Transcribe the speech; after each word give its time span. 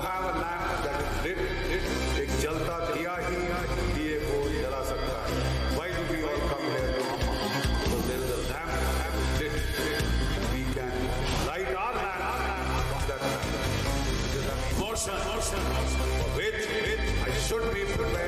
have 0.00 0.24
a 0.24 0.38
lamp 0.38 0.84
that 0.84 1.00
is 1.02 1.10
lit, 1.24 1.38
lit, 1.70 1.84
एक 2.22 2.30
जलता 2.42 2.76
दिया 2.94 3.14
ही 3.26 3.36
दिए 3.94 4.18
को 4.26 4.36
जला 4.54 4.82
सकता 4.90 5.16
है. 5.26 5.34
Why 5.76 5.88
do 5.96 6.02
we 6.10 6.18
all 6.22 6.40
come 6.50 6.64
here 6.70 6.90
to 6.94 7.02
Amma? 7.14 7.32
Because 7.82 8.04
there 8.08 8.22
is 8.24 8.30
a 8.30 8.40
lamp, 8.52 8.70
lamp 8.98 9.16
lit, 9.40 9.54
lit. 9.84 10.04
We 10.52 10.62
can 10.74 10.94
light 11.48 11.70
our 11.74 11.92
lamp 11.94 12.22
from 12.90 13.02
that 13.10 13.20
lamp. 13.22 13.44
It 14.24 14.34
is 14.38 14.46
an 14.52 14.58
emotion, 14.76 15.14
emotion, 15.26 15.62
for 16.18 16.30
which, 16.38 16.62
which 16.86 17.04
I 17.26 17.30
should 17.46 17.66
be 17.74 17.82
prepared 17.96 18.27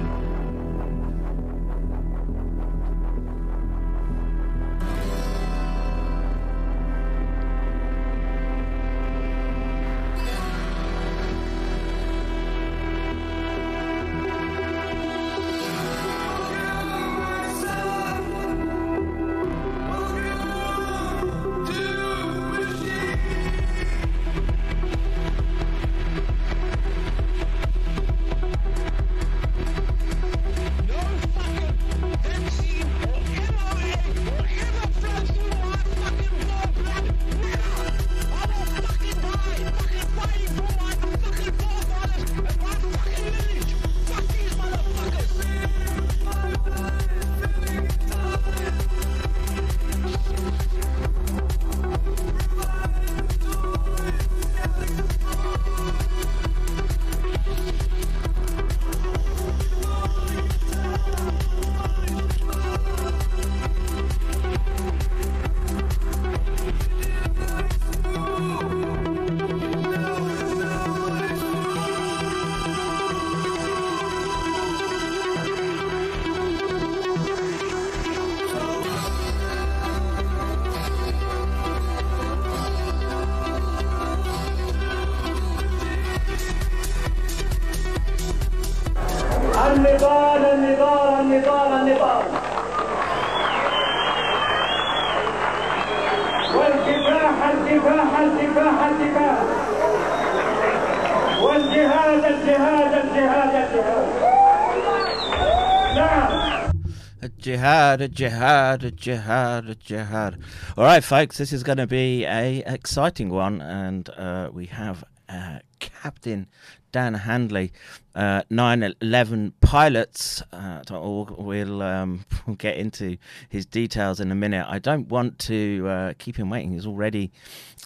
Jihad, 109.01 109.79
jihad. 109.79 110.37
All 110.77 110.83
right, 110.83 111.03
folks, 111.03 111.39
this 111.39 111.51
is 111.51 111.63
going 111.63 111.79
to 111.79 111.87
be 111.87 112.23
a 112.23 112.61
exciting 112.67 113.29
one, 113.29 113.59
and 113.59 114.07
uh, 114.11 114.51
we 114.53 114.67
have 114.67 115.03
uh, 115.27 115.57
Captain 115.79 116.45
Dan 116.91 117.15
Hanley, 117.15 117.71
uh, 118.13 118.43
911 118.51 119.53
pilots. 119.59 120.43
Uh, 120.53 120.83
we'll, 120.91 121.81
um, 121.81 122.25
we'll 122.45 122.55
get 122.57 122.77
into 122.77 123.17
his 123.49 123.65
details 123.65 124.19
in 124.19 124.31
a 124.31 124.35
minute. 124.35 124.67
I 124.69 124.77
don't 124.77 125.07
want 125.07 125.39
to 125.39 125.87
uh, 125.89 126.13
keep 126.19 126.35
him 126.35 126.51
waiting. 126.51 126.73
He's 126.73 126.85
already 126.85 127.31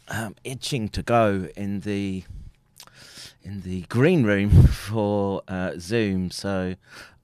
um, 0.09 0.35
itching 0.43 0.89
to 0.89 1.01
go 1.01 1.47
in 1.55 1.79
the 1.79 2.25
in 3.45 3.61
the 3.61 3.81
green 3.83 4.23
room 4.23 4.63
for 4.67 5.43
uh, 5.47 5.73
Zoom. 5.77 6.31
So 6.31 6.75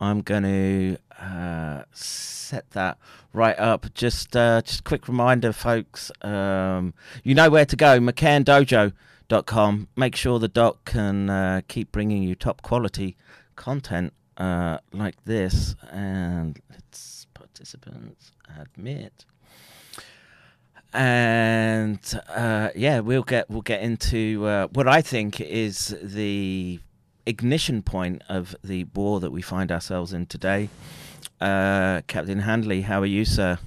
I'm 0.02 0.22
going 0.22 0.44
to 0.44 0.98
uh, 1.24 1.84
set 1.94 2.70
that 2.72 2.98
right 3.34 3.58
up. 3.58 3.94
Just 3.94 4.36
uh, 4.36 4.62
just 4.64 4.84
quick 4.84 5.08
reminder, 5.08 5.54
folks. 5.54 6.12
Um, 6.22 6.94
you 7.24 7.36
know 7.36 7.50
where 7.50 7.66
to 7.66 7.76
go. 7.76 8.00
McCannDojo.com. 8.00 9.88
Make 9.96 10.16
sure 10.16 10.40
the 10.40 10.48
doc 10.48 10.84
can 10.86 11.30
uh, 11.30 11.62
keep 11.68 11.92
bringing 11.92 12.24
you 12.24 12.34
top 12.34 12.64
quality 12.64 13.16
content 13.56 14.14
uh, 14.38 14.80
like 14.92 15.24
this. 15.26 15.76
And 15.92 16.60
let's 16.72 17.28
participants 17.34 18.32
admit 18.60 19.26
and 20.94 22.00
uh, 22.28 22.70
yeah, 22.76 23.00
we'll 23.00 23.24
get 23.24 23.50
we'll 23.50 23.62
get 23.62 23.82
into 23.82 24.46
uh, 24.46 24.68
what 24.68 24.88
I 24.88 25.02
think 25.02 25.40
is 25.40 25.96
the 26.02 26.80
ignition 27.26 27.82
point 27.82 28.22
of 28.30 28.56
the 28.64 28.86
war 28.96 29.20
that 29.20 29.32
we 29.32 29.42
find 29.42 29.72
ourselves 29.72 30.14
in 30.14 30.26
today. 30.26 30.70
Uh, 31.40 32.02
Captain 32.08 32.40
Hanley, 32.40 32.82
how 32.82 33.02
are 33.02 33.06
you, 33.06 33.26
sir? 33.26 33.58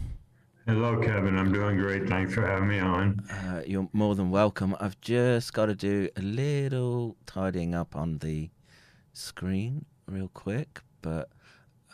Hello, 0.67 0.99
Kevin. 0.99 1.37
I'm 1.37 1.53
doing 1.53 1.77
great. 1.77 2.09
Thanks 2.09 2.33
for 2.33 2.47
having 2.47 2.69
me 2.69 2.79
on. 2.79 3.21
Uh, 3.31 3.63
you're 3.67 3.89
more 3.93 4.15
than 4.15 4.31
welcome. 4.31 4.75
I've 4.81 4.99
just 5.01 5.53
got 5.53 5.67
to 5.67 5.75
do 5.75 6.09
a 6.17 6.23
little 6.23 7.17
tidying 7.27 7.75
up 7.75 7.95
on 7.95 8.19
the 8.19 8.49
screen 9.13 9.85
real 10.07 10.29
quick, 10.33 10.81
but 11.03 11.29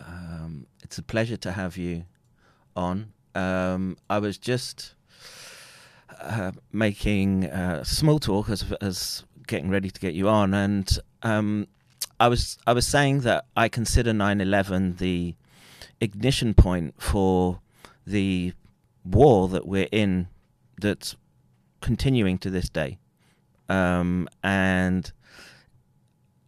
um, 0.07 0.67
it's 0.85 0.99
a 0.99 1.03
pleasure 1.03 1.37
to 1.39 1.53
have 1.53 1.77
you 1.77 2.05
on. 2.77 3.13
Um, 3.35 3.97
I 4.09 4.19
was 4.19 4.39
just 4.39 4.95
uh, 6.21 6.53
making 6.73 7.47
uh, 7.47 7.83
small 7.85 8.19
talk 8.19 8.49
as, 8.51 8.73
as 8.81 9.25
getting 9.51 9.69
ready 9.69 9.91
to 9.91 10.01
get 10.01 10.15
you 10.15 10.29
on, 10.29 10.55
and 10.55 10.99
um, 11.23 11.67
I 12.19 12.29
was 12.29 12.57
I 12.67 12.73
was 12.73 12.87
saying 12.87 13.21
that 13.21 13.45
I 13.57 13.69
consider 13.69 14.13
9/11 14.13 14.99
the 14.99 15.35
ignition 16.01 16.55
point 16.55 16.95
for 16.97 17.61
the 18.07 18.55
war 19.05 19.49
that 19.49 19.67
we're 19.67 19.89
in, 19.93 20.29
that's 20.81 21.17
continuing 21.83 22.39
to 22.39 22.49
this 22.49 22.71
day, 22.71 22.99
um, 23.69 24.29
and 24.43 25.13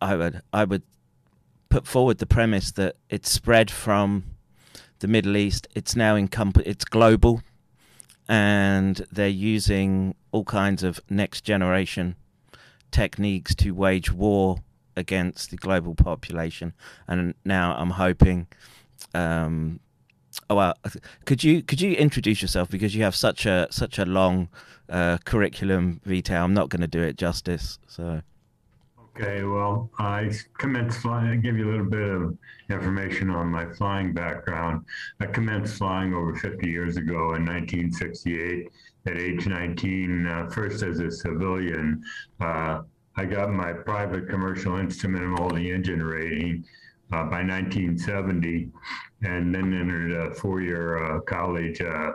I 0.01 0.17
would 0.17 0.41
I 0.53 0.65
would 0.65 0.85
put 1.69 1.87
forward 1.87 2.19
the 2.19 2.27
premise 2.27 2.71
that 2.73 2.97
it's 3.11 3.31
spread 3.31 3.71
from 3.71 4.25
the 5.01 5.09
Middle 5.09 5.37
East. 5.37 5.67
It's 5.75 5.97
now 5.97 6.17
encomp- 6.17 6.63
It's 6.65 6.85
global 6.85 7.43
and 8.29 9.05
they're 9.11 9.29
using 9.29 10.15
all 10.31 10.45
kinds 10.45 10.83
of 10.83 11.01
next 11.11 11.41
generation 11.43 12.15
techniques 12.93 13.55
to 13.57 13.73
wage 13.73 14.13
war 14.13 14.59
against 14.97 15.51
the 15.51 15.57
global 15.57 15.95
population. 15.95 16.73
And 17.09 17.35
now 17.45 17.75
I'm 17.77 17.91
hoping. 17.91 18.47
Um, 19.15 19.81
oh 20.49 20.55
well, 20.55 20.75
could 21.25 21.43
you 21.43 21.63
could 21.63 21.81
you 21.81 21.93
introduce 21.95 22.41
yourself 22.41 22.71
because 22.71 22.95
you 22.95 23.03
have 23.03 23.17
such 23.17 23.47
a 23.47 23.67
such 23.71 23.99
a 23.99 24.05
long 24.05 24.49
uh, 24.89 25.19
curriculum 25.25 26.01
vitae. 26.05 26.37
I'm 26.37 26.55
not 26.55 26.69
going 26.69 26.83
to 26.83 26.87
do 26.87 27.03
it 27.03 27.17
justice. 27.17 27.79
So. 27.87 28.23
Okay, 29.15 29.43
well, 29.43 29.91
I 29.99 30.33
commenced 30.59 31.01
flying. 31.01 31.29
I 31.29 31.37
give 31.37 31.59
you 31.59 31.69
a 31.69 31.71
little 31.71 31.91
bit 31.91 32.01
of 32.01 32.39
information 32.71 33.29
on 33.29 33.49
my 33.49 33.67
flying 33.75 34.15
background. 34.15 34.87
I 35.21 35.27
commenced 35.27 35.77
flying 35.77 36.15
over 36.15 36.35
50 36.35 36.67
years 36.67 36.97
ago 36.97 37.35
in 37.35 37.45
1968 37.45 38.71
at 39.07 39.17
age 39.17 39.47
19, 39.47 40.27
uh, 40.27 40.51
first 40.51 40.83
as 40.83 41.01
a 41.01 41.11
civilian. 41.11 42.03
Uh, 42.41 42.83
I 43.17 43.25
got 43.25 43.51
my 43.51 43.73
private 43.73 44.29
commercial 44.29 44.79
instrument 44.79 45.27
multi 45.27 45.71
engine 45.71 46.03
rating 46.03 46.65
uh, 47.13 47.25
by 47.25 47.43
1970, 47.43 48.71
and 49.23 49.55
then 49.55 49.75
entered 49.75 50.13
a 50.13 50.35
four-year 50.35 51.17
uh, 51.17 51.21
college 51.21 51.81
uh, 51.83 52.13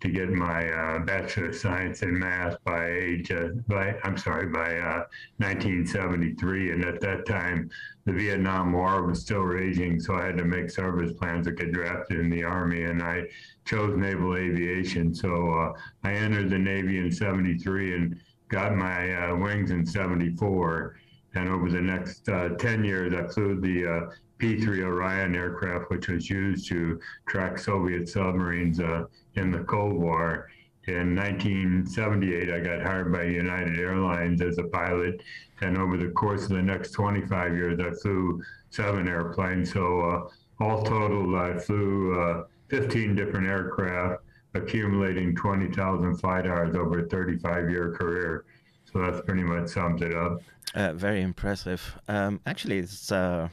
to 0.00 0.08
get 0.08 0.30
my 0.30 0.70
uh, 0.70 1.00
Bachelor 1.00 1.48
of 1.48 1.56
Science 1.56 2.02
in 2.02 2.16
Math 2.16 2.56
by 2.62 2.88
age, 2.88 3.32
uh, 3.32 3.48
by 3.66 3.96
I'm 4.04 4.16
sorry, 4.16 4.46
by 4.46 4.78
uh, 4.78 5.04
1973. 5.38 6.72
And 6.72 6.84
at 6.84 7.00
that 7.00 7.26
time, 7.26 7.68
the 8.04 8.12
Vietnam 8.12 8.72
War 8.72 9.04
was 9.04 9.20
still 9.20 9.40
raging, 9.40 9.98
so 9.98 10.14
I 10.14 10.26
had 10.26 10.38
to 10.38 10.44
make 10.44 10.70
service 10.70 11.12
plans 11.12 11.46
to 11.46 11.52
get 11.52 11.72
drafted 11.72 12.20
in 12.20 12.30
the 12.30 12.44
Army, 12.44 12.84
and 12.84 13.02
I 13.02 13.24
chose 13.68 13.96
naval 13.98 14.34
aviation. 14.34 15.14
So 15.14 15.52
uh, 15.52 15.72
I 16.02 16.12
entered 16.12 16.48
the 16.48 16.58
Navy 16.58 16.98
in 16.98 17.12
73 17.12 17.94
and 17.94 18.20
got 18.48 18.74
my 18.74 19.12
uh, 19.12 19.36
wings 19.36 19.70
in 19.70 19.84
74. 19.84 20.96
And 21.34 21.50
over 21.50 21.70
the 21.70 21.80
next 21.80 22.26
uh, 22.30 22.50
10 22.56 22.82
years, 22.82 23.12
I 23.12 23.28
flew 23.28 23.60
the 23.60 24.08
P-3 24.38 24.84
Orion 24.84 25.34
aircraft, 25.34 25.90
which 25.90 26.08
was 26.08 26.30
used 26.30 26.68
to 26.68 26.98
track 27.26 27.58
Soviet 27.58 28.08
submarines 28.08 28.80
uh, 28.80 29.04
in 29.34 29.50
the 29.50 29.60
Cold 29.60 29.94
War. 29.94 30.48
In 30.86 31.14
1978, 31.14 32.50
I 32.50 32.60
got 32.60 32.80
hired 32.80 33.12
by 33.12 33.24
United 33.24 33.78
Airlines 33.78 34.40
as 34.40 34.56
a 34.56 34.62
pilot, 34.62 35.22
and 35.60 35.76
over 35.76 35.98
the 35.98 36.08
course 36.08 36.44
of 36.44 36.50
the 36.50 36.62
next 36.62 36.92
25 36.92 37.52
years, 37.54 37.78
I 37.78 37.90
flew 38.00 38.42
seven 38.70 39.06
airplanes. 39.06 39.72
So 39.72 40.00
uh, 40.00 40.64
all 40.64 40.82
total, 40.82 41.36
I 41.36 41.58
flew 41.58 42.18
uh, 42.18 42.44
15 42.68 43.14
different 43.14 43.46
aircraft, 43.46 44.22
accumulating 44.54 45.34
20,000 45.34 46.16
flight 46.16 46.46
hours 46.46 46.74
over 46.74 47.00
a 47.00 47.06
35-year 47.06 47.92
career. 47.92 48.44
So 48.92 49.00
that's 49.00 49.20
pretty 49.24 49.42
much 49.42 49.68
sums 49.68 50.02
it 50.02 50.14
up. 50.14 50.40
Uh, 50.74 50.92
very 50.92 51.22
impressive. 51.22 51.98
Um, 52.08 52.40
actually, 52.46 52.78
it's 52.78 53.12
uh, 53.12 53.48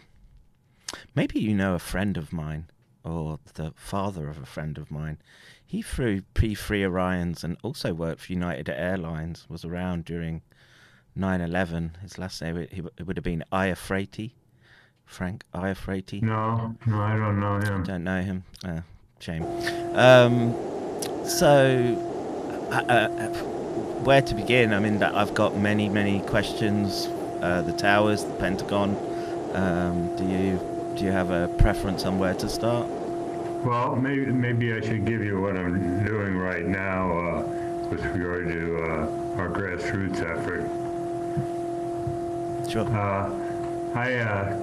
Maybe 1.15 1.39
you 1.39 1.53
know 1.53 1.75
a 1.75 1.79
friend 1.79 2.17
of 2.17 2.31
mine 2.31 2.67
or 3.03 3.39
the 3.55 3.74
father 3.75 4.29
of 4.29 4.38
a 4.38 4.45
friend 4.45 4.77
of 4.77 4.91
mine. 4.91 5.17
He 5.65 5.81
flew 5.81 6.22
P3 6.34 6.89
Orions 6.89 7.43
and 7.43 7.57
also 7.63 7.93
worked 7.93 8.22
for 8.22 8.34
United 8.34 8.69
Airlines, 8.69 9.45
was 9.50 9.65
around 9.65 10.05
during 10.05 10.41
9 11.15 11.41
11. 11.41 11.98
His 12.01 12.17
last 12.17 12.41
name, 12.41 12.57
it, 12.57 13.05
would 13.05 13.17
have 13.17 13.24
been 13.24 13.43
Iafrate. 13.51 14.34
Frank 15.05 15.43
Iafrate. 15.53 16.22
No, 16.22 16.75
no, 16.88 17.00
I 17.00 17.15
don't 17.15 17.39
know 17.39 17.60
him. 17.60 17.84
Don't 17.84 18.03
know 18.03 18.22
him. 18.22 18.43
Uh, 18.63 18.81
shame. 19.19 19.45
Um, 19.93 20.53
so, 21.25 21.95
uh, 22.72 22.75
uh, 22.75 23.10
where 24.03 24.22
to 24.22 24.36
begin? 24.36 24.74
I 24.74 24.79
mean, 24.79 25.01
I've 25.01 25.34
got 25.34 25.57
many, 25.57 25.89
many 25.89 26.19
questions. 26.22 27.07
Uh, 27.41 27.62
the 27.62 27.74
towers, 27.74 28.24
the 28.24 28.34
Pentagon. 28.36 28.95
Um, 29.53 30.15
do 30.15 30.25
you 30.25 30.60
do 30.95 31.03
you 31.03 31.12
have 31.12 31.31
a 31.31 31.48
preference 31.57 32.05
on 32.05 32.17
where 32.17 32.34
to 32.36 32.50
start? 32.50 32.88
Well, 33.65 33.95
maybe 33.95 34.25
maybe 34.27 34.74
I 34.74 34.81
should 34.81 35.05
give 35.05 35.24
you 35.24 35.41
what 35.41 35.57
I'm 35.57 36.03
doing 36.05 36.38
right 36.38 36.65
now 36.65 37.17
uh, 37.17 37.41
with 37.89 38.03
regard 38.05 38.48
to 38.48 38.84
uh, 38.84 39.39
our 39.39 39.50
grassroots 39.50 40.22
effort. 40.22 40.69
Sure. 42.69 42.86
Uh, 42.86 43.31
I 43.95 44.15
uh, 44.15 44.60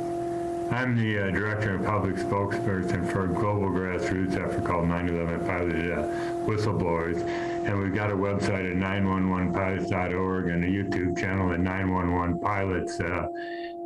I'm 0.73 0.97
the 0.97 1.19
uh, 1.19 1.31
director 1.31 1.75
and 1.75 1.85
public 1.85 2.17
spokesperson 2.17 3.11
for 3.13 3.25
a 3.25 3.29
global 3.29 3.69
grassroots 3.69 4.37
effort 4.37 4.65
called 4.65 4.87
9/11 4.87 5.47
Piloted 5.47 5.93
uh, 5.93 6.03
Whistleblowers, 6.47 7.21
and 7.67 7.79
we've 7.79 7.95
got 7.95 8.11
a 8.11 8.15
website 8.15 8.71
at 8.71 8.79
911pilots.org 8.79 10.49
and 10.49 10.65
a 10.65 10.67
YouTube 10.67 11.19
channel 11.19 11.53
at 11.53 11.61
911 11.61 12.39
Pilots. 12.39 13.01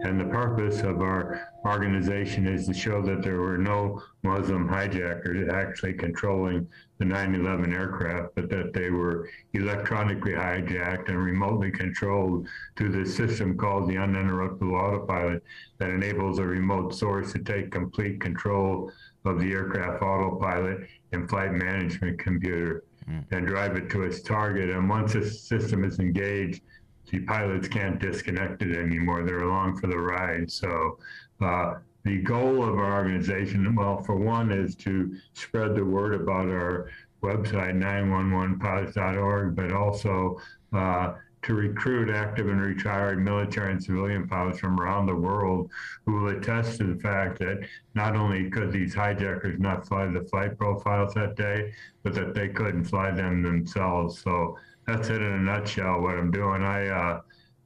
And 0.03 0.21
the 0.21 0.27
purpose 0.27 0.81
of 0.81 1.01
our 1.01 1.51
organization 1.65 2.47
is 2.47 2.67
to 2.67 2.75
show 2.75 3.01
that 3.03 3.23
there 3.23 3.41
were 3.41 3.57
no 3.57 4.03
Muslim 4.23 4.69
hijackers 4.69 5.49
actually 5.49 5.95
controlling 5.95 6.69
the 6.99 7.05
9-11 7.05 7.73
aircraft, 7.75 8.35
but 8.35 8.51
that 8.51 8.73
they 8.75 8.91
were 8.91 9.29
electronically 9.55 10.33
hijacked 10.33 11.09
and 11.09 11.23
remotely 11.23 11.71
controlled 11.71 12.47
through 12.77 12.93
this 12.93 13.17
system 13.17 13.57
called 13.57 13.89
the 13.89 13.95
uninterruptible 13.95 14.79
autopilot 14.79 15.43
that 15.79 15.91
enables 15.91 16.39
a 16.39 16.45
remote 16.45 16.95
source 16.95 17.33
to 17.33 17.39
take 17.39 17.71
complete 17.71 18.21
control 18.21 18.91
of 19.25 19.41
the 19.41 19.51
aircraft 19.51 20.03
autopilot 20.03 20.87
and 21.13 21.29
flight 21.29 21.53
management 21.53 22.19
computer 22.19 22.85
mm. 23.09 23.25
and 23.31 23.47
drive 23.47 23.77
it 23.77 23.91
to 23.91 24.03
its 24.03 24.21
target. 24.21 24.71
And 24.71 24.89
once 24.89 25.15
this 25.15 25.43
system 25.43 25.85
is 25.85 25.99
engaged, 25.99 26.63
the 27.11 27.21
pilots 27.21 27.69
can't 27.69 28.01
disconnect 28.01 28.63
it 28.63 28.77
anymore. 28.77 29.25
They're 29.25 29.45
along 29.45 29.79
for 29.79 29.87
the 29.87 29.99
ride. 29.99 30.51
So 30.51 30.99
uh, 31.41 31.75
the 32.05 32.19
goal 32.19 32.63
of 32.63 32.79
our 32.79 32.95
organization, 32.95 33.75
well, 33.75 34.03
for 34.03 34.17
one, 34.17 34.51
is 34.53 34.75
to 34.77 35.17
spread 35.35 35.75
the 35.75 35.85
word 35.85 36.15
about 36.15 36.49
our 36.49 36.91
website, 37.23 37.75
911pilots.org, 37.77 39.57
but 39.57 39.73
also 39.73 40.41
uh, 40.73 41.15
to 41.43 41.55
recruit 41.55 42.11
active 42.11 42.49
and 42.49 42.61
retired 42.61 43.23
military 43.23 43.71
and 43.71 43.83
civilian 43.83 44.27
pilots 44.27 44.59
from 44.59 44.81
around 44.81 45.07
the 45.07 45.15
world 45.15 45.71
who 46.05 46.13
will 46.13 46.37
attest 46.37 46.79
to 46.79 46.93
the 46.93 47.01
fact 47.01 47.39
that 47.39 47.61
not 47.95 48.17
only 48.17 48.51
could 48.51 48.73
these 48.73 48.95
hijackers 48.95 49.59
not 49.61 49.87
fly 49.87 50.07
the 50.07 50.25
flight 50.25 50.59
profiles 50.59 51.15
that 51.15 51.37
day, 51.37 51.73
but 52.03 52.15
that 52.15 52.35
they 52.35 52.49
couldn't 52.49 52.85
fly 52.85 53.13
them 53.13 53.43
themselves. 53.43 54.19
So 54.19 54.59
that's 54.87 55.09
it 55.09 55.21
in 55.21 55.33
a 55.33 55.39
nutshell 55.39 56.01
what 56.01 56.17
I'm 56.17 56.31
doing. 56.31 56.63
I 56.63 56.89
uh, 56.89 57.21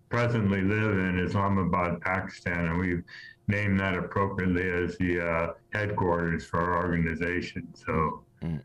presently 0.09 0.63
live 0.63 0.93
in 0.93 1.19
Islamabad, 1.19 2.01
Pakistan, 2.01 2.67
and 2.67 2.79
we've 2.79 3.05
named 3.49 3.81
that 3.81 3.97
appropriately 3.97 4.69
as 4.71 4.97
the 4.99 5.21
uh, 5.21 5.53
headquarters 5.73 6.45
for 6.45 6.61
our 6.61 6.87
organization. 6.87 7.69
So, 7.75 8.23
mm, 8.43 8.63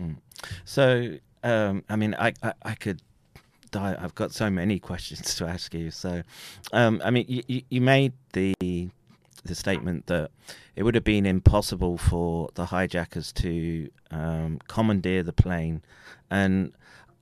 mm. 0.00 0.16
so 0.64 1.18
um, 1.42 1.84
I 1.88 1.96
mean, 1.96 2.14
I, 2.18 2.32
I, 2.42 2.52
I 2.62 2.74
could 2.74 3.02
die. 3.70 3.96
I've 3.98 4.14
got 4.14 4.32
so 4.32 4.50
many 4.50 4.78
questions 4.90 5.34
to 5.36 5.46
ask 5.46 5.74
you. 5.74 5.90
So, 5.90 6.22
um, 6.72 7.00
I 7.04 7.10
mean, 7.10 7.26
you, 7.28 7.62
you 7.68 7.80
made 7.80 8.12
the 8.32 8.54
the 9.44 9.54
statement 9.54 10.06
that 10.06 10.30
it 10.74 10.82
would 10.82 10.94
have 10.94 11.04
been 11.04 11.24
impossible 11.24 11.96
for 11.96 12.50
the 12.54 12.66
hijackers 12.66 13.32
to 13.32 13.88
um, 14.10 14.58
commandeer 14.68 15.22
the 15.22 15.32
plane, 15.32 15.82
and 16.30 16.72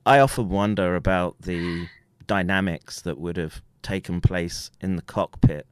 I 0.07 0.19
often 0.19 0.47
wonder 0.47 0.95
about 0.95 1.41
the 1.41 1.89
dynamics 2.27 3.01
that 3.01 3.19
would 3.19 3.35
have 3.35 3.61
taken 3.81 4.21
place 4.21 4.71
in 4.79 4.95
the 4.95 5.01
cockpit. 5.01 5.67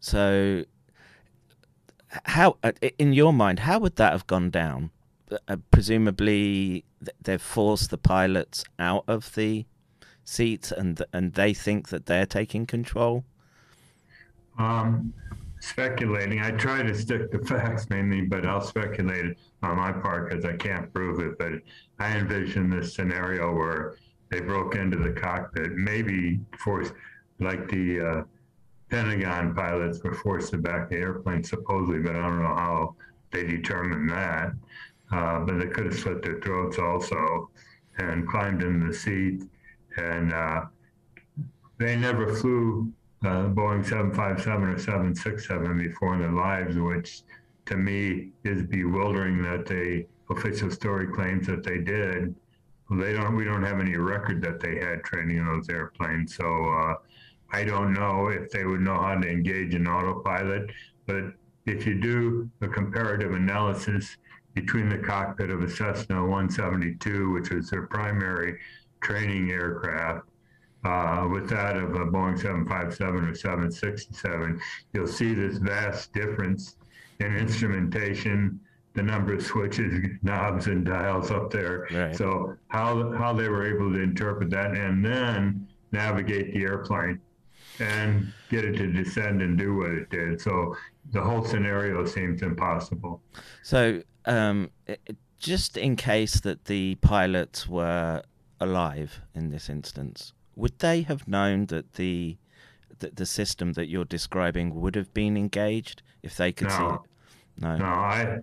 So, 0.00 0.64
how, 2.24 2.56
uh, 2.62 2.72
in 2.98 3.12
your 3.12 3.34
mind, 3.34 3.58
how 3.58 3.78
would 3.80 3.96
that 3.96 4.12
have 4.12 4.26
gone 4.26 4.48
down? 4.48 4.90
Uh, 5.46 5.56
presumably, 5.70 6.86
they've 7.20 7.42
forced 7.42 7.90
the 7.90 7.98
pilots 7.98 8.64
out 8.78 9.04
of 9.06 9.34
the 9.34 9.66
seats, 10.24 10.72
and 10.72 11.02
and 11.12 11.34
they 11.34 11.52
think 11.52 11.90
that 11.90 12.06
they're 12.06 12.24
taking 12.24 12.64
control. 12.64 13.24
Um, 14.58 15.12
speculating. 15.60 16.40
I 16.40 16.52
try 16.52 16.82
to 16.82 16.94
stick 16.94 17.30
to 17.32 17.38
facts 17.40 17.90
mainly, 17.90 18.22
but 18.22 18.46
I'll 18.46 18.62
speculate 18.62 19.36
on 19.62 19.76
my 19.76 19.92
part 19.92 20.30
because 20.30 20.44
I 20.44 20.56
can't 20.56 20.92
prove 20.92 21.20
it. 21.20 21.38
But 21.38 21.52
I 21.98 22.16
envision 22.16 22.70
this 22.70 22.94
scenario 22.94 23.52
where 23.54 23.96
they 24.30 24.40
broke 24.40 24.74
into 24.74 24.98
the 24.98 25.12
cockpit, 25.12 25.72
maybe 25.72 26.40
forced, 26.58 26.92
like 27.40 27.68
the 27.68 28.00
uh, 28.00 28.22
Pentagon 28.90 29.54
pilots 29.54 30.02
were 30.02 30.14
forced 30.14 30.50
to 30.52 30.58
back 30.58 30.88
the 30.88 30.96
airplane, 30.96 31.42
supposedly, 31.42 32.00
but 32.00 32.16
I 32.16 32.22
don't 32.22 32.42
know 32.42 32.54
how 32.54 32.94
they 33.30 33.44
determined 33.44 34.10
that. 34.10 34.52
Uh, 35.10 35.40
but 35.40 35.58
they 35.58 35.66
could 35.66 35.86
have 35.86 35.98
slit 35.98 36.22
their 36.22 36.40
throats 36.40 36.78
also 36.78 37.50
and 37.98 38.28
climbed 38.28 38.62
in 38.62 38.86
the 38.86 38.92
seat. 38.92 39.42
And 39.96 40.32
uh, 40.32 40.66
they 41.78 41.96
never 41.96 42.34
flew 42.34 42.92
uh, 43.24 43.48
Boeing 43.48 43.84
757 43.84 44.68
or 44.68 44.78
767 44.78 45.78
before 45.78 46.14
in 46.14 46.20
their 46.20 46.32
lives, 46.32 46.76
which 46.76 47.22
to 47.68 47.76
me 47.76 48.30
is 48.44 48.62
bewildering 48.62 49.42
that 49.42 49.66
the 49.66 50.06
official 50.30 50.70
story 50.70 51.06
claims 51.06 51.46
that 51.46 51.62
they 51.62 51.78
did. 51.78 52.34
They 52.90 53.12
don't. 53.12 53.36
We 53.36 53.44
don't 53.44 53.62
have 53.62 53.80
any 53.80 53.96
record 53.96 54.40
that 54.42 54.60
they 54.60 54.76
had 54.78 55.04
training 55.04 55.36
in 55.36 55.46
those 55.46 55.68
airplanes, 55.68 56.34
so 56.34 56.64
uh, 56.64 56.94
I 57.50 57.64
don't 57.64 57.92
know 57.92 58.28
if 58.28 58.50
they 58.50 58.64
would 58.64 58.80
know 58.80 58.98
how 58.98 59.14
to 59.14 59.28
engage 59.28 59.74
an 59.74 59.86
autopilot. 59.86 60.70
But 61.06 61.34
if 61.66 61.86
you 61.86 62.00
do 62.00 62.50
a 62.62 62.68
comparative 62.68 63.34
analysis 63.34 64.16
between 64.54 64.88
the 64.88 64.98
cockpit 64.98 65.50
of 65.50 65.62
a 65.62 65.68
Cessna 65.68 66.22
172, 66.22 67.30
which 67.30 67.50
was 67.50 67.68
their 67.68 67.86
primary 67.86 68.58
training 69.02 69.50
aircraft, 69.50 70.26
uh, 70.84 71.28
with 71.30 71.50
that 71.50 71.76
of 71.76 71.94
a 71.94 72.06
Boeing 72.06 72.38
757 72.38 73.28
or 73.28 73.34
767, 73.34 74.60
you'll 74.94 75.06
see 75.06 75.34
this 75.34 75.58
vast 75.58 76.14
difference 76.14 76.77
in 77.20 77.36
instrumentation, 77.36 78.60
the 78.94 79.02
number 79.02 79.34
of 79.34 79.42
switches, 79.42 79.92
knobs, 80.22 80.66
and 80.66 80.84
dials 80.84 81.30
up 81.30 81.50
there. 81.50 81.86
Right. 81.92 82.16
So 82.16 82.56
how 82.68 83.12
how 83.12 83.32
they 83.32 83.48
were 83.48 83.66
able 83.66 83.92
to 83.92 84.00
interpret 84.00 84.50
that 84.50 84.72
and 84.72 85.04
then 85.04 85.66
navigate 85.92 86.52
the 86.54 86.62
airplane. 86.62 87.20
and 87.80 88.32
get 88.50 88.64
it 88.64 88.76
to 88.76 88.86
descend 88.92 89.40
and 89.40 89.56
do 89.56 89.76
what 89.76 89.90
it 89.90 90.10
did. 90.10 90.40
So 90.40 90.74
the 91.12 91.20
whole 91.20 91.44
scenario 91.44 92.04
seems 92.06 92.42
impossible. 92.42 93.22
So, 93.62 94.02
um, 94.24 94.70
just 95.38 95.76
in 95.76 95.94
case 95.94 96.40
that 96.40 96.64
the 96.64 96.96
pilots 96.96 97.68
were 97.68 98.22
alive 98.60 99.20
in 99.34 99.50
this 99.50 99.68
instance, 99.68 100.32
would 100.56 100.78
they 100.80 101.02
have 101.02 101.28
known 101.28 101.66
that 101.66 101.94
the 101.94 102.36
that 102.98 103.14
the 103.14 103.26
system 103.26 103.74
that 103.74 103.88
you're 103.88 104.04
describing 104.04 104.74
would 104.74 104.96
have 104.96 105.14
been 105.14 105.36
engaged 105.36 106.02
if 106.22 106.36
they 106.36 106.52
could 106.52 106.70
see 106.70 106.84
it? 106.84 107.00
No. 107.60 107.76
No, 107.76 107.84
I 107.84 108.38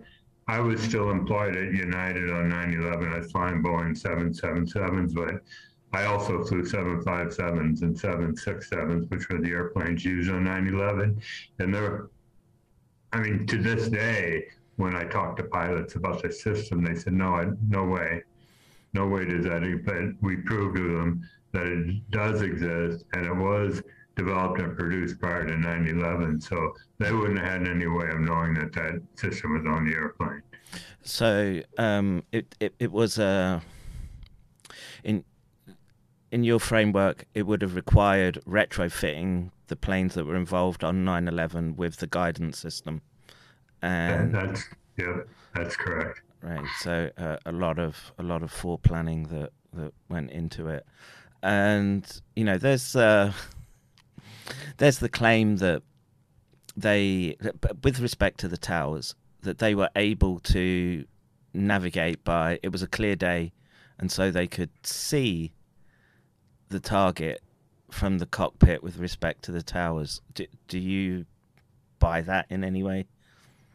I 0.48 0.60
was 0.60 0.80
still 0.80 1.10
employed 1.10 1.56
at 1.56 1.72
United 1.72 2.30
on 2.30 2.50
9/11. 2.50 3.12
I 3.12 3.18
was 3.18 3.32
flying 3.32 3.62
Boeing 3.62 3.96
777s, 3.96 5.12
but 5.14 5.42
I 5.92 6.04
also 6.04 6.44
flew 6.44 6.62
757s 6.62 7.82
and 7.82 7.96
767s, 7.96 9.10
which 9.10 9.28
were 9.28 9.40
the 9.40 9.50
airplanes 9.50 10.04
used 10.04 10.30
on 10.30 10.44
9/11. 10.44 11.20
And 11.58 11.74
they're, 11.74 12.08
I 13.12 13.20
mean, 13.20 13.46
to 13.46 13.58
this 13.58 13.88
day, 13.88 14.46
when 14.76 14.94
I 14.94 15.04
talk 15.04 15.36
to 15.36 15.44
pilots 15.44 15.94
about 15.94 16.22
the 16.22 16.30
system, 16.30 16.84
they 16.84 16.94
said, 16.94 17.14
"No, 17.14 17.34
I, 17.34 17.46
no 17.68 17.84
way, 17.84 18.22
no 18.92 19.08
way 19.08 19.24
does 19.24 19.44
that." 19.46 19.64
e-" 19.64 19.74
But 19.74 20.20
we 20.20 20.36
proved 20.36 20.76
to 20.76 20.96
them 20.98 21.28
that 21.52 21.66
it 21.66 22.10
does 22.10 22.42
exist, 22.42 23.04
and 23.14 23.24
it 23.26 23.34
was 23.34 23.82
developed 24.16 24.60
and 24.60 24.76
produced 24.76 25.18
prior 25.18 25.46
to 25.46 25.54
9/11. 25.54 26.42
So 26.42 26.74
they 26.98 27.12
wouldn't 27.12 27.38
have 27.38 27.48
had 27.62 27.68
any 27.68 27.86
way 27.86 28.08
of 28.08 28.20
knowing 28.20 28.54
that 28.54 28.72
that 28.74 29.02
system 29.16 29.52
was 29.54 29.66
on 29.66 29.86
the 29.86 29.94
airplane. 29.94 30.42
So 31.02 31.60
um, 31.78 32.24
it, 32.32 32.54
it 32.60 32.74
it 32.78 32.92
was 32.92 33.18
uh, 33.18 33.60
in 35.04 35.24
in 36.32 36.42
your 36.44 36.58
framework, 36.58 37.24
it 37.34 37.46
would 37.46 37.62
have 37.62 37.76
required 37.76 38.38
retrofitting 38.46 39.50
the 39.68 39.76
planes 39.76 40.14
that 40.14 40.24
were 40.24 40.36
involved 40.36 40.82
on 40.84 41.04
9/11 41.04 41.76
with 41.76 41.96
the 41.98 42.06
guidance 42.06 42.58
system, 42.58 43.02
And 43.82 44.34
and 44.34 44.34
that's 44.34 44.64
yeah, 44.96 45.20
that's 45.54 45.76
correct. 45.76 46.22
right. 46.42 46.64
So 46.80 47.10
uh, 47.18 47.36
a 47.46 47.52
lot 47.52 47.78
of 47.78 48.12
a 48.18 48.22
lot 48.22 48.42
of 48.42 48.52
foreplanning 48.52 49.28
that 49.30 49.50
that 49.74 49.92
went 50.08 50.30
into 50.30 50.68
it, 50.68 50.84
and 51.42 52.04
you 52.34 52.44
know, 52.44 52.58
there's 52.58 52.96
uh, 52.96 53.32
there's 54.78 54.98
the 54.98 55.08
claim 55.08 55.56
that 55.56 55.82
they, 56.76 57.36
with 57.82 58.00
respect 58.00 58.38
to 58.40 58.48
the 58.48 58.58
towers, 58.58 59.14
that 59.42 59.58
they 59.58 59.74
were 59.74 59.90
able 59.96 60.40
to 60.40 61.04
navigate 61.54 62.22
by. 62.24 62.58
It 62.62 62.70
was 62.70 62.82
a 62.82 62.86
clear 62.86 63.16
day, 63.16 63.52
and 63.98 64.12
so 64.12 64.30
they 64.30 64.46
could 64.46 64.70
see 64.82 65.52
the 66.68 66.80
target 66.80 67.40
from 67.90 68.18
the 68.18 68.26
cockpit 68.26 68.82
with 68.82 68.98
respect 68.98 69.42
to 69.44 69.52
the 69.52 69.62
towers. 69.62 70.20
Do, 70.34 70.46
do 70.68 70.78
you 70.78 71.26
buy 71.98 72.20
that 72.22 72.46
in 72.50 72.64
any 72.64 72.82
way? 72.82 73.06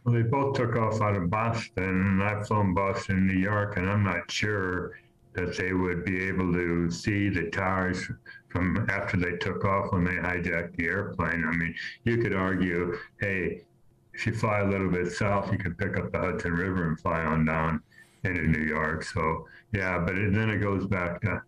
Well, 0.03 0.15
they 0.15 0.23
both 0.23 0.55
took 0.55 0.75
off 0.75 1.01
out 1.01 1.15
of 1.15 1.29
Boston, 1.29 2.21
I've 2.21 2.47
flown 2.47 2.73
Boston, 2.73 3.27
New 3.27 3.39
York, 3.39 3.77
and 3.77 3.89
I'm 3.89 4.03
not 4.03 4.29
sure 4.29 4.99
that 5.33 5.55
they 5.57 5.73
would 5.73 6.03
be 6.03 6.27
able 6.27 6.51
to 6.53 6.91
see 6.91 7.29
the 7.29 7.49
towers 7.49 8.05
from 8.49 8.85
after 8.89 9.17
they 9.17 9.37
took 9.37 9.63
off 9.63 9.93
when 9.93 10.03
they 10.03 10.11
hijacked 10.11 10.75
the 10.75 10.85
airplane. 10.85 11.45
I 11.45 11.55
mean, 11.55 11.73
you 12.03 12.17
could 12.17 12.33
argue, 12.33 12.97
hey, 13.19 13.61
if 14.13 14.25
you 14.25 14.33
fly 14.33 14.59
a 14.59 14.67
little 14.67 14.89
bit 14.89 15.11
south, 15.11 15.51
you 15.51 15.57
could 15.57 15.77
pick 15.77 15.97
up 15.97 16.11
the 16.11 16.19
Hudson 16.19 16.53
River 16.53 16.87
and 16.87 16.99
fly 16.99 17.21
on 17.21 17.45
down 17.45 17.81
into 18.23 18.41
New 18.41 18.65
York. 18.65 19.03
So, 19.03 19.47
yeah, 19.73 19.99
but 19.99 20.17
it, 20.17 20.33
then 20.33 20.49
it 20.49 20.57
goes 20.57 20.85
back 20.85 21.21
to 21.21 21.41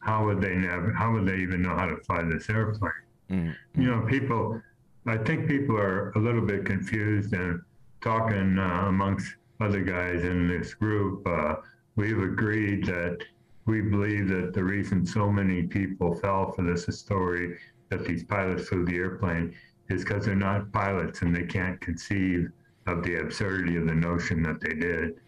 how 0.00 0.24
would 0.26 0.40
they 0.40 0.54
nav- 0.54 0.94
how 0.94 1.12
would 1.12 1.26
they 1.26 1.38
even 1.38 1.62
know 1.62 1.74
how 1.76 1.86
to 1.86 1.96
fly 1.98 2.22
this 2.22 2.50
airplane? 2.50 2.92
Mm. 3.30 3.54
you 3.76 3.90
know, 3.90 4.04
people, 4.06 4.60
I 5.06 5.16
think 5.16 5.48
people 5.48 5.76
are 5.78 6.10
a 6.10 6.18
little 6.18 6.42
bit 6.42 6.66
confused 6.66 7.32
and 7.32 7.62
talking 8.02 8.58
uh, 8.58 8.84
amongst 8.88 9.36
other 9.60 9.80
guys 9.80 10.24
in 10.24 10.48
this 10.48 10.74
group. 10.74 11.26
Uh, 11.26 11.54
we've 11.96 12.22
agreed 12.22 12.86
that 12.86 13.18
we 13.66 13.80
believe 13.80 14.28
that 14.28 14.52
the 14.54 14.64
reason 14.64 15.06
so 15.06 15.30
many 15.30 15.62
people 15.64 16.14
fell 16.14 16.52
for 16.52 16.62
this 16.62 16.86
story 16.98 17.58
that 17.90 18.04
these 18.04 18.24
pilots 18.24 18.68
flew 18.68 18.84
the 18.84 18.96
airplane 18.96 19.54
is 19.88 20.04
because 20.04 20.24
they're 20.24 20.34
not 20.34 20.72
pilots 20.72 21.22
and 21.22 21.34
they 21.34 21.44
can't 21.44 21.80
conceive 21.80 22.50
of 22.86 23.02
the 23.02 23.20
absurdity 23.20 23.76
of 23.76 23.86
the 23.86 23.94
notion 23.94 24.42
that 24.42 24.60
they 24.60 24.74
did. 24.74 25.20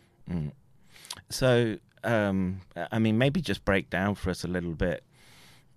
So, 1.30 1.76
um, 2.02 2.60
I 2.90 2.98
mean, 2.98 3.18
maybe 3.18 3.40
just 3.40 3.64
break 3.64 3.90
down 3.90 4.14
for 4.14 4.30
us 4.30 4.44
a 4.44 4.48
little 4.48 4.74
bit. 4.74 5.04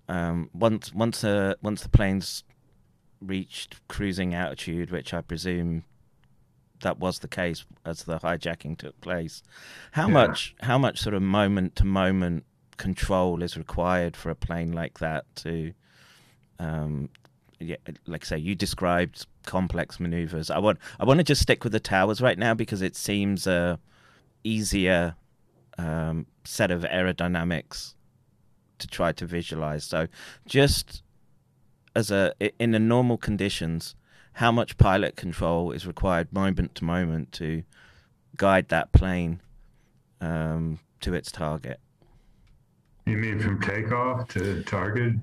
Um, 0.10 0.50
once, 0.54 0.93
once, 0.93 1.23
uh, 1.23 1.56
once 1.62 1.84
the 1.84 1.89
planes 1.89 2.43
reached 3.21 3.76
cruising 3.88 4.34
altitude, 4.34 4.89
which 4.89 5.13
I 5.13 5.21
presume 5.21 5.84
that 6.81 6.99
was 6.99 7.19
the 7.19 7.27
case 7.27 7.65
as 7.85 8.03
the 8.03 8.19
hijacking 8.19 8.77
took 8.77 8.99
place. 9.01 9.43
How 9.91 10.07
Yeah. 10.07 10.13
much, 10.13 10.55
how 10.61 10.77
much 10.77 10.99
sort 10.99 11.15
of 11.15 11.21
moment 11.21 11.75
to 11.77 11.85
moment 11.85 12.45
control 12.77 13.41
is 13.41 13.57
required 13.57 14.15
for 14.15 14.29
a 14.29 14.35
plane 14.35 14.71
like 14.71 14.99
that 14.99 15.25
to, 15.37 15.73
um, 16.59 17.09
yeah, 17.59 17.77
like 18.05 18.23
I 18.23 18.27
say, 18.27 18.37
you 18.37 18.53
described 18.53 19.25
complex 19.45 19.99
maneuvers. 19.99 20.51
I 20.51 20.59
want, 20.59 20.77
I 20.99 21.05
want 21.05 21.19
to 21.19 21.23
just 21.23 21.41
stick 21.41 21.63
with 21.63 21.73
the 21.73 21.79
towers 21.79 22.21
right 22.21 22.37
now 22.37 22.53
because 22.53 22.81
it 22.83 22.95
seems 22.95 23.47
a 23.47 23.79
easier 24.43 25.15
um, 25.79 26.25
set 26.43 26.69
of 26.71 26.83
aerodynamics 26.83 27.93
to 28.79 28.87
try 28.87 29.11
to 29.13 29.25
visualize. 29.25 29.83
So, 29.83 30.07
just 30.47 31.01
as 31.95 32.11
a 32.11 32.31
in 32.59 32.71
the 32.71 32.79
normal 32.79 33.17
conditions, 33.17 33.95
how 34.38 34.52
much 34.52 34.78
pilot 34.78 35.15
control 35.15 35.71
is 35.71 35.88
required 35.88 36.32
moment 36.32 36.76
to 36.76 36.84
moment 36.84 37.32
to 37.32 37.63
guide 38.36 38.67
that 38.67 38.91
plane 38.91 39.41
um, 40.21 40.78
to 41.02 41.15
its 41.15 41.32
target? 41.32 41.80
You 43.08 43.17
mean 43.17 43.39
from 43.39 43.60
takeoff 43.60 44.28
to 44.30 44.62
target? 44.62 45.15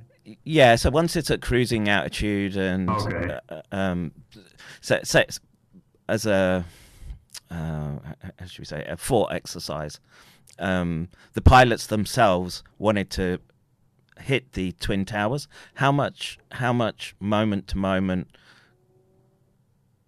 Yeah, 0.42 0.74
so 0.74 0.90
once 0.90 1.14
it's 1.14 1.30
at 1.30 1.40
cruising 1.40 1.88
altitude 1.88 2.56
and 2.56 2.90
Okay. 2.90 3.38
uh, 3.48 3.62
um, 3.70 4.10
so, 4.80 4.98
so 5.04 5.22
as 6.08 6.26
a 6.26 6.64
uh, 7.52 7.54
how 7.54 8.46
should 8.46 8.58
we 8.58 8.64
say 8.64 8.84
a 8.84 8.96
thought 8.96 9.32
exercise, 9.32 10.00
um, 10.58 11.08
the 11.34 11.40
pilots 11.40 11.86
themselves 11.86 12.64
wanted 12.78 13.10
to 13.10 13.38
hit 14.18 14.54
the 14.54 14.72
twin 14.72 15.04
towers. 15.04 15.46
How 15.74 15.92
much 15.92 16.36
how 16.50 16.72
much 16.72 17.14
moment 17.20 17.68
to 17.68 17.78
moment 17.78 18.26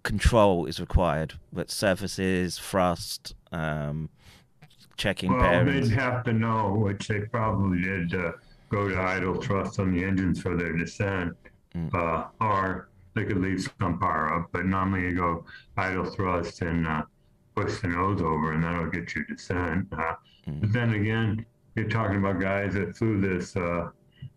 control 0.07 0.67
is 0.67 0.79
required 0.81 1.35
with 1.53 1.69
surfaces, 1.71 2.59
thrust, 2.59 3.35
um, 3.53 4.09
checking 4.97 5.33
Well, 5.33 5.41
bearings? 5.43 5.91
they'd 5.91 5.97
have 5.99 6.23
to 6.25 6.33
know, 6.33 6.75
which 6.75 7.09
they 7.09 7.21
probably 7.23 7.83
did, 7.83 8.15
uh, 8.15 8.33
go 8.71 8.89
to 8.89 8.99
idle 8.99 9.41
thrust 9.43 9.79
on 9.81 9.93
the 9.93 10.03
engines 10.05 10.41
for 10.41 10.57
their 10.57 10.73
descent, 10.77 11.37
uh, 11.93 12.25
or 12.41 12.89
they 13.15 13.25
could 13.25 13.39
leave 13.39 13.69
some 13.81 13.99
power 13.99 14.33
up. 14.35 14.49
But 14.53 14.65
normally 14.67 15.03
you 15.09 15.15
go 15.17 15.45
idle 15.77 16.05
thrust 16.05 16.63
and 16.63 16.87
uh, 16.87 17.03
push 17.57 17.81
the 17.81 17.89
nose 17.89 18.23
over, 18.23 18.53
and 18.53 18.63
that'll 18.63 18.87
get 18.91 19.15
you 19.15 19.25
descent. 19.27 19.89
Uh, 19.93 20.15
But 20.47 20.73
then 20.73 20.95
again, 20.95 21.45
you're 21.75 21.89
talking 21.89 22.19
about 22.19 22.41
guys 22.41 22.75
that 22.75 22.97
flew 22.97 23.21
this 23.21 23.57
uh, 23.57 23.91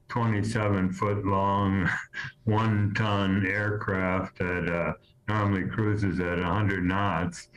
27 0.10 0.92
foot 0.94 1.24
long, 1.26 1.88
one 2.46 2.92
ton 2.96 3.46
aircraft 3.46 4.40
that 4.40 4.68
uh, 4.68 4.94
normally 5.30 5.70
cruises 5.70 6.20
at 6.20 6.39
100 6.39 6.84
knots 6.84 7.48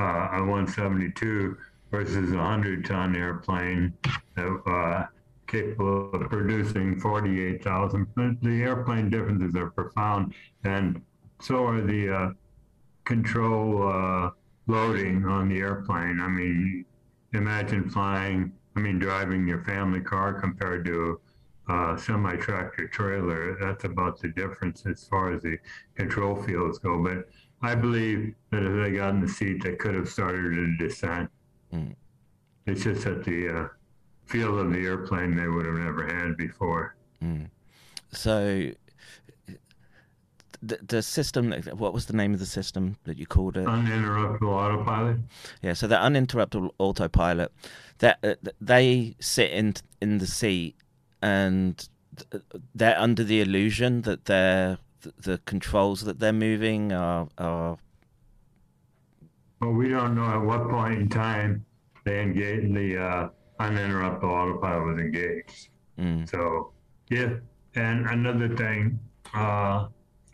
uh, 0.00 0.28
a 0.32 0.40
172 0.40 1.56
versus 1.90 2.32
a 2.32 2.36
100 2.36 2.84
ton 2.84 3.14
airplane 3.14 3.92
uh, 4.36 5.04
capable 5.46 6.10
of 6.14 6.30
producing 6.30 6.98
48,000. 6.98 8.06
But 8.14 8.40
The 8.40 8.62
airplane 8.62 9.10
differences 9.10 9.54
are 9.54 9.70
profound, 9.70 10.34
and 10.64 11.02
so 11.40 11.66
are 11.66 11.82
the 11.82 12.14
uh, 12.14 12.30
control 13.04 13.88
uh, 13.88 14.30
loading 14.66 15.26
on 15.26 15.48
the 15.48 15.58
airplane. 15.58 16.18
I 16.20 16.28
mean, 16.28 16.84
imagine 17.34 17.90
flying, 17.90 18.52
I 18.76 18.80
mean, 18.80 18.98
driving 18.98 19.46
your 19.46 19.62
family 19.64 20.00
car 20.00 20.32
compared 20.40 20.84
to 20.86 21.20
uh, 21.72 21.96
semi 21.96 22.36
tractor 22.36 22.86
trailer. 22.88 23.56
That's 23.60 23.84
about 23.84 24.20
the 24.20 24.28
difference 24.28 24.84
as 24.86 25.04
far 25.04 25.32
as 25.32 25.42
the 25.42 25.58
control 25.94 26.36
fields 26.42 26.78
go. 26.78 27.02
But 27.02 27.28
I 27.62 27.74
believe 27.74 28.34
that 28.50 28.62
if 28.62 28.84
they 28.84 28.96
got 28.96 29.10
in 29.14 29.20
the 29.20 29.28
seat, 29.28 29.62
they 29.62 29.76
could 29.76 29.94
have 29.94 30.08
started 30.08 30.58
a 30.58 30.76
descent. 30.76 31.30
Mm. 31.72 31.94
It's 32.66 32.84
just 32.84 33.04
that 33.04 33.24
the 33.24 33.48
uh, 33.48 33.68
feel 34.26 34.58
of 34.58 34.72
the 34.72 34.80
airplane 34.80 35.36
they 35.36 35.48
would 35.48 35.66
have 35.66 35.74
never 35.76 36.06
had 36.06 36.36
before. 36.36 36.96
So 38.12 38.72
the, 40.62 40.78
the 40.86 41.02
system 41.02 41.52
what 41.76 41.92
was 41.92 42.06
the 42.06 42.12
name 42.12 42.34
of 42.34 42.40
the 42.40 42.46
system 42.46 42.96
that 43.04 43.18
you 43.18 43.26
called 43.26 43.56
it 43.56 43.66
Uninterruptible 43.66 44.42
autopilot. 44.42 45.16
yeah 45.62 45.72
so 45.72 45.86
the 45.88 45.96
uninterruptible 45.96 46.70
autopilot 46.78 47.50
that 47.98 48.18
uh, 48.22 48.34
they 48.60 49.16
sit 49.18 49.50
in 49.50 49.74
in 50.00 50.18
the 50.18 50.26
seat 50.26 50.76
and 51.22 51.88
they're 52.74 52.98
under 52.98 53.24
the 53.24 53.40
illusion 53.40 54.02
that 54.02 54.26
they're 54.26 54.78
the 55.18 55.38
controls 55.46 56.02
that 56.02 56.18
they're 56.20 56.32
moving 56.32 56.92
are 56.92 57.28
are 57.38 57.78
Well, 59.60 59.72
we 59.72 59.88
don't 59.88 60.14
know 60.14 60.26
at 60.26 60.40
what 60.40 60.68
point 60.68 60.98
in 61.00 61.08
time 61.08 61.64
they 62.04 62.20
engaged 62.20 62.74
the 62.74 62.98
uh, 62.98 63.28
uninterruptible 63.60 64.24
autopilot 64.24 64.84
was 64.84 64.98
engaged. 64.98 65.68
mm, 65.98 66.28
So, 66.28 66.72
yeah. 67.10 67.34
And 67.74 68.06
another 68.06 68.54
thing, 68.56 68.98
uh, 69.34 69.86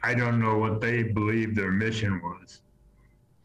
I 0.03 0.15
don't 0.15 0.41
know 0.41 0.57
what 0.59 0.81
they 0.81 1.03
believed 1.05 1.57
their 1.57 1.71
mission 1.71 2.21
was. 2.23 2.63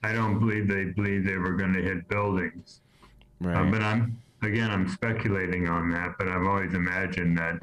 I 0.03 0.13
don't 0.13 0.39
believe 0.39 0.67
they 0.67 0.85
believed 0.85 1.27
they 1.27 1.37
were 1.37 1.53
going 1.53 1.73
to 1.73 1.81
hit 1.81 2.07
buildings. 2.07 2.81
right. 3.39 3.67
Uh, 3.67 3.71
but 3.71 3.81
I'm 3.81 4.21
again, 4.45 4.71
I'm 4.71 4.87
speculating 4.89 5.67
on 5.67 5.89
that. 5.91 6.15
But 6.17 6.27
I've 6.27 6.45
always 6.45 6.73
imagined 6.73 7.37
that 7.37 7.61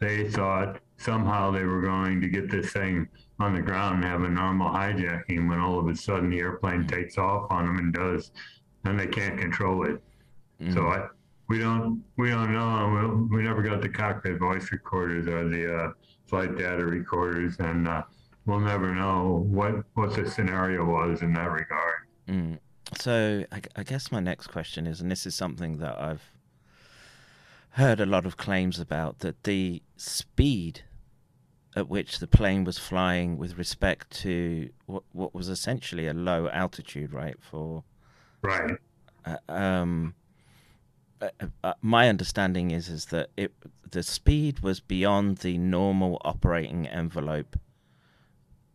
they 0.00 0.28
thought 0.30 0.80
somehow 0.96 1.50
they 1.50 1.64
were 1.64 1.80
going 1.82 2.20
to 2.20 2.28
get 2.28 2.50
this 2.50 2.72
thing 2.72 3.08
on 3.40 3.54
the 3.54 3.62
ground 3.62 3.96
and 3.96 4.04
have 4.04 4.22
a 4.22 4.28
normal 4.28 4.68
hijacking. 4.70 5.48
When 5.48 5.60
all 5.60 5.78
of 5.78 5.86
a 5.88 5.96
sudden 5.96 6.30
the 6.30 6.38
airplane 6.38 6.86
takes 6.86 7.18
off 7.18 7.46
on 7.50 7.66
them 7.66 7.78
and 7.78 7.92
does, 7.92 8.32
and 8.84 8.98
they 8.98 9.06
can't 9.06 9.38
control 9.38 9.84
it. 9.86 10.02
So 10.72 10.80
Mm. 10.80 10.96
I, 11.04 11.06
we 11.48 11.58
don't 11.60 12.02
we 12.16 12.30
don't 12.30 12.52
know. 12.52 13.24
We, 13.30 13.38
we 13.38 13.42
never 13.44 13.62
got 13.62 13.80
the 13.80 13.88
cockpit 13.88 14.38
voice 14.38 14.70
recorders 14.72 15.26
or 15.28 15.48
the 15.48 15.72
uh, 15.74 15.92
flight 16.26 16.56
data 16.58 16.84
recorders, 16.84 17.56
and 17.60 17.86
uh, 17.88 18.02
we'll 18.44 18.58
never 18.60 18.92
know 18.94 19.44
what 19.48 19.84
what 19.94 20.14
the 20.14 20.28
scenario 20.28 20.84
was 20.84 21.22
in 21.22 21.32
that 21.34 21.50
regard. 21.50 22.00
Mm. 22.28 22.58
So 22.96 23.44
I 23.76 23.82
guess 23.82 24.10
my 24.10 24.20
next 24.20 24.48
question 24.48 24.86
is, 24.86 25.00
and 25.00 25.10
this 25.10 25.26
is 25.26 25.34
something 25.34 25.78
that 25.78 26.00
I've 26.00 26.32
heard 27.70 28.00
a 28.00 28.06
lot 28.06 28.26
of 28.26 28.36
claims 28.36 28.80
about, 28.80 29.20
that 29.20 29.44
the 29.44 29.82
speed 29.96 30.82
at 31.76 31.88
which 31.88 32.18
the 32.18 32.26
plane 32.26 32.64
was 32.64 32.78
flying 32.78 33.36
with 33.36 33.56
respect 33.58 34.10
to 34.10 34.70
what, 34.86 35.04
what 35.12 35.34
was 35.34 35.48
essentially 35.48 36.06
a 36.06 36.14
low 36.14 36.48
altitude, 36.48 37.12
right? 37.12 37.36
For 37.40 37.84
Right. 38.42 38.78
uh, 39.24 39.36
um, 39.48 40.14
uh, 41.20 41.28
uh, 41.64 41.74
my 41.82 42.08
understanding 42.08 42.70
is 42.70 42.88
is 42.88 43.06
that 43.06 43.30
it 43.36 43.52
the 43.90 44.02
speed 44.02 44.60
was 44.60 44.80
beyond 44.80 45.38
the 45.38 45.58
normal 45.58 46.20
operating 46.24 46.86
envelope. 46.86 47.58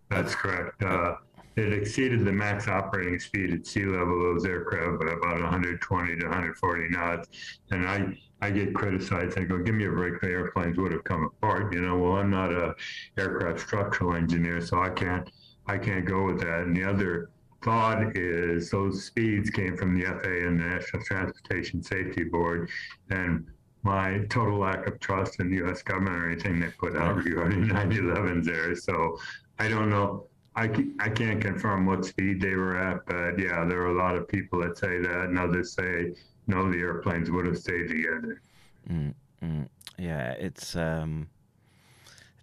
That's 0.10 0.36
correct. 0.36 0.82
Uh, 0.84 1.16
it 1.56 1.74
exceeded 1.74 2.26
the 2.26 2.32
max 2.32 2.68
operating 2.68 3.20
speed 3.20 3.54
at 3.54 3.68
sea 3.68 3.86
level 3.86 4.16
of 4.16 4.36
those 4.36 4.46
aircraft 4.46 5.00
by 5.00 5.12
about 5.12 5.42
120 5.42 6.16
to 6.16 6.26
140 6.26 6.90
knots. 6.90 7.28
And 7.72 7.88
I, 7.88 8.18
I 8.42 8.50
get 8.50 8.74
criticized. 8.74 9.38
I 9.38 9.44
go, 9.44 9.60
give 9.60 9.76
me 9.76 9.86
a 9.86 9.92
break. 9.92 10.20
The 10.20 10.28
airplanes 10.28 10.78
would 10.78 10.92
have 10.92 11.04
come 11.04 11.26
apart. 11.26 11.74
You 11.74 11.82
know, 11.82 11.98
well, 11.98 12.14
I'm 12.14 12.30
not 12.30 12.52
a 12.52 12.76
aircraft 13.18 13.60
structural 13.60 14.16
engineer, 14.16 14.62
so 14.62 14.82
I 14.82 14.90
can't, 14.90 15.30
I 15.68 15.78
can't 15.78 16.06
go 16.06 16.26
with 16.26 16.40
that. 16.42 16.62
And 16.62 16.76
the 16.76 16.84
other 16.84 17.30
thought 17.64 18.18
is 18.18 18.70
those 18.70 19.06
speeds 19.06 19.50
came 19.50 19.78
from 19.78 19.98
the 19.98 20.06
FAA 20.06 20.48
and 20.48 20.60
the 20.60 20.66
National 20.66 21.04
Transportation 21.04 21.84
Safety 21.84 22.24
Board. 22.24 22.70
And 23.10 23.46
my 23.84 24.20
total 24.30 24.60
lack 24.60 24.88
of 24.88 25.00
trust 25.00 25.40
in 25.40 25.50
the 25.50 25.58
U.S. 25.58 25.82
government 25.82 26.16
or 26.16 26.30
anything 26.30 26.60
they 26.60 26.70
put 26.70 26.96
out 26.96 27.18
regarding 27.18 27.66
9/11s 27.66 28.46
there. 28.46 28.76
So 28.76 29.20
I 29.60 29.68
don't 29.68 29.90
know. 29.90 30.28
I, 30.56 30.66
I 31.00 31.10
can't 31.10 31.42
confirm 31.42 31.86
what 31.86 32.06
speed 32.06 32.40
they 32.42 32.54
were 32.56 32.78
at, 32.78 33.06
but 33.06 33.40
yeah, 33.40 33.66
there 33.66 33.82
are 33.82 33.88
a 33.88 33.98
lot 33.98 34.16
of 34.16 34.28
people 34.28 34.62
that 34.62 34.78
say 34.78 35.00
that, 35.00 35.26
and 35.26 35.40
others 35.40 35.74
say 35.74 36.14
no, 36.48 36.72
the 36.72 36.78
airplanes 36.80 37.32
would 37.32 37.46
have 37.46 37.58
stayed 37.58 37.88
together. 37.88 38.42
Mm, 38.90 39.14
mm, 39.44 39.68
yeah, 39.98 40.32
it's 40.34 40.76
um, 40.76 41.28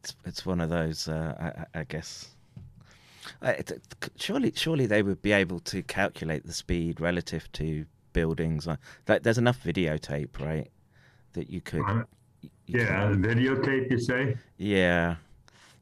it's 0.01 0.17
it's 0.25 0.45
one 0.45 0.61
of 0.61 0.71
those. 0.71 1.07
Uh, 1.09 1.65
I, 1.75 1.81
I- 1.81 1.85
guess. 1.85 2.31
Uh, 3.43 3.51
it, 3.59 3.71
it- 3.71 4.11
surely, 4.17 4.53
surely 4.57 4.87
they 4.87 5.03
would 5.03 5.23
be 5.23 5.31
able 5.33 5.61
to 5.61 5.83
calculate 5.83 6.45
the 6.47 6.53
speed 6.53 7.01
relative 7.01 7.51
to 7.53 7.85
buildings. 8.13 8.67
Uh, 8.67 8.77
Like, 9.07 9.23
there's 9.23 9.39
enough 9.39 9.63
videotape, 9.63 10.41
right? 10.41 10.69
That 11.35 11.49
you 11.51 11.61
could. 11.61 11.83
Uh, 11.83 12.05
you 12.43 12.51
Yeah, 12.81 13.09
could- 13.11 13.23
videotape, 13.23 13.91
you 13.91 13.99
say? 14.01 14.37
yeah. 14.57 15.17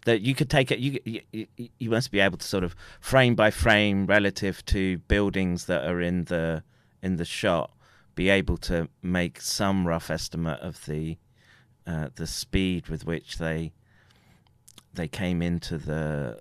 That 0.08 0.22
you 0.22 0.34
could 0.34 0.48
take 0.48 0.70
it. 0.70 0.78
You, 0.78 0.98
you 1.04 1.46
you- 1.78 1.90
must 1.90 2.10
be 2.10 2.18
able 2.20 2.38
to 2.38 2.46
sort 2.46 2.64
of 2.64 2.74
frame 2.98 3.34
by 3.34 3.50
frame 3.50 4.06
relative 4.06 4.64
to 4.64 4.96
buildings 5.00 5.66
that 5.66 5.84
are 5.84 6.00
in 6.00 6.24
the 6.24 6.62
in 7.02 7.16
the 7.16 7.26
shot, 7.26 7.72
be 8.14 8.30
able 8.30 8.56
to 8.56 8.88
make 9.02 9.38
some 9.38 9.86
rough 9.86 10.10
estimate 10.10 10.60
of 10.60 10.86
the 10.86 11.18
uh, 11.86 12.08
the 12.14 12.26
speed 12.26 12.88
with 12.88 13.04
which 13.04 13.36
they 13.36 13.72
they 14.94 15.08
came 15.08 15.42
into 15.42 15.76
the 15.76 16.38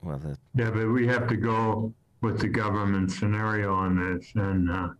well 0.00 0.18
the 0.18 0.38
Yeah, 0.54 0.70
but 0.70 0.86
we 0.86 1.08
have 1.08 1.26
to 1.26 1.36
go 1.36 1.92
with 2.20 2.38
the 2.38 2.48
government 2.48 3.10
scenario 3.10 3.74
on 3.74 3.90
this, 3.98 4.30
and 4.36 4.70
uh, 4.70 4.90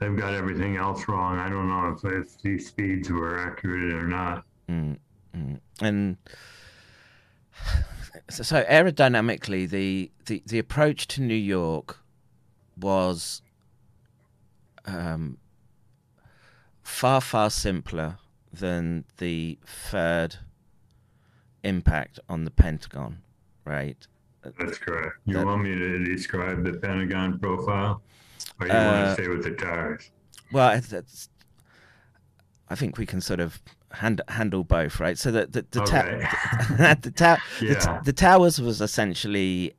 they've 0.00 0.16
got 0.16 0.34
everything 0.34 0.78
else 0.78 1.06
wrong. 1.06 1.38
I 1.38 1.48
don't 1.48 1.68
know 1.68 1.94
if, 1.94 2.26
if 2.26 2.42
these 2.42 2.66
speeds 2.66 3.08
were 3.08 3.38
accurate 3.38 3.94
or 3.94 4.08
not. 4.08 4.44
Mm, 4.68 4.98
mm. 5.32 5.60
And 5.80 6.16
so, 8.30 8.42
so 8.42 8.64
aerodynamically, 8.64 9.68
the, 9.68 10.10
the, 10.26 10.42
the 10.46 10.58
approach 10.58 11.06
to 11.08 11.22
New 11.22 11.34
York 11.34 11.98
was 12.78 13.42
um, 14.84 15.38
far, 16.82 17.20
far 17.20 17.50
simpler 17.50 18.18
than 18.52 19.04
the 19.18 19.58
third 19.64 20.36
impact 21.64 22.20
on 22.28 22.44
the 22.44 22.50
Pentagon, 22.50 23.18
right? 23.64 24.06
That's 24.58 24.78
correct. 24.78 25.16
You 25.24 25.34
That- 25.34 25.46
want 25.46 25.62
me 25.62 25.74
to 25.74 26.04
describe 26.04 26.64
the 26.64 26.74
Pentagon 26.74 27.38
profile, 27.38 28.02
or 28.60 28.66
you 28.68 28.72
Uh, 28.72 28.84
want 28.92 29.06
to 29.16 29.22
stay 29.22 29.28
with 29.28 29.42
the 29.42 29.50
tires? 29.52 30.10
Well, 30.52 30.80
I 32.68 32.74
think 32.76 32.98
we 32.98 33.06
can 33.06 33.20
sort 33.20 33.40
of 33.40 33.60
hand, 33.92 34.20
handle 34.28 34.64
both, 34.64 35.00
right? 35.00 35.16
So 35.18 35.30
the 35.30 35.46
the, 35.46 35.66
the, 35.70 35.82
Okay. 35.82 36.20
ta- 36.22 36.94
the, 37.00 37.10
ta- 37.10 37.42
the, 37.60 37.66
Yeah. 37.66 37.74
t- 37.78 38.04
the 38.04 38.12
towers 38.12 38.60
was 38.60 38.80
essentially 38.80 39.74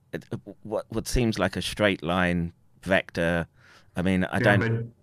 what 0.63 0.85
what 0.89 1.07
seems 1.07 1.37
like 1.39 1.55
a 1.55 1.61
straight 1.61 2.03
line 2.03 2.53
vector. 2.83 3.47
I 3.95 4.01
mean, 4.01 4.23
I 4.25 4.37
yeah, 4.37 4.57
don't. 4.57 4.93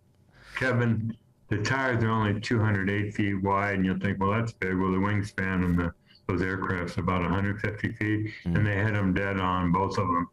Kevin, 0.56 1.16
the 1.48 1.58
tires 1.58 2.02
are 2.04 2.10
only 2.10 2.40
208 2.40 3.14
feet 3.14 3.34
wide, 3.42 3.74
and 3.74 3.84
you'll 3.84 3.98
think, 3.98 4.20
well, 4.20 4.30
that's 4.30 4.52
big. 4.52 4.76
Well, 4.76 4.92
the 4.92 4.98
wingspan 4.98 5.64
of 5.68 5.76
the 5.76 5.92
those 6.26 6.40
aircraft's 6.40 6.96
about 6.96 7.20
150 7.20 7.92
feet, 7.92 8.32
and 8.44 8.66
they 8.66 8.76
hit 8.76 8.94
them 8.94 9.12
dead 9.12 9.38
on 9.38 9.72
both 9.72 9.98
of 9.98 10.06
them. 10.06 10.28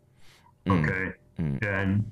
Mm. 0.68 0.84
Okay, 0.84 1.12
Mm. 1.40 1.66
and 1.68 2.12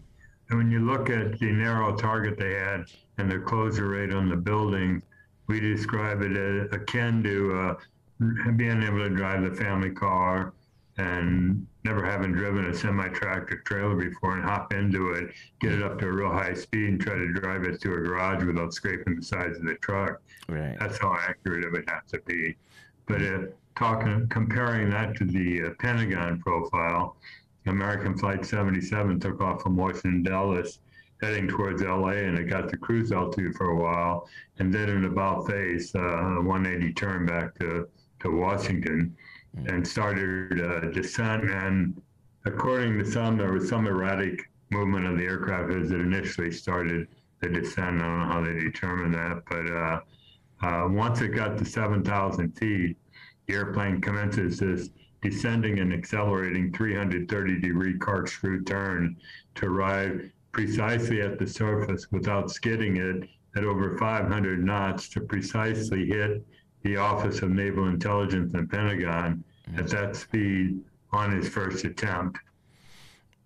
and 0.50 0.58
when 0.58 0.72
you 0.72 0.80
look 0.80 1.10
at 1.12 1.38
the 1.39 1.45
narrow 1.52 1.95
target 1.95 2.38
they 2.38 2.56
had 2.56 2.86
and 3.19 3.32
the 3.32 3.38
closure 3.39 3.89
rate 3.89 4.12
on 4.13 4.28
the 4.28 4.36
building, 4.36 5.02
we 5.50 5.60
describe 5.60 6.22
it 6.22 6.38
as 6.38 6.72
akin 6.72 7.24
to 7.24 7.60
uh, 7.60 7.76
being 8.56 8.84
able 8.84 9.00
to 9.00 9.10
drive 9.10 9.44
the 9.44 9.56
family 9.56 9.90
car 9.90 10.54
and 10.98 11.66
never 11.84 12.06
having 12.06 12.32
driven 12.32 12.66
a 12.66 12.74
semi 12.74 13.08
tractor 13.10 13.58
trailer 13.66 13.96
before 13.96 14.36
and 14.36 14.44
hop 14.44 14.74
into 14.74 15.14
it, 15.14 15.32
get 15.60 15.74
it 15.74 15.82
up 15.82 15.98
to 16.00 16.06
a 16.06 16.12
real 16.12 16.30
high 16.30 16.54
speed 16.54 16.90
and 16.90 17.02
try 17.02 17.16
to 17.16 17.34
drive 17.34 17.64
it 17.64 17.82
to 17.82 17.94
a 17.94 17.98
garage 17.98 18.44
without 18.44 18.74
scraping 18.74 19.16
the 19.16 19.24
sides 19.24 19.58
of 19.58 19.66
the 19.66 19.76
truck. 19.76 20.22
right. 20.48 20.78
That's 20.80 21.00
how 21.00 21.16
accurate 21.16 21.64
it 21.64 21.72
would 21.72 21.90
have 21.90 22.06
to 22.08 22.20
be. 22.26 22.56
But 23.08 23.22
uh, 23.24 23.40
talking, 23.76 24.28
comparing 24.30 24.90
that 24.92 25.16
to 25.16 25.26
the 25.26 25.64
uh, 25.64 25.70
Pentagon 25.80 26.40
profile, 26.42 27.16
American 27.66 28.18
Flight 28.18 28.46
77 28.46 29.20
took 29.20 29.42
off 29.42 29.64
from 29.64 29.78
Washington 29.78 30.22
Dulles, 30.22 30.80
heading 31.22 31.48
towards 31.48 31.82
LA, 31.82 32.10
and 32.10 32.38
it 32.38 32.46
got 32.46 32.70
to 32.70 32.78
cruise 32.78 33.12
altitude 33.12 33.56
for 33.56 33.72
a 33.72 33.76
while, 33.76 34.28
and 34.60 34.74
then 34.74 34.90
in 34.90 35.06
about 35.06 35.48
face, 35.48 35.94
uh, 35.96 36.00
a 36.00 36.42
180 36.42 36.94
turn 36.94 37.26
back 37.26 37.58
to 37.60 37.88
to 38.22 38.30
Washington, 38.30 39.16
and 39.68 39.88
started 39.88 40.62
uh, 40.62 40.92
descent. 40.92 41.50
And 41.50 42.02
according 42.46 43.00
to 43.00 43.06
some, 43.06 43.38
there 43.38 43.54
was 43.54 43.70
some 43.70 43.88
erratic 43.88 44.50
movement 44.72 45.08
of 45.08 45.18
the 45.18 45.24
aircraft 45.24 45.72
as 45.72 45.92
it 45.92 46.02
initially 46.02 46.52
started 46.52 47.08
the 47.42 47.50
descent. 47.50 48.02
I 48.02 48.06
don't 48.06 48.20
know 48.20 48.34
how 48.34 48.42
they 48.42 48.54
determined 48.54 49.14
that, 49.16 49.44
but 49.50 49.72
uh, 49.72 50.00
uh, 50.62 50.88
once 50.90 51.22
it 51.22 51.30
got 51.30 51.58
to 51.58 51.66
7,000 51.66 52.52
feet, 52.58 52.98
the 53.48 53.54
airplane 53.54 54.02
commences 54.02 54.60
this 54.60 54.90
descending 55.22 55.80
and 55.80 55.94
accelerating 55.94 56.72
330 56.72 57.60
degree 57.60 57.98
corkscrew 57.98 58.64
turn 58.64 59.16
to 59.56 59.66
arrive 59.66 60.30
precisely 60.52 61.22
at 61.22 61.38
the 61.40 61.48
surface 61.48 62.08
without 62.12 62.52
skidding 62.52 62.98
it 62.98 63.30
at 63.56 63.64
over 63.64 63.98
500 63.98 64.64
knots 64.64 65.10
to 65.10 65.22
precisely 65.22 66.06
hit 66.06 66.46
the 66.84 66.98
Office 66.98 67.42
of 67.42 67.52
Naval 67.52 67.88
Intelligence 67.88 68.54
and 68.54 68.70
Pentagon 68.70 69.44
at 69.76 69.88
that 69.90 70.16
speed 70.16 70.80
on 71.12 71.32
his 71.36 71.50
first 71.50 71.84
attempt. 71.86 72.40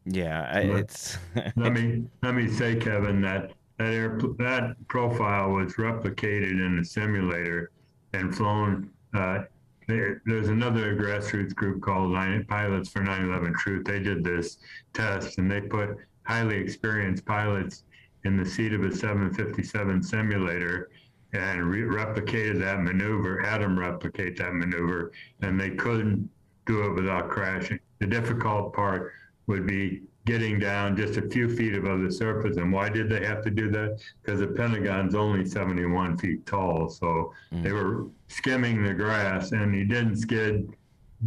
Yeah, 0.06 0.50
I- 0.52 0.60
it's 0.80 1.18
Let 1.56 1.74
me 1.74 2.04
let 2.22 2.36
me 2.36 2.48
say, 2.48 2.76
Kevin, 2.76 3.22
that 3.22 3.52
that 3.80 3.94
air 3.94 4.20
that 4.38 4.76
profile 4.88 5.52
was 5.52 5.74
replicated 5.76 6.52
in 6.52 6.78
a 6.80 6.86
simulator 6.86 7.72
and 8.14 8.36
flown 8.36 8.90
uh, 9.14 9.44
there- 9.88 10.22
there's 10.26 10.50
another 10.50 10.96
grassroots 10.96 11.56
group 11.56 11.82
called 11.82 12.14
Pilots 12.48 12.90
for 12.90 13.00
9/11 13.02 13.56
Truth. 13.56 13.86
They 13.86 14.00
did 14.00 14.24
this 14.24 14.58
test 14.94 15.38
and 15.38 15.50
they 15.50 15.62
put 15.62 15.98
highly 16.24 16.58
experienced 16.58 17.26
pilots 17.26 17.84
in 18.24 18.38
the 18.38 18.46
seat 18.46 18.74
of 18.74 18.84
a 18.84 18.96
757 18.96 20.02
simulator 20.02 20.90
and 21.34 21.70
re- 21.70 21.82
replicated 21.82 22.60
that 22.60 22.82
maneuver, 22.82 23.42
had 23.42 23.62
them 23.62 23.78
replicate 23.78 24.38
that 24.38 24.54
maneuver, 24.54 25.12
and 25.42 25.60
they 25.60 25.72
couldn't 25.72 26.30
do 26.66 26.86
it 26.86 26.94
without 26.94 27.30
crashing. 27.30 27.80
The 28.00 28.08
difficult 28.08 28.74
part 28.74 29.12
would 29.48 29.66
be 29.66 30.04
getting 30.26 30.58
down 30.58 30.96
just 30.96 31.18
a 31.18 31.30
few 31.30 31.54
feet 31.54 31.76
above 31.76 32.02
the 32.02 32.12
surface. 32.12 32.56
And 32.56 32.72
why 32.72 32.88
did 32.88 33.10
they 33.10 33.26
have 33.26 33.44
to 33.44 33.50
do 33.50 33.70
that? 33.72 34.02
Because 34.22 34.40
the 34.40 34.48
Pentagon's 34.48 35.16
only 35.16 35.46
71 35.46 36.18
feet 36.18 36.46
tall, 36.46 36.88
so 36.88 37.34
they 37.52 37.70
mm. 37.70 37.74
were 37.74 38.08
skimming 38.28 38.84
the 38.84 38.94
grass, 38.94 39.52
and 39.52 39.74
he 39.76 39.84
didn't 39.84 40.18
skid 40.18 40.76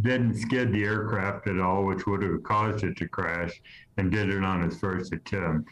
didn't 0.01 0.35
skid 0.35 0.71
the 0.71 0.83
aircraft 0.83 1.47
at 1.47 1.59
all, 1.59 1.83
which 1.83 2.05
would 2.05 2.21
have 2.21 2.43
caused 2.43 2.83
it 2.83 2.95
to 2.95 3.07
crash, 3.07 3.59
and 3.97 4.11
did 4.11 4.29
it 4.29 4.43
on 4.43 4.61
his 4.61 4.79
first 4.79 5.13
attempt. 5.13 5.69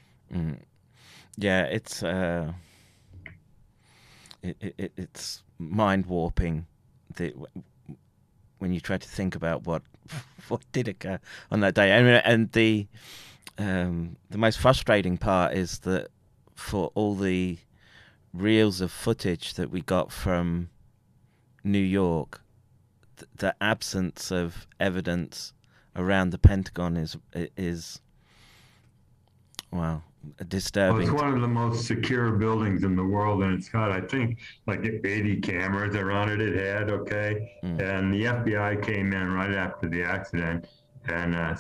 Yeah, 1.38 1.64
it's 1.64 2.02
uh, 2.04 2.54
it, 4.42 4.58
it, 4.78 4.92
it's 4.98 5.44
mind 5.60 6.06
warping. 6.06 6.66
When 8.58 8.74
you 8.74 8.80
try 8.80 8.98
to 8.98 9.08
think 9.08 9.36
about 9.36 9.66
what 9.66 9.84
what 10.48 10.62
did 10.72 10.88
occur 10.88 11.20
on 11.52 11.60
that 11.62 11.76
day, 11.76 11.92
and 11.92 12.08
and 12.08 12.52
the 12.52 12.88
um, 13.58 14.18
the 14.30 14.38
most 14.38 14.60
frustrating 14.60 15.18
part 15.18 15.54
is 15.54 15.80
that 15.80 16.08
for 16.56 16.92
all 16.96 17.16
the 17.16 17.58
reels 18.34 18.82
of 18.82 18.92
footage 18.92 19.54
that 19.54 19.70
we 19.70 19.82
got 19.82 20.12
from 20.12 20.70
New 21.64 21.80
York, 21.80 22.42
th- 23.18 23.30
the 23.36 23.56
absence 23.62 24.32
of 24.32 24.68
evidence 24.80 25.54
around 25.96 26.32
the 26.32 26.38
Pentagon 26.38 26.98
is 26.98 27.18
is 27.34 28.02
well 29.76 30.04
Well, 30.24 30.48
disturbing. 30.48 31.02
it's 31.04 31.12
one 31.12 31.34
of 31.34 31.42
the 31.42 31.48
most 31.48 31.86
secure 31.86 32.32
buildings 32.32 32.84
in 32.84 32.96
the 32.96 33.04
world, 33.04 33.44
and 33.44 33.54
it's 33.54 33.70
got, 33.70 33.92
I 33.92 34.02
think, 34.02 34.40
like 34.66 34.84
80 34.84 35.42
cameras 35.42 35.96
around 35.96 36.30
it. 36.30 36.42
It 36.42 36.56
had, 36.56 36.90
okay, 36.90 37.52
and 37.62 38.14
the 38.14 38.24
FBI 38.26 38.84
came 38.84 39.14
in 39.14 39.32
right 39.32 39.52
after 39.54 39.88
the 39.88 40.02
accident 40.04 40.68
and 41.08 41.36
uh, 41.36 41.56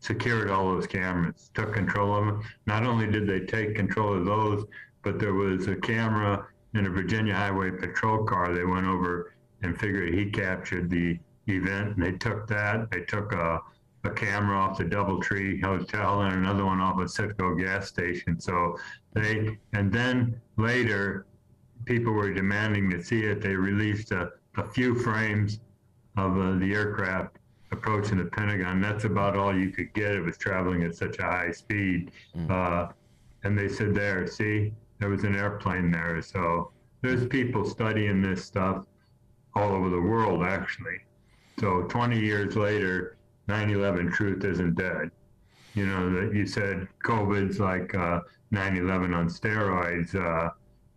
secured 0.00 0.50
all 0.50 0.66
those 0.74 0.86
cameras, 0.86 1.50
took 1.54 1.72
control 1.72 2.14
of 2.14 2.26
them. 2.26 2.42
Not 2.66 2.84
only 2.84 3.06
did 3.10 3.26
they 3.26 3.40
take 3.40 3.74
control 3.74 4.14
of 4.18 4.24
those, 4.26 4.64
but 5.02 5.18
there 5.18 5.32
was 5.34 5.66
a 5.68 5.76
camera 5.76 6.46
in 6.74 6.86
a 6.86 6.90
Virginia 6.90 7.34
Highway 7.34 7.70
patrol 7.70 8.24
car. 8.24 8.52
They 8.54 8.64
went 8.64 8.86
over 8.86 9.32
and 9.62 9.78
figured 9.78 10.12
he 10.14 10.26
captured 10.30 10.90
the 10.90 11.18
event, 11.48 11.96
and 11.96 12.02
they 12.04 12.12
took 12.12 12.46
that. 12.48 12.90
They 12.90 13.00
took 13.00 13.32
a 13.32 13.60
a 14.04 14.10
camera 14.10 14.56
off 14.56 14.78
the 14.78 14.84
DoubleTree 14.84 15.62
Hotel 15.62 16.22
and 16.22 16.34
another 16.34 16.64
one 16.64 16.80
off 16.80 16.98
a 16.98 17.04
Citgo 17.04 17.58
gas 17.58 17.88
station. 17.88 18.40
So 18.40 18.78
they, 19.12 19.58
and 19.74 19.92
then 19.92 20.40
later, 20.56 21.26
people 21.84 22.12
were 22.12 22.32
demanding 22.32 22.88
to 22.90 23.02
see 23.02 23.24
it. 23.24 23.40
They 23.42 23.54
released 23.54 24.12
a, 24.12 24.30
a 24.56 24.64
few 24.64 24.94
frames 24.94 25.60
of 26.16 26.38
uh, 26.38 26.58
the 26.58 26.72
aircraft 26.72 27.36
approaching 27.72 28.18
the 28.18 28.24
Pentagon. 28.24 28.80
That's 28.80 29.04
about 29.04 29.36
all 29.36 29.56
you 29.56 29.70
could 29.70 29.92
get. 29.92 30.12
It 30.12 30.24
was 30.24 30.38
traveling 30.38 30.82
at 30.82 30.94
such 30.94 31.18
a 31.18 31.22
high 31.22 31.52
speed. 31.52 32.10
Uh, 32.50 32.88
and 33.44 33.58
they 33.58 33.68
said, 33.68 33.94
there, 33.94 34.26
see, 34.26 34.72
there 34.98 35.08
was 35.08 35.24
an 35.24 35.36
airplane 35.36 35.90
there. 35.90 36.20
So 36.22 36.72
there's 37.02 37.26
people 37.26 37.64
studying 37.64 38.20
this 38.22 38.44
stuff 38.44 38.86
all 39.54 39.72
over 39.72 39.88
the 39.88 40.00
world, 40.00 40.42
actually. 40.42 41.00
So 41.58 41.82
20 41.82 42.18
years 42.18 42.56
later, 42.56 43.16
9/11 43.48 44.12
truth 44.12 44.44
isn't 44.44 44.74
dead. 44.76 45.10
You 45.74 45.86
know 45.86 46.10
that 46.20 46.34
you 46.34 46.46
said 46.46 46.88
COVID's 47.04 47.60
like 47.60 47.94
uh, 47.94 48.20
9/11 48.52 49.14
on 49.16 49.28
steroids, 49.28 50.14
uh, 50.14 50.50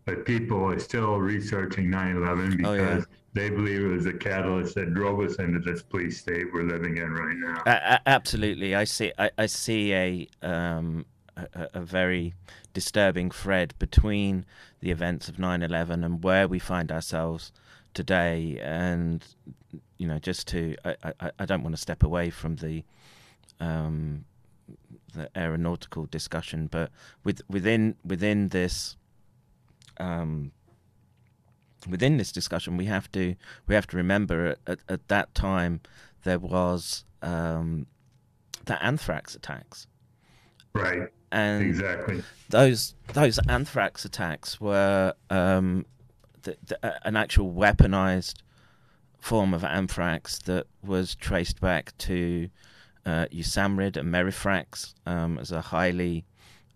but 0.05 0.25
people 0.25 0.63
are 0.65 0.79
still 0.79 1.17
researching 1.19 1.89
9/11 1.89 2.57
because 2.57 2.67
Oh, 2.67 2.73
yeah. 2.97 3.01
they 3.33 3.49
believe 3.49 3.81
it 3.83 3.87
was 3.87 4.05
a 4.07 4.13
catalyst 4.13 4.75
that 4.75 4.93
drove 4.93 5.19
us 5.21 5.35
into 5.35 5.59
this 5.59 5.81
police 5.83 6.19
state 6.19 6.47
we're 6.53 6.63
living 6.63 6.97
in 6.97 7.11
right 7.11 7.37
now. 7.37 7.99
Absolutely, 8.05 8.75
I 8.75 8.83
see. 8.83 9.11
I, 9.17 9.29
I 9.37 9.45
see 9.45 9.93
a, 9.93 10.27
um, 10.41 11.05
a 11.37 11.47
a- 11.53 11.69
a 11.75 11.81
very 11.81 12.33
disturbing 12.73 13.29
thread 13.29 13.75
between 13.77 14.45
the 14.79 14.89
events 14.91 15.29
of 15.29 15.37
9/11 15.37 16.03
and 16.03 16.23
where 16.23 16.47
we 16.47 16.57
find 16.59 16.91
ourselves 16.91 17.51
today. 17.93 18.57
And 18.61 19.23
you 20.03 20.09
know, 20.09 20.19
just 20.19 20.49
to, 20.49 20.75
I, 20.83 20.95
I, 21.21 21.31
I 21.39 21.45
don't 21.45 21.63
want 21.63 21.73
to 21.73 21.81
step 21.81 22.03
away 22.03 22.29
from 22.29 22.57
the 22.57 22.83
um, 23.61 24.25
the 25.13 25.29
aeronautical 25.33 26.07
discussion, 26.07 26.67
but 26.67 26.91
with 27.23 27.41
within 27.47 27.95
within 28.03 28.49
this 28.49 28.97
um, 30.01 30.51
within 31.89 32.17
this 32.17 32.33
discussion, 32.33 32.75
we 32.75 32.83
have 32.87 33.09
to 33.13 33.35
we 33.65 33.75
have 33.75 33.87
to 33.87 33.95
remember 33.95 34.57
at, 34.67 34.79
at 34.89 35.07
that 35.07 35.33
time 35.33 35.79
there 36.25 36.39
was 36.39 37.05
um, 37.21 37.87
the 38.65 38.83
anthrax 38.83 39.35
attacks, 39.35 39.87
Right, 40.73 41.07
and 41.31 41.63
exactly. 41.63 42.23
those 42.49 42.93
those 43.13 43.39
anthrax 43.47 44.03
attacks 44.03 44.59
were 44.59 45.13
um, 45.29 45.85
the, 46.41 46.57
the, 46.65 47.07
an 47.07 47.15
actual 47.15 47.53
weaponized 47.53 48.42
form 49.23 49.53
of 49.53 49.63
anthrax 49.63 50.37
that 50.39 50.67
was 50.85 51.15
traced 51.15 51.61
back 51.61 51.97
to 51.97 52.49
uh, 53.05 53.25
USAMRIID 53.31 53.95
and 53.95 54.13
Merifrax 54.13 54.93
um, 55.05 55.39
as 55.39 55.49
a 55.49 55.61
highly 55.61 56.25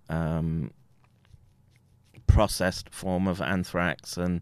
um, 0.10 0.72
processed 2.26 2.90
form 2.90 3.28
of 3.28 3.42
anthrax, 3.42 4.16
and 4.16 4.40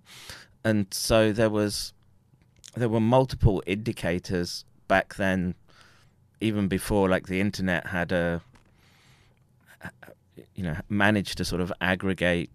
and 0.63 0.85
so 0.91 1.31
there 1.31 1.49
was 1.49 1.93
there 2.75 2.89
were 2.89 2.99
multiple 2.99 3.63
indicators 3.65 4.65
back 4.87 5.15
then, 5.15 5.55
even 6.39 6.67
before 6.67 7.09
like 7.09 7.25
the 7.25 7.41
internet 7.41 7.87
had 7.87 8.11
a 8.11 8.39
you 10.53 10.63
know 10.63 10.77
managed 10.89 11.39
to 11.39 11.45
sort 11.45 11.59
of 11.59 11.73
aggregate 11.81 12.51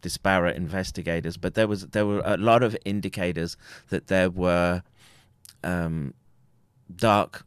disparate 0.00 0.56
investigators, 0.56 1.36
but 1.36 1.54
there 1.54 1.68
was 1.68 1.86
there 1.88 2.06
were 2.06 2.22
a 2.24 2.36
lot 2.36 2.62
of 2.62 2.76
indicators 2.84 3.56
that 3.88 4.06
there 4.08 4.30
were 4.30 4.82
um, 5.64 6.14
dark 6.94 7.44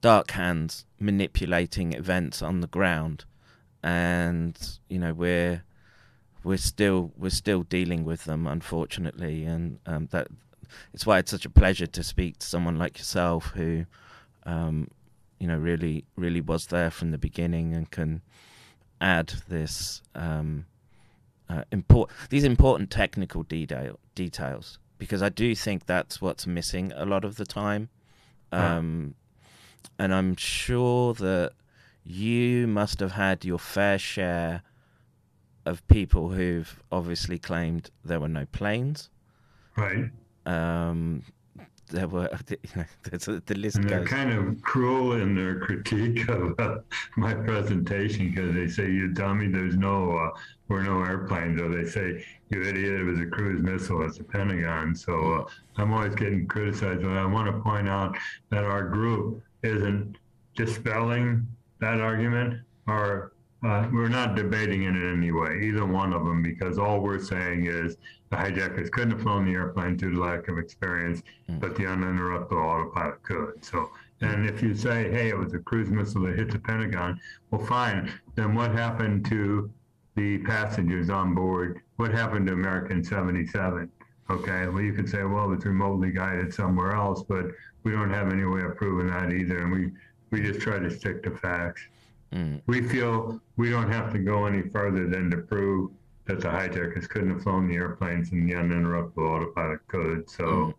dark 0.00 0.30
hands 0.32 0.84
manipulating 1.00 1.92
events 1.92 2.42
on 2.42 2.60
the 2.60 2.66
ground, 2.66 3.24
and 3.82 4.78
you 4.88 4.98
know 4.98 5.12
we're 5.12 5.64
we're 6.44 6.56
still 6.56 7.12
we're 7.16 7.30
still 7.30 7.62
dealing 7.62 8.04
with 8.04 8.24
them 8.24 8.46
unfortunately, 8.46 9.44
and 9.44 9.78
um, 9.86 10.08
that 10.12 10.28
it's 10.92 11.06
why 11.06 11.18
it's 11.18 11.30
such 11.30 11.44
a 11.44 11.50
pleasure 11.50 11.86
to 11.86 12.02
speak 12.02 12.38
to 12.38 12.46
someone 12.46 12.78
like 12.78 12.98
yourself 12.98 13.46
who 13.54 13.84
um, 14.44 14.88
you 15.38 15.46
know 15.46 15.56
really 15.56 16.04
really 16.16 16.40
was 16.40 16.66
there 16.66 16.90
from 16.90 17.10
the 17.10 17.18
beginning 17.18 17.74
and 17.74 17.90
can 17.90 18.22
add 19.00 19.34
this 19.48 20.02
um, 20.14 20.66
uh, 21.48 21.62
import 21.70 22.10
these 22.30 22.44
important 22.44 22.90
technical 22.90 23.42
detail 23.42 23.98
details 24.14 24.78
because 24.98 25.22
I 25.22 25.28
do 25.28 25.54
think 25.54 25.86
that's 25.86 26.20
what's 26.20 26.46
missing 26.46 26.92
a 26.96 27.04
lot 27.04 27.24
of 27.24 27.36
the 27.36 27.44
time, 27.44 27.90
um, 28.52 29.14
and 29.98 30.14
I'm 30.14 30.36
sure 30.36 31.12
that 31.14 31.52
you 32.02 32.66
must 32.66 33.00
have 33.00 33.12
had 33.12 33.44
your 33.44 33.58
fair 33.58 33.98
share 33.98 34.62
of 35.66 35.86
people 35.88 36.30
who've 36.30 36.80
obviously 36.90 37.38
claimed 37.38 37.90
there 38.04 38.20
were 38.20 38.28
no 38.28 38.46
planes. 38.46 39.10
Right. 39.76 40.10
Um, 40.46 41.24
there 41.88 42.08
were, 42.08 42.28
you 42.50 42.56
know, 42.76 42.84
a, 43.12 43.40
the 43.46 43.54
list 43.54 43.76
And 43.76 43.88
they're 43.88 44.00
goes. 44.00 44.08
kind 44.08 44.32
of 44.32 44.60
cruel 44.62 45.12
in 45.20 45.34
their 45.34 45.60
critique 45.60 46.28
of 46.28 46.58
uh, 46.58 46.78
my 47.16 47.34
presentation 47.34 48.30
because 48.30 48.54
they 48.54 48.66
say, 48.68 48.90
"You 48.90 49.08
dummy, 49.08 49.48
there's 49.48 49.76
no, 49.76 50.16
uh, 50.16 50.30
were 50.68 50.82
no 50.82 51.02
airplanes," 51.02 51.60
or 51.60 51.68
they 51.68 51.88
say, 51.88 52.24
"You 52.50 52.62
idiot, 52.62 53.00
it 53.00 53.04
was 53.04 53.20
a 53.20 53.26
cruise 53.26 53.62
missile 53.62 54.04
at 54.04 54.14
the 54.16 54.24
Pentagon." 54.24 54.94
So 54.94 55.32
uh, 55.34 55.44
I'm 55.76 55.92
always 55.92 56.14
getting 56.14 56.46
criticized, 56.46 57.02
but 57.02 57.16
I 57.16 57.24
want 57.26 57.54
to 57.54 57.60
point 57.62 57.88
out 57.88 58.16
that 58.50 58.64
our 58.64 58.88
group 58.88 59.42
isn't 59.62 60.18
dispelling 60.54 61.46
that 61.80 62.00
argument, 62.00 62.60
or 62.86 63.32
uh, 63.66 63.88
we're 63.92 64.08
not 64.08 64.36
debating 64.36 64.84
it 64.84 64.94
in 64.94 65.18
any 65.18 65.32
way, 65.32 65.60
either 65.64 65.84
one 65.84 66.12
of 66.12 66.24
them, 66.24 66.42
because 66.42 66.78
all 66.78 67.00
we're 67.00 67.18
saying 67.18 67.66
is 67.66 67.96
the 68.30 68.36
hijackers 68.36 68.88
couldn't 68.90 69.10
have 69.10 69.22
flown 69.22 69.44
the 69.44 69.52
airplane 69.52 69.96
due 69.96 70.12
to 70.12 70.20
lack 70.20 70.46
of 70.48 70.58
experience, 70.58 71.22
but 71.58 71.74
the 71.74 71.82
uninterruptible 71.82 72.52
autopilot 72.52 73.22
could. 73.24 73.64
So, 73.64 73.90
and 74.20 74.46
if 74.46 74.62
you 74.62 74.74
say, 74.74 75.10
hey, 75.10 75.30
it 75.30 75.36
was 75.36 75.52
a 75.52 75.58
cruise 75.58 75.90
missile 75.90 76.22
that 76.22 76.38
hit 76.38 76.50
the 76.52 76.60
Pentagon, 76.60 77.20
well, 77.50 77.64
fine. 77.64 78.12
Then 78.36 78.54
what 78.54 78.70
happened 78.72 79.26
to 79.26 79.70
the 80.14 80.38
passengers 80.38 81.10
on 81.10 81.34
board? 81.34 81.80
What 81.96 82.12
happened 82.12 82.46
to 82.46 82.52
American 82.52 83.02
77? 83.02 83.90
Okay, 84.30 84.68
well, 84.68 84.82
you 84.82 84.92
could 84.92 85.08
say, 85.08 85.24
well, 85.24 85.52
it's 85.52 85.64
remotely 85.64 86.10
guided 86.10 86.54
somewhere 86.54 86.92
else, 86.92 87.22
but 87.22 87.46
we 87.82 87.92
don't 87.92 88.10
have 88.10 88.32
any 88.32 88.44
way 88.44 88.62
of 88.62 88.76
proving 88.76 89.08
that 89.08 89.32
either, 89.32 89.58
and 89.58 89.72
we 89.72 89.92
we 90.30 90.42
just 90.42 90.60
try 90.60 90.78
to 90.78 90.90
stick 90.90 91.22
to 91.22 91.30
facts. 91.30 91.82
Mm. 92.32 92.60
We 92.66 92.82
feel 92.82 93.40
we 93.56 93.70
don't 93.70 93.90
have 93.90 94.12
to 94.12 94.18
go 94.18 94.46
any 94.46 94.62
further 94.62 95.06
than 95.06 95.30
to 95.30 95.38
prove 95.38 95.90
that 96.26 96.40
the 96.40 96.50
hijackers 96.50 97.06
couldn't 97.06 97.30
have 97.30 97.42
flown 97.42 97.68
the 97.68 97.76
airplanes 97.76 98.32
and 98.32 98.48
the 98.48 98.54
uninterruptible 98.54 99.18
autopilot 99.18 99.86
could. 99.88 100.28
So, 100.28 100.74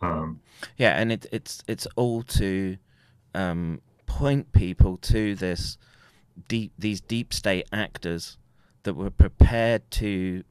um, 0.00 0.40
Yeah, 0.76 0.98
and 0.98 1.12
it, 1.12 1.26
it's 1.30 1.62
it's 1.68 1.86
all 1.96 2.22
to 2.22 2.78
um, 3.34 3.80
point 4.06 4.52
people 4.52 4.96
to 4.98 5.34
this 5.34 5.76
deep 6.48 6.72
these 6.78 7.00
deep 7.00 7.32
state 7.34 7.66
actors 7.72 8.38
that 8.84 8.94
were 8.94 9.10
prepared 9.10 9.90
to 9.90 10.44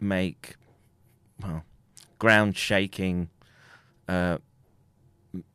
make 0.00 0.56
well 1.42 1.64
ground 2.18 2.56
shaking 2.56 3.30
uh, 4.08 4.38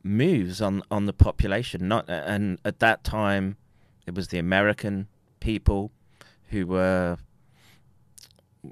moves 0.02 0.60
on 0.60 0.82
on 0.90 1.06
the 1.06 1.12
population. 1.12 1.88
Not 1.88 2.08
and 2.08 2.58
at 2.64 2.80
that 2.80 3.04
time, 3.04 3.56
it 4.06 4.14
was 4.14 4.28
the 4.28 4.38
American 4.38 5.08
people 5.40 5.90
who 6.48 6.66
were. 6.66 7.18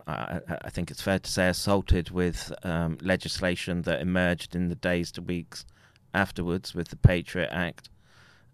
I, 0.06 0.40
I- 0.64 0.70
think 0.70 0.90
it's 0.90 1.02
fair 1.02 1.18
to 1.18 1.30
say 1.30 1.48
assaulted 1.48 2.10
with 2.10 2.50
um, 2.62 2.96
legislation 3.02 3.82
that 3.82 4.00
emerged 4.00 4.56
in 4.56 4.68
the 4.68 4.74
days 4.74 5.12
to 5.12 5.20
weeks 5.22 5.66
afterwards 6.14 6.74
with 6.74 6.88
the 6.88 6.96
Patriot 6.96 7.50
Act, 7.52 7.90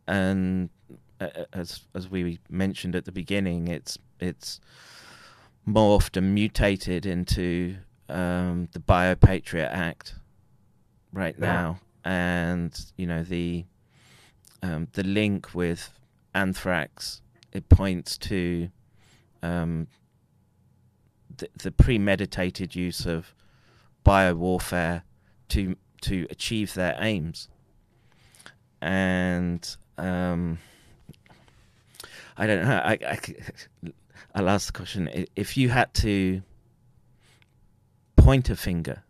and 0.09 0.69
uh, 1.21 1.29
as 1.53 1.83
as 1.95 2.09
we 2.11 2.41
mentioned 2.51 2.97
at 2.97 3.05
the 3.05 3.13
beginning, 3.13 3.69
it's 3.69 3.99
it's 4.19 4.59
morphed 5.67 6.17
and 6.17 6.35
mutated 6.35 7.07
into 7.07 7.77
um, 8.09 8.69
the 8.73 8.81
Bio 8.81 9.15
Patriot 9.15 9.69
Act 9.71 10.17
right 11.13 11.37
Yeah. 11.39 11.47
now, 11.53 11.81
and 12.05 12.77
you 12.97 13.07
know 13.07 13.23
the 13.23 13.65
um, 14.63 14.89
the 14.95 15.05
link 15.05 15.55
with 15.55 15.93
anthrax. 16.35 17.23
It 17.53 17.69
points 17.69 18.19
to 18.19 18.71
um, 19.43 19.89
the, 21.37 21.49
the 21.57 21.71
premeditated 21.71 22.75
use 22.75 23.07
of 23.07 23.35
bio 24.05 24.35
warfare 24.35 25.05
to 25.49 25.77
to 26.03 26.27
achieve 26.31 26.75
their 26.75 26.97
aims. 27.01 27.49
And 28.81 29.77
um, 29.97 30.59
I 32.37 32.47
don't 32.47 32.65
know. 32.65 32.77
I, 32.77 32.93
I, 32.93 33.19
I'll 34.35 34.49
ask 34.49 34.73
the 34.73 34.79
question: 34.79 35.27
If 35.35 35.57
you 35.57 35.71
had 35.71 35.93
to 35.95 36.43
point 38.17 38.51
a 38.51 38.57
finger 38.57 39.03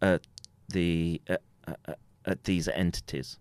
at 0.00 0.26
the 0.68 1.20
at 2.24 2.44
these 2.44 2.68
entities, 2.68 3.38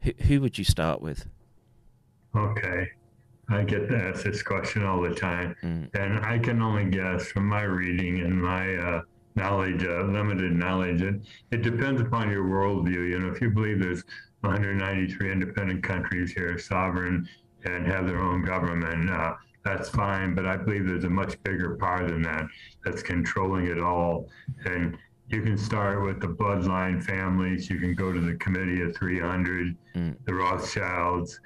who 0.00 0.12
who 0.22 0.40
would 0.40 0.58
you 0.58 0.64
start 0.64 1.00
with? 1.00 1.26
Okay, 2.36 2.88
I 3.48 3.62
get 3.64 3.88
to 3.88 3.96
ask 3.96 4.24
this 4.24 4.42
question 4.42 4.84
all 4.84 5.00
the 5.00 5.14
time, 5.14 5.54
Mm. 5.62 5.94
and 5.94 6.24
I 6.24 6.38
can 6.38 6.60
only 6.62 6.86
guess 6.86 7.26
from 7.32 7.46
my 7.46 7.62
reading 7.62 8.20
and 8.20 8.40
my 8.40 8.76
uh, 8.76 9.02
knowledge, 9.36 9.84
uh, 9.84 10.02
limited 10.04 10.52
knowledge. 10.52 11.02
It, 11.02 11.20
it 11.50 11.62
depends 11.62 12.00
upon 12.00 12.30
your 12.30 12.44
worldview. 12.44 13.08
You 13.10 13.18
know, 13.20 13.28
if 13.28 13.40
you 13.40 13.50
believe 13.50 13.80
there's 13.80 14.02
193 14.40 15.32
independent 15.32 15.82
countries 15.82 16.32
here, 16.32 16.58
sovereign, 16.58 17.28
and 17.64 17.86
have 17.86 18.06
their 18.06 18.20
own 18.20 18.44
government, 18.44 19.10
uh, 19.10 19.34
that's 19.64 19.88
fine. 19.88 20.34
But 20.34 20.46
I 20.46 20.56
believe 20.56 20.86
there's 20.86 21.04
a 21.04 21.10
much 21.10 21.40
bigger 21.42 21.76
power 21.76 22.06
than 22.08 22.22
that 22.22 22.46
that's 22.84 23.02
controlling 23.02 23.66
it 23.66 23.80
all. 23.80 24.28
And 24.64 24.96
you 25.28 25.42
can 25.42 25.58
start 25.58 26.04
with 26.04 26.20
the 26.20 26.28
bloodline 26.28 27.02
families. 27.02 27.68
You 27.68 27.78
can 27.80 27.94
go 27.94 28.12
to 28.12 28.20
the 28.20 28.34
Committee 28.36 28.82
of 28.82 28.94
300, 28.96 29.76
Mm. 29.96 30.16
the 30.24 30.34
Rothschilds, 30.34 31.40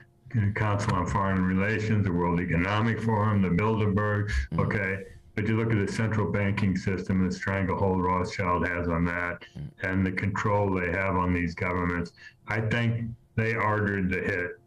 Council 0.54 0.94
on 0.94 1.06
Foreign 1.06 1.44
Relations, 1.44 2.04
the 2.04 2.12
World 2.12 2.40
Economic 2.40 3.00
Forum, 3.00 3.42
the 3.42 3.48
Bilderberg. 3.48 4.30
Okay. 4.58 5.04
But 5.34 5.48
you 5.48 5.56
look 5.56 5.72
at 5.72 5.86
the 5.86 5.92
central 5.92 6.30
banking 6.30 6.76
system, 6.76 7.26
the 7.26 7.32
stranglehold 7.32 8.02
Rothschild 8.02 8.66
has 8.66 8.88
on 8.88 9.04
that, 9.06 9.44
and 9.82 10.04
the 10.04 10.12
control 10.12 10.72
they 10.72 10.90
have 10.90 11.16
on 11.16 11.32
these 11.32 11.54
governments. 11.54 12.12
I 12.48 12.60
think 12.60 13.10
they 13.36 13.54
ordered 13.54 14.10
the 14.10 14.18
hit. 14.18 14.60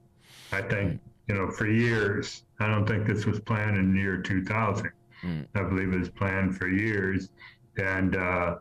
I 0.51 0.61
think, 0.61 0.99
you 1.27 1.35
know, 1.35 1.51
for 1.51 1.67
years, 1.67 2.43
I 2.59 2.67
don't 2.67 2.87
think 2.87 3.05
this 3.05 3.25
was 3.25 3.39
planned 3.39 3.77
in 3.77 3.93
the 3.93 3.99
year 3.99 4.17
2000. 4.17 4.89
Mm. 5.23 5.47
I 5.55 5.63
believe 5.63 5.93
it 5.93 5.99
was 5.99 6.09
planned 6.09 6.57
for 6.57 6.67
years. 6.67 7.29
And 7.77 8.15
uh, 8.15 8.55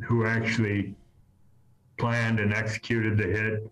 who 0.00 0.24
actually 0.26 0.94
planned 1.98 2.40
and 2.40 2.54
executed 2.54 3.16
the 3.18 3.26
hit, 3.26 3.70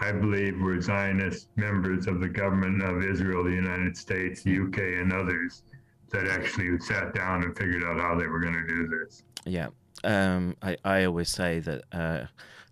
I 0.00 0.12
believe, 0.12 0.58
were 0.58 0.80
Zionist 0.80 1.48
members 1.56 2.06
of 2.06 2.20
the 2.20 2.28
government 2.28 2.82
of 2.82 3.04
Israel, 3.04 3.44
the 3.44 3.50
United 3.50 3.96
States, 3.96 4.40
UK, 4.40 4.78
and 4.78 5.12
others 5.12 5.62
that 6.10 6.26
actually 6.26 6.78
sat 6.80 7.14
down 7.14 7.44
and 7.44 7.56
figured 7.56 7.84
out 7.84 8.00
how 8.00 8.18
they 8.18 8.26
were 8.26 8.40
going 8.40 8.54
to 8.54 8.66
do 8.66 8.88
this. 8.88 9.22
Yeah. 9.44 9.68
Um, 10.02 10.56
I, 10.62 10.76
I 10.84 11.04
always 11.04 11.28
say 11.28 11.60
that, 11.60 11.84
uh, 11.92 12.24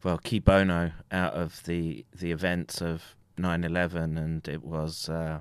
well, 0.03 0.19
cui 0.19 0.39
bono 0.39 0.93
out 1.13 1.35
of 1.35 1.63
the, 1.65 2.05
the 2.17 2.33
events 2.33 2.81
of 2.81 3.03
9 3.37 3.63
11, 3.63 4.17
and 4.17 4.49
it 4.49 4.65
was, 4.65 5.09
uh, 5.09 5.41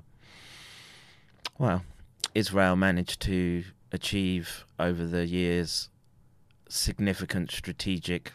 well, 1.58 1.84
Israel 2.34 2.76
managed 2.76 3.20
to 3.22 3.64
achieve 3.92 4.66
over 4.78 5.06
the 5.06 5.26
years 5.26 5.88
significant 6.68 7.50
strategic 7.50 8.32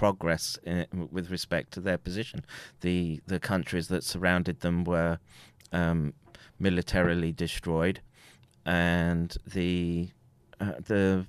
progress 0.00 0.58
in, 0.64 0.86
with 1.12 1.30
respect 1.30 1.72
to 1.72 1.78
their 1.78 1.98
position. 1.98 2.42
The, 2.80 3.20
the 3.26 3.38
countries 3.38 3.88
that 3.88 4.02
surrounded 4.02 4.60
them 4.60 4.84
were 4.84 5.18
um, 5.72 6.14
militarily 6.58 7.32
destroyed, 7.32 8.00
and 8.64 9.36
the 9.46 10.08
uh, 10.58 10.72
the 10.86 11.26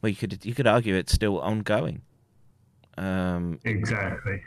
well, 0.00 0.10
you 0.10 0.14
could 0.14 0.44
you 0.44 0.54
could 0.54 0.68
argue 0.68 0.94
it's 0.94 1.12
still 1.12 1.40
ongoing. 1.40 2.02
Um, 2.96 3.58
Exactly. 3.64 4.40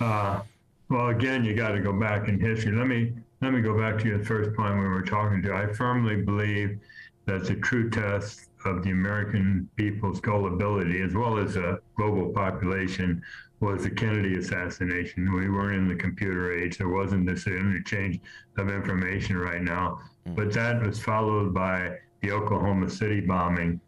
Uh, 0.00 0.42
well, 0.90 1.08
again, 1.08 1.44
you 1.44 1.54
got 1.54 1.72
to 1.72 1.80
go 1.80 1.94
back 1.94 2.28
in 2.28 2.38
history. 2.38 2.72
Let 2.72 2.88
me 2.88 3.14
let 3.40 3.54
me 3.54 3.62
go 3.62 3.74
back 3.78 3.98
to 4.02 4.06
your 4.06 4.22
first 4.22 4.54
point 4.54 4.74
we 4.74 4.84
were 4.84 5.00
talking 5.16 5.40
to. 5.44 5.54
I 5.54 5.72
firmly 5.72 6.16
believe 6.20 6.78
that 7.24 7.46
the 7.46 7.56
true 7.56 7.88
test 7.88 8.49
of 8.64 8.82
the 8.82 8.90
American 8.90 9.68
people's 9.76 10.20
gullibility, 10.20 11.00
as 11.02 11.14
well 11.14 11.38
as 11.38 11.56
a 11.56 11.78
global 11.96 12.30
population, 12.30 13.22
was 13.60 13.84
the 13.84 13.90
Kennedy 13.90 14.36
assassination. 14.38 15.32
We 15.34 15.50
weren't 15.50 15.76
in 15.76 15.88
the 15.88 15.94
computer 15.94 16.52
age. 16.52 16.78
There 16.78 16.88
wasn't 16.88 17.26
this 17.26 17.46
interchange 17.46 18.20
of 18.56 18.70
information 18.70 19.36
right 19.36 19.62
now. 19.62 20.00
But 20.26 20.52
that 20.54 20.82
was 20.82 21.02
followed 21.02 21.52
by 21.52 21.96
the 22.22 22.32
Oklahoma 22.32 22.88
City 22.90 23.20
bombing, 23.20 23.80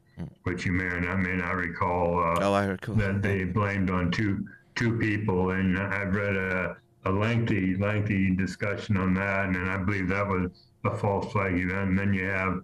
which 0.44 0.66
you 0.66 0.72
may 0.72 0.84
or 0.84 1.00
not, 1.00 1.20
may 1.20 1.36
not 1.36 1.52
recall. 1.56 2.18
Uh, 2.18 2.38
oh, 2.40 2.52
I 2.52 2.64
recall. 2.66 2.94
that 2.96 3.22
they 3.22 3.44
blamed 3.44 3.90
on 3.90 4.10
two 4.10 4.46
two 4.74 4.98
people, 4.98 5.50
and 5.50 5.78
I've 5.78 6.14
read 6.14 6.36
a, 6.36 6.76
a 7.04 7.10
lengthy 7.10 7.76
lengthy 7.76 8.34
discussion 8.34 8.96
on 8.96 9.14
that, 9.14 9.46
and 9.46 9.70
I 9.70 9.76
believe 9.76 10.08
that 10.08 10.26
was 10.26 10.50
a 10.84 10.96
false 10.96 11.30
flag 11.32 11.54
event. 11.58 11.90
And 11.90 11.98
then 11.98 12.12
you 12.14 12.24
have 12.24 12.62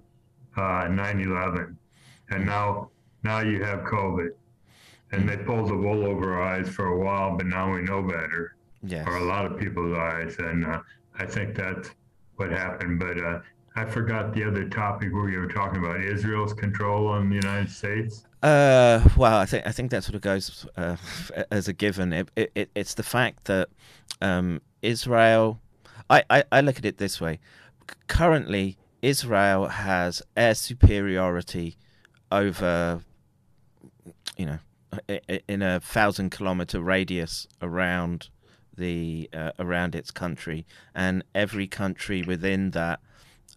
uh, 0.56 0.88
9/11, 0.88 1.76
and 2.30 2.44
now 2.46 2.90
now 3.24 3.40
you 3.40 3.62
have 3.64 3.80
COVID, 3.80 4.28
and 5.12 5.28
they 5.28 5.36
pulled 5.36 5.68
the 5.68 5.76
wool 5.76 6.04
over 6.06 6.34
our 6.34 6.42
eyes 6.42 6.68
for 6.68 6.86
a 6.86 6.98
while, 6.98 7.36
but 7.36 7.46
now 7.46 7.72
we 7.72 7.82
know 7.82 8.02
better, 8.02 8.54
Yes. 8.82 9.06
or 9.06 9.16
a 9.16 9.24
lot 9.24 9.44
of 9.46 9.58
people's 9.58 9.96
eyes, 9.96 10.36
and 10.38 10.64
uh, 10.64 10.80
I 11.18 11.26
think 11.26 11.54
that's 11.56 11.90
what 12.36 12.50
happened. 12.50 12.98
But 13.00 13.18
uh, 13.18 13.40
I 13.76 13.84
forgot 13.84 14.32
the 14.34 14.44
other 14.44 14.68
topic 14.68 15.12
where 15.12 15.28
you 15.30 15.38
were 15.40 15.48
talking 15.48 15.78
about 15.84 16.00
Israel's 16.00 16.54
control 16.54 17.08
on 17.08 17.28
the 17.28 17.36
United 17.36 17.70
States. 17.70 18.24
Uh, 18.42 19.00
well, 19.16 19.38
I 19.38 19.46
think 19.46 19.66
I 19.66 19.72
think 19.72 19.90
that 19.90 20.04
sort 20.04 20.14
of 20.14 20.20
goes 20.20 20.64
uh, 20.76 20.96
as 21.50 21.66
a 21.66 21.72
given. 21.72 22.12
It, 22.12 22.28
it, 22.36 22.52
it, 22.54 22.70
it's 22.76 22.94
the 22.94 23.02
fact 23.02 23.44
that 23.46 23.68
um, 24.20 24.60
Israel. 24.82 25.60
I, 26.10 26.22
I, 26.30 26.44
I 26.50 26.60
look 26.62 26.78
at 26.78 26.86
it 26.86 26.96
this 26.96 27.20
way. 27.20 27.38
Currently, 28.06 28.78
Israel 29.02 29.66
has 29.68 30.22
air 30.36 30.54
superiority 30.54 31.76
over, 32.30 33.02
you 34.36 34.46
know, 34.46 34.58
in 35.46 35.62
a 35.62 35.80
thousand 35.80 36.30
kilometer 36.30 36.80
radius 36.80 37.46
around 37.60 38.28
the 38.76 39.28
uh, 39.32 39.52
around 39.58 39.94
its 39.94 40.10
country, 40.10 40.66
and 40.94 41.24
every 41.34 41.66
country 41.66 42.22
within 42.22 42.70
that 42.70 43.00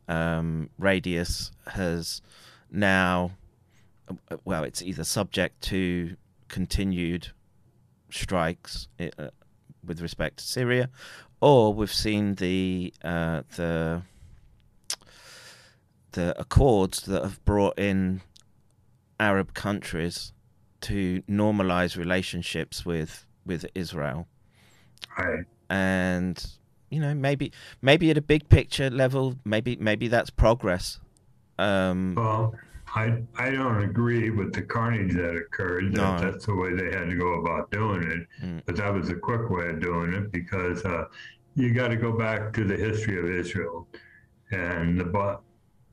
um, 0.07 0.69
radius 0.77 1.51
has 1.67 2.21
now 2.71 3.31
well, 4.45 4.63
it's 4.63 4.81
either 4.81 5.03
subject 5.03 5.61
to 5.61 6.15
continued 6.47 7.29
strikes 8.09 8.87
uh, 8.99 9.29
with 9.85 10.01
respect 10.01 10.37
to 10.37 10.43
Syria, 10.43 10.89
or 11.39 11.73
we've 11.73 11.93
seen 11.93 12.35
the 12.35 12.93
uh, 13.03 13.43
the 13.55 14.01
the 16.11 16.39
accords 16.39 17.03
that 17.03 17.23
have 17.23 17.43
brought 17.45 17.79
in 17.79 18.21
Arab 19.21 19.53
countries 19.53 20.33
to 20.81 21.21
normalize 21.29 21.95
relationships 21.97 22.85
with 22.85 23.25
with 23.45 23.65
Israel, 23.75 24.27
Right. 25.17 25.45
and 25.69 26.35
you 26.89 26.99
know 26.99 27.13
maybe 27.13 27.51
maybe 27.81 28.09
at 28.11 28.17
a 28.17 28.21
big 28.33 28.49
picture 28.49 28.89
level, 28.89 29.35
maybe 29.45 29.75
maybe 29.89 30.07
that's 30.07 30.31
progress. 30.31 30.99
Um, 31.59 32.15
Well, 32.15 32.55
I 32.95 33.05
I 33.45 33.47
don't 33.51 33.81
agree 33.89 34.29
with 34.39 34.51
the 34.57 34.63
carnage 34.63 35.13
that 35.21 35.35
occurred. 35.43 35.85
That 35.95 36.01
No. 36.01 36.31
that's 36.31 36.45
the 36.49 36.55
way 36.61 36.71
they 36.79 36.89
had 36.97 37.07
to 37.13 37.17
go 37.25 37.29
about 37.41 37.63
doing 37.79 38.03
it. 38.15 38.21
Mm. 38.43 38.61
But 38.65 38.75
that 38.77 38.91
was 38.97 39.07
a 39.09 39.15
quick 39.29 39.45
way 39.55 39.65
of 39.73 39.79
doing 39.89 40.09
it 40.19 40.25
because 40.39 40.79
uh, 40.93 41.05
you 41.55 41.67
got 41.81 41.89
to 41.89 41.97
go 42.07 42.11
back 42.25 42.53
to 42.57 42.63
the 42.71 42.77
history 42.87 43.17
of 43.19 43.25
Israel 43.41 43.87
and 44.51 44.99
the 44.99 45.05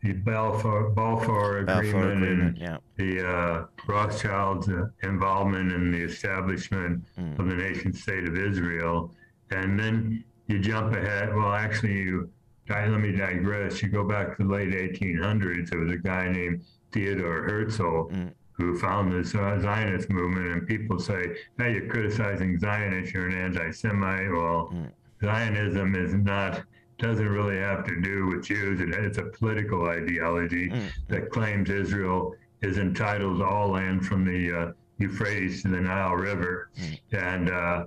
the 0.03 0.12
Balfour 0.12 0.90
Balfour 0.90 1.64
Balfour 1.64 2.12
Agreement, 2.12 2.22
Agreement, 2.22 2.40
and 2.40 2.59
yeah. 2.59 2.76
the 2.96 3.28
uh, 3.28 3.64
Rothschilds' 3.86 4.68
involvement 5.03 5.72
in 5.72 5.90
the 5.90 5.99
establishment 6.03 7.05
Mm. 7.18 7.38
of 7.38 7.49
the 7.49 7.57
nation 7.57 7.92
state 7.92 8.24
of 8.28 8.36
Israel. 8.38 9.12
And 9.51 9.78
then 9.78 10.24
you 10.46 10.59
jump 10.59 10.94
ahead. 10.94 11.34
Well, 11.34 11.53
actually, 11.53 11.94
you 11.94 12.30
let 12.68 12.88
me 13.01 13.12
digress. 13.12 13.82
You 13.82 13.88
go 13.88 14.05
back 14.07 14.36
to 14.36 14.44
the 14.44 14.53
late 14.53 14.72
1800s. 14.72 15.70
There 15.70 15.80
was 15.80 15.90
a 15.92 15.96
guy 15.96 16.28
named 16.28 16.62
Theodore 16.92 17.42
Herzl 17.49 17.84
Mm. 18.12 18.32
who 18.53 18.78
found 18.78 19.12
this 19.12 19.34
uh, 19.34 19.59
Zionist 19.61 20.11
movement. 20.11 20.46
And 20.53 20.66
people 20.66 20.99
say, 20.99 21.36
"Hey, 21.59 21.72
you're 21.74 21.86
criticizing 21.88 22.59
Zionists. 22.59 23.12
You're 23.14 23.26
an 23.28 23.34
anti-Semite." 23.46 24.30
Well, 24.30 24.70
Mm. 24.72 24.92
Zionism 25.24 25.94
is 25.96 26.14
not 26.14 26.62
doesn't 26.99 27.28
really 27.28 27.59
have 27.59 27.84
to 27.86 28.01
do 28.01 28.26
with 28.26 28.44
Jews. 28.44 28.80
It, 28.80 28.90
it's 28.90 29.18
a 29.18 29.24
political 29.24 29.86
ideology 29.88 30.68
Mm. 30.70 30.90
that 31.09 31.30
claims 31.30 31.70
Israel 31.70 32.34
is 32.62 32.78
entitled 32.78 33.38
to 33.38 33.44
all 33.44 33.68
land 33.70 34.05
from 34.05 34.24
the 34.24 34.53
uh, 34.61 34.72
Euphrates 34.99 35.62
to 35.62 35.68
the 35.68 35.80
Nile 35.80 36.14
River, 36.14 36.70
and 37.12 37.51
uh, 37.51 37.86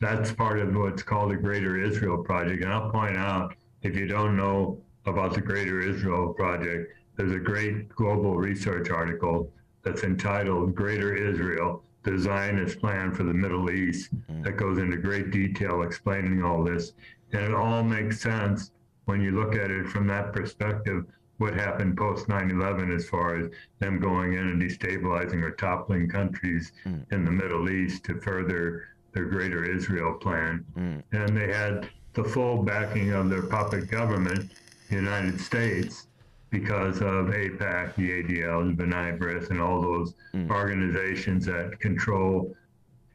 that's 0.00 0.30
part 0.32 0.58
of 0.58 0.74
what's 0.76 1.02
called 1.02 1.30
the 1.30 1.36
Greater 1.36 1.82
Israel 1.82 2.22
Project. 2.22 2.62
And 2.62 2.72
I'll 2.72 2.90
point 2.90 3.16
out, 3.16 3.54
if 3.82 3.96
you 3.96 4.06
don't 4.06 4.36
know 4.36 4.78
about 5.06 5.34
the 5.34 5.40
Greater 5.40 5.80
Israel 5.80 6.34
Project, 6.34 6.92
there's 7.16 7.32
a 7.32 7.38
great 7.38 7.88
global 7.88 8.36
research 8.36 8.90
article 8.90 9.50
that's 9.82 10.04
entitled 10.04 10.74
Greater 10.74 11.14
Israel, 11.14 11.82
the 12.02 12.18
Zionist 12.18 12.78
Plan 12.78 13.12
for 13.14 13.22
the 13.24 13.34
Middle 13.34 13.70
East, 13.70 14.10
that 14.42 14.56
goes 14.58 14.76
into 14.78 14.96
great 14.98 15.30
detail 15.30 15.82
explaining 15.82 16.42
all 16.44 16.62
this. 16.62 16.92
And 17.32 17.42
it 17.42 17.54
all 17.54 17.82
makes 17.82 18.20
sense 18.20 18.70
when 19.04 19.20
you 19.20 19.32
look 19.32 19.54
at 19.54 19.70
it 19.70 19.86
from 19.88 20.06
that 20.08 20.32
perspective, 20.32 21.04
what 21.38 21.54
happened 21.54 21.96
post 21.96 22.28
9 22.28 22.50
11 22.50 22.92
as 22.92 23.08
far 23.08 23.36
as 23.36 23.48
them 23.78 23.98
going 23.98 24.34
in 24.34 24.48
and 24.48 24.62
destabilizing 24.62 25.42
or 25.42 25.52
toppling 25.52 26.08
countries 26.08 26.72
in 27.10 27.24
the 27.24 27.30
Middle 27.30 27.70
East 27.70 28.04
to 28.04 28.20
further 28.20 28.88
their 29.12 29.24
Greater 29.24 29.64
Israel 29.64 30.14
plan. 30.14 30.64
Mm. 30.76 31.02
And 31.12 31.36
they 31.36 31.52
had 31.52 31.88
the 32.12 32.24
full 32.24 32.62
backing 32.62 33.12
of 33.12 33.30
their 33.30 33.42
puppet 33.42 33.90
government, 33.90 34.52
the 34.88 34.96
United 34.96 35.40
States, 35.40 36.08
because 36.50 36.98
of 36.98 37.26
AIPAC, 37.28 37.94
the 37.94 38.22
ADL, 38.22 38.76
the 38.76 38.82
B'nai 38.82 39.18
B'rith, 39.18 39.50
and 39.50 39.60
all 39.60 39.80
those 39.80 40.14
organizations 40.50 41.46
that 41.46 41.78
control 41.80 42.54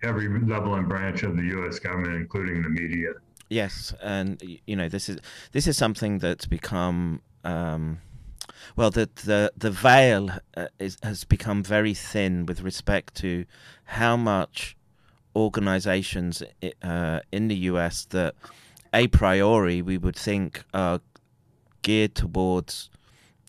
every 0.03 0.27
level 0.45 0.75
and 0.75 0.87
branch 0.87 1.23
of 1.23 1.35
the 1.35 1.43
U.S. 1.43 1.79
government, 1.79 2.15
including 2.15 2.61
the 2.61 2.69
media. 2.69 3.11
Yes, 3.49 3.93
and 4.01 4.41
you 4.65 4.75
know 4.75 4.89
this 4.89 5.07
is 5.07 5.19
this 5.51 5.67
is 5.67 5.77
something 5.77 6.19
that's 6.19 6.47
become 6.47 7.21
um, 7.43 7.99
well 8.75 8.89
the 8.89 9.09
the 9.23 9.51
the 9.55 9.69
veil 9.69 10.31
uh, 10.57 10.67
is, 10.79 10.97
has 11.03 11.23
become 11.23 11.63
very 11.63 11.93
thin 11.93 12.45
with 12.45 12.61
respect 12.61 13.13
to 13.15 13.45
how 13.83 14.17
much 14.17 14.75
organizations 15.35 16.41
uh, 16.81 17.19
in 17.31 17.47
the 17.47 17.55
U.S. 17.55 18.05
that 18.05 18.33
a 18.93 19.07
priori 19.07 19.81
we 19.81 19.97
would 19.97 20.15
think 20.15 20.63
are 20.73 21.01
geared 21.83 22.15
towards 22.15 22.89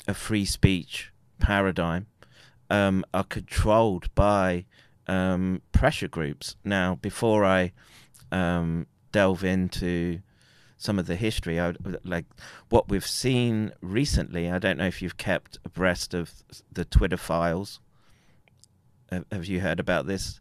a 0.07 0.13
free 0.13 0.45
speech 0.45 1.11
paradigm 1.39 2.07
um, 2.69 3.05
are 3.15 3.25
controlled 3.25 4.15
by 4.15 4.65
um, 5.07 5.63
pressure 5.73 6.09
groups. 6.09 6.57
Now, 6.65 6.97
before 6.97 7.45
I 7.45 7.73
um, 8.33 8.87
delve 9.17 9.45
into 9.45 10.21
some 10.77 10.99
of 10.99 11.07
the 11.07 11.17
history, 11.17 11.59
I 11.59 11.73
like 12.05 12.27
what 12.69 12.91
we've 12.91 13.07
seen 13.07 13.73
recently. 13.81 14.51
I 14.51 14.59
don't 14.59 14.77
know 14.77 14.87
if 14.87 15.01
you've 15.01 15.17
kept 15.17 15.59
abreast 15.65 16.13
of 16.13 16.35
the 16.71 16.85
Twitter 16.85 17.17
files. 17.17 17.81
Have 19.11 19.25
have 19.33 19.47
you 19.47 19.61
heard 19.61 19.81
about 19.81 20.07
this? 20.07 20.39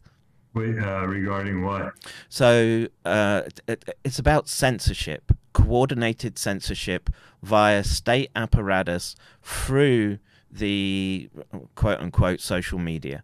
Wait, 0.54 0.78
uh, 0.78 1.06
regarding 1.08 1.64
what? 1.64 1.94
So 2.28 2.88
uh, 3.06 3.44
it, 3.66 3.98
it's 4.04 4.20
about 4.20 4.50
censorship, 4.50 5.32
coordinated 5.54 6.38
censorship 6.38 7.10
via 7.42 7.82
state 7.82 8.30
apparatus 8.36 9.16
through 9.42 10.20
the 10.52 11.30
quote 11.76 12.00
unquote 12.02 12.42
social 12.42 12.80
media. 12.80 13.24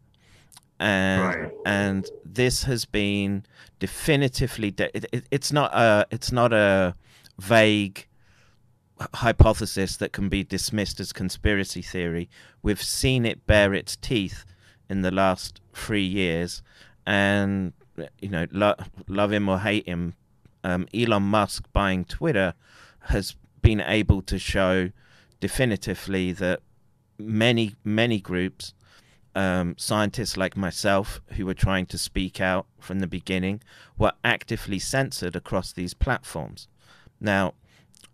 And 0.83 1.21
Right. 1.21 1.51
and 1.63 2.09
this 2.25 2.63
has 2.63 2.85
been 2.85 3.45
definitively 3.79 4.71
de- 4.71 4.97
it, 4.97 5.05
it, 5.11 5.25
it's 5.29 5.51
not 5.53 5.71
a 5.75 6.07
it's 6.09 6.31
not 6.31 6.51
a 6.53 6.95
vague 7.39 8.07
hypothesis 9.13 9.97
that 9.97 10.11
can 10.11 10.27
be 10.27 10.43
dismissed 10.43 10.99
as 10.99 11.13
conspiracy 11.13 11.81
theory. 11.83 12.29
We've 12.63 12.81
seen 12.81 13.25
it 13.25 13.45
bear 13.45 13.73
its 13.75 13.95
teeth 13.95 14.43
in 14.89 15.01
the 15.03 15.11
last 15.11 15.61
three 15.73 16.03
years, 16.05 16.61
and 17.05 17.73
you 18.19 18.29
know, 18.29 18.47
lo- 18.51 18.75
love 19.07 19.31
him 19.31 19.47
or 19.49 19.59
hate 19.59 19.87
him, 19.87 20.15
um, 20.63 20.87
Elon 20.93 21.23
Musk 21.23 21.65
buying 21.73 22.05
Twitter 22.05 22.53
has 23.01 23.35
been 23.61 23.81
able 23.81 24.21
to 24.23 24.39
show 24.39 24.89
definitively 25.39 26.31
that 26.31 26.61
many 27.19 27.75
many 27.83 28.19
groups. 28.19 28.73
Um, 29.33 29.75
scientists 29.77 30.35
like 30.35 30.57
myself, 30.57 31.21
who 31.37 31.45
were 31.45 31.53
trying 31.53 31.85
to 31.87 31.97
speak 31.97 32.41
out 32.41 32.65
from 32.79 32.99
the 32.99 33.07
beginning, 33.07 33.61
were 33.97 34.11
actively 34.25 34.77
censored 34.77 35.37
across 35.37 35.71
these 35.71 35.93
platforms. 35.93 36.67
Now, 37.21 37.53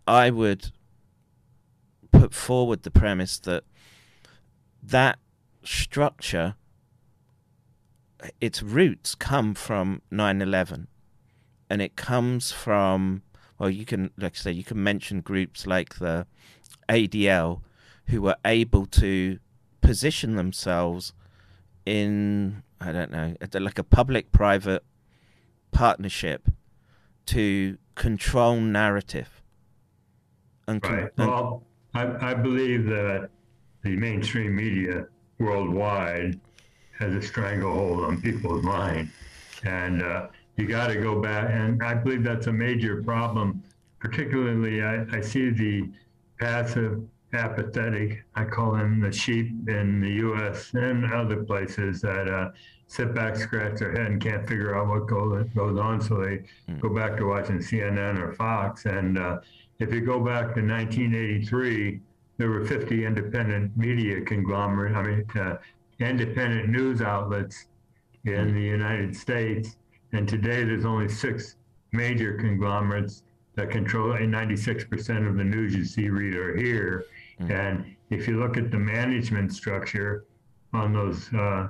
I 0.06 0.30
would 0.30 0.70
put 2.12 2.32
forward 2.32 2.82
the 2.82 2.90
premise 2.90 3.38
that 3.40 3.64
that 4.82 5.18
structure 5.64 6.54
its 8.40 8.62
roots 8.62 9.14
come 9.14 9.54
from 9.54 10.02
9/11 10.10 10.86
and 11.70 11.82
it 11.82 11.96
comes 11.96 12.50
from 12.50 13.22
well 13.58 13.70
you 13.70 13.84
can 13.84 14.10
like 14.16 14.34
I 14.34 14.38
say 14.38 14.52
you 14.52 14.64
can 14.64 14.82
mention 14.82 15.20
groups 15.20 15.66
like 15.66 15.96
the 15.96 16.26
ADL 16.88 17.60
who 18.06 18.22
were 18.22 18.36
able 18.44 18.86
to 18.86 19.38
position 19.88 20.36
themselves 20.36 21.14
in 21.86 22.62
I 22.78 22.92
don't 22.92 23.10
know 23.10 23.34
like 23.54 23.78
a 23.78 23.82
public 23.82 24.30
private 24.32 24.84
partnership 25.72 26.48
to 27.26 27.78
control 27.94 28.60
narrative 28.60 29.30
and, 30.66 30.84
Right. 30.84 31.10
and- 31.16 31.28
Well, 31.28 31.62
I, 31.94 32.30
I 32.30 32.34
believe 32.34 32.84
that 32.86 33.30
the 33.82 33.96
mainstream 33.96 34.54
media 34.54 35.06
worldwide 35.38 36.38
has 36.98 37.14
a 37.14 37.22
stranglehold 37.22 38.04
on 38.04 38.20
people's 38.20 38.62
mind. 38.62 39.08
And 39.64 40.02
uh, 40.02 40.26
you 40.56 40.66
got 40.66 40.88
to 40.88 40.96
go 41.00 41.20
back. 41.22 41.48
And 41.50 41.82
I 41.82 41.94
believe 41.94 42.22
that's 42.22 42.46
a 42.48 42.52
major 42.52 43.02
problem. 43.02 43.62
Particularly, 44.00 44.82
I, 44.82 45.04
I 45.16 45.20
see 45.22 45.48
the 45.50 45.88
passive, 46.38 47.00
apathetic, 47.32 48.24
I 48.34 48.44
call 48.44 48.72
them 48.72 49.00
the 49.00 49.12
sheep 49.12 49.68
in 49.68 50.00
the 50.00 50.10
U.S. 50.10 50.72
and 50.74 51.12
other 51.12 51.42
places 51.44 52.00
that 52.00 52.28
uh, 52.28 52.50
sit 52.86 53.14
back, 53.14 53.36
scratch 53.36 53.78
their 53.80 53.92
head, 53.92 54.06
and 54.06 54.20
can't 54.20 54.48
figure 54.48 54.76
out 54.76 54.88
what 54.88 55.06
goes, 55.06 55.46
goes 55.54 55.78
on. 55.78 56.00
So 56.00 56.16
they 56.16 56.44
go 56.80 56.88
back 56.88 57.16
to 57.18 57.26
watching 57.26 57.58
CNN 57.58 58.18
or 58.18 58.32
Fox. 58.32 58.86
And 58.86 59.18
uh, 59.18 59.40
if 59.78 59.92
you 59.92 60.00
go 60.00 60.18
back 60.18 60.54
to 60.54 60.62
1983, 60.62 62.00
there 62.38 62.48
were 62.48 62.64
50 62.64 63.04
independent 63.04 63.76
media 63.76 64.20
conglomerate, 64.22 64.96
I 64.96 65.02
mean, 65.02 65.26
uh, 65.38 65.58
independent 66.00 66.68
news 66.68 67.02
outlets 67.02 67.66
in 68.24 68.54
the 68.54 68.62
United 68.62 69.14
States. 69.16 69.76
And 70.12 70.26
today 70.28 70.64
there's 70.64 70.84
only 70.84 71.08
six 71.08 71.56
major 71.92 72.34
conglomerates 72.34 73.22
that 73.56 73.70
control 73.70 74.12
96% 74.12 75.28
of 75.28 75.36
the 75.36 75.44
news 75.44 75.74
you 75.74 75.84
see, 75.84 76.08
read, 76.08 76.34
or 76.34 76.56
hear. 76.56 77.04
And 77.40 77.96
if 78.10 78.26
you 78.26 78.38
look 78.38 78.56
at 78.56 78.70
the 78.70 78.78
management 78.78 79.52
structure 79.52 80.24
on 80.72 80.92
those 80.92 81.32
uh, 81.32 81.68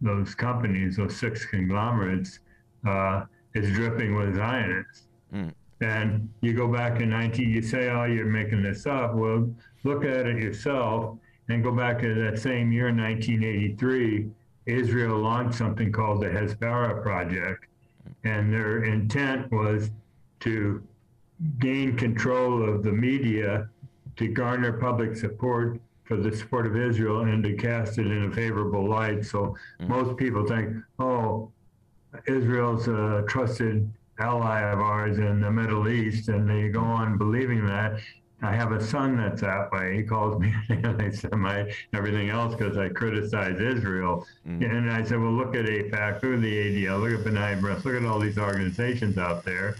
those 0.00 0.34
companies, 0.34 0.96
those 0.96 1.16
six 1.16 1.44
conglomerates, 1.44 2.40
uh, 2.86 3.24
is 3.54 3.72
dripping 3.72 4.14
with 4.14 4.36
Zionists. 4.36 5.08
Mm. 5.34 5.52
And 5.80 6.28
you 6.40 6.54
go 6.54 6.68
back 6.68 7.00
in 7.00 7.10
19, 7.10 7.48
you 7.48 7.62
say, 7.62 7.88
oh, 7.88 8.04
you're 8.04 8.26
making 8.26 8.62
this 8.62 8.86
up. 8.86 9.14
Well, 9.14 9.52
look 9.84 10.04
at 10.04 10.26
it 10.26 10.42
yourself. 10.42 11.18
and 11.48 11.64
go 11.64 11.72
back 11.72 12.00
to 12.02 12.14
that 12.14 12.38
same 12.38 12.70
year, 12.70 12.86
1983, 12.86 14.28
Israel 14.66 15.18
launched 15.18 15.56
something 15.56 15.90
called 15.90 16.20
the 16.20 16.26
Hasbara 16.28 17.02
Project, 17.02 17.66
and 18.24 18.52
their 18.52 18.84
intent 18.84 19.50
was 19.50 19.90
to 20.40 20.82
gain 21.58 21.96
control 21.96 22.68
of 22.68 22.82
the 22.82 22.92
media 22.92 23.70
to 24.18 24.28
garner 24.28 24.72
public 24.72 25.16
support 25.16 25.80
for 26.04 26.16
the 26.16 26.34
support 26.34 26.66
of 26.66 26.76
Israel 26.76 27.20
and 27.20 27.44
to 27.44 27.54
cast 27.54 27.98
it 27.98 28.06
in 28.06 28.24
a 28.24 28.30
favorable 28.30 28.88
light. 28.88 29.24
So 29.24 29.54
mm. 29.80 29.88
most 29.88 30.16
people 30.16 30.46
think, 30.46 30.76
oh, 30.98 31.50
Israel's 32.26 32.88
a 32.88 33.24
trusted 33.28 33.90
ally 34.18 34.60
of 34.62 34.80
ours 34.80 35.18
in 35.18 35.40
the 35.40 35.50
Middle 35.50 35.88
East, 35.88 36.28
and 36.28 36.48
they 36.48 36.68
go 36.68 36.80
on 36.80 37.18
believing 37.18 37.64
that. 37.66 38.00
I 38.40 38.54
have 38.54 38.70
a 38.72 38.82
son 38.82 39.16
that's 39.16 39.40
that 39.40 39.70
way. 39.72 39.96
He 39.96 40.02
calls 40.04 40.40
me 40.40 40.54
anti-Semite, 40.68 41.74
everything 41.92 42.30
else 42.30 42.54
because 42.54 42.78
I 42.78 42.88
criticize 42.88 43.60
Israel. 43.60 44.26
Mm. 44.46 44.70
And 44.70 44.90
I 44.90 45.02
said, 45.02 45.20
well, 45.20 45.32
look 45.32 45.56
at 45.56 45.66
AIPAC, 45.66 46.22
look 46.22 46.34
at 46.34 46.40
the 46.40 46.84
ADL, 46.84 47.00
look 47.00 47.20
at 47.20 47.26
B'nai 47.26 47.60
B'rith, 47.60 47.84
look 47.84 47.94
at 47.96 48.04
all 48.04 48.20
these 48.20 48.38
organizations 48.38 49.18
out 49.18 49.44
there, 49.44 49.76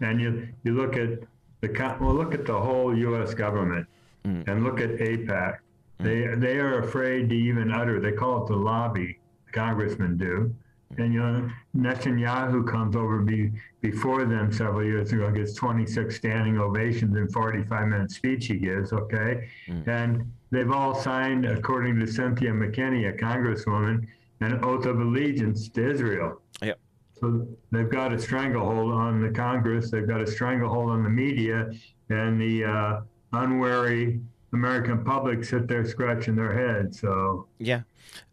and 0.00 0.20
you 0.20 0.48
you 0.62 0.74
look 0.74 0.96
at 0.96 1.20
the 1.62 1.96
well, 2.00 2.14
look 2.14 2.34
at 2.34 2.44
the 2.44 2.60
whole 2.60 2.94
U.S. 2.94 3.32
government, 3.32 3.86
mm. 4.26 4.46
and 4.46 4.64
look 4.64 4.80
at 4.80 4.90
AIPAC. 4.90 5.28
Mm. 5.28 5.58
They 5.98 6.46
they 6.46 6.58
are 6.58 6.80
afraid 6.80 7.30
to 7.30 7.36
even 7.36 7.72
utter. 7.72 8.00
They 8.00 8.12
call 8.12 8.44
it 8.44 8.48
the 8.48 8.56
lobby. 8.56 9.18
Congressmen 9.52 10.16
do. 10.18 10.54
Mm. 10.94 11.04
And 11.04 11.14
you 11.14 11.20
know, 11.20 11.50
Netanyahu 11.76 12.68
comes 12.68 12.96
over 12.96 13.20
be, 13.20 13.52
before 13.80 14.24
them 14.24 14.52
several 14.52 14.84
years 14.84 15.12
ago, 15.12 15.30
gets 15.30 15.54
26 15.54 16.14
standing 16.14 16.58
ovations 16.58 17.16
in 17.16 17.28
45 17.28 17.88
minute 17.88 18.10
speech 18.10 18.46
he 18.46 18.56
gives, 18.56 18.92
okay? 18.92 19.48
And 19.86 20.30
they've 20.50 20.70
all 20.70 20.94
signed, 20.94 21.46
according 21.46 21.98
to 22.00 22.06
Cynthia 22.06 22.50
McKinney, 22.50 23.08
a 23.08 23.16
congresswoman, 23.16 24.06
an 24.40 24.62
oath 24.64 24.84
of 24.86 25.00
allegiance 25.00 25.68
to 25.70 25.90
Israel. 25.90 26.42
Yep. 26.60 26.78
So 27.22 27.46
they've 27.70 27.88
got 27.88 28.12
a 28.12 28.18
stranglehold 28.18 28.92
on 28.92 29.22
the 29.22 29.30
Congress, 29.30 29.92
they've 29.92 30.08
got 30.08 30.20
a 30.20 30.26
stranglehold 30.26 30.90
on 30.90 31.04
the 31.04 31.08
media, 31.08 31.70
and 32.08 32.40
the 32.40 32.64
uh, 32.64 33.00
unwary 33.32 34.20
American 34.52 35.04
public 35.04 35.44
sit 35.44 35.68
there 35.68 35.84
scratching 35.86 36.34
their 36.34 36.52
heads. 36.52 36.98
So 37.00 37.46
Yeah, 37.58 37.82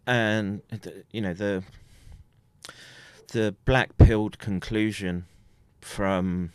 and 0.08 0.62
you 1.12 1.22
know 1.22 1.36
the 1.36 1.64
the 3.32 3.56
black 3.64 3.96
pilled 4.00 4.40
conclusion 4.40 5.26
from 5.82 6.52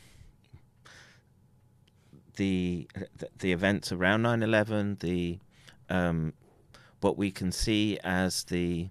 the 2.35 2.89
the, 3.17 3.29
the 3.39 3.53
events 3.53 3.93
around 3.93 4.23
9/11, 4.25 4.99
the 4.99 5.39
um, 5.89 6.33
what 7.01 7.17
we 7.17 7.31
can 7.31 7.53
see 7.53 7.97
as 8.03 8.43
the 8.43 8.89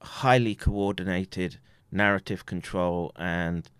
highly 0.00 0.54
coordinated 0.54 1.58
narrative 1.94 2.44
control 2.44 3.12
and 3.16 3.70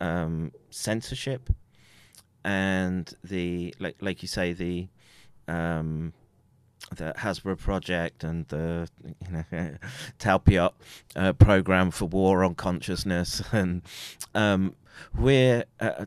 um, 0.00 0.52
censorship, 0.70 1.50
and 2.44 3.14
the 3.22 3.74
like 3.78 3.96
like 4.00 4.22
you 4.22 4.28
say 4.28 4.52
the 4.52 4.88
um, 5.48 6.12
the 6.94 7.14
Hasbara 7.16 7.58
project 7.58 8.24
and 8.24 8.46
the 8.48 8.88
you 9.04 9.44
know 9.52 9.76
Talpiot 10.18 10.72
uh, 11.16 11.32
program 11.34 11.90
for 11.90 12.06
war 12.06 12.44
on 12.44 12.54
consciousness, 12.54 13.42
and 13.52 13.82
um, 14.34 14.74
we're 15.16 15.64
uh, 15.78 16.06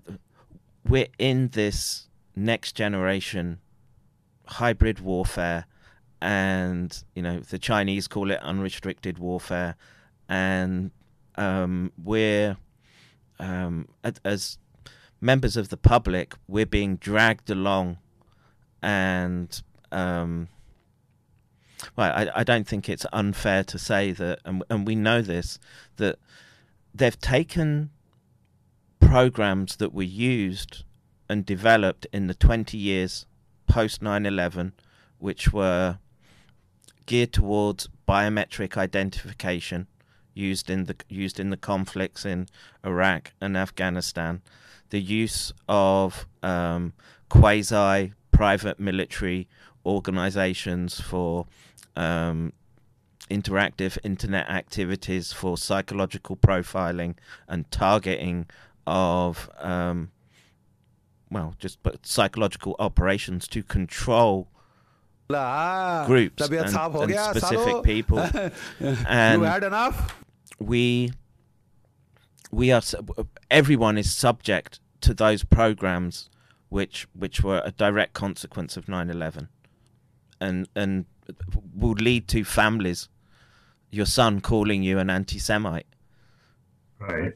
we're 0.88 1.08
in 1.18 1.50
this 1.50 2.08
next 2.36 2.74
generation 2.74 3.60
hybrid 4.48 5.00
warfare, 5.00 5.66
and 6.22 7.04
you 7.16 7.22
know 7.22 7.40
the 7.40 7.60
Chinese 7.60 8.08
call 8.08 8.32
it 8.32 8.40
unrestricted 8.42 9.18
warfare, 9.18 9.76
and 10.28 10.92
um, 11.36 11.92
we're 12.02 12.58
um, 13.40 13.88
as 14.24 14.58
members 15.20 15.58
of 15.58 15.70
the 15.70 15.78
public, 15.78 16.36
we're 16.48 16.66
being 16.66 16.98
dragged 16.98 17.50
along, 17.50 17.98
and 18.82 19.62
um, 19.92 20.48
well, 21.96 22.12
I, 22.14 22.30
I 22.36 22.44
don't 22.44 22.68
think 22.68 22.90
it's 22.90 23.06
unfair 23.14 23.64
to 23.66 23.80
say 23.80 24.12
that, 24.12 24.40
and, 24.46 24.64
and 24.70 24.88
we 24.88 24.96
know 24.96 25.22
this, 25.22 25.60
that 25.98 26.20
they've 26.94 27.20
taken 27.20 27.90
programs 29.00 29.78
that 29.78 29.94
were 29.94 30.04
used 30.04 30.84
and 31.30 31.46
developed 31.46 32.08
in 32.14 32.28
the 32.28 32.34
20 32.34 32.78
years 32.78 33.26
post 33.68 34.02
9 34.02 34.26
11, 34.26 34.74
which 35.20 35.52
were 35.52 35.98
geared 37.06 37.34
towards 37.34 37.90
biometric 38.08 38.78
identification 38.78 39.88
used 40.34 40.70
in 40.70 40.86
the 40.86 40.96
used 41.10 41.40
in 41.40 41.50
the 41.50 41.58
conflicts 41.58 42.26
in 42.26 42.48
Iraq 42.84 43.34
and 43.42 43.56
Afghanistan, 43.58 44.42
the 44.90 45.02
use 45.02 45.54
of 45.68 46.26
um, 46.42 46.94
quasi 47.30 48.14
private 48.32 48.80
military 48.80 49.48
organizations 49.86 51.00
for 51.00 51.46
um, 51.96 52.54
interactive 53.30 53.98
internet 54.04 54.50
activities 54.50 55.32
for 55.32 55.58
psychological 55.58 56.36
profiling 56.36 57.16
and 57.48 57.70
targeting 57.72 58.46
of 58.86 59.50
um, 59.60 60.12
well 61.32 61.56
just 61.58 61.82
but 61.84 62.06
psychological 62.06 62.76
operations 62.80 63.48
to 63.48 63.64
control 63.64 64.50
ah, 65.32 66.04
groups 66.06 66.50
and, 66.50 66.54
and 66.54 67.14
specific 67.36 67.84
people. 67.84 68.18
And 69.08 69.42
you 69.42 69.48
had 69.48 69.64
enough? 69.64 70.23
We 70.60 71.12
we 72.52 72.72
are 72.72 72.82
everyone 73.50 73.98
is 73.98 74.14
subject 74.14 74.80
to 75.02 75.14
those 75.14 75.44
programs 75.44 76.30
which 76.70 77.08
which 77.18 77.44
were 77.44 77.62
a 77.66 77.72
direct 77.72 78.14
consequence 78.14 78.78
of 78.78 78.86
9/11 78.86 79.48
and 80.40 80.68
and 80.76 81.06
will 81.76 81.94
lead 81.94 82.28
to 82.28 82.44
families 82.44 83.10
your 83.92 84.06
son 84.06 84.42
calling 84.42 84.84
you 84.84 85.00
an 85.00 85.10
anti-semite 85.10 85.86
right. 87.00 87.34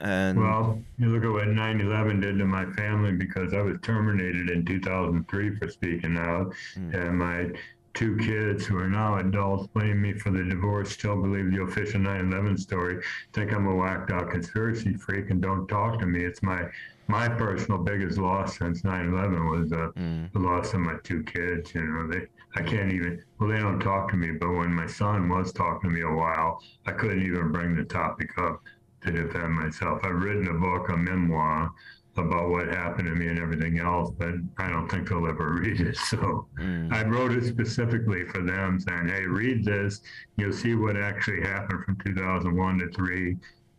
and 0.00 0.38
Well, 0.38 0.82
you 0.98 1.08
look 1.08 1.24
at 1.24 1.30
what 1.30 1.48
9 1.48 1.80
11 1.80 2.20
did 2.20 2.38
to 2.38 2.44
my 2.44 2.66
family 2.72 3.12
because 3.12 3.54
I 3.54 3.60
was 3.60 3.78
terminated 3.82 4.50
in 4.50 4.64
2003 4.64 5.56
for 5.56 5.68
speaking 5.68 6.16
out. 6.16 6.54
Hmm. 6.74 6.94
And 6.94 7.18
my 7.18 7.50
two 7.94 8.16
kids, 8.16 8.64
who 8.66 8.78
are 8.78 8.88
now 8.88 9.18
adults, 9.18 9.66
blame 9.68 10.00
me 10.02 10.12
for 10.12 10.30
the 10.30 10.44
divorce, 10.44 10.90
still 10.90 11.20
believe 11.20 11.50
the 11.50 11.62
official 11.62 12.00
9 12.00 12.32
11 12.32 12.58
story, 12.58 13.02
think 13.32 13.52
I'm 13.52 13.66
a 13.66 13.74
whacked 13.74 14.10
out 14.10 14.30
conspiracy 14.30 14.94
freak 14.94 15.30
and 15.30 15.42
don't 15.42 15.66
talk 15.66 15.98
to 16.00 16.06
me. 16.06 16.24
It's 16.24 16.42
my 16.42 16.68
my 17.08 17.28
personal 17.28 17.82
biggest 17.82 18.18
loss 18.18 18.58
since 18.58 18.82
9/11 18.82 19.50
was 19.50 19.72
uh, 19.72 19.90
the 20.32 20.38
loss 20.38 20.72
of 20.74 20.80
my 20.80 20.94
two 21.02 21.24
kids. 21.24 21.74
You 21.74 21.82
know, 21.82 22.06
they 22.06 22.26
I 22.54 22.62
can't 22.62 22.92
even 22.92 23.22
well 23.38 23.50
they 23.50 23.58
don't 23.58 23.80
talk 23.80 24.10
to 24.10 24.16
me, 24.16 24.30
but 24.32 24.50
when 24.52 24.72
my 24.72 24.86
son 24.86 25.28
was 25.28 25.52
talking 25.52 25.90
to 25.90 25.94
me 25.94 26.02
a 26.02 26.08
while, 26.08 26.62
I 26.86 26.92
couldn't 26.92 27.26
even 27.26 27.50
bring 27.50 27.74
the 27.74 27.84
topic 27.84 28.30
up 28.38 28.62
to 29.02 29.10
defend 29.10 29.54
myself. 29.54 30.00
I've 30.04 30.22
written 30.22 30.46
a 30.48 30.54
book, 30.54 30.88
a 30.90 30.96
memoir 30.96 31.72
about 32.20 32.48
what 32.50 32.68
happened 32.68 33.08
to 33.08 33.14
me 33.14 33.28
and 33.28 33.38
everything 33.38 33.78
else, 33.78 34.10
but 34.16 34.34
I 34.58 34.68
don't 34.68 34.88
think 34.88 35.08
they'll 35.08 35.26
ever 35.26 35.52
read 35.60 35.80
it. 35.80 35.96
So 35.96 36.46
I 36.90 37.02
wrote 37.04 37.32
it 37.32 37.44
specifically 37.44 38.24
for 38.26 38.42
them, 38.42 38.78
saying, 38.80 39.08
"Hey, 39.08 39.26
read 39.26 39.64
this. 39.64 40.00
You'll 40.36 40.52
see 40.52 40.74
what 40.74 40.96
actually 40.96 41.42
happened 41.42 41.84
from 41.84 41.96
2001 41.96 42.78
to 42.78 42.88
3 42.90 43.36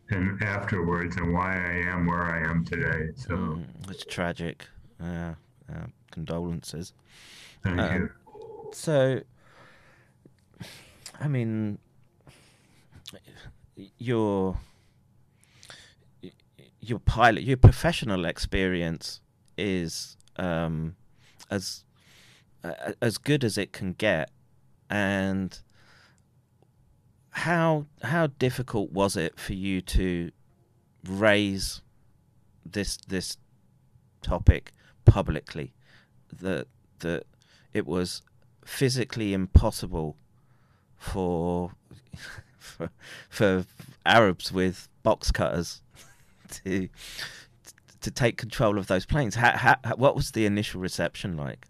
And 0.09 0.43
afterwards, 0.43 1.15
and 1.15 1.33
why 1.33 1.55
I 1.55 1.89
am 1.89 2.05
where 2.05 2.23
I 2.23 2.49
am 2.49 2.65
today. 2.65 3.11
So, 3.15 3.29
mm, 3.35 3.65
it's 3.89 4.03
tragic 4.03 4.67
uh, 5.01 5.33
uh, 5.71 5.87
condolences 6.11 6.93
thank 7.63 7.79
Um, 7.79 7.95
you. 7.95 8.09
so 8.73 9.21
i 11.19 11.27
mean 11.27 11.77
your 13.97 14.57
your 16.81 16.99
pilot 16.99 17.43
your 17.43 17.57
professional 17.57 18.25
experience 18.25 19.21
is 19.57 20.17
um 20.37 20.95
as 21.49 21.83
uh, 22.63 22.93
as 23.01 23.17
good 23.17 23.43
as 23.43 23.57
it 23.57 23.73
can 23.73 23.93
get. 23.93 24.29
And 24.89 25.57
how 27.31 27.85
how 28.03 28.27
difficult 28.27 28.91
was 28.91 29.15
it 29.15 29.39
for 29.39 29.53
you 29.53 29.81
to 29.81 30.31
raise 31.07 31.81
this 32.65 32.97
this 33.07 33.37
topic 34.21 34.73
publicly? 35.05 35.73
That 36.41 36.67
that 36.99 37.25
it 37.73 37.85
was 37.85 38.21
physically 38.65 39.33
impossible 39.33 40.17
for 40.97 41.71
for, 42.57 42.89
for 43.29 43.65
Arabs 44.05 44.51
with 44.51 44.87
box 45.03 45.31
cutters 45.31 45.81
to 46.51 46.87
to 48.01 48.11
take 48.11 48.37
control 48.37 48.79
of 48.79 48.87
those 48.87 49.05
planes. 49.05 49.35
How, 49.35 49.51
how, 49.51 49.75
what 49.95 50.15
was 50.15 50.31
the 50.31 50.47
initial 50.47 50.81
reception 50.81 51.37
like? 51.37 51.67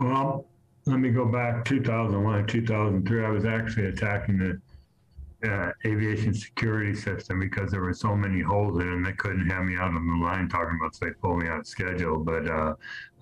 Well, 0.00 0.46
let 0.86 1.00
me 1.00 1.10
go 1.10 1.26
back 1.26 1.66
2001, 1.66 2.46
2003. 2.46 3.24
I 3.24 3.28
was 3.28 3.44
actually 3.44 3.86
attacking 3.86 4.38
the 4.38 4.60
uh, 5.50 5.72
aviation 5.84 6.32
security 6.32 6.94
system 6.94 7.38
because 7.40 7.70
there 7.70 7.82
were 7.82 7.92
so 7.92 8.16
many 8.16 8.40
holes 8.40 8.80
in 8.80 8.88
it 8.88 8.92
and 8.94 9.04
they 9.04 9.12
couldn't 9.12 9.50
have 9.50 9.64
me 9.64 9.76
out 9.76 9.94
on 9.94 10.06
the 10.06 10.24
line 10.24 10.48
talking 10.48 10.78
about, 10.80 10.98
they 10.98 11.10
pulled 11.20 11.42
me 11.42 11.48
out 11.48 11.60
of 11.60 11.66
schedule. 11.66 12.18
But 12.18 12.48
uh, 12.48 12.74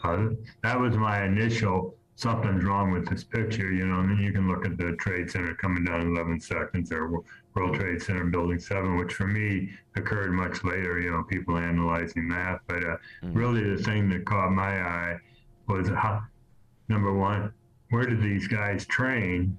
uh, 0.05 0.29
that 0.63 0.79
was 0.79 0.97
my 0.97 1.25
initial 1.25 1.97
something's 2.17 2.65
wrong 2.65 2.91
with 2.91 3.07
this 3.07 3.23
picture, 3.23 3.71
you 3.71 3.87
know, 3.87 4.01
and 4.01 4.11
then 4.11 4.19
you 4.19 4.33
can 4.33 4.49
look 4.49 4.65
at 4.65 4.77
the 4.79 4.97
Trade 4.99 5.31
Center 5.31 5.55
coming 5.55 5.85
down 5.85 6.01
in 6.01 6.17
11 6.17 6.41
seconds 6.41 6.91
or 6.91 7.23
World 7.57 7.75
Trade 7.75 8.03
Center 8.03 8.25
Building 8.27 8.59
7, 8.61 8.97
which 8.99 9.15
for 9.15 9.27
me 9.27 9.71
occurred 9.97 10.33
much 10.33 10.63
later, 10.63 11.01
you 11.01 11.11
know, 11.11 11.23
people 11.23 11.57
analyzing 11.57 12.29
that. 12.29 12.61
But 12.69 12.85
uh, 12.85 12.97
Mm. 13.25 13.35
really 13.35 13.65
the 13.75 13.83
thing 13.83 14.11
that 14.11 14.27
caught 14.27 14.51
my 14.53 14.79
eye 14.83 15.19
was 15.67 15.89
how, 15.89 16.23
number 16.89 17.13
one, 17.15 17.53
where 17.91 18.05
did 18.05 18.21
these 18.23 18.47
guys 18.47 18.85
train 18.87 19.57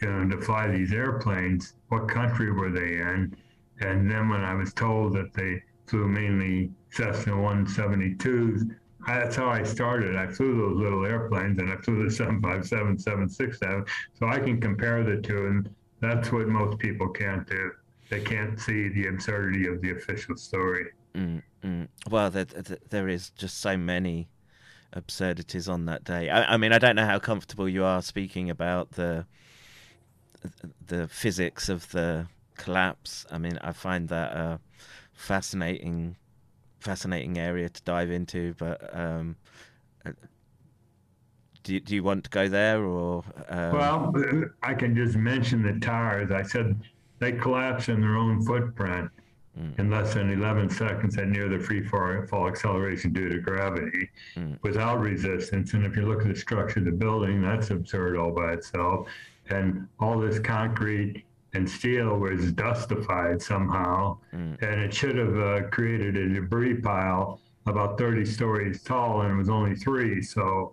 you 0.00 0.10
know, 0.10 0.28
to 0.36 0.42
fly 0.42 0.66
these 0.68 0.92
airplanes? 0.92 1.74
What 1.88 2.08
country 2.08 2.50
were 2.50 2.70
they 2.70 2.98
in? 2.98 3.36
And 3.80 4.10
then 4.10 4.28
when 4.28 4.40
I 4.40 4.54
was 4.54 4.74
told 4.74 5.12
that 5.14 5.32
they 5.32 5.62
flew 5.86 6.08
mainly 6.08 6.72
Cessna 6.90 7.34
172s, 7.34 8.64
I- 9.06 9.20
that's 9.20 9.36
how 9.36 9.48
I 9.48 9.62
started. 9.62 10.16
I 10.16 10.26
flew 10.26 10.56
those 10.58 10.76
little 10.76 11.04
airplanes 11.06 11.58
and 11.60 11.70
I 11.70 11.76
flew 11.76 12.02
the 12.04 12.10
757, 12.10 12.98
767. 12.98 13.84
So 14.14 14.26
I 14.26 14.40
can 14.40 14.60
compare 14.60 15.04
the 15.04 15.20
two. 15.20 15.46
And 15.46 15.70
that's 16.02 16.32
what 16.32 16.48
most 16.48 16.78
people 16.78 17.08
can't 17.08 17.48
do. 17.48 17.70
They 18.10 18.20
can't 18.20 18.60
see 18.60 18.88
the 18.88 19.06
absurdity 19.06 19.66
of 19.68 19.80
the 19.80 19.92
official 19.92 20.36
story. 20.36 20.86
Mm, 21.14 21.42
mm. 21.64 21.88
Well, 22.10 22.30
there, 22.30 22.44
there 22.90 23.08
is 23.08 23.30
just 23.30 23.60
so 23.60 23.76
many 23.76 24.28
absurdities 24.92 25.68
on 25.68 25.86
that 25.86 26.04
day. 26.04 26.28
I, 26.28 26.54
I 26.54 26.56
mean, 26.56 26.72
I 26.72 26.78
don't 26.78 26.96
know 26.96 27.06
how 27.06 27.18
comfortable 27.18 27.68
you 27.68 27.84
are 27.84 28.02
speaking 28.02 28.50
about 28.50 28.92
the 28.92 29.24
the 30.88 31.06
physics 31.06 31.68
of 31.68 31.88
the 31.92 32.26
collapse. 32.56 33.24
I 33.30 33.38
mean, 33.38 33.58
I 33.62 33.72
find 33.72 34.08
that 34.08 34.32
a 34.32 34.60
fascinating 35.14 36.16
fascinating 36.80 37.38
area 37.38 37.68
to 37.68 37.82
dive 37.82 38.10
into. 38.10 38.54
But 38.58 38.90
um, 38.92 39.36
do 41.62 41.74
you- 41.74 41.80
do 41.80 41.94
you 41.94 42.02
want 42.02 42.24
to 42.24 42.30
go 42.30 42.48
there 42.48 42.82
or? 42.82 43.24
Um, 43.48 43.72
Well, 43.72 44.14
I 44.62 44.74
can 44.74 44.94
just 44.94 45.16
mention 45.16 45.62
the 45.62 45.78
tires. 45.80 46.30
I 46.30 46.42
said 46.42 46.80
they 47.18 47.32
collapse 47.32 47.88
in 47.88 48.00
their 48.00 48.16
own 48.16 48.42
footprint 48.42 49.10
in 49.76 49.90
less 49.90 50.14
than 50.14 50.30
11 50.30 50.70
seconds 50.70 51.18
at 51.18 51.28
near 51.28 51.46
the 51.48 51.58
free 51.58 51.82
fall 51.86 52.48
acceleration 52.48 53.12
due 53.12 53.28
to 53.28 53.38
gravity 53.38 54.08
without 54.62 54.98
resistance. 55.00 55.74
And 55.74 55.84
if 55.84 55.94
you 55.94 56.06
look 56.06 56.22
at 56.22 56.28
the 56.28 56.34
structure 56.36 56.78
of 56.80 56.86
the 56.86 56.92
building, 56.92 57.42
that's 57.42 57.70
absurd 57.70 58.16
all 58.16 58.30
by 58.32 58.52
itself. 58.54 59.08
And 59.50 59.86
all 60.00 60.18
this 60.18 60.38
concrete 60.38 61.24
and 61.52 61.68
steel 61.68 62.18
was 62.18 62.50
dustified 62.52 63.42
somehow, 63.42 64.16
and 64.32 64.80
it 64.80 64.94
should 64.94 65.16
have 65.16 65.36
uh, 65.36 65.62
created 65.68 66.16
a 66.16 66.28
debris 66.30 66.76
pile 66.80 67.38
about 67.66 67.98
30 67.98 68.24
stories 68.24 68.82
tall, 68.82 69.20
and 69.20 69.32
it 69.32 69.36
was 69.36 69.50
only 69.50 69.74
three. 69.76 70.22
So, 70.22 70.72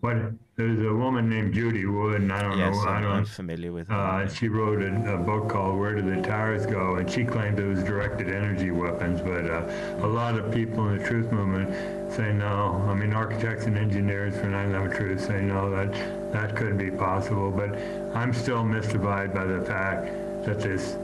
what? 0.00 0.16
There's 0.56 0.80
a 0.84 0.92
woman 0.92 1.30
named 1.30 1.54
Judy 1.54 1.86
Wood, 1.86 2.20
and 2.22 2.32
I 2.32 2.42
don't 2.42 2.58
yes, 2.58 2.74
know. 2.74 2.90
I 2.90 2.94
I'm, 2.96 3.02
don't. 3.02 3.12
I'm 3.12 3.24
familiar 3.24 3.70
with. 3.70 3.88
Uh, 3.88 4.28
she 4.28 4.48
wrote 4.48 4.82
a, 4.82 5.14
a 5.14 5.16
book 5.16 5.48
called 5.48 5.78
Where 5.78 5.94
Do 5.94 6.02
the 6.16 6.20
Towers 6.20 6.66
Go? 6.66 6.96
And 6.96 7.08
she 7.08 7.24
claimed 7.24 7.60
it 7.60 7.64
was 7.64 7.84
directed 7.84 8.28
energy 8.28 8.72
weapons. 8.72 9.20
But 9.20 9.48
uh, 9.48 9.62
a 10.04 10.08
lot 10.08 10.36
of 10.36 10.52
people 10.52 10.88
in 10.88 10.98
the 10.98 11.04
truth 11.04 11.30
movement 11.30 12.12
say 12.12 12.32
no. 12.32 12.84
I 12.88 12.94
mean, 12.94 13.12
architects 13.12 13.66
and 13.66 13.78
engineers 13.78 14.34
for 14.36 14.46
9 14.46 14.70
11 14.70 14.96
Truth 14.96 15.24
say 15.26 15.42
no, 15.42 15.70
that, 15.70 15.92
that 16.32 16.56
couldn't 16.56 16.78
be 16.78 16.90
possible. 16.90 17.52
But 17.52 17.78
I'm 18.16 18.32
still 18.34 18.64
mystified 18.64 19.32
by 19.32 19.44
the 19.44 19.62
fact 19.64 20.06
that 20.44 20.58
this 20.60 20.96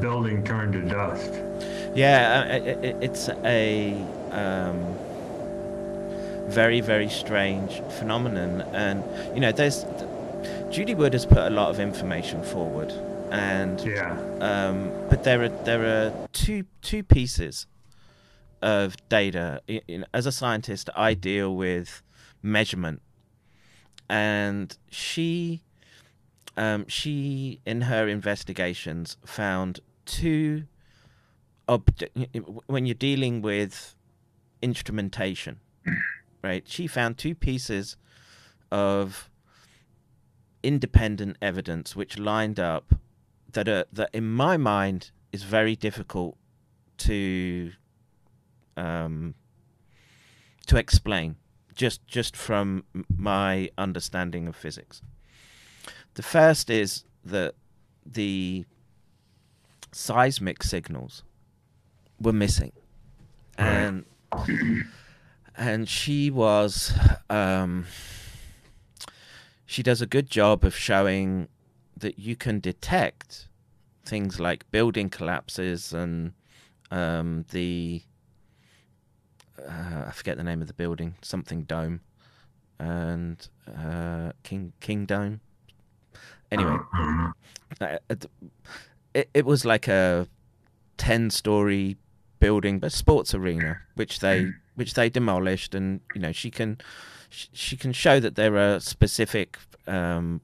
building 0.00 0.44
turned 0.44 0.74
to 0.74 0.82
dust. 0.82 1.32
Yeah, 1.94 2.44
i- 2.46 2.54
i- 2.56 2.94
it's 3.00 3.30
a 3.42 3.94
um, 4.32 4.94
very, 6.48 6.80
very 6.80 7.08
strange 7.08 7.80
phenomenon, 7.98 8.62
and 8.72 9.04
you 9.34 9.40
know, 9.40 9.52
there's 9.52 9.84
Judy 10.70 10.94
Wood 10.94 11.12
has 11.12 11.26
put 11.26 11.38
a 11.38 11.50
lot 11.50 11.70
of 11.70 11.80
information 11.80 12.42
forward, 12.42 12.92
and 13.30 13.80
Yeah. 13.80 14.18
um, 14.40 14.90
but 15.10 15.24
there 15.24 15.42
are 15.42 15.48
there 15.64 15.84
are 15.84 16.28
two 16.32 16.64
two 16.82 17.02
pieces 17.02 17.66
of 18.62 18.96
data. 19.08 19.60
As 20.12 20.26
a 20.26 20.32
scientist, 20.32 20.90
I 20.96 21.14
deal 21.14 21.54
with 21.54 22.02
measurement, 22.42 23.02
and 24.08 24.76
she 24.90 25.62
um, 26.56 26.86
she 26.88 27.60
in 27.64 27.82
her 27.82 28.08
investigations 28.08 29.16
found 29.24 29.80
two 30.06 30.64
object 31.68 32.16
when 32.66 32.86
you're 32.86 32.94
dealing 32.94 33.42
with 33.42 33.94
instrumentation 34.62 35.60
right? 36.42 36.66
She 36.66 36.86
found 36.86 37.18
two 37.18 37.34
pieces 37.34 37.96
of 38.70 39.30
independent 40.62 41.36
evidence 41.40 41.94
which 41.94 42.18
lined 42.18 42.58
up 42.58 42.94
that 43.52 43.68
are 43.68 43.84
that 43.92 44.10
in 44.12 44.28
my 44.28 44.56
mind 44.56 45.10
is 45.32 45.42
very 45.42 45.76
difficult 45.76 46.36
to 46.98 47.72
um 48.76 49.34
to 50.66 50.76
explain 50.76 51.36
just 51.74 52.06
just 52.06 52.36
from 52.36 52.84
my 53.16 53.70
understanding 53.78 54.48
of 54.48 54.56
physics. 54.56 55.00
The 56.14 56.22
first 56.22 56.68
is 56.68 57.04
that 57.24 57.54
the 58.04 58.64
seismic 59.92 60.62
signals 60.62 61.22
were 62.20 62.32
missing. 62.32 62.72
And 63.56 64.04
and 65.58 65.88
she 65.88 66.30
was 66.30 66.92
um 67.28 67.84
she 69.66 69.82
does 69.82 70.00
a 70.00 70.06
good 70.06 70.30
job 70.30 70.64
of 70.64 70.74
showing 70.74 71.48
that 71.96 72.18
you 72.18 72.36
can 72.36 72.60
detect 72.60 73.48
things 74.04 74.40
like 74.40 74.70
building 74.70 75.10
collapses 75.10 75.92
and 75.92 76.32
um 76.90 77.44
the 77.50 78.00
uh, 79.68 80.04
I 80.06 80.12
forget 80.12 80.36
the 80.36 80.44
name 80.44 80.62
of 80.62 80.68
the 80.68 80.74
building 80.74 81.16
something 81.20 81.64
dome 81.64 82.00
and 82.78 83.46
uh 83.76 84.30
king 84.44 84.72
Kingdome. 84.80 85.40
Anyway 86.52 86.78
uh, 87.80 87.98
it, 88.08 88.26
it, 89.12 89.30
it 89.34 89.44
was 89.44 89.64
like 89.64 89.88
a 89.88 90.28
10 90.96 91.30
story 91.30 91.96
building 92.38 92.78
but 92.78 92.92
sports 92.92 93.34
arena 93.34 93.80
which 93.96 94.20
they 94.20 94.52
which 94.78 94.94
they 94.94 95.10
demolished 95.10 95.74
and 95.74 96.00
you 96.14 96.20
know 96.20 96.30
she 96.30 96.50
can 96.50 96.78
sh- 97.28 97.48
she 97.52 97.76
can 97.76 97.92
show 97.92 98.20
that 98.20 98.36
there 98.36 98.56
are 98.56 98.78
specific 98.78 99.58
um, 99.88 100.40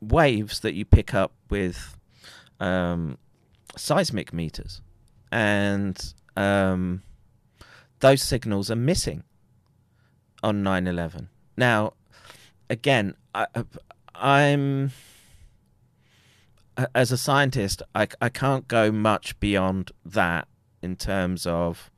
waves 0.00 0.60
that 0.60 0.74
you 0.74 0.84
pick 0.84 1.14
up 1.14 1.32
with 1.48 1.96
um, 2.58 3.18
seismic 3.76 4.32
meters. 4.32 4.80
And 5.30 6.14
um, 6.36 7.02
those 8.00 8.22
signals 8.22 8.70
are 8.70 8.76
missing 8.76 9.22
on 10.42 10.62
9/11 10.62 11.28
now 11.56 11.92
again 12.68 13.14
I, 13.34 13.46
I'm 14.14 14.92
as 16.94 17.12
a 17.12 17.16
scientist, 17.16 17.82
I, 17.94 18.08
I 18.20 18.28
can't 18.28 18.68
go 18.68 18.92
much 18.92 19.38
beyond 19.40 19.92
that 20.04 20.48
in 20.82 20.96
terms 20.96 21.46
of 21.46 21.90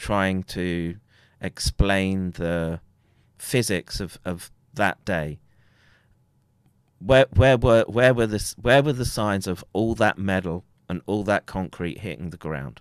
trying 0.00 0.42
to 0.42 0.96
explain 1.42 2.30
the 2.32 2.80
physics 3.38 4.00
of, 4.00 4.18
of 4.24 4.50
that 4.74 5.04
day. 5.04 5.38
Where 6.98 7.26
where 7.34 7.56
were 7.56 7.84
where 7.86 8.12
were 8.12 8.26
the 8.26 8.54
where 8.60 8.82
were 8.82 8.92
the 8.92 9.04
signs 9.04 9.46
of 9.46 9.64
all 9.72 9.94
that 9.94 10.18
metal 10.18 10.64
and 10.88 11.00
all 11.06 11.22
that 11.24 11.46
concrete 11.46 11.98
hitting 11.98 12.30
the 12.30 12.36
ground, 12.36 12.80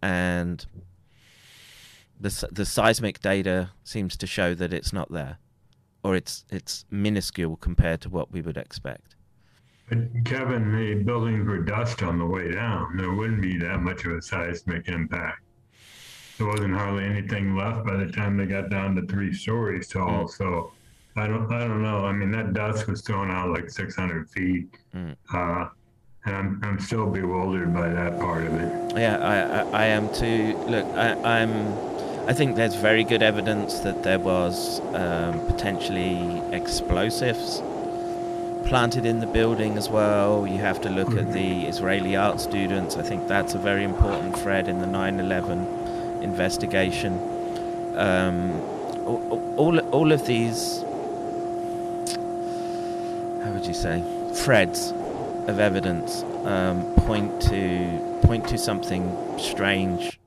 and 0.00 0.64
the 2.18 2.48
the 2.50 2.64
seismic 2.64 3.20
data 3.20 3.70
seems 3.84 4.16
to 4.18 4.26
show 4.26 4.54
that 4.54 4.72
it's 4.72 4.92
not 4.92 5.12
there, 5.12 5.38
or 6.02 6.16
it's 6.16 6.46
it's 6.50 6.86
minuscule 6.90 7.56
compared 7.56 8.00
to 8.02 8.08
what 8.08 8.32
we 8.32 8.40
would 8.40 8.56
expect. 8.56 9.16
But 9.88 10.24
Kevin, 10.24 10.74
the 10.74 11.02
buildings 11.02 11.46
were 11.46 11.58
dust 11.58 12.02
on 12.02 12.18
the 12.18 12.24
way 12.24 12.52
down. 12.52 12.96
There 12.96 13.12
wouldn't 13.12 13.42
be 13.42 13.58
that 13.58 13.80
much 13.80 14.06
of 14.06 14.12
a 14.12 14.22
seismic 14.22 14.88
impact. 14.88 15.41
There 16.38 16.46
wasn't 16.46 16.74
hardly 16.74 17.04
anything 17.04 17.56
left 17.56 17.86
by 17.86 17.96
the 17.96 18.10
time 18.10 18.36
they 18.36 18.46
got 18.46 18.70
down 18.70 18.94
to 18.96 19.02
three 19.06 19.32
stories 19.32 19.88
tall. 19.88 20.28
So 20.28 20.72
I 21.16 21.26
don't, 21.26 21.52
I 21.52 21.60
don't 21.60 21.82
know. 21.82 22.04
I 22.06 22.12
mean, 22.12 22.30
that 22.32 22.52
dust 22.52 22.86
was 22.88 23.02
thrown 23.02 23.30
out 23.30 23.50
like 23.50 23.70
600 23.70 24.30
feet, 24.30 24.68
uh, 24.94 25.68
and 26.24 26.36
I'm, 26.36 26.60
I'm 26.62 26.80
still 26.80 27.06
bewildered 27.06 27.74
by 27.74 27.88
that 27.88 28.18
part 28.18 28.44
of 28.44 28.54
it. 28.54 28.96
Yeah, 28.96 29.18
I, 29.18 29.60
I, 29.60 29.82
I 29.82 29.84
am 29.86 30.12
too. 30.14 30.56
Look, 30.66 30.86
I, 30.94 31.40
I'm 31.40 31.92
I 32.28 32.32
think 32.32 32.54
there's 32.54 32.76
very 32.76 33.02
good 33.02 33.20
evidence 33.20 33.80
that 33.80 34.04
there 34.04 34.20
was 34.20 34.80
um, 34.94 35.44
potentially 35.46 36.40
explosives 36.52 37.60
planted 38.64 39.04
in 39.04 39.18
the 39.18 39.26
building 39.26 39.76
as 39.76 39.88
well. 39.88 40.46
You 40.46 40.58
have 40.58 40.80
to 40.82 40.88
look 40.88 41.16
at 41.16 41.32
the 41.32 41.66
Israeli 41.66 42.14
art 42.14 42.40
students. 42.40 42.96
I 42.96 43.02
think 43.02 43.26
that's 43.26 43.54
a 43.54 43.58
very 43.58 43.82
important 43.82 44.38
thread 44.38 44.68
in 44.68 44.78
the 44.78 44.86
9/11 44.86 45.81
investigation. 46.22 47.12
Um, 47.96 48.52
all, 49.04 49.54
all, 49.56 49.78
all 49.90 50.12
of 50.12 50.26
these, 50.26 50.82
how 53.44 53.50
would 53.52 53.66
you 53.66 53.74
say, 53.74 54.02
threads 54.34 54.92
of 55.48 55.58
evidence 55.58 56.22
um, 56.44 56.94
point 57.06 57.42
to 57.42 58.20
point 58.22 58.48
to 58.48 58.56
something 58.56 59.38
strange 59.38 60.18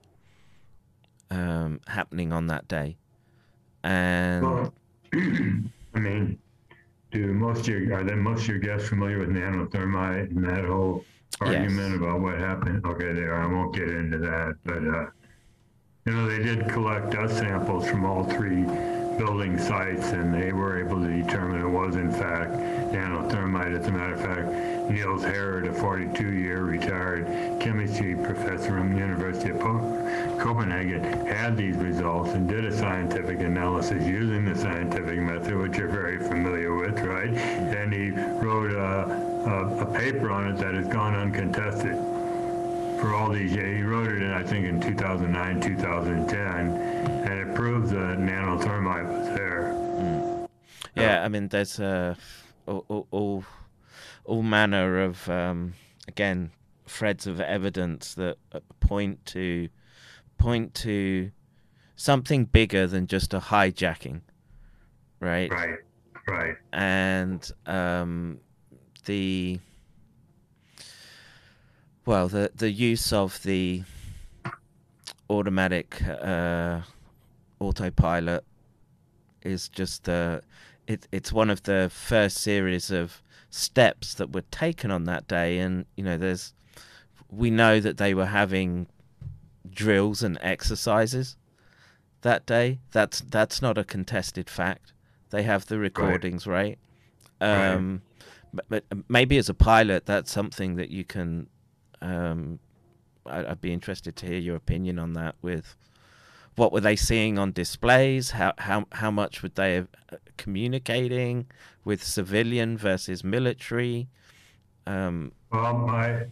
um, 1.32 1.80
happening 1.88 2.32
on 2.32 2.48
that 2.48 2.68
day, 2.68 2.98
and 3.84 4.44
Well, 4.44 4.74
I 5.14 6.00
mean, 6.00 6.38
do 7.12 7.34
most 7.34 7.62
of 7.62 7.68
your 7.68 7.98
are 7.98 8.04
then 8.04 8.20
most 8.20 8.42
of 8.42 8.50
your 8.50 8.60
guests 8.60 8.90
familiar 8.90 9.20
with 9.20 9.30
nanothermite 9.30 10.32
and 10.32 10.44
that 10.44 10.66
whole 10.66 11.04
argument 11.42 11.96
about 11.96 12.20
what 12.20 12.38
happened? 12.38 12.86
Okay, 12.86 13.14
they 13.14 13.22
are. 13.22 13.42
I 13.42 13.48
won't 13.48 13.74
get 13.74 13.90
into 13.90 14.18
that, 14.20 14.56
but 14.64 14.88
uh, 14.88 15.06
you 16.06 16.14
know, 16.14 16.28
they 16.28 16.38
did 16.38 16.70
collect 16.70 17.10
dust 17.10 17.40
samples 17.40 17.88
from 17.88 18.06
all 18.06 18.24
three 18.26 18.64
building 19.18 19.58
sites, 19.58 20.12
and 20.12 20.32
they 20.32 20.52
were 20.52 20.80
able 20.80 21.02
to 21.02 21.08
determine 21.08 21.60
it 21.60 21.68
was 21.68 21.96
in 21.96 22.12
fact 22.12 22.52
nanothermite. 22.94 23.80
As 23.80 23.88
a 23.88 23.92
matter 23.92 24.14
of 24.14 24.22
fact, 24.22 24.92
Niels 24.92 25.24
Harrit, 25.24 25.68
a 25.68 25.74
42-year 25.74 26.62
retired 26.62 27.26
chemistry 27.60 28.16
professor 28.16 28.78
from 28.78 28.94
the 28.94 29.00
University 29.00 29.50
of 29.50 29.60
Copenhagen, 30.40 31.02
had 31.26 31.58
these 31.58 31.76
results 31.76 32.34
and 32.34 32.48
did 32.48 32.66
a 32.66 32.78
scientific 32.78 33.40
analysis 33.40 34.06
using 34.06 34.46
the 34.46 34.56
scientific 34.56 35.18
method, 35.18 35.58
which 35.58 35.76
you're 35.76 35.88
very 35.88 36.20
familiar 36.20 36.76
with, 36.76 37.00
right? 37.00 37.32
And 37.32 37.92
he 37.92 38.12
wrote 38.12 38.74
a, 38.74 39.50
a, 39.50 39.78
a 39.80 39.86
paper 39.98 40.30
on 40.30 40.54
it 40.54 40.58
that 40.58 40.76
has 40.76 40.86
gone 40.86 41.16
uncontested 41.16 41.98
for 43.06 43.14
all 43.14 43.30
these 43.30 43.54
years. 43.54 43.78
He 43.78 43.84
wrote 43.84 44.08
it 44.08 44.22
in, 44.22 44.32
I 44.32 44.42
think, 44.42 44.66
in 44.66 44.82
2009, 44.82 45.62
2010, 45.62 46.40
and 47.30 47.50
it 47.50 47.56
proved 47.56 47.90
that 47.90 48.18
nanothermite 48.18 49.08
was 49.08 49.28
there. 49.38 50.48
yeah, 50.96 51.24
I 51.24 51.28
mean, 51.28 51.48
there's 51.50 51.80
uh, 51.80 52.16
all, 52.66 52.86
all- 52.88 53.08
all 53.12 53.44
all 54.24 54.42
manner 54.42 55.04
of 55.04 55.30
um, 55.30 55.76
again 56.08 56.50
threads 56.88 57.28
of 57.28 57.40
evidence 57.40 58.16
that 58.16 58.38
uh, 58.52 58.60
point 58.80 59.24
to 59.28 59.70
point 60.40 60.74
to 60.74 61.30
something 61.96 62.46
bigger 62.46 62.88
than 62.88 63.06
just 63.06 63.36
a 63.36 63.40
hijacking, 63.40 64.22
right? 65.20 65.52
Right, 65.52 65.78
right. 66.28 66.56
and 66.74 67.52
um, 67.68 68.40
the 69.06 69.60
well, 72.06 72.28
the 72.28 72.52
the 72.56 72.72
use 72.72 73.12
of 73.14 73.42
the 73.44 73.84
automatic 75.30 76.02
uh, 76.08 76.82
autopilot 77.60 78.44
is 79.42 79.70
just 79.70 80.08
uh, 80.10 80.42
it, 80.88 81.08
it's 81.12 81.32
one 81.32 81.50
of 81.50 81.64
the 81.64 81.90
first 81.94 82.38
series 82.38 82.92
of 82.92 83.22
steps 83.50 84.14
that 84.16 84.34
were 84.34 84.44
taken 84.52 84.92
on 84.92 85.06
that 85.06 85.28
day, 85.28 85.60
and 85.60 85.86
you 85.96 86.04
know, 86.04 86.18
there's 86.18 86.54
we 87.30 87.50
know 87.50 87.80
that 87.80 87.98
they 87.98 88.14
were 88.14 88.28
having 88.28 88.88
drills 89.70 90.24
and 90.24 90.38
exercises 90.42 91.38
that 92.22 92.46
day. 92.46 92.80
That's 92.92 93.22
that's 93.22 93.62
not 93.62 93.78
a 93.78 93.84
contested 93.84 94.50
fact. 94.50 94.94
They 95.30 95.44
have 95.44 95.66
the 95.66 95.80
recordings, 95.80 96.46
right? 96.48 96.78
Right. 97.42 97.74
Um, 97.74 98.02
but, 98.54 98.66
but 98.70 98.84
maybe 99.10 99.38
as 99.38 99.50
a 99.50 99.54
pilot, 99.54 100.06
that's 100.06 100.32
something 100.32 100.76
that 100.76 100.90
you 100.90 101.04
can. 101.04 101.48
Um, 102.06 102.60
I, 103.26 103.46
I'd 103.48 103.62
be 103.62 103.74
interested 103.74 104.16
to 104.18 104.26
hear 104.28 104.38
your 104.38 104.56
opinion 104.56 105.00
on 105.00 105.14
that. 105.14 105.36
With 105.42 105.76
what 106.56 106.72
were 106.72 106.82
they 106.82 106.96
seeing 106.96 107.38
on 107.40 107.52
displays? 107.52 108.32
How 108.32 108.54
how 108.58 108.86
how 108.92 109.12
much 109.12 109.42
were 109.42 109.50
they 109.50 109.80
uh, 109.80 110.18
communicating 110.38 111.48
with 111.84 112.04
civilian 112.04 112.78
versus 112.78 113.24
military? 113.24 114.08
Um, 114.86 115.32
Well, 115.52 115.90
I 115.90 116.28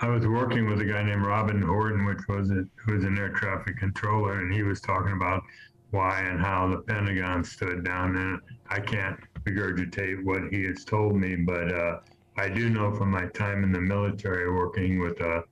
I 0.00 0.08
was 0.08 0.26
working 0.26 0.68
with 0.68 0.80
a 0.80 0.84
guy 0.84 1.02
named 1.02 1.24
Robin 1.24 1.62
Hordon, 1.62 2.04
which 2.04 2.26
was 2.28 2.50
a, 2.50 2.64
who 2.76 2.94
was 2.94 3.04
an 3.04 3.16
air 3.18 3.30
traffic 3.30 3.78
controller, 3.78 4.40
and 4.40 4.52
he 4.52 4.62
was 4.62 4.80
talking 4.80 5.12
about 5.12 5.42
why 5.90 6.20
and 6.20 6.40
how 6.40 6.68
the 6.68 6.78
Pentagon 6.78 7.44
stood 7.44 7.84
down. 7.84 8.16
And 8.16 8.40
I 8.68 8.80
can't 8.80 9.18
regurgitate 9.44 10.24
what 10.24 10.42
he 10.50 10.64
has 10.64 10.84
told 10.84 11.16
me, 11.16 11.36
but 11.36 11.72
uh, 11.72 12.00
I 12.36 12.48
do 12.48 12.70
know 12.70 12.94
from 12.94 13.10
my 13.10 13.26
time 13.26 13.62
in 13.64 13.72
the 13.72 13.80
military 13.80 14.50
working 14.50 15.00
with 15.00 15.20
uh, 15.20 15.42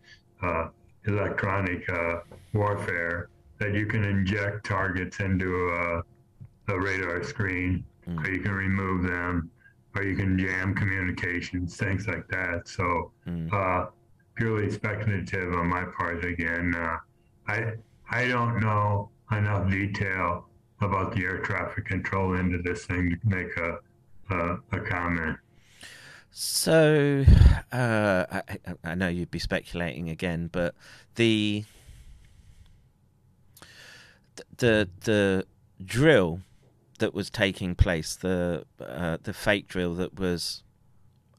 uh, 0.42 0.68
electronic 1.06 1.88
uh, 1.90 2.20
warfare 2.54 3.28
that 3.58 3.74
you 3.74 3.86
can 3.86 4.04
inject 4.04 4.64
targets 4.64 5.20
into 5.20 5.68
a, 5.68 6.72
a 6.72 6.80
radar 6.80 7.22
screen, 7.22 7.84
or 8.18 8.30
you 8.30 8.40
can 8.40 8.52
remove 8.52 9.02
them, 9.02 9.50
or 9.94 10.02
you 10.02 10.16
can 10.16 10.38
jam 10.38 10.74
communications, 10.74 11.76
things 11.76 12.06
like 12.06 12.26
that. 12.28 12.66
So 12.66 13.12
mm, 13.26 13.52
uh, 13.52 13.90
purely 14.34 14.70
speculative 14.70 15.52
on 15.54 15.68
my 15.68 15.84
part 15.98 16.24
again. 16.24 16.74
Uh, 16.74 16.96
I 17.46 17.72
I 18.10 18.26
don't 18.28 18.60
know 18.60 19.10
enough 19.32 19.70
detail 19.70 20.48
about 20.80 21.14
the 21.14 21.24
air 21.24 21.38
traffic 21.38 21.84
control 21.84 22.34
into 22.34 22.58
this 22.62 22.86
thing 22.86 23.18
to 23.20 23.28
make 23.28 23.54
a 23.58 23.78
a, 24.30 24.56
a 24.72 24.80
comment. 24.80 25.36
So, 26.32 27.24
uh, 27.72 28.24
I, 28.30 28.42
I- 28.84 28.94
know 28.94 29.08
you'd 29.08 29.30
be 29.30 29.38
speculating 29.40 30.08
again, 30.08 30.48
but 30.50 30.74
the 31.16 31.64
the 34.58 34.88
the 35.00 35.44
drill 35.84 36.40
that 36.98 37.12
was 37.14 37.30
taking 37.30 37.74
place, 37.74 38.14
the 38.14 38.64
uh, 38.80 39.18
the 39.22 39.32
fake 39.32 39.66
drill 39.68 39.94
that 39.96 40.18
was, 40.18 40.62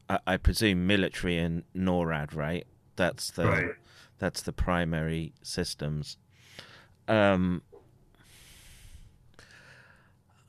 I, 0.08 0.18
I 0.26 0.36
presume, 0.36 0.86
military 0.86 1.38
and 1.38 1.62
NORAD, 1.74 2.34
right? 2.34 2.66
That's 2.96 3.30
the 3.30 3.46
Right. 3.46 3.74
that's 4.18 4.42
the 4.42 4.52
primary 4.52 5.32
systems. 5.42 6.16
Um, 7.08 7.62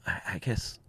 I, 0.05 0.21
I 0.33 0.37
guess 0.39 0.79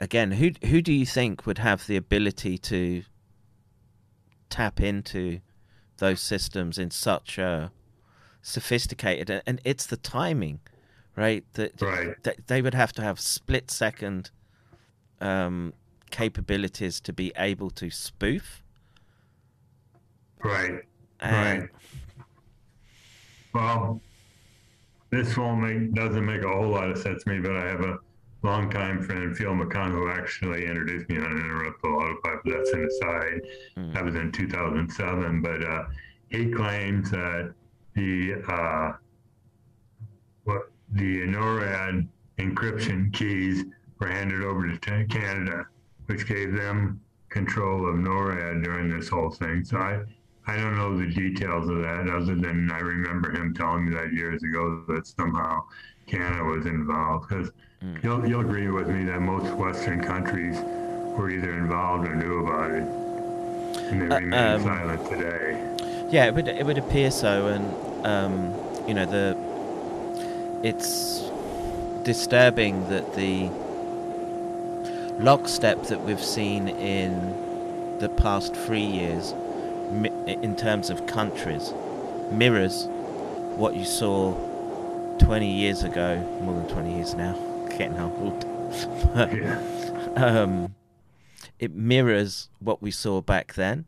again, 0.00 0.32
who 0.32 0.52
who 0.66 0.82
do 0.82 0.92
you 0.92 1.06
think 1.06 1.46
would 1.46 1.58
have 1.58 1.86
the 1.86 1.96
ability 1.96 2.58
to 2.58 3.02
tap 4.48 4.80
into 4.80 5.40
those 5.98 6.20
systems 6.20 6.78
in 6.78 6.90
such 6.90 7.38
a 7.38 7.70
sophisticated 8.42 9.30
and, 9.30 9.42
and 9.46 9.60
it's 9.64 9.86
the 9.86 9.96
timing, 9.96 10.60
right? 11.16 11.44
That 11.54 11.80
Right. 11.80 12.22
that 12.22 12.46
they 12.46 12.62
would 12.62 12.74
have 12.74 12.92
to 12.94 13.02
have 13.02 13.20
split 13.20 13.70
second 13.70 14.30
um, 15.20 15.74
capabilities 16.10 17.00
to 17.02 17.12
be 17.12 17.32
able 17.36 17.70
to 17.70 17.90
spoof. 17.90 18.62
Right. 20.42 20.80
And, 21.20 21.60
Right. 21.60 21.70
Well, 23.52 24.00
this 25.10 25.36
won't 25.36 25.60
make 25.60 25.92
doesn't 25.92 26.24
make 26.24 26.42
a 26.42 26.48
whole 26.48 26.68
lot 26.68 26.90
of 26.90 26.98
sense 26.98 27.24
to 27.24 27.30
me, 27.30 27.40
but 27.40 27.56
I 27.56 27.66
have 27.68 27.80
a 27.80 27.98
longtime 28.42 29.02
friend, 29.02 29.36
Field 29.36 29.58
McConnell, 29.58 29.90
who 29.90 30.10
actually 30.10 30.66
introduced 30.66 31.08
me 31.08 31.18
on 31.18 31.24
Uninterruptible 31.24 32.02
Autopilot. 32.02 32.40
That's 32.44 32.72
an 32.72 32.84
aside. 32.84 33.40
Mm. 33.76 33.94
That 33.94 34.04
was 34.04 34.14
in 34.14 34.32
2007, 34.32 35.42
but 35.42 35.64
uh, 35.64 35.84
he 36.28 36.50
claims 36.50 37.10
that 37.10 37.52
the 37.94 38.42
uh, 38.48 38.92
what 40.44 40.70
the 40.92 41.26
NORAD 41.26 42.06
encryption 42.38 43.12
keys 43.12 43.64
were 43.98 44.08
handed 44.08 44.42
over 44.42 44.74
to 44.76 45.06
Canada, 45.06 45.66
which 46.06 46.26
gave 46.26 46.54
them 46.54 47.00
control 47.28 47.88
of 47.88 47.96
NORAD 47.96 48.64
during 48.64 48.88
this 48.88 49.08
whole 49.08 49.30
thing. 49.30 49.64
So 49.64 49.78
I, 49.78 50.00
I 50.46 50.56
don't 50.56 50.76
know 50.76 50.96
the 50.96 51.06
details 51.06 51.68
of 51.68 51.82
that, 51.82 52.08
other 52.08 52.34
than 52.34 52.70
I 52.72 52.78
remember 52.78 53.30
him 53.30 53.54
telling 53.54 53.86
me 53.86 53.94
that 53.94 54.12
years 54.12 54.42
ago 54.42 54.82
that 54.88 55.06
somehow 55.06 55.64
Canada 56.06 56.42
was 56.44 56.66
involved. 56.66 57.28
Because 57.28 57.50
you'll, 58.02 58.26
you'll 58.28 58.40
agree 58.40 58.68
with 58.68 58.88
me 58.88 59.04
that 59.04 59.20
most 59.20 59.52
Western 59.54 60.02
countries 60.02 60.58
were 61.16 61.30
either 61.30 61.52
involved 61.54 62.06
or 62.08 62.14
knew 62.14 62.46
about 62.46 62.70
it, 62.70 62.84
and 63.90 64.02
they 64.02 64.06
Uh, 64.10 64.20
remain 64.20 64.56
um, 64.56 64.62
silent 64.62 65.08
today. 65.08 65.58
Yeah, 66.10 66.26
it 66.26 66.34
would 66.34 66.48
it 66.48 66.64
would 66.66 66.78
appear 66.78 67.10
so, 67.10 67.46
and 67.48 68.06
um, 68.06 68.54
you 68.86 68.94
know 68.94 69.06
the 69.06 69.36
it's 70.62 71.30
disturbing 72.04 72.88
that 72.88 73.14
the 73.14 73.50
lockstep 75.18 75.84
that 75.84 76.00
we've 76.02 76.22
seen 76.22 76.68
in 76.68 77.98
the 77.98 78.08
past 78.08 78.54
three 78.54 78.84
years, 78.84 79.34
in 80.26 80.56
terms 80.56 80.90
of 80.90 81.06
countries, 81.06 81.72
mirrors 82.30 82.86
what 83.56 83.74
you 83.76 83.84
saw 83.84 84.32
20 85.18 85.46
years 85.46 85.82
ago, 85.82 86.16
more 86.42 86.54
than 86.54 86.66
20 86.68 86.94
years 86.94 87.14
now, 87.14 87.34
getting 87.80 87.98
old. 87.98 88.40
but, 89.14 89.32
Yeah. 89.34 89.58
um, 90.16 90.74
it 91.58 91.72
mirrors 91.74 92.50
what 92.58 92.82
we 92.82 92.90
saw 92.90 93.20
back 93.22 93.54
then, 93.54 93.86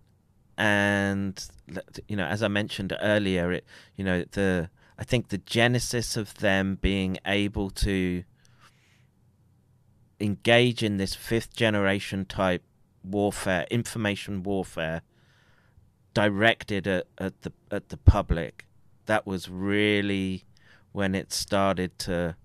and 0.57 1.47
you 2.09 2.17
know, 2.17 2.25
as 2.25 2.43
I 2.43 2.49
mentioned 2.49 2.97
earlier, 3.01 3.53
it 3.53 3.65
you 3.97 4.05
know 4.05 4.25
the 4.33 4.71
I 4.99 5.05
think 5.05 5.29
the 5.29 5.39
genesis 5.39 6.17
of 6.17 6.35
them 6.35 6.79
being 6.81 7.19
able 7.27 7.71
to 7.87 8.25
engage 10.21 10.83
in 10.83 10.97
this 10.97 11.15
fifth 11.15 11.55
generation 11.55 12.25
type 12.25 12.63
warfare, 13.05 13.67
information 13.71 14.43
warfare, 14.43 15.03
directed 16.15 16.87
at, 16.87 17.07
at 17.19 17.43
the 17.43 17.53
at 17.71 17.91
the 17.91 17.97
public, 17.99 18.67
that 19.07 19.27
was 19.27 19.49
really 19.51 20.45
when 20.93 21.15
it 21.15 21.33
started 21.33 21.99
to 21.99 22.37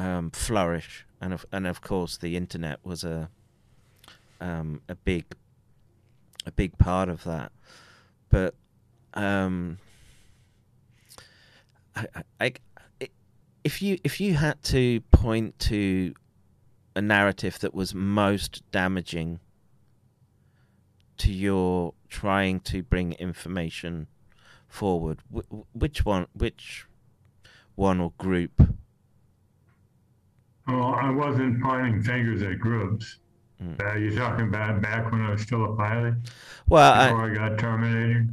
um, 0.00 0.30
flourish, 0.30 1.04
and 1.20 1.34
of, 1.34 1.44
and 1.52 1.66
of 1.66 1.82
course 1.82 2.16
the 2.16 2.36
internet 2.36 2.78
was 2.82 3.04
a 3.04 3.28
um, 4.40 4.80
a 4.88 4.94
big 4.94 5.24
a 6.46 6.52
big 6.52 6.78
part 6.78 7.10
of 7.10 7.24
that. 7.24 7.52
But 8.30 8.54
um, 9.12 9.78
I, 11.94 12.06
I, 12.40 12.52
if 13.62 13.82
you 13.82 13.98
if 14.02 14.20
you 14.20 14.34
had 14.34 14.62
to 14.64 15.00
point 15.12 15.58
to 15.58 16.14
a 16.96 17.02
narrative 17.02 17.58
that 17.58 17.74
was 17.74 17.94
most 17.94 18.62
damaging 18.70 19.40
to 21.18 21.30
your 21.30 21.92
trying 22.08 22.60
to 22.60 22.82
bring 22.82 23.12
information 23.12 24.06
forward, 24.66 25.18
wh- 25.34 25.76
which 25.76 26.06
one, 26.06 26.26
which 26.32 26.86
one 27.74 28.00
or 28.00 28.12
group? 28.16 28.74
Well, 30.70 30.94
I 30.94 31.10
wasn't 31.10 31.62
pointing 31.62 32.02
fingers 32.02 32.42
at 32.42 32.58
groups. 32.58 33.18
Uh, 33.80 33.94
you're 33.96 34.16
talking 34.16 34.48
about 34.48 34.80
back 34.80 35.10
when 35.12 35.20
I 35.20 35.32
was 35.32 35.42
still 35.42 35.64
a 35.64 35.76
pilot, 35.76 36.14
Well, 36.66 37.08
before 37.10 37.30
I 37.30 37.34
got 37.34 37.58
terminated. 37.58 38.32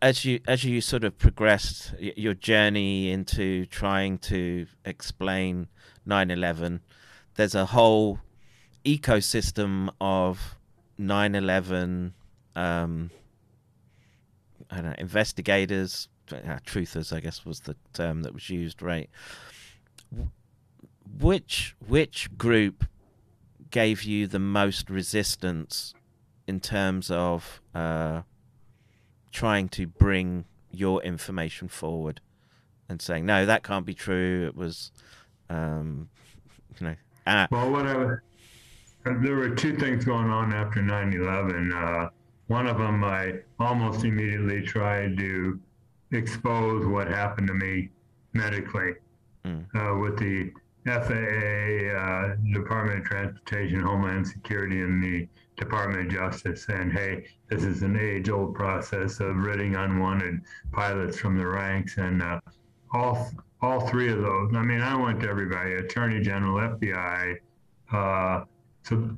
as 0.00 0.24
you 0.24 0.38
as 0.46 0.62
you 0.62 0.80
sort 0.80 1.02
of 1.02 1.18
progressed 1.18 1.94
your 1.98 2.34
journey 2.34 3.10
into 3.10 3.66
trying 3.66 4.18
to 4.18 4.66
explain 4.84 5.66
9/11 6.06 6.80
there's 7.34 7.54
a 7.56 7.66
whole 7.66 8.20
ecosystem 8.84 9.88
of 10.00 10.56
9/11 11.00 12.12
um 12.54 13.10
I 14.70 14.76
don't 14.76 14.84
know 14.90 14.94
investigators 14.98 16.08
uh, 16.30 16.58
truthers 16.64 17.12
I 17.12 17.18
guess 17.20 17.44
was 17.44 17.60
the 17.60 17.74
term 17.92 18.22
that 18.22 18.34
was 18.34 18.50
used 18.50 18.82
right 18.82 19.10
which 21.18 21.74
which 21.86 22.28
group 22.36 22.84
gave 23.70 24.02
you 24.02 24.26
the 24.26 24.38
most 24.38 24.90
resistance 24.90 25.94
in 26.46 26.60
terms 26.60 27.10
of 27.10 27.60
uh 27.74 28.22
trying 29.32 29.68
to 29.68 29.86
bring 29.86 30.44
your 30.72 31.02
information 31.02 31.68
forward 31.68 32.20
and 32.88 33.00
saying 33.00 33.24
no 33.26 33.46
that 33.46 33.62
can't 33.62 33.86
be 33.86 33.94
true 33.94 34.46
it 34.46 34.56
was 34.56 34.90
um 35.48 36.08
you 36.80 36.86
know 36.86 36.94
ah, 37.26 37.46
Well, 37.50 37.70
what 37.70 37.86
I 37.86 37.96
was, 37.96 38.18
there 39.04 39.34
were 39.36 39.50
two 39.54 39.76
things 39.76 40.04
going 40.04 40.30
on 40.30 40.52
after 40.52 40.80
9/11. 40.80 41.72
Uh, 41.72 42.10
one 42.48 42.66
of 42.66 42.78
them, 42.78 43.02
I 43.04 43.40
almost 43.58 44.04
immediately 44.04 44.62
tried 44.62 45.16
to 45.18 45.58
expose 46.12 46.84
what 46.86 47.06
happened 47.08 47.46
to 47.48 47.54
me 47.54 47.90
medically 48.32 48.94
Mm. 49.44 49.64
uh, 49.74 49.98
with 49.98 50.18
the 50.18 50.52
FAA, 50.86 51.94
uh, 51.94 52.36
Department 52.52 53.00
of 53.00 53.04
Transportation, 53.04 53.80
Homeland 53.80 54.26
Security, 54.26 54.80
and 54.80 55.02
the 55.02 55.28
Department 55.56 56.06
of 56.06 56.12
Justice, 56.12 56.64
saying, 56.64 56.90
"Hey, 56.90 57.26
this 57.48 57.64
is 57.64 57.82
an 57.82 57.98
age-old 57.98 58.54
process 58.54 59.20
of 59.20 59.36
ridding 59.36 59.76
unwanted 59.76 60.40
pilots 60.72 61.18
from 61.18 61.36
the 61.36 61.46
ranks," 61.46 61.98
and 61.98 62.22
uh, 62.22 62.40
all 62.92 63.30
all 63.60 63.86
three 63.88 64.10
of 64.10 64.22
those. 64.22 64.54
I 64.54 64.62
mean, 64.62 64.80
I 64.80 64.96
went 64.96 65.20
to 65.20 65.28
everybody: 65.28 65.74
Attorney 65.74 66.20
General, 66.20 66.76
FBI. 66.78 67.36
Uh, 67.92 68.44
so 68.82 69.16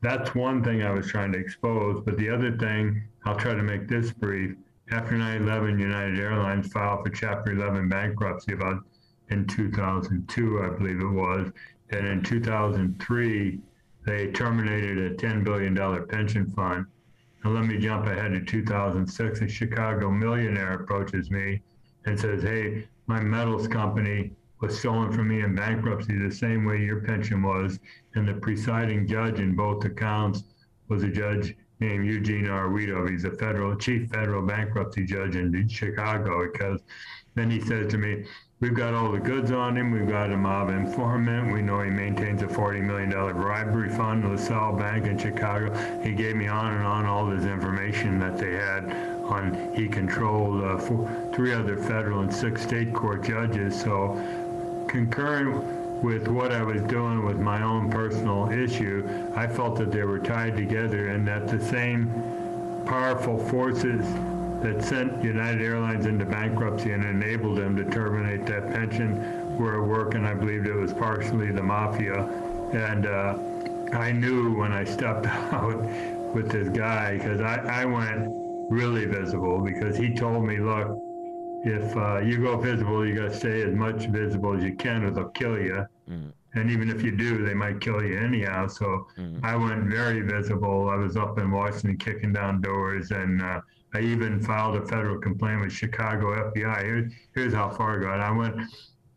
that's 0.00 0.34
one 0.34 0.62
thing 0.62 0.82
I 0.82 0.92
was 0.92 1.08
trying 1.08 1.32
to 1.32 1.38
expose. 1.38 2.02
But 2.04 2.16
the 2.18 2.30
other 2.30 2.56
thing, 2.56 3.02
I'll 3.24 3.36
try 3.36 3.54
to 3.54 3.62
make 3.62 3.88
this 3.88 4.12
brief. 4.12 4.56
After 4.92 5.16
9/11, 5.16 5.78
United 5.78 6.18
Airlines 6.18 6.72
filed 6.72 7.04
for 7.04 7.12
Chapter 7.12 7.52
11 7.52 7.88
bankruptcy 7.88 8.52
about 8.52 8.84
in 9.30 9.46
2002, 9.46 10.62
I 10.62 10.68
believe 10.76 11.00
it 11.00 11.06
was, 11.06 11.50
and 11.90 12.06
in 12.06 12.22
2003 12.22 13.60
they 14.06 14.28
terminated 14.28 14.98
a 14.98 15.14
$10 15.14 15.44
billion 15.44 16.06
pension 16.06 16.50
fund. 16.50 16.86
Now 17.44 17.50
let 17.50 17.64
me 17.64 17.78
jump 17.78 18.06
ahead 18.06 18.32
to 18.32 18.40
2006. 18.40 19.40
A 19.40 19.48
Chicago 19.48 20.10
millionaire 20.10 20.74
approaches 20.74 21.30
me 21.30 21.62
and 22.04 22.18
says, 22.18 22.42
"Hey, 22.42 22.88
my 23.06 23.20
metals 23.20 23.66
company 23.68 24.32
was 24.60 24.78
stolen 24.78 25.10
from 25.12 25.28
me 25.28 25.40
in 25.40 25.54
bankruptcy 25.54 26.18
the 26.18 26.34
same 26.34 26.64
way 26.64 26.84
your 26.84 27.00
pension 27.00 27.42
was." 27.42 27.78
And 28.14 28.28
the 28.28 28.34
presiding 28.34 29.06
judge 29.06 29.40
in 29.40 29.54
both 29.54 29.84
accounts 29.84 30.44
was 30.88 31.02
a 31.02 31.08
judge 31.08 31.56
named 31.78 32.04
Eugene 32.06 32.46
R. 32.46 32.68
Wedoff. 32.68 33.08
He's 33.08 33.24
a 33.24 33.30
federal 33.30 33.74
chief 33.74 34.10
federal 34.10 34.42
bankruptcy 34.42 35.04
judge 35.04 35.36
in 35.36 35.68
Chicago. 35.68 36.50
Because 36.50 36.82
then 37.34 37.50
he 37.50 37.60
says 37.60 37.90
to 37.92 37.98
me, 37.98 38.24
"We've 38.60 38.74
got 38.74 38.92
all 38.92 39.10
the 39.10 39.18
goods 39.18 39.52
on 39.52 39.78
him. 39.78 39.90
We've 39.90 40.06
got 40.06 40.30
a 40.30 40.36
mob 40.36 40.68
informant. 40.68 41.50
We 41.50 41.62
know 41.62 41.80
he 41.80 41.88
maintains 41.88 42.42
a 42.42 42.46
$40 42.46 42.82
million 42.82 43.08
bribery 43.10 43.88
fund, 43.88 44.22
LaSalle 44.30 44.76
Bank 44.76 45.06
in 45.06 45.16
Chicago." 45.16 45.72
He 46.02 46.12
gave 46.12 46.36
me 46.36 46.46
on 46.46 46.74
and 46.74 46.84
on 46.84 47.06
all 47.06 47.24
this 47.24 47.46
information 47.46 48.18
that 48.20 48.36
they 48.36 48.52
had 48.52 48.84
on. 49.24 49.72
He 49.74 49.88
controlled 49.88 50.62
uh, 50.62 50.76
four, 50.76 51.08
three 51.32 51.54
other 51.54 51.78
federal 51.78 52.20
and 52.20 52.32
six 52.32 52.62
state 52.62 52.92
court 52.92 53.24
judges. 53.24 53.80
So 53.80 54.20
concurrent 54.88 55.64
with 56.02 56.28
what 56.28 56.52
I 56.52 56.62
was 56.62 56.82
doing 56.82 57.24
with 57.24 57.38
my 57.38 57.62
own 57.62 57.90
personal 57.90 58.50
issue, 58.50 59.08
I 59.34 59.46
felt 59.46 59.76
that 59.78 59.90
they 59.90 60.02
were 60.02 60.18
tied 60.18 60.56
together 60.56 61.08
and 61.08 61.26
that 61.26 61.48
the 61.48 61.64
same 61.64 62.12
powerful 62.84 63.38
forces 63.48 64.04
that 64.62 64.82
sent 64.84 65.22
United 65.24 65.62
Airlines 65.62 66.06
into 66.06 66.24
bankruptcy 66.24 66.92
and 66.92 67.04
enabled 67.04 67.58
them 67.58 67.76
to 67.76 67.84
terminate 67.84 68.46
that 68.46 68.70
pension 68.70 69.56
were 69.56 69.82
at 69.82 69.88
work, 69.88 70.14
and 70.14 70.26
I 70.26 70.34
believed 70.34 70.66
it 70.66 70.74
was 70.74 70.92
partially 70.92 71.50
the 71.50 71.62
mafia. 71.62 72.24
And 72.72 73.06
uh, 73.06 73.38
I 73.92 74.12
knew 74.12 74.54
when 74.54 74.72
I 74.72 74.84
stepped 74.84 75.26
out 75.52 75.80
with 76.34 76.50
this 76.50 76.68
guy, 76.68 77.16
because 77.18 77.40
I, 77.40 77.82
I 77.82 77.84
went 77.84 78.26
really 78.70 79.06
visible, 79.06 79.60
because 79.60 79.96
he 79.96 80.14
told 80.14 80.44
me, 80.44 80.58
look, 80.58 80.98
if 81.64 81.96
uh, 81.96 82.18
you 82.20 82.38
go 82.42 82.56
visible, 82.56 83.06
you 83.06 83.14
got 83.14 83.32
to 83.32 83.36
stay 83.36 83.62
as 83.62 83.74
much 83.74 84.06
visible 84.06 84.56
as 84.56 84.62
you 84.62 84.74
can, 84.74 85.04
or 85.04 85.10
they'll 85.10 85.28
kill 85.30 85.58
you. 85.58 85.86
Mm. 86.08 86.32
And 86.54 86.70
even 86.70 86.90
if 86.90 87.02
you 87.02 87.16
do, 87.16 87.44
they 87.44 87.54
might 87.54 87.80
kill 87.80 88.02
you 88.02 88.18
anyhow. 88.18 88.66
So 88.66 89.06
Mm. 89.18 89.44
I 89.44 89.56
went 89.56 89.84
very 89.84 90.20
visible. 90.22 90.88
I 90.88 90.96
was 90.96 91.16
up 91.16 91.38
in 91.38 91.50
Washington 91.50 91.96
kicking 91.98 92.32
down 92.32 92.60
doors, 92.60 93.10
and 93.10 93.42
uh, 93.42 93.60
I 93.94 94.00
even 94.00 94.40
filed 94.40 94.76
a 94.76 94.86
federal 94.86 95.18
complaint 95.18 95.62
with 95.62 95.72
Chicago 95.72 96.50
FBI. 96.50 96.82
Here's, 96.82 97.12
here's 97.34 97.54
how 97.54 97.70
far 97.70 97.98
I 97.98 98.02
got. 98.02 98.20
I 98.20 98.30
went. 98.30 98.56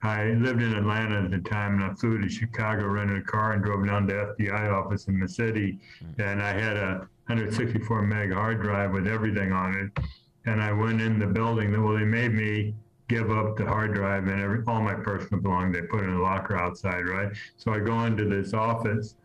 I 0.01 0.31
lived 0.31 0.61
in 0.61 0.73
Atlanta 0.73 1.23
at 1.23 1.31
the 1.31 1.39
time, 1.49 1.75
and 1.75 1.83
I 1.83 1.93
flew 1.93 2.19
to 2.19 2.27
Chicago, 2.27 2.87
rented 2.87 3.19
a 3.19 3.21
car, 3.21 3.53
and 3.53 3.63
drove 3.63 3.85
down 3.87 4.07
to 4.07 4.35
FBI 4.37 4.69
office 4.69 5.07
in 5.07 5.19
the 5.19 5.29
city. 5.29 5.79
And 6.17 6.41
I 6.41 6.51
had 6.51 6.75
a 6.75 7.07
164 7.27 8.01
meg 8.01 8.33
hard 8.33 8.61
drive 8.61 8.91
with 8.91 9.07
everything 9.07 9.53
on 9.53 9.75
it. 9.75 10.05
And 10.45 10.61
I 10.61 10.73
went 10.73 11.01
in 11.01 11.19
the 11.19 11.27
building. 11.27 11.71
Well, 11.81 11.97
they 11.97 12.03
made 12.03 12.33
me 12.33 12.75
give 13.07 13.31
up 13.31 13.55
the 13.55 13.65
hard 13.65 13.93
drive 13.93 14.27
and 14.27 14.41
every, 14.41 14.61
all 14.67 14.81
my 14.81 14.95
personal 14.95 15.41
belongings. 15.41 15.75
They 15.75 15.87
put 15.87 16.03
in 16.03 16.09
a 16.09 16.21
locker 16.21 16.57
outside, 16.57 17.07
right? 17.07 17.31
So 17.55 17.71
I 17.73 17.79
go 17.79 18.03
into 18.03 18.25
this 18.25 18.53
office. 18.53 19.15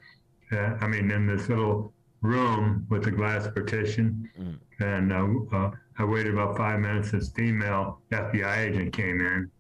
Uh, 0.53 0.77
I 0.81 0.87
mean, 0.87 1.11
in 1.11 1.27
this 1.27 1.49
little 1.49 1.93
room 2.21 2.87
with 2.89 3.07
a 3.07 3.11
glass 3.11 3.47
partition, 3.49 4.29
Mm. 4.39 4.59
and 4.81 5.13
uh, 5.13 5.57
uh, 5.57 5.71
I 5.99 6.05
waited 6.05 6.33
about 6.35 6.57
five 6.57 6.81
minutes. 6.81 7.11
This 7.13 7.31
female 7.31 8.01
FBI 8.11 8.59
agent 8.59 8.93
came 8.93 9.21
in 9.21 9.51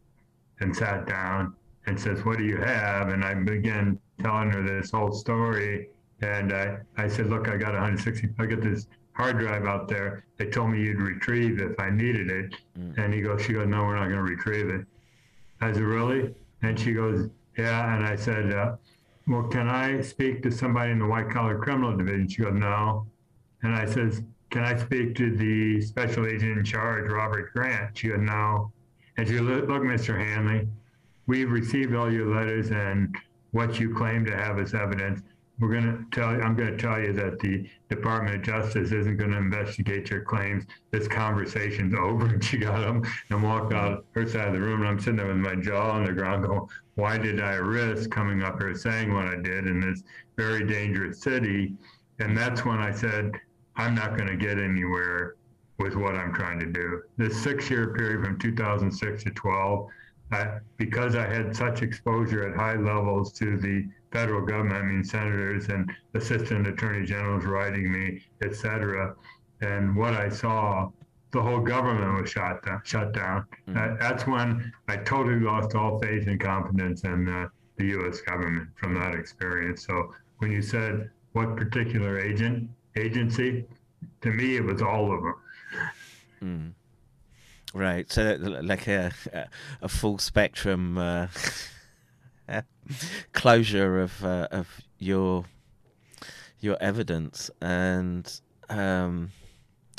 and 0.60 0.74
sat 0.74 1.06
down 1.06 1.54
and 1.86 1.98
says, 1.98 2.24
"What 2.24 2.38
do 2.38 2.44
you 2.44 2.56
have?" 2.56 3.08
And 3.08 3.24
I 3.24 3.34
began 3.34 3.98
telling 4.20 4.50
her 4.50 4.62
this 4.62 4.90
whole 4.90 5.12
story. 5.12 5.88
And 6.20 6.52
I, 6.52 6.78
I 6.96 7.06
said, 7.08 7.26
"Look, 7.28 7.48
I 7.48 7.56
got 7.56 7.72
160. 7.74 8.28
I 8.38 8.46
got 8.46 8.60
this 8.60 8.88
hard 9.12 9.38
drive 9.38 9.66
out 9.66 9.88
there. 9.88 10.24
They 10.36 10.46
told 10.46 10.70
me 10.70 10.80
you'd 10.82 11.00
retrieve 11.00 11.60
if 11.60 11.78
I 11.78 11.90
needed 11.90 12.28
it." 12.30 12.54
Mm. 12.78 12.98
And 12.98 13.14
he 13.14 13.20
goes, 13.20 13.42
"She 13.42 13.52
goes, 13.52 13.68
no, 13.68 13.84
we're 13.84 13.94
not 13.96 14.08
going 14.08 14.24
to 14.24 14.30
retrieve 14.34 14.68
it." 14.68 14.84
I 15.60 15.72
said, 15.72 15.82
"Really?" 15.82 16.34
And 16.62 16.78
she 16.78 16.92
goes, 16.92 17.28
"Yeah." 17.56 17.94
And 17.94 18.04
I 18.04 18.16
said, 18.16 18.52
uh, 18.52 18.76
"Well, 19.28 19.44
can 19.44 19.68
I 19.68 20.00
speak 20.00 20.42
to 20.42 20.50
somebody 20.50 20.92
in 20.92 20.98
the 20.98 21.06
white 21.06 21.30
collar 21.30 21.58
criminal 21.58 21.96
division?" 21.96 22.28
She 22.28 22.42
goes, 22.42 22.54
"No." 22.54 23.06
And 23.62 23.74
I 23.74 23.84
says, 23.84 24.22
"Can 24.50 24.64
I 24.64 24.76
speak 24.76 25.14
to 25.16 25.36
the 25.36 25.80
special 25.82 26.26
agent 26.26 26.58
in 26.58 26.64
charge, 26.64 27.10
Robert 27.10 27.52
Grant?" 27.52 27.96
She 27.96 28.08
goes, 28.08 28.20
"No." 28.20 28.72
And 29.16 29.28
she 29.28 29.34
goes, 29.34 29.42
"Look, 29.68 29.82
Mr. 29.82 30.16
Hanley, 30.18 30.68
we've 31.26 31.50
received 31.50 31.94
all 31.94 32.10
your 32.10 32.34
letters 32.34 32.70
and 32.70 33.16
what 33.52 33.78
you 33.78 33.94
claim 33.94 34.24
to 34.24 34.36
have 34.36 34.58
as 34.58 34.74
evidence. 34.74 35.22
We're 35.60 35.72
going 35.72 35.84
to 35.84 36.04
tell 36.12 36.32
you, 36.32 36.40
I'm 36.40 36.54
going 36.54 36.76
to 36.76 36.76
tell 36.76 37.00
you 37.00 37.12
that 37.14 37.40
the 37.40 37.68
Department 37.88 38.36
of 38.36 38.42
Justice 38.42 38.92
isn't 38.92 39.16
going 39.16 39.32
to 39.32 39.38
investigate 39.38 40.08
your 40.08 40.20
claims. 40.20 40.64
This 40.90 41.08
conversation's 41.08 41.94
over. 41.98 42.26
And 42.26 42.44
she 42.44 42.58
got 42.58 42.84
up 42.84 43.04
and 43.30 43.42
walked 43.42 43.72
out 43.72 44.04
her 44.12 44.28
side 44.28 44.48
of 44.48 44.54
the 44.54 44.60
room. 44.60 44.80
And 44.80 44.88
I'm 44.88 45.00
sitting 45.00 45.16
there 45.16 45.26
with 45.26 45.36
my 45.36 45.56
jaw 45.56 45.90
on 45.90 46.04
the 46.04 46.12
ground 46.12 46.46
going, 46.46 46.68
why 46.98 47.16
did 47.16 47.40
I 47.40 47.54
risk 47.54 48.10
coming 48.10 48.42
up 48.42 48.60
here 48.60 48.74
saying 48.74 49.14
what 49.14 49.26
I 49.26 49.36
did 49.36 49.68
in 49.68 49.78
this 49.78 50.02
very 50.36 50.66
dangerous 50.66 51.22
city? 51.22 51.76
And 52.18 52.36
that's 52.36 52.64
when 52.64 52.78
I 52.78 52.90
said, 52.90 53.30
I'm 53.76 53.94
not 53.94 54.16
going 54.16 54.28
to 54.28 54.36
get 54.36 54.58
anywhere 54.58 55.36
with 55.78 55.94
what 55.94 56.16
I'm 56.16 56.34
trying 56.34 56.58
to 56.58 56.66
do. 56.66 57.02
This 57.16 57.40
six 57.40 57.70
year 57.70 57.94
period 57.94 58.24
from 58.24 58.36
2006 58.36 59.22
to 59.22 59.30
12, 59.30 59.88
I, 60.32 60.58
because 60.76 61.14
I 61.14 61.24
had 61.24 61.54
such 61.54 61.82
exposure 61.82 62.48
at 62.48 62.56
high 62.56 62.74
levels 62.74 63.32
to 63.34 63.56
the 63.56 63.86
federal 64.10 64.44
government, 64.44 64.82
I 64.82 64.82
mean, 64.82 65.04
senators 65.04 65.68
and 65.68 65.88
assistant 66.14 66.66
attorney 66.66 67.06
generals 67.06 67.44
writing 67.44 67.92
me, 67.92 68.22
et 68.42 68.56
cetera, 68.56 69.14
and 69.60 69.94
what 69.94 70.14
I 70.14 70.28
saw, 70.28 70.90
the 71.30 71.42
whole 71.42 71.60
government 71.60 72.20
was 72.20 72.30
shut 72.30 72.64
down. 72.64 72.80
Shut 72.84 73.12
down. 73.12 73.46
That, 73.68 73.98
that's 74.00 74.26
when 74.26 74.72
I 74.88 74.96
totally 74.96 75.40
lost 75.40 75.74
all 75.74 75.98
faith 75.98 76.26
and 76.26 76.40
confidence 76.40 77.04
in 77.04 77.28
uh, 77.28 77.48
the 77.76 77.86
U.S. 77.86 78.20
government 78.22 78.68
from 78.76 78.94
that 78.94 79.14
experience. 79.14 79.86
So 79.86 80.14
when 80.38 80.50
you 80.52 80.62
said 80.62 81.10
what 81.32 81.56
particular 81.56 82.18
agent 82.18 82.70
agency, 82.96 83.64
to 84.22 84.30
me 84.30 84.56
it 84.56 84.64
was 84.64 84.82
all 84.82 85.12
of 85.12 85.22
them. 85.22 85.34
Right, 87.74 88.10
so 88.10 88.36
like 88.62 88.88
a 88.88 89.12
a 89.82 89.88
full 89.88 90.18
spectrum 90.18 90.96
uh, 90.96 91.26
closure 93.32 94.00
of 94.00 94.24
uh, 94.24 94.48
of 94.50 94.80
your 94.98 95.44
your 96.60 96.78
evidence, 96.80 97.50
and 97.60 98.40
um, 98.70 99.30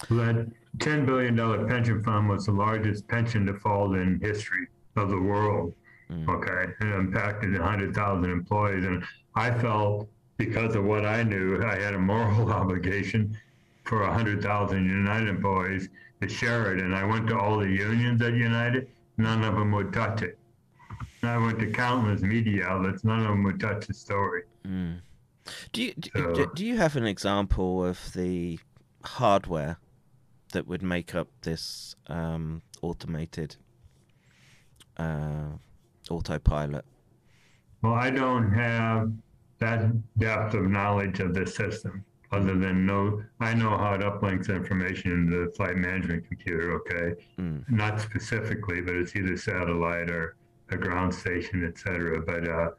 That 0.10 0.52
$10 0.78 1.06
billion 1.06 1.36
pension 1.68 2.02
fund 2.04 2.30
was 2.30 2.46
the 2.46 2.52
largest 2.52 3.08
pension 3.08 3.46
default 3.46 3.96
in 3.96 4.20
history 4.22 4.68
of 4.96 5.10
the 5.10 5.20
world. 5.20 5.74
Hmm. 6.10 6.30
Okay. 6.30 6.74
It 6.82 6.88
impacted 6.88 7.54
100,000 7.54 8.32
employees. 8.32 8.86
And 8.86 9.04
I 9.36 9.52
felt 9.52 10.10
because 10.38 10.76
of 10.76 10.86
what 10.86 11.06
I 11.06 11.24
knew, 11.24 11.64
I 11.64 11.76
had 11.80 11.94
a 11.94 12.00
moral 12.00 12.52
obligation 12.62 13.38
for 13.84 14.02
100,000 14.04 14.86
United 14.86 15.28
employees 15.28 15.90
to 16.22 16.30
share 16.30 16.74
it. 16.76 16.82
And 16.82 16.96
I 16.96 17.04
went 17.04 17.28
to 17.28 17.38
all 17.38 17.58
the 17.58 17.68
unions 17.70 18.22
at 18.22 18.34
United, 18.34 18.88
none 19.18 19.44
of 19.44 19.56
them 19.56 19.72
would 19.72 19.92
touch 19.94 20.22
it. 20.22 20.38
And 21.22 21.32
I 21.32 21.38
went 21.38 21.60
to 21.60 21.72
countless 21.72 22.22
media 22.22 22.66
outlets, 22.66 23.04
none 23.04 23.20
of 23.22 23.28
them 23.28 23.44
would 23.44 23.60
touch 23.60 23.88
the 23.88 23.94
story. 23.94 24.44
Hmm. 24.66 24.94
do 25.74 25.84
you 25.84 25.94
do, 25.96 26.10
So- 26.16 26.46
do 26.54 26.66
you 26.66 26.78
have 26.78 26.96
an 26.96 27.06
example 27.06 27.84
of 27.84 28.14
the 28.14 28.60
hardware 29.04 29.78
that 30.54 30.68
would 30.68 30.82
make 30.82 31.16
up 31.16 31.28
this 31.42 31.96
um, 32.08 32.62
automated 32.82 33.56
uh, 34.98 35.50
autopilot? 36.10 36.86
Well, 37.82 37.94
I 37.94 38.10
don't 38.10 38.52
have 38.52 39.12
that 39.60 40.18
depth 40.18 40.54
of 40.54 40.70
knowledge 40.70 41.20
of 41.20 41.34
the 41.34 41.46
system 41.46 42.04
other 42.32 42.56
than 42.56 42.86
know, 42.86 43.24
I 43.40 43.54
know 43.54 43.76
how 43.76 43.94
it 43.94 44.02
uplinks 44.02 44.50
information 44.50 45.12
into 45.12 45.46
the 45.46 45.52
flight 45.52 45.76
management 45.76 46.28
computer, 46.28 46.74
okay? 46.74 47.20
Not 47.70 48.00
specifically, 48.00 48.82
but 48.82 48.96
it's 48.96 49.16
either 49.16 49.36
satellite 49.36 50.10
or 50.12 50.36
a 50.70 50.78
ground 50.78 51.14
station, 51.14 51.66
etc. 51.66 52.22
But 52.22 52.48
uh, 52.48 52.70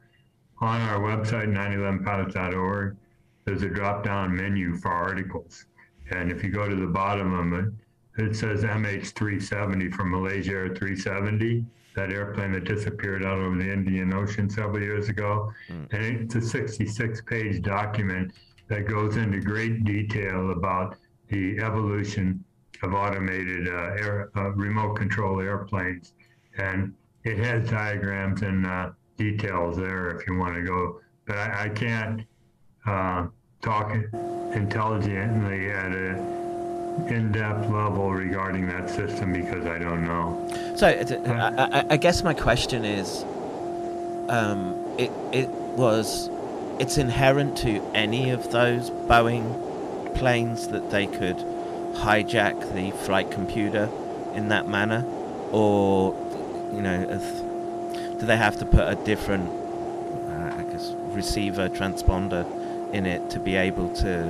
on 0.61 0.81
our 0.83 1.01
website, 1.01 1.49
911pilots.org, 1.49 2.97
there's 3.45 3.63
a 3.63 3.69
drop-down 3.69 4.37
menu 4.37 4.77
for 4.77 4.93
articles. 4.93 5.67
And 6.11 6.31
if 6.31 6.43
you 6.43 6.51
go 6.51 6.69
to 6.69 6.77
the 6.77 6.87
bottom 6.87 7.33
of 7.35 7.65
it, 7.65 7.73
it 8.19 8.37
says 8.37 8.65
MH370 8.65 9.93
from 9.95 10.11
Malaysia 10.11 10.53
Air 10.53 10.75
370, 10.75 11.65
that 11.95 12.13
airplane 12.13 12.53
that 12.53 12.65
disappeared 12.65 13.25
out 13.25 13.39
over 13.39 13.57
the 13.57 13.73
Indian 13.73 14.13
Ocean 14.13 14.49
several 14.49 14.81
years 14.81 15.09
ago. 15.09 15.53
And 15.93 16.05
it's 16.05 16.35
a 16.35 16.41
66 16.43 17.23
page 17.23 17.63
document 17.63 18.33
that 18.69 18.87
goes 18.87 19.17
into 19.17 19.41
great 19.41 19.85
detail 19.85 20.53
about 20.53 20.97
the 21.29 21.59
evolution 21.59 22.45
of 22.83 22.95
automated 22.95 23.69
uh, 23.69 23.95
air, 23.99 24.31
uh, 24.37 24.51
remote 24.53 24.95
control 24.95 25.41
airplanes. 25.41 26.15
And 26.59 26.95
it 27.25 27.39
has 27.39 27.69
diagrams 27.69 28.43
and 28.43 28.67
uh, 28.67 28.91
details 29.17 29.77
there 29.77 30.09
if 30.11 30.27
you 30.27 30.37
want 30.37 30.55
to 30.55 30.63
go. 30.63 31.01
But 31.27 31.37
I, 31.37 31.65
I 31.65 31.69
can't 31.69 32.23
uh, 32.87 33.27
talk 33.63 33.93
intelligently 34.53 35.71
at 35.71 35.93
a 35.93 36.41
in-depth 37.09 37.69
level 37.71 38.13
regarding 38.13 38.67
that 38.67 38.89
system 38.91 39.33
because 39.33 39.67
I 39.67 39.79
don't 39.79 40.05
know. 40.05 40.49
So 40.77 40.89
I, 40.89 41.85
I, 41.91 41.97
guess 41.97 42.23
my 42.23 42.35
question 42.35 42.85
is, 42.85 43.23
um, 44.29 44.75
it 44.99 45.11
it 45.33 45.49
was, 45.49 46.29
it's 46.79 46.99
inherent 46.99 47.57
to 47.59 47.81
any 47.95 48.31
of 48.31 48.51
those 48.51 48.91
Boeing 48.91 50.15
planes 50.15 50.69
that 50.69 50.91
they 50.91 51.07
could 51.07 51.37
hijack 51.95 52.75
the 52.75 52.91
flight 53.05 53.31
computer 53.31 53.89
in 54.35 54.49
that 54.49 54.69
manner, 54.69 55.05
or 55.53 56.15
you 56.73 56.83
know, 56.83 57.07
do 58.19 58.27
they 58.27 58.37
have 58.37 58.59
to 58.59 58.67
put 58.67 58.89
a 58.89 58.95
different, 59.05 59.49
uh, 59.49 60.55
I 60.59 60.63
guess, 60.71 60.93
receiver 61.15 61.69
transponder 61.69 62.45
in 62.93 63.07
it 63.07 63.31
to 63.31 63.39
be 63.39 63.57
able 63.57 63.95
to? 63.97 64.27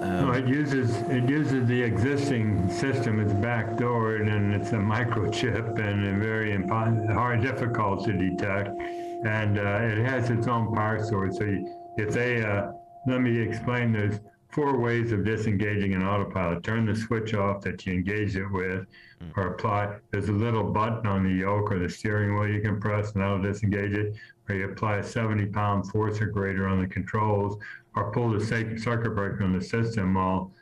No, 0.00 0.30
Um, 0.30 0.34
it 0.34 0.48
uses 0.48 0.96
it 1.02 1.28
uses 1.28 1.66
the 1.68 1.80
existing 1.80 2.68
system. 2.70 3.20
It's 3.20 3.32
backdoored 3.34 4.28
and 4.32 4.52
it's 4.54 4.72
a 4.72 4.76
microchip 4.76 5.78
and 5.78 6.20
very 6.20 6.50
impo- 6.50 7.12
hard, 7.12 7.42
difficult 7.42 8.04
to 8.06 8.12
detect. 8.12 8.68
And 9.24 9.58
uh, 9.58 9.78
it 9.82 9.98
has 9.98 10.30
its 10.30 10.48
own 10.48 10.74
power 10.74 11.02
source. 11.04 11.38
So 11.38 11.44
you, 11.44 11.68
if 11.98 12.12
they 12.12 12.42
uh, 12.42 12.72
let 13.06 13.20
me 13.20 13.38
explain, 13.38 13.92
there's 13.92 14.18
four 14.50 14.76
ways 14.78 15.12
of 15.12 15.24
disengaging 15.24 15.94
an 15.94 16.02
autopilot. 16.02 16.62
Turn 16.64 16.84
the 16.84 16.96
switch 16.96 17.32
off 17.34 17.62
that 17.62 17.86
you 17.86 17.92
engage 17.94 18.36
it 18.36 18.46
with, 18.50 18.86
or 19.36 19.46
apply. 19.54 19.96
There's 20.10 20.28
a 20.28 20.32
little 20.32 20.64
button 20.64 21.06
on 21.06 21.24
the 21.24 21.32
yoke 21.32 21.70
or 21.72 21.78
the 21.78 21.88
steering 21.88 22.34
wheel 22.34 22.48
you 22.48 22.60
can 22.60 22.80
press, 22.80 23.12
and 23.12 23.22
that'll 23.22 23.40
disengage 23.40 23.92
it. 23.92 24.16
Or 24.48 24.54
you 24.54 24.68
apply 24.68 24.96
a 24.96 25.02
70-pound 25.02 25.88
force 25.90 26.20
or 26.20 26.26
greater 26.26 26.66
on 26.66 26.80
the 26.80 26.88
controls, 26.88 27.56
or 27.94 28.10
pull 28.12 28.30
the 28.30 28.44
circuit 28.44 29.10
breaker 29.14 29.44
on 29.44 29.56
the 29.56 29.64
system. 29.64 30.14
Well, 30.14 30.52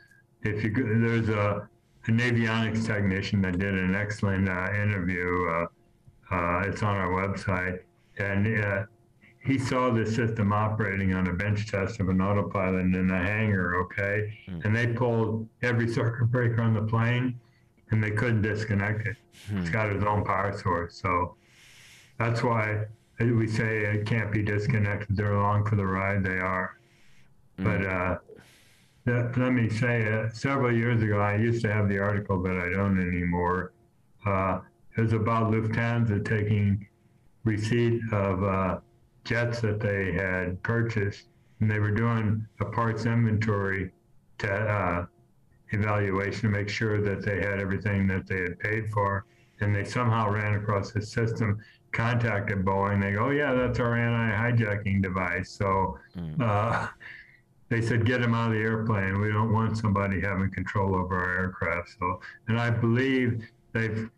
if 0.43 0.63
you 0.63 0.71
there's 0.73 1.29
a, 1.29 1.67
a 2.07 2.11
avionics 2.11 2.85
technician 2.85 3.41
that 3.41 3.59
did 3.59 3.73
an 3.73 3.95
excellent 3.95 4.49
uh, 4.49 4.69
interview. 4.73 5.47
Uh, 5.49 5.65
uh, 6.31 6.63
it's 6.65 6.81
on 6.81 6.95
our 6.95 7.09
website, 7.09 7.79
and 8.17 8.63
uh, 8.63 8.83
he 9.43 9.57
saw 9.59 9.91
the 9.91 10.05
system 10.05 10.53
operating 10.53 11.13
on 11.13 11.27
a 11.27 11.33
bench 11.33 11.69
test 11.69 11.99
of 11.99 12.07
an 12.09 12.21
autopilot 12.21 12.81
in 12.81 13.09
a 13.09 13.17
hangar. 13.23 13.75
Okay, 13.83 14.37
and 14.63 14.75
they 14.75 14.87
pulled 14.87 15.47
every 15.61 15.87
circuit 15.87 16.25
breaker 16.31 16.61
on 16.61 16.73
the 16.73 16.83
plane, 16.83 17.39
and 17.91 18.03
they 18.03 18.11
couldn't 18.11 18.41
disconnect 18.41 19.05
it. 19.05 19.17
It's 19.57 19.69
got 19.69 19.89
its 19.89 20.03
own 20.05 20.23
power 20.23 20.57
source, 20.57 20.95
so 20.95 21.35
that's 22.17 22.41
why 22.43 22.85
we 23.23 23.47
say 23.47 23.83
it 23.85 24.05
can't 24.05 24.31
be 24.31 24.41
disconnected. 24.41 25.15
They're 25.15 25.33
along 25.33 25.65
for 25.65 25.75
the 25.75 25.85
ride. 25.85 26.23
They 26.23 26.39
are. 26.39 26.77
But 27.57 27.85
uh, 27.85 28.17
that, 29.05 29.37
let 29.37 29.51
me 29.51 29.69
say, 29.69 30.11
uh, 30.11 30.29
several 30.29 30.75
years 30.75 31.01
ago, 31.03 31.19
I 31.19 31.35
used 31.35 31.61
to 31.63 31.71
have 31.71 31.89
the 31.89 31.99
article, 31.99 32.37
but 32.37 32.57
I 32.57 32.69
don't 32.69 32.99
anymore. 32.99 33.73
Uh, 34.25 34.61
it 34.97 35.01
was 35.01 35.13
about 35.13 35.51
Lufthansa 35.51 36.23
taking 36.25 36.87
receipt 37.43 38.01
of 38.11 38.43
uh, 38.43 38.79
jets 39.25 39.61
that 39.61 39.79
they 39.79 40.11
had 40.11 40.61
purchased, 40.63 41.27
and 41.59 41.69
they 41.69 41.79
were 41.79 41.91
doing 41.91 42.45
a 42.59 42.65
parts 42.65 43.05
inventory 43.05 43.91
to, 44.39 44.51
uh, 44.51 45.05
evaluation 45.69 46.41
to 46.41 46.49
make 46.49 46.69
sure 46.69 47.01
that 47.01 47.23
they 47.23 47.37
had 47.37 47.59
everything 47.59 48.07
that 48.07 48.27
they 48.27 48.41
had 48.41 48.59
paid 48.59 48.89
for. 48.89 49.25
And 49.61 49.75
they 49.75 49.83
somehow 49.85 50.29
ran 50.29 50.55
across 50.55 50.91
the 50.91 51.01
system, 51.01 51.59
contacted 51.91 52.63
Boeing. 52.65 53.01
They 53.01 53.13
go, 53.13 53.25
"Oh 53.27 53.29
yeah, 53.31 53.53
that's 53.53 53.79
our 53.79 53.95
anti-hijacking 53.97 55.01
device." 55.01 55.49
So 55.51 55.97
uh, 56.41 56.87
they 57.69 57.81
said, 57.81 58.05
"Get 58.05 58.21
him 58.21 58.33
out 58.33 58.47
of 58.47 58.53
the 58.53 58.59
airplane. 58.59 59.19
We 59.19 59.29
don't 59.31 59.51
want 59.53 59.77
somebody 59.77 60.21
having 60.21 60.51
control 60.51 60.95
over 60.95 61.15
our 61.17 61.37
aircraft." 61.39 61.95
So, 61.99 62.19
and 62.47 62.59
I 62.59 62.69
believe 62.69 63.49
they've 63.73 64.09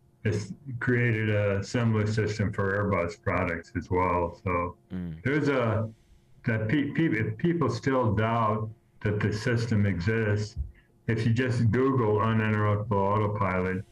created 0.80 1.30
a 1.30 1.64
similar 1.64 2.08
system 2.08 2.52
for 2.54 2.66
Airbus 2.78 3.22
products 3.22 3.72
as 3.76 3.90
well. 3.92 4.40
So 4.44 4.76
there's 5.24 5.50
a 5.50 5.90
that 6.46 6.68
pe- 6.68 6.92
pe- 6.92 7.06
if 7.18 7.38
people 7.38 7.70
still 7.70 8.14
doubt 8.14 8.70
that 9.02 9.20
the 9.20 9.32
system 9.34 9.86
exists. 9.86 10.56
If 11.08 11.26
you 11.26 11.34
just 11.34 11.70
Google 11.72 12.20
uninterruptible 12.20 12.92
autopilot, 12.94 13.84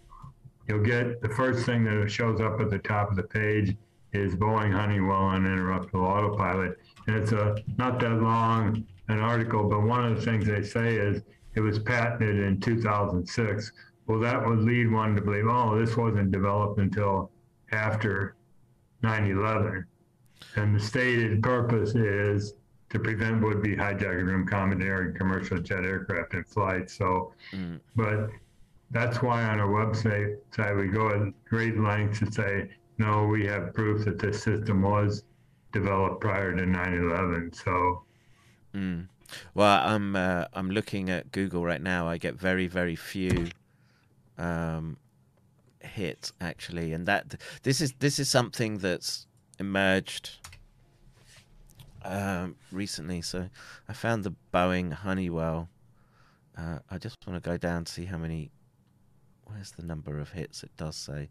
you'll 0.71 0.79
get 0.79 1.21
the 1.21 1.27
first 1.27 1.65
thing 1.65 1.83
that 1.83 2.09
shows 2.09 2.39
up 2.39 2.61
at 2.61 2.69
the 2.69 2.79
top 2.79 3.09
of 3.09 3.17
the 3.17 3.23
page 3.23 3.75
is 4.13 4.35
Boeing 4.35 4.71
Honeywell 4.71 5.19
uninterruptible 5.19 5.95
autopilot. 5.95 6.79
And 7.07 7.17
it's 7.17 7.33
a 7.33 7.57
not 7.77 7.99
that 7.99 8.21
long 8.21 8.85
an 9.09 9.19
article, 9.19 9.67
but 9.67 9.81
one 9.81 10.05
of 10.05 10.15
the 10.15 10.21
things 10.21 10.47
they 10.47 10.63
say 10.63 10.95
is 10.95 11.23
it 11.55 11.59
was 11.59 11.77
patented 11.79 12.39
in 12.39 12.61
2006. 12.61 13.71
Well, 14.07 14.19
that 14.21 14.45
would 14.45 14.59
lead 14.59 14.89
one 14.89 15.13
to 15.15 15.21
believe, 15.21 15.45
oh, 15.49 15.77
this 15.77 15.97
wasn't 15.97 16.31
developed 16.31 16.79
until 16.79 17.31
after 17.73 18.35
9/11. 19.03 19.83
And 20.55 20.73
the 20.73 20.79
stated 20.79 21.43
purpose 21.43 21.95
is 21.95 22.53
to 22.91 22.99
prevent 22.99 23.41
would-be 23.41 23.75
hijackers 23.75 24.29
from 24.29 24.47
commandeering 24.47 25.15
commercial 25.15 25.59
jet 25.59 25.83
aircraft 25.83 26.33
in 26.33 26.45
flight. 26.45 26.89
So, 26.89 27.33
mm. 27.51 27.79
but 27.93 28.29
that's 28.91 29.21
why 29.21 29.43
on 29.43 29.59
our 29.59 29.67
website 29.67 30.37
side 30.55 30.75
we 30.75 30.87
go 30.87 31.09
at 31.09 31.45
great 31.45 31.77
lengths 31.77 32.19
to 32.19 32.31
say, 32.31 32.69
no, 32.97 33.25
we 33.25 33.45
have 33.47 33.73
proof 33.73 34.05
that 34.05 34.19
this 34.19 34.43
system 34.43 34.81
was 34.81 35.23
developed 35.71 36.21
prior 36.21 36.55
to 36.55 36.63
9/11. 36.63 37.55
So, 37.55 38.03
Mm. 38.73 39.07
Well, 39.53 39.87
I'm 39.87 40.15
uh, 40.15 40.45
I'm 40.53 40.69
looking 40.69 41.09
at 41.09 41.31
Google 41.31 41.63
right 41.63 41.81
now. 41.81 42.07
I 42.07 42.17
get 42.17 42.35
very 42.35 42.67
very 42.67 42.95
few 42.95 43.47
um, 44.37 44.97
hits 45.79 46.33
actually, 46.41 46.93
and 46.93 47.05
that 47.05 47.35
this 47.63 47.81
is 47.81 47.93
this 47.99 48.19
is 48.19 48.29
something 48.29 48.77
that's 48.79 49.27
emerged 49.59 50.31
um, 52.03 52.55
recently. 52.71 53.21
So 53.21 53.49
I 53.87 53.93
found 53.93 54.23
the 54.23 54.33
Boeing 54.53 54.91
Honeywell. 54.93 55.69
Uh, 56.57 56.79
I 56.89 56.97
just 56.97 57.17
want 57.25 57.41
to 57.41 57.49
go 57.49 57.57
down 57.57 57.85
to 57.85 57.91
see 57.91 58.05
how 58.05 58.17
many. 58.17 58.51
Where's 59.53 59.71
the 59.71 59.83
number 59.83 60.19
of 60.19 60.31
hits? 60.31 60.63
It 60.63 60.71
does 60.77 60.95
say 60.95 61.29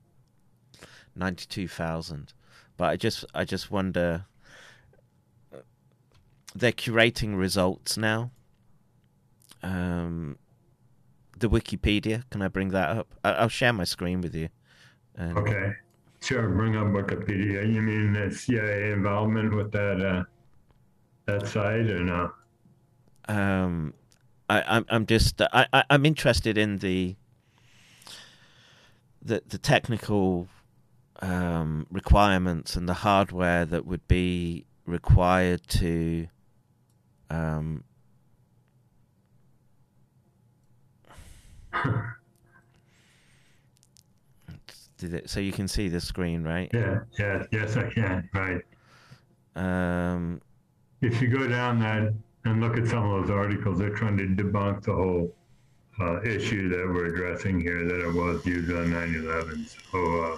ninety-two 1.15 1.69
thousand, 1.69 2.33
but 2.77 2.91
I 2.91 2.97
just 2.97 3.25
I 3.35 3.45
just 3.45 3.71
wonder 3.71 4.27
they're 6.55 6.73
curating 6.73 7.39
results 7.39 7.97
now. 7.97 8.31
Um, 9.63 10.39
the 11.39 11.49
Wikipedia. 11.49 12.25
Can 12.31 12.43
I 12.43 12.49
bring 12.49 12.69
that 12.69 12.91
up? 12.91 13.15
I- 13.25 13.33
I'll 13.33 13.49
share 13.49 13.73
my 13.73 13.85
screen 13.85 14.21
with 14.21 14.35
you. 14.35 14.49
And 15.17 15.39
okay, 15.39 15.73
sure, 16.23 16.49
bring 16.49 16.77
up 16.77 16.89
Wikipedia. 16.89 17.73
You 17.73 17.83
mean 17.83 18.13
the 18.13 18.31
CIA 18.35 18.93
involvement 18.93 19.55
with 19.55 19.73
that 19.73 20.01
uh, 20.05 20.25
that 21.27 21.47
site 21.47 21.91
or 21.91 22.01
no? 22.03 22.33
Um, 23.29 23.95
I, 24.49 24.63
I'm 24.63 24.87
I'm 24.89 25.07
just 25.07 25.41
I, 25.41 25.67
I 25.73 25.85
I'm 25.91 26.07
interested 26.07 26.59
in 26.59 26.79
the 26.79 27.17
the 29.23 29.43
the 29.47 29.59
technical 29.59 30.49
um, 31.21 31.87
requirements 31.91 32.77
and 32.77 32.89
the 32.89 32.95
hardware 32.95 33.65
that 33.67 33.87
would 33.87 34.07
be 34.09 34.67
required 34.87 35.67
to 35.69 36.27
um, 37.29 37.85
did 44.99 45.15
it, 45.15 45.31
so 45.31 45.41
you 45.41 45.53
can 45.53 45.69
see 45.69 45.89
the 45.89 46.01
screen, 46.01 46.43
right? 46.43 46.71
Yeah, 46.73 47.01
yeah, 47.19 47.45
yes, 47.51 47.77
I 47.77 47.89
can. 47.91 48.29
Right. 48.35 48.63
Um, 49.57 50.41
If 51.01 51.21
you 51.23 51.29
go 51.29 51.49
down 51.49 51.81
that 51.81 52.13
and 52.45 52.61
look 52.61 52.77
at 52.77 52.87
some 52.87 53.05
of 53.05 53.23
those 53.23 53.31
articles, 53.31 53.79
they're 53.79 53.95
trying 53.95 54.17
to 54.19 54.27
debunk 54.27 54.83
the 54.85 54.93
whole 54.93 55.35
uh, 56.01 56.23
issue 56.23 56.69
that 56.69 56.79
we're 56.79 57.07
addressing 57.07 57.61
here 57.61 57.85
that 57.85 58.01
it 58.01 58.13
was 58.13 58.45
used 58.47 58.71
on 58.73 58.91
9/11. 58.91 59.69
So. 59.93 60.23
Uh, 60.23 60.37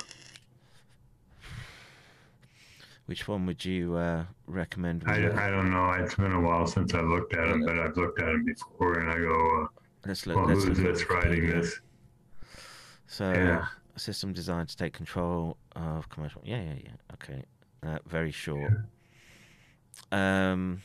which 3.07 3.29
one 3.29 3.47
would 3.47 3.65
you 3.65 3.97
uh, 3.97 4.25
recommend? 4.47 5.05
I, 5.07 5.17
I, 5.17 5.51
don't 5.51 5.71
know. 5.71 5.91
It's 5.93 6.15
been 6.15 6.33
a 6.33 6.41
while 6.41 6.67
since 6.67 6.95
I've 6.95 7.05
looked 7.05 7.35
at 7.35 7.49
them, 7.49 7.65
but 7.65 7.79
I've 7.79 7.97
looked 7.97 8.21
at 8.21 8.27
them 8.27 8.45
before, 8.45 9.01
and 9.01 9.11
I 9.11 9.19
go, 9.19 9.69
let's 10.07 10.27
uh, 10.27 10.31
look. 10.31 10.37
"Well, 10.37 10.47
let's 10.47 10.65
who's 10.65 10.79
look 10.79 10.95
this 10.95 11.11
writing 11.11 11.51
this?" 11.51 11.81
So, 13.07 13.31
Yeah. 13.33 13.67
a 13.95 13.99
system 13.99 14.33
designed 14.33 14.69
to 14.71 14.77
take 14.77 14.95
control 14.95 15.59
of 15.77 16.09
commercial. 16.09 16.41
Yeah, 16.45 16.63
yeah, 16.63 16.75
yeah. 16.85 17.15
Okay. 17.15 17.45
Uh, 17.83 17.99
very 18.07 18.31
short. 18.31 18.73
Um, 20.11 20.83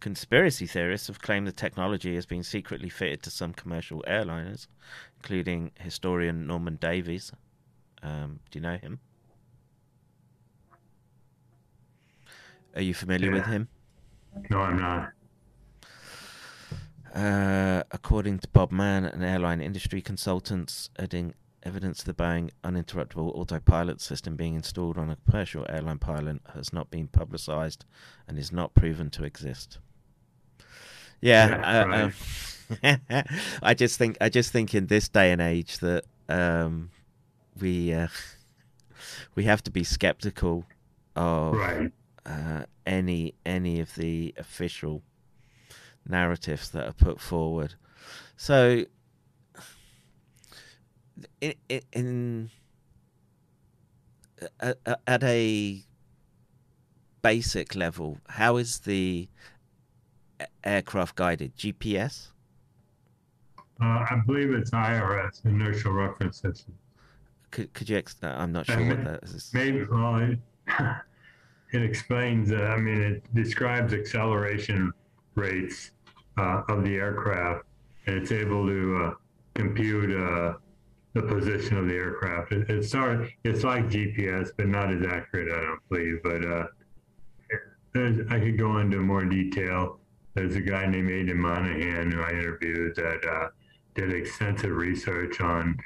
conspiracy 0.00 0.66
theorists 0.66 1.06
have 1.08 1.20
claimed 1.20 1.46
the 1.46 1.52
technology 1.52 2.14
has 2.14 2.26
been 2.26 2.42
secretly 2.42 2.88
fitted 2.88 3.22
to 3.22 3.30
some 3.30 3.52
commercial 3.52 4.04
airliners, 4.06 4.66
including 5.16 5.72
historian 5.78 6.46
Norman 6.46 6.76
Davies. 6.76 7.32
Um, 8.02 8.40
do 8.50 8.58
you 8.58 8.62
know 8.62 8.76
him? 8.76 9.00
Are 12.74 12.82
you 12.82 12.94
familiar 12.94 13.30
with 13.30 13.46
him? 13.46 13.68
No, 14.50 14.60
I'm 14.60 14.78
not. 14.78 15.12
Uh, 17.14 17.82
according 17.90 18.38
to 18.40 18.48
Bob 18.48 18.70
Mann, 18.70 19.06
an 19.06 19.22
airline 19.22 19.62
industry 19.62 20.02
consultant, 20.02 20.90
adding 20.98 21.32
evidence 21.66 21.98
of 22.00 22.04
the 22.06 22.14
Boeing 22.14 22.50
uninterruptible 22.62 23.34
autopilot 23.34 24.00
system 24.00 24.36
being 24.36 24.54
installed 24.54 24.96
on 24.96 25.10
a 25.10 25.16
commercial 25.28 25.66
airline 25.68 25.98
pilot 25.98 26.40
has 26.54 26.72
not 26.72 26.90
been 26.90 27.08
publicized 27.08 27.84
and 28.28 28.38
is 28.38 28.52
not 28.52 28.74
proven 28.74 29.10
to 29.10 29.24
exist. 29.24 29.78
Yeah, 31.20 31.48
Yeah, 31.48 32.12
uh, 32.82 32.92
um, 32.92 33.30
I 33.62 33.74
just 33.74 33.98
think 33.98 34.16
I 34.20 34.28
just 34.28 34.52
think 34.52 34.74
in 34.74 34.86
this 34.86 35.08
day 35.08 35.32
and 35.32 35.40
age 35.40 35.78
that 35.78 36.04
um, 36.28 36.90
we 37.58 37.92
uh, 37.92 38.08
we 39.34 39.44
have 39.44 39.62
to 39.64 39.70
be 39.70 39.82
skeptical 39.84 40.64
of 41.16 41.54
Right. 41.54 41.90
uh, 42.24 42.64
any 42.86 43.34
any 43.44 43.80
of 43.80 43.94
the 43.96 44.34
official 44.36 45.02
narratives 46.08 46.70
that 46.70 46.86
are 46.86 46.92
put 46.92 47.20
forward. 47.20 47.74
So, 48.36 48.84
in, 51.40 51.54
in, 51.68 51.80
in 51.92 52.50
at, 54.60 54.78
at 55.06 55.22
a 55.24 55.82
basic 57.22 57.74
level, 57.74 58.18
how 58.28 58.56
is 58.56 58.80
the 58.80 59.28
aircraft 60.64 61.16
guided? 61.16 61.56
GPS? 61.56 62.28
Uh, 63.80 63.84
I 64.10 64.22
believe 64.26 64.52
it's 64.52 64.70
IRS, 64.70 65.44
Inertial 65.44 65.92
Reference 65.92 66.40
System. 66.40 66.74
Could 67.50 67.72
could 67.74 67.88
you? 67.88 67.98
Ex- 67.98 68.16
I'm 68.22 68.52
not 68.52 68.66
sure 68.66 68.80
Uh, 68.80 68.88
what 68.88 69.04
that 69.04 69.22
is. 69.24 69.50
Maybe, 69.52 69.84
well, 69.84 70.16
it, 70.16 70.38
it 71.72 71.82
explains, 71.82 72.52
uh, 72.52 72.56
I 72.56 72.78
mean, 72.78 73.00
it 73.00 73.34
describes 73.34 73.92
acceleration 73.92 74.92
rates 75.34 75.92
uh, 76.38 76.62
of 76.68 76.84
the 76.84 76.96
aircraft, 76.96 77.64
and 78.06 78.16
it's 78.16 78.32
able 78.32 78.66
to 78.66 78.96
uh, 79.04 79.14
compute 79.54 80.10
uh, 80.18 80.54
the 81.16 81.22
position 81.22 81.78
of 81.78 81.88
the 81.88 81.94
aircraft. 81.94 82.52
It, 82.52 82.68
it's 82.68 82.90
sort 82.90 83.28
it's 83.42 83.64
like 83.64 83.86
GPS, 83.86 84.50
but 84.56 84.68
not 84.68 84.92
as 84.92 85.02
accurate, 85.06 85.50
I 85.50 85.64
don't 85.64 85.88
believe. 85.88 86.22
But 86.22 86.44
uh, 86.44 86.66
I 88.30 88.38
could 88.38 88.58
go 88.58 88.78
into 88.78 88.98
more 88.98 89.24
detail. 89.24 89.98
There's 90.34 90.56
a 90.56 90.60
guy 90.60 90.86
named 90.86 91.10
Aidan 91.10 91.38
Monaghan 91.38 92.12
who 92.12 92.20
I 92.20 92.30
interviewed 92.30 92.94
that 92.96 93.24
uh, 93.26 93.48
did 93.94 94.12
extensive 94.12 94.76
research 94.76 95.40
on 95.40 95.78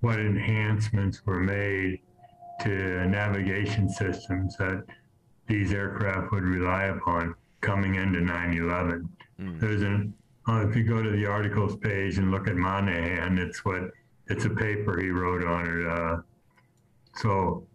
what 0.00 0.18
enhancements 0.18 1.24
were 1.26 1.40
made 1.40 2.00
to 2.62 3.06
navigation 3.06 3.90
systems 3.90 4.56
that 4.56 4.84
these 5.48 5.72
aircraft 5.72 6.32
would 6.32 6.44
rely 6.44 6.84
upon 6.84 7.34
coming 7.60 7.96
into 7.96 8.20
9/11. 8.20 9.06
Mm. 9.38 9.60
There's 9.60 9.82
an 9.82 10.14
uh, 10.48 10.66
if 10.66 10.74
you 10.74 10.82
go 10.82 11.02
to 11.02 11.10
the 11.10 11.26
articles 11.26 11.76
page 11.76 12.16
and 12.16 12.30
look 12.30 12.48
at 12.48 12.56
Monaghan, 12.56 13.36
it's 13.38 13.64
what 13.64 13.90
it's 14.28 14.44
a 14.44 14.50
paper 14.50 15.00
he 15.00 15.10
wrote 15.10 15.44
on 15.44 15.66
it. 15.66 15.86
Uh, 15.86 16.16
so 17.16 17.66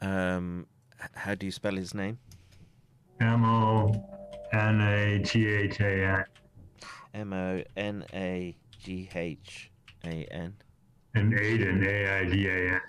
Um, 0.00 0.66
how 1.14 1.34
do 1.34 1.46
you 1.46 1.52
spell 1.52 1.74
his 1.76 1.94
name? 1.94 2.18
M 3.20 3.44
O 3.44 3.92
N 4.52 4.80
A 4.80 5.20
G 5.24 5.46
H 5.46 5.80
A 5.80 6.04
N 6.04 6.24
M 7.14 7.32
O 7.32 7.62
N 7.76 8.04
A 8.14 8.56
G 8.82 9.08
H 9.14 9.70
A 10.04 10.24
N. 10.30 10.54
and 11.14 11.34
Aidan 11.38 11.84
A 11.84 12.20
I 12.20 12.24
D 12.30 12.48
A 12.48 12.74
N. 12.74 12.80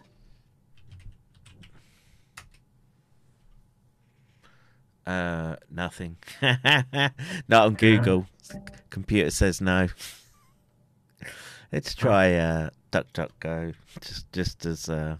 Uh, 5.06 5.56
nothing. 5.70 6.16
Not 6.42 7.66
on 7.66 7.74
Google. 7.74 8.26
Computer 8.90 9.30
says 9.32 9.60
no. 9.60 9.88
Let's 11.74 11.96
try 11.96 12.36
uh, 12.36 12.70
DuckDuckGo. 12.92 13.74
Just, 14.00 14.32
just 14.32 14.66
as 14.68 14.90
uh, 14.90 15.18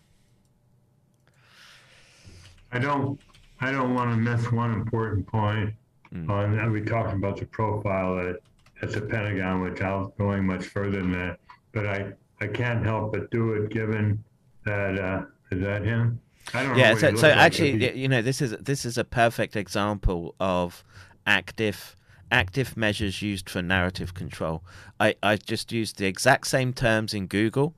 I 2.72 2.78
don't 2.78 3.20
I 3.60 3.72
don't 3.72 3.96
want 3.96 4.12
to 4.12 4.18
miss 4.18 4.52
one 4.52 4.72
important 4.74 5.26
point 5.28 5.74
Mm. 6.14 6.30
on 6.30 6.56
that. 6.56 6.70
We 6.70 6.82
talked 6.82 7.12
about 7.12 7.38
the 7.38 7.48
profile 7.48 8.20
at, 8.20 8.36
at 8.84 8.92
the 8.92 9.02
Pentagon, 9.02 9.62
which 9.62 9.82
I 9.82 9.96
was 9.96 10.12
going 10.20 10.46
much 10.46 10.66
further 10.66 11.02
than 11.02 11.12
that. 11.14 11.40
But 11.72 11.88
I, 11.88 12.14
I 12.40 12.46
can't 12.46 12.86
help 12.86 13.14
but 13.14 13.32
do 13.32 13.54
it 13.54 13.72
given 13.72 14.24
that 14.64 15.00
uh, 15.00 15.24
is 15.50 15.60
that 15.62 15.84
him? 15.84 16.22
I 16.54 16.62
don't 16.62 16.78
yeah 16.78 16.92
what 16.92 17.00
so, 17.02 17.16
so 17.16 17.30
like, 17.30 17.38
actually 17.38 17.80
he- 17.80 18.02
you 18.02 18.08
know 18.08 18.22
this 18.22 18.44
is 18.44 18.52
this 18.60 18.86
is 18.86 19.00
a 19.00 19.04
perfect 19.04 19.56
example 19.56 20.36
of 20.40 20.84
active 21.26 21.96
active 22.32 22.76
measures 22.76 23.22
used 23.22 23.50
for 23.50 23.62
narrative 23.62 24.14
control 24.14 24.64
i 25.00 25.14
i 25.22 25.36
just 25.36 25.72
used 25.72 25.98
the 25.98 26.06
exact 26.06 26.48
same 26.48 26.74
terms 26.74 27.14
in 27.14 27.28
google 27.28 27.76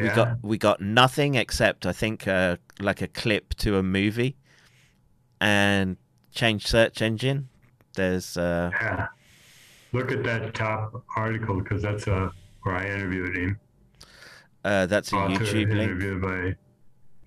we 0.00 0.08
got 0.08 0.38
we 0.42 0.58
got 0.58 0.80
nothing 0.80 1.34
except 1.34 1.84
i 1.86 1.92
think 1.92 2.26
uh, 2.26 2.56
like 2.80 3.02
a 3.02 3.08
clip 3.08 3.54
to 3.54 3.76
a 3.76 3.82
movie 3.82 4.36
and 5.40 5.96
change 6.32 6.66
search 6.66 7.00
engine 7.02 7.48
there's 7.94 8.36
uh 8.36 8.70
Yeah. 8.72 9.06
Look 9.92 10.10
at 10.10 10.24
that 10.24 10.54
top 10.54 11.04
article 11.16 11.60
because 11.60 11.80
that's 11.82 12.08
uh, 12.08 12.30
where 12.62 12.74
I 12.74 12.86
interviewed 12.86 13.36
him. 13.36 13.60
uh 14.64 14.86
that's 14.86 15.12
a 15.12 15.16
Author 15.16 15.44
youtube 15.44 15.68
link 15.68 15.90
interview 15.92 16.20
by 16.20 16.56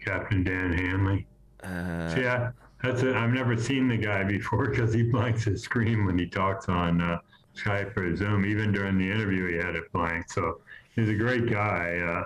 Captain 0.04 0.44
Dan 0.44 0.74
Hanley. 0.74 1.26
uh 1.64 2.14
So 2.16 2.20
yeah, 2.22 2.52
that's. 2.82 3.04
I've 3.04 3.32
never 3.32 3.58
seen 3.58 3.88
the 3.88 3.98
guy 3.98 4.24
before 4.24 4.70
because 4.70 4.94
he 4.94 5.04
blanks 5.04 5.44
his 5.44 5.64
screen 5.64 6.06
when 6.06 6.18
he 6.18 6.28
talks 6.28 6.70
on 6.70 7.02
uh, 7.02 7.20
Skype 7.56 7.96
or 7.98 8.16
Zoom. 8.16 8.46
Even 8.46 8.72
during 8.72 8.98
the 8.98 9.10
interview, 9.10 9.48
he 9.48 9.58
had 9.58 9.76
it 9.76 9.92
blank. 9.92 10.32
So 10.32 10.62
he's 10.96 11.10
a 11.10 11.16
great 11.16 11.50
guy. 11.50 11.98
Uh, 11.98 12.24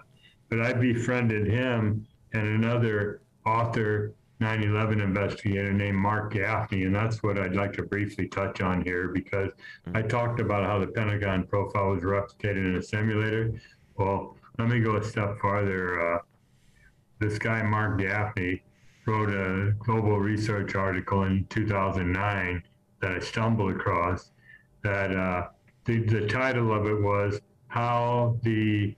but 0.50 0.62
I 0.62 0.74
befriended 0.74 1.48
him 1.48 2.06
and 2.34 2.48
another 2.48 3.22
author, 3.46 4.14
9/11 4.42 5.02
investigator 5.02 5.72
named 5.72 5.98
Mark 5.98 6.34
Gaffney, 6.34 6.84
and 6.84 6.96
that's 6.96 7.24
what 7.24 7.38
I'd 7.38 7.56
like 7.56 7.74
to 7.74 7.84
briefly 7.84 8.28
touch 8.28 8.62
on 8.62 8.84
here 8.84 9.08
because 9.10 9.52
I 9.94 10.02
talked 10.02 10.40
about 10.40 10.66
how 10.66 10.80
the 10.80 10.88
Pentagon 10.88 11.44
profile 11.44 11.90
was 11.90 12.04
replicated 12.04 12.66
in 12.66 12.76
a 12.76 12.82
simulator. 12.82 13.54
Well, 13.98 14.36
let 14.58 14.68
me 14.68 14.80
go 14.80 14.98
a 14.98 15.04
step 15.04 15.40
farther. 15.40 16.16
Uh, 16.16 16.20
this 17.20 17.38
guy 17.38 17.62
Mark 17.62 18.00
Gaffney 18.00 18.64
wrote 19.06 19.30
a 19.30 19.72
global 19.80 20.20
research 20.20 20.76
article 20.76 21.24
in 21.24 21.46
2009 21.50 22.64
that 23.02 23.12
I 23.12 23.20
stumbled 23.20 23.72
across. 23.72 24.32
That 24.84 25.16
uh, 25.16 25.48
the, 25.86 26.04
the 26.04 26.28
title 26.28 26.74
of 26.74 26.86
it 26.86 27.02
was 27.02 27.40
How 27.68 28.38
the 28.44 28.96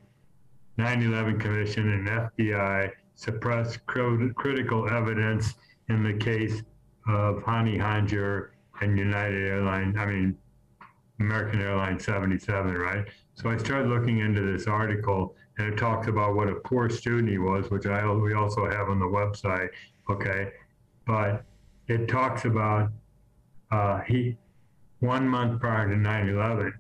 9/11 0.78 1.40
Commission 1.40 1.92
and 1.92 2.08
FBI 2.08 2.92
suppressed 3.16 3.86
cri- 3.86 4.34
critical 4.36 4.90
evidence 4.90 5.56
in 5.90 6.04
the 6.04 6.14
case 6.14 6.62
of 7.08 7.38
Hani 7.44 7.78
Hanjour 7.80 8.52
and 8.82 8.98
United 8.98 9.44
Airlines. 9.46 9.96
I 9.98 10.06
mean, 10.06 10.38
American 11.20 11.62
Airlines 11.62 12.04
77, 12.04 12.74
right? 12.76 13.06
So 13.36 13.50
I 13.50 13.58
started 13.58 13.90
looking 13.90 14.20
into 14.20 14.42
this 14.42 14.68
article, 14.68 15.36
and 15.58 15.68
it 15.72 15.78
talks 15.78 16.08
about 16.08 16.36
what 16.36 16.50
a 16.50 16.56
poor 16.56 16.90
student 16.90 17.30
he 17.30 17.38
was, 17.38 17.70
which 17.70 17.86
I 17.86 18.10
we 18.12 18.34
also 18.34 18.70
have 18.70 18.90
on 18.90 19.00
the 19.00 19.06
website. 19.06 19.70
Okay, 20.10 20.52
but 21.06 21.44
it 21.88 22.08
talks 22.08 22.46
about 22.46 22.92
uh, 23.72 24.02
he 24.02 24.38
one 25.00 25.28
month 25.28 25.60
prior 25.60 25.90
to 25.90 25.96
9/11, 25.96 26.74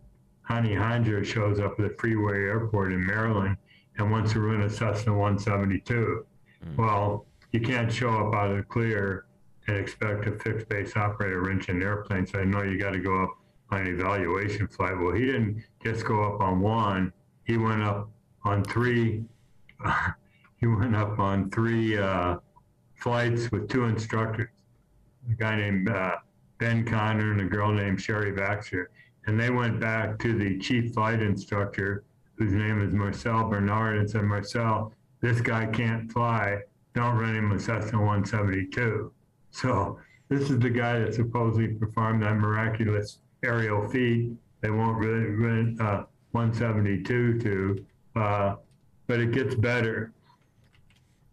Hani 0.49 0.77
Hanjour 0.77 1.23
shows 1.25 1.59
up 1.59 1.79
at 1.79 1.89
the 1.89 1.95
Freeway 1.97 2.37
Airport 2.37 2.93
in 2.93 3.05
Maryland 3.05 3.57
and 3.97 4.11
wants 4.11 4.33
to 4.33 4.39
rent 4.39 4.63
a 4.63 4.69
Cessna 4.69 5.13
172. 5.13 6.25
Well, 6.77 7.25
you 7.51 7.61
can't 7.61 7.91
show 7.91 8.09
up 8.09 8.33
out 8.33 8.51
of 8.51 8.57
the 8.57 8.63
clear 8.63 9.25
and 9.67 9.77
expect 9.77 10.25
a 10.27 10.31
fixed 10.39 10.67
base 10.69 10.95
operator 10.95 11.41
wrench 11.41 11.69
an 11.69 11.81
airplane. 11.81 12.25
So 12.25 12.39
I 12.39 12.43
know 12.43 12.63
you 12.63 12.79
got 12.79 12.91
to 12.91 12.99
go 12.99 13.23
up 13.23 13.29
on 13.69 13.81
an 13.81 13.87
evaluation 13.87 14.67
flight. 14.67 14.97
Well, 14.97 15.13
he 15.13 15.25
didn't 15.25 15.63
just 15.83 16.05
go 16.05 16.23
up 16.23 16.41
on 16.41 16.59
one. 16.59 17.13
He 17.45 17.57
went 17.57 17.81
up 17.81 18.09
on 18.43 18.63
three. 18.63 19.23
he 20.57 20.67
went 20.67 20.95
up 20.95 21.19
on 21.19 21.49
three 21.49 21.97
uh, 21.97 22.37
flights 23.03 23.51
with 23.51 23.67
two 23.67 23.83
instructors. 23.83 24.47
A 25.29 25.35
guy 25.35 25.57
named 25.57 25.89
uh, 25.89 26.15
Ben 26.57 26.85
Connor 26.85 27.33
and 27.33 27.41
a 27.41 27.45
girl 27.45 27.73
named 27.73 28.01
Sherry 28.01 28.31
Baxter. 28.31 28.91
And 29.27 29.37
they 29.37 29.49
went 29.49 29.79
back 29.79 30.17
to 30.19 30.37
the 30.37 30.57
chief 30.59 30.93
flight 30.93 31.21
instructor, 31.21 32.05
whose 32.35 32.53
name 32.53 32.81
is 32.81 32.93
Marcel 32.93 33.49
Bernard, 33.49 33.97
and 33.97 34.09
said, 34.09 34.23
Marcel, 34.23 34.93
this 35.19 35.41
guy 35.41 35.65
can't 35.65 36.11
fly. 36.11 36.59
Don't 36.95 37.17
run 37.17 37.35
him 37.35 37.51
a 37.51 37.59
Cessna 37.59 37.99
172. 37.99 39.11
So 39.51 39.99
this 40.29 40.49
is 40.49 40.59
the 40.59 40.69
guy 40.69 40.99
that 40.99 41.13
supposedly 41.13 41.67
performed 41.67 42.23
that 42.23 42.35
miraculous 42.35 43.19
aerial 43.43 43.87
feat. 43.89 44.31
They 44.61 44.69
won't 44.69 44.97
really 44.97 45.75
uh, 45.79 46.03
172 46.31 47.39
to, 47.39 47.85
uh, 48.15 48.55
but 49.07 49.19
it 49.19 49.31
gets 49.31 49.55
better. 49.55 50.13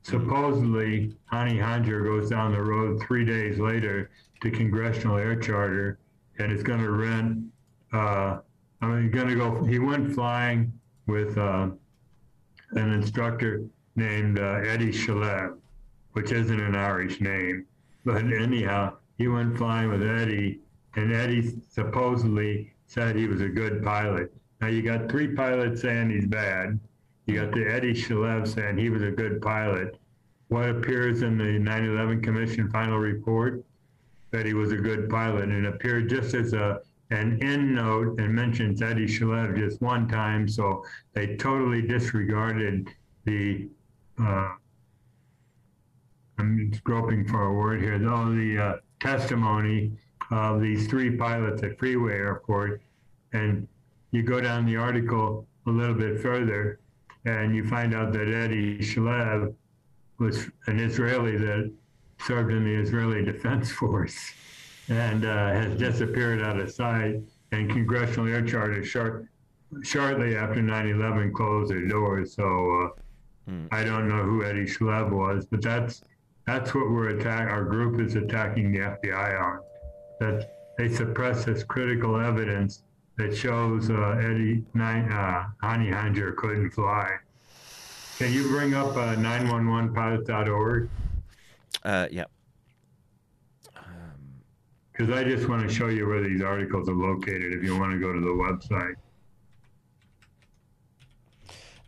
Supposedly, 0.03 1.15
Hani 1.31 1.59
Hanjour 1.61 2.05
goes 2.05 2.31
down 2.31 2.53
the 2.53 2.63
road 2.63 3.03
three 3.03 3.25
days 3.25 3.59
later 3.59 4.11
to 4.41 4.51
Congressional 4.51 5.19
Air 5.19 5.37
Charter 5.37 5.99
and 6.39 6.51
is 6.53 6.63
going 6.63 6.81
to 6.81 6.91
rent. 6.91 7.45
Uh, 7.93 8.39
I 8.81 8.87
mean, 8.87 9.11
going 9.11 9.29
to 9.29 9.35
go. 9.35 9.63
He 9.65 9.79
went 9.79 10.15
flying 10.15 10.73
with 11.07 11.37
uh, 11.37 11.69
an 12.73 12.93
instructor 12.93 13.65
named 13.97 14.39
uh, 14.39 14.61
Eddie 14.65 14.93
Shalev, 14.93 15.59
which 16.13 16.33
isn't 16.33 16.61
an 16.61 16.75
Irish 16.75 17.21
name. 17.21 17.67
But 18.05 18.25
anyhow, 18.25 18.97
he 19.19 19.29
went 19.29 19.59
flying 19.59 19.91
with 19.91 20.03
Eddie, 20.03 20.61
and 20.97 21.13
Eddie 21.13 21.61
supposedly 21.69 22.73
said 22.87 23.17
he 23.17 23.27
was 23.27 23.43
a 23.43 23.49
good 23.49 23.83
pilot. 23.83 24.33
Now 24.61 24.69
you 24.69 24.83
got 24.83 25.11
three 25.11 25.35
pilots 25.35 25.83
saying 25.83 26.11
he's 26.11 26.27
bad. 26.27 26.81
You 27.31 27.45
got 27.45 27.55
the 27.55 27.65
Eddie 27.73 27.95
Shalev 27.95 28.53
saying 28.53 28.79
he 28.79 28.91
was 28.91 29.03
a 29.03 29.11
good 29.13 29.41
pilot. 29.41 29.97
What 30.49 30.69
appears 30.69 31.23
in 31.23 31.39
the 31.39 31.61
9/11 31.61 32.25
Commission 32.25 32.69
final 32.69 32.99
report 32.99 33.65
that 34.33 34.47
he 34.47 34.53
was 34.53 34.73
a 34.73 34.77
good 34.77 35.09
pilot, 35.09 35.45
and 35.45 35.65
it 35.65 35.73
appeared 35.73 36.11
just 36.11 36.35
as 36.35 36.55
a 36.55 36.81
an 37.11 37.41
end 37.41 37.73
note 37.73 38.19
and 38.19 38.35
mentions 38.35 38.83
Eddie 38.83 39.07
Shalev 39.07 39.57
just 39.57 39.81
one 39.81 40.09
time. 40.09 40.49
So 40.49 40.85
they 41.13 41.37
totally 41.37 41.83
disregarded 41.83 42.89
the. 43.25 43.69
Uh, 44.21 44.55
I'm 46.37 46.73
groping 46.83 47.29
for 47.29 47.45
a 47.45 47.55
word 47.55 47.81
here. 47.81 48.01
Though 48.01 48.35
the 48.35 48.59
uh, 48.59 48.77
testimony 48.99 49.93
of 50.33 50.61
these 50.61 50.89
three 50.89 51.17
pilots 51.17 51.63
at 51.63 51.79
Freeway 51.79 52.15
Airport, 52.15 52.83
and 53.33 53.69
you 54.11 54.25
go 54.25 54.41
down 54.41 54.67
the 54.67 54.75
article 54.75 55.47
a 55.69 55.71
little 55.71 55.95
bit 55.95 56.21
further, 56.21 56.81
and 57.25 57.55
you 57.55 57.67
find 57.69 57.95
out 57.95 58.13
that 58.13 58.29
Eddie 58.29 58.79
Shalev 58.79 59.55
was 60.19 60.47
an 60.67 60.79
Israeli 60.79 61.37
that 61.37 61.73
served 62.21 62.53
in 62.53 62.65
the 62.65 62.75
Israeli 62.75 63.25
Defense 63.25 63.71
Force 63.81 64.33
and 64.89 65.25
uh, 65.25 65.49
has 65.51 65.77
disappeared 65.77 66.43
out 66.43 66.59
of 66.59 66.71
sight. 66.71 67.21
And 67.53 67.69
Congressional 67.69 68.29
Air 68.29 68.43
Charter 68.43 68.85
short, 68.85 69.27
shortly 69.83 70.37
after 70.37 70.61
9/11 70.61 71.33
closed 71.33 71.71
their 71.71 71.87
doors. 71.87 72.35
So 72.35 72.93
uh, 73.49 73.53
I 73.73 73.83
don't 73.83 74.09
know 74.09 74.23
who 74.23 74.45
Eddie 74.45 74.67
Shalev 74.67 75.11
was, 75.11 75.47
but 75.47 75.61
that's 75.61 76.03
that's 76.47 76.75
what 76.75 76.91
we're 76.91 77.09
attack. 77.09 77.51
Our 77.51 77.65
group 77.65 78.01
is 78.01 78.15
attacking 78.15 78.73
the 78.73 78.79
FBI 78.79 79.41
on. 79.41 79.61
That 80.21 80.53
they 80.79 80.89
suppress 80.89 81.45
this 81.45 81.65
critical 81.65 82.21
evidence 82.21 82.85
that 83.21 83.37
shows 83.37 83.91
uh, 83.91 84.17
Eddie 84.19 84.65
nine, 84.73 85.11
uh, 85.13 85.45
Hani 85.63 85.93
Hanjour 85.93 86.33
couldn't 86.37 86.71
fly. 86.71 87.17
Can 88.19 88.33
you 88.33 88.49
bring 88.49 88.75
up 88.75 88.97
uh, 88.97 89.15
911pilot.org? 89.17 90.89
uh 91.83 92.07
yeah 92.11 92.25
Because 94.93 95.11
I 95.15 95.25
just 95.25 95.49
want 95.49 95.67
to 95.67 95.75
show 95.75 95.87
you 95.87 96.07
where 96.07 96.23
these 96.23 96.43
articles 96.43 96.89
are 96.89 96.95
located 96.95 97.55
if 97.55 97.63
you 97.63 97.79
want 97.79 97.93
to 97.93 97.99
go 97.99 98.13
to 98.13 98.21
the 98.21 98.27
website. 98.27 98.97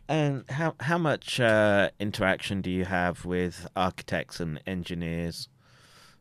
And 0.07 0.49
how 0.49 0.75
how 0.79 0.97
much 0.97 1.39
uh, 1.39 1.89
interaction 1.99 2.61
do 2.61 2.71
you 2.71 2.85
have 2.85 3.25
with 3.25 3.67
architects 3.75 4.39
and 4.39 4.59
engineers 4.65 5.47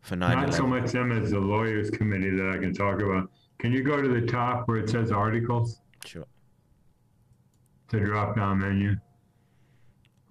for 0.00 0.16
9 0.16 0.36
Not 0.36 0.54
so 0.54 0.66
much 0.66 0.92
them 0.92 1.12
as 1.12 1.30
the 1.30 1.40
lawyers 1.40 1.90
committee 1.90 2.30
that 2.30 2.50
I 2.50 2.58
can 2.58 2.74
talk 2.74 3.00
about. 3.00 3.30
Can 3.62 3.70
you 3.70 3.84
go 3.84 4.02
to 4.02 4.08
the 4.08 4.26
top 4.26 4.66
where 4.66 4.78
it 4.78 4.90
says 4.90 5.12
articles? 5.12 5.82
Sure. 6.04 6.26
The 7.90 8.00
drop 8.00 8.34
down 8.34 8.58
menu. 8.58 8.96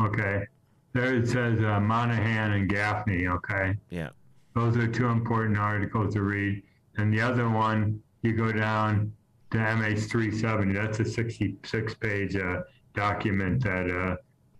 Okay. 0.01 0.43
There 0.91 1.15
it 1.15 1.29
says 1.29 1.63
uh, 1.63 1.79
Monaghan 1.79 2.51
and 2.51 2.69
Gaffney. 2.69 3.27
Okay. 3.27 3.77
Yeah. 3.89 4.09
Those 4.53 4.75
are 4.75 4.85
two 4.85 5.05
important 5.05 5.57
articles 5.57 6.13
to 6.15 6.23
read. 6.23 6.61
And 6.97 7.13
the 7.13 7.21
other 7.21 7.49
one, 7.49 8.01
you 8.21 8.33
go 8.33 8.51
down 8.51 9.13
to 9.51 9.57
MH370. 9.57 10.73
That's 10.73 10.99
a 10.99 11.05
66 11.05 11.93
page 11.93 12.35
uh, 12.35 12.63
document 12.93 13.63
that 13.63 13.89
uh, 13.89 14.17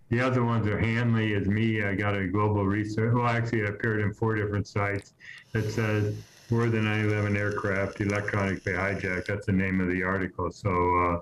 the 0.07 0.22
other 0.22 0.45
ones 0.45 0.65
are 0.68 0.80
Hanley 0.80 1.34
is 1.34 1.45
me. 1.45 1.84
I 1.84 1.95
got 1.95 2.15
a 2.15 2.26
global 2.26 2.65
research. 2.65 3.14
Well, 3.14 3.27
actually, 3.27 3.64
it 3.64 3.69
appeared 3.69 3.99
in 3.99 4.14
four 4.14 4.34
different 4.35 4.65
sites 4.65 5.14
that 5.52 5.69
says 5.69 6.15
were 6.52 6.69
than 6.69 6.84
9/11 6.84 7.38
aircraft 7.38 8.02
electronically 8.02 8.73
hijacked. 8.73 9.26
That's 9.26 9.45
the 9.45 9.53
name 9.53 9.80
of 9.80 9.90
the 9.90 10.03
article. 10.03 10.52
So 10.52 10.69
uh, 10.99 11.18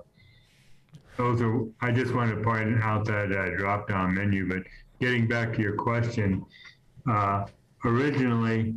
those 1.16 1.40
are. 1.40 1.64
I 1.80 1.92
just 1.92 2.12
wanted 2.12 2.36
to 2.36 2.42
point 2.42 2.82
out 2.82 3.06
that 3.06 3.32
uh, 3.32 3.56
drop 3.56 3.88
down 3.88 4.14
menu. 4.14 4.48
But 4.48 4.64
getting 5.00 5.28
back 5.28 5.54
to 5.54 5.62
your 5.62 5.76
question, 5.76 6.44
uh, 7.08 7.46
originally, 7.84 8.74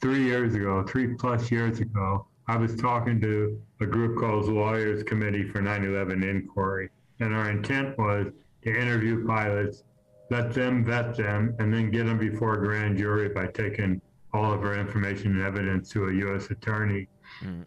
three 0.00 0.24
years 0.24 0.54
ago, 0.54 0.82
three 0.82 1.14
plus 1.14 1.50
years 1.50 1.78
ago, 1.78 2.26
I 2.48 2.56
was 2.56 2.74
talking 2.74 3.20
to 3.20 3.60
a 3.80 3.86
group 3.86 4.18
called 4.18 4.48
Lawyers 4.48 5.02
Committee 5.04 5.48
for 5.48 5.62
9 5.62 5.84
11 5.84 6.24
Inquiry. 6.24 6.90
And 7.20 7.32
our 7.32 7.50
intent 7.50 7.96
was 7.98 8.26
to 8.62 8.70
interview 8.70 9.24
pilots, 9.26 9.84
let 10.30 10.52
them 10.52 10.84
vet 10.84 11.16
them, 11.16 11.54
and 11.60 11.72
then 11.72 11.90
get 11.90 12.06
them 12.06 12.18
before 12.18 12.54
a 12.54 12.58
grand 12.58 12.98
jury 12.98 13.28
by 13.28 13.46
taking 13.46 14.00
all 14.34 14.52
of 14.52 14.62
our 14.62 14.74
information 14.74 15.32
and 15.32 15.42
evidence 15.42 15.90
to 15.90 16.08
a 16.08 16.12
U.S. 16.14 16.50
attorney. 16.50 17.08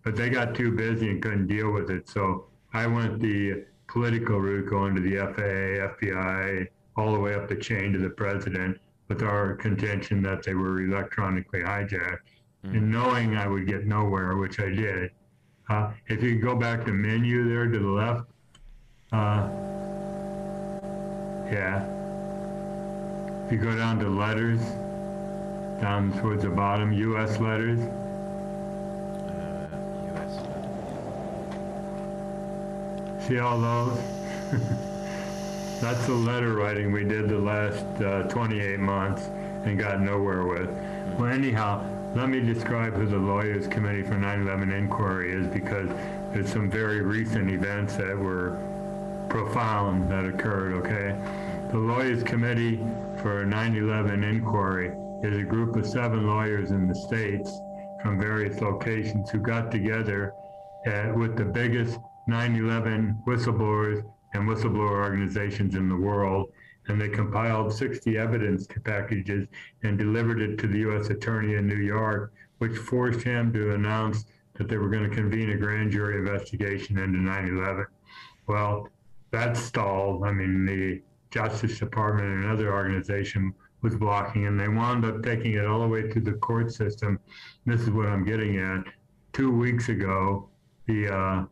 But 0.04 0.16
they 0.16 0.30
got 0.30 0.56
too 0.56 0.72
busy 0.72 1.10
and 1.10 1.22
couldn't 1.22 1.48
deal 1.48 1.72
with 1.72 1.90
it. 1.90 2.08
So 2.10 2.48
I 2.74 2.88
went 2.88 3.20
the 3.20 3.66
political 3.88 4.40
route, 4.40 4.70
going 4.70 4.96
to 4.96 5.02
the 5.02 5.18
FAA, 5.18 5.88
FBI, 5.96 6.68
all 6.98 7.14
the 7.14 7.20
way 7.20 7.36
up 7.36 7.48
the 7.48 7.56
chain 7.56 7.94
to 7.94 8.00
the 8.00 8.10
president 8.10 8.80
with 9.08 9.22
our 9.22 9.56
contention 9.56 10.22
that 10.24 10.44
they 10.44 10.56
were 10.56 10.82
electronically 10.82 11.62
hijacked. 11.62 12.20
And 12.64 12.92
knowing 12.92 13.38
I 13.38 13.48
would 13.48 13.68
get 13.68 13.86
nowhere, 13.86 14.38
which 14.38 14.60
I 14.60 14.70
did. 14.70 15.12
Uh, 15.70 15.92
if 16.08 16.24
you 16.24 16.40
go 16.40 16.56
back 16.56 16.84
to 16.86 16.92
menu 16.92 17.48
there 17.48 17.68
to 17.68 17.78
the 17.78 17.88
left, 17.88 18.24
uh, 19.12 19.50
yeah. 21.52 21.86
If 23.46 23.52
you 23.52 23.60
go 23.60 23.76
down 23.76 24.00
to 24.00 24.10
letters, 24.10 24.62
down 25.80 26.18
towards 26.20 26.44
the 26.44 26.50
bottom, 26.50 26.94
U.S. 26.94 27.40
letters, 27.40 27.80
see 33.20 33.40
all 33.40 33.60
those? 33.60 34.00
That's 35.82 36.06
the 36.06 36.14
letter 36.14 36.54
writing 36.54 36.92
we 36.92 37.04
did 37.04 37.28
the 37.28 37.38
last 37.38 37.86
uh, 38.02 38.24
28 38.24 38.80
months 38.80 39.30
and 39.66 39.78
got 39.78 40.00
nowhere 40.02 40.46
with. 40.46 40.70
Well, 41.20 41.32
anyhow, 41.32 41.86
let 42.14 42.30
me 42.30 42.40
describe 42.40 42.94
who 42.94 43.06
the 43.06 43.18
Lawyers 43.18 43.68
Committee 43.68 44.04
for 44.04 44.16
9/11 44.16 44.72
Inquiry 44.72 45.34
is 45.34 45.48
because 45.48 45.90
there's 46.32 46.52
some 46.52 46.70
very 46.70 47.02
recent 47.02 47.50
events 47.50 47.96
that 47.98 48.18
were 48.18 48.58
profound 49.28 50.10
that 50.10 50.24
occurred, 50.24 50.74
okay? 50.76 51.16
The 51.72 51.78
Lawyers 51.78 52.24
Committee 52.24 52.78
for 53.18 53.46
9/11 53.46 54.24
Inquiry 54.24 54.94
is 55.24 55.38
a 55.38 55.44
group 55.44 55.76
of 55.76 55.86
seven 55.86 56.28
lawyers 56.28 56.72
in 56.72 56.88
the 56.88 56.96
states 56.96 57.60
from 58.02 58.20
various 58.20 58.62
locations 58.62 59.30
who 59.30 59.40
got 59.40 59.72
together 59.72 60.34
uh, 60.88 61.12
with 61.16 61.36
the 61.36 61.46
biggest 61.46 62.00
9/11 62.30 63.24
whistleblowers 63.26 64.04
and 64.34 64.48
whistleblower 64.48 65.04
organizations 65.04 65.76
in 65.76 65.90
the 65.90 65.96
world, 65.96 66.52
and 66.88 67.00
they 67.00 67.10
compiled 67.10 67.74
60 67.74 68.18
evidence 68.18 68.68
packages 68.84 69.48
and 69.84 69.98
delivered 69.98 70.42
it 70.42 70.58
to 70.60 70.68
the 70.68 70.80
U.S. 70.80 71.10
Attorney 71.10 71.56
in 71.56 71.68
New 71.68 71.84
York, 71.84 72.34
which 72.60 72.78
forced 72.78 73.22
him 73.22 73.52
to 73.54 73.74
announce 73.74 74.26
that 74.56 74.68
they 74.68 74.78
were 74.78 74.90
going 74.90 75.10
to 75.10 75.16
convene 75.16 75.50
a 75.52 75.58
grand 75.58 75.92
jury 75.92 76.18
investigation 76.18 76.98
into 76.98 77.20
9/11. 77.20 77.86
Well, 78.48 78.90
that 79.32 79.58
stalled. 79.58 80.26
I 80.26 80.32
mean, 80.32 80.66
the 80.66 81.02
Justice 81.32 81.80
Department 81.80 82.28
and 82.28 82.46
another 82.46 82.72
organization 82.72 83.54
was 83.86 83.96
blocking, 83.96 84.48
and 84.48 84.60
they 84.60 84.68
wound 84.68 85.06
up 85.06 85.22
taking 85.22 85.54
it 85.54 85.66
all 85.66 85.80
the 85.80 85.88
way 85.88 86.10
through 86.10 86.24
the 86.24 86.34
court 86.34 86.74
system. 86.74 87.20
This 87.68 87.82
is 87.82 87.92
what 87.92 88.08
I'm 88.08 88.26
getting 88.26 88.58
at. 88.58 88.84
Two 89.32 89.52
weeks 89.52 89.90
ago, 89.90 90.50
the 90.88 91.14
uh, 91.16 91.46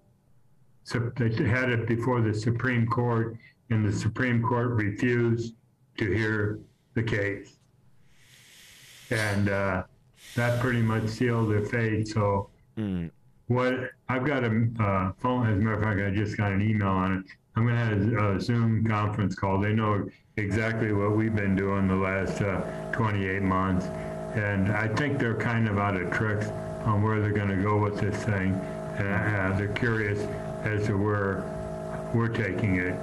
Sup- 0.86 1.16
they 1.16 1.30
had 1.48 1.70
it 1.70 1.88
before 1.88 2.20
the 2.22 2.34
Supreme 2.34 2.88
Court, 2.88 3.38
and 3.70 3.86
the 3.88 3.94
Supreme 3.94 4.42
Court 4.42 4.72
refused 4.72 5.54
to 5.98 6.12
hear 6.12 6.60
the 6.96 7.04
case. 7.04 7.58
And 9.12 9.48
uh, 9.50 9.84
that 10.36 10.60
pretty 10.60 10.82
much 10.82 11.08
sealed 11.08 11.52
their 11.52 11.66
fate. 11.66 12.08
So, 12.08 12.50
Mm. 12.76 13.12
what 13.50 13.92
I've 14.10 14.26
got 14.26 14.44
a 14.44 14.68
uh, 14.80 15.12
phone, 15.20 15.46
as 15.48 15.58
a 15.58 15.62
matter 15.62 15.74
of 15.76 15.84
fact, 15.84 16.00
I 16.02 16.10
just 16.10 16.36
got 16.38 16.52
an 16.52 16.60
email 16.68 16.88
on 16.88 17.20
it. 17.20 17.26
I'm 17.56 17.68
going 17.68 17.76
to 17.76 18.18
have 18.20 18.36
a 18.38 18.42
Zoom 18.42 18.84
conference 18.84 19.36
call. 19.36 19.60
They 19.62 19.74
know 19.74 20.10
exactly 20.36 20.92
what 20.94 21.16
we've 21.16 21.36
been 21.36 21.56
doing 21.56 21.88
the 21.88 21.96
last 21.96 22.42
uh, 22.42 22.62
28 22.92 23.42
months. 23.42 23.86
And 24.36 24.72
I 24.72 24.88
think 24.88 25.20
they're 25.20 25.36
kind 25.36 25.68
of 25.68 25.78
out 25.78 25.96
of 25.96 26.12
tricks 26.12 26.48
on 26.86 27.04
where 27.04 27.22
they're 27.22 27.32
going 27.32 27.50
to 27.50 27.62
go 27.62 27.78
with 27.78 28.00
this 28.00 28.16
thing. 28.24 28.60
And 28.98 29.54
uh, 29.54 29.58
they're 29.58 29.68
curious 29.70 30.28
as 30.64 30.86
to 30.88 30.98
where 30.98 31.44
we're 32.14 32.30
taking 32.30 32.78
it. 32.78 32.96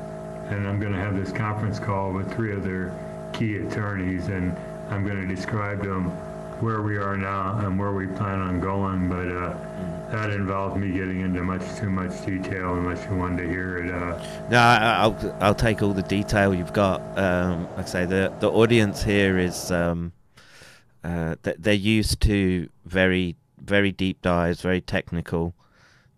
And 0.50 0.66
I'm 0.66 0.80
going 0.80 0.92
to 0.92 0.98
have 0.98 1.16
this 1.16 1.30
conference 1.30 1.78
call 1.78 2.12
with 2.12 2.32
three 2.34 2.52
of 2.52 2.64
their 2.64 2.92
key 3.32 3.58
attorneys, 3.58 4.26
and 4.26 4.56
I'm 4.88 5.06
going 5.06 5.20
to 5.20 5.34
describe 5.34 5.82
to 5.84 5.88
them 5.88 6.10
where 6.60 6.82
we 6.82 6.96
are 6.96 7.16
now 7.16 7.58
and 7.58 7.78
where 7.78 7.92
we 7.92 8.08
plan 8.08 8.40
on 8.40 8.60
going. 8.60 9.08
But 9.08 9.28
uh, 9.28 9.56
that 10.10 10.30
involves 10.30 10.76
me 10.76 10.90
getting 10.92 11.20
into 11.20 11.42
much 11.42 11.62
too 11.78 11.90
much 11.90 12.24
detail 12.26 12.74
unless 12.74 13.04
you 13.08 13.16
wanted 13.16 13.44
to 13.44 13.48
hear 13.48 13.78
it. 13.78 13.90
Uh, 13.90 14.48
No, 14.50 14.58
I, 14.58 14.76
I'll 15.02 15.36
I'll 15.40 15.54
take 15.54 15.82
all 15.82 15.92
the 15.92 16.02
detail 16.02 16.54
you've 16.54 16.72
got. 16.72 17.00
Um, 17.18 17.64
like 17.76 17.86
I 17.86 17.88
say, 17.88 18.06
the 18.06 18.32
the 18.40 18.50
audience 18.50 19.02
here 19.02 19.38
is 19.38 19.70
um, 19.70 20.12
uh, 21.04 21.36
they're 21.42 21.74
used 21.74 22.20
to 22.22 22.68
very 22.84 23.36
very 23.58 23.92
deep 23.92 24.20
dives, 24.22 24.62
very 24.62 24.80
technical 24.80 25.54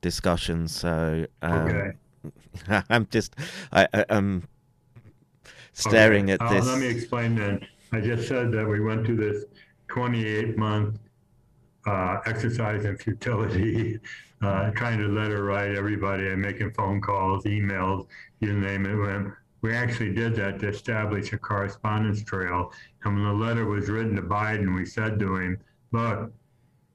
discussions. 0.00 0.74
So 0.74 1.26
um, 1.42 1.68
okay. 1.68 2.82
I'm 2.88 3.06
just 3.10 3.34
I, 3.72 3.88
I 3.92 4.04
I'm 4.08 4.48
staring 5.72 6.30
Okay. 6.30 6.32
at 6.32 6.40
Uh, 6.40 6.54
this. 6.54 6.66
Let 6.66 6.78
me 6.78 6.86
explain 6.88 7.34
then. 7.34 7.66
I 7.92 8.00
just 8.00 8.26
said 8.26 8.52
that 8.52 8.66
we 8.66 8.80
went 8.80 9.04
through 9.04 9.16
this 9.16 9.44
28 9.88 10.56
month 10.56 10.98
uh, 11.86 12.18
exercise 12.26 12.84
in 12.84 12.96
futility, 12.96 13.98
uh, 14.42 14.70
trying 14.72 14.98
to 14.98 15.08
letter 15.08 15.44
write 15.44 15.76
everybody 15.76 16.28
and 16.28 16.40
making 16.40 16.72
phone 16.72 17.00
calls, 17.00 17.44
emails, 17.44 18.06
you 18.40 18.52
name 18.52 18.86
it. 18.86 18.94
When 18.94 19.34
we 19.62 19.74
actually 19.74 20.12
did 20.12 20.34
that 20.36 20.58
to 20.60 20.68
establish 20.68 21.32
a 21.32 21.38
correspondence 21.38 22.22
trail. 22.24 22.72
And 23.04 23.14
when 23.14 23.24
the 23.24 23.32
letter 23.32 23.64
was 23.64 23.88
written 23.88 24.16
to 24.16 24.22
Biden, 24.22 24.74
we 24.74 24.84
said 24.84 25.18
to 25.20 25.36
him, 25.36 25.58
look, 25.92 26.32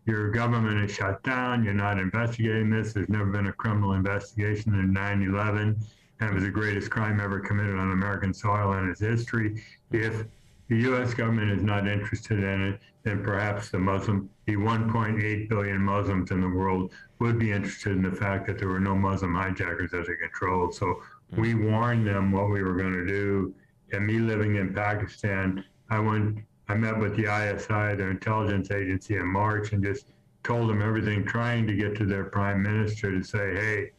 your 0.05 0.31
government 0.31 0.89
is 0.89 0.95
shut 0.95 1.23
down. 1.23 1.63
You're 1.63 1.73
not 1.73 1.97
investigating 1.97 2.69
this. 2.69 2.93
There's 2.93 3.09
never 3.09 3.25
been 3.25 3.47
a 3.47 3.53
criminal 3.53 3.93
investigation 3.93 4.73
in 4.73 4.93
9 4.93 5.21
11. 5.21 5.77
And 6.19 6.29
it 6.29 6.33
was 6.33 6.43
the 6.43 6.49
greatest 6.49 6.89
crime 6.89 7.19
ever 7.19 7.39
committed 7.39 7.77
on 7.77 7.91
American 7.91 8.33
soil 8.33 8.73
in 8.73 8.89
its 8.89 8.99
history. 8.99 9.61
If 9.91 10.25
the 10.67 10.77
U.S. 10.77 11.13
government 11.13 11.51
is 11.51 11.63
not 11.63 11.87
interested 11.87 12.39
in 12.39 12.73
it, 12.73 12.79
then 13.07 13.23
perhaps 13.23 13.69
the 13.69 13.79
Muslim, 13.79 14.29
the 14.45 14.55
1.8 14.55 15.49
billion 15.49 15.79
Muslims 15.79 16.31
in 16.31 16.41
the 16.41 16.49
world 16.49 16.91
would 17.19 17.39
be 17.39 17.51
interested 17.51 17.93
in 17.93 18.01
the 18.01 18.11
fact 18.11 18.45
that 18.47 18.59
there 18.59 18.67
were 18.67 18.79
no 18.79 18.95
Muslim 18.95 19.33
hijackers 19.33 19.91
that 19.91 20.05
they 20.07 20.15
controlled. 20.15 20.75
So 20.75 21.01
we 21.37 21.53
mm-hmm. 21.53 21.71
warned 21.71 22.07
them 22.07 22.31
what 22.31 22.49
we 22.49 22.61
were 22.63 22.75
going 22.75 22.93
to 22.93 23.05
do. 23.05 23.53
And 23.93 24.05
me 24.05 24.19
living 24.19 24.57
in 24.57 24.73
Pakistan, 24.73 25.63
I 25.89 25.99
went, 25.99 26.39
I 26.67 26.75
met 26.75 26.97
with 26.97 27.15
the 27.15 27.23
ISI, 27.23 27.95
their 27.95 28.11
intelligence 28.11 28.71
agency, 28.71 29.15
in 29.15 29.27
March, 29.27 29.71
and 29.71 29.81
just 29.81 30.07
told 30.43 30.69
them 30.69 30.81
everything, 30.81 31.23
trying 31.23 31.65
to 31.67 31.75
get 31.75 31.95
to 31.97 32.05
their 32.05 32.25
prime 32.25 32.61
minister 32.61 33.11
to 33.11 33.23
say, 33.23 33.55
hey, 33.55 33.91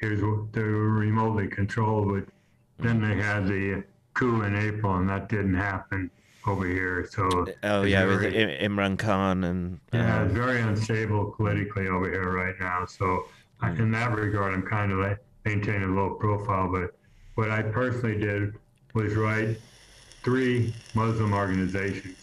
here's 0.00 0.22
what 0.22 0.52
they 0.52 0.62
were 0.62 0.90
remotely 0.90 1.46
controlled. 1.46 2.08
But 2.08 2.84
then 2.84 3.00
they 3.00 3.14
mm-hmm. 3.14 3.20
had 3.20 3.46
the 3.46 3.84
coup 4.14 4.42
in 4.42 4.56
April, 4.56 4.96
and 4.96 5.08
that 5.08 5.28
didn't 5.28 5.54
happen 5.54 6.10
over 6.46 6.66
here. 6.66 7.06
So 7.10 7.46
oh 7.64 7.82
yeah, 7.82 8.04
with 8.04 8.20
very- 8.20 8.58
I- 8.60 8.66
Imran 8.66 8.98
Khan 8.98 9.44
and 9.44 9.80
yeah, 9.92 10.22
it's 10.22 10.30
um, 10.32 10.36
very 10.36 10.60
unstable 10.60 11.32
politically 11.36 11.88
over 11.88 12.10
here 12.10 12.30
right 12.30 12.54
now. 12.60 12.86
So 12.86 13.26
I- 13.60 13.70
in 13.72 13.90
that 13.92 14.14
regard, 14.16 14.54
I'm 14.54 14.62
kind 14.62 14.92
of 14.92 14.98
like 14.98 15.18
maintaining 15.44 15.84
a 15.84 15.92
low 15.94 16.14
profile. 16.14 16.70
But 16.70 16.96
what 17.34 17.50
I 17.50 17.62
personally 17.62 18.18
did 18.18 18.54
was 18.94 19.14
write 19.14 19.58
three 20.22 20.74
Muslim 20.94 21.32
organizations. 21.34 22.16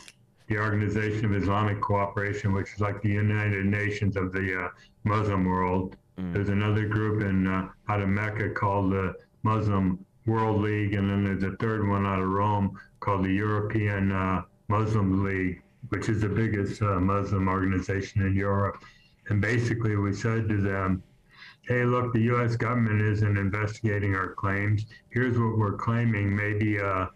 The 0.48 0.58
Organization 0.58 1.26
of 1.26 1.36
Islamic 1.42 1.80
Cooperation, 1.82 2.52
which 2.54 2.74
is 2.74 2.82
like 2.82 3.02
the 3.02 3.10
United 3.10 3.66
Nations 3.66 4.18
of 4.18 4.34
the 4.34 4.66
uh, 4.66 4.70
Muslim 5.04 5.46
world. 5.46 5.96
There's 6.18 6.50
another 6.50 6.86
group 6.88 7.24
in 7.24 7.48
uh, 7.48 7.70
out 7.90 8.02
of 8.02 8.08
Mecca 8.10 8.50
called 8.52 8.92
the 8.92 9.16
Muslim 9.42 10.06
World 10.28 10.62
League, 10.62 10.94
and 10.94 11.10
then 11.10 11.24
there's 11.24 11.42
a 11.44 11.56
third 11.58 11.88
one 11.88 12.06
out 12.06 12.22
of 12.22 12.28
Rome 12.30 12.80
called 13.04 13.26
the 13.26 13.34
European 13.34 14.12
uh, 14.12 14.44
Muslim 14.70 15.24
League, 15.26 15.62
which 15.90 16.08
is 16.08 16.22
the 16.22 16.30
biggest 16.30 16.82
uh, 16.82 17.00
Muslim 17.00 17.50
organization 17.50 18.22
in 18.22 18.34
Europe. 18.34 18.82
And 19.28 19.42
basically, 19.42 19.98
we 19.98 20.14
said 20.14 20.48
to 20.48 20.62
them, 20.62 21.04
hey, 21.68 21.84
look, 21.84 22.14
the 22.14 22.22
U.S. 22.34 22.56
government 22.56 23.02
isn't 23.02 23.38
investigating 23.38 24.16
our 24.16 24.34
claims. 24.34 24.86
Here's 25.10 25.38
what 25.38 25.58
we're 25.58 25.78
claiming. 25.78 26.34
Maybe 26.34 26.80
uh, 26.80 27.08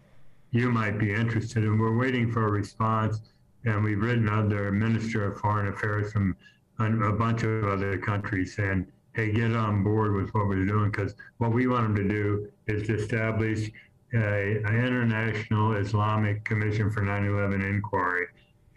you 0.51 0.71
might 0.71 0.99
be 0.99 1.13
interested. 1.13 1.63
And 1.63 1.79
we're 1.79 1.97
waiting 1.97 2.31
for 2.31 2.47
a 2.47 2.51
response. 2.51 3.21
And 3.65 3.83
we've 3.83 4.01
written 4.01 4.29
other 4.29 4.71
Minister 4.71 5.31
of 5.31 5.39
Foreign 5.39 5.67
Affairs 5.67 6.11
from 6.11 6.35
a 6.79 7.11
bunch 7.11 7.43
of 7.43 7.65
other 7.65 7.97
countries 7.97 8.55
saying, 8.55 8.87
hey, 9.13 9.31
get 9.31 9.55
on 9.55 9.83
board 9.83 10.13
with 10.13 10.29
what 10.33 10.47
we're 10.47 10.65
doing. 10.65 10.91
Because 10.91 11.15
what 11.37 11.51
we 11.51 11.67
want 11.67 11.83
them 11.83 11.95
to 11.95 12.07
do 12.07 12.49
is 12.67 12.87
to 12.87 12.95
establish 12.95 13.71
a, 14.13 14.17
a 14.17 14.85
international 14.85 15.73
Islamic 15.75 16.43
Commission 16.45 16.89
for 16.89 17.01
9/11 17.01 17.63
inquiry, 17.69 18.27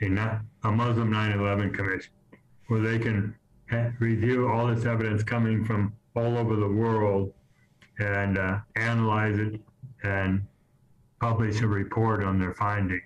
a, 0.02 0.40
a 0.64 0.70
Muslim 0.70 1.10
9/11 1.10 1.74
commission, 1.74 2.12
where 2.68 2.80
they 2.80 2.98
can 2.98 3.34
ha- 3.70 3.90
review 3.98 4.48
all 4.48 4.66
this 4.66 4.84
evidence 4.84 5.22
coming 5.22 5.64
from 5.64 5.92
all 6.16 6.36
over 6.36 6.56
the 6.56 6.68
world 6.68 7.32
and 7.98 8.38
uh, 8.38 8.58
analyze 8.76 9.38
it 9.38 9.60
and 10.02 10.42
publish 11.20 11.60
a 11.60 11.66
report 11.66 12.24
on 12.24 12.38
their 12.38 12.54
finding. 12.54 13.00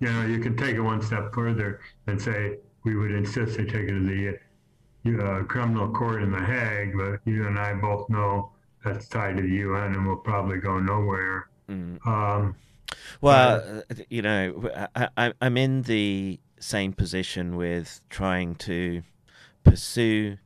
You 0.00 0.12
know, 0.12 0.26
you 0.26 0.40
can 0.40 0.56
take 0.56 0.76
it 0.76 0.80
one 0.80 1.00
step 1.00 1.32
further 1.32 1.80
and 2.06 2.20
say 2.20 2.58
we 2.84 2.96
would 2.96 3.12
insist 3.12 3.56
they 3.56 3.64
take 3.64 3.88
it 3.88 3.92
to 3.92 4.00
the 4.04 4.38
uh, 5.22 5.44
criminal 5.44 5.88
court 5.90 6.22
in 6.22 6.30
The 6.32 6.44
Hague, 6.44 6.96
but 6.96 7.20
you 7.24 7.46
and 7.46 7.58
I 7.58 7.74
both 7.74 8.08
know 8.10 8.50
that's 8.86 9.08
tied 9.08 9.36
to 9.36 9.42
the 9.42 9.48
UN 9.48 9.94
and 9.94 10.06
will 10.06 10.16
probably 10.16 10.58
go 10.58 10.78
nowhere. 10.78 11.48
Um, 11.68 12.54
Well, 13.20 13.82
uh, 13.90 13.94
you 14.08 14.22
know, 14.22 14.70
I, 14.94 15.08
I, 15.16 15.32
I'm 15.40 15.56
in 15.56 15.82
the 15.82 16.38
same 16.60 16.92
position 16.92 17.56
with 17.56 18.00
trying 18.08 18.54
to 18.56 19.02
pursue 19.64 20.38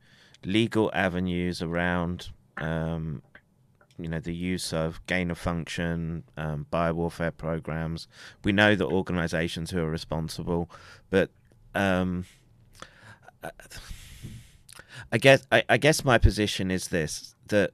legal 0.43 0.89
avenues 0.93 1.61
around, 1.61 2.29
um, 2.57 3.21
you 3.99 4.09
know, 4.09 4.19
the 4.19 4.33
use 4.33 4.73
of 4.73 5.05
gain 5.05 5.29
of 5.29 5.37
function, 5.37 6.23
um, 6.35 6.65
biowarfare 6.73 7.37
programs. 7.37 8.07
We 8.43 8.51
know 8.51 8.75
the 8.75 8.87
organizations 8.87 9.69
who 9.69 9.79
are 9.79 9.89
responsible, 9.89 10.69
but 11.11 11.29
um, 11.75 12.25
I 15.11 15.17
guess 15.19 15.45
I, 15.51 15.63
I 15.69 15.77
guess 15.77 16.03
my 16.03 16.17
position 16.17 16.71
is 16.71 16.87
this 16.87 17.35
that 17.47 17.71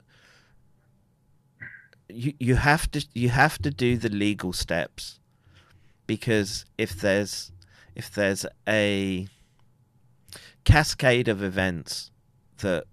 you 2.10 2.34
you 2.40 2.56
have 2.56 2.90
to 2.92 3.06
you 3.14 3.30
have 3.30 3.62
to 3.62 3.72
do 3.72 3.98
the 3.98 4.10
legal 4.10 4.54
steps 4.54 5.20
because 6.06 6.66
if 6.78 7.00
there's 7.00 7.52
if 7.96 8.12
there's 8.14 8.46
a 8.68 9.28
cascade 10.64 11.28
of 11.28 11.44
events 11.44 12.12
that 12.60 12.86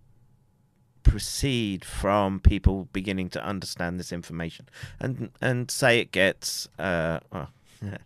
proceed 1.02 1.84
from 1.84 2.40
people 2.40 2.88
beginning 2.92 3.28
to 3.28 3.44
understand 3.44 4.00
this 4.00 4.12
information 4.12 4.68
and 5.00 5.30
and 5.40 5.70
say 5.70 6.00
it 6.00 6.12
gets 6.12 6.68
uh 6.78 7.20
well, 7.32 7.50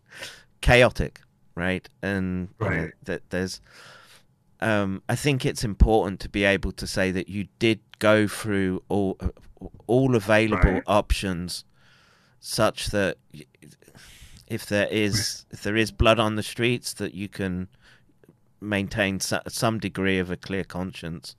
chaotic 0.61 1.21
right? 1.59 1.89
And 2.03 2.49
you 2.61 2.71
know, 2.71 2.91
that 3.05 3.29
there's 3.31 3.61
um, 4.61 5.03
I 5.09 5.17
think 5.17 5.45
it's 5.45 5.65
important 5.65 6.21
to 6.21 6.29
be 6.29 6.45
able 6.45 6.73
to 6.73 6.87
say 6.87 7.11
that 7.11 7.29
you 7.29 7.49
did 7.59 7.81
go 7.99 8.27
through 8.27 8.83
all 8.89 9.19
all 9.87 10.15
available 10.15 10.73
Right. 10.73 10.83
options, 10.87 11.65
such 12.41 12.87
that 12.89 13.19
if 14.47 14.67
there 14.67 14.89
is 14.89 15.47
if 15.51 15.63
there 15.63 15.77
is 15.77 15.91
blood 15.91 16.19
on 16.19 16.37
the 16.37 16.43
streets, 16.43 16.93
that 16.95 17.15
you 17.15 17.29
can 17.29 17.69
maintain 18.61 19.21
so, 19.21 19.41
some 19.49 19.79
degree 19.79 20.19
of 20.19 20.31
a 20.31 20.37
clear 20.37 20.65
conscience. 20.65 21.37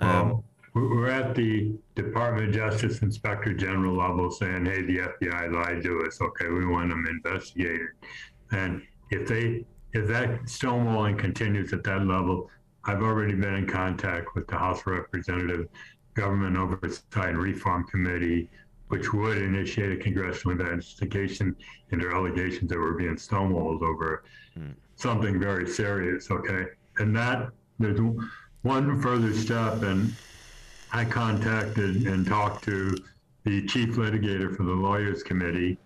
Um, 0.00 0.28
well, 0.28 0.44
we're 0.74 1.08
at 1.08 1.34
the 1.34 1.72
Department 1.94 2.48
of 2.48 2.54
Justice 2.54 3.02
Inspector 3.02 3.52
General 3.54 3.96
level 3.96 4.30
saying, 4.30 4.66
hey, 4.66 4.82
the 4.82 4.98
FBI 4.98 5.52
lied 5.52 5.82
to 5.82 6.00
us. 6.06 6.20
Okay, 6.20 6.48
we 6.48 6.66
want 6.66 6.90
them 6.90 7.06
investigated. 7.08 7.88
And 8.52 8.82
if 9.10 9.26
they, 9.26 9.64
if 9.92 10.06
that 10.08 10.42
stonewalling 10.44 11.18
continues 11.18 11.72
at 11.72 11.82
that 11.84 12.06
level, 12.06 12.48
I've 12.84 13.02
already 13.02 13.34
been 13.34 13.54
in 13.54 13.66
contact 13.66 14.34
with 14.34 14.46
the 14.46 14.56
House 14.56 14.86
Representative 14.86 15.66
Government 16.14 16.56
Oversight 16.56 17.30
and 17.30 17.38
Reform 17.38 17.84
Committee, 17.84 18.48
which 18.88 19.12
would 19.12 19.38
initiate 19.38 19.92
a 19.92 20.02
congressional 20.02 20.60
investigation 20.60 21.54
into 21.90 22.10
allegations 22.10 22.70
that 22.70 22.78
were 22.78 22.94
being 22.94 23.16
stonewalled 23.16 23.82
over 23.82 24.24
hmm. 24.54 24.70
something 24.96 25.38
very 25.38 25.68
serious. 25.68 26.30
Okay, 26.30 26.66
and 26.98 27.14
that 27.16 27.50
there's 27.78 28.00
one 28.62 29.00
further 29.00 29.32
step, 29.32 29.82
and 29.82 30.12
I 30.92 31.04
contacted 31.04 32.06
and 32.06 32.26
talked 32.26 32.64
to 32.64 32.96
the 33.44 33.66
chief 33.66 33.96
litigator 33.96 34.54
for 34.54 34.64
the 34.64 34.72
Lawyers 34.72 35.22
Committee 35.22 35.78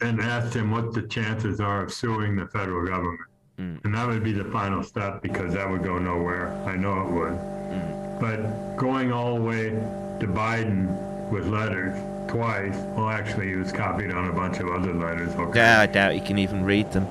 and 0.00 0.20
asked 0.20 0.54
him 0.54 0.70
what 0.70 0.94
the 0.94 1.02
chances 1.02 1.60
are 1.60 1.84
of 1.84 1.92
suing 1.92 2.36
the 2.36 2.46
federal 2.46 2.86
government. 2.86 3.28
Hmm. 3.58 3.76
And 3.84 3.94
that 3.94 4.08
would 4.08 4.24
be 4.24 4.32
the 4.32 4.44
final 4.44 4.82
step 4.82 5.20
because 5.20 5.52
that 5.54 5.68
would 5.68 5.84
go 5.84 5.98
nowhere. 5.98 6.50
I 6.66 6.76
know 6.76 7.02
it 7.02 7.10
would. 7.10 7.34
Hmm. 7.34 7.99
But 8.20 8.76
going 8.76 9.12
all 9.12 9.36
the 9.36 9.40
way 9.40 9.70
to 9.70 10.26
Biden 10.26 10.94
with 11.30 11.46
letters 11.46 11.98
twice, 12.28 12.76
well, 12.94 13.08
actually, 13.08 13.48
he 13.48 13.54
was 13.54 13.72
copied 13.72 14.12
on 14.12 14.28
a 14.28 14.32
bunch 14.32 14.60
of 14.60 14.68
other 14.68 14.92
letters. 14.92 15.34
Okay. 15.34 15.58
yeah, 15.58 15.80
I 15.80 15.86
doubt 15.86 16.14
you 16.14 16.20
can 16.20 16.38
even 16.38 16.62
read 16.62 16.92
them. 16.92 17.08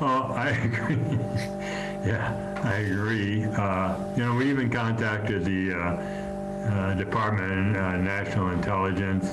Oh, 0.00 0.32
I 0.34 0.50
agree. 0.50 0.96
yeah, 2.06 2.60
I 2.62 2.74
agree. 2.74 3.44
Uh, 3.44 3.98
you 4.16 4.24
know, 4.24 4.34
we 4.34 4.48
even 4.48 4.70
contacted 4.70 5.44
the 5.44 5.74
uh, 5.74 5.78
uh, 6.70 6.94
Department 6.94 7.76
of 7.76 7.82
uh, 7.82 7.96
National 7.96 8.50
Intelligence. 8.50 9.28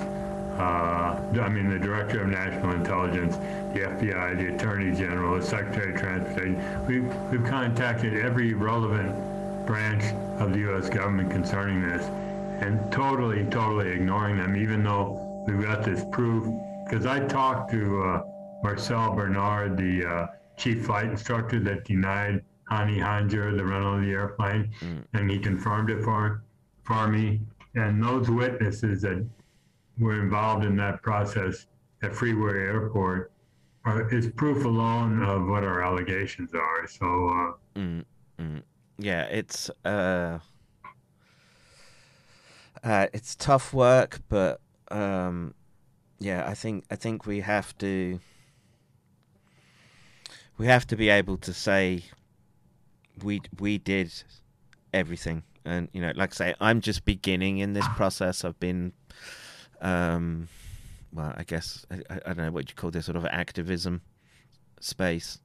Uh, 0.57 1.22
I 1.41 1.49
mean, 1.49 1.70
the 1.70 1.80
Director 1.80 2.24
of 2.24 2.30
National 2.30 2.74
Intelligence, 2.74 3.38
the 3.74 3.82
FBI, 3.82 4.38
the 4.38 4.56
Attorney 4.56 4.95
General, 4.95 5.40
the 5.40 5.45
Secretary 5.45 5.94
of 5.94 5.99
Transportation. 5.99 6.86
We've, 6.86 7.16
we've 7.32 7.45
contacted 7.49 8.14
every 8.16 8.53
relevant 8.53 9.16
branch 9.70 10.04
of 10.41 10.52
the 10.52 10.60
U.S. 10.62 10.90
government 10.90 11.30
concerning 11.30 11.80
this 11.88 12.04
and 12.60 12.91
totally, 12.91 13.46
totally 13.52 13.91
ignoring 13.91 14.36
them, 14.36 14.56
even 14.56 14.84
though 14.84 15.44
we've 15.48 15.62
got 15.62 15.84
this 15.84 16.04
proof. 16.12 16.44
Because 16.86 17.06
I 17.06 17.20
talked 17.20 17.70
to 17.72 18.02
uh, 18.02 18.24
Marcel 18.64 19.14
Bernard, 19.14 19.78
the 19.78 20.06
uh, 20.06 20.28
chief 20.58 20.88
flight 20.88 21.06
instructor 21.06 21.60
that 21.60 21.86
denied 21.86 22.44
Hani 22.72 22.98
Hanjour 22.98 23.56
the 23.56 23.64
rental 23.64 23.98
of 23.98 24.02
the 24.02 24.10
airplane, 24.10 24.72
and 25.14 25.30
he 25.30 25.38
confirmed 25.38 25.91
it 25.91 26.04
for, 26.04 26.41
for 26.82 27.08
me. 27.08 27.40
And 27.76 28.04
those 28.04 28.28
witnesses 28.28 29.04
that 29.04 29.24
were 30.00 30.20
involved 30.20 30.66
in 30.66 30.76
that 30.78 31.04
process 31.04 31.68
at 32.02 32.16
Freeway 32.16 32.58
Airport 32.58 33.32
are, 33.86 34.12
is 34.12 34.30
proof 34.30 34.66
alone 34.66 35.22
of 35.22 35.46
what 35.46 35.64
our 35.64 35.84
allegations 35.84 36.56
are. 36.56 36.88
So, 36.88 37.06
uh, 37.06 37.80
Mm, 37.80 38.04
mm. 38.40 38.64
Yeah, 39.02 39.24
it's 39.24 39.70
uh, 39.86 40.40
uh, 42.84 43.08
it's 43.14 43.34
tough 43.34 43.74
work, 43.74 44.20
but 44.28 44.60
um, 44.92 45.54
yeah, 46.20 46.46
I 46.46 46.54
think 46.54 46.84
I 46.92 46.98
think 46.98 47.26
we 47.26 47.40
have 47.40 47.78
to 47.78 48.20
we 50.58 50.66
have 50.68 50.86
to 50.88 50.98
be 50.98 51.08
able 51.08 51.38
to 51.38 51.54
say 51.54 52.04
we 53.24 53.42
we 53.58 53.78
did 53.78 54.12
everything, 54.94 55.44
and 55.64 55.88
you 55.94 56.02
know, 56.02 56.12
like 56.16 56.34
I 56.34 56.36
say, 56.36 56.56
I'm 56.60 56.82
just 56.82 57.06
beginning 57.06 57.60
in 57.60 57.72
this 57.72 57.88
process. 57.96 58.44
I've 58.44 58.60
been, 58.60 58.92
um, 59.80 60.50
well, 61.14 61.34
I 61.38 61.46
guess 61.46 61.86
I, 61.90 62.02
I 62.26 62.34
don't 62.34 62.46
know 62.46 62.52
what 62.52 62.70
you 62.70 62.76
call 62.76 62.92
this 62.92 63.06
sort 63.06 63.16
of 63.16 63.26
activism 63.28 64.02
space 64.82 65.40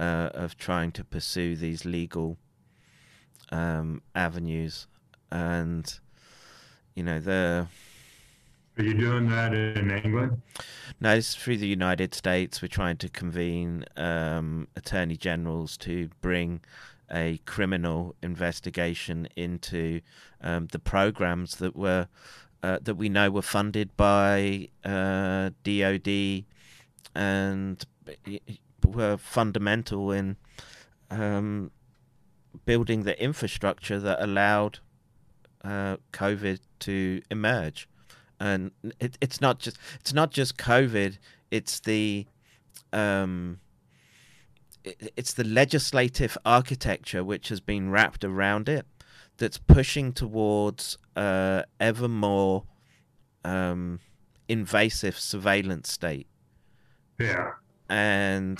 uh, 0.00 0.30
of 0.34 0.56
trying 0.56 0.90
to 0.92 1.04
pursue 1.04 1.54
these 1.54 1.84
legal 1.84 2.38
um, 3.50 4.02
avenues, 4.14 4.86
and 5.30 5.98
you 6.94 7.02
know 7.02 7.18
the 7.18 7.66
are 8.78 8.84
you 8.84 8.94
doing 8.94 9.28
that 9.28 9.52
in 9.52 9.90
England? 9.90 10.40
no, 11.00 11.14
it's 11.14 11.34
through 11.34 11.56
the 11.56 11.66
United 11.66 12.14
States. 12.14 12.62
We're 12.62 12.68
trying 12.68 12.96
to 12.98 13.08
convene 13.08 13.84
um, 13.96 14.68
attorney 14.76 15.16
generals 15.16 15.76
to 15.78 16.10
bring 16.20 16.60
a 17.10 17.40
criminal 17.44 18.14
investigation 18.22 19.28
into 19.34 20.00
um, 20.42 20.68
the 20.70 20.78
programs 20.78 21.56
that 21.56 21.74
were 21.74 22.06
uh, 22.62 22.78
that 22.82 22.94
we 22.94 23.08
know 23.08 23.30
were 23.30 23.42
funded 23.42 23.96
by 23.96 24.68
uh, 24.84 25.50
DoD 25.64 26.44
and 27.14 27.84
were 28.84 29.16
fundamental 29.16 30.12
in 30.12 30.36
um, 31.10 31.70
building 32.68 33.04
the 33.04 33.16
infrastructure 33.28 33.98
that 33.98 34.22
allowed 34.22 34.80
uh, 35.64 35.96
COVID 36.12 36.58
to 36.80 37.22
emerge. 37.30 37.88
And 38.38 38.72
it, 39.00 39.16
it's 39.22 39.40
not 39.40 39.58
just 39.58 39.78
it's 40.00 40.12
not 40.12 40.30
just 40.30 40.58
COVID. 40.58 41.16
It's 41.50 41.80
the 41.80 42.26
um, 42.92 43.60
it, 44.84 45.14
it's 45.16 45.32
the 45.32 45.44
legislative 45.44 46.36
architecture 46.44 47.24
which 47.24 47.48
has 47.48 47.60
been 47.60 47.90
wrapped 47.90 48.22
around 48.22 48.68
it 48.68 48.84
that's 49.38 49.56
pushing 49.56 50.12
towards 50.12 50.98
uh, 51.16 51.62
ever 51.80 52.06
more 52.06 52.64
um, 53.46 54.00
invasive 54.46 55.18
surveillance 55.18 55.90
state 55.90 56.26
Yeah. 57.18 57.52
and 57.88 58.58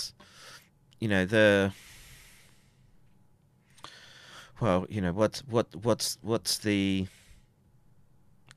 you 0.98 1.08
know 1.08 1.26
the 1.26 1.72
well 4.60 4.86
you 4.88 5.00
know 5.00 5.12
what's 5.12 5.40
what 5.40 5.74
what's 5.76 6.18
what's 6.22 6.58
the 6.58 7.06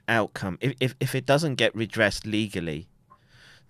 outcome. 0.07 0.57
If, 0.61 0.76
if 0.80 0.95
if 0.99 1.15
it 1.15 1.26
doesn't 1.26 1.56
get 1.56 1.76
redressed 1.76 2.26
legally, 2.26 2.88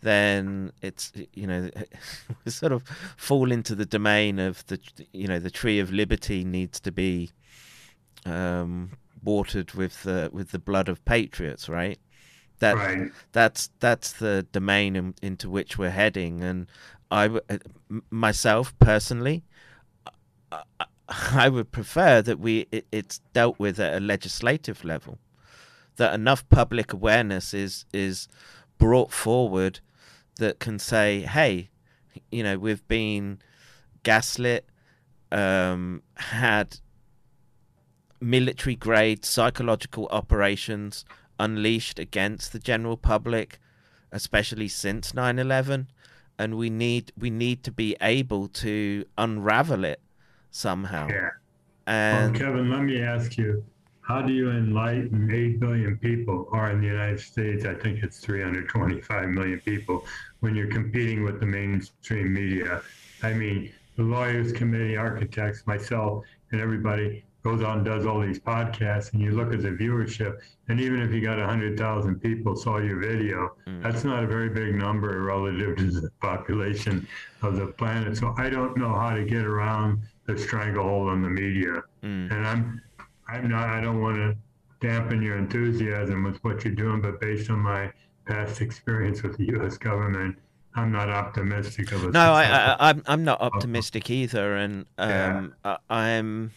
then 0.02 0.72
it's 0.82 1.12
you 1.34 1.48
know 1.48 1.70
sort 2.48 2.72
of 2.72 2.84
fall 3.18 3.52
into 3.52 3.76
the 3.76 3.86
domain 3.86 4.40
of 4.40 4.66
the 4.68 4.80
you 5.14 5.28
know 5.28 5.40
the 5.40 5.52
tree 5.52 5.80
of 5.80 5.91
liberty 5.91 6.44
needs 6.44 6.80
to 6.82 6.91
be 6.91 7.32
um, 8.26 8.91
watered 9.24 9.74
with 9.74 10.03
the 10.03 10.30
with 10.34 10.52
the 10.52 10.60
blood 10.60 10.90
of 10.90 11.03
patriots, 11.06 11.70
right? 11.70 11.99
That 12.60 12.76
Right. 12.76 13.12
that's 13.32 13.70
that's 13.80 14.14
the 14.14 14.48
domain 14.52 14.95
in, 14.95 15.16
into 15.22 15.49
which 15.49 15.78
we're 15.78 15.90
heading, 15.91 16.44
and 16.44 16.68
I 17.12 17.28
uh, 17.28 17.58
myself 18.10 18.78
personally, 18.80 19.44
I, 20.52 20.86
I- 21.12 21.50
would 21.50 21.72
prefer 21.72 22.22
that 22.22 22.40
we 22.40 22.68
it, 22.72 22.88
it's 22.92 23.20
dealt 23.34 23.60
with 23.60 23.80
at 23.80 23.94
a 23.96 24.00
legislative 24.00 24.84
level, 24.84 25.20
that 25.98 26.14
enough 26.14 26.48
public 26.50 26.94
awareness 26.94 27.54
is 27.54 27.86
is 27.94 28.28
brought 28.78 29.12
forward 29.12 29.80
that 30.38 30.60
can 30.60 30.80
say, 30.80 31.22
hey, 31.22 31.70
you 32.32 32.44
know, 32.44 32.58
we've 32.58 32.88
been 32.88 33.40
gaslit, 34.04 34.66
um, 35.32 36.02
had 36.16 36.80
military 38.20 38.76
grade 38.76 39.26
psychological 39.26 40.08
operations 40.12 41.06
unleashed 41.40 42.00
against 42.00 42.54
the 42.54 42.60
general 42.60 42.98
public, 42.98 43.60
especially 44.12 44.68
since 44.68 45.12
9/11, 45.14 45.88
and 46.40 46.56
we 46.56 46.70
need 46.70 47.12
we 47.18 47.30
need 47.30 47.64
to 47.64 47.72
be 47.72 47.98
able 48.02 48.48
to 48.48 49.06
unravel 49.18 49.84
it 49.84 50.00
somehow. 50.52 51.07
Yeah. 51.10 51.30
Well, 51.88 52.32
Kevin, 52.32 52.69
let 52.69 52.84
me 52.84 53.02
ask 53.02 53.38
you, 53.38 53.64
how 54.02 54.22
do 54.22 54.34
you 54.34 54.52
enlighten 54.52 55.30
8 55.32 55.60
billion 55.60 55.98
people, 55.98 56.48
or 56.52 56.69
in 56.69 56.82
the 56.82 56.88
United 56.88 57.19
States, 57.19 57.65
I 57.65 57.73
think 57.73 58.03
it's 58.03 58.19
325 58.19 59.30
million 59.30 59.60
people, 59.61 60.06
when 60.41 60.56
you're 60.56 60.72
competing 60.72 61.23
with 61.23 61.40
the 61.40 61.45
mainstream 61.45 62.34
media? 62.34 62.82
I 63.23 63.34
mean, 63.34 63.72
the 63.98 64.03
Lawyers 64.03 64.52
Committee, 64.52 64.95
architects, 64.95 65.65
myself, 65.68 66.23
and 66.52 66.61
everybody 66.61 67.23
goes 67.44 67.64
on 67.64 67.78
and 67.78 67.86
does 67.86 68.06
all 68.06 68.19
these 68.22 68.40
podcasts, 68.40 69.14
and 69.14 69.22
you 69.22 69.32
look 69.32 69.53
at 69.53 69.61
the 69.61 69.69
viewership, 69.69 70.40
and 70.68 70.80
even 70.80 71.02
if 71.02 71.11
you 71.11 71.22
got 71.22 71.40
100,000 71.40 72.19
people 72.19 72.56
saw 72.56 72.78
your 72.78 72.99
video, 72.99 73.56
mm. 73.68 73.82
that's 73.82 74.03
not 74.03 74.23
a 74.23 74.28
very 74.28 74.49
big 74.49 74.76
number 74.76 75.22
relative 75.23 75.76
to 75.76 75.90
the 75.90 76.10
population 76.22 77.07
of 77.41 77.56
the 77.56 77.68
planet. 77.68 78.18
So 78.18 78.36
I 78.38 78.49
don't 78.49 78.78
know 78.78 78.94
how 78.94 79.15
to 79.15 79.23
get 79.23 79.44
around 79.44 80.02
the 80.34 80.40
stranglehold 80.41 81.10
on 81.10 81.22
the 81.22 81.30
media. 81.30 81.84
Mm. 82.03 82.32
And 82.32 82.48
I'm, 82.48 82.82
I'm 83.28 83.49
not. 83.49 83.70
I 83.70 83.82
don't 83.82 84.02
want 84.02 84.18
to 84.18 84.36
dampen 84.80 85.22
your 85.22 85.38
enthusiasm 85.38 86.24
with 86.24 86.44
what 86.44 86.64
you're 86.64 86.74
doing, 86.74 87.02
but 87.02 87.20
based 87.20 87.49
on 87.49 87.60
my 87.60 87.91
past 88.26 88.62
experience 88.62 89.24
with 89.24 89.38
the 89.38 89.45
U.S. 89.58 89.78
government, 89.78 90.38
I'm 90.76 90.91
not 90.91 91.10
optimistic 91.10 91.91
of 91.91 92.06
a. 92.06 92.12
no, 92.12 92.34
I, 92.34 92.44
I 92.44 92.90
I'm 92.90 93.03
I'm 93.08 93.24
not 93.24 93.41
optimistic 93.41 94.10
either, 94.10 94.56
and 94.56 94.86
um, 94.98 95.53
I, 95.64 95.78
I'm 95.90 96.52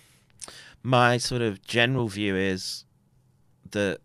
my 0.83 1.17
sort 1.17 1.43
of 1.43 1.63
general 1.63 2.09
view 2.09 2.37
is 2.37 2.85
that 3.71 3.99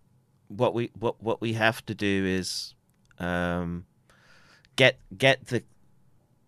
what 0.47 0.73
we 0.73 0.89
what 0.97 1.21
what 1.21 1.41
we 1.41 1.53
have 1.53 1.85
to 1.85 1.93
do 1.93 2.25
is 2.25 2.73
um, 3.19 3.85
get 4.75 4.97
get 5.15 5.47
the 5.47 5.63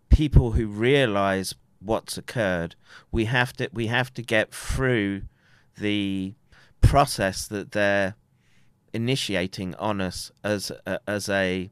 people 0.08 0.52
who 0.52 0.66
realize 0.66 1.54
what's 1.84 2.16
occurred. 2.18 2.74
We 3.10 3.26
have 3.26 3.52
to 3.54 3.68
we 3.72 3.86
have 3.88 4.12
to 4.14 4.22
get 4.22 4.52
through 4.52 5.22
the 5.78 6.34
process 6.80 7.46
that 7.46 7.72
they're 7.72 8.14
initiating 8.92 9.74
on 9.76 10.00
us 10.00 10.30
as 10.44 10.70
a, 10.86 11.00
as 11.06 11.28
a 11.28 11.70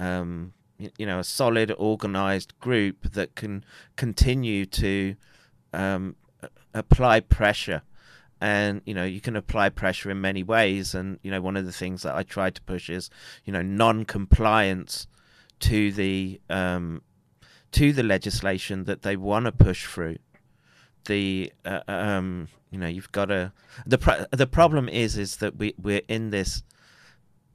um, 0.00 0.52
you 0.78 1.06
know 1.06 1.18
a 1.18 1.24
solid 1.24 1.72
organized 1.76 2.58
group 2.60 3.12
that 3.12 3.34
can 3.34 3.64
continue 3.96 4.64
to 4.64 5.14
um, 5.72 6.16
apply 6.72 7.20
pressure 7.20 7.82
and 8.40 8.80
you 8.86 8.94
know 8.94 9.04
you 9.04 9.20
can 9.20 9.36
apply 9.36 9.68
pressure 9.68 10.10
in 10.10 10.20
many 10.20 10.42
ways 10.42 10.94
and 10.94 11.18
you 11.22 11.30
know 11.30 11.40
one 11.40 11.56
of 11.56 11.66
the 11.66 11.72
things 11.72 12.02
that 12.02 12.14
I 12.14 12.22
try 12.22 12.50
to 12.50 12.62
push 12.62 12.88
is 12.88 13.10
you 13.44 13.52
know 13.52 13.62
non-compliance 13.62 15.08
to 15.60 15.92
the 15.92 16.40
um, 16.48 17.02
to 17.72 17.92
the 17.92 18.02
legislation 18.02 18.84
that 18.84 19.02
they 19.02 19.16
want 19.16 19.46
to 19.46 19.52
push 19.52 19.86
through. 19.86 20.16
The 21.06 21.52
uh, 21.64 21.80
um, 21.88 22.48
you 22.70 22.78
know 22.78 22.86
you've 22.86 23.12
got 23.12 23.26
to 23.26 23.52
the 23.86 23.98
pro- 23.98 24.26
the 24.30 24.46
problem 24.46 24.88
is 24.88 25.16
is 25.16 25.36
that 25.36 25.56
we 25.56 25.74
we're 25.80 26.02
in 26.08 26.30
this 26.30 26.62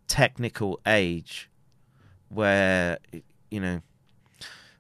technical 0.07 0.80
age 0.85 1.49
where 2.30 2.98
you 3.52 3.60
know 3.60 3.81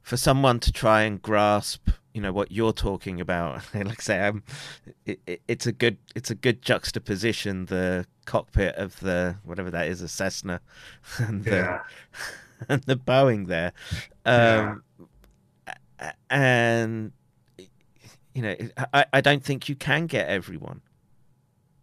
for 0.01 0.17
someone 0.17 0.59
to 0.59 0.71
try 0.71 1.03
and 1.03 1.21
grasp 1.21 1.89
you 2.13 2.21
know 2.21 2.31
what 2.31 2.51
you're 2.51 2.73
talking 2.73 3.21
about 3.21 3.61
like 3.73 3.99
I 3.99 4.03
say 4.03 4.19
um, 4.21 4.43
it, 5.05 5.19
it, 5.25 5.41
it's 5.47 5.67
a 5.67 5.71
good 5.71 5.97
it's 6.15 6.31
a 6.31 6.35
good 6.35 6.61
juxtaposition 6.61 7.65
the 7.65 8.05
cockpit 8.25 8.75
of 8.75 8.99
the 8.99 9.37
whatever 9.43 9.71
that 9.71 9.87
is 9.87 10.01
a 10.01 10.07
Cessna 10.07 10.61
and 11.17 11.43
the 11.43 11.51
yeah. 11.51 11.79
and 12.69 12.83
the 12.83 12.95
Boeing 12.95 13.47
there. 13.47 13.73
Um 14.25 14.83
a- 14.99 15.03
and 16.29 17.11
you 18.33 18.41
know 18.41 18.55
I, 18.93 19.05
I 19.13 19.21
don't 19.21 19.43
think 19.43 19.69
you 19.69 19.75
can 19.75 20.07
get 20.07 20.27
everyone 20.27 20.81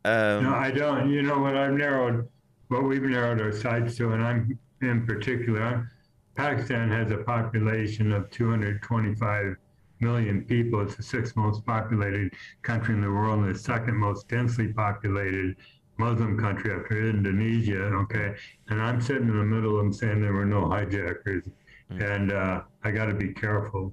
um 0.05 0.45
No, 0.45 0.55
I 0.55 0.71
don't. 0.71 1.11
You 1.11 1.23
know 1.23 1.39
what 1.39 1.57
I've 1.57 1.75
narrowed, 1.75 2.29
what 2.69 2.85
we've 2.85 3.03
narrowed 3.03 3.41
our 3.41 3.53
sights 3.53 3.97
to, 3.97 4.13
and 4.13 4.23
I'm 4.23 4.59
in 4.81 5.07
particular, 5.07 5.63
I'm, 5.63 5.91
Pakistan 6.35 6.89
has 6.91 7.11
a 7.11 7.19
population 7.19 8.13
of 8.13 8.31
225 8.31 9.57
million 10.01 10.43
people. 10.45 10.81
It's 10.81 10.95
the 10.95 11.03
sixth 11.03 11.37
most 11.37 11.67
populated 11.67 12.33
country 12.63 12.95
in 12.95 13.03
the 13.03 13.11
world 13.11 13.41
and 13.41 13.55
the 13.55 13.59
second 13.59 13.97
most 13.97 14.29
densely 14.29 14.73
populated 14.73 15.57
Muslim 15.99 16.39
country 16.39 16.73
after 16.73 17.11
Indonesia. 17.11 17.83
Okay. 17.83 18.35
And 18.69 18.81
I'm 18.81 19.03
sitting 19.03 19.29
in 19.29 19.37
the 19.37 19.45
middle 19.45 19.79
of 19.79 19.85
them 19.85 19.93
saying 19.93 20.23
there 20.23 20.33
were 20.33 20.47
no 20.47 20.67
hijackers. 20.67 21.45
And 21.91 22.33
uh, 22.33 22.63
I 22.85 22.91
got 22.93 23.07
to 23.07 23.15
be 23.15 23.35
careful. 23.35 23.93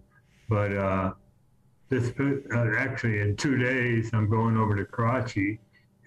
But 0.49 0.75
uh, 0.75 1.13
this, 1.89 2.11
uh, 2.19 2.71
actually, 2.77 3.19
in 3.19 3.35
two 3.35 3.57
days, 3.57 4.09
I'm 4.13 4.29
going 4.29 4.57
over 4.57 4.75
to 4.75 4.85
Karachi 4.85 5.59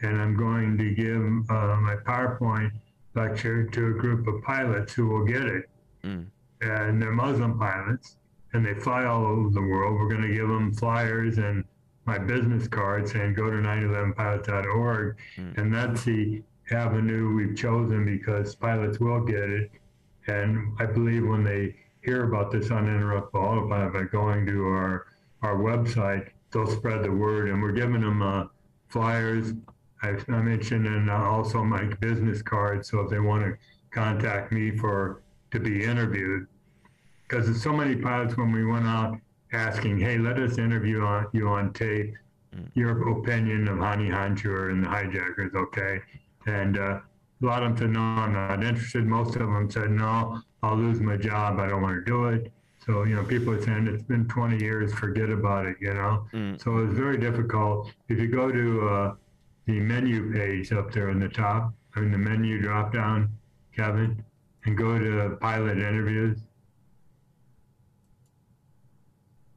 and 0.03 0.21
I'm 0.21 0.37
going 0.37 0.79
to 0.79 0.95
give 0.95 1.51
uh, 1.51 1.77
my 1.77 1.97
PowerPoint 2.07 2.73
lecture 3.15 3.65
to 3.65 3.87
a 3.89 3.93
group 3.93 4.27
of 4.27 4.43
pilots 4.43 4.93
who 4.93 5.09
will 5.09 5.25
get 5.25 5.43
it. 5.43 5.69
Mm. 6.05 6.27
And 6.63 7.01
they're 7.01 7.13
Muslim 7.13 7.59
pilots, 7.59 8.17
and 8.53 8.65
they 8.65 8.75
fly 8.75 9.05
all 9.05 9.25
over 9.25 9.51
the 9.51 9.63
world. 9.63 9.99
We're 9.99 10.09
going 10.09 10.23
to 10.23 10.35
give 10.35 10.49
them 10.49 10.73
flyers 10.73 11.39
and 11.39 11.65
my 12.07 12.19
business 12.19 12.67
card 12.67 13.09
saying 13.09 13.35
go 13.35 13.51
to 13.51 13.57
911pilots.org. 13.57 15.17
Mm. 15.37 15.59
And 15.59 15.75
that's 15.75 16.05
the 16.05 16.43
avenue 16.71 17.35
we've 17.35 17.57
chosen 17.57 18.05
because 18.05 18.55
pilots 18.55 19.01
will 19.01 19.21
get 19.21 19.49
it. 19.51 19.71
And 20.27 20.75
I 20.79 20.87
believe 20.87 21.27
when 21.27 21.45
they 21.45 21.77
hear 22.03 22.25
about 22.25 22.51
this 22.51 22.71
uninterrupted 22.71 23.33
by 23.33 24.03
going 24.11 24.47
to 24.47 24.67
our, 24.67 25.07
our 25.43 25.57
website, 25.57 26.31
they'll 26.53 26.67
spread 26.67 27.03
the 27.03 27.13
word. 27.13 27.49
And 27.49 27.63
we're 27.63 27.73
giving 27.73 28.01
them 28.01 28.23
uh, 28.23 28.45
flyers. 28.89 29.53
I, 30.03 30.17
I 30.29 30.41
mentioned 30.41 30.87
and 30.87 31.11
also 31.11 31.63
my 31.63 31.85
business 32.01 32.43
card. 32.43 32.87
So 32.87 33.01
if 33.01 33.11
they 33.11 33.21
want 33.21 33.45
to 33.45 33.57
contact 33.91 34.53
me 34.53 34.77
for 34.77 35.23
to 35.51 35.61
be 35.61 35.85
interviewed, 35.85 36.47
because 37.29 37.47
there's 37.47 37.63
so 37.63 37.73
many 37.73 37.97
pilots 37.97 38.37
when 38.37 38.51
we 38.53 38.65
went 38.65 38.87
out 38.87 39.19
asking, 39.53 39.99
"Hey, 39.99 40.19
let 40.19 40.39
us 40.39 40.59
interview 40.59 41.03
on, 41.03 41.27
you 41.33 41.49
on 41.49 41.73
tape. 41.73 42.15
Your 42.75 43.09
opinion 43.19 43.69
of 43.69 43.79
Hani 43.79 44.11
Hanjour 44.11 44.71
and 44.71 44.85
the 44.85 44.89
hijackers, 44.89 45.55
okay?" 45.55 46.01
And 46.47 46.79
uh, 46.79 47.01
a 47.43 47.47
lot 47.47 47.63
of 47.63 47.71
them 47.71 47.79
said, 47.79 47.91
"No, 47.91 48.01
I'm 48.01 48.33
not 48.33 48.65
interested." 48.65 49.07
Most 49.07 49.37
of 49.37 49.43
them 49.43 49.71
said, 49.71 49.91
"No, 49.91 50.41
I'll 50.63 50.77
lose 50.77 51.01
my 51.01 51.17
job. 51.17 51.59
I 51.59 51.69
don't 51.69 51.83
want 51.83 52.05
to 52.05 52.05
do 52.05 52.27
it." 52.27 52.53
So 52.85 53.05
you 53.05 53.15
know, 53.15 53.25
people 53.25 53.53
are 53.53 53.63
saying 53.63 53.87
it's 53.87 54.03
been 54.03 54.27
20 54.29 54.59
years. 54.59 54.93
Forget 54.95 55.31
about 55.31 55.67
it. 55.67 55.77
You 55.81 55.95
know. 55.95 56.27
Mm. 56.33 56.63
So 56.63 56.79
it's 56.79 56.95
very 56.95 57.19
difficult. 57.19 57.93
If 58.09 58.19
you 58.19 58.29
go 58.29 58.51
to 58.51 58.89
uh, 58.89 59.15
the 59.67 59.81
menu 59.81 60.33
page 60.33 60.73
up 60.73 60.93
there 60.93 61.11
in 61.11 61.19
the 61.21 61.29
top, 61.29 61.73
I 61.95 62.01
mean 62.01 62.13
the 62.13 62.19
menu 62.19 62.61
drop 62.61 62.93
down, 62.93 63.31
Kevin, 63.77 64.23
and 64.65 64.77
go 64.77 64.99
to 64.99 65.37
pilot 65.41 65.79
interviews. 65.79 66.39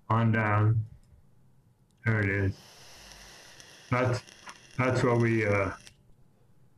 On 0.10 0.32
down. 0.32 0.86
There 2.06 2.20
it 2.20 2.30
is. 2.30 2.54
That's 3.90 4.22
that's 4.78 5.04
what 5.04 5.20
we 5.20 5.46
uh 5.46 5.72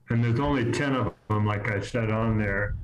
and 0.10 0.23
there's 0.23 0.39
only 0.39 0.72
10 0.72 0.95
of 0.95 1.14
them 1.30 1.45
like 1.45 1.69
I 1.72 1.80
said 1.80 2.11
on 2.11 2.38
there 2.38 2.76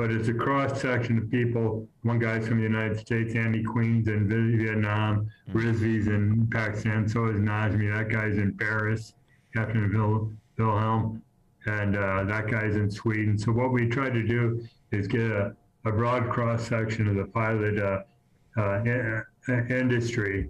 but 0.00 0.10
it's 0.10 0.28
a 0.28 0.32
cross 0.32 0.80
section 0.80 1.18
of 1.18 1.30
people 1.30 1.86
one 2.04 2.18
guy's 2.18 2.48
from 2.48 2.56
the 2.56 2.62
United 2.62 2.98
States 2.98 3.34
Andy 3.34 3.62
Queen's 3.62 4.08
in 4.08 4.26
Vietnam 4.58 5.28
Rizvi's 5.52 6.06
in 6.06 6.48
Pakistan 6.50 7.06
so 7.06 7.26
is 7.26 7.38
Najmi 7.38 7.94
that 7.94 8.08
guy's 8.08 8.38
in 8.38 8.56
Paris 8.56 9.12
Captain 9.54 9.92
Vil- 9.92 10.32
Wilhelm 10.56 11.22
and 11.66 11.98
uh, 11.98 12.24
that 12.24 12.46
guy's 12.50 12.76
in 12.76 12.90
Sweden. 12.90 13.36
So 13.36 13.52
what 13.52 13.70
we 13.72 13.86
tried 13.88 14.14
to 14.14 14.26
do 14.26 14.66
is 14.92 15.06
get 15.06 15.30
a, 15.30 15.54
a 15.84 15.92
broad 15.92 16.30
cross 16.30 16.66
section 16.66 17.06
of 17.06 17.16
the 17.16 17.26
pilot 17.26 17.78
uh, 17.78 18.00
uh, 18.56 18.80
in- 18.84 19.22
uh, 19.50 19.52
industry 19.68 20.48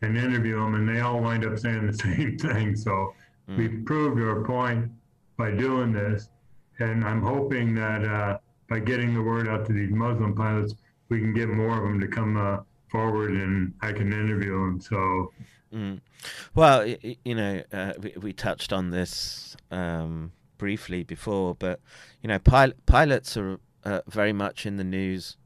and 0.00 0.16
interview 0.16 0.56
them, 0.58 0.76
and 0.76 0.88
they 0.88 1.00
all 1.00 1.20
wind 1.20 1.44
up 1.44 1.58
saying 1.58 1.86
the 1.86 1.92
same 2.08 2.38
thing. 2.38 2.74
So 2.74 3.12
we 3.58 3.68
proved 3.68 4.18
our 4.22 4.42
point 4.42 4.90
by 5.36 5.50
doing 5.50 5.92
this, 5.92 6.30
and 6.78 7.04
I'm 7.04 7.20
hoping 7.20 7.74
that 7.74 8.02
uh, 8.04 8.38
by 8.70 8.78
getting 8.78 9.12
the 9.12 9.22
word 9.22 9.48
out 9.48 9.66
to 9.66 9.72
these 9.74 9.90
Muslim 9.90 10.34
pilots, 10.34 10.74
we 11.10 11.18
can 11.18 11.34
get 11.34 11.48
more 11.48 11.76
of 11.76 11.82
them 11.82 12.00
to 12.00 12.08
come 12.08 12.38
uh, 12.38 12.58
forward 12.90 13.32
and 13.32 13.74
I 13.82 13.92
can 13.92 14.12
interview 14.12 14.52
them. 14.52 14.80
So 14.80 15.30
Mm. 15.72 16.00
Well, 16.54 16.86
you 16.86 17.34
know, 17.34 17.62
uh, 17.72 17.92
we, 18.00 18.14
we 18.20 18.32
touched 18.32 18.72
on 18.72 18.90
this 18.90 19.56
um, 19.70 20.32
briefly 20.58 21.04
before, 21.04 21.54
but 21.54 21.80
you 22.22 22.28
know, 22.28 22.38
pil- 22.38 22.72
pilots 22.86 23.36
are 23.36 23.58
uh, 23.84 24.00
very 24.08 24.32
much 24.32 24.66
in 24.66 24.76
the 24.76 24.84
news 24.84 25.36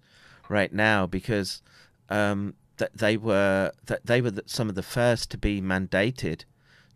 right 0.48 0.72
now 0.72 1.06
because 1.06 1.62
um, 2.08 2.54
that 2.78 2.96
they 2.96 3.16
were 3.16 3.72
that 3.86 4.06
they 4.06 4.20
were 4.20 4.32
some 4.46 4.68
of 4.68 4.74
the 4.74 4.82
first 4.82 5.30
to 5.32 5.38
be 5.38 5.60
mandated 5.60 6.44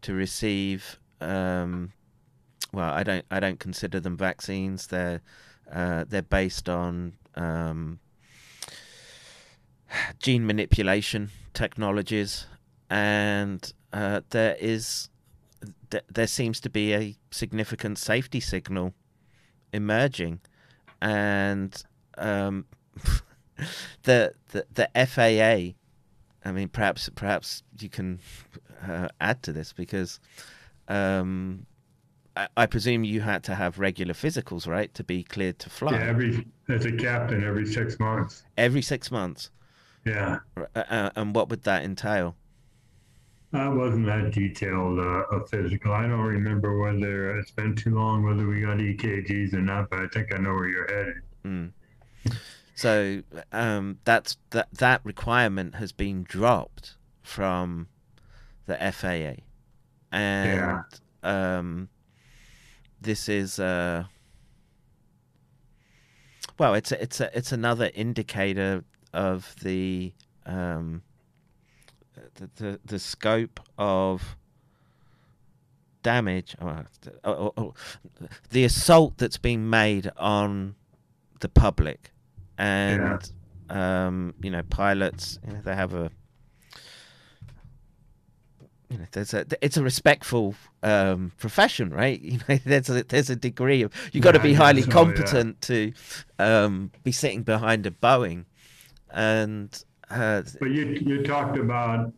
to 0.02 0.14
receive. 0.14 0.98
Um, 1.20 1.92
well, 2.72 2.90
I 2.90 3.02
don't 3.02 3.26
I 3.30 3.40
don't 3.40 3.60
consider 3.60 4.00
them 4.00 4.16
vaccines. 4.16 4.86
They're 4.86 5.20
uh, 5.72 6.04
they're 6.08 6.22
based 6.22 6.68
on 6.68 7.14
um, 7.34 7.98
gene 10.18 10.46
manipulation 10.46 11.30
technologies, 11.54 12.46
and 12.90 13.72
uh, 13.92 14.20
there 14.30 14.56
is 14.60 15.08
th- 15.90 16.04
there 16.10 16.26
seems 16.26 16.60
to 16.60 16.70
be 16.70 16.94
a 16.94 17.16
significant 17.30 17.98
safety 17.98 18.40
signal 18.40 18.94
emerging, 19.72 20.40
and 21.00 21.82
um, 22.16 22.64
the, 24.04 24.34
the 24.52 24.66
the 24.72 25.06
FAA. 25.06 25.74
I 26.44 26.52
mean, 26.52 26.68
perhaps 26.68 27.08
perhaps 27.14 27.62
you 27.78 27.88
can 27.88 28.20
uh, 28.86 29.08
add 29.20 29.42
to 29.42 29.52
this 29.52 29.72
because 29.72 30.20
um, 30.88 31.66
I, 32.56 32.66
presume 32.66 33.04
you 33.04 33.20
had 33.20 33.42
to 33.44 33.54
have 33.54 33.78
regular 33.78 34.14
physicals, 34.14 34.66
right, 34.66 34.92
to 34.94 35.02
be 35.02 35.24
cleared 35.24 35.58
to 35.60 35.70
fly 35.70 35.92
yeah, 35.92 36.06
every 36.06 36.46
as 36.68 36.84
a 36.84 36.92
captain, 36.92 37.42
every 37.42 37.66
six 37.66 37.98
months. 37.98 38.44
every 38.56 38.82
six 38.82 39.10
months. 39.10 39.50
Yeah, 40.04 40.38
Uh, 40.56 40.64
uh, 40.74 41.10
and 41.16 41.34
what 41.34 41.48
would 41.48 41.64
that 41.64 41.82
entail? 41.84 42.36
I 43.52 43.68
wasn't 43.68 44.06
that 44.06 44.32
detailed 44.32 44.98
uh, 44.98 45.24
a 45.32 45.46
physical. 45.46 45.92
I 45.92 46.02
don't 46.02 46.20
remember 46.20 46.78
whether 46.78 47.38
it's 47.38 47.50
been 47.50 47.74
too 47.74 47.94
long 47.94 48.22
whether 48.22 48.46
we 48.46 48.60
got 48.60 48.76
EKGs 48.76 49.54
or 49.54 49.60
not, 49.60 49.88
but 49.90 50.00
I 50.00 50.08
think 50.08 50.34
I 50.34 50.38
know 50.38 50.50
where 50.50 50.68
you're 50.68 50.86
headed. 50.86 51.22
Mm. 51.44 51.72
So 52.74 53.22
um, 53.52 53.98
that's 54.04 54.36
that 54.50 54.68
that 54.74 55.00
requirement 55.02 55.76
has 55.76 55.92
been 55.92 56.22
dropped 56.22 56.94
from 57.22 57.88
the 58.66 58.76
FAA, 58.76 59.42
and 60.12 60.84
yeah. 61.24 61.58
um, 61.58 61.88
this 63.00 63.28
is 63.28 63.58
uh, 63.58 64.04
well, 66.58 66.74
it's 66.74 66.92
a, 66.92 67.02
it's 67.02 67.20
a, 67.20 67.36
it's 67.36 67.52
another 67.52 67.90
indicator 67.94 68.84
of 69.12 69.54
the 69.62 70.12
um, 70.46 71.02
the, 72.34 72.50
the 72.56 72.80
the 72.84 72.98
scope 72.98 73.60
of 73.78 74.36
damage 76.02 76.56
or, 76.60 76.86
or, 77.24 77.52
or 77.56 77.74
the 78.50 78.64
assault 78.64 79.18
that's 79.18 79.38
being 79.38 79.68
made 79.68 80.10
on 80.16 80.74
the 81.40 81.48
public. 81.48 82.12
And 82.56 83.30
um, 83.70 84.34
you 84.42 84.50
know 84.50 84.62
pilots 84.62 85.38
you 85.46 85.52
know, 85.52 85.60
they 85.62 85.74
have 85.74 85.94
a 85.94 86.10
you 88.90 88.98
know 88.98 89.04
there's 89.12 89.34
a 89.34 89.44
it's 89.62 89.76
a 89.76 89.82
respectful 89.82 90.54
um, 90.82 91.32
profession 91.38 91.90
right 91.90 92.20
you 92.22 92.38
know 92.48 92.56
there's 92.64 92.88
a 92.90 93.04
there's 93.04 93.30
a 93.30 93.36
degree 93.36 93.82
of 93.82 93.92
you 94.12 94.20
got 94.20 94.32
to 94.32 94.38
Yeah, 94.38 94.44
be 94.44 94.54
highly 94.54 94.82
yeah. 94.82 94.84
competent 94.84 95.60
to 95.62 95.92
um, 96.38 96.90
be 97.04 97.12
sitting 97.12 97.42
behind 97.42 97.86
a 97.86 97.90
Boeing 97.90 98.46
and 99.10 99.84
uh, 100.10 100.42
But 100.60 100.70
you 100.70 100.84
you 100.86 101.22
talked 101.24 101.58
about 101.58 102.12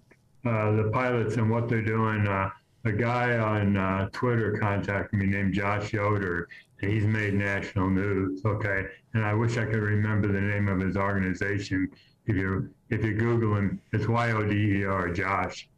uh, 0.44 0.72
the 0.72 0.90
pilots 0.92 1.36
and 1.36 1.50
what 1.50 1.68
they're 1.68 1.82
doing. 1.84 2.26
Uh, 2.28 2.50
a 2.84 2.92
guy 2.92 3.38
on 3.38 3.76
uh, 3.76 4.08
Twitter 4.12 4.52
contacted 4.58 5.18
me 5.18 5.26
named 5.26 5.54
Josh 5.54 5.92
Yoder, 5.92 6.48
and 6.82 6.90
he's 6.92 7.04
made 7.06 7.34
national 7.34 7.90
news. 7.90 8.42
Okay, 8.44 8.86
and 9.14 9.24
I 9.24 9.34
wish 9.34 9.58
I 9.58 9.64
could 9.66 9.82
remember 9.82 10.28
the 10.28 10.40
name 10.40 10.68
of 10.68 10.80
his 10.80 10.96
organization. 10.96 11.88
If 12.26 12.36
you 12.36 12.74
if 12.90 13.04
you 13.04 13.14
Google 13.14 13.56
him, 13.56 13.82
it's 13.92 14.06
Y 14.08 14.32
O 14.32 14.44
D 14.44 14.80
E 14.80 14.84
R 14.84 15.10
Josh, 15.10 15.68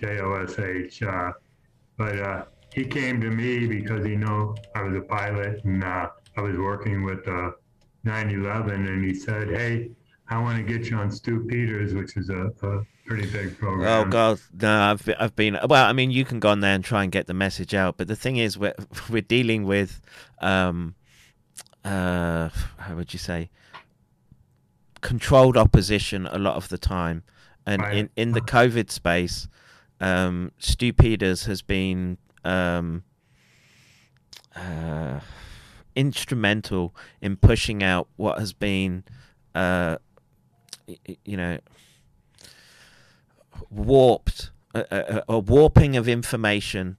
J 0.00 0.20
O 0.20 0.34
S 0.34 0.58
H. 0.58 1.02
Uh, 1.02 1.32
but 1.96 2.18
uh, 2.18 2.44
he 2.72 2.84
came 2.84 3.20
to 3.20 3.30
me 3.30 3.66
because 3.66 4.04
he 4.04 4.16
knew 4.16 4.54
I 4.74 4.82
was 4.82 4.94
a 4.96 5.00
pilot 5.00 5.64
and 5.64 5.82
uh, 5.82 6.10
I 6.36 6.40
was 6.42 6.56
working 6.56 7.02
with 7.04 7.26
uh, 7.26 7.52
9/11, 8.04 8.74
and 8.74 9.04
he 9.04 9.14
said, 9.14 9.48
"Hey, 9.48 9.90
I 10.28 10.38
want 10.38 10.58
to 10.58 10.62
get 10.62 10.90
you 10.90 10.96
on 10.98 11.10
Stu 11.10 11.44
Peters, 11.44 11.94
which 11.94 12.16
is 12.16 12.28
a, 12.30 12.52
a 12.62 12.82
pretty 13.06 13.30
big 13.30 13.58
program." 13.58 14.08
Oh 14.08 14.10
God, 14.10 14.38
no! 14.60 14.80
I've 14.82 15.04
been, 15.04 15.16
I've 15.18 15.34
been 15.36 15.58
well. 15.68 15.84
I 15.86 15.92
mean, 15.92 16.10
you 16.10 16.24
can 16.24 16.38
go 16.38 16.50
on 16.50 16.60
there 16.60 16.74
and 16.74 16.84
try 16.84 17.02
and 17.02 17.10
get 17.10 17.26
the 17.26 17.34
message 17.34 17.74
out, 17.74 17.96
but 17.96 18.08
the 18.08 18.16
thing 18.16 18.36
is, 18.36 18.58
we're 18.58 18.74
we're 19.10 19.22
dealing 19.22 19.64
with, 19.64 20.00
um, 20.40 20.94
uh, 21.84 22.50
how 22.78 22.94
would 22.94 23.12
you 23.12 23.18
say, 23.18 23.48
controlled 25.00 25.56
opposition 25.56 26.26
a 26.26 26.38
lot 26.38 26.56
of 26.56 26.68
the 26.68 26.78
time, 26.78 27.22
and 27.64 27.80
Right. 27.82 27.96
in 27.96 28.10
in 28.16 28.32
the 28.32 28.40
COVID 28.42 28.90
space, 28.90 29.48
um, 30.00 30.52
Stu 30.58 30.92
Peters 30.92 31.44
has 31.44 31.62
been 31.62 32.18
um, 32.44 33.04
uh, 34.54 35.20
instrumental 35.94 36.94
in 37.20 37.36
pushing 37.36 37.82
out 37.82 38.08
what 38.16 38.38
has 38.38 38.52
been, 38.52 39.04
uh, 39.54 39.96
you 41.24 41.36
know 41.36 41.58
warped 43.70 44.50
a, 44.74 44.84
a, 44.90 45.34
a 45.34 45.38
warping 45.38 45.96
of 45.96 46.08
information 46.08 46.96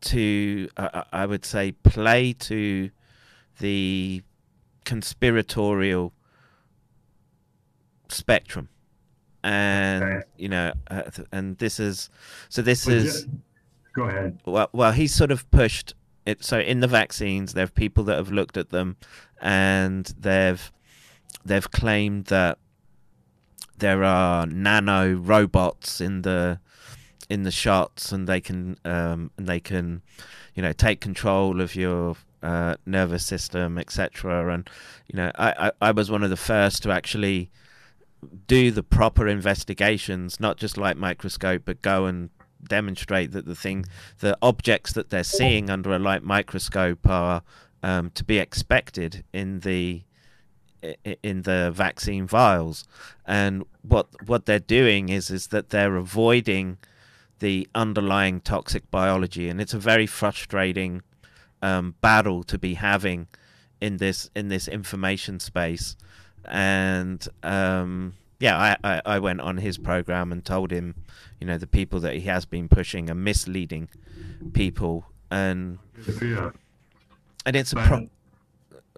to 0.00 0.68
uh, 0.76 1.02
I 1.12 1.26
would 1.26 1.44
say 1.44 1.72
play 1.72 2.32
to 2.34 2.90
the 3.58 4.22
conspiratorial 4.84 6.12
spectrum 8.08 8.68
and 9.44 10.02
Okay. 10.02 10.22
you 10.38 10.48
know 10.48 10.72
uh, 10.90 11.02
and 11.30 11.56
this 11.58 11.78
is 11.78 12.10
so 12.48 12.62
this 12.62 12.86
Well, 12.86 12.96
is 12.96 13.24
ju- 13.24 13.30
Go 13.94 14.02
ahead. 14.04 14.40
well, 14.44 14.68
well, 14.72 14.90
he's 14.90 15.14
sort 15.14 15.30
of 15.30 15.48
pushed 15.52 15.94
it. 16.26 16.42
So 16.42 16.58
in 16.58 16.80
the 16.80 16.88
vaccines, 16.88 17.52
there 17.52 17.64
are 17.66 17.68
people 17.68 18.02
that 18.04 18.16
have 18.16 18.32
looked 18.32 18.56
at 18.56 18.70
them, 18.70 18.96
and 19.40 20.04
they've 20.18 20.72
they've 21.44 21.70
claimed 21.70 22.24
that 22.26 22.58
there 23.78 24.02
are 24.02 24.46
nano 24.46 25.12
robots 25.14 26.00
in 26.00 26.22
the 26.22 26.58
in 27.28 27.44
the 27.44 27.50
shots, 27.52 28.10
and 28.12 28.26
they 28.26 28.40
can 28.40 28.76
um, 28.84 29.30
and 29.38 29.46
they 29.46 29.60
can, 29.60 30.02
you 30.54 30.62
know, 30.62 30.72
take 30.72 31.00
control 31.00 31.60
of 31.60 31.76
your 31.76 32.16
uh, 32.42 32.74
nervous 32.86 33.24
system, 33.24 33.78
etc. 33.78 34.52
And 34.52 34.68
you 35.06 35.16
know, 35.16 35.30
I, 35.36 35.68
I 35.68 35.88
I 35.88 35.90
was 35.92 36.10
one 36.10 36.24
of 36.24 36.30
the 36.30 36.36
first 36.36 36.82
to 36.82 36.90
actually 36.90 37.50
do 38.46 38.70
the 38.70 38.82
proper 38.82 39.28
investigations, 39.28 40.40
not 40.40 40.56
just 40.56 40.76
light 40.76 40.96
microscope, 40.96 41.62
but 41.64 41.82
go 41.82 42.06
and 42.06 42.30
demonstrate 42.66 43.32
that 43.32 43.46
the 43.46 43.54
thing, 43.54 43.84
the 44.20 44.36
objects 44.42 44.92
that 44.92 45.10
they're 45.10 45.24
seeing 45.24 45.70
under 45.70 45.92
a 45.94 45.98
light 45.98 46.22
microscope 46.22 47.08
are 47.08 47.42
um, 47.82 48.10
to 48.10 48.24
be 48.24 48.38
expected 48.38 49.24
in 49.32 49.60
the 49.60 50.02
in 51.22 51.42
the 51.42 51.70
vaccine 51.74 52.26
vials, 52.26 52.86
and 53.24 53.64
what 53.82 54.08
what 54.26 54.46
they're 54.46 54.58
doing 54.58 55.08
is 55.08 55.30
is 55.30 55.46
that 55.48 55.70
they're 55.70 55.96
avoiding 55.96 56.78
the 57.38 57.68
underlying 57.74 58.40
toxic 58.40 58.90
biology, 58.90 59.48
and 59.48 59.60
it's 59.60 59.74
a 59.74 59.78
very 59.78 60.06
frustrating 60.06 61.02
um, 61.62 61.94
battle 62.00 62.42
to 62.42 62.58
be 62.58 62.74
having 62.74 63.28
in 63.80 63.96
this 63.98 64.30
in 64.34 64.48
this 64.48 64.68
information 64.68 65.40
space. 65.40 65.96
And 66.48 67.26
um, 67.42 68.14
yeah, 68.40 68.58
I, 68.58 68.76
I, 68.96 69.02
I 69.06 69.18
went 69.18 69.40
on 69.40 69.56
his 69.58 69.78
program 69.78 70.32
and 70.32 70.44
told 70.44 70.70
him, 70.70 70.94
you 71.40 71.46
know, 71.46 71.58
the 71.58 71.66
people 71.66 72.00
that 72.00 72.14
he 72.14 72.20
has 72.22 72.44
been 72.44 72.68
pushing 72.68 73.10
are 73.10 73.14
misleading 73.14 73.88
people, 74.52 75.06
and 75.30 75.78
Yeah. 76.22 76.50
and 77.46 77.56
it's 77.56 77.72
a 77.72 77.76
problem. 77.76 78.10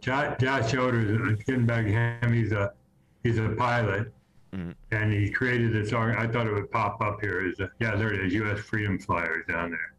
Josh, 0.02 0.36
Josh 0.40 0.73
Yoder, 0.73 1.36
getting 1.47 1.66
back 1.66 1.86
to 1.86 1.93
him, 1.93 2.32
he's 2.32 2.52
a 2.52 2.73
he's 3.23 3.39
a 3.39 3.48
pilot, 3.51 4.12
Mhm. 4.55 4.74
and 4.93 5.12
he 5.12 5.31
created 5.31 5.73
this. 5.73 5.93
org- 5.93 6.16
I 6.16 6.27
thought 6.27 6.47
it 6.47 6.52
would 6.52 6.70
pop 6.70 7.01
up 7.01 7.20
here. 7.20 7.47
Is 7.47 7.59
yeah, 7.81 7.97
there 7.97 8.12
it 8.12 8.20
is. 8.27 8.35
U.S. 8.35 8.59
Freedom 8.60 8.98
Flyers 8.98 9.44
down 9.48 9.70
there. 9.70 9.93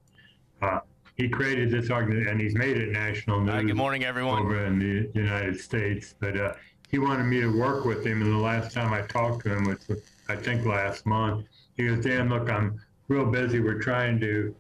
Uh, 0.70 0.80
he 1.16 1.28
created 1.28 1.72
this 1.72 1.90
organization, 1.90 2.30
and 2.32 2.40
he's 2.42 2.56
made 2.56 2.78
it 2.78 2.92
national 2.92 3.42
news. 3.42 3.50
Hi, 3.56 3.64
good 3.64 3.76
morning, 3.76 4.04
everyone. 4.06 4.40
Over 4.44 4.66
in 4.66 4.78
the 4.80 5.10
United 5.20 5.60
States, 5.60 6.14
but 6.20 6.38
uh, 6.40 6.54
he 6.88 7.00
wanted 7.00 7.26
me 7.26 7.42
to 7.42 7.60
work 7.60 7.86
with 7.86 8.06
him. 8.06 8.22
And 8.22 8.32
the 8.32 8.38
last 8.38 8.74
time 8.74 8.94
I 8.94 9.02
talked 9.02 9.44
to 9.44 9.56
him, 9.56 9.66
which 9.66 9.88
was 9.88 10.02
I 10.30 10.36
think 10.36 10.66
last 10.66 11.06
month, 11.06 11.48
he 11.76 11.88
goes, 11.88 12.04
"Dan, 12.04 12.30
look, 12.30 12.50
I'm 12.50 12.80
real 13.08 13.26
busy. 13.26 13.60
We're 13.60 13.80
trying 13.80 14.20
to 14.22 14.56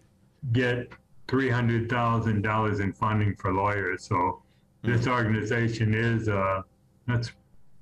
get 0.52 0.92
three 1.28 1.50
hundred 1.50 1.90
thousand 1.90 2.42
dollars 2.42 2.80
in 2.80 2.94
funding 2.94 3.36
for 3.36 3.54
lawyers. 3.54 4.04
So 4.04 4.42
this 4.84 5.08
organization 5.08 5.94
is 5.94 6.30
uh, 6.30 6.62
that's 7.08 7.32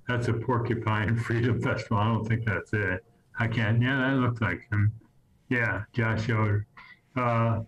that's 0.08 0.28
a 0.28 0.34
Porcupine 0.34 1.16
Freedom 1.28 1.62
Festival. 1.62 1.98
I 1.98 2.06
don't 2.06 2.26
think 2.28 2.46
that's 2.46 2.74
it. 2.74 3.04
I 3.40 3.48
can't. 3.48 3.82
Yeah, 3.82 3.98
that 3.98 4.18
looks 4.18 4.42
like 4.42 4.68
him. 4.72 4.92
Yeah, 5.50 5.84
Josh 5.94 6.28
Yoder. 6.28 6.66
Uh, 7.16 7.62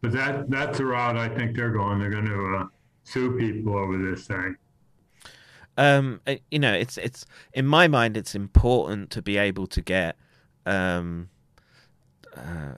but 0.00 0.12
that 0.12 0.50
that's 0.50 0.78
the 0.78 0.86
route 0.86 1.16
I 1.16 1.28
think 1.28 1.56
they're 1.56 1.70
going. 1.70 1.98
They're 1.98 2.10
going 2.10 2.26
to 2.26 2.56
uh, 2.56 2.66
sue 3.04 3.36
people 3.38 3.76
over 3.76 3.98
this 3.98 4.26
thing. 4.26 4.56
Um 5.76 6.20
uh, 6.26 6.36
you 6.50 6.58
know 6.58 6.72
it's 6.72 6.96
it's 6.98 7.26
in 7.52 7.66
my 7.66 7.88
mind 7.88 8.16
it's 8.16 8.34
important 8.34 9.10
to 9.10 9.20
be 9.22 9.36
able 9.36 9.66
to 9.66 9.82
get 9.82 10.16
um 10.66 11.28
uh, 12.36 12.74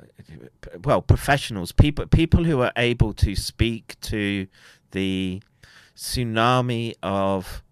well 0.84 1.02
professionals 1.02 1.72
people 1.72 2.06
people 2.06 2.44
who 2.44 2.60
are 2.60 2.72
able 2.76 3.12
to 3.12 3.34
speak 3.34 3.98
to 4.00 4.46
the 4.92 5.42
tsunami 5.94 6.94
of 7.02 7.62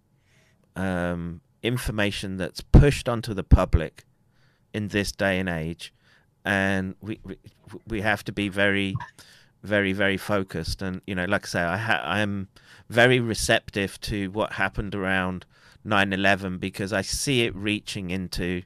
um 0.77 1.41
information 1.65 2.37
that's 2.37 2.61
pushed 2.61 3.09
onto 3.09 3.35
the 3.35 3.43
public 3.43 4.05
in 4.73 4.89
this 4.89 5.11
day 5.11 5.41
and 5.41 5.49
age. 5.49 5.93
And 6.45 6.95
we 7.01 7.19
we, 7.25 7.39
we 7.89 8.01
have 8.03 8.23
to 8.25 8.33
be 8.33 8.49
very 8.49 8.95
very 9.65 9.93
very 9.95 10.17
focused 10.19 10.83
and 10.83 11.01
you 11.07 11.15
know 11.15 11.25
like 11.25 11.45
i 11.45 11.49
say 11.49 11.63
i 11.63 11.77
ha- 11.79 12.03
i'm 12.05 12.49
very 12.91 13.19
receptive 13.19 13.99
to 14.01 14.31
what 14.31 14.53
happened 14.53 14.95
around 14.95 15.47
9/11 15.87 16.61
because 16.61 16.93
i 16.93 17.01
see 17.01 17.43
it 17.47 17.57
reaching 17.57 18.11
into 18.11 18.63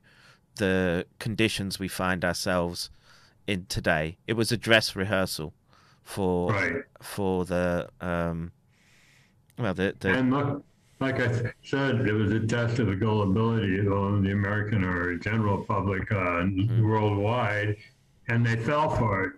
the 0.57 1.07
conditions 1.21 1.79
we 1.79 1.87
find 1.87 2.25
ourselves 2.25 2.91
in 3.47 3.65
today 3.67 4.19
it 4.27 4.33
was 4.33 4.51
a 4.51 4.57
dress 4.57 4.97
rehearsal 4.97 5.55
for 6.03 6.51
Right. 6.53 6.83
for 7.01 7.45
the 7.45 7.89
um 8.01 8.51
well 9.57 9.75
the, 9.75 9.95
the 10.01 10.09
And 10.15 10.31
look, 10.33 10.65
like 11.01 11.21
I 11.21 11.53
said, 11.63 12.01
it 12.09 12.13
was 12.13 12.33
a 12.33 12.41
test 12.41 12.81
of 12.81 12.89
the 12.89 12.97
gullibility 12.97 13.79
of 13.79 14.23
the 14.25 14.33
American 14.33 14.83
or 14.85 15.15
general 15.17 15.65
public 15.65 16.11
uh, 16.11 16.45
worldwide, 16.81 17.77
and 18.29 18.45
they 18.45 18.57
fell 18.57 18.91
for 18.91 19.25
it. 19.27 19.33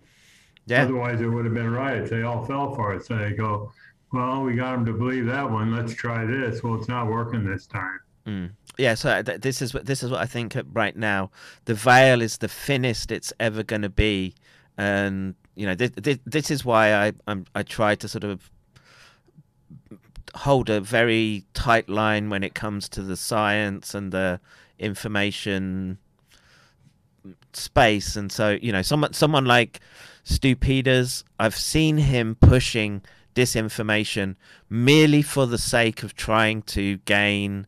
Yeah 0.71 0.83
Otherwise, 0.83 1.21
it 1.21 1.29
would 1.29 1.45
have 1.45 1.55
been 1.55 1.71
riots. 1.71 2.11
They 2.11 2.23
all 2.23 2.45
fell 2.45 2.75
for 2.75 2.95
it. 2.95 3.05
So 3.05 3.17
they 3.17 3.33
go, 3.33 3.73
well, 4.13 4.43
we 4.43 4.55
got 4.55 4.73
them 4.73 4.87
to 4.87 4.93
believe 4.93 5.27
that 5.27 5.51
one. 5.51 5.75
Let's 5.75 5.95
try 5.95 6.25
this. 6.25 6.63
Well, 6.63 6.75
it's 6.75 6.89
not 6.89 7.09
working 7.09 7.45
this 7.45 7.67
time. 7.67 8.01
Mm. 8.27 8.51
Yeah, 8.77 8.95
so 8.95 9.23
th- 9.23 9.41
this 9.41 9.63
is 9.63 9.75
what 9.75 9.87
this 9.87 10.03
is 10.03 10.11
what 10.11 10.21
I 10.21 10.27
think 10.27 10.57
uh, 10.57 10.63
right 10.73 10.97
now. 10.97 11.31
The 11.67 11.75
veil 11.75 12.23
is 12.23 12.39
the 12.39 12.49
thinnest 12.49 13.13
it's 13.13 13.33
ever 13.39 13.63
going 13.63 13.83
to 13.83 13.91
be, 13.91 14.35
and 14.79 15.35
you 15.55 15.67
know 15.67 15.75
this, 15.75 15.91
this, 15.97 16.19
this 16.25 16.51
is 16.51 16.65
why 16.65 16.95
I 16.95 17.13
I'm, 17.27 17.47
I 17.55 17.63
try 17.63 17.95
to 17.97 18.09
sort 18.09 18.25
of 18.25 18.51
hold 20.35 20.71
a 20.71 20.81
very 20.81 21.45
tight 21.55 21.89
line 21.89 22.31
when 22.31 22.43
it 22.43 22.55
comes 22.55 22.89
to 22.91 23.03
the 23.03 23.17
science 23.17 23.95
and 23.95 24.13
the 24.13 24.41
information 24.79 25.99
space. 27.53 28.17
And 28.17 28.31
so 28.33 28.59
you 28.63 28.73
know, 28.73 28.83
someone 28.83 29.13
someone 29.13 29.45
like 29.45 29.81
Stu 30.31 30.55
Peters, 30.55 31.25
I've 31.39 31.57
seen 31.57 31.99
him 31.99 32.37
pushing 32.37 33.03
disinformation 33.35 34.37
merely 34.69 35.23
for 35.23 35.47
the 35.47 35.59
sake 35.59 36.03
of 36.03 36.15
trying 36.15 36.63
to 36.63 36.99
gain 36.99 37.67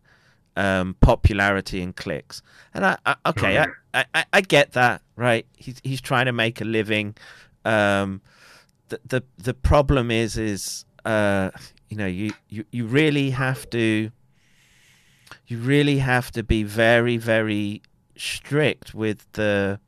um, 0.56 0.94
popularity 1.00 1.82
and 1.82 1.94
clicks. 1.96 2.40
And 2.74 2.84
I, 2.86 2.96
I 3.04 3.16
okay, 3.26 3.58
I, 3.58 4.00
I, 4.00 4.04
I- 4.14 4.24
I 4.34 4.40
get 4.42 4.72
that, 4.72 5.02
right? 5.16 5.44
He's 5.56 5.80
he's 5.82 6.00
trying 6.00 6.26
to 6.26 6.32
make 6.32 6.60
a 6.60 6.64
living. 6.64 7.16
Um, 7.64 8.20
the 8.88 9.00
the 9.06 9.22
the 9.38 9.54
problem 9.54 10.10
is 10.10 10.36
is 10.36 10.84
uh, 11.04 11.50
you 11.88 11.96
know 11.96 12.06
you, 12.06 12.32
you 12.48 12.64
you 12.70 12.86
really 12.86 13.30
have 13.30 13.68
to 13.70 14.10
you 15.46 15.58
really 15.58 15.98
have 15.98 16.30
to 16.32 16.42
be 16.42 16.62
very 16.62 17.16
very 17.16 17.82
strict 18.16 18.94
with 18.94 19.26
the 19.32 19.80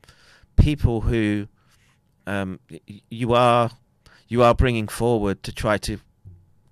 people 0.57 1.03
who 1.03 1.47
um, 2.27 2.61
you 3.11 3.33
are 3.35 3.71
you 4.29 4.43
are 4.43 4.55
bringing 4.55 4.89
forward 4.89 5.43
to 5.43 5.53
try 5.53 5.79
to 5.79 5.99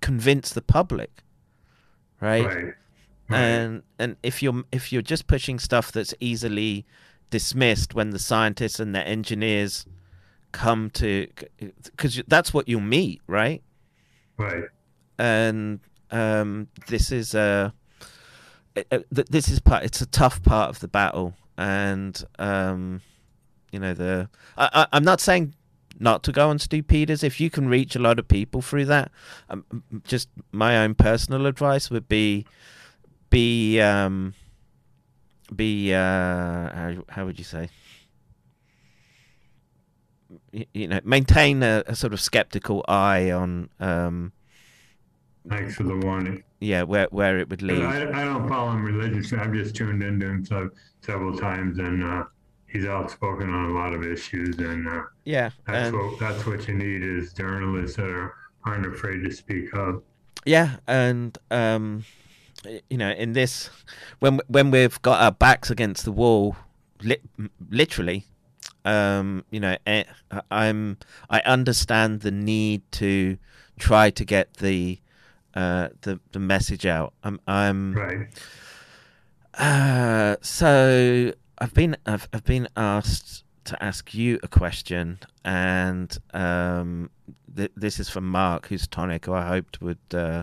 convince 0.00 0.52
the 0.52 0.62
public, 0.62 1.22
right? 2.20 2.44
Right. 2.44 2.74
Right. 3.28 3.40
and 3.40 3.82
and 3.98 4.16
if 4.22 4.42
you're 4.42 4.64
if 4.72 4.92
you're 4.92 5.00
just 5.00 5.26
pushing 5.26 5.58
stuff 5.58 5.90
that's 5.90 6.12
easily 6.20 6.84
dismissed 7.30 7.94
when 7.94 8.10
the 8.10 8.18
scientists 8.18 8.78
and 8.78 8.94
the 8.94 9.00
engineers 9.06 9.86
come 10.50 10.90
to 10.90 11.28
because 11.84 12.20
that's 12.28 12.52
what 12.52 12.68
you'll 12.68 12.80
meet 12.80 13.22
right 13.26 13.62
right. 14.36 14.64
and 15.18 15.80
um 16.10 16.68
this 16.88 17.10
is 17.10 17.34
a 17.34 17.72
this 19.10 19.48
is 19.48 19.60
part 19.60 19.82
it's 19.84 20.02
a 20.02 20.06
tough 20.06 20.42
part 20.42 20.68
of 20.68 20.80
the 20.80 20.88
battle 20.88 21.34
and 21.56 22.24
um 22.38 23.00
you 23.72 23.78
know 23.80 23.94
the 23.94 24.28
I, 24.56 24.68
I 24.72 24.86
i'm 24.92 25.04
not 25.04 25.20
saying 25.20 25.54
not 26.00 26.22
to 26.24 26.32
go 26.32 26.48
on 26.48 26.58
Stu 26.58 26.82
Peters 26.82 27.22
if 27.22 27.40
you 27.40 27.48
can 27.50 27.68
reach 27.68 27.94
a 27.94 27.98
lot 27.98 28.18
of 28.18 28.26
people 28.26 28.60
through 28.62 28.86
that 28.86 29.10
um, 29.50 29.64
just 30.04 30.28
my 30.50 30.78
own 30.78 30.94
personal 30.94 31.46
advice 31.46 31.90
would 31.90 32.08
be 32.08 32.46
be 33.30 33.80
um 33.80 34.34
be 35.54 35.92
uh 35.92 35.98
how, 35.98 36.94
how 37.10 37.24
would 37.26 37.38
you 37.38 37.44
say 37.44 37.68
Y- 40.52 40.66
you 40.72 40.88
know 40.88 41.00
maintain 41.04 41.62
a, 41.62 41.82
a 41.86 41.94
sort 41.94 42.12
of 42.12 42.20
skeptical 42.20 42.84
eye 42.88 43.30
on 43.30 43.68
um 43.80 44.32
Thanks 45.48 45.74
for 45.74 45.82
the 45.82 45.96
warning. 45.96 46.42
yeah 46.60 46.82
where 46.84 47.06
where 47.10 47.38
it 47.38 47.50
would 47.50 47.62
lead 47.62 47.82
I, 47.82 48.22
I 48.22 48.24
don't 48.24 48.48
follow 48.48 48.70
him 48.72 48.84
religiously. 48.84 49.38
I've 49.38 49.52
just 49.52 49.74
tuned 49.76 50.02
into 50.02 50.26
him 50.26 50.44
so, 50.44 50.70
several 51.02 51.36
times, 51.36 51.78
and 51.78 52.02
uh, 52.02 52.24
he's 52.72 52.86
outspoken 52.86 53.50
on 53.50 53.70
a 53.70 53.74
lot 53.74 53.92
of 53.94 54.04
issues. 54.04 54.56
And 54.58 54.88
uh, 54.88 55.02
yeah 55.24 55.50
that's 55.66 55.88
and, 55.88 55.96
what 55.96 56.18
that's 56.18 56.46
what 56.46 56.66
you 56.68 56.74
need 56.74 57.02
is 57.02 57.32
journalists 57.32 57.96
that 57.96 58.06
are 58.08 58.34
aren't 58.64 58.86
afraid 58.86 59.24
to 59.24 59.30
speak 59.30 59.74
up. 59.74 60.02
yeah 60.44 60.76
and 60.86 61.36
um 61.50 62.04
you 62.88 62.96
know 62.96 63.10
in 63.10 63.32
this 63.32 63.70
when 64.20 64.40
when 64.48 64.70
we've 64.70 65.00
got 65.02 65.20
our 65.20 65.32
backs 65.32 65.68
against 65.70 66.04
the 66.04 66.12
wall 66.12 66.54
li- 67.02 67.18
literally 67.70 68.24
um 68.84 69.44
you 69.50 69.58
know 69.58 69.76
eh, 69.86 70.04
I- 70.30 70.42
i'm 70.50 70.96
i 71.28 71.40
understand 71.40 72.20
the 72.20 72.30
need 72.30 72.82
to 72.92 73.36
try 73.80 74.10
to 74.10 74.24
get 74.24 74.54
the 74.54 75.00
uh 75.54 75.88
the 76.02 76.20
the 76.30 76.38
message 76.38 76.86
out 76.86 77.12
i'm 77.24 77.40
i'm 77.48 77.94
Right. 77.94 78.28
Uh, 79.54 80.36
so 80.40 81.32
I've 81.62 81.74
been 81.74 81.96
I've, 82.04 82.28
I've 82.32 82.44
been 82.44 82.66
asked 82.76 83.44
to 83.66 83.80
ask 83.80 84.12
you 84.14 84.40
a 84.42 84.48
question, 84.48 85.20
and 85.44 86.18
um, 86.34 87.08
th- 87.54 87.70
this 87.76 88.00
is 88.00 88.08
from 88.08 88.28
Mark, 88.28 88.66
who's 88.66 88.88
tonic, 88.88 89.26
who 89.26 89.32
I 89.32 89.46
hoped 89.46 89.80
would 89.80 90.00
uh, 90.12 90.42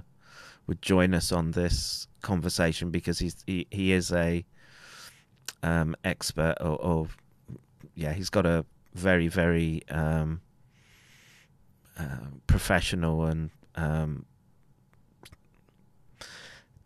would 0.66 0.82
join 0.82 1.14
us 1.14 1.34
on 1.34 1.52
this 1.52 2.08
conversation 2.22 2.90
because 2.90 3.20
he's 3.20 3.44
he, 3.46 3.68
he 3.70 3.92
is 3.92 4.14
a 4.14 4.46
um, 5.62 5.94
expert 6.06 6.56
or, 6.62 6.82
or 6.82 7.08
yeah 7.96 8.14
he's 8.14 8.30
got 8.30 8.46
a 8.46 8.64
very 8.94 9.28
very 9.28 9.82
um, 9.90 10.40
uh, 12.00 12.30
professional 12.48 13.26
and 13.26 13.50
um, 13.76 14.26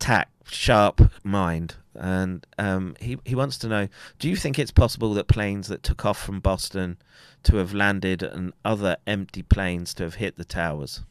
tact 0.00 0.32
sharp 0.50 1.00
mind 1.22 1.76
and 1.96 2.46
um, 2.58 2.96
he 3.00 3.18
he 3.24 3.34
wants 3.34 3.58
to 3.58 3.68
know 3.68 3.88
do 4.18 4.28
you 4.28 4.36
think 4.36 4.58
it's 4.58 4.70
possible 4.70 5.14
that 5.14 5.28
planes 5.28 5.68
that 5.68 5.82
took 5.82 6.04
off 6.04 6.20
from 6.20 6.40
Boston 6.40 6.98
to 7.44 7.56
have 7.56 7.74
landed 7.74 8.22
and 8.22 8.52
other 8.64 8.96
empty 9.06 9.42
planes 9.42 9.94
to 9.94 10.02
have 10.04 10.14
hit 10.16 10.36
the 10.36 10.44
towers 10.44 11.02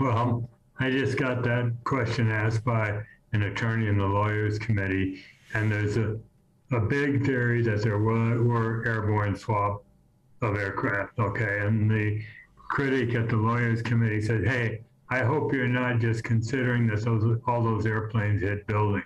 Well, 0.00 0.48
I 0.80 0.90
just 0.90 1.18
got 1.18 1.42
that 1.42 1.72
question 1.84 2.30
asked 2.30 2.64
by 2.64 3.02
an 3.32 3.42
attorney 3.42 3.88
in 3.88 3.98
the 3.98 4.06
lawyers 4.06 4.58
committee, 4.58 5.22
and 5.54 5.70
there's 5.70 5.96
a, 5.96 6.16
a 6.72 6.80
big 6.80 7.24
theory 7.24 7.62
that 7.62 7.82
there 7.82 7.98
were, 7.98 8.42
were 8.42 8.86
airborne 8.86 9.36
swap 9.36 9.82
of 10.40 10.56
aircraft. 10.56 11.18
Okay, 11.18 11.60
and 11.60 11.90
the 11.90 12.22
critic 12.68 13.14
at 13.14 13.28
the 13.28 13.36
lawyers 13.36 13.82
committee 13.82 14.20
said, 14.20 14.46
"Hey, 14.46 14.82
I 15.10 15.20
hope 15.24 15.52
you're 15.52 15.66
not 15.66 15.98
just 15.98 16.22
considering 16.24 16.86
that 16.88 17.04
those 17.04 17.38
all 17.46 17.62
those 17.62 17.84
airplanes 17.84 18.42
hit 18.42 18.66
buildings." 18.66 19.04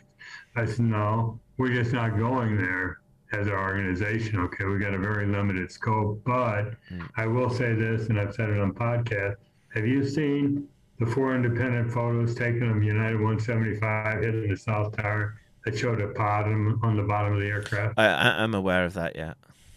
I 0.56 0.66
said, 0.66 0.80
"No, 0.80 1.40
we're 1.56 1.74
just 1.74 1.92
not 1.92 2.18
going 2.18 2.56
there." 2.56 2.98
as 3.32 3.48
our 3.48 3.58
organization. 3.58 4.38
Okay, 4.40 4.64
we 4.64 4.78
got 4.78 4.94
a 4.94 4.98
very 4.98 5.26
limited 5.26 5.72
scope, 5.72 6.20
but 6.24 6.74
I 7.16 7.26
will 7.26 7.50
say 7.50 7.72
this, 7.72 8.08
and 8.08 8.20
I've 8.20 8.34
said 8.34 8.50
it 8.50 8.58
on 8.58 8.72
podcast. 8.72 9.36
Have 9.74 9.86
you 9.86 10.06
seen 10.06 10.68
the 10.98 11.06
four 11.06 11.34
independent 11.34 11.90
photos 11.90 12.34
taken 12.34 12.70
of 12.70 12.82
United 12.82 13.14
175 13.14 14.22
hitting 14.22 14.48
the 14.48 14.56
South 14.56 14.96
Tower 14.96 15.40
that 15.64 15.76
showed 15.76 16.00
a 16.00 16.08
pod 16.08 16.46
on, 16.46 16.96
the 16.96 17.02
bottom 17.02 17.32
of 17.32 17.40
the 17.40 17.46
aircraft? 17.46 17.98
I, 17.98 18.06
I, 18.06 18.42
I'm 18.42 18.54
aware 18.54 18.84
of 18.84 18.94
that. 18.94 19.16
Yeah. 19.16 19.34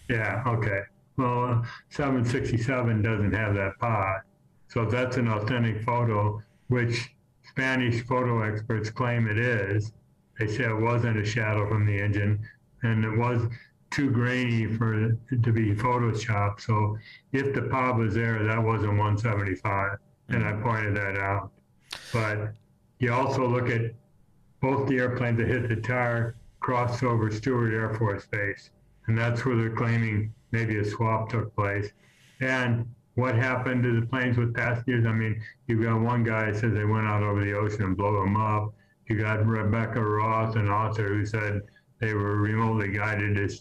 Yeah, 0.09 0.43
okay. 0.45 0.81
Well, 1.17 1.45
uh, 1.45 1.63
767 1.89 3.01
doesn't 3.01 3.33
have 3.33 3.55
that 3.55 3.79
pod. 3.79 4.21
So 4.67 4.83
if 4.83 4.91
that's 4.91 5.15
an 5.17 5.29
authentic 5.29 5.81
photo, 5.83 6.41
which 6.67 7.15
Spanish 7.43 8.05
photo 8.05 8.41
experts 8.41 8.89
claim 8.89 9.27
it 9.27 9.39
is, 9.39 9.93
they 10.39 10.47
say 10.47 10.63
it 10.63 10.81
wasn't 10.81 11.17
a 11.17 11.25
shadow 11.25 11.67
from 11.67 11.85
the 11.85 11.99
engine 11.99 12.45
and 12.83 13.03
it 13.03 13.17
was 13.17 13.47
too 13.91 14.11
grainy 14.11 14.65
for 14.65 15.09
it 15.09 15.17
to 15.43 15.53
be 15.53 15.73
photoshopped. 15.73 16.61
So 16.61 16.97
if 17.31 17.53
the 17.53 17.63
pod 17.63 17.97
was 17.97 18.13
there, 18.13 18.43
that 18.43 18.61
wasn't 18.61 18.97
175. 18.97 19.97
And 20.29 20.43
I 20.43 20.51
mm. 20.51 20.63
pointed 20.63 20.95
that 20.97 21.17
out. 21.17 21.51
But 22.11 22.53
you 22.99 23.13
also 23.13 23.47
look 23.47 23.69
at 23.69 23.93
both 24.59 24.87
the 24.87 24.97
airplanes 24.97 25.37
that 25.37 25.47
hit 25.47 25.69
the 25.69 25.77
tower 25.77 26.35
crossed 26.59 27.03
over 27.03 27.31
Stewart 27.31 27.73
Air 27.73 27.93
Force 27.93 28.25
Base. 28.25 28.71
And 29.07 29.17
that's 29.17 29.45
where 29.45 29.55
they're 29.55 29.75
claiming 29.75 30.33
maybe 30.51 30.77
a 30.77 30.85
swap 30.85 31.29
took 31.29 31.55
place. 31.55 31.91
And 32.41 32.85
what 33.13 33.35
happened 33.35 33.83
to 33.83 34.01
the 34.01 34.05
planes 34.05 34.37
with 34.37 34.53
passengers? 34.53 35.05
I 35.05 35.13
mean, 35.13 35.41
you've 35.67 35.83
got 35.83 36.01
one 36.01 36.23
guy 36.23 36.51
that 36.51 36.59
says 36.59 36.73
they 36.73 36.85
went 36.85 37.07
out 37.07 37.23
over 37.23 37.43
the 37.43 37.53
ocean 37.53 37.83
and 37.83 37.95
blew 37.95 38.19
them 38.19 38.35
up. 38.35 38.73
You 39.07 39.17
got 39.19 39.45
Rebecca 39.45 40.01
Roth, 40.01 40.55
an 40.55 40.67
author, 40.69 41.07
who 41.09 41.25
said 41.25 41.61
they 41.99 42.13
were 42.13 42.37
remotely 42.37 42.89
guided 42.91 43.35
to 43.35 43.57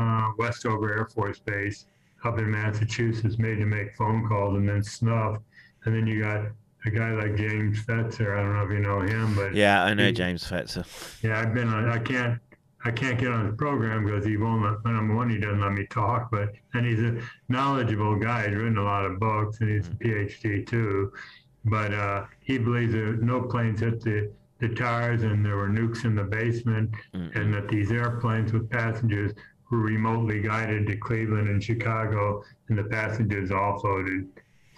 uh, 0.00 0.30
Westover 0.38 0.94
Air 0.96 1.06
Force 1.06 1.38
Base 1.38 1.86
up 2.24 2.38
in 2.38 2.50
Massachusetts, 2.50 3.38
made 3.38 3.56
to 3.58 3.66
make 3.66 3.94
phone 3.96 4.26
calls 4.26 4.56
and 4.56 4.68
then 4.68 4.82
snuffed. 4.82 5.42
And 5.84 5.94
then 5.94 6.06
you 6.06 6.22
got 6.22 6.46
a 6.86 6.90
guy 6.90 7.10
like 7.12 7.36
James 7.36 7.84
Fetzer. 7.84 8.36
I 8.38 8.42
don't 8.42 8.54
know 8.54 8.62
if 8.64 8.70
you 8.70 8.78
know 8.80 9.00
him, 9.00 9.34
but 9.34 9.54
Yeah, 9.54 9.84
I 9.84 9.94
know 9.94 10.06
he- 10.06 10.12
James 10.12 10.44
Fetzer. 10.48 10.86
yeah, 11.22 11.40
I've 11.40 11.54
been 11.54 11.68
on. 11.68 11.88
I 11.88 11.98
can't. 11.98 12.40
I 12.82 12.90
can't 12.90 13.18
get 13.18 13.30
on 13.30 13.44
his 13.44 13.54
program 13.56 14.06
because 14.06 14.24
he 14.24 14.38
won't. 14.38 14.62
Let, 14.62 14.90
number 14.94 15.14
one, 15.14 15.28
he 15.28 15.36
doesn't 15.36 15.60
let 15.60 15.72
me 15.72 15.84
talk. 15.90 16.30
But 16.30 16.54
and 16.72 16.86
he's 16.86 17.00
a 17.00 17.20
knowledgeable 17.50 18.16
guy. 18.16 18.48
He's 18.48 18.56
written 18.56 18.78
a 18.78 18.82
lot 18.82 19.04
of 19.04 19.20
books 19.20 19.60
and 19.60 19.68
he's 19.68 19.86
a 19.88 19.90
PhD 19.90 20.66
too. 20.66 21.12
But 21.66 21.92
uh, 21.92 22.24
he 22.40 22.56
believes 22.56 22.94
that 22.94 23.18
no 23.20 23.42
planes 23.42 23.80
hit 23.80 24.00
the 24.00 24.32
the 24.60 24.68
tires 24.68 25.22
and 25.22 25.44
there 25.44 25.56
were 25.56 25.68
nukes 25.68 26.04
in 26.04 26.14
the 26.14 26.24
basement, 26.24 26.90
and 27.34 27.52
that 27.54 27.68
these 27.68 27.90
airplanes 27.90 28.52
with 28.52 28.68
passengers 28.70 29.32
were 29.70 29.78
remotely 29.78 30.40
guided 30.42 30.86
to 30.86 30.96
Cleveland 30.96 31.48
and 31.48 31.62
Chicago, 31.62 32.42
and 32.68 32.78
the 32.78 32.84
passengers 32.84 33.50
all 33.50 33.78
floated. 33.78 34.28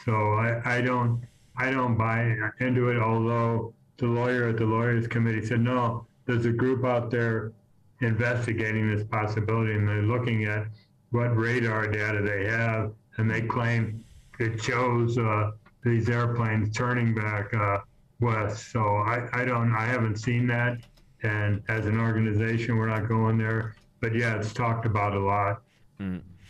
So 0.05 0.35
I, 0.35 0.77
I 0.77 0.81
don't 0.81 1.23
I 1.57 1.71
don't 1.71 1.97
buy 1.97 2.37
into 2.61 2.89
it. 2.91 2.99
Although 2.99 3.75
the 3.99 4.07
lawyer 4.07 4.49
at 4.49 4.57
the 4.57 4.67
lawyers 4.67 5.07
committee 5.07 5.45
said 5.45 5.61
no, 5.61 6.07
there's 6.27 6.47
a 6.47 6.53
group 6.53 6.85
out 6.85 7.11
there 7.11 7.53
investigating 8.01 8.95
this 8.95 9.05
possibility, 9.07 9.75
and 9.75 9.87
they're 9.87 10.03
looking 10.03 10.45
at 10.45 10.67
what 11.11 11.37
radar 11.37 11.87
data 11.89 12.23
they 12.23 12.47
have, 12.47 12.93
and 13.17 13.31
they 13.31 13.43
claim 13.43 14.05
it 14.39 14.63
shows 14.63 15.19
uh, 15.19 15.51
these 15.85 16.09
airplanes 16.09 16.75
turning 16.75 17.15
back 17.15 17.53
uh, 17.55 17.79
west. 18.23 18.71
So 18.73 18.81
I, 18.81 19.29
I 19.33 19.45
don't 19.45 19.75
I 19.75 19.85
haven't 19.85 20.17
seen 20.17 20.47
that, 20.47 20.79
and 21.23 21.63
as 21.69 21.87
an 21.87 22.01
organization, 22.01 22.77
we're 22.77 22.89
not 22.89 23.09
going 23.09 23.37
there. 23.37 23.75
But 24.01 24.15
yeah, 24.15 24.37
it's 24.37 24.53
talked 24.53 24.87
about 24.87 25.15
a 25.15 25.21
lot 25.21 25.63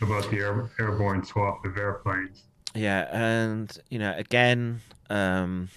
about 0.01 0.31
the 0.31 0.39
air, 0.39 0.71
airborne 0.79 1.25
swap 1.25 1.65
of 1.65 1.77
airplanes. 1.77 2.45
Yeah, 2.75 3.09
and 3.13 3.77
you 3.91 3.99
know, 3.99 4.15
again, 4.17 4.81
um, 5.11 5.69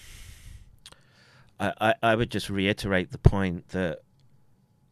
I, 1.59 1.73
I 1.81 1.93
I 2.03 2.15
would 2.15 2.31
just 2.31 2.49
reiterate 2.49 3.11
the 3.11 3.17
point 3.17 3.69
that 3.69 3.99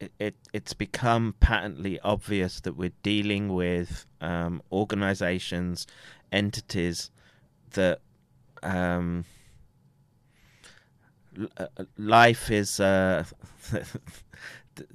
it, 0.00 0.12
it 0.18 0.34
it's 0.52 0.74
become 0.74 1.34
patently 1.40 1.98
obvious 2.00 2.60
that 2.60 2.76
we're 2.76 2.92
dealing 3.02 3.54
with 3.54 4.06
um, 4.20 4.62
organizations, 4.70 5.86
entities 6.30 7.10
that 7.70 8.00
um, 8.62 9.24
life 11.96 12.50
is. 12.50 12.80
Uh, 12.80 13.24
th- 13.70 13.86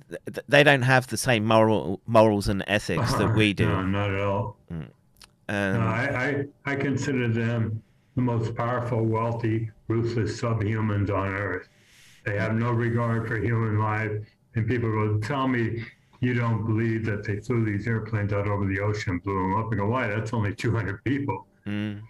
th- 0.09 0.45
they 0.47 0.63
don't 0.63 0.81
have 0.81 1.07
the 1.07 1.17
same 1.17 1.45
moral 1.45 2.01
morals 2.05 2.47
and 2.47 2.63
ethics 2.67 3.13
that 3.13 3.33
we 3.35 3.53
do. 3.53 3.67
No, 3.69 3.83
not 3.83 4.11
at 4.13 4.21
all. 4.21 4.57
And 4.69 5.73
No, 5.73 5.79
I, 5.79 6.45
I, 6.65 6.71
I 6.71 6.75
consider 6.75 7.27
them 7.27 7.81
the 8.15 8.21
most 8.21 8.55
powerful, 8.55 9.03
wealthy, 9.03 9.71
ruthless 9.87 10.39
subhumans 10.39 11.09
on 11.09 11.33
earth. 11.33 11.67
They 12.25 12.37
have 12.37 12.53
no 12.53 12.71
regard 12.71 13.27
for 13.27 13.37
human 13.37 13.79
life. 13.79 14.11
And 14.55 14.67
people 14.67 14.91
go, 14.91 15.17
tell 15.19 15.47
me 15.47 15.83
you 16.19 16.33
don't 16.33 16.65
believe 16.65 17.05
that 17.05 17.23
they 17.23 17.37
flew 17.37 17.63
these 17.63 17.87
airplanes 17.87 18.33
out 18.33 18.47
over 18.47 18.65
the 18.65 18.79
ocean 18.79 19.19
blew 19.19 19.33
them 19.35 19.55
up. 19.55 19.69
I 19.71 19.75
go, 19.77 19.87
why? 19.87 20.07
That's 20.07 20.33
only 20.33 20.53
200 20.53 21.03
people. 21.03 21.47
Mm, 21.65 22.01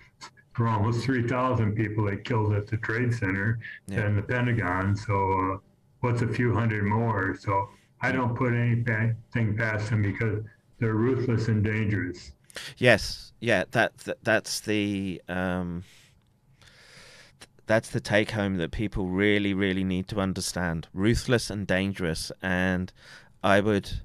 For 0.59 0.67
almost 0.67 1.05
3,000 1.05 1.73
people 1.73 2.03
they 2.03 2.17
killed 2.17 2.51
at 2.51 2.67
the 2.67 2.75
Trade 2.75 3.13
Center 3.13 3.59
Yeah. 3.87 4.01
and 4.01 4.17
the 4.17 4.21
Pentagon. 4.21 4.93
So 4.93 5.53
uh, 5.53 5.57
what's 6.01 6.21
a 6.21 6.27
few 6.27 6.53
hundred 6.53 6.83
more? 6.83 7.33
So 7.39 7.69
I 8.01 8.11
don't 8.11 8.35
put 8.35 8.53
anything 8.53 9.55
past 9.55 9.89
them 9.89 10.01
because 10.01 10.43
they're 10.77 10.95
ruthless 10.95 11.47
and 11.47 11.63
dangerous. 11.63 12.33
Yes, 12.77 13.31
yeah, 13.39 13.63
that, 13.71 13.97
that 13.99 14.17
that's 14.25 14.59
the 14.59 15.21
um, 15.29 15.85
that's 17.65 17.91
the 17.91 18.01
take 18.01 18.31
home 18.31 18.57
that 18.57 18.71
people 18.71 19.07
really, 19.07 19.53
really 19.53 19.85
need 19.85 20.09
to 20.09 20.19
understand. 20.19 20.89
Ruthless 20.93 21.49
and 21.49 21.65
dangerous, 21.67 22.33
and 22.41 22.91
I 23.41 23.61
would, 23.61 24.01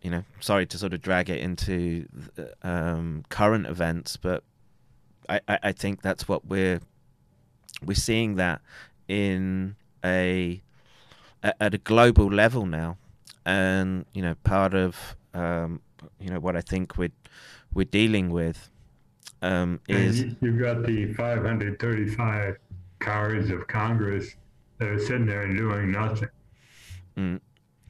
you 0.00 0.10
know, 0.10 0.24
sorry 0.40 0.64
to 0.64 0.78
sort 0.78 0.94
of 0.94 1.02
drag 1.02 1.28
it 1.28 1.40
into 1.40 2.06
um, 2.62 3.26
current 3.28 3.66
events, 3.66 4.16
but 4.16 4.42
I, 5.30 5.40
I, 5.48 5.58
I 5.64 5.72
think 5.72 6.02
that's 6.02 6.28
what 6.28 6.44
we're 6.46 6.80
we're 7.84 7.94
seeing 7.94 8.34
that 8.36 8.60
in 9.08 9.76
a 10.04 10.60
at 11.42 11.72
a 11.72 11.78
global 11.78 12.26
level 12.26 12.66
now, 12.66 12.98
and 13.46 14.04
you 14.12 14.22
know, 14.22 14.34
part 14.44 14.74
of 14.74 15.16
um, 15.32 15.80
you 16.18 16.30
know 16.30 16.40
what 16.40 16.56
I 16.56 16.60
think 16.60 16.98
we're 16.98 17.12
we're 17.72 17.84
dealing 17.84 18.30
with 18.30 18.68
um, 19.40 19.80
is 19.88 20.22
you- 20.22 20.36
You've 20.40 20.60
got 20.60 20.84
the 20.84 21.14
535 21.14 22.56
cowards 22.98 23.50
of 23.50 23.66
Congress 23.68 24.34
that 24.78 24.88
are 24.88 24.98
sitting 24.98 25.26
there 25.26 25.42
and 25.42 25.56
doing 25.56 25.92
nothing. 25.92 26.28
Mm. 27.16 27.40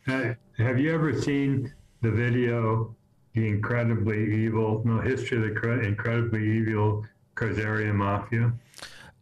Uh, 0.06 0.34
Have 0.58 0.78
you 0.78 0.94
ever 0.94 1.18
seen 1.20 1.72
the 2.02 2.10
video, 2.10 2.94
The 3.34 3.48
Incredibly 3.48 4.44
Evil, 4.44 4.82
no, 4.84 5.00
History 5.00 5.38
of 5.38 5.42
the 5.62 5.80
Incredibly 5.80 6.44
Evil 6.58 7.04
Khazarian 7.40 7.94
Mafia? 7.94 8.52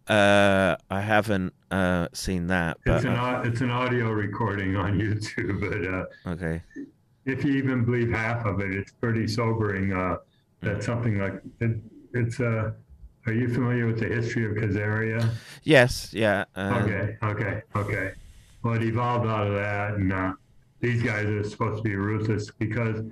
uh, 0.09 0.77
I 0.91 1.01
haven't 1.01 1.55
uh, 1.71 2.09
seen 2.13 2.47
that, 2.49 2.79
It's 2.87 3.05
an, 3.05 3.13
uh, 3.13 3.43
it's 3.45 3.61
an 3.61 3.71
audio 3.71 4.11
recording 4.11 4.75
on 4.77 4.99
YouTube, 4.99 5.61
but 5.61 6.31
uh, 6.31 6.33
okay, 6.35 6.63
if 7.27 7.45
you 7.45 7.53
even 7.55 7.85
believe 7.85 8.11
half 8.11 8.45
of 8.47 8.61
it, 8.61 8.75
it's 8.75 8.93
pretty 8.93 9.27
sobering. 9.29 9.93
Uh, 9.93 10.17
that 10.61 10.83
something 10.83 11.21
like 11.21 11.41
it, 11.61 11.77
it's 12.15 12.41
uh, 12.41 12.73
are 13.27 13.33
you 13.33 13.49
familiar 13.53 13.87
with 13.87 14.01
the 14.01 14.07
history 14.07 14.45
of 14.47 14.53
Khazaria? 14.53 15.31
yes, 15.63 16.13
yeah, 16.13 16.45
um, 16.57 16.73
Okay, 16.83 17.17
okay, 17.23 17.63
okay. 17.77 18.13
Well, 18.65 18.75
it 18.75 18.83
evolved 18.83 19.29
out 19.29 19.47
of 19.47 19.55
that, 19.55 19.95
and 19.95 20.13
uh, 20.13 20.33
these 20.81 21.03
guys 21.03 21.27
are 21.27 21.45
supposed 21.45 21.77
to 21.77 21.83
be 21.83 21.95
ruthless 21.95 22.51
because 22.51 23.05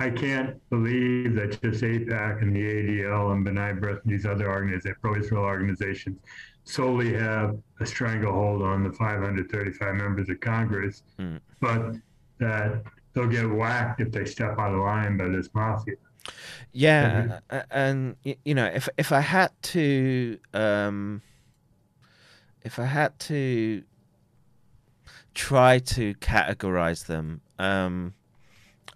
I 0.00 0.10
can't 0.10 0.56
believe 0.70 1.34
that 1.34 1.60
just 1.62 1.82
AIPAC 1.82 2.42
and 2.42 2.54
the 2.54 2.60
ADL 2.60 3.32
and 3.32 3.44
B'nai 3.46 3.78
B'rith 3.80 4.02
and 4.04 4.12
these 4.12 4.26
other 4.26 4.48
organizations, 4.50 4.96
pro-Israel 5.00 5.42
organizations, 5.42 6.20
solely 6.64 7.14
have 7.14 7.56
a 7.80 7.86
stranglehold 7.86 8.62
on 8.62 8.84
the 8.84 8.92
535 8.92 9.94
members 9.96 10.28
of 10.28 10.38
Congress, 10.40 11.02
Mm. 11.18 11.40
but 11.60 11.96
that 12.38 12.82
they'll 13.12 13.26
get 13.26 13.48
whacked 13.50 14.00
if 14.00 14.12
they 14.12 14.24
step 14.24 14.58
out 14.58 14.72
of 14.72 14.80
line 14.80 15.16
by 15.16 15.28
this 15.28 15.48
mafia. 15.54 15.96
Yeah, 16.72 17.40
and 17.70 18.16
you 18.44 18.54
know, 18.54 18.66
if 18.66 18.88
if 18.98 19.12
I 19.12 19.20
had 19.20 19.50
to, 19.62 20.38
um, 20.52 21.22
if 22.62 22.78
I 22.78 22.84
had 22.84 23.18
to 23.20 23.82
try 25.34 25.78
to 25.78 26.14
categorize 26.16 27.06
them, 27.06 27.40
um, 27.58 28.12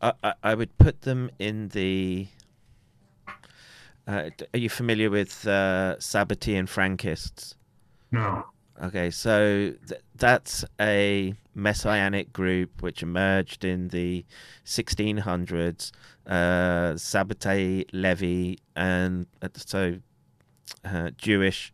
I, 0.02 0.12
I, 0.22 0.34
I 0.42 0.54
would 0.54 0.76
put 0.78 1.02
them 1.02 1.30
in 1.38 1.68
the. 1.68 2.26
Uh, 4.06 4.30
are 4.52 4.58
you 4.58 4.68
familiar 4.68 5.08
with 5.10 5.46
uh, 5.46 5.96
Sabbatean 5.98 6.64
Frankists? 6.68 7.54
No, 8.10 8.44
Okay, 8.82 9.10
so 9.10 9.74
th- 9.86 10.00
that's 10.16 10.64
a 10.80 11.34
messianic 11.54 12.32
group 12.32 12.82
which 12.82 13.02
emerged 13.02 13.64
in 13.64 13.88
the 13.88 14.24
1600s. 14.64 15.92
Uh, 16.26 16.94
Sabbatai 16.94 17.84
Zevi 17.94 18.58
and 18.74 19.26
uh, 19.40 19.48
so 19.54 19.98
uh, 20.84 21.10
Jewish 21.16 21.72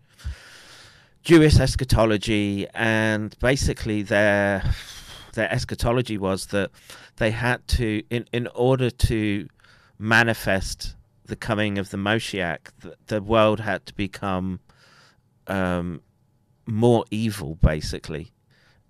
Jewish 1.22 1.58
eschatology, 1.58 2.66
and 2.74 3.38
basically 3.38 4.02
their 4.02 4.62
their 5.38 5.50
eschatology 5.52 6.18
was 6.18 6.46
that 6.46 6.70
they 7.16 7.30
had 7.30 7.66
to, 7.68 8.02
in 8.10 8.26
in 8.32 8.48
order 8.54 8.90
to 8.90 9.48
manifest 9.98 10.96
the 11.24 11.36
coming 11.36 11.78
of 11.78 11.90
the 11.90 11.96
Moshiach, 11.96 12.72
the, 12.80 12.96
the 13.06 13.22
world 13.22 13.60
had 13.60 13.86
to 13.86 13.94
become 13.94 14.58
um, 15.46 16.02
more 16.66 17.04
evil, 17.10 17.54
basically, 17.54 18.32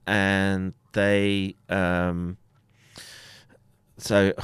and 0.07 0.73
they. 0.93 1.55
Um, 1.69 2.39
so 3.99 4.33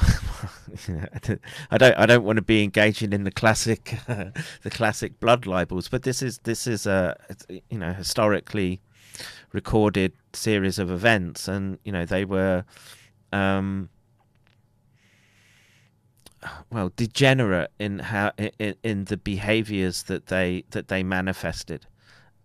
I 1.71 1.77
don't 1.77 1.97
I 1.97 2.05
don't 2.05 2.23
want 2.23 2.35
to 2.35 2.43
be 2.43 2.61
engaging 2.61 3.13
in 3.13 3.23
the 3.23 3.31
classic 3.31 3.97
the 4.07 4.69
classic 4.69 5.19
blood 5.19 5.47
libels, 5.47 5.87
but 5.87 6.03
this 6.03 6.21
is 6.21 6.39
this 6.43 6.67
is 6.67 6.85
a 6.85 7.17
you 7.69 7.79
know 7.79 7.93
historically 7.93 8.81
recorded 9.55 10.11
series 10.33 10.77
of 10.77 10.91
events, 10.91 11.47
and 11.47 11.79
you 11.83 11.91
know 11.91 12.05
they 12.05 12.25
were 12.25 12.63
um, 13.31 13.89
well 16.69 16.91
degenerate 16.95 17.71
in 17.79 17.99
how 17.99 18.31
in, 18.37 18.75
in 18.83 19.05
the 19.05 19.17
behaviors 19.17 20.03
that 20.03 20.27
they 20.27 20.65
that 20.71 20.89
they 20.89 21.01
manifested, 21.01 21.87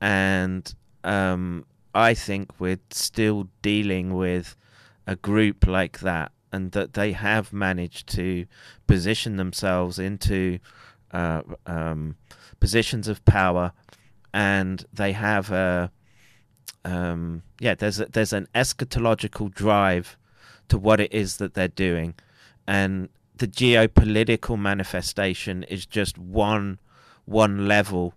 and 0.00 0.74
um, 1.04 1.66
I 1.94 2.14
think 2.14 2.48
we're 2.58 2.80
still 2.90 3.48
dealing 3.60 4.14
with 4.14 4.56
a 5.06 5.16
group 5.16 5.66
like 5.66 5.98
that 6.00 6.30
and 6.52 6.72
that 6.72 6.94
they 6.94 7.12
have 7.12 7.52
managed 7.52 8.08
to 8.08 8.46
position 8.86 9.36
themselves 9.36 9.98
into 9.98 10.58
uh, 11.12 11.42
um, 11.66 12.16
positions 12.60 13.08
of 13.08 13.24
power, 13.24 13.72
and 14.32 14.84
they 14.92 15.12
have 15.12 15.50
a 15.50 15.90
um, 16.84 17.42
yeah. 17.60 17.74
There's 17.74 18.00
a, 18.00 18.06
there's 18.06 18.32
an 18.32 18.48
eschatological 18.54 19.52
drive 19.52 20.16
to 20.68 20.78
what 20.78 21.00
it 21.00 21.12
is 21.12 21.36
that 21.38 21.54
they're 21.54 21.68
doing, 21.68 22.14
and 22.66 23.08
the 23.36 23.48
geopolitical 23.48 24.58
manifestation 24.58 25.62
is 25.64 25.86
just 25.86 26.18
one 26.18 26.78
one 27.24 27.66
level 27.68 28.14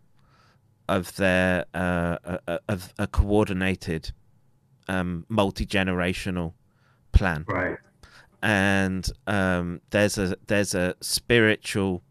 of 0.89 1.15
their 1.15 1.65
uh, 1.73 2.17
uh, 2.47 2.57
of 2.67 2.93
a 2.99 3.07
coordinated 3.07 4.11
um, 4.87 5.25
multi 5.29 5.65
generational 5.65 6.53
plan 7.13 7.45
Right. 7.47 7.77
and 8.41 9.09
um, 9.27 9.79
there's 9.91 10.17
a 10.17 10.35
there's 10.47 10.75
a 10.75 10.95
spiritual 10.99 12.01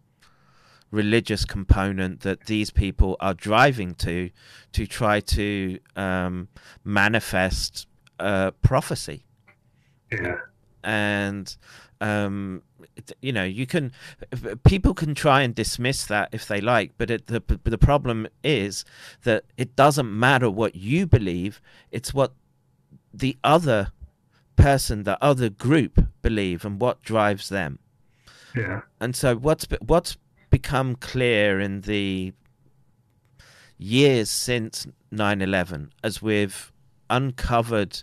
religious 0.93 1.45
component 1.45 2.21
that 2.21 2.47
these 2.47 2.71
people 2.71 3.17
are 3.19 3.35
driving 3.35 3.95
to 3.97 4.31
to 4.73 4.87
try 4.87 5.19
to 5.21 5.79
um, 5.97 6.49
manifest 6.85 7.87
uh, 8.21 8.51
prophecy 8.63 9.25
Yeah. 10.13 10.37
and 10.85 11.57
um, 12.01 12.63
you 13.21 13.33
know 13.33 13.45
you 13.45 13.67
can 13.67 13.91
people 14.65 14.93
can 14.95 15.15
try 15.15 15.43
and 15.43 15.55
dismiss 15.55 16.05
that 16.07 16.29
if 16.33 16.47
they 16.47 16.61
like 16.61 16.93
but 16.99 17.11
it, 17.11 17.27
the 17.27 17.43
the 17.65 17.79
problem 17.79 18.29
is 18.45 18.85
that 19.25 19.45
it 19.57 19.75
doesn't 19.77 20.13
matter 20.27 20.51
what 20.51 20.75
you 20.77 21.07
believe 21.07 21.61
it's 21.91 22.13
what 22.13 22.33
the 23.15 23.37
other 23.43 23.93
person 24.57 25.05
the 25.05 25.17
other 25.25 25.49
group 25.49 26.07
believe 26.23 26.65
and 26.65 26.81
what 26.81 27.03
drives 27.03 27.49
them 27.49 27.79
Yeah. 28.55 28.83
and 29.01 29.17
so 29.17 29.37
what's 29.37 29.67
what's 29.81 30.17
become 30.53 30.95
clear 30.95 31.59
in 31.59 31.81
the 31.81 32.33
years 33.79 34.31
since 34.31 34.87
9/11 35.13 35.91
as 36.05 36.23
we've 36.23 36.71
uncovered 37.11 38.03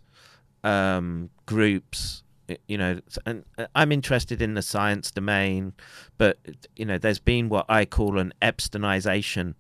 um, 0.63 1.30
groups 1.45 2.23
you 2.67 2.77
know 2.77 2.99
and 3.26 3.45
uh, 3.57 3.67
I'm 3.76 3.91
interested 3.91 4.41
in 4.41 4.55
the 4.55 4.61
science 4.61 5.11
domain 5.11 5.73
but 6.17 6.38
you 6.76 6.85
know 6.85 6.97
there's 6.97 7.19
been 7.19 7.47
what 7.47 7.65
I 7.69 7.85
call 7.85 8.17
an 8.19 8.34
epsteinization 8.41 9.53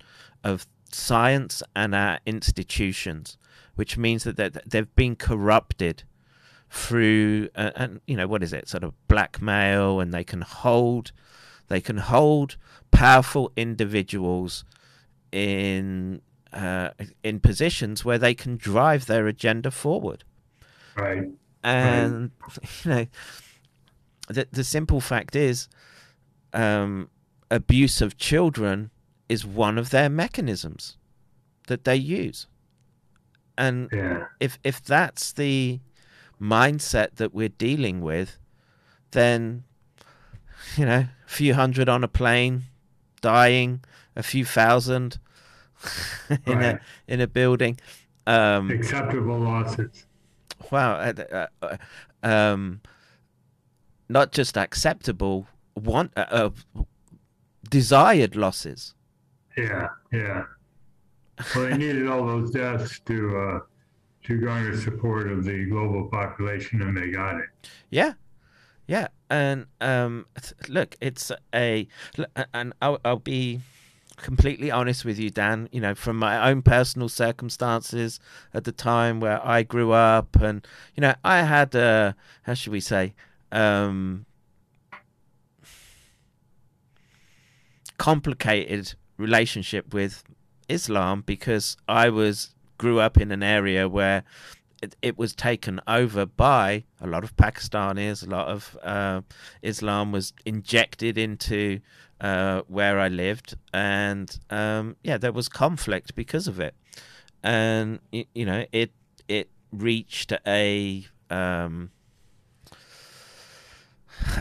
of 0.43 0.67
science 0.91 1.61
and 1.75 1.93
our 1.95 2.19
institutions 2.25 3.37
which 3.75 3.97
means 3.97 4.23
that 4.23 4.35
they- 4.35 4.49
they've 4.65 4.95
been 4.95 5.15
corrupted 5.15 6.03
through 6.71 7.49
uh, 7.55 7.71
and 7.75 8.01
you 8.07 8.17
know 8.17 8.27
what 8.27 8.43
is 8.43 8.51
it 8.51 8.67
sort 8.67 8.83
of 8.83 8.93
blackmail 9.07 9.99
and 10.01 10.11
they 10.13 10.23
can 10.23 10.41
hold 10.41 11.11
they 11.69 11.79
can 11.81 11.97
hold 11.97 12.57
powerful 12.91 13.51
individuals 13.55 14.65
in 15.31 16.21
uh, 16.51 16.89
in 17.23 17.39
positions 17.39 18.03
where 18.03 18.17
they 18.17 18.33
can 18.33 18.57
drive 18.57 19.05
their 19.05 19.27
agenda 19.27 19.71
forward 19.71 20.23
Right. 20.95 21.27
and 21.63 22.31
you 22.83 22.91
know 22.91 23.05
the 24.27 24.47
the 24.51 24.63
simple 24.63 24.99
fact 25.01 25.35
is 25.35 25.69
um, 26.53 27.09
abuse 27.51 28.01
of 28.01 28.17
children 28.17 28.89
is 29.27 29.45
one 29.45 29.77
of 29.77 29.91
their 29.91 30.09
mechanisms 30.09 30.97
that 31.67 31.83
they 31.83 31.95
use 31.95 32.47
and 33.57 33.89
Yeah. 33.93 34.25
if 34.39 34.57
if 34.63 34.83
that's 34.83 35.31
the 35.33 35.79
mindset 36.41 37.15
that 37.15 37.33
we're 37.33 37.49
dealing 37.49 37.99
with, 37.99 38.39
then 39.11 39.65
you 40.77 40.85
know, 40.85 41.05
a 41.25 41.29
few 41.29 41.53
hundred 41.53 41.89
on 41.89 42.03
a 42.03 42.07
plane, 42.07 42.63
dying, 43.21 43.83
a 44.15 44.23
few 44.23 44.45
thousand 44.45 45.19
in 46.45 46.57
Right. 46.57 46.75
a 46.75 46.79
in 47.13 47.21
a 47.21 47.27
building. 47.27 47.79
Um, 48.27 48.69
Acceptable 48.71 49.39
losses. 49.39 50.05
wow, 50.71 50.93
uh, 50.93 51.13
uh, 51.31 51.47
uh, 51.61 51.77
um, 52.27 52.81
not 54.07 54.31
just 54.31 54.57
acceptable, 54.57 55.47
want 55.75 56.11
uh, 56.17 56.25
uh, 56.29 56.49
desired 57.69 58.35
losses. 58.35 58.93
Yeah. 59.57 59.87
Yeah. 60.11 60.43
Well, 61.55 61.69
they 61.69 61.77
needed 61.77 62.07
all 62.07 62.25
those 62.27 62.51
deaths 62.51 62.99
to 63.05 63.37
uh, 63.37 63.59
to 64.25 64.41
garner 64.41 64.75
support 64.77 65.31
of 65.31 65.43
the 65.45 65.65
global 65.65 66.07
population, 66.09 66.81
and 66.81 66.95
they 66.97 67.09
got 67.11 67.37
it. 67.37 67.49
Yeah, 67.89 68.13
yeah, 68.87 69.07
and 69.29 69.67
um, 69.81 70.25
look, 70.67 70.95
it's 71.01 71.31
a 71.53 71.87
and 72.53 72.73
I'll, 72.81 72.99
I'll 73.05 73.17
be 73.17 73.61
completely 74.17 74.71
honest 74.71 75.05
with 75.05 75.19
you, 75.19 75.29
Dan. 75.29 75.69
You 75.71 75.81
know, 75.81 75.95
from 75.95 76.17
my 76.17 76.49
own 76.49 76.61
personal 76.61 77.09
circumstances 77.09 78.19
at 78.53 78.63
the 78.63 78.71
time 78.71 79.19
where 79.19 79.45
I 79.45 79.63
grew 79.63 79.91
up, 79.91 80.35
and 80.35 80.65
you 80.95 81.01
know, 81.01 81.13
I 81.23 81.43
had 81.43 81.75
a, 81.75 82.15
how 82.43 82.53
should 82.53 82.73
we 82.73 82.79
say, 82.79 83.13
um, 83.51 84.25
complicated 87.97 88.93
relationship 89.17 89.93
with 89.93 90.23
Islam 90.69 91.23
because 91.25 91.77
I 91.87 92.09
was 92.09 92.55
grew 92.77 92.99
up 92.99 93.17
in 93.17 93.31
an 93.31 93.43
area 93.43 93.87
where 93.89 94.23
it, 94.81 94.95
it 95.01 95.17
was 95.17 95.35
taken 95.35 95.79
over 95.87 96.25
by 96.25 96.83
a 97.01 97.07
lot 97.07 97.23
of 97.23 97.35
Pakistanis. 97.35 98.25
A 98.25 98.29
lot 98.29 98.47
of 98.47 98.77
uh, 98.83 99.21
Islam 99.61 100.11
was 100.11 100.33
injected 100.45 101.17
into 101.17 101.79
uh, 102.21 102.61
where 102.67 102.99
I 102.99 103.07
lived, 103.07 103.55
and 103.73 104.37
um, 104.49 104.95
yeah, 105.03 105.17
there 105.17 105.31
was 105.33 105.49
conflict 105.49 106.15
because 106.15 106.47
of 106.47 106.59
it. 106.59 106.75
And 107.43 107.99
y- 108.11 108.25
you 108.33 108.45
know, 108.45 108.65
it 108.71 108.91
it 109.27 109.49
reached 109.71 110.33
a 110.47 111.05
um, 111.29 111.91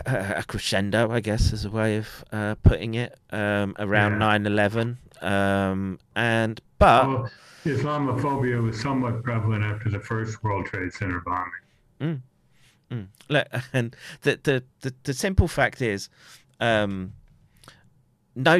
a 0.05 0.43
crescendo, 0.47 1.11
I 1.11 1.19
guess, 1.19 1.53
is 1.53 1.65
a 1.65 1.69
way 1.71 1.97
of 1.97 2.07
uh, 2.31 2.55
putting 2.63 2.95
it, 2.95 3.17
um, 3.31 3.75
around 3.79 4.13
Yeah. 4.13 4.17
nine 4.17 4.45
eleven. 4.45 4.97
Um, 5.21 5.99
and 6.15 6.59
but 6.77 7.07
Well, 7.07 7.31
Islamophobia 7.65 8.61
was 8.61 8.79
somewhat 8.79 9.23
prevalent 9.23 9.63
after 9.63 9.89
the 9.89 9.99
first 9.99 10.43
World 10.43 10.65
Trade 10.67 10.93
Center 10.93 11.21
bombing. 11.25 12.23
look, 13.29 13.47
and 13.73 13.95
the 14.21 14.39
the 14.43 14.63
the, 14.81 14.93
the 15.03 15.13
simple 15.13 15.47
fact 15.47 15.81
is, 15.81 16.09
um, 16.59 17.13
no, 18.35 18.59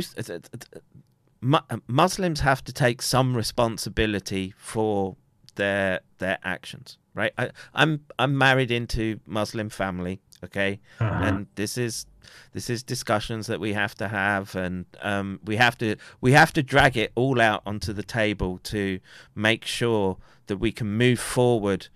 Mu- 1.42 1.58
Muslims 1.88 2.42
have 2.42 2.64
to 2.66 2.74
take 2.74 3.02
some 3.02 3.36
responsibility 3.36 4.54
for 4.58 5.16
their 5.56 6.02
their 6.18 6.38
actions, 6.44 6.98
right? 7.14 7.32
I, 7.38 7.52
I'm 7.74 8.02
I'm 8.20 8.38
married 8.38 8.72
into 8.72 9.20
Muslim 9.26 9.70
family, 9.70 10.20
okay, 10.44 10.80
Uh-huh. 11.00 11.24
and 11.24 11.48
this 11.56 11.78
is 11.78 12.06
this 12.54 12.70
is 12.70 12.84
discussions 12.84 13.48
that 13.48 13.60
we 13.60 13.74
have 13.74 13.96
to 13.96 14.08
have, 14.08 14.56
and 14.56 14.86
um, 15.02 15.40
we 15.44 15.56
have 15.58 15.78
to 15.80 15.96
we 16.22 16.32
have 16.34 16.52
to 16.54 16.64
drag 16.64 16.98
it 16.98 17.12
all 17.16 17.40
out 17.42 17.62
onto 17.66 17.94
the 17.94 18.04
table 18.04 18.60
to 18.64 19.00
make 19.36 19.66
sure 19.66 20.18
that 20.48 20.58
we 20.58 20.72
can 20.72 20.88
move 20.98 21.20
forward 21.20 21.88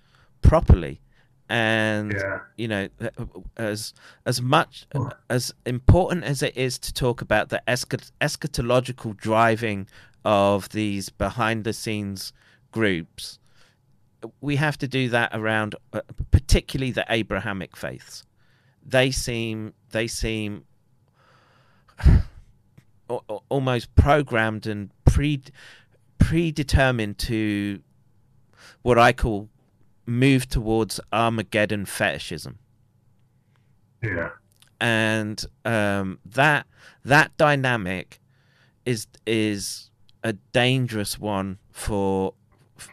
properly. 0.41 0.99
And 1.49 2.13
Yeah. 2.13 2.39
you 2.57 2.67
know, 2.67 2.87
as 3.57 3.93
as 4.25 4.41
much 4.41 4.85
as 5.29 5.53
important 5.65 6.23
as 6.23 6.41
it 6.41 6.55
is 6.55 6.79
to 6.79 6.93
talk 6.93 7.21
about 7.21 7.49
the 7.49 7.61
eschat- 7.67 8.11
eschatological 8.21 9.15
driving 9.17 9.87
of 10.23 10.69
these 10.69 11.09
behind 11.09 11.63
the 11.63 11.73
scenes 11.73 12.31
groups, 12.71 13.39
we 14.41 14.55
have 14.55 14.77
to 14.77 14.87
do 14.87 15.09
that 15.09 15.29
around 15.33 15.75
uh, 15.91 16.01
particularly 16.31 16.91
the 16.91 17.05
Abrahamic 17.09 17.75
faiths. 17.75 18.23
They 18.85 19.11
seem 19.11 19.73
they 19.91 20.07
seem 20.07 20.65
al- 22.05 22.23
al- 23.29 23.43
almost 23.49 23.93
programmed 23.95 24.67
and 24.67 24.89
pre 25.05 25.41
predetermined 26.19 27.17
to 27.19 27.81
what 28.81 28.97
I 28.97 29.13
call 29.13 29.49
move 30.05 30.47
towards 30.47 30.99
Armageddon 31.11 31.85
fetishism 31.85 32.57
Yeah. 34.01 34.29
and 34.79 35.43
um, 35.65 36.19
that 36.25 36.67
that 37.05 37.35
dynamic 37.37 38.19
is 38.85 39.07
is 39.25 39.89
a 40.23 40.33
dangerous 40.51 41.17
one 41.19 41.57
for 41.71 42.33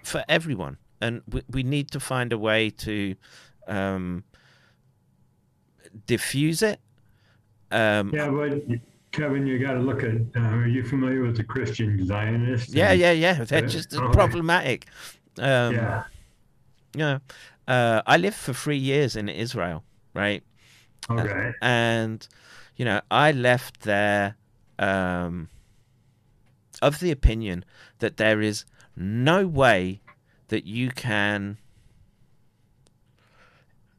for 0.05 0.25
everyone, 0.29 0.77
and 1.01 1.23
we, 1.29 1.43
we 1.51 1.63
need 1.63 1.91
to 1.93 2.01
find 2.01 2.33
a 2.33 2.39
way 2.39 2.71
to 2.71 3.17
um, 3.67 4.23
diffuse 6.07 6.63
it. 6.63 6.81
Um, 7.71 8.11
Yeah, 8.15 8.29
but 8.31 8.63
Kevin, 9.13 9.47
you 9.47 9.59
got 9.59 9.75
to 9.75 9.81
look 9.81 10.03
at. 10.03 10.15
Uh, 10.37 10.41
are 10.41 10.67
you 10.67 10.85
familiar 10.85 11.23
with 11.23 11.37
the 11.37 11.45
Christian 11.45 12.05
Zionists? 12.05 12.73
yeah, 12.75 12.91
And- 12.91 13.01
yeah, 13.01 13.13
yeah. 13.13 13.45
They're 13.45 13.65
Uh, 13.65 13.69
just 13.69 13.91
problematic. 13.91 14.87
Um, 15.39 15.75
Yeah. 15.75 16.05
yeah. 16.95 17.19
Uh, 17.69 18.03
I 18.07 18.17
lived 18.17 18.37
for 18.37 18.53
three 18.53 18.77
years 18.77 19.15
in 19.17 19.29
Israel, 19.29 19.85
right? 20.15 20.43
Okay. 21.09 21.53
and 21.63 22.29
you 22.77 22.85
know 22.85 23.01
i 23.11 23.33
left 23.33 23.81
there 23.81 24.37
um 24.79 25.49
of 26.83 27.01
the 27.01 27.11
opinion 27.11 27.65
that 27.99 28.17
there 28.17 28.41
is 28.41 28.65
no 28.97 29.45
way 29.47 30.01
that 30.49 30.67
you 30.67 30.91
can 30.91 31.57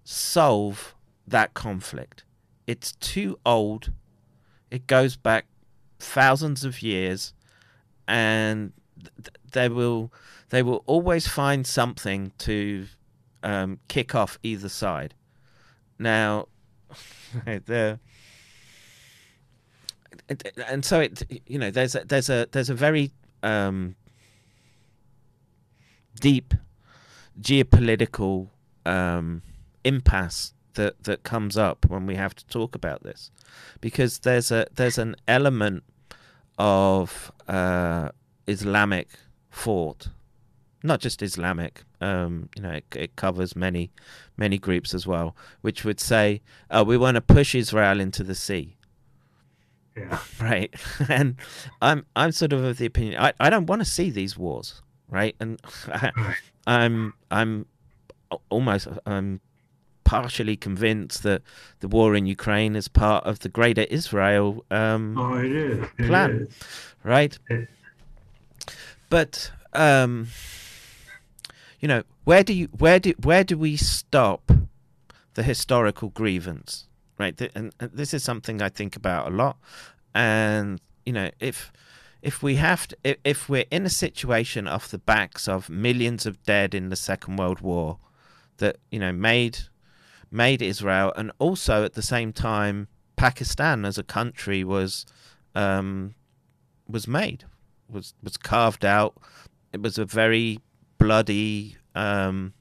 solve 0.04 0.96
that 1.32 1.54
conflict. 1.54 2.24
It's 2.68 2.94
too 2.94 3.38
old. 3.46 3.92
It 4.70 4.88
goes 4.88 5.16
back 5.18 5.48
thousands 6.00 6.64
of 6.64 6.82
years 6.82 7.34
and 8.08 8.72
th- 9.04 9.30
they 9.52 9.70
will 9.70 10.12
they 10.50 10.64
will 10.64 10.84
always 10.86 11.28
find 11.28 11.66
something 11.66 12.32
to 12.40 12.88
um, 13.44 13.80
kick 13.88 14.16
off 14.16 14.38
either 14.44 14.70
side. 14.70 15.14
Now 16.00 16.48
the 17.46 18.00
and- 20.68 20.86
so 20.86 21.02
it 21.02 21.24
you 21.46 21.60
know 21.60 21.72
there's 21.72 21.96
a, 21.96 22.04
there's 22.06 22.30
a 22.30 22.48
there's 22.52 22.70
a 22.70 22.76
very 22.76 23.12
um, 23.44 23.96
deep 26.20 26.54
geopolitical 27.40 28.50
um, 28.86 29.42
impasse 29.84 30.54
that 30.76 31.04
that 31.04 31.24
comes 31.24 31.58
up 31.58 31.86
when 31.88 32.06
we 32.06 32.16
have 32.16 32.36
to 32.36 32.46
talk 32.48 32.76
about 32.76 33.04
this 33.04 33.32
because 33.80 34.20
there's 34.20 34.52
a 34.52 34.68
there's 34.76 34.98
an 34.98 35.16
element 35.28 35.84
of 36.58 37.32
uh, 37.48 38.10
Islamic 38.48 39.10
thought 39.52 40.08
not 40.84 41.00
just 41.00 41.22
Islamic. 41.22 41.84
Um, 42.00 42.50
you 42.56 42.64
know, 42.64 42.72
it, 42.72 42.86
it 42.96 43.16
covers 43.16 43.56
many, 43.56 43.92
many 44.38 44.58
groups 44.58 44.94
as 44.94 45.06
well, 45.06 45.36
which 45.62 45.86
would 45.86 46.00
say, 46.00 46.42
"Oh, 46.70 46.84
we 46.84 46.98
want 46.98 47.16
to 47.16 47.22
push 47.22 47.54
Israel 47.56 48.00
into 48.00 48.24
the 48.24 48.36
sea." 48.36 48.78
Yeah. 49.96 50.20
right? 50.42 50.74
And 51.10 51.36
I'm 51.82 52.06
I'm 52.16 52.32
sort 52.32 52.54
of 52.54 52.64
of 52.64 52.78
the 52.78 52.86
opinion 52.86 53.22
I, 53.22 53.34
I 53.40 53.50
don't 53.50 53.68
want 53.68 53.82
to 53.82 53.86
see 53.86 54.10
these 54.10 54.38
wars, 54.38 54.82
right? 55.10 55.36
And 55.40 55.60
I, 55.88 56.12
I'm 56.66 57.14
I'm 57.30 57.66
almost 58.50 58.88
I'm 59.06 59.42
partially 60.12 60.58
convinced 60.58 61.24
that 61.24 61.42
the 61.80 61.88
war 61.88 62.10
in 62.20 62.26
Ukraine 62.26 62.76
is 62.76 62.88
part 62.90 63.24
of 63.26 63.40
the 63.40 63.48
greater 63.50 63.84
Israel, 64.00 64.66
um, 64.70 65.18
Oh, 65.18 65.36
it 65.38 65.52
is. 65.70 65.88
It 66.00 66.08
Plan. 66.08 66.32
is. 66.32 66.54
right? 67.16 67.34
But 69.10 69.52
um, 69.74 70.28
you 71.80 71.88
know, 71.88 72.04
where 72.26 72.44
do 72.44 72.54
you 72.54 72.68
where 72.78 73.00
do 73.00 73.14
where 73.24 73.46
do 73.46 73.58
we 73.58 73.78
stop 73.78 74.52
the 75.36 75.44
historical 75.44 76.10
grievance, 76.10 76.72
right? 77.18 77.40
And, 77.56 77.74
and 77.80 77.92
this 77.94 78.14
is 78.14 78.22
something 78.22 78.62
I 78.62 78.70
think 78.70 78.96
about 78.98 79.28
a 79.32 79.36
lot. 79.44 79.56
And 80.14 80.82
you 81.06 81.14
know, 81.14 81.30
if 81.40 81.72
if 82.22 82.44
we 82.44 82.56
have 82.56 82.88
to, 82.90 82.98
if, 83.04 83.18
if 83.24 83.50
we're 83.50 83.72
in 83.72 83.86
a 83.86 83.90
situation 84.06 84.68
off 84.68 84.90
the 84.90 84.98
backs 85.14 85.48
of 85.48 85.70
millions 85.70 86.26
of 86.26 86.34
dead 86.44 86.74
in 86.74 86.90
the 86.90 86.96
Second 86.98 87.38
World 87.38 87.62
War, 87.62 87.98
that 88.58 88.76
you 88.92 89.00
know 89.00 89.14
made 89.14 89.60
made 90.32 90.62
Israel, 90.62 91.12
and 91.16 91.32
also 91.40 91.84
at 91.84 91.94
the 91.94 92.02
same 92.02 92.32
time 92.34 92.88
Pakistan 93.18 93.86
as 93.86 93.98
a 93.98 94.04
country 94.04 94.64
was 94.64 95.06
um, 95.56 96.16
was 96.88 97.08
made, 97.08 97.44
was 97.90 98.14
was 98.24 98.38
carved 98.38 98.86
out. 98.86 99.16
It 99.74 99.82
was 99.82 99.98
a 99.98 100.06
very 100.06 100.60
bloody 100.98 101.76
um, 101.96 102.54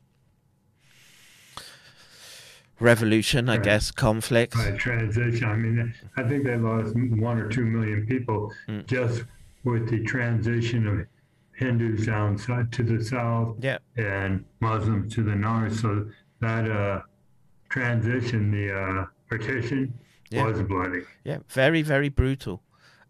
revolution, 2.79 3.49
I 3.49 3.55
Right. 3.55 3.63
guess, 3.65 3.91
conflict. 3.91 4.55
By 4.55 4.71
transition, 4.73 5.49
I 5.49 5.57
mean, 5.57 5.95
I 6.17 6.23
think 6.25 6.45
they 6.45 6.57
lost 6.57 6.95
one 6.97 7.39
or 7.39 7.49
two 7.49 7.65
million 7.65 8.07
people 8.07 8.53
Mm. 8.69 8.87
just 8.87 9.25
with 9.65 9.89
the 9.91 10.03
transition 10.05 10.87
of 10.87 11.07
Hindus 11.53 12.07
down 12.07 12.39
to 12.39 12.83
the 12.83 13.05
south 13.05 13.57
Yeah, 13.61 13.79
and 13.97 14.45
Muslims 14.61 15.15
to 15.15 15.23
the 15.23 15.37
north. 15.37 15.79
So 15.79 16.09
that 16.41 16.71
uh, 16.71 17.03
transition, 17.71 18.51
the 18.51 18.73
uh, 18.77 19.07
partition, 19.29 19.95
Yeah. 20.31 20.45
was 20.45 20.61
bloody. 20.63 21.03
yeah, 21.25 21.39
very, 21.49 21.83
very 21.83 22.09
brutal. 22.11 22.63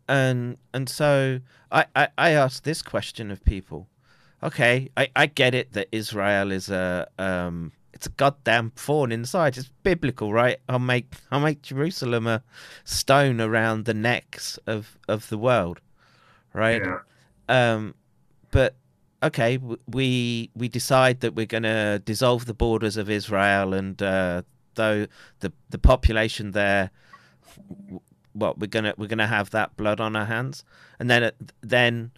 And 0.09 0.57
and 0.75 0.89
so 0.89 1.41
I, 1.71 1.87
I, 1.95 2.09
I 2.19 2.31
ask 2.31 2.63
this 2.63 2.83
question 2.83 3.31
of 3.31 3.45
people. 3.45 3.89
Okay, 4.43 4.89
I, 4.97 5.09
I 5.15 5.27
get 5.27 5.55
it 5.55 5.73
that 5.73 5.89
Israel 5.93 6.51
is 6.51 6.69
a 6.71 7.07
um 7.19 7.73
it's 7.93 8.07
a 8.07 8.11
goddamn 8.11 8.71
thorn 8.75 9.13
inside. 9.13 9.57
It's 9.59 9.71
biblical, 9.83 10.33
right? 10.33 10.59
I'll 10.69 10.79
make 10.79 11.15
I'll 11.31 11.41
make 11.41 11.63
Jerusalem 11.63 12.27
a 12.27 12.43
stone 12.85 13.41
around 13.41 13.85
the 13.85 13.95
necks 13.95 14.59
of, 14.67 14.99
of 15.09 15.29
the 15.29 15.39
world. 15.39 15.81
Right? 16.55 16.83
Yeah. 16.83 16.99
Um, 17.49 17.95
but 18.51 18.75
okay, 19.23 19.59
we 19.87 20.51
we 20.55 20.69
decide 20.69 21.21
that 21.21 21.35
we're 21.35 21.47
going 21.47 21.65
to 21.65 22.01
dissolve 22.05 22.47
the 22.47 22.55
borders 22.55 22.97
of 22.97 23.11
Israel, 23.11 23.75
and 23.75 24.01
uh, 24.03 24.43
though 24.75 25.07
the 25.41 25.53
the 25.69 25.79
population 25.79 26.53
there, 26.53 26.91
w- 27.69 28.01
what 28.33 28.59
we're 28.59 28.67
gonna 28.67 28.95
we're 28.97 29.09
gonna 29.09 29.27
have 29.27 29.51
that 29.51 29.77
blood 29.77 30.01
on 30.01 30.17
our 30.17 30.27
hands, 30.27 30.65
and 30.99 31.11
then 31.11 31.31
then 31.61 32.13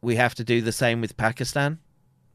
we 0.00 0.16
have 0.16 0.34
to 0.36 0.44
do 0.44 0.60
the 0.60 0.72
same 0.72 1.00
with 1.00 1.16
Pakistan, 1.16 1.78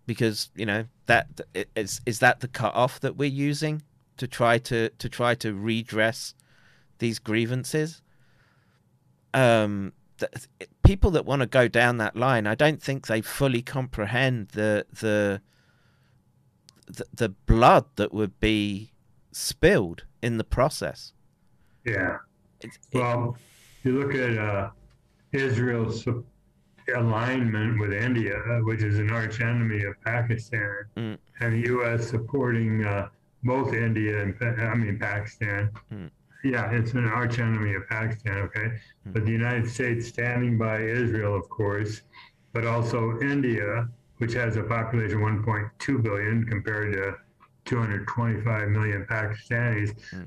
because 0.06 0.50
you 0.56 0.66
know 0.66 0.86
that 1.06 1.42
th- 1.54 1.68
is 1.76 2.02
is 2.06 2.20
that 2.20 2.42
the 2.42 2.48
cutoff 2.48 3.00
that 3.00 3.18
we're 3.18 3.30
using 3.30 3.82
to 4.18 4.28
try 4.28 4.58
to 4.58 4.90
to 4.90 5.10
try 5.10 5.36
to 5.36 5.54
redress 5.54 6.34
these 7.00 7.18
grievances. 7.18 8.02
Um, 9.34 9.94
people 10.84 11.12
that 11.12 11.26
want 11.26 11.42
to 11.42 11.46
go 11.48 11.68
down 11.68 11.98
that 11.98 12.16
line, 12.16 12.48
I 12.48 12.56
don't 12.56 12.82
think 12.82 13.08
they 13.08 13.22
fully 13.22 13.62
comprehend 13.62 14.50
the 14.50 14.86
the 14.92 15.42
the, 16.88 17.06
the 17.14 17.30
blood 17.30 17.86
that 17.96 18.14
would 18.14 18.40
be 18.40 18.92
spilled 19.32 20.04
in 20.22 20.38
the 20.38 20.44
process. 20.44 21.14
Yeah. 21.86 22.18
It- 22.60 22.78
Well, 22.94 23.38
you 23.84 23.98
look 23.98 24.14
at 24.14 24.38
uh, 24.38 24.70
Israel's 25.32 26.06
alignment 26.94 27.80
with 27.80 27.94
India, 27.94 28.38
which 28.64 28.84
is 28.84 29.00
an 29.00 29.10
arch 29.12 29.40
enemy 29.42 29.84
of 29.84 30.00
Pakistan, 30.02 30.76
Mm. 30.98 31.18
and 31.40 31.54
the 31.54 31.68
U.S. 31.70 32.10
supporting 32.10 32.84
uh, 32.86 33.08
both 33.44 33.74
India 33.74 34.22
and 34.24 34.36
I 34.42 34.76
mean 34.76 35.00
Pakistan. 35.00 35.70
Mm. 35.94 36.10
Yeah, 36.44 36.72
it's 36.72 36.94
an 36.94 37.08
arch 37.08 37.40
enemy 37.40 37.76
of 37.76 37.88
Pakistan. 37.88 38.38
Okay, 38.38 38.80
hmm. 39.04 39.12
but 39.12 39.26
the 39.26 39.32
United 39.32 39.70
States 39.70 40.08
standing 40.08 40.58
by 40.58 40.82
Israel, 40.82 41.36
of 41.36 41.50
course, 41.50 42.02
but 42.54 42.66
also 42.66 43.20
India, 43.22 43.88
which 44.18 44.34
has 44.34 44.58
a 44.58 44.64
population 44.64 45.22
of 45.22 45.46
1.2 45.46 46.04
billion 46.04 46.46
compared 46.46 46.94
to 46.94 47.16
225 47.66 48.70
million 48.70 49.06
Pakistanis 49.06 49.94
hmm. 50.10 50.24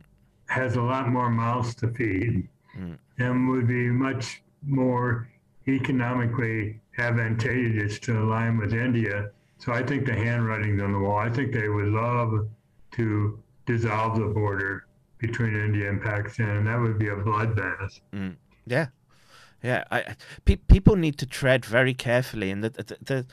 has 0.47 0.77
a 0.77 0.83
lot 0.83 1.09
more 1.09 1.31
mouths 1.31 1.75
to 1.77 1.89
feed 1.89 2.49
hmm. 2.75 2.93
and 3.19 3.49
would 3.49 3.67
be 3.67 3.89
much 3.89 4.43
more 4.67 5.29
economically 5.67 6.81
advantageous 6.99 7.99
to 7.99 8.23
align 8.23 8.59
with 8.59 8.73
India. 8.73 9.31
So 9.59 9.73
I 9.73 9.83
think 9.83 10.07
the 10.07 10.15
handwriting's 10.15 10.83
on 10.83 10.93
the 10.93 10.99
wall. 10.99 11.19
I 11.19 11.31
think 11.31 11.53
they 11.53 11.69
would 11.69 11.89
love 11.89 12.49
to 12.93 13.43
dissolve 13.67 14.19
the 14.19 14.27
border 14.27 14.87
between 15.27 15.55
India 15.55 15.89
and 15.91 16.01
Pakistan, 16.03 16.49
and 16.59 16.67
that 16.67 16.79
would 16.81 16.99
be 16.99 17.09
a 17.09 17.17
bloodbath. 17.17 18.01
Yeah, 18.67 18.87
yeah. 19.63 19.85
I, 19.91 19.99
I- 20.01 20.17
pe- 20.45 20.57
people 20.57 20.97
need 20.97 21.17
to 21.19 21.27
tread 21.27 21.65
very 21.65 21.95
carefully, 21.95 22.51
and 22.51 22.63
the 22.65 22.71
the, 22.71 22.97
the 23.01 23.27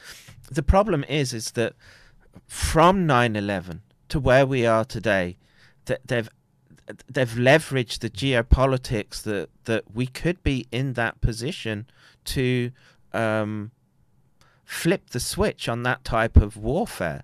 the 0.51 0.63
problem 0.63 1.03
is 1.05 1.33
is 1.33 1.51
that 1.51 1.73
from 2.47 3.07
9/11 3.07 3.79
to 4.09 4.19
where 4.19 4.45
we 4.45 4.65
are 4.65 4.85
today, 4.85 5.37
that 5.85 6.01
they've 6.07 6.29
they've 7.07 7.29
leveraged 7.37 7.99
the 7.99 8.09
geopolitics 8.09 9.21
that 9.23 9.49
that 9.65 9.83
we 9.93 10.05
could 10.07 10.43
be 10.43 10.67
in 10.71 10.93
that 10.93 11.21
position 11.21 11.85
to 12.25 12.71
um, 13.13 13.71
flip 14.65 15.09
the 15.11 15.19
switch 15.19 15.69
on 15.69 15.83
that 15.83 16.03
type 16.03 16.35
of 16.37 16.55
warfare 16.57 17.23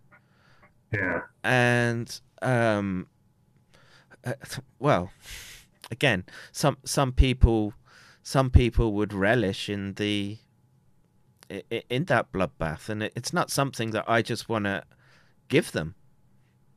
Yeah. 0.92 1.22
and 1.44 2.20
um, 2.42 3.08
uh, 4.28 4.34
well, 4.80 5.12
again, 5.92 6.26
some 6.52 6.78
some 6.84 7.12
people 7.12 7.74
some 8.24 8.50
people 8.50 8.94
would 8.94 9.14
relish 9.14 9.70
in 9.70 9.94
the 9.94 10.38
in 11.90 12.06
that 12.06 12.32
bloodbath, 12.32 12.90
and 12.90 13.04
it's 13.04 13.32
not 13.32 13.50
something 13.50 13.92
that 13.92 14.04
I 14.08 14.22
just 14.22 14.50
want 14.50 14.66
to 14.66 14.84
give 15.48 15.72
them, 15.72 15.96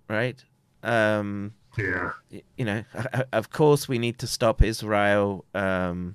right? 0.09 0.43
Um, 0.82 1.55
Yeah. 1.77 2.12
you 2.56 2.64
know, 2.64 2.85
of 3.32 3.51
course, 3.51 3.89
we 3.89 3.98
need 3.98 4.18
to 4.20 4.27
stop 4.27 4.62
Israel 4.62 5.44
um, 5.55 6.14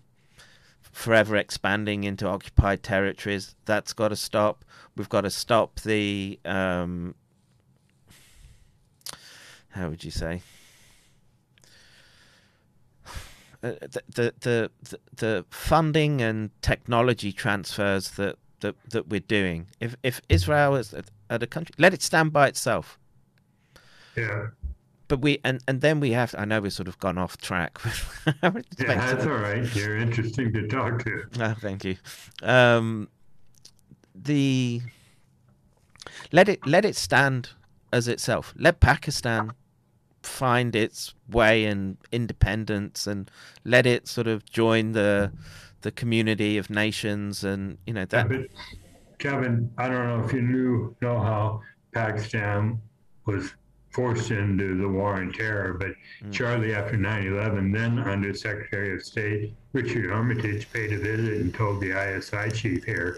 forever 0.82 1.36
expanding 1.36 2.04
into 2.06 2.28
occupied 2.28 2.82
territories. 2.82 3.56
That's 3.66 3.92
got 3.94 4.10
to 4.10 4.16
stop. 4.16 4.64
We've 4.96 5.10
got 5.10 5.22
to 5.22 5.30
stop 5.30 5.82
the. 5.82 6.40
Um, 6.46 7.16
how 9.72 9.90
would 9.90 10.04
you 10.06 10.12
say? 10.12 10.42
Uh, 13.06 13.10
the, 13.72 14.02
the 14.16 14.34
the 14.90 15.00
the 15.16 15.46
funding 15.50 16.22
and 16.22 16.50
technology 16.62 17.32
transfers 17.32 18.12
that, 18.12 18.36
that, 18.60 18.76
that 18.90 19.08
we're 19.08 19.20
doing. 19.28 19.68
If 19.80 19.96
if 20.04 20.22
Israel 20.30 20.76
is 20.76 20.94
at, 20.94 21.44
a 21.44 21.48
country, 21.48 21.74
let 21.78 21.94
it 21.94 22.02
stand 22.02 22.32
by 22.34 22.48
itself 22.48 22.98
Yeah. 24.16 24.48
but 25.08 25.20
we 25.22 25.40
and 25.44 25.60
and 25.68 25.82
then 25.82 26.00
we 26.00 26.12
have 26.12 26.34
i 26.38 26.46
know 26.46 26.62
we've 26.62 26.74
sort 26.74 26.88
of 26.88 26.98
gone 27.00 27.18
off 27.18 27.38
track 27.38 27.80
Yeah, 28.44 28.60
that's 28.80 29.26
all 29.26 29.34
right. 29.50 29.76
You're 29.76 29.98
interesting 29.98 30.54
to 30.54 30.68
talk 30.68 31.04
to. 31.06 31.24
oh, 31.42 31.56
thank 31.66 31.84
you 31.84 31.96
um 32.44 33.10
the 34.30 34.82
let 36.32 36.48
it 36.50 36.60
let 36.66 36.86
it 36.86 36.96
stand 36.96 37.50
as 37.92 38.08
itself 38.08 38.54
let 38.58 38.80
pakistan 38.80 39.52
find 40.26 40.76
its 40.76 41.14
way 41.30 41.66
and 41.66 41.98
independence 42.12 43.08
and 43.08 43.30
let 43.64 43.86
it 43.86 44.08
sort 44.08 44.28
of 44.28 44.46
join 44.46 44.92
the 44.94 45.32
the 45.82 45.92
community 45.92 46.58
of 46.58 46.70
nations 46.70 47.44
and 47.44 47.78
you 47.86 47.94
know 47.94 48.06
that 48.06 48.28
But 48.28 48.48
Kevin, 49.20 49.72
I 49.78 49.88
don't 49.88 50.08
know 50.08 50.26
if 50.26 50.34
you 50.34 50.42
knew 50.42 50.96
know 51.02 51.20
how 51.20 51.62
Pakistan 51.94 52.82
was 53.26 53.54
forced 53.92 54.32
into 54.32 54.78
the 54.78 54.88
war 54.88 55.16
on 55.16 55.32
terror, 55.32 55.74
but 55.74 55.92
mm. 56.22 56.34
shortly 56.34 56.76
after 56.76 56.98
9/11, 56.98 57.74
then 57.74 58.00
Under 58.00 58.34
Secretary 58.34 58.94
of 58.94 59.04
State 59.04 59.54
Richard 59.72 60.12
Armitage 60.12 60.72
paid 60.74 60.92
a 60.92 60.98
visit 60.98 61.42
and 61.42 61.54
told 61.54 61.80
the 61.80 61.92
ISI 61.92 62.52
chief 62.52 62.84
here, 62.84 63.18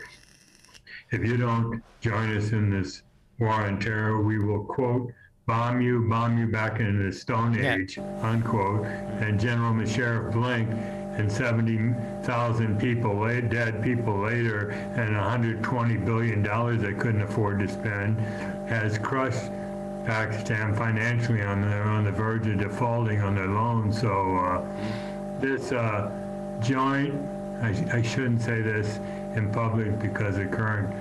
if 1.11 1.25
you 1.25 1.37
don't 1.37 1.81
join 2.01 2.35
us 2.37 2.51
in 2.51 2.69
this 2.69 3.01
war 3.39 3.53
on 3.53 3.79
terror, 3.79 4.21
we 4.21 4.39
will 4.39 4.65
quote 4.65 5.11
bomb 5.47 5.79
you, 5.81 6.01
bomb 6.01 6.37
you 6.37 6.45
back 6.45 6.79
into 6.81 7.03
the 7.05 7.11
Stone 7.11 7.53
Yeah. 7.53 7.75
Age, 7.75 7.97
unquote. 8.21 8.85
And 9.21 9.39
General 9.39 9.73
Musharraf 9.73 10.33
blinked, 10.33 10.73
and 11.17 11.31
70,000 11.31 12.77
people, 12.79 13.25
dead 13.49 13.81
people 13.81 14.19
later, 14.19 14.69
and 14.95 15.15
120 15.15 15.97
billion 15.97 16.43
dollars 16.43 16.81
they 16.81 16.93
couldn't 16.93 17.21
afford 17.21 17.59
to 17.59 17.67
spend, 17.67 18.19
has 18.69 18.99
crushed 18.99 19.49
Pakistan 20.05 20.75
financially 20.75 21.41
on 21.41 21.61
they're 21.61 21.83
on 21.83 22.03
the 22.03 22.11
verge 22.11 22.45
of 22.47 22.59
defaulting 22.59 23.21
on 23.21 23.33
their 23.33 23.47
loans. 23.47 23.99
So 23.99 24.37
uh, 24.37 24.65
this 25.39 25.71
uh, 25.71 26.11
joint, 26.61 27.15
I, 27.61 27.73
sh- 27.73 27.93
I 27.93 28.01
shouldn't 28.01 28.41
say 28.41 28.61
this 28.61 28.99
in 29.35 29.49
public 29.51 29.97
because 29.99 30.35
the 30.35 30.45
current 30.45 30.93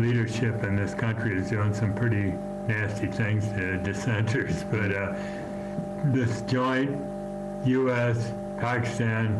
leadership 0.00 0.62
in 0.64 0.76
this 0.76 0.94
country 0.94 1.36
is 1.36 1.50
doing 1.50 1.74
some 1.74 1.94
pretty 1.94 2.32
nasty 2.70 3.08
things 3.08 3.48
to 3.48 3.78
dissenters, 3.78 4.62
but 4.70 4.94
uh, 4.94 5.14
this 6.06 6.42
joint 6.42 6.90
U.S. 7.66 8.32
Pakistan 8.58 9.34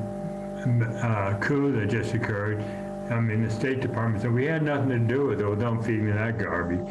uh, 1.02 1.39
coup 1.40 1.73
that 1.78 1.86
just 1.89 2.12
occurred. 2.12 2.62
I 3.11 3.20
mean, 3.20 3.43
the 3.43 3.51
State 3.51 3.81
Department 3.81 4.23
said 4.23 4.32
we 4.32 4.47
had 4.47 4.62
nothing 4.62 4.89
to 4.89 4.98
do 4.98 5.27
with 5.27 5.40
it. 5.40 5.47
Well, 5.47 5.57
don't 5.57 5.82
feed 5.82 6.01
me 6.01 6.12
that 6.12 6.39
garbage. 6.39 6.86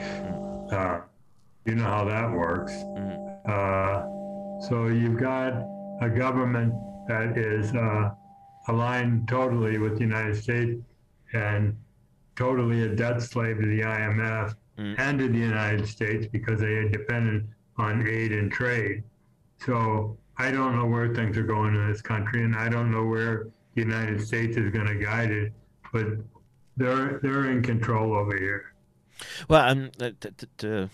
Uh, 0.71 1.01
you 1.65 1.75
know 1.75 1.83
how 1.83 2.05
that 2.05 2.31
works. 2.31 2.73
Uh, 3.45 4.05
so 4.67 4.87
you've 4.87 5.19
got 5.19 5.53
a 6.01 6.09
government 6.09 6.73
that 7.07 7.37
is 7.37 7.73
uh, 7.73 8.11
aligned 8.67 9.27
totally 9.27 9.77
with 9.77 9.95
the 9.95 10.01
United 10.01 10.35
States 10.35 10.81
and 11.33 11.75
totally 12.35 12.83
a 12.83 12.89
debt 12.89 13.21
slave 13.21 13.57
to 13.57 13.65
the 13.65 13.81
IMF 13.81 14.55
and 14.79 15.19
to 15.19 15.27
the 15.27 15.37
United 15.37 15.87
States 15.87 16.27
because 16.31 16.59
they 16.59 16.75
had 16.75 16.91
depended 16.91 17.47
on 17.77 18.07
aid 18.07 18.31
and 18.31 18.51
trade. 18.51 19.03
So 19.65 20.17
I 20.37 20.51
don't 20.51 20.75
know 20.75 20.85
where 20.85 21.13
things 21.13 21.37
are 21.37 21.43
going 21.43 21.75
in 21.75 21.91
this 21.91 22.01
country, 22.01 22.43
and 22.43 22.55
I 22.55 22.69
don't 22.69 22.91
know 22.91 23.05
where 23.05 23.47
the 23.75 23.81
United 23.81 24.25
States 24.25 24.57
is 24.57 24.71
going 24.71 24.87
to 24.87 24.95
guide 24.95 25.31
it, 25.31 25.53
but 25.91 26.07
they're 26.77 27.19
they're 27.21 27.49
in 27.51 27.61
control 27.61 28.15
over 28.15 28.35
here. 28.37 28.73
Well, 29.49 29.69
um, 29.69 29.91
the, 29.97 30.15
the, 30.21 30.47
the, 30.57 30.89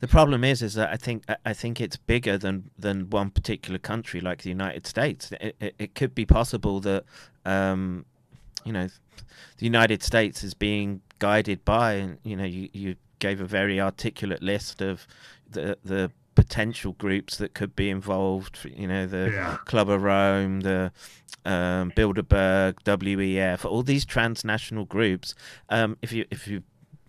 the 0.00 0.08
problem 0.08 0.44
is, 0.44 0.62
is 0.62 0.74
that 0.74 0.90
I 0.90 0.96
think 0.96 1.24
I- 1.28 1.36
I 1.46 1.52
think 1.52 1.80
it's 1.80 1.96
bigger 1.96 2.38
than 2.38 2.70
than 2.78 3.10
one 3.10 3.30
particular 3.30 3.78
country, 3.78 4.20
like 4.20 4.42
the 4.42 4.50
United 4.50 4.86
States. 4.86 5.32
It, 5.40 5.56
it, 5.60 5.74
it 5.78 5.94
could 5.94 6.14
be 6.14 6.24
possible 6.26 6.78
that, 6.80 7.04
um, 7.44 8.04
you 8.64 8.72
know, 8.72 8.86
the 9.58 9.64
United 9.64 10.02
States 10.02 10.44
is 10.44 10.54
being 10.54 11.00
guided 11.24 11.64
by, 11.64 11.94
and 11.94 12.18
you 12.22 12.36
know, 12.36 12.44
you, 12.44 12.68
you 12.74 12.96
gave 13.18 13.40
a 13.40 13.46
very 13.46 13.80
articulate 13.80 14.42
list 14.42 14.82
of 14.82 15.06
the 15.50 15.78
the 15.82 16.10
potential 16.34 16.92
groups 17.04 17.38
that 17.38 17.54
could 17.54 17.74
be 17.74 17.88
involved. 17.88 18.58
You 18.82 18.88
know, 18.88 19.06
the 19.06 19.30
Yeah. 19.32 19.56
Club 19.64 19.88
of 19.88 20.02
Rome, 20.02 20.60
the 20.60 20.92
um, 21.46 21.92
Bilderberg, 21.96 22.74
WEF, 22.84 23.64
all 23.64 23.82
these 23.82 24.04
transnational 24.04 24.84
groups. 24.84 25.34
Um, 25.70 25.96
if 26.02 26.12
you 26.12 26.26
if 26.30 26.46
you 26.46 26.62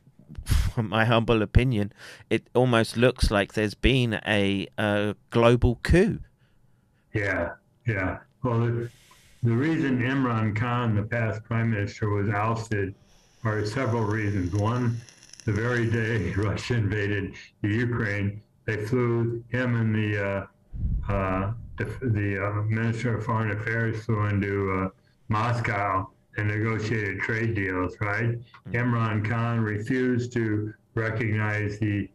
from 0.74 0.88
my 0.88 1.04
humble 1.04 1.42
opinion, 1.42 1.92
it 2.30 2.48
almost 2.54 2.96
looks 2.96 3.30
like 3.30 3.54
there's 3.54 3.76
been 3.92 4.20
a, 4.26 4.68
uh 4.78 5.14
global 5.30 5.80
coup. 5.84 6.20
Yeah, 7.14 7.56
yeah. 7.86 8.20
Well, 8.44 8.60
the, 8.60 8.90
the 9.44 9.56
reason 9.68 10.00
Imran 10.00 10.56
Khan, 10.56 10.96
the 10.96 11.04
past 11.04 11.44
prime 11.44 11.72
minister, 11.72 12.10
was 12.10 12.30
ousted 12.30 12.96
are 13.46 13.66
several 13.66 14.04
reasons. 14.04 14.54
One, 14.54 15.00
the 15.46 15.52
very 15.52 15.90
day 15.90 16.34
Russia 16.38 16.76
invaded 16.76 17.34
the 17.62 17.70
Ukraine, 17.70 18.42
they 18.66 18.86
flew 18.86 19.44
him 19.50 19.76
and 19.76 19.96
the 19.96 20.28
uh, 20.28 21.12
uh, 21.12 21.54
the, 21.78 21.86
the 22.02 22.46
uh, 22.46 22.62
minister 22.64 23.18
of 23.18 23.26
foreign 23.26 23.52
affairs 23.52 24.04
flew 24.06 24.26
into 24.26 24.72
uh, 24.72 24.90
Moscow 25.28 26.10
and 26.38 26.48
negotiated 26.48 27.20
trade 27.20 27.54
deals. 27.54 27.96
Right? 28.02 28.38
Imran 28.72 29.28
Khan 29.28 29.62
refused 29.62 30.34
to 30.34 30.74
recognize 30.96 31.80
the 31.80 32.10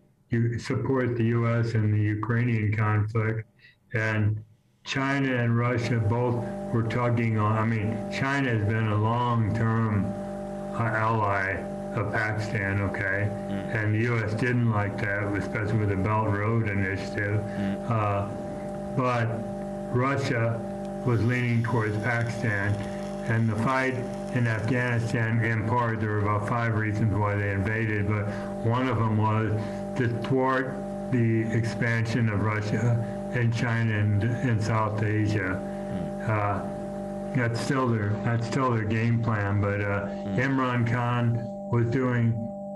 support 0.59 1.16
the 1.16 1.24
U.S. 1.24 1.74
in 1.74 1.90
the 1.90 2.01
Ukrainian 2.01 2.77
conflict, 2.77 3.48
and 3.94 4.43
China 4.85 5.35
and 5.35 5.57
Russia 5.57 5.98
both 5.98 6.44
were 6.73 6.85
tugging 6.85 7.39
on. 7.39 7.59
I 7.59 7.65
mean, 7.65 7.97
China 8.12 8.51
has 8.51 8.65
been 8.65 8.89
a 8.89 8.97
long-term 8.97 10.30
ally 10.86 11.62
of 11.94 12.12
Pakistan, 12.12 12.81
okay, 12.82 13.28
and 13.73 13.94
the 13.94 13.98
U.S. 14.11 14.32
didn't 14.35 14.70
like 14.70 15.01
that, 15.01 15.24
especially 15.36 15.78
with 15.78 15.89
the 15.89 15.97
Belt 15.97 16.28
Road 16.28 16.69
Initiative. 16.69 17.43
Uh, 17.90 18.28
but 18.97 19.27
Russia 19.90 20.61
was 21.05 21.23
leaning 21.24 21.62
towards 21.65 21.97
Pakistan, 21.98 22.74
and 23.28 23.48
the 23.48 23.57
fight 23.57 23.94
in 24.35 24.47
Afghanistan, 24.47 25.44
in 25.44 25.66
part, 25.69 26.01
there 26.01 26.11
were 26.11 26.20
about 26.20 26.48
five 26.48 26.74
reasons 26.77 27.12
why 27.15 27.35
they 27.35 27.51
invaded, 27.51 28.07
but 28.09 28.27
one 28.65 28.89
of 28.89 28.98
them 28.98 29.16
was 29.16 29.51
to 29.97 30.09
thwart 30.23 30.74
the 31.11 31.43
expansion 31.52 32.28
of 32.28 32.40
Russia 32.40 33.05
and 33.35 33.52
China 33.52 33.98
and 33.98 34.23
in 34.23 34.61
South 34.62 35.02
Asia. 35.02 35.61
Uh, 36.28 36.62
that's 37.35 37.61
still 37.61 37.89
their 37.89 38.11
that's 38.24 38.47
still 38.47 38.70
their 38.73 38.85
game 38.85 39.23
plan. 39.23 39.61
But 39.61 39.81
uh, 39.81 40.07
Imran 40.36 40.90
Khan 40.90 41.36
was 41.70 41.89
doing 41.90 42.32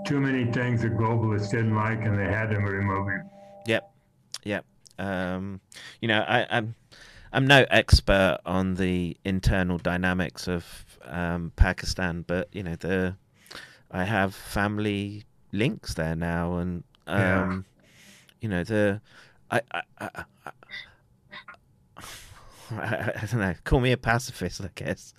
too 0.07 0.19
many 0.19 0.51
things 0.51 0.81
that 0.83 0.93
globalists 0.97 1.51
didn't 1.51 1.75
like, 1.75 2.01
and 2.03 2.17
they 2.17 2.25
had 2.25 2.49
to 2.51 2.57
remove 2.57 3.07
him. 3.09 3.29
Yep, 3.65 3.91
yep. 4.43 4.65
Um, 4.99 5.59
you 6.01 6.07
know, 6.07 6.21
I, 6.27 6.45
I'm 6.49 6.75
I'm 7.33 7.45
no 7.47 7.65
expert 7.69 8.39
on 8.45 8.75
the 8.75 9.17
internal 9.25 9.77
dynamics 9.77 10.47
of 10.47 10.65
um, 11.03 11.51
Pakistan, 11.55 12.23
but 12.25 12.47
you 12.51 12.63
know, 12.63 12.75
the 12.75 13.15
I 13.91 14.03
have 14.03 14.33
family 14.33 15.25
links 15.51 15.93
there 15.95 16.15
now, 16.15 16.57
and 16.57 16.83
um, 17.07 17.19
Yeah. 17.19 17.59
you 18.41 18.49
know, 18.49 18.63
the 18.63 19.01
I 19.51 19.61
I, 19.71 19.81
I, 19.99 20.09
I 22.71 23.27
don't 23.29 23.39
know. 23.39 23.53
Call 23.63 23.79
me 23.79 23.91
a 23.91 23.97
pacifist, 23.97 24.61
I 24.61 24.69
guess. 24.75 25.13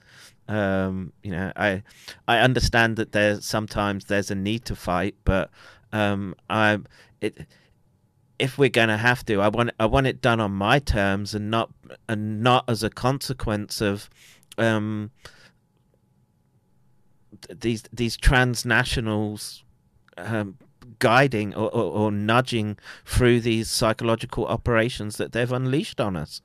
Um, 0.48 1.12
you 1.23 1.32
know, 1.32 1.52
I 1.56 1.82
I 2.28 2.39
understand 2.39 2.97
that 2.97 3.12
there's 3.12 3.44
sometimes 3.44 4.06
there's 4.06 4.31
a 4.31 4.35
need 4.35 4.64
to 4.66 4.77
fight, 4.77 5.16
but 5.24 5.51
um, 5.93 6.35
I 6.48 6.78
it 7.20 7.47
if 8.39 8.59
we're 8.59 8.68
going 8.68 8.89
to 8.89 8.97
have 8.97 9.24
to, 9.27 9.40
I 9.40 9.48
want 9.48 9.70
I 9.81 9.86
want 9.86 10.06
it 10.06 10.20
done 10.20 10.40
on 10.40 10.52
my 10.52 10.78
terms 10.78 11.35
and 11.35 11.51
not 11.51 11.70
and 12.09 12.43
not 12.43 12.64
as 12.68 12.82
a 12.82 12.90
consequence 12.90 13.81
of 13.81 14.10
um, 14.59 15.10
these 17.48 17.85
these 17.93 18.16
transnationals 18.16 19.62
um, 20.16 20.59
guiding 20.98 21.55
or, 21.55 21.68
or, 21.74 21.93
or 21.93 22.12
nudging 22.12 22.78
through 23.05 23.40
these 23.40 23.70
psychological 23.70 24.47
operations 24.47 25.16
that 25.16 25.32
they've 25.32 25.52
unleashed 25.52 26.01
on 26.01 26.16
us. 26.16 26.40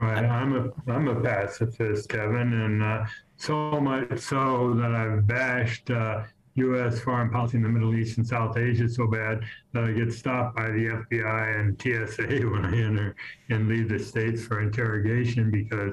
Right, 0.00 0.24
I'm 0.24 0.54
a 0.54 0.92
I'm 0.92 1.08
a 1.08 1.20
pacifist, 1.20 2.08
Kevin, 2.08 2.52
and 2.52 2.82
uh, 2.82 3.04
so 3.36 3.80
much 3.80 4.18
so 4.20 4.74
that 4.74 4.92
I've 4.92 5.26
bashed 5.26 5.90
uh, 5.90 6.22
U.S. 6.58 7.00
foreign 7.00 7.30
policy 7.30 7.56
in 7.56 7.62
the 7.62 7.68
Middle 7.68 7.94
East 7.94 8.16
and 8.18 8.26
South 8.26 8.56
Asia 8.56 8.88
so 8.88 9.06
bad 9.06 9.40
that 9.72 9.84
I 9.84 9.92
get 9.92 10.12
stopped 10.12 10.56
by 10.56 10.70
the 10.70 11.04
FBI 11.10 11.60
and 11.60 11.80
TSA 11.80 12.46
when 12.48 12.64
I 12.64 12.76
enter 12.76 13.16
and 13.48 13.68
leave 13.68 13.88
the 13.88 13.98
states 13.98 14.44
for 14.44 14.60
interrogation 14.60 15.50
because 15.50 15.92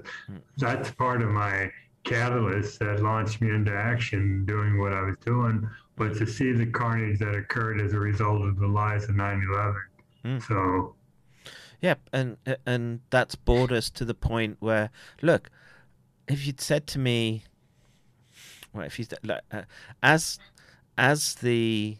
that's 0.57 0.91
part 0.91 1.21
of 1.21 1.29
my 1.29 1.71
catalyst 2.03 2.79
that 2.79 3.01
launched 3.01 3.41
me 3.41 3.49
into 3.49 3.73
action 3.73 4.45
doing 4.45 4.79
what 4.79 4.93
I 4.93 5.01
was 5.01 5.17
doing 5.25 5.67
was 5.97 6.17
to 6.19 6.27
see 6.27 6.51
the 6.51 6.67
carnage 6.67 7.19
that 7.19 7.35
occurred 7.35 7.81
as 7.81 7.93
a 7.93 7.99
result 7.99 8.41
of 8.43 8.59
the 8.59 8.67
lies 8.67 9.05
of 9.05 9.15
9/11. 9.15 9.75
Mm. 10.25 10.47
So 10.47 10.94
Yep, 11.81 12.09
and 12.13 12.37
and 12.65 13.01
that's 13.09 13.35
brought 13.35 13.71
us 13.71 13.89
to 13.91 14.05
the 14.05 14.13
point 14.13 14.57
where, 14.59 14.89
look, 15.21 15.49
if 16.27 16.45
you'd 16.45 16.61
said 16.61 16.87
to 16.87 16.99
me, 16.99 17.43
well, 18.73 18.85
if 18.85 18.99
you 18.99 19.05
like, 19.23 19.41
uh, 19.51 19.63
as 20.01 20.39
as 20.97 21.35
the 21.35 21.97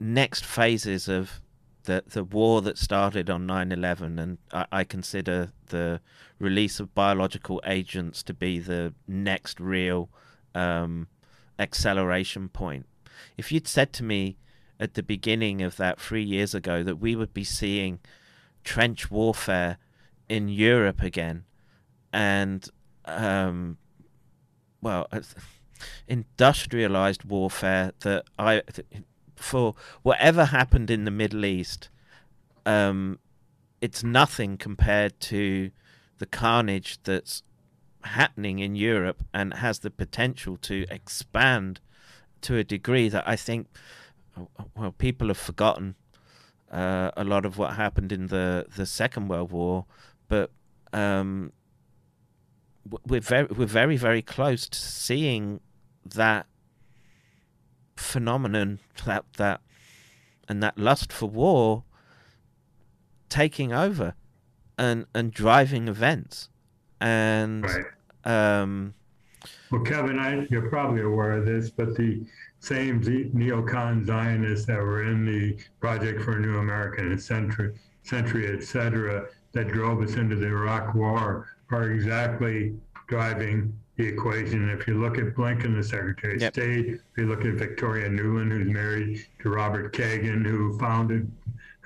next 0.00 0.44
phases 0.44 1.08
of 1.08 1.40
the 1.84 2.04
the 2.06 2.24
war 2.24 2.62
that 2.62 2.78
started 2.78 3.30
on 3.30 3.46
9/11, 3.46 4.20
and 4.20 4.38
I, 4.52 4.66
I 4.72 4.84
consider 4.84 5.52
the 5.68 6.00
release 6.38 6.80
of 6.80 6.94
biological 6.94 7.62
agents 7.64 8.22
to 8.24 8.34
be 8.34 8.58
the 8.58 8.92
next 9.06 9.58
real 9.60 10.10
um, 10.54 11.08
acceleration 11.58 12.48
point. 12.48 12.86
If 13.36 13.50
you'd 13.50 13.68
said 13.68 13.92
to 13.94 14.04
me 14.04 14.36
at 14.78 14.94
the 14.94 15.02
beginning 15.02 15.62
of 15.62 15.76
that 15.76 16.00
three 16.00 16.22
years 16.22 16.54
ago 16.54 16.82
that 16.82 16.96
we 16.96 17.16
would 17.16 17.32
be 17.32 17.44
seeing 17.44 17.98
trench 18.66 19.10
warfare 19.10 19.78
in 20.28 20.48
Europe 20.48 21.00
again, 21.00 21.44
and 22.12 22.68
um, 23.06 23.78
well, 24.82 25.08
industrialized 26.08 27.24
warfare 27.24 27.92
that 28.00 28.24
I 28.38 28.62
for 29.36 29.74
whatever 30.02 30.46
happened 30.46 30.90
in 30.90 31.04
the 31.04 31.10
Middle 31.10 31.44
East, 31.44 31.88
um, 32.66 33.18
it's 33.80 34.02
nothing 34.02 34.56
compared 34.56 35.18
to 35.20 35.70
the 36.18 36.26
carnage 36.26 36.98
that's 37.04 37.42
happening 38.02 38.58
in 38.58 38.74
Europe 38.74 39.22
and 39.32 39.54
has 39.54 39.80
the 39.80 39.90
potential 39.90 40.56
to 40.56 40.86
expand 40.90 41.80
to 42.40 42.56
a 42.56 42.64
degree 42.64 43.08
that 43.08 43.26
I 43.26 43.36
think 43.36 43.68
well 44.76 44.92
people 44.92 45.28
have 45.28 45.38
forgotten 45.38 45.94
uh, 46.70 47.10
a 47.16 47.24
lot 47.24 47.44
of 47.44 47.58
what 47.58 47.74
happened 47.74 48.12
in 48.12 48.28
the 48.28 48.66
the 48.74 48.86
Second 48.86 49.28
World 49.28 49.52
War, 49.52 49.86
but 50.28 50.50
um, 50.92 51.52
we're 53.06 53.20
very 53.20 53.46
we're 53.46 53.66
very 53.66 53.96
very 53.96 54.22
close 54.22 54.68
to 54.68 54.78
seeing 54.78 55.60
that 56.04 56.46
phenomenon 57.96 58.78
that 59.04 59.24
that 59.36 59.60
and 60.48 60.62
that 60.62 60.78
lust 60.78 61.12
for 61.12 61.28
war 61.28 61.84
taking 63.28 63.72
over 63.72 64.14
and 64.78 65.06
and 65.14 65.32
driving 65.32 65.88
events 65.88 66.48
and 67.00 67.64
right. 67.64 67.84
um 68.60 68.94
Well, 69.70 69.82
Kevin, 69.82 70.18
I, 70.18 70.46
you're 70.50 70.68
probably 70.68 71.02
aware 71.02 71.32
of 71.32 71.46
this, 71.46 71.70
but 71.70 71.96
the 71.96 72.24
same 72.60 73.00
neocon 73.02 74.04
Zionists 74.06 74.66
that 74.66 74.78
were 74.78 75.04
in 75.04 75.24
the 75.24 75.56
Project 75.80 76.22
for 76.22 76.36
a 76.36 76.40
New 76.40 76.58
American 76.58 77.18
Century, 77.18 77.74
century 78.02 78.56
et 78.56 78.62
cetera, 78.64 79.26
that 79.52 79.68
drove 79.68 80.02
us 80.02 80.14
into 80.14 80.36
the 80.36 80.46
Iraq 80.46 80.94
War 80.94 81.48
are 81.70 81.90
exactly 81.90 82.74
driving 83.08 83.72
the 83.96 84.06
equation. 84.06 84.68
If 84.70 84.86
you 84.86 85.00
look 85.00 85.18
at 85.18 85.34
Blinken, 85.34 85.76
the 85.76 85.82
Secretary 85.82 86.36
of 86.36 86.42
Yep. 86.42 86.52
State, 86.54 86.86
if 86.86 87.00
you 87.16 87.26
look 87.26 87.44
at 87.44 87.54
Victoria 87.54 88.08
Nuland, 88.08 88.50
who's 88.52 88.68
married 88.68 89.24
to 89.40 89.48
Robert 89.50 89.94
Kagan, 89.94 90.44
who 90.44 90.78
founded 90.78 91.30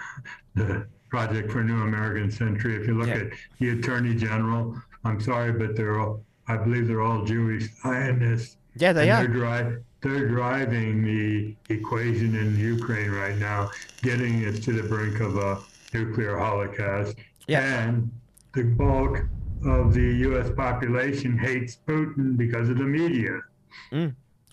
the 0.54 0.86
Project 1.08 1.50
for 1.50 1.60
a 1.60 1.64
New 1.64 1.82
American 1.82 2.30
Century, 2.30 2.76
if 2.76 2.86
you 2.86 2.94
look 2.98 3.08
Yep. 3.08 3.32
at 3.32 3.38
the 3.58 3.70
Attorney 3.70 4.14
General, 4.14 4.76
I'm 5.04 5.20
sorry, 5.20 5.52
but 5.52 5.76
they're 5.76 5.98
all, 6.00 6.22
I 6.48 6.56
believe 6.56 6.86
they're 6.88 7.02
all 7.02 7.24
Jewish 7.24 7.68
Zionists. 7.82 8.56
yeah 8.76 8.92
they 8.92 9.08
and 9.08 9.26
are 9.28 9.32
They're, 9.32 9.62
dri- 9.70 9.82
they're 10.00 10.28
driving 10.28 11.02
the 11.02 11.54
equation 11.74 12.34
in 12.34 12.58
Ukraine 12.58 13.10
right 13.10 13.36
now, 13.36 13.70
getting 14.02 14.44
us 14.46 14.60
to 14.60 14.72
the 14.72 14.82
brink 14.82 15.20
of 15.20 15.36
a 15.36 15.58
nuclear 15.92 16.38
holocaust. 16.38 17.16
Yeah. 17.46 17.84
And 17.84 18.10
the 18.54 18.64
bulk 18.64 19.24
of 19.64 19.92
the 19.92 20.00
U.S. 20.00 20.50
population 20.56 21.36
hates 21.36 21.78
Putin 21.86 22.36
because 22.36 22.68
of 22.68 22.78
the 22.78 22.84
media. 22.84 23.40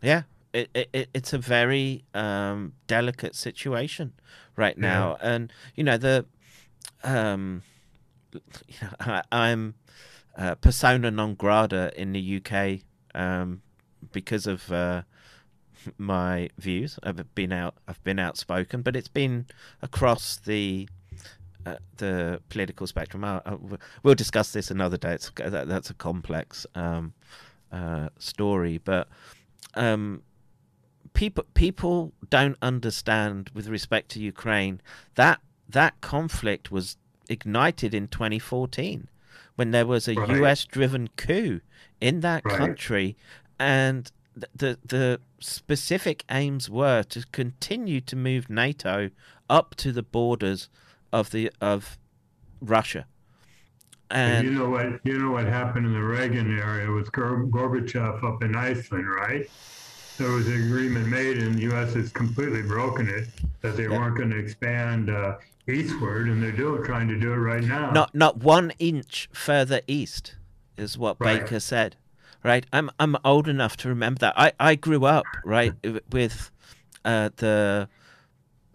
Yeah, 0.02 0.24
it, 0.54 0.70
it, 0.74 0.90
it 0.94 1.10
it's 1.14 1.34
a 1.34 1.38
very 1.38 2.04
um, 2.14 2.74
delicate 2.88 3.36
situation 3.36 4.14
right 4.56 4.78
now, 4.78 5.18
and 5.22 5.52
you 5.76 5.84
know 5.84 5.98
the, 5.98 6.26
um, 7.04 7.64
you 8.34 8.42
know, 8.82 8.90
I, 9.00 9.24
I'm 9.32 9.76
uh, 10.38 10.56
persona 10.56 11.10
non 11.10 11.36
grata 11.36 11.92
in 12.00 12.14
the 12.14 12.42
UK 12.42 12.82
um, 13.16 13.62
because 14.12 14.46
of 14.46 14.72
uh, 14.72 15.02
my 15.98 16.50
views. 16.58 17.00
I've 17.04 17.34
been 17.36 17.52
out, 17.52 17.76
I've 17.88 18.04
been 18.04 18.20
outspoken, 18.20 18.82
but 18.82 18.96
it's 18.96 19.08
been 19.08 19.46
across 19.82 20.38
the. 20.38 20.88
Uh, 21.66 21.76
the 21.98 22.40
political 22.48 22.88
spectrum. 22.88 23.26
I, 23.26 23.42
I, 23.46 23.58
we'll 24.02 24.16
discuss 24.16 24.54
this 24.54 24.72
another 24.72 24.96
day. 24.96 25.16
It's, 25.16 25.30
that, 25.36 25.68
that's 25.68 25.90
a 25.90 25.94
complex 25.94 26.66
um, 26.76 27.12
uh, 27.74 28.08
story, 28.20 28.78
but 28.78 29.10
um, 29.76 30.22
people 31.14 31.44
people 31.56 32.14
don't 32.30 32.56
understand 32.62 33.50
with 33.54 33.68
respect 33.68 34.10
to 34.12 34.20
Ukraine 34.22 34.80
that 35.16 35.42
that 35.68 36.00
conflict 36.00 36.72
was 36.72 36.96
ignited 37.28 37.94
in 37.94 38.08
2014 38.08 39.10
when 39.56 39.72
there 39.72 39.86
was 39.86 40.08
a 40.08 40.14
Right. 40.14 40.38
US 40.42 40.64
driven 40.64 41.10
coup 41.18 41.60
in 42.00 42.22
that 42.22 42.46
Right. 42.46 42.58
country 42.58 43.18
and 43.60 44.10
the 44.56 44.78
the 44.86 45.20
specific 45.40 46.24
aims 46.30 46.70
were 46.70 47.04
to 47.04 47.26
continue 47.32 48.02
to 48.02 48.16
move 48.16 48.50
NATO 48.50 49.10
up 49.50 49.76
to 49.76 49.92
the 49.92 50.04
borders 50.04 50.70
of 51.14 51.32
the 51.32 51.52
of 51.62 51.98
Russia 52.62 53.06
And 54.10 54.46
you 54.46 54.52
know 54.54 54.70
what? 54.70 55.00
You 55.04 55.18
know 55.20 55.32
what 55.32 55.46
happened 55.46 55.86
in 55.86 55.94
the 55.94 56.02
Reagan 56.02 56.58
era 56.58 56.94
with 56.94 57.12
Gor- 57.12 57.46
Gorbachev 57.48 58.24
up 58.24 58.42
in 58.44 58.56
Iceland, 58.56 59.10
right? 59.10 59.50
There 60.18 60.32
was 60.32 60.48
an 60.48 60.64
agreement 60.64 61.08
made, 61.08 61.38
and 61.38 61.56
the 61.56 61.62
U.S. 61.64 61.94
has 61.94 62.10
completely 62.12 62.62
broken 62.64 63.08
it 63.08 63.28
that 63.62 63.76
they 63.78 63.84
Yeah. 63.84 63.90
weren't 64.00 64.18
going 64.18 64.32
to 64.32 64.38
expand 64.40 65.10
uh, 65.10 65.36
eastward, 65.68 66.28
and 66.30 66.42
they're 66.42 66.52
doing 66.52 66.84
trying 66.84 67.08
to 67.10 67.20
do 67.20 67.32
it 67.34 67.38
right 67.38 67.64
now. 67.64 67.92
not 67.92 68.16
not 68.16 68.38
one 68.38 68.72
inch 68.80 69.30
further 69.34 69.82
east 69.88 70.36
is 70.78 70.98
what 70.98 71.18
Right. 71.20 71.42
Baker 71.42 71.60
said. 71.60 71.98
Right, 72.44 72.66
I'm 72.72 72.90
I'm 73.00 73.18
old 73.26 73.48
enough 73.48 73.78
to 73.78 73.90
remember 73.90 74.20
that. 74.20 74.34
I 74.38 74.54
I 74.60 74.76
grew 74.76 75.06
up 75.06 75.26
right 75.44 75.74
with 76.12 76.52
uh, 77.04 77.30
the 77.38 77.90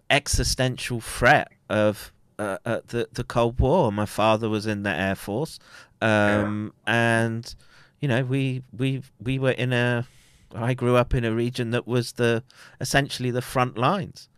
existential 0.09 1.01
threat 1.01 1.51
of 1.69 2.11
uh, 2.37 2.57
at 2.65 2.89
the 2.89 3.07
the 3.11 3.23
Cold 3.23 3.59
War. 3.59 3.91
My 3.91 4.05
father 4.05 4.49
was 4.49 4.67
in 4.67 4.83
the 4.83 4.89
Air 4.89 5.15
Force, 5.15 5.59
um, 6.01 6.73
and 6.85 7.55
you 7.99 8.07
know 8.07 8.23
we 8.23 8.63
we 8.77 9.01
we 9.19 9.39
were 9.39 9.51
in 9.51 9.73
a. 9.73 10.07
I 10.55 10.75
grew 10.75 10.95
up 10.95 11.15
in 11.15 11.25
a 11.25 11.33
region 11.33 11.71
that 11.71 11.87
was 11.87 12.13
the 12.13 12.43
essentially 12.79 13.31
the 13.31 13.41
front 13.41 13.77
lines, 13.77 14.29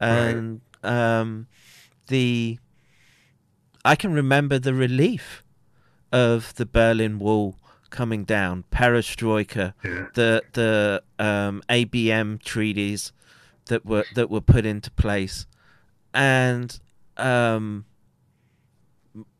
and 0.00 0.60
um, 0.82 1.46
the 2.08 2.58
I 3.84 3.96
can 3.96 4.12
remember 4.12 4.58
the 4.58 4.74
relief 4.74 5.42
of 6.12 6.54
the 6.56 6.66
Berlin 6.66 7.18
Wall 7.18 7.56
coming 7.92 8.24
down, 8.24 8.64
perestroika, 8.72 9.74
Yeah. 9.84 10.06
the 10.14 10.42
the 10.52 11.02
um, 11.20 11.62
ABM 11.68 12.42
treaties 12.42 13.12
that 13.66 13.86
were 13.86 14.04
that 14.14 14.28
were 14.30 14.40
put 14.40 14.66
into 14.66 14.90
place, 14.90 15.46
and 16.12 16.80
um, 17.16 17.84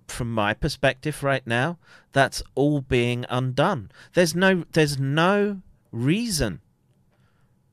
from 0.06 0.32
my 0.32 0.54
perspective 0.54 1.22
right 1.22 1.46
now, 1.46 1.78
that's 2.12 2.42
all 2.54 2.80
being 2.82 3.24
undone. 3.28 3.90
There's 4.12 4.34
no 4.36 4.64
there's 4.72 4.98
no 4.98 5.62
reason 5.90 6.60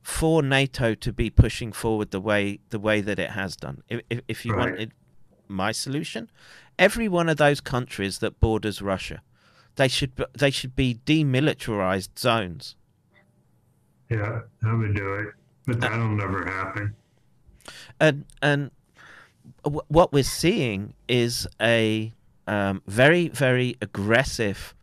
for 0.01 0.41
NATO 0.41 0.95
to 0.95 1.13
be 1.13 1.29
pushing 1.29 1.71
forward 1.71 2.11
the 2.11 2.21
way 2.21 2.59
the 2.69 2.79
way 2.79 3.01
that 3.01 3.19
it 3.19 3.31
has 3.31 3.55
done. 3.55 3.83
If 3.89 4.01
if, 4.09 4.21
if 4.27 4.45
you 4.45 4.53
Right. 4.53 4.71
wanted 4.71 4.91
my 5.47 5.71
solution, 5.71 6.29
every 6.77 7.07
one 7.07 7.27
of 7.29 7.37
those 7.37 7.59
countries 7.61 8.19
that 8.19 8.39
borders 8.39 8.81
Russia, 8.81 9.21
they 9.79 9.87
should 9.87 10.13
be- 10.15 10.25
they 10.37 10.51
should 10.51 10.75
be 10.75 10.99
demilitarized 11.05 12.09
zones. 12.19 12.75
Yeah, 14.09 14.41
that 14.61 14.75
would 14.77 14.93
do 14.95 15.13
it. 15.15 15.27
Uh, 15.27 15.31
But 15.67 15.79
that'll 15.81 16.09
never 16.23 16.45
happen. 16.45 16.95
and 17.99 18.25
and 18.41 18.71
w- 19.63 19.81
what 19.87 20.11
we're 20.13 20.23
seeing 20.43 20.93
is 21.07 21.47
a 21.61 22.13
um, 22.47 22.81
very 22.87 23.27
very 23.29 23.75
aggressive 23.81 24.73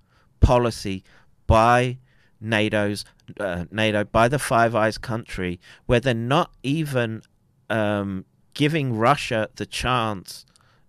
policy 0.41 1.03
by 1.47 1.99
NATO's 2.41 3.05
uh, 3.41 3.65
NATO 3.71 4.05
by 4.05 4.29
the 4.29 4.39
Five 4.39 4.75
Eyes 4.75 4.99
country 4.99 5.59
where 5.87 6.01
they're 6.01 6.15
not 6.37 6.51
even 6.63 7.23
um, 7.69 8.25
giving 8.55 8.97
Russia 8.97 9.49
the 9.57 9.67
chance 9.67 10.47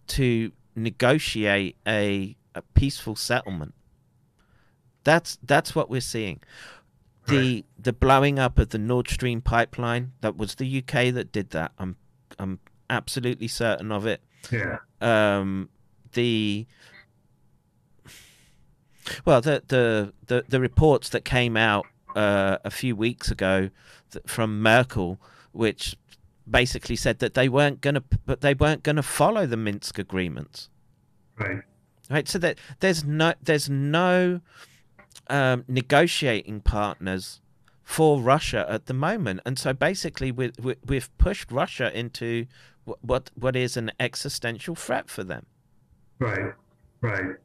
to 0.08 0.52
negotiate 0.76 1.76
a, 1.88 2.36
a 2.54 2.62
peaceful 2.76 3.16
settlement. 3.16 3.74
That's 5.08 5.38
that's 5.42 5.74
what 5.74 5.90
we're 5.90 6.02
seeing. 6.02 6.42
The 7.28 7.64
the 7.80 7.94
blowing 7.94 8.40
up 8.40 8.60
of 8.60 8.70
the 8.70 8.78
Nord 8.78 9.08
Stream 9.10 9.40
pipeline 9.42 10.12
that 10.22 10.36
was 10.38 10.56
the 10.56 10.68
UK 10.80 11.14
that 11.14 11.32
did 11.32 11.52
that. 11.52 11.72
I'm 11.80 11.96
I'm 12.38 12.60
absolutely 12.90 13.48
certain 13.48 13.92
of 13.92 14.06
it. 14.06 14.22
Yeah. 14.52 14.78
Um, 15.02 15.70
the 16.12 16.68
well, 19.26 19.42
the 19.42 19.64
the 19.68 20.14
the, 20.28 20.44
the 20.48 20.60
reports 20.60 21.10
that 21.10 21.24
came 21.26 21.56
out 21.58 21.86
uh, 22.16 22.58
a 22.66 22.72
few 22.72 22.96
weeks 22.96 23.32
ago 23.32 23.70
th- 24.12 24.24
from 24.28 24.62
Merkel, 24.62 25.20
which 25.52 25.96
basically 26.50 26.96
said 26.96 27.20
that 27.20 27.34
they 27.34 27.48
weren't 27.50 27.82
going 27.82 27.96
to, 27.96 28.04
but 28.26 28.42
they 28.42 28.54
weren't 28.54 28.84
going 28.84 28.96
to 28.96 29.04
follow 29.04 29.46
the 29.46 29.58
Minsk 29.58 30.00
agreements 30.00 30.70
Right. 31.38 31.62
right 32.10 32.28
so 32.28 32.40
that 32.40 32.58
there's 32.80 33.04
no 33.04 33.34
there's 33.44 33.70
no 33.70 34.42
um, 35.30 35.64
negotiating 35.68 36.62
partners 36.62 37.42
for 37.84 38.20
Russia 38.22 38.66
at 38.70 38.86
the 38.88 38.94
moment 38.94 39.40
and 39.46 39.58
so 39.58 39.72
basically 39.74 40.32
we, 40.32 40.52
we, 40.62 40.76
we've 40.86 41.16
pushed 41.18 41.52
Russia 41.52 41.98
into 41.98 42.46
wh- 42.86 43.02
what 43.02 43.32
what 43.36 43.56
is 43.56 43.78
an 43.78 43.92
existential 44.00 44.76
threat 44.76 45.10
for 45.10 45.24
them 45.24 45.46
Right. 46.20 46.52
Right. 47.02 47.36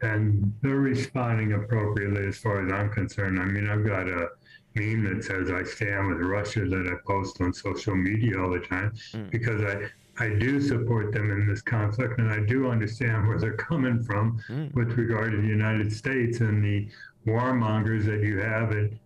And 0.00 0.52
they're 0.62 0.76
responding 0.76 1.52
appropriately 1.52 2.26
as 2.26 2.38
far 2.38 2.64
as 2.66 2.72
I'm 2.72 2.90
concerned. 2.90 3.38
I 3.40 3.44
mean, 3.44 3.68
I've 3.68 3.84
got 3.86 4.08
a 4.08 4.28
meme 4.74 5.04
that 5.04 5.24
says 5.24 5.50
I 5.50 5.62
stand 5.62 6.08
with 6.08 6.18
Russia 6.26 6.60
that 6.66 6.86
I 6.90 6.96
post 7.06 7.40
on 7.40 7.52
social 7.52 7.94
media 7.94 8.40
all 8.40 8.50
the 8.50 8.60
time 8.60 8.92
Mm. 9.12 9.30
because 9.30 9.62
I, 9.62 9.90
I 10.18 10.28
do 10.28 10.60
support 10.60 11.12
them 11.12 11.30
in 11.30 11.46
this 11.48 11.60
conflict 11.62 12.18
and 12.18 12.30
I 12.30 12.40
do 12.40 12.68
understand 12.70 13.26
where 13.26 13.38
they're 13.38 13.56
coming 13.56 14.02
from 14.02 14.38
Mm. 14.48 14.72
with 14.74 14.92
regard 14.96 15.32
to 15.32 15.38
the 15.40 15.46
United 15.48 15.92
States 15.92 16.40
and 16.40 16.62
the 16.64 16.88
warmongers 17.26 18.04
that 18.04 18.22
you 18.22 18.38
have 18.38 18.70
in 18.72 18.98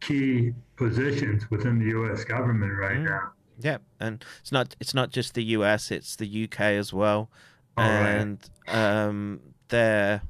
key 0.00 0.52
positions 0.76 1.48
within 1.50 1.78
the 1.78 1.86
U.S. 1.86 2.24
government 2.24 2.72
right 2.76 2.98
Mm. 2.98 3.04
now. 3.04 3.32
yeah 3.60 3.78
and 4.00 4.24
it's 4.40 4.52
not 4.52 4.76
it's 4.80 4.94
not 4.94 5.10
just 5.10 5.34
the 5.34 5.42
US 5.56 5.90
it's 5.90 6.14
the 6.16 6.44
UK 6.44 6.60
as 6.82 6.92
well 6.92 7.28
All 7.76 7.84
right. 7.88 8.08
and 8.20 8.38
um 8.68 9.40
they're 9.68 10.22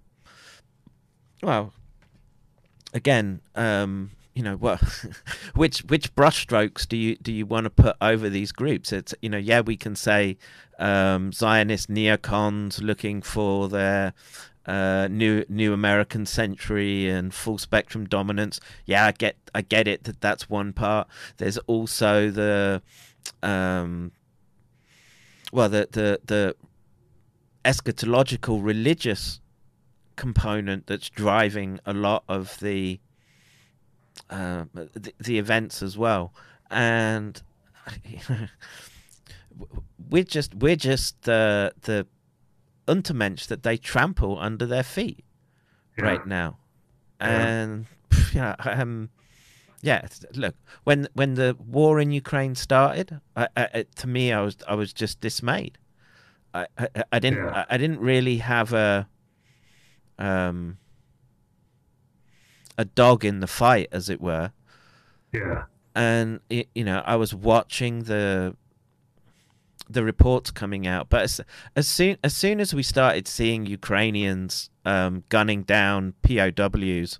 well 1.43 1.73
again 2.95 3.41
um 3.55 4.11
you 4.39 4.45
know 4.45 4.57
what 4.57 4.81
which 5.57 5.81
which 5.81 6.15
brushstrokes 6.15 6.87
do 6.87 6.97
you 6.97 7.17
do 7.17 7.33
you 7.33 7.45
want 7.45 7.65
to 7.65 7.71
put 7.71 7.97
over 8.01 8.29
these 8.29 8.53
groups 8.53 8.93
it's 8.93 9.13
you 9.21 9.29
know 9.29 9.37
yeah 9.37 9.61
we 9.61 9.77
can 9.77 9.97
say 9.97 10.37
um 10.79 11.33
zionist 11.33 11.91
neocons 11.91 12.81
looking 12.81 13.21
for 13.21 13.69
their 13.69 14.15
uh, 14.65 15.09
new 15.11 15.45
new 15.49 15.73
American 15.73 16.27
century 16.27 17.09
and 17.09 17.33
full 17.33 17.57
spectrum 17.57 18.05
dominance. 18.05 18.61
Yeah, 18.85 19.07
I 19.07 19.13
get 19.13 19.37
I 19.55 19.63
get 19.63 19.89
it 19.89 20.05
that 20.05 20.21
that's 20.21 20.51
one 20.51 20.75
part. 20.75 21.09
There's 21.39 21.57
also 21.67 22.31
the 22.31 22.83
um, 23.43 24.13
well 25.55 25.71
the 25.71 25.89
the 25.91 26.21
the 26.23 26.57
eschatological 27.65 28.63
religious 28.63 29.41
component 30.17 30.87
that's 30.87 31.09
driving 31.09 31.81
a 31.87 31.95
lot 31.95 32.25
of 32.29 32.59
the 32.61 33.01
uh, 34.31 34.65
the, 34.75 35.13
the 35.19 35.39
events 35.39 35.83
as 35.83 35.97
well 35.99 36.33
and 36.71 37.43
we're 40.11 40.25
just 40.25 40.55
we're 40.55 40.77
just 40.77 41.23
the 41.23 41.73
the 41.83 42.07
untermensch 42.87 43.47
that 43.47 43.63
they 43.63 43.77
trample 43.77 44.39
under 44.39 44.67
their 44.67 44.83
feet 44.83 45.25
Yeah. 45.97 46.05
right 46.05 46.27
now 46.27 46.59
Yeah. 47.21 47.29
and 47.29 47.87
yeah 48.33 48.55
um 48.61 49.11
yeah 49.83 50.07
look 50.35 50.55
when 50.85 51.09
when 51.15 51.35
the 51.35 51.57
war 51.59 52.01
in 52.01 52.11
ukraine 52.11 52.55
started 52.55 53.21
I, 53.37 53.49
I, 53.57 53.85
to 53.97 54.07
me 54.07 54.33
i 54.33 54.41
was 54.41 54.57
i 54.67 54.75
was 54.75 54.93
just 54.93 55.21
dismayed 55.21 55.79
i 56.55 56.67
i, 56.79 56.89
I 57.13 57.19
didn't 57.19 57.39
Yeah. 57.45 57.65
I 57.69 57.77
didn't 57.77 58.01
really 58.01 58.39
have 58.39 58.73
a 58.73 59.09
um 60.19 60.79
a 62.79 62.85
dog 62.87 63.25
in 63.25 63.41
the 63.41 63.47
fight 63.47 63.89
as 63.93 64.09
it 64.09 64.21
were 64.21 64.53
Yeah. 65.33 65.65
and 65.95 66.41
you 66.49 66.85
know 66.85 67.03
I 67.05 67.17
was 67.17 67.35
watching 67.35 68.05
the 68.05 68.57
the 69.91 70.05
reports 70.05 70.51
coming 70.51 70.87
out, 70.87 71.09
but 71.09 71.23
as, 71.23 71.41
as 71.75 71.89
soon 71.89 72.19
as 72.23 72.35
soon 72.37 72.61
as 72.61 72.75
we 72.75 72.83
started 72.83 73.27
seeing 73.27 73.65
Ukrainians 73.67 74.69
um, 74.85 75.25
gunning 75.31 75.63
down 75.63 76.13
POWs 76.23 77.19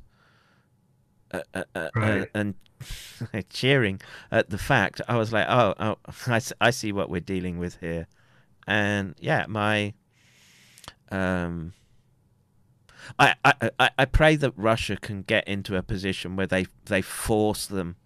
uh, 1.33 1.41
uh, 1.55 1.65
uh, 1.75 1.89
Right. 1.95 2.29
and 2.35 2.55
cheering 3.51 4.01
at 4.31 4.51
the 4.51 4.59
fact, 4.59 5.01
I 5.09 5.17
was 5.17 5.33
like, 5.33 5.47
oh, 5.49 5.75
oh 5.81 5.97
I, 6.27 6.41
I 6.61 6.71
see 6.71 6.93
what 6.93 7.09
we're 7.11 7.21
dealing 7.35 7.59
with 7.59 7.79
here, 7.81 8.07
and 8.67 9.15
yeah, 9.19 9.47
my 9.49 9.95
um. 11.11 11.73
I, 13.19 13.35
I, 13.45 13.91
I- 13.99 14.05
pray 14.05 14.37
that 14.37 14.53
Russia 14.57 14.97
can 14.97 15.23
get 15.23 15.47
into 15.49 15.77
a 15.77 15.83
position 15.83 16.37
where 16.37 16.47
they, 16.47 16.67
they 16.87 17.03
force 17.03 17.67
them 17.67 17.97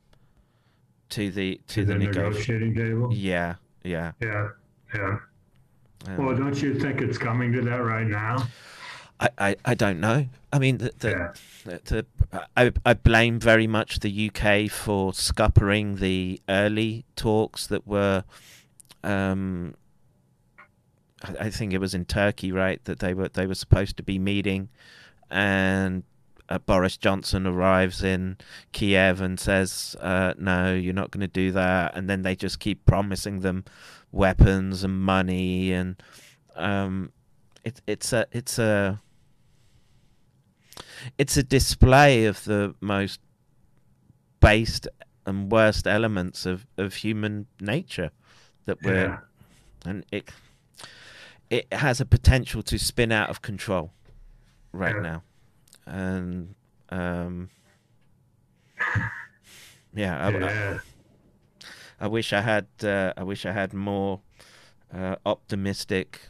to 1.10 1.30
the 1.30 1.60
to, 1.68 1.74
To 1.74 1.84
the, 1.84 1.92
the 1.94 1.98
negotiating 1.98 2.74
table. 2.74 3.12
Yeah, 3.12 3.56
yeah. 3.84 4.12
Yeah. 4.20 4.48
Yeah. 4.94 5.18
Um, 6.08 6.16
Well, 6.26 6.36
don't 6.36 6.60
you 6.60 6.78
think 6.78 7.00
it's 7.00 7.18
coming 7.18 7.52
to 7.52 7.62
that 7.62 7.76
right 7.76 8.06
now? 8.06 8.46
I, 9.20 9.28
I, 9.38 9.56
I 9.64 9.74
don't 9.74 10.00
know. 10.00 10.26
I 10.52 10.58
mean, 10.58 10.78
the, 10.78 10.92
the, 10.98 11.10
Yeah. 11.10 11.32
the, 11.64 11.80
the 12.30 12.46
I, 12.56 12.72
I 12.84 12.94
blame 12.94 13.38
very 13.38 13.66
much 13.66 14.00
the 14.00 14.30
UK 14.30 14.70
for 14.70 15.12
scuppering 15.12 15.98
the 16.00 16.40
early 16.48 17.04
talks 17.14 17.66
that 17.68 17.86
were, 17.86 18.24
um, 19.04 19.74
I, 21.38 21.50
think 21.50 21.72
it 21.72 21.78
was 21.78 21.94
in 21.94 22.04
Turkey, 22.04 22.52
right? 22.52 22.82
That 22.84 22.98
they 22.98 23.14
were 23.14 23.28
they 23.28 23.46
were 23.46 23.54
supposed 23.54 23.96
to 23.98 24.02
be 24.02 24.18
meeting, 24.18 24.68
and 25.30 26.02
uh, 26.48 26.58
Boris 26.58 26.96
Johnson 26.96 27.46
arrives 27.46 28.02
in 28.02 28.36
Kiev 28.72 29.20
and 29.20 29.38
says, 29.38 29.96
uh, 30.00 30.34
"No, 30.38 30.74
you're 30.74 30.94
not 30.94 31.10
going 31.10 31.20
to 31.20 31.28
do 31.28 31.52
that," 31.52 31.96
and 31.96 32.08
then 32.08 32.22
they 32.22 32.34
just 32.34 32.60
keep 32.60 32.84
promising 32.84 33.40
them 33.40 33.64
weapons 34.10 34.84
and 34.84 35.00
money, 35.00 35.72
and 35.72 36.02
um, 36.56 37.12
it, 37.64 37.80
it's 37.86 38.12
a 38.12 38.26
it's 38.32 38.58
a 38.58 39.00
it's 41.18 41.36
a 41.36 41.42
display 41.42 42.26
of 42.26 42.44
the 42.44 42.74
most 42.80 43.20
based 44.40 44.88
and 45.26 45.50
worst 45.52 45.86
elements 45.86 46.46
of, 46.46 46.66
of 46.76 46.94
human 46.94 47.46
nature 47.60 48.10
that 48.66 48.82
we're 48.82 48.94
Yeah. 49.06 49.18
and 49.86 50.04
it 50.10 50.30
it 51.52 51.66
has 51.72 52.00
a 52.00 52.04
potential 52.06 52.62
to 52.62 52.78
spin 52.78 53.12
out 53.12 53.28
of 53.30 53.42
control 53.42 53.92
right 54.72 54.96
Yeah. 54.96 55.02
now, 55.02 55.22
and 55.86 56.54
um, 56.88 57.50
yeah, 59.94 60.26
I, 60.26 60.28
I- 60.30 60.78
I 62.00 62.08
wish 62.08 62.32
I 62.32 62.40
had. 62.40 62.66
Uh, 62.82 63.12
I 63.16 63.22
wish 63.22 63.46
I 63.46 63.52
had 63.52 63.72
more 63.72 64.20
uh, 64.92 65.14
optimistic 65.24 66.20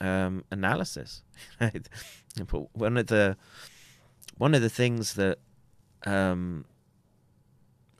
um, 0.00 0.44
analysis. 0.50 1.22
but 1.58 2.76
one 2.76 2.98
of 2.98 3.06
the 3.06 3.36
one 4.36 4.54
of 4.54 4.60
the 4.60 4.68
things 4.68 5.14
that 5.14 5.38
um, 6.04 6.66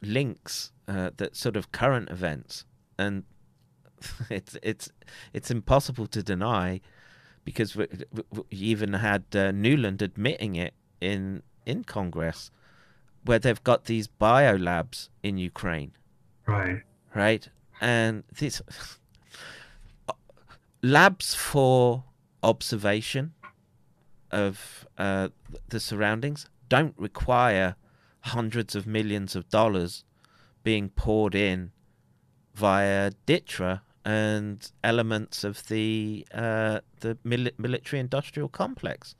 links 0.02 0.72
uh, 0.86 1.10
that 1.16 1.34
sort 1.34 1.56
of 1.56 1.72
current 1.72 2.10
events, 2.10 2.66
and 2.98 3.24
it's 4.30 4.56
it's 4.62 4.90
it's 5.32 5.50
impossible 5.50 6.06
to 6.08 6.22
deny 6.22 6.80
because 7.44 7.76
we, 7.76 7.86
we, 8.32 8.42
even 8.50 8.94
had 8.94 9.24
uh, 9.32 9.52
Nuland 9.52 10.02
admitting 10.02 10.56
it 10.56 10.74
in 11.00 11.42
in 11.66 11.84
Congress, 11.84 12.50
where 13.24 13.38
they've 13.38 13.62
got 13.64 13.84
these 13.84 14.08
biolabs 14.08 15.08
in 15.22 15.38
Ukraine 15.38 15.92
Right. 16.46 16.82
right? 17.14 17.48
And 17.80 18.24
this 18.38 18.60
labs 20.82 21.34
for 21.34 22.04
observation 22.42 23.32
of 24.30 24.86
uh, 24.98 25.28
the 25.68 25.80
surroundings 25.80 26.48
don't 26.68 26.94
require 26.98 27.76
hundreds 28.20 28.74
of 28.74 28.86
millions 28.86 29.36
of 29.36 29.48
dollars 29.48 30.04
being 30.62 30.88
poured 30.88 31.34
in 31.34 31.70
via 32.54 33.12
DTRA 33.26 33.80
and 34.04 34.70
elements 34.82 35.44
of 35.44 35.66
the 35.68 36.26
uh, 36.32 36.80
the 37.00 37.16
mili- 37.24 37.58
military 37.58 38.00
industrial 38.00 38.48
complex. 38.48 39.14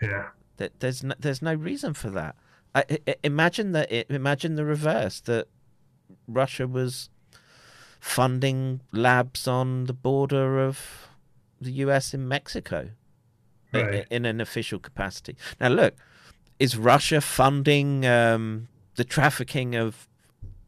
Yeah. 0.00 0.28
That 0.56 0.80
there's 0.80 1.02
no, 1.02 1.14
there's 1.18 1.42
no 1.42 1.54
reason 1.54 1.94
for 1.94 2.10
that. 2.10 2.36
I, 2.74 2.84
I, 3.06 3.14
imagine 3.22 3.72
that 3.72 3.90
it, 3.92 4.10
imagine 4.10 4.56
the 4.56 4.64
reverse 4.64 5.20
that 5.20 5.48
Russia 6.26 6.66
was 6.66 7.10
funding 8.00 8.80
labs 8.90 9.46
on 9.46 9.84
the 9.84 9.92
border 9.92 10.60
of 10.60 11.08
the 11.60 11.72
US 11.72 12.12
in 12.12 12.26
Mexico 12.26 12.90
Right. 13.72 14.06
in 14.10 14.26
an 14.26 14.40
official 14.40 14.78
capacity. 14.78 15.36
Now, 15.58 15.68
look, 15.68 15.94
is 16.58 16.76
Russia 16.76 17.20
funding 17.20 18.04
um, 18.04 18.68
the 18.96 19.04
trafficking 19.04 19.74
of 19.74 20.06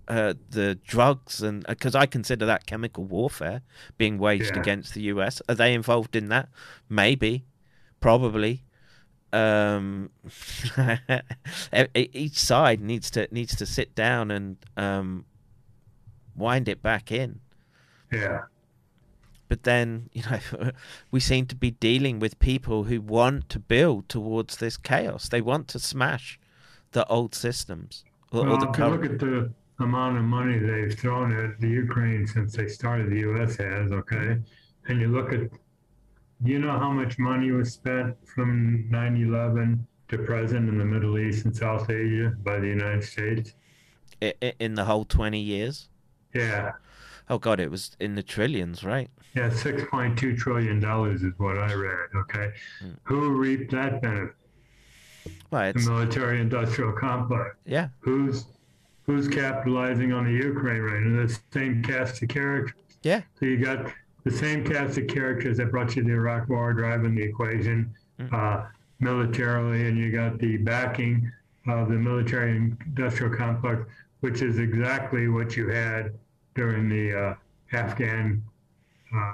uh, 0.08 0.34
the 0.50 0.74
drugs 0.86 1.42
and 1.42 1.64
because 1.66 1.94
I 1.94 2.06
consider 2.06 2.46
that 2.46 2.66
chemical 2.66 3.04
warfare 3.04 3.62
being 3.98 4.18
waged 4.18 4.52
Yeah. 4.54 4.60
against 4.60 4.94
the 4.94 5.02
US? 5.02 5.40
Are 5.48 5.54
they 5.54 5.72
involved 5.74 6.14
in 6.16 6.28
that? 6.28 6.48
Maybe, 6.88 7.44
probably. 8.00 8.64
Um, 9.32 10.10
each 11.94 12.38
side 12.38 12.80
needs 12.80 13.10
to 13.12 13.28
needs 13.32 13.56
to 13.56 13.66
sit 13.66 13.94
down 13.94 14.30
and 14.30 14.56
um, 14.76 15.24
wind 16.36 16.68
it 16.68 16.82
back 16.82 17.10
in. 17.10 17.40
Yeah. 18.12 18.42
But 19.48 19.64
then, 19.64 20.08
you 20.12 20.22
know, 20.30 20.70
we 21.10 21.20
seem 21.20 21.46
to 21.46 21.56
be 21.56 21.70
dealing 21.72 22.18
with 22.18 22.38
people 22.38 22.84
who 22.84 23.00
want 23.00 23.48
to 23.50 23.58
build 23.58 24.08
towards 24.08 24.56
this 24.56 24.76
chaos. 24.76 25.28
They 25.28 25.40
want 25.40 25.68
to 25.68 25.78
smash 25.78 26.38
the 26.92 27.06
old 27.08 27.34
systems 27.34 28.04
or, 28.32 28.48
or 28.48 28.58
the 28.58 28.66
you 28.66 28.86
look 28.86 29.04
at 29.04 29.18
the 29.18 29.50
amount 29.80 30.16
of 30.16 30.24
money 30.24 30.58
they've 30.58 30.94
thrown 30.96 31.32
at 31.32 31.60
the 31.60 31.68
Ukraine 31.68 32.26
since 32.26 32.52
they 32.54 32.68
started, 32.68 33.10
the 33.10 33.20
U.S. 33.20 33.56
has, 33.56 33.90
okay, 33.92 34.38
and 34.86 35.00
you 35.00 35.08
look 35.08 35.32
at, 35.32 35.40
you 36.44 36.58
know 36.58 36.78
how 36.78 36.90
much 36.90 37.18
money 37.18 37.50
was 37.50 37.72
spent 37.72 38.16
from 38.26 38.88
9/11 38.90 39.78
to 40.08 40.18
present 40.18 40.68
in 40.68 40.78
the 40.78 40.84
Middle 40.84 41.18
East 41.18 41.44
and 41.46 41.56
South 41.56 41.90
Asia 41.90 42.34
by 42.44 42.58
the 42.58 42.68
United 42.68 43.04
States? 43.04 43.54
in 44.60 44.74
the 44.74 44.84
whole 44.84 45.04
20 45.04 45.38
years. 45.40 45.88
Yeah, 46.34 46.72
Oh, 47.28 47.38
God, 47.38 47.58
it 47.58 47.70
was 47.70 47.96
in 48.00 48.14
the 48.14 48.22
trillions, 48.22 48.84
right? 48.84 49.10
yeah, 49.34 49.50
6.2 49.50 50.36
trillion 50.38 50.78
dollars 50.78 51.22
is 51.22 51.32
what 51.38 51.58
I 51.58 51.72
read. 51.74 52.08
Okay, 52.14 52.52
mm. 52.82 52.96
who 53.02 53.30
reaped 53.30 53.70
that 53.72 54.00
benefit? 54.00 54.34
Well, 55.50 55.72
The 55.72 55.80
military-industrial 55.80 56.92
complex. 56.92 57.56
yeah, 57.66 57.88
Who's 58.00 58.44
who's 59.06 59.28
capitalizing 59.28 60.12
on 60.12 60.24
the 60.24 60.32
Ukraine 60.32 60.80
right 60.82 61.00
now? 61.02 61.26
The 61.26 61.38
same 61.52 61.82
cast 61.82 62.22
of 62.22 62.28
characters. 62.28 62.74
yeah, 63.02 63.22
So 63.38 63.46
you 63.46 63.58
got 63.58 63.92
the 64.24 64.30
same 64.30 64.64
cast 64.64 64.96
of 64.98 65.06
characters 65.06 65.58
that 65.58 65.70
brought 65.70 65.94
you 65.96 66.02
the 66.04 66.12
Iraq 66.12 66.48
War 66.48 66.72
driving 66.72 67.14
the 67.14 67.22
equation 67.22 67.92
uh, 68.32 68.64
militarily, 69.00 69.86
and 69.88 69.98
you 69.98 70.10
got 70.10 70.38
the 70.38 70.56
backing 70.58 71.30
of 71.66 71.88
the 71.88 71.94
military 71.94 72.56
industrial 72.56 73.34
complex, 73.34 73.82
which 74.20 74.40
is 74.42 74.58
exactly 74.58 75.28
what 75.28 75.56
you 75.56 75.68
had 75.68 76.12
during 76.54 76.88
the 76.88 77.12
uh, 77.12 77.34
Afghan, 77.72 78.42
uh, 79.14 79.32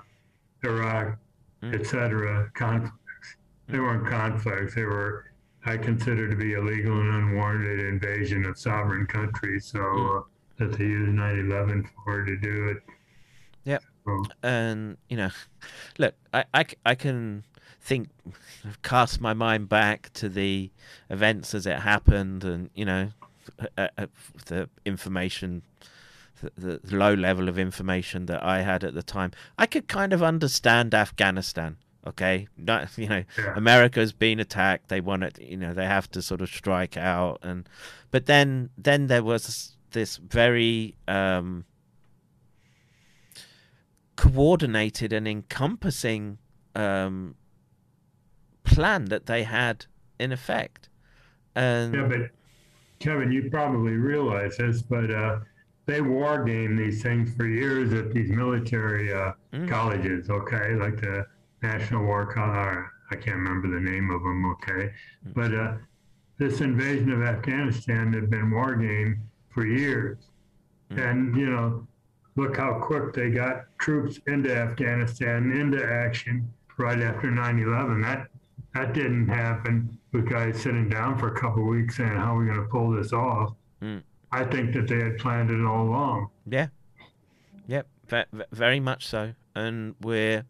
Iraq, 0.65 1.17
et 1.63 1.87
cetera, 1.87 2.51
conflicts. 2.55 3.37
They 3.69 3.79
weren't 3.79 4.07
conflicts. 4.07 4.75
They 4.75 4.85
were, 4.85 5.27
I 5.67 5.77
consider 5.77 6.29
to 6.29 6.37
be 6.37 6.55
illegal 6.55 6.99
and 6.99 7.11
unwarranted 7.11 7.81
invasion 7.81 8.45
of 8.47 8.59
sovereign 8.59 9.07
countries. 9.07 9.67
So 9.67 9.81
uh, 9.81 10.23
that 10.61 10.79
they 10.79 10.85
used 10.85 11.13
9/11 11.13 11.87
for 12.05 12.25
to 12.25 12.37
do 12.37 12.69
it. 12.69 12.83
Yep. 13.65 13.83
So, 14.05 14.25
and 14.43 14.97
you 15.09 15.17
know 15.17 15.31
look 15.99 16.15
I, 16.33 16.45
I, 16.55 16.65
I 16.87 16.95
can 16.95 17.45
think 17.81 18.09
cast 18.83 19.21
my 19.21 19.35
mind 19.35 19.69
back 19.69 20.13
to 20.15 20.29
the 20.29 20.71
events 21.09 21.55
as 21.55 21.67
it 21.67 21.81
happened 21.81 22.45
and 22.45 22.71
you 22.75 22.85
know 22.85 23.11
uh, 23.77 23.89
uh, 23.99 24.07
the 24.47 24.69
information 24.85 25.63
the, 26.57 26.81
the 26.83 26.97
low 26.97 27.15
level 27.15 27.49
of 27.49 27.59
information 27.59 28.27
that 28.27 28.43
i 28.43 28.63
had 28.63 28.85
at 28.85 28.95
the 28.95 29.03
time 29.03 29.33
i 29.59 29.67
could 29.67 29.89
kind 29.89 30.13
of 30.13 30.23
understand 30.23 30.95
afghanistan 30.95 31.77
okay 32.07 32.49
Not, 32.57 32.89
you 32.99 33.09
know 33.09 33.25
Yeah. 33.39 33.55
america's 33.57 34.13
been 34.13 34.41
attacked 34.41 34.89
they 34.89 35.01
want 35.01 35.23
it 35.25 35.39
you 35.41 35.57
know 35.57 35.75
they 35.75 35.87
have 35.87 36.11
to 36.13 36.23
sort 36.23 36.41
of 36.41 36.49
strike 36.49 36.97
out 36.97 37.39
and 37.43 37.69
but 38.11 38.27
then 38.27 38.71
then 38.79 39.07
there 39.09 39.23
was 39.23 39.77
this 39.93 40.17
very 40.17 40.95
um 41.09 41.65
coordinated 44.17 45.13
and 45.13 45.27
encompassing 45.27 46.39
um, 46.75 47.35
plan 48.65 49.07
that 49.07 49.27
they 49.27 49.45
had 49.45 49.87
in 50.19 50.31
effect. 50.33 50.89
And 51.55 51.95
yeah, 51.95 52.07
but 52.07 52.31
Kevin, 52.99 53.33
you 53.33 53.49
probably 53.51 53.93
realize 53.95 54.59
this, 54.59 54.83
but 54.83 55.11
uh, 55.11 55.39
they 55.87 56.03
war 56.03 56.45
game 56.45 56.77
these 56.77 57.03
things 57.03 57.35
for 57.35 57.47
years 57.47 57.93
at 57.95 58.13
these 58.13 58.31
military 58.31 59.13
uh, 59.13 59.33
colleges. 59.69 60.29
Okay, 60.29 60.75
like 60.75 61.01
the 61.01 61.27
National 61.63 62.05
War 62.05 62.27
College. 62.27 62.85
I 63.11 63.17
can't 63.17 63.37
remember 63.37 63.69
the 63.69 63.81
name 63.81 64.11
of 64.11 64.23
them. 64.23 64.45
Okay, 64.53 64.93
but 65.35 65.53
uh, 65.55 65.75
this 66.39 66.61
invasion 66.61 67.11
of 67.13 67.23
Afghanistan 67.23 68.13
had 68.13 68.31
been 68.31 68.51
war 68.51 68.75
game 68.77 69.23
for 69.51 69.67
years, 69.67 70.19
and 70.91 71.37
you 71.37 71.51
know, 71.51 71.87
look 72.37 72.57
how 72.57 72.75
quick 72.75 73.13
they 73.13 73.31
got 73.31 73.65
troops 73.79 74.21
into 74.27 74.55
Afghanistan 74.55 75.53
into 75.53 75.85
action 75.85 76.53
right 76.79 77.01
after 77.01 77.29
9/11. 77.29 78.03
That 78.03 78.29
that 78.75 78.93
didn't 78.95 79.29
happen 79.29 79.99
with 80.13 80.29
guys 80.29 80.61
sitting 80.61 80.89
down 80.89 81.19
for 81.19 81.35
a 81.35 81.39
couple 81.41 81.63
of 81.63 81.69
weeks 81.69 81.97
saying, 81.97 82.11
"How 82.17 82.37
are 82.37 82.39
we 82.41 82.47
going 82.47 82.61
to 82.63 82.69
pull 82.69 82.91
this 82.93 83.13
off?" 83.13 83.55
Mm. 83.83 84.03
I 84.33 84.45
think 84.45 84.73
that 84.75 84.87
they 84.87 85.01
had 85.03 85.19
planned 85.19 85.51
it 85.51 85.65
all 85.65 85.89
along. 85.89 86.29
yeah, 86.47 86.69
yep, 87.67 87.89
ve- 88.09 88.25
ve- 88.33 88.45
very 88.53 88.79
much 88.79 89.09
so. 89.09 89.33
And 89.57 89.97
we're, 90.01 90.45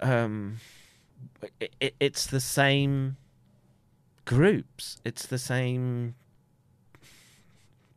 um, 0.00 0.56
it, 1.60 1.74
it, 1.80 1.94
it's 2.00 2.26
the 2.26 2.40
same 2.40 3.16
groups. 4.24 4.98
It's 5.04 5.26
the 5.26 5.38
same. 5.38 6.14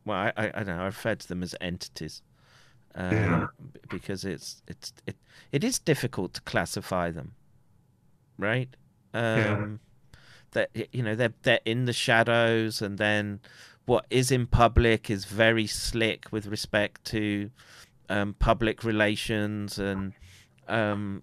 Well, 0.04 0.16
I, 0.16 0.32
I, 0.36 0.46
I 0.54 0.62
don't 0.62 0.76
know. 0.76 0.82
I 0.82 0.86
refer 0.86 1.14
to 1.14 1.28
them 1.28 1.42
as 1.42 1.54
entities. 1.60 2.22
Uh, 2.94 3.10
Yeah. 3.12 3.46
because 3.88 4.24
it's 4.24 4.62
it's 4.66 4.92
it, 5.06 5.14
it 5.52 5.62
is 5.62 5.78
difficult 5.78 6.34
to 6.34 6.40
classify 6.40 7.10
them, 7.12 7.34
right? 8.36 8.68
Um, 9.14 9.78
That 10.52 10.70
you 10.92 11.02
know 11.04 11.14
they're 11.14 11.34
they're 11.42 11.60
in 11.64 11.84
the 11.84 11.92
shadows, 11.92 12.82
and 12.82 12.98
then 12.98 13.38
what 13.86 14.06
is 14.10 14.32
in 14.32 14.48
public 14.48 15.08
is 15.08 15.24
very 15.24 15.68
slick 15.68 16.32
with 16.32 16.46
respect 16.46 17.04
to 17.06 17.50
um, 18.08 18.34
public 18.40 18.82
relations, 18.82 19.78
and 19.78 20.12
um, 20.66 21.22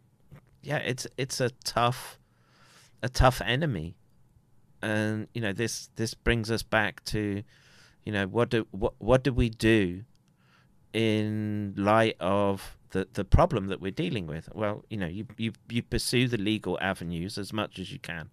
yeah, 0.67 0.77
it's 0.91 1.07
it's 1.17 1.39
a 1.39 1.49
tough 1.63 2.19
a 3.01 3.07
tough 3.07 3.41
enemy, 3.45 3.95
and 4.81 5.27
you 5.33 5.41
know 5.41 5.53
this 5.53 5.89
this 5.95 6.13
brings 6.13 6.51
us 6.51 6.61
back 6.63 7.03
to 7.05 7.43
you 8.05 8.11
know 8.11 8.27
what 8.27 8.49
do 8.49 8.67
what 8.71 8.93
what 8.99 9.23
do 9.23 9.31
we 9.31 9.49
do 9.49 10.03
in 10.93 11.73
light 11.77 12.17
of 12.19 12.77
the 12.89 13.07
the 13.13 13.23
problem 13.23 13.67
that 13.67 13.79
we're 13.79 13.91
dealing 14.05 14.27
with. 14.27 14.49
Well, 14.53 14.83
you 14.89 14.97
know, 14.97 15.07
you 15.07 15.25
you 15.37 15.53
you 15.69 15.81
pursue 15.83 16.27
the 16.27 16.37
legal 16.37 16.77
avenues 16.81 17.37
as 17.37 17.53
much 17.53 17.79
as 17.79 17.91
you 17.93 17.99
can, 17.99 18.29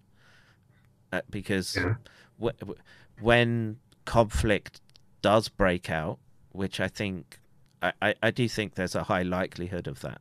uh, 1.13 1.21
because 1.29 1.75
Yeah. 1.75 1.95
wh- 2.41 2.59
wh- 2.67 3.23
when 3.23 3.77
conflict 4.03 4.81
does 5.21 5.47
break 5.47 5.89
out, 5.89 6.19
which 6.51 6.79
I 6.81 6.89
think 6.89 7.39
I, 7.81 7.93
I, 8.01 8.15
I 8.23 8.31
do 8.31 8.47
think 8.49 8.75
there's 8.75 8.95
a 8.95 9.03
high 9.03 9.23
likelihood 9.23 9.87
of 9.87 10.01
that, 10.01 10.19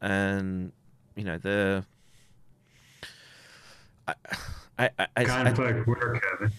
and 0.00 0.72
you 1.18 1.24
know 1.24 1.36
the. 1.36 1.84
I, 4.06 4.14
I, 4.78 4.90
I, 4.98 5.06
I, 5.16 5.24
Conflict 5.24 5.86
where, 5.86 6.20
Kevin? 6.20 6.52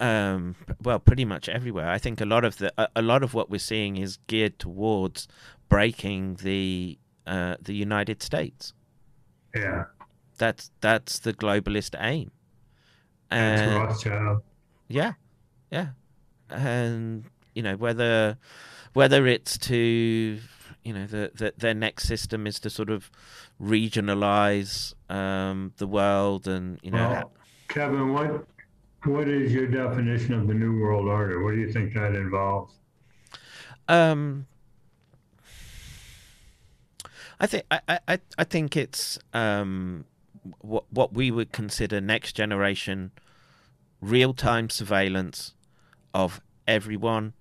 um, 0.00 0.56
well, 0.82 0.98
pretty 0.98 1.24
much 1.24 1.48
everywhere. 1.48 1.88
I 1.88 1.98
think 1.98 2.20
a 2.20 2.26
lot 2.26 2.44
of 2.44 2.58
the 2.58 2.72
a, 2.76 2.88
a 2.96 3.02
lot 3.02 3.22
of 3.22 3.32
what 3.34 3.48
we're 3.48 3.58
seeing 3.58 3.96
is 3.96 4.18
geared 4.26 4.58
towards 4.58 5.28
breaking 5.68 6.34
the 6.42 6.98
uh, 7.26 7.56
the 7.62 7.72
United 7.74 8.22
States. 8.22 8.72
Yeah, 9.54 9.84
That's 10.36 10.70
that's 10.80 11.20
the 11.20 11.32
globalist 11.32 11.94
aim. 11.98 12.32
And 13.30 13.74
Rothschild. 13.74 14.42
yeah, 14.88 15.12
yeah, 15.70 15.88
and 16.50 17.24
you 17.54 17.62
know 17.62 17.76
whether 17.76 18.36
whether 18.92 19.26
it's 19.26 19.56
to 19.58 20.38
you 20.88 20.94
know 20.94 21.06
the, 21.06 21.30
the 21.34 21.52
their 21.58 21.74
next 21.74 22.08
system 22.08 22.46
is 22.46 22.58
to 22.60 22.70
sort 22.70 22.88
of 22.88 23.10
regionalize 23.60 24.94
um, 25.10 25.74
the 25.76 25.86
world 25.86 26.48
and 26.48 26.78
you 26.82 26.90
know 26.90 27.10
Well, 27.10 27.32
Kevin, 27.68 28.14
what 28.14 28.46
what 29.04 29.28
is 29.28 29.52
your 29.52 29.66
definition 29.66 30.32
of 30.32 30.48
the 30.48 30.54
New 30.54 30.80
World 30.80 31.06
Order? 31.06 31.44
What 31.44 31.50
do 31.50 31.60
you 31.60 31.70
think 31.70 31.92
that 31.92 32.14
involves? 32.14 32.72
Um, 33.86 34.46
I 37.38 37.46
think 37.46 37.64
I, 37.70 37.80
I- 38.08 38.18
I, 38.38 38.44
think 38.44 38.74
it's 38.74 39.18
um, 39.34 40.06
what 40.62 40.84
what 40.90 41.12
we 41.12 41.30
would 41.30 41.52
consider 41.52 42.00
next 42.00 42.32
generation 42.32 43.10
real 44.00 44.32
time 44.32 44.70
surveillance 44.70 45.52
of 46.14 46.40
everyone 46.66 47.34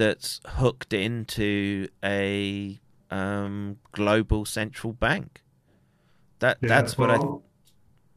that's 0.00 0.40
hooked 0.46 0.94
into 0.94 1.86
a 2.02 2.80
um, 3.10 3.76
global 3.92 4.46
central 4.46 4.94
bank. 4.94 5.42
That 6.38 6.56
Yeah, 6.62 6.68
that's 6.68 6.96
what 6.96 7.10
I 7.10 7.18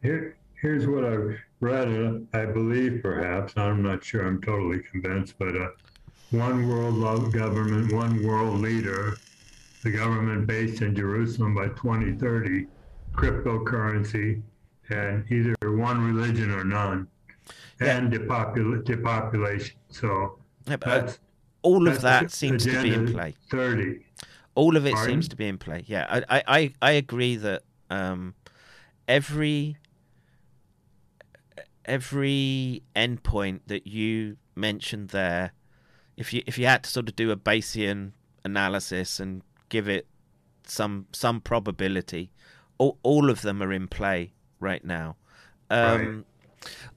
Here, 0.02 0.38
here's 0.62 0.88
what 0.88 1.04
I 1.04 1.36
read. 1.60 1.90
uh, 1.90 2.20
I 2.38 2.46
believe, 2.46 3.02
perhaps 3.04 3.54
I'm 3.58 3.84
not 3.84 4.02
sure. 4.02 4.26
I'm 4.26 4.42
totally 4.42 4.80
convinced, 4.80 5.36
but 5.38 5.58
uh, 5.58 5.72
one 6.32 6.70
world 6.70 7.34
government, 7.34 7.92
one 7.92 8.26
world 8.26 8.62
leader, 8.62 9.18
the 9.84 9.92
government 9.92 10.48
based 10.48 10.82
in 10.82 10.96
Jerusalem 10.96 11.54
by 11.54 11.68
2030, 11.68 12.66
cryptocurrency, 13.12 14.42
and 14.90 15.30
either 15.30 15.54
one 15.64 16.00
religion 16.02 16.50
or 16.50 16.64
none, 16.64 17.10
and 17.82 18.10
depopul- 18.10 18.86
depopulation. 18.86 19.76
So 19.90 20.40
Yeah, 20.66 20.78
that's 20.78 21.20
all 21.64 21.88
of 21.88 22.02
that 22.02 22.32
seems 22.32 22.66
to 22.66 22.82
be 22.82 22.94
in 22.94 23.12
play. 23.12 23.34
30. 23.50 24.06
all 24.56 24.78
of 24.78 24.86
it 24.86 24.94
Pardon? 24.94 25.14
seems 25.14 25.28
to 25.30 25.36
be 25.36 25.48
in 25.48 25.58
play. 25.58 25.84
Yeah, 25.88 26.24
I 26.30 26.44
I, 26.48 26.74
I, 26.82 26.92
agree 26.92 27.36
that 27.38 27.64
um, 27.90 28.36
every 29.08 29.78
every 31.86 32.84
endpoint 32.96 33.62
that 33.68 33.88
you 33.88 34.38
mentioned 34.56 35.10
there, 35.10 35.54
if 36.18 36.34
you 36.34 36.44
if 36.46 36.58
you 36.58 36.68
had 36.68 36.84
to 36.84 36.90
sort 36.90 37.10
of 37.10 37.16
do 37.16 37.32
a 37.32 37.36
Bayesian 37.36 38.12
analysis 38.44 39.20
and 39.20 39.42
give 39.70 39.88
it 39.88 40.08
some 40.66 41.08
some 41.12 41.42
probability, 41.42 42.32
all, 42.78 42.98
all 43.04 43.30
of 43.30 43.42
them 43.42 43.62
are 43.64 43.72
in 43.72 43.88
play 43.88 44.34
right 44.60 44.84
now. 44.84 45.16
Um, 45.70 46.26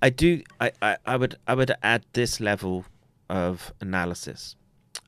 I 0.03 0.11
do. 0.11 0.43
I, 0.61 0.73
I, 0.83 0.97
I 1.07 1.17
would 1.17 1.36
I 1.47 1.55
would 1.55 1.73
add 1.83 2.05
this 2.12 2.41
level 2.41 2.85
of 3.29 3.73
analysis. 3.81 4.57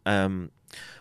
Um, 0.07 0.51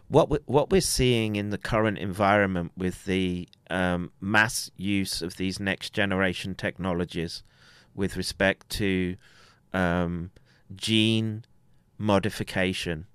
what 0.07 0.29
we, 0.29 0.37
what 0.45 0.69
we're 0.69 0.81
seeing 0.81 1.35
in 1.35 1.49
the 1.49 1.57
current 1.57 1.97
environment 1.97 2.71
with 2.77 3.05
the 3.05 3.47
um, 3.69 4.11
mass 4.21 4.71
use 4.77 5.21
of 5.21 5.35
these 5.37 5.59
next 5.59 5.93
generation 5.93 6.55
technologies, 6.55 7.43
with 7.93 8.15
respect 8.15 8.69
to 8.69 9.17
um, 9.73 10.31
gene 10.75 11.43
modification, 11.97 13.05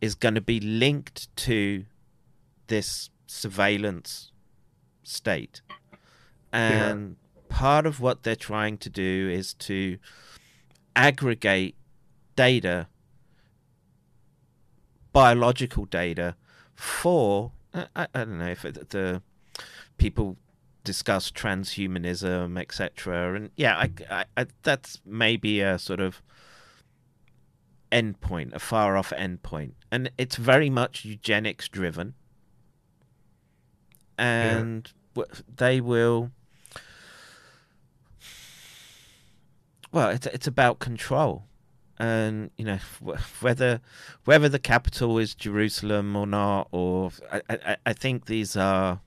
is 0.00 0.14
going 0.14 0.34
to 0.34 0.40
be 0.40 0.58
linked 0.58 1.34
to 1.36 1.84
this 2.66 3.10
surveillance 3.26 4.32
state, 5.04 5.60
and 6.52 7.16
part 7.48 7.86
of 7.86 8.00
what 8.00 8.24
they're 8.24 8.34
trying 8.34 8.76
to 8.78 8.90
do 8.90 9.30
is 9.32 9.54
to 9.54 9.98
aggregate 10.96 11.76
data 12.34 12.88
biological 15.16 15.84
data 15.86 16.36
for 16.74 17.52
I, 17.74 17.86
I 17.96 18.24
don't 18.24 18.38
know 18.38 18.48
if 18.48 18.64
it, 18.64 18.90
the 18.90 19.22
people 19.96 20.36
discuss 20.84 21.30
transhumanism 21.30 22.60
etc 22.60 23.34
and 23.34 23.50
yeah 23.56 23.76
I, 23.76 23.90
I, 24.10 24.24
I 24.36 24.46
that's 24.62 25.00
maybe 25.04 25.60
a 25.60 25.78
sort 25.78 26.00
of 26.00 26.22
endpoint 27.92 28.52
a 28.54 28.58
far 28.58 28.96
off 28.96 29.10
endpoint. 29.10 29.72
And 29.90 30.10
it's 30.18 30.36
very 30.36 30.70
much 30.70 31.04
eugenics 31.04 31.68
driven. 31.68 32.14
And 34.18 34.90
w 35.14 35.30
they 35.56 35.80
will 35.80 36.30
well 39.92 40.08
it's 40.10 40.26
it's 40.26 40.46
about 40.46 40.78
control 40.78 41.44
and 41.98 42.50
you 42.56 42.64
know 42.64 42.78
whether 43.40 43.80
whether 44.24 44.48
the 44.48 44.58
capital 44.58 45.18
is 45.18 45.34
Jerusalem 45.34 46.14
or 46.16 46.26
not, 46.26 46.68
or 46.72 47.10
I, 47.32 47.40
I, 47.50 47.76
I 47.86 47.92
think 47.92 48.26
these 48.26 48.56
are 48.56 49.00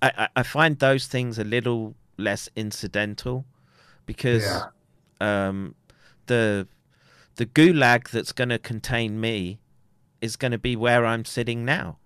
I, 0.00 0.28
I- 0.36 0.42
find 0.42 0.78
those 0.78 1.06
things 1.06 1.38
a 1.38 1.44
little 1.44 1.94
less 2.16 2.48
incidental 2.56 3.44
because 4.06 4.42
Yeah. 5.20 5.48
um, 5.48 5.74
the 6.26 6.66
the 7.36 7.46
gulag 7.46 8.10
that's 8.10 8.32
going 8.32 8.50
to 8.50 8.58
contain 8.58 9.20
me 9.20 9.58
is 10.20 10.36
going 10.36 10.52
to 10.52 10.58
be 10.58 10.76
where 10.76 11.04
I'm 11.06 11.24
sitting 11.24 11.64
now, 11.64 11.98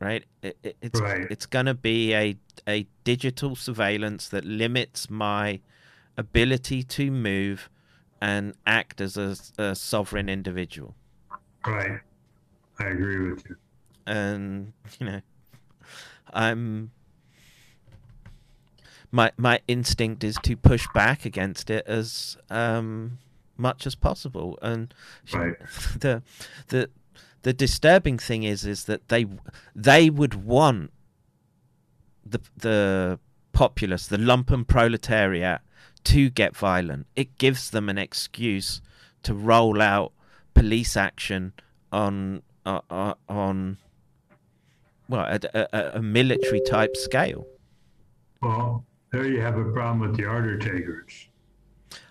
right? 0.00 0.24
It, 0.42 0.58
it, 0.62 0.76
it's 0.82 1.00
Right. 1.00 1.26
it's 1.30 1.46
going 1.46 1.66
to 1.66 1.74
be 1.74 2.14
a 2.14 2.36
a 2.68 2.86
digital 3.04 3.56
surveillance 3.56 4.28
that 4.28 4.44
limits 4.44 5.08
my 5.10 5.60
ability 6.16 6.82
to 6.82 7.10
move 7.10 7.68
and 8.20 8.54
act 8.66 9.00
as 9.00 9.16
a, 9.16 9.36
a 9.58 9.74
sovereign 9.74 10.28
individual. 10.28 10.94
Right. 11.66 12.00
I 12.78 12.84
agree 12.84 13.30
with 13.30 13.44
you. 13.48 13.56
And 14.06 14.72
you 14.98 15.06
know, 15.06 15.20
I'm 16.32 16.92
my 19.10 19.32
my 19.36 19.60
instinct 19.66 20.24
is 20.24 20.36
to 20.42 20.56
push 20.56 20.86
back 20.94 21.24
against 21.24 21.70
it 21.70 21.86
as 21.86 22.36
um, 22.50 23.18
much 23.56 23.86
as 23.86 23.94
possible. 23.94 24.58
And 24.62 24.92
Right. 25.32 25.56
the 25.98 26.22
the 26.68 26.90
the 27.42 27.52
disturbing 27.52 28.18
thing 28.18 28.42
is 28.42 28.64
is 28.64 28.84
that 28.84 29.08
they 29.08 29.26
they 29.74 30.10
would 30.10 30.34
want 30.34 30.92
the 32.24 32.40
the 32.56 33.18
populace, 33.52 34.06
the 34.06 34.18
lumpen 34.18 34.66
proletariat, 34.66 35.60
to 36.06 36.30
get 36.30 36.56
violent. 36.56 37.06
It 37.16 37.36
gives 37.38 37.70
them 37.70 37.88
an 37.88 37.98
excuse 37.98 38.80
to 39.24 39.34
roll 39.34 39.82
out 39.82 40.12
police 40.54 40.96
action 40.96 41.52
on 41.92 42.42
uh, 42.64 42.80
uh, 42.90 43.14
on 43.28 43.76
well 45.08 45.26
a, 45.26 45.40
a, 45.72 45.90
a 45.98 46.02
military 46.02 46.60
type 46.60 46.96
scale. 46.96 47.46
Well, 48.42 48.84
there 49.12 49.26
you 49.26 49.40
have 49.40 49.56
a 49.58 49.64
problem 49.72 50.00
with 50.00 50.16
the 50.16 50.26
order 50.26 50.58
takers. 50.58 51.28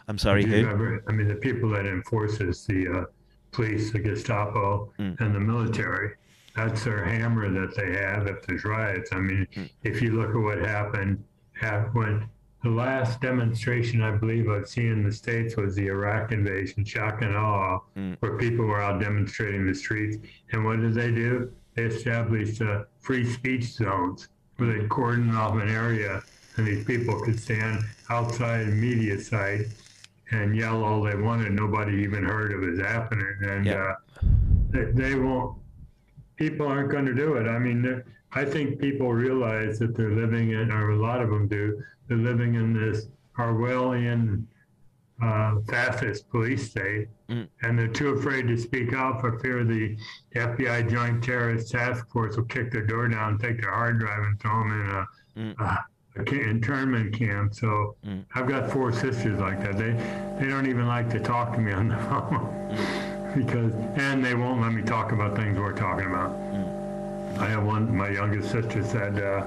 I'm 0.08 0.18
sorry, 0.18 0.46
who? 0.46 0.68
ever- 0.68 1.04
I 1.08 1.12
mean, 1.12 1.28
the 1.28 1.36
people 1.36 1.70
that 1.72 1.86
enforces 1.86 2.66
the 2.66 2.88
uh, 2.88 3.04
police, 3.52 3.92
the 3.92 4.00
Gestapo, 4.00 4.92
Mm. 5.00 5.20
and 5.22 5.36
the 5.36 5.40
military. 5.40 6.12
That's 6.56 6.84
their 6.86 7.04
hammer 7.04 7.50
that 7.52 7.76
they 7.76 7.98
have 7.98 8.28
if 8.28 8.46
there's 8.46 8.64
riots. 8.64 9.10
I 9.12 9.20
mean, 9.20 9.48
Mm. 9.56 9.70
if 9.84 10.02
you 10.02 10.12
look 10.14 10.30
at 10.30 10.36
what 10.42 10.60
happened 10.60 11.24
hap- 11.54 11.94
when 11.96 12.30
the 12.66 12.72
last 12.72 13.22
demonstration 13.22 14.02
I 14.02 14.10
believe 14.18 14.50
I've 14.50 14.68
seen 14.68 14.88
in 14.92 15.04
the 15.04 15.12
States 15.12 15.56
was 15.56 15.76
the 15.76 15.86
Iraq 15.86 16.32
invasion, 16.32 16.84
shock 16.84 17.22
and 17.22 17.36
awe, 17.38 17.80
Mm. 17.96 18.18
where 18.22 18.38
people 18.40 18.66
were 18.66 18.82
out 18.82 19.00
demonstrating 19.00 19.68
the 19.68 19.76
streets. 19.76 20.18
And 20.52 20.66
what 20.66 20.82
did 20.82 20.96
they 20.96 21.12
do? 21.12 21.52
They 21.76 21.84
established 21.84 22.64
uh, 22.64 22.86
free 23.02 23.24
speech 23.24 23.66
zones 23.66 24.30
where 24.58 24.74
they'd 24.74 24.90
cordon 24.90 25.30
off 25.36 25.54
an 25.62 25.70
area 25.70 26.24
and 26.58 26.66
these 26.66 26.84
people 26.86 27.22
could 27.22 27.40
stand 27.40 27.84
outside 28.10 28.62
a 28.68 28.72
media 28.72 29.20
site 29.20 29.68
and 30.32 30.56
yell 30.56 30.84
all 30.84 31.04
they 31.04 31.16
wanted. 31.16 31.52
Nobody 31.52 31.98
even 32.02 32.24
heard 32.24 32.52
of 32.52 32.64
it 32.64 32.84
happening. 32.84 33.36
And 33.44 33.66
Yeah. 33.68 33.76
uh, 33.76 33.96
they, 34.72 34.86
they 34.86 35.14
won't, 35.16 35.56
people 36.36 36.66
aren't 36.66 36.90
going 36.90 37.06
to 37.06 37.14
do 37.14 37.36
it. 37.36 37.48
I 37.48 37.60
mean, 37.60 38.02
I 38.36 38.44
think 38.46 38.80
people 38.80 39.14
realize 39.14 39.80
that 39.80 39.96
they're 39.96 40.12
living 40.12 40.52
in, 40.52 40.72
or 40.72 40.92
a 40.92 40.98
lot 40.98 41.22
of 41.22 41.30
them 41.30 41.48
do, 41.48 41.82
they're 42.08 42.18
living 42.18 42.56
in 42.56 42.74
this 42.74 43.08
Orwellian 43.40 44.44
uh, 45.24 45.56
fascist 45.70 46.30
police 46.30 46.70
state, 46.72 47.08
Mm. 47.30 47.48
and 47.64 47.80
they're 47.80 47.88
too 47.88 48.10
afraid 48.10 48.48
to 48.50 48.56
speak 48.58 48.94
out 48.94 49.20
for 49.20 49.40
fear 49.40 49.64
the 49.64 49.98
FBI 50.36 50.88
Joint 50.88 51.24
Terrorist 51.24 51.72
Task 51.72 52.08
Force 52.12 52.36
will 52.38 52.44
kick 52.44 52.72
their 52.72 52.86
door 52.86 53.08
down, 53.08 53.40
take 53.40 53.60
their 53.62 53.72
hard 53.72 53.98
drive, 54.00 54.22
and 54.24 54.40
throw 54.40 54.60
them 54.60 54.72
in 54.82 54.90
a, 54.90 55.08
Mm. 55.40 55.60
a, 55.60 55.86
a 56.22 56.50
internment 56.50 57.14
camp. 57.14 57.56
So 57.56 57.96
Mm. 58.06 58.26
I've 58.36 58.48
got 58.48 58.70
four 58.70 58.92
sisters 58.92 59.40
like 59.40 59.60
that. 59.62 59.78
They 59.78 59.94
they 60.40 60.48
don't 60.52 60.68
even 60.68 60.86
like 60.88 61.10
to 61.12 61.20
talk 61.20 61.54
to 61.56 61.60
me 61.60 61.72
on 61.72 61.88
the 61.88 61.98
phone 62.08 63.34
because, 63.36 63.74
and 63.96 64.24
they 64.24 64.36
won't 64.36 64.62
let 64.62 64.74
me 64.74 64.82
talk 64.84 65.12
about 65.14 65.36
things 65.36 65.58
we're 65.58 65.74
talking 65.74 66.08
about. 66.08 66.32
I 67.40 67.46
have 67.48 67.64
one. 67.66 67.96
My 67.96 68.10
youngest 68.10 68.52
sister 68.52 68.84
said, 68.84 69.20
uh, 69.22 69.44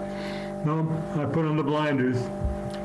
"No, 0.65 0.86
I 1.17 1.25
put 1.26 1.44
on 1.47 1.57
the 1.57 1.62
blinders. 1.62 2.18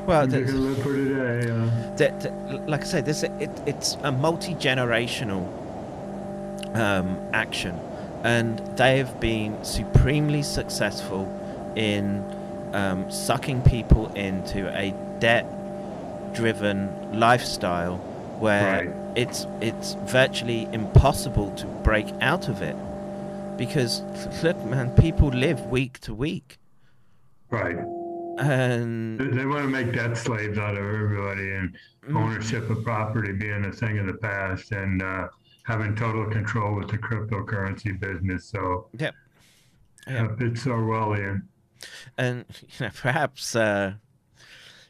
Well, 0.06 0.26
gonna 0.26 0.44
live 0.46 0.78
for 0.82 0.92
today." 0.94 1.50
Uh, 1.50 1.68
that, 1.96 2.20
that- 2.20 2.68
like 2.68 2.82
I 2.82 2.84
say, 2.84 3.00
this 3.00 3.22
it, 3.22 3.50
it's 3.66 3.96
a 4.02 4.12
multi 4.12 4.54
generational 4.54 5.46
um, 6.74 7.18
action, 7.32 7.78
and 8.22 8.58
they 8.76 8.98
have 8.98 9.20
been 9.20 9.62
supremely 9.64 10.42
successful 10.42 11.28
in 11.76 12.24
um, 12.72 13.10
sucking 13.10 13.62
people 13.62 14.12
into 14.14 14.68
a 14.76 14.92
debt-driven 15.20 17.18
lifestyle 17.18 17.96
where 18.40 18.86
Right. 18.86 18.94
it's 19.14 19.46
it's 19.60 19.94
virtually 20.04 20.68
impossible 20.72 21.50
to 21.52 21.66
break 21.66 22.06
out 22.20 22.48
of 22.48 22.62
it 22.62 22.76
because 23.56 24.02
look, 24.42 24.62
man, 24.64 24.90
people 24.96 25.28
live 25.28 25.60
week 25.66 25.98
to 26.00 26.14
week, 26.14 26.58
right. 27.50 27.76
and 28.38 29.18
They, 29.18 29.46
want 29.46 29.62
to 29.62 29.68
make 29.68 29.92
debt 29.92 30.16
slaves 30.16 30.58
out 30.58 30.76
of 30.76 30.84
everybody, 30.84 31.50
and 31.52 31.76
Mm. 32.08 32.16
ownership 32.22 32.68
of 32.68 32.84
property 32.84 33.32
being 33.32 33.64
a 33.64 33.72
thing 33.72 33.98
of 33.98 34.06
the 34.06 34.12
past, 34.14 34.72
and 34.72 35.00
uh, 35.00 35.28
having 35.62 35.96
total 35.96 36.26
control 36.30 36.74
with 36.74 36.88
the 36.90 36.98
cryptocurrency 36.98 37.98
business. 37.98 38.44
So 38.44 38.88
Yep. 38.98 39.14
Yeah. 40.06 40.24
uh, 40.26 40.36
it's 40.40 40.64
Orwellian. 40.66 41.44
and 42.18 42.44
you 42.60 42.84
know 42.86 42.90
perhaps 42.94 43.56
uh, 43.56 43.94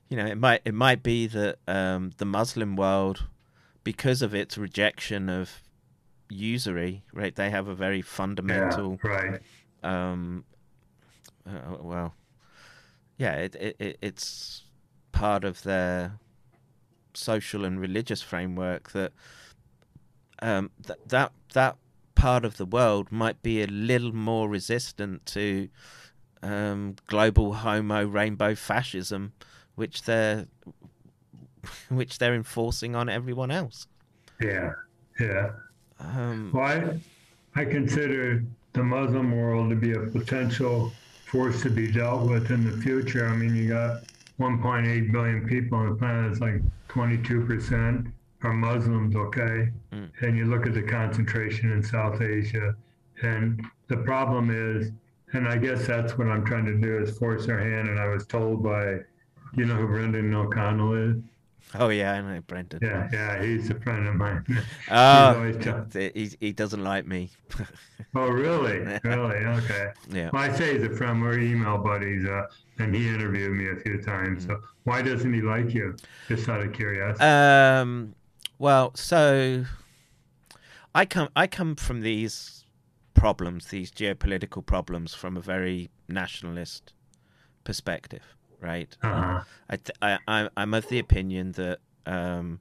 you 0.09 0.17
know 0.17 0.27
it 0.27 0.37
might 0.39 0.63
it 0.65 0.75
might 0.75 1.05
be 1.05 1.29
that 1.29 1.59
um, 1.69 2.11
the 2.19 2.25
Muslim 2.25 2.75
world, 2.75 3.27
because 3.85 4.23
of 4.23 4.35
its 4.35 4.59
rejection 4.59 5.29
of 5.29 5.63
usury, 6.35 7.03
right? 7.13 7.35
They 7.35 7.51
have 7.51 7.69
a 7.69 7.75
very 7.75 8.03
fundamental, 8.03 9.01
Yeah, 9.05 9.11
right. 9.11 9.41
um, 9.83 10.45
uh, 11.47 11.77
well, 11.81 12.15
yeah, 13.17 13.35
it, 13.37 13.55
it, 13.55 13.77
it 13.79 13.99
it's 14.03 14.65
part 15.13 15.45
of 15.45 15.63
their 15.63 16.19
social 17.15 17.65
and 17.65 17.81
religious 17.81 18.23
framework 18.23 18.91
that 18.91 19.13
um, 20.41 20.71
th- 20.87 20.99
that 21.07 21.33
that 21.53 21.77
part 22.15 22.45
of 22.45 22.57
the 22.57 22.65
world 22.67 23.13
might 23.13 23.43
be 23.43 23.63
a 23.63 23.67
little 23.67 24.13
more 24.15 24.49
resistant 24.49 25.25
to 25.27 25.69
um, 26.43 26.97
global 27.07 27.55
homo 27.55 28.05
rainbow 28.05 28.55
fascism, 28.55 29.33
which 29.75 30.03
they're 30.03 30.47
which 31.89 32.19
they're 32.19 32.35
enforcing 32.35 32.95
on 32.95 33.09
everyone 33.09 33.51
else. 33.51 33.87
Yeah, 34.41 34.73
yeah. 35.19 35.53
Um, 36.17 36.51
Well, 36.53 36.65
I, 37.55 37.61
I 37.61 37.65
consider 37.65 38.45
the 38.73 38.83
Muslim 38.83 39.37
world 39.37 39.71
to 39.71 39.77
be 39.77 39.93
a 39.93 40.01
potential 40.01 40.93
force 41.27 41.63
to 41.63 41.71
be 41.71 41.91
dealt 41.91 42.29
with 42.29 42.51
in 42.51 42.69
the 42.69 42.77
future. 42.79 43.27
I 43.27 43.37
mean, 43.37 43.55
you 43.57 43.69
got 43.69 44.03
1.8 44.39 45.13
billion 45.13 45.49
people 45.49 45.79
on 45.79 45.91
the 45.91 45.97
planet. 45.97 46.31
It's 46.31 46.41
like 46.41 46.61
22% 46.89 48.13
are 48.43 48.53
Muslims, 48.53 49.17
okay? 49.17 49.71
Mm. 49.93 50.11
And 50.21 50.37
you 50.37 50.45
look 50.45 50.67
at 50.67 50.75
the 50.75 50.83
concentration 50.83 51.73
in 51.73 51.83
South 51.83 52.21
Asia. 52.21 52.77
And 53.23 53.65
the 53.89 53.99
problem 53.99 54.51
is, 54.51 54.93
and 55.33 55.49
I 55.49 55.57
guess 55.57 55.87
that's 55.87 56.17
what 56.19 56.29
I'm 56.29 56.45
trying 56.45 56.67
to 56.67 56.75
do 56.75 56.99
is 56.99 57.19
force 57.19 57.47
their 57.47 57.59
hand. 57.59 57.89
And 57.89 57.99
I 57.99 58.07
was 58.09 58.27
told 58.27 58.63
by, 58.63 58.99
you 59.55 59.65
know 59.65 59.75
who 59.75 59.87
Brendan 59.87 60.35
O'Connell 60.35 60.95
is? 60.95 61.17
Oh 61.75 61.89
yeah, 61.89 62.13
I 62.13 62.21
know 62.21 62.41
Brendan. 62.41 62.81
Yeah, 62.83 63.09
yeah, 63.13 63.43
he's 63.43 63.71
a 63.71 63.75
friend 63.81 64.07
of 64.07 64.15
mine. 64.15 64.45
Oh, 64.91 65.53
tell- 65.61 65.87
he, 65.93 66.31
he 66.41 66.53
doesn't 66.53 66.83
like 66.83 67.07
me. 67.07 67.31
Oh, 68.17 68.29
really? 68.29 68.79
Really? 69.05 69.37
Okay. 69.39 69.91
yeah. 70.11 70.31
Well, 70.33 70.43
I 70.43 70.53
say 70.53 70.75
he's 70.79 70.87
a 70.87 70.91
friend. 70.95 71.21
We're 71.21 71.39
email 71.41 71.79
buddies, 71.79 72.25
uh, 72.25 72.47
and 72.79 72.95
he 72.95 73.09
interviewed 73.09 73.51
me 73.57 73.69
a 73.71 73.77
few 73.77 74.01
times. 74.03 74.47
So 74.47 74.61
why 74.85 75.03
doesn't 75.03 75.33
he 75.35 75.41
like 75.41 75.75
you? 75.75 75.97
Just 76.29 76.49
out 76.49 76.61
of 76.61 76.73
curiosity. 76.73 77.25
Um, 77.25 78.15
well, 78.59 78.93
so 78.95 79.65
I 80.95 81.05
come 81.07 81.29
I 81.35 81.49
come 81.49 81.75
from 81.75 82.03
these 82.03 82.65
problems, 83.15 83.67
these 83.69 83.91
geopolitical 83.91 84.65
problems, 84.65 85.13
from 85.15 85.37
a 85.37 85.41
very 85.41 85.91
nationalist 86.09 86.93
perspective, 87.65 88.23
right? 88.65 88.97
Uh-huh. 89.03 89.43
I, 89.69 89.77
th- 89.77 89.99
I 90.01 90.19
I 90.27 90.49
I'm 90.57 90.75
of 90.75 90.89
the 90.89 90.99
opinion 90.99 91.53
that 91.53 91.79
um, 92.07 92.61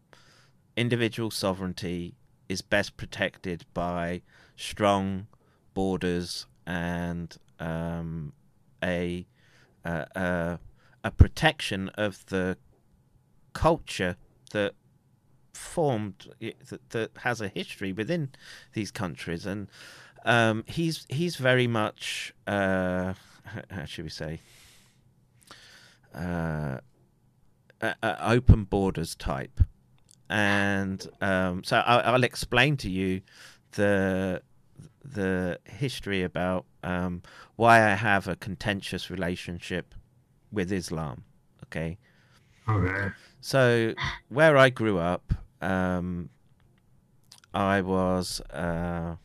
individual 0.76 1.32
sovereignty 1.32 2.16
is 2.50 2.62
best 2.62 2.98
protected 2.98 3.66
by 3.74 4.22
strong 4.56 5.28
borders 5.74 6.46
and 6.68 7.36
um, 7.60 8.34
a 8.84 9.26
uh, 9.86 10.06
uh, 10.16 10.58
a 11.04 11.12
protection 11.12 11.90
of 11.96 12.26
the 12.28 12.58
culture 13.54 14.18
that 14.52 14.74
formed 15.54 16.30
that, 16.40 16.90
that 16.90 17.12
has 17.20 17.40
a 17.40 17.48
history 17.48 17.94
within 17.94 18.30
these 18.74 18.92
countries 18.92 19.46
and 19.46 19.68
um, 20.26 20.64
he's 20.68 21.06
he's 21.10 21.36
very 21.36 21.68
much 21.68 22.34
uh, 22.48 23.14
how 23.70 23.86
should 23.86 24.04
we 24.04 24.10
say 24.10 24.40
uh, 26.14 26.78
a, 27.82 27.96
a 28.02 28.32
open 28.32 28.64
borders 28.64 29.16
type 29.16 29.60
and 30.30 31.08
um, 31.22 31.64
so 31.64 31.78
I, 31.78 32.00
I'll 32.00 32.24
explain 32.24 32.78
to 32.78 32.90
you 32.90 33.22
the 33.72 34.42
the 35.04 35.60
history 35.66 36.24
about 36.24 36.66
um, 36.84 37.22
why 37.56 37.84
I 37.92 37.94
have 37.96 38.28
a 38.28 38.36
contentious 38.36 39.10
relationship 39.10 39.94
with 40.52 40.72
Islam. 40.72 41.26
Okay, 41.66 41.98
Okay. 42.68 43.12
so 43.42 43.94
where 44.30 44.58
I 44.58 44.70
grew 44.70 44.98
up, 44.98 45.34
um, 45.62 46.30
I 47.54 47.82
was 47.82 48.42
uh, 48.50 49.18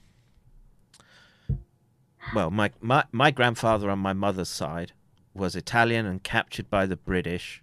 well, 2.35 2.51
my, 2.51 2.71
my 2.81 3.05
my 3.13 3.31
grandfather 3.31 3.89
on 3.91 3.99
my 3.99 4.13
mother's 4.13 4.49
side 4.49 4.93
was 5.35 5.55
Italian 5.55 6.07
and 6.07 6.23
captured 6.23 6.71
by 6.71 6.87
the 6.87 6.97
British 6.97 7.63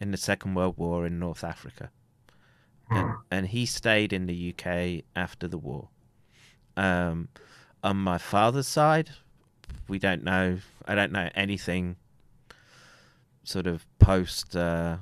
in 0.00 0.10
the 0.10 0.16
Second 0.16 0.54
World 0.54 0.76
War 0.76 1.06
in 1.06 1.18
North 1.18 1.44
Africa, 1.44 1.90
and, 2.90 3.14
and 3.30 3.46
he 3.48 3.66
stayed 3.66 4.12
in 4.12 4.26
the 4.26 4.54
UK 4.54 5.04
after 5.14 5.46
the 5.46 5.58
war. 5.58 5.88
Um, 6.76 7.28
on 7.82 7.96
my 7.96 8.18
father's 8.18 8.68
side, 8.68 9.10
we 9.88 9.98
don't 9.98 10.24
know. 10.24 10.58
I 10.86 10.94
don't 10.94 11.12
know 11.12 11.28
anything. 11.34 11.96
Sort 13.44 13.66
of 13.66 13.84
post 13.98 14.54
uh, 14.54 14.98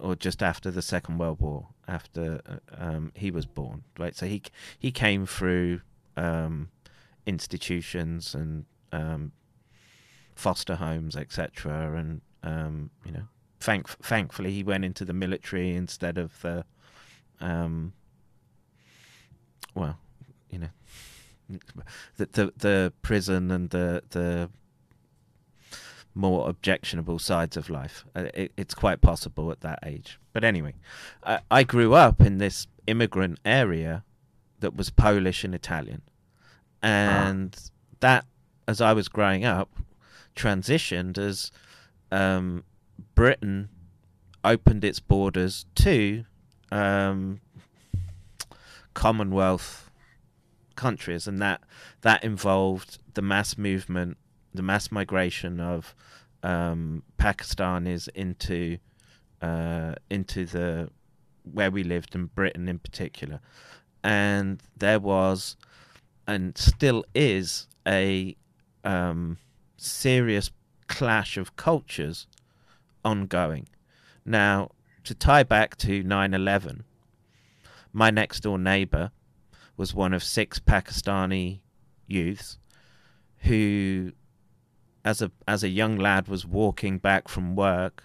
or 0.00 0.14
just 0.16 0.42
after 0.42 0.70
the 0.70 0.82
Second 0.82 1.18
World 1.18 1.40
War, 1.40 1.68
after 1.88 2.40
uh, 2.48 2.56
um, 2.76 3.12
he 3.14 3.30
was 3.30 3.46
born, 3.46 3.84
right? 3.98 4.16
So 4.16 4.26
he 4.26 4.42
he 4.78 4.90
came 4.90 5.26
through 5.26 5.80
um, 6.16 6.68
institutions 7.26 8.34
and 8.34 8.64
um, 8.92 9.32
foster 10.36 10.76
homes, 10.76 11.16
etc. 11.16 11.96
And 11.96 12.20
um, 12.44 12.90
you 13.04 13.10
know, 13.10 13.24
thank 13.58 13.88
thankfully 13.88 14.52
he 14.52 14.62
went 14.62 14.84
into 14.84 15.04
the 15.04 15.12
military 15.12 15.74
instead 15.74 16.18
of 16.18 16.40
the, 16.42 16.64
um, 17.40 17.92
well, 19.74 19.98
you 20.50 20.60
know, 20.60 21.58
the 22.16 22.26
the, 22.26 22.52
the 22.56 22.92
prison 23.02 23.50
and 23.50 23.70
the 23.70 24.02
the 24.10 24.50
more 26.14 26.48
objectionable 26.48 27.18
sides 27.18 27.56
of 27.56 27.68
life. 27.68 28.04
Uh, 28.14 28.28
it, 28.32 28.52
it's 28.56 28.74
quite 28.74 29.00
possible 29.02 29.52
at 29.52 29.60
that 29.60 29.78
age. 29.84 30.18
But 30.32 30.44
anyway, 30.44 30.74
I, 31.22 31.40
I 31.50 31.62
grew 31.62 31.92
up 31.92 32.22
in 32.22 32.38
this 32.38 32.66
immigrant 32.86 33.38
area 33.44 34.02
that 34.60 34.74
was 34.74 34.88
Polish 34.88 35.44
and 35.44 35.54
Italian. 35.54 36.00
And 36.82 37.54
that, 38.00 38.24
as 38.66 38.80
I 38.80 38.94
was 38.94 39.08
growing 39.08 39.44
up, 39.44 39.68
transitioned 40.36 41.18
as 41.18 41.50
um, 42.12 42.62
Britain 43.14 43.68
opened 44.44 44.84
its 44.84 45.00
borders 45.00 45.66
to 45.74 46.24
um, 46.70 47.40
Commonwealth 48.94 49.90
countries, 50.76 51.26
and 51.26 51.40
that 51.40 51.62
that 52.02 52.22
involved 52.22 52.98
the 53.14 53.22
mass 53.22 53.58
movement 53.58 54.16
the 54.54 54.62
mass 54.62 54.90
migration 54.90 55.60
of 55.60 55.94
um, 56.42 57.02
Pakistanis 57.18 58.08
into 58.14 58.78
uh, 59.42 59.94
into 60.08 60.46
the 60.46 60.90
where 61.52 61.70
we 61.70 61.84
lived 61.84 62.14
in 62.14 62.26
Britain 62.26 62.68
in 62.68 62.78
particular, 62.78 63.40
and 64.02 64.62
there 64.76 65.00
was 65.00 65.56
and 66.26 66.56
still 66.56 67.04
is 67.14 67.68
a 67.86 68.36
um, 68.84 69.38
serious 69.86 70.50
clash 70.88 71.36
of 71.36 71.56
cultures 71.56 72.26
ongoing. 73.04 73.68
Now, 74.24 74.70
to 75.04 75.14
tie 75.14 75.44
back 75.44 75.76
to 75.78 76.02
9 76.02 76.34
11, 76.34 76.84
my 77.92 78.10
next 78.10 78.40
door 78.40 78.58
neighbor 78.58 79.10
was 79.76 79.94
one 79.94 80.12
of 80.12 80.22
six 80.22 80.58
Pakistani 80.58 81.60
youths 82.06 82.58
who, 83.38 84.12
as 85.04 85.22
a, 85.22 85.30
as 85.46 85.62
a 85.62 85.68
young 85.68 85.96
lad, 85.96 86.28
was 86.28 86.44
walking 86.44 86.98
back 86.98 87.28
from 87.28 87.54
work 87.54 88.04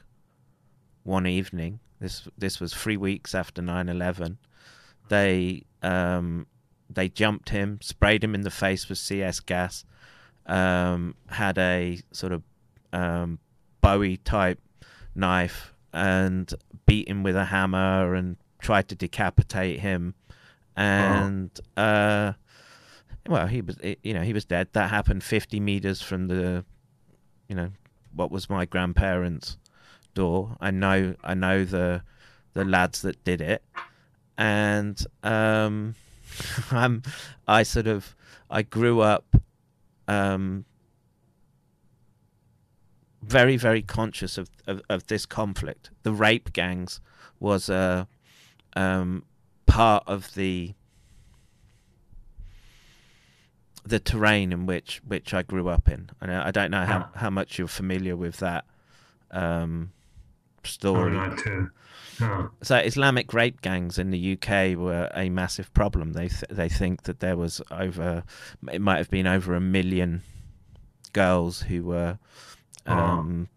one 1.03 1.25
evening. 1.25 1.79
This, 1.99 2.27
this 2.37 2.59
was 2.59 2.73
three 2.73 2.97
weeks 2.97 3.33
after 3.33 3.61
9 3.61 3.89
11. 3.89 4.37
They, 5.09 5.63
um, 5.81 6.47
they 6.89 7.09
jumped 7.09 7.49
him, 7.49 7.79
sprayed 7.81 8.23
him 8.23 8.35
in 8.35 8.41
the 8.41 8.51
face 8.51 8.87
with 8.87 8.97
CS 8.97 9.39
gas, 9.39 9.83
um, 10.51 11.15
had 11.29 11.57
a 11.57 11.99
sort 12.11 12.33
of 12.33 12.43
um, 12.91 13.39
Bowie 13.79 14.17
type 14.17 14.59
knife 15.15 15.73
and 15.93 16.53
beat 16.85 17.07
him 17.07 17.23
with 17.23 17.35
a 17.35 17.45
hammer 17.45 18.13
and 18.13 18.35
tried 18.59 18.89
to 18.89 18.95
decapitate 18.95 19.79
him. 19.79 20.13
And 20.75 21.57
uh, 21.77 22.33
well, 23.27 23.47
he 23.47 23.61
was 23.61 23.77
you 24.03 24.13
know 24.13 24.21
he 24.21 24.33
was 24.33 24.45
dead. 24.45 24.67
That 24.73 24.89
happened 24.89 25.23
50 25.23 25.59
meters 25.59 26.01
from 26.01 26.27
the 26.27 26.65
you 27.47 27.55
know 27.55 27.69
what 28.13 28.29
was 28.29 28.49
my 28.49 28.65
grandparents' 28.65 29.57
door. 30.13 30.57
I 30.59 30.71
know 30.71 31.15
I 31.23 31.33
know 31.33 31.63
the 31.63 32.03
the 32.53 32.65
lads 32.65 33.03
that 33.03 33.23
did 33.23 33.39
it, 33.39 33.63
and 34.37 35.01
um, 35.23 35.95
I'm 36.71 37.03
I 37.47 37.63
sort 37.63 37.87
of 37.87 38.15
I 38.49 38.63
grew 38.63 38.99
up 38.99 39.40
um, 40.11 40.65
very 43.21 43.55
very 43.57 43.81
conscious 43.81 44.37
of, 44.37 44.49
of, 44.67 44.81
of 44.89 45.07
this 45.07 45.25
conflict. 45.25 45.91
The 46.03 46.11
rape 46.11 46.53
gangs 46.53 46.99
was 47.39 47.69
a 47.69 48.07
um, 48.75 49.23
part 49.65 50.03
of 50.07 50.33
the 50.33 50.73
the 53.85 53.99
terrain 53.99 54.51
in 54.51 54.65
which 54.65 55.01
which 55.07 55.33
I 55.33 55.41
grew 55.43 55.69
up 55.69 55.87
in. 55.87 56.09
And 56.19 56.31
I, 56.31 56.47
I 56.47 56.51
don't 56.51 56.71
know 56.71 56.85
how, 56.85 57.09
how 57.15 57.29
much 57.29 57.57
you're 57.57 57.67
familiar 57.67 58.15
with 58.15 58.37
that 58.37 58.65
um, 59.31 59.91
No, 61.13 61.35
story. 61.35 61.71
To. 62.21 62.51
So 62.61 62.77
Islamic 62.77 63.33
rape 63.33 63.61
gangs 63.61 63.97
in 63.97 64.11
the 64.11 64.33
UK 64.33 64.77
were 64.77 65.09
a 65.13 65.29
massive 65.29 65.73
problem. 65.73 66.13
They 66.13 66.29
th- 66.29 66.43
they 66.49 66.69
think 66.69 67.03
that 67.03 67.19
there 67.19 67.37
was 67.37 67.61
over 67.71 68.23
it 68.71 68.81
might 68.81 68.97
have 68.97 69.09
been 69.09 69.27
over 69.27 69.53
a 69.53 69.61
million 69.61 70.23
girls 71.13 71.61
who 71.61 71.83
were 71.83 72.17
um, 72.85 73.47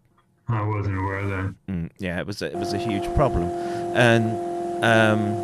I 0.47 0.61
wasn't 0.61 0.97
aware 0.99 1.19
of 1.19 1.29
that. 1.29 1.55
Mm, 1.67 1.89
yeah, 1.97 2.19
it 2.19 2.27
was 2.27 2.41
a, 2.41 2.47
it 2.47 2.57
was 2.57 2.73
a 2.73 2.77
huge 2.77 3.11
problem, 3.15 3.43
and 3.95 4.83
um, 4.83 5.35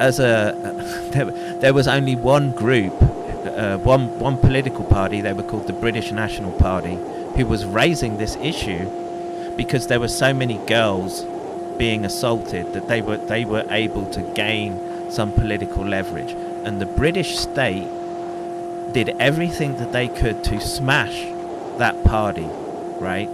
as 0.00 0.20
a 0.20 0.54
there, 1.12 1.60
there 1.60 1.74
was 1.74 1.88
only 1.88 2.14
one 2.14 2.52
group, 2.52 2.94
uh, 3.02 3.78
one 3.78 4.18
one 4.20 4.38
political 4.38 4.84
party. 4.84 5.20
They 5.20 5.32
were 5.32 5.42
called 5.42 5.66
the 5.66 5.72
British 5.72 6.12
National 6.12 6.52
Party, 6.52 6.94
who 7.36 7.46
was 7.46 7.64
raising 7.64 8.18
this 8.18 8.36
issue 8.36 8.88
because 9.56 9.88
there 9.88 9.98
were 9.98 10.08
so 10.08 10.32
many 10.32 10.58
girls 10.66 11.24
being 11.78 12.04
assaulted 12.04 12.72
that 12.72 12.88
they 12.88 13.00
were 13.02 13.16
they 13.16 13.44
were 13.44 13.64
able 13.70 14.06
to 14.10 14.20
gain 14.34 14.78
some 15.10 15.32
political 15.32 15.84
leverage, 15.84 16.32
and 16.64 16.80
the 16.80 16.86
British 16.86 17.38
state 17.38 17.88
did 18.92 19.10
everything 19.20 19.76
that 19.78 19.92
they 19.92 20.08
could 20.08 20.42
to 20.44 20.60
smash 20.60 21.16
that 21.78 22.02
party, 22.04 22.46
right? 23.00 23.28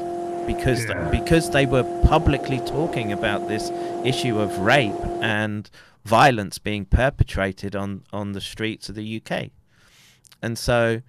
Because 0.46 0.84
Yeah. 0.84 1.08
because 1.10 1.50
they 1.50 1.66
were 1.66 1.84
publicly 2.04 2.58
talking 2.60 3.12
about 3.12 3.48
this 3.48 3.70
issue 4.04 4.38
of 4.38 4.58
rape 4.58 4.92
and 5.22 5.70
violence 6.04 6.58
being 6.58 6.84
perpetrated 6.84 7.74
on 7.74 8.02
on 8.12 8.32
the 8.32 8.40
streets 8.40 8.88
of 8.88 8.94
the 8.94 9.16
UK, 9.20 9.50
and 10.42 10.58
so 10.58 11.00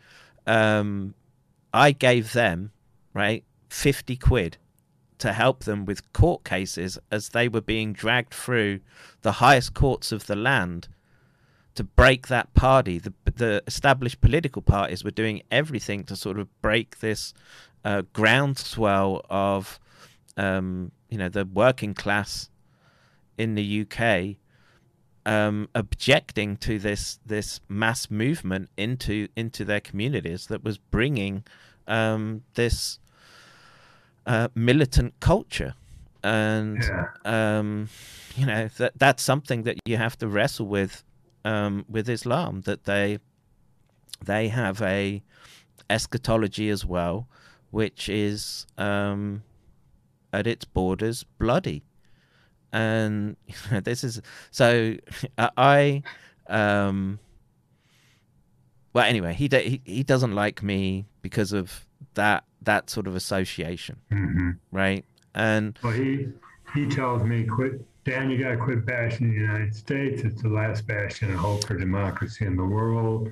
um, 0.48 1.16
I 1.74 1.92
gave 1.92 2.32
them 2.34 2.72
right 3.14 3.44
fifty 3.70 4.16
quid 4.16 4.58
to 5.20 5.34
help 5.34 5.64
them 5.64 5.86
with 5.86 6.12
court 6.14 6.44
cases 6.44 6.98
as 7.12 7.30
they 7.30 7.48
were 7.48 7.62
being 7.62 7.94
dragged 7.94 8.34
through 8.34 8.80
the 9.22 9.34
highest 9.34 9.74
courts 9.74 10.12
of 10.12 10.28
the 10.28 10.36
land 10.36 10.88
to 11.76 11.84
break 11.84 12.28
that 12.28 12.54
party. 12.54 13.00
The, 13.00 13.14
the 13.26 13.64
established 13.68 14.22
political 14.22 14.62
parties 14.62 15.04
were 15.04 15.12
doing 15.12 15.42
everything 15.52 16.04
to 16.06 16.16
sort 16.16 16.40
of 16.40 16.50
break 16.62 17.00
this 17.00 17.34
uh, 17.84 18.04
groundswell 18.14 19.26
of, 19.30 19.80
um, 20.38 20.92
you 21.10 21.18
know, 21.18 21.30
the 21.30 21.46
working 21.46 21.94
class 21.94 22.50
in 23.38 23.56
the 23.56 23.86
UK 23.86 24.38
um, 25.26 25.70
objecting 25.74 26.56
to 26.58 26.78
this 26.78 27.20
this 27.26 27.60
mass 27.68 28.12
movement 28.12 28.70
into 28.78 29.28
into 29.36 29.66
their 29.66 29.80
communities 29.80 30.48
that 30.48 30.64
was 30.64 30.78
bringing 30.78 31.44
um, 31.88 32.44
this 32.54 33.00
uh, 34.26 34.48
militant 34.56 35.14
culture, 35.20 35.74
and 36.24 36.82
Yeah. 36.84 37.06
um, 37.60 37.90
you 38.36 38.46
know 38.46 38.68
that 38.78 38.94
that's 38.98 39.24
something 39.24 39.64
that 39.64 39.78
you 39.86 39.98
have 39.98 40.18
to 40.18 40.28
wrestle 40.28 40.68
with 40.68 41.04
um, 41.44 41.86
with 41.90 42.10
Islam. 42.10 42.62
That 42.62 42.84
they 42.86 43.20
they 44.26 44.48
have 44.50 44.82
a 44.82 45.22
eschatology 45.90 46.70
as 46.70 46.84
well, 46.86 47.28
which 47.72 48.10
is 48.10 48.66
um, 48.78 49.44
at 50.34 50.48
its 50.48 50.66
borders 50.66 51.24
bloody, 51.38 51.84
and 52.72 53.36
this 53.84 54.04
is 54.04 54.22
so 54.52 54.96
I. 55.58 56.04
Um, 56.48 57.20
well, 58.94 59.04
anyway, 59.06 59.34
he, 59.34 59.50
he 59.52 59.82
he 59.84 60.04
doesn't 60.04 60.34
like 60.34 60.64
me 60.64 61.06
because 61.22 61.52
of 61.52 61.86
that 62.14 62.44
that 62.66 62.90
sort 62.90 63.08
of 63.08 63.16
association, 63.16 63.98
hmm 64.12 64.52
right? 64.72 65.06
And 65.34 65.78
Well, 65.84 65.94
he 65.94 66.28
he 66.74 66.88
tells 66.88 67.24
me, 67.24 67.46
quit, 67.46 67.82
Dan. 68.04 68.30
You 68.30 68.38
got 68.38 68.52
to 68.52 68.58
quit 68.58 68.86
bashing 68.86 69.30
the 69.30 69.36
United 69.36 69.74
States. 69.76 70.24
It's 70.24 70.42
the 70.42 70.50
last 70.50 70.86
bastion 70.88 71.32
of 71.32 71.38
hope 71.38 71.66
for 71.66 71.78
democracy 71.78 72.46
in 72.46 72.56
the 72.58 72.66
world. 72.66 73.32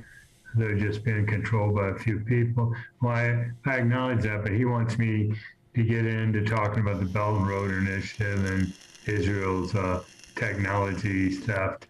They're 0.56 0.78
just 0.78 1.04
being 1.04 1.26
controlled 1.26 1.76
by 1.76 1.90
a 1.90 1.96
few 1.96 2.20
people. 2.20 2.76
Well, 3.02 3.14
I, 3.14 3.52
I 3.66 3.78
acknowledge 3.78 4.24
that, 4.24 4.44
but 4.44 4.52
he 4.52 4.66
wants 4.66 4.98
me 5.00 5.34
to 5.76 5.84
get 5.84 6.06
into 6.06 6.46
talking 6.46 6.80
about 6.82 7.00
the 7.00 7.06
Belt 7.08 7.38
and 7.40 7.48
Road 7.48 7.72
Initiative 7.72 8.46
and 8.46 8.72
Israel's 9.08 9.74
uh, 9.76 10.04
technology 10.36 11.32
theft 11.32 11.88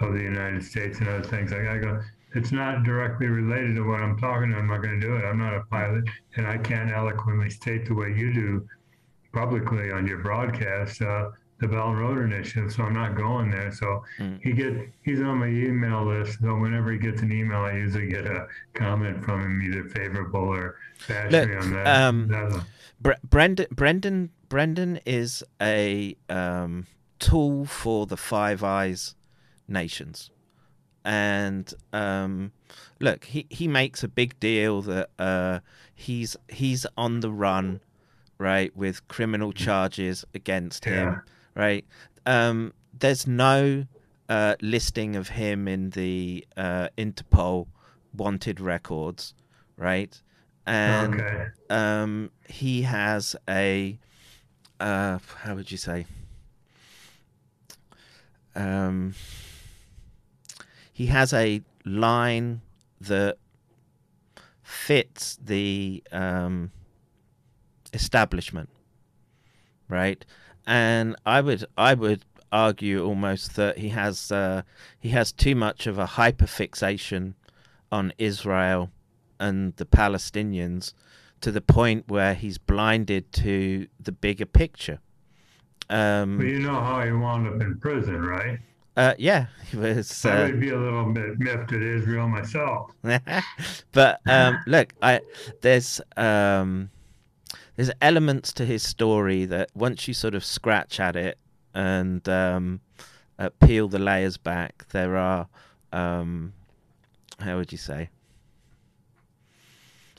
of 0.00 0.12
the 0.12 0.20
United 0.20 0.62
States 0.62 0.98
and 0.98 1.08
other 1.08 1.22
things. 1.24 1.52
I 1.52 1.62
gotta 1.64 1.80
go. 1.80 2.02
It's 2.34 2.52
not 2.52 2.82
directly 2.82 3.26
related 3.26 3.76
to 3.76 3.82
what 3.82 4.00
I'm 4.00 4.18
talking 4.18 4.50
to. 4.50 4.56
I'm 4.56 4.66
not 4.66 4.82
going 4.82 5.00
to 5.00 5.06
do 5.06 5.14
it. 5.16 5.24
I'm 5.24 5.38
not 5.38 5.54
a 5.54 5.62
pilot, 5.70 6.04
and 6.36 6.46
I 6.46 6.58
can't 6.58 6.90
eloquently 6.90 7.48
state 7.50 7.86
the 7.86 7.94
way 7.94 8.08
you 8.16 8.32
do 8.32 8.66
publicly 9.32 9.90
on 9.90 10.06
your 10.06 10.18
broadcast 10.18 11.02
uh, 11.02 11.30
the 11.60 11.68
Bell 11.68 11.92
Road 11.94 12.18
Initiative. 12.18 12.72
So 12.72 12.82
I'm 12.82 12.92
not 12.94 13.16
going 13.16 13.50
there. 13.50 13.72
So 13.72 14.02
Mm. 14.18 14.40
he 14.42 14.52
get 14.52 14.74
he's 15.02 15.20
on 15.20 15.38
my 15.38 15.46
email 15.46 16.04
list. 16.04 16.38
So 16.40 16.54
whenever 16.56 16.90
he 16.92 16.98
gets 16.98 17.22
an 17.22 17.32
email, 17.32 17.60
I 17.60 17.72
usually 17.74 18.08
get 18.08 18.26
a 18.26 18.46
comment 18.74 19.24
from 19.24 19.40
him, 19.40 19.62
either 19.62 19.88
favorable 19.88 20.40
or 20.40 20.76
bash 21.08 21.30
me 21.32 21.54
on 21.56 21.72
that. 21.72 21.86
um, 21.86 22.64
Bre- 23.00 23.12
Brendan 23.22 23.66
Brendan 23.70 24.30
Brendan 24.48 25.00
is 25.06 25.42
a 25.60 26.16
um, 26.28 26.86
tool 27.18 27.64
for 27.64 28.06
the 28.06 28.16
Five 28.16 28.62
Eyes 28.64 29.14
nations, 29.68 30.30
and 31.04 31.72
um, 31.92 32.52
look, 33.00 33.24
he, 33.24 33.46
he 33.50 33.68
makes 33.68 34.02
a 34.02 34.08
big 34.08 34.38
deal 34.40 34.82
that 34.82 35.10
uh, 35.18 35.60
he's 35.94 36.36
he's 36.48 36.86
on 36.96 37.20
the 37.20 37.30
run, 37.30 37.80
right, 38.38 38.74
with 38.76 39.06
criminal 39.08 39.52
charges 39.52 40.24
against 40.34 40.84
him, 40.84 40.94
Yeah. 40.94 41.20
right. 41.62 41.84
Um, 42.26 42.72
there's 42.98 43.26
no 43.26 43.86
uh, 44.28 44.56
listing 44.62 45.16
of 45.16 45.28
him 45.28 45.68
in 45.68 45.90
the 45.90 46.46
uh, 46.56 46.88
Interpol 46.96 47.66
wanted 48.16 48.60
records, 48.60 49.34
right, 49.76 50.20
and 50.66 51.20
okay. 51.20 51.46
um, 51.68 52.30
he 52.48 52.82
has 52.82 53.36
a 53.48 53.98
uh, 54.80 55.18
how 55.42 55.54
would 55.54 55.70
you 55.70 55.78
say? 55.78 56.06
Um, 58.56 59.14
he 60.94 61.06
has 61.06 61.32
a 61.32 61.60
line 61.84 62.60
that 63.00 63.36
fits 64.62 65.36
the 65.44 66.02
um, 66.12 66.70
establishment, 67.92 68.70
right? 69.88 70.24
And 70.66 71.16
I 71.26 71.40
would 71.40 71.64
I 71.76 71.94
would 71.94 72.24
argue 72.52 73.04
almost 73.04 73.56
that 73.56 73.78
he 73.78 73.88
has 73.88 74.30
uh, 74.30 74.62
he 74.98 75.08
has 75.08 75.32
too 75.32 75.56
much 75.56 75.88
of 75.88 75.98
a 75.98 76.06
hyperfixation 76.06 77.34
on 77.90 78.12
Israel 78.16 78.92
and 79.40 79.74
the 79.76 79.84
Palestinians 79.84 80.94
to 81.40 81.50
the 81.50 81.60
point 81.60 82.08
where 82.08 82.34
he's 82.34 82.56
blinded 82.56 83.32
to 83.32 83.88
the 83.98 84.12
bigger 84.12 84.46
picture. 84.46 85.00
Um, 85.90 86.40
you 86.40 86.60
know 86.60 86.80
how 86.80 87.02
he 87.02 87.10
wound 87.10 87.48
up 87.48 87.60
in 87.60 87.78
prison, 87.80 88.24
right? 88.24 88.60
Uh, 88.96 89.14
yeah, 89.18 89.46
he 89.70 89.76
was. 89.76 90.24
I 90.24 90.30
Uh, 90.30 90.46
would 90.46 90.60
be 90.60 90.70
a 90.70 90.78
little 90.78 91.12
bit 91.12 91.38
miffed 91.38 91.72
at 91.72 91.82
Israel 91.82 92.28
myself. 92.28 92.90
but 93.92 94.20
um, 94.26 94.58
look, 94.66 94.92
I 95.02 95.20
there's 95.60 96.00
um, 96.16 96.90
there's 97.76 97.90
elements 98.00 98.52
to 98.54 98.64
his 98.64 98.82
story 98.82 99.44
that 99.46 99.70
once 99.74 100.06
you 100.08 100.14
sort 100.14 100.34
of 100.34 100.44
scratch 100.44 101.00
at 101.00 101.16
it 101.16 101.38
and 101.74 102.26
um, 102.28 102.80
uh, 103.38 103.50
peel 103.60 103.88
the 103.88 103.98
layers 103.98 104.36
back, 104.36 104.86
there 104.90 105.16
are 105.16 105.48
um, 105.92 106.52
how 107.40 107.56
would 107.56 107.72
you 107.72 107.78
say 107.78 108.10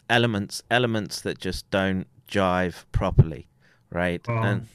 elements 0.10 0.62
elements 0.70 1.22
that 1.22 1.40
just 1.40 1.70
don't 1.72 2.08
jive 2.28 2.86
properly, 2.92 3.48
right? 3.90 4.22
And 4.28 4.68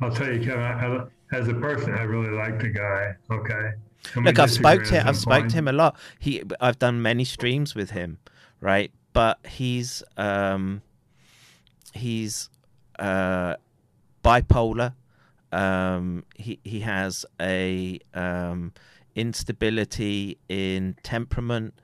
I'll 0.00 0.10
tell 0.10 0.32
you, 0.32 0.40
Kevin, 0.44 0.60
I, 0.62 0.86
I- 0.96 1.06
as 1.34 1.48
a 1.48 1.54
person, 1.54 1.94
I 1.94 2.02
really 2.02 2.30
like 2.30 2.60
the 2.60 2.68
guy. 2.68 3.14
Okay. 3.30 3.72
We 4.16 4.22
Look, 4.22 4.38
I've 4.38 4.50
spoke 4.50 4.84
to 4.84 5.00
on 5.00 5.08
I've 5.08 5.16
spoke 5.16 5.48
to 5.48 5.56
him 5.56 5.68
a 5.68 5.72
lot. 5.72 5.96
He 6.18 6.42
I've 6.60 6.78
done 6.78 7.02
many 7.02 7.24
streams 7.24 7.74
with 7.74 7.90
him, 7.90 8.18
right? 8.60 8.92
But 9.12 9.38
he's 9.46 10.02
um 10.16 10.82
he's 11.92 12.48
uh 12.98 13.56
bipolar. 14.22 14.94
Um 15.52 16.24
he 16.36 16.58
he 16.64 16.80
has 16.80 17.24
a 17.40 17.98
um 18.12 18.72
instability 19.14 20.38
in 20.48 20.96
temperament 21.02 21.74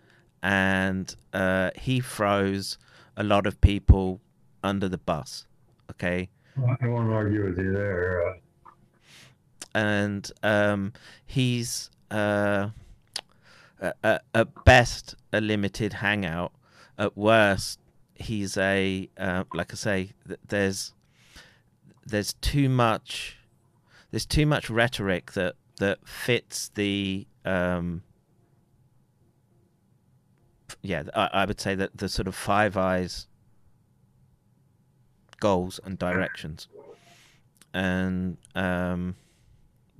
and 0.42 1.14
uh 1.32 1.70
he 1.76 2.00
throws 2.00 2.76
a 3.16 3.22
lot 3.22 3.46
of 3.46 3.60
people 3.60 4.20
under 4.62 4.88
the 4.88 4.98
bus. 4.98 5.46
Okay? 5.90 6.28
I 6.56 6.86
won't 6.86 7.10
argue 7.10 7.44
with 7.44 7.58
you 7.58 7.72
there. 7.72 8.28
Uh, 8.28 8.34
and 9.74 10.30
um, 10.42 10.92
he's 11.26 11.90
uh, 12.10 12.70
at 14.02 14.64
best 14.64 15.14
a 15.32 15.40
limited 15.40 15.94
hangout. 15.94 16.52
At 16.98 17.16
worst, 17.16 17.78
he's 18.14 18.56
a 18.56 19.08
uh, 19.18 19.44
like 19.54 19.72
I 19.72 19.76
say. 19.76 20.12
Th- 20.26 20.40
there's 20.48 20.92
there's 22.06 22.34
too 22.34 22.68
much 22.68 23.38
there's 24.10 24.26
too 24.26 24.46
much 24.46 24.68
rhetoric 24.68 25.32
that 25.32 25.54
that 25.78 26.06
fits 26.06 26.70
the 26.74 27.26
um, 27.44 28.02
yeah. 30.82 31.04
I, 31.14 31.30
I 31.32 31.44
would 31.44 31.60
say 31.60 31.74
that 31.74 31.96
the 31.96 32.08
sort 32.08 32.28
of 32.28 32.34
Five 32.34 32.76
Eyes 32.76 33.26
goals 35.40 35.80
and 35.84 35.98
directions, 35.98 36.68
and 37.72 38.36
um, 38.54 39.16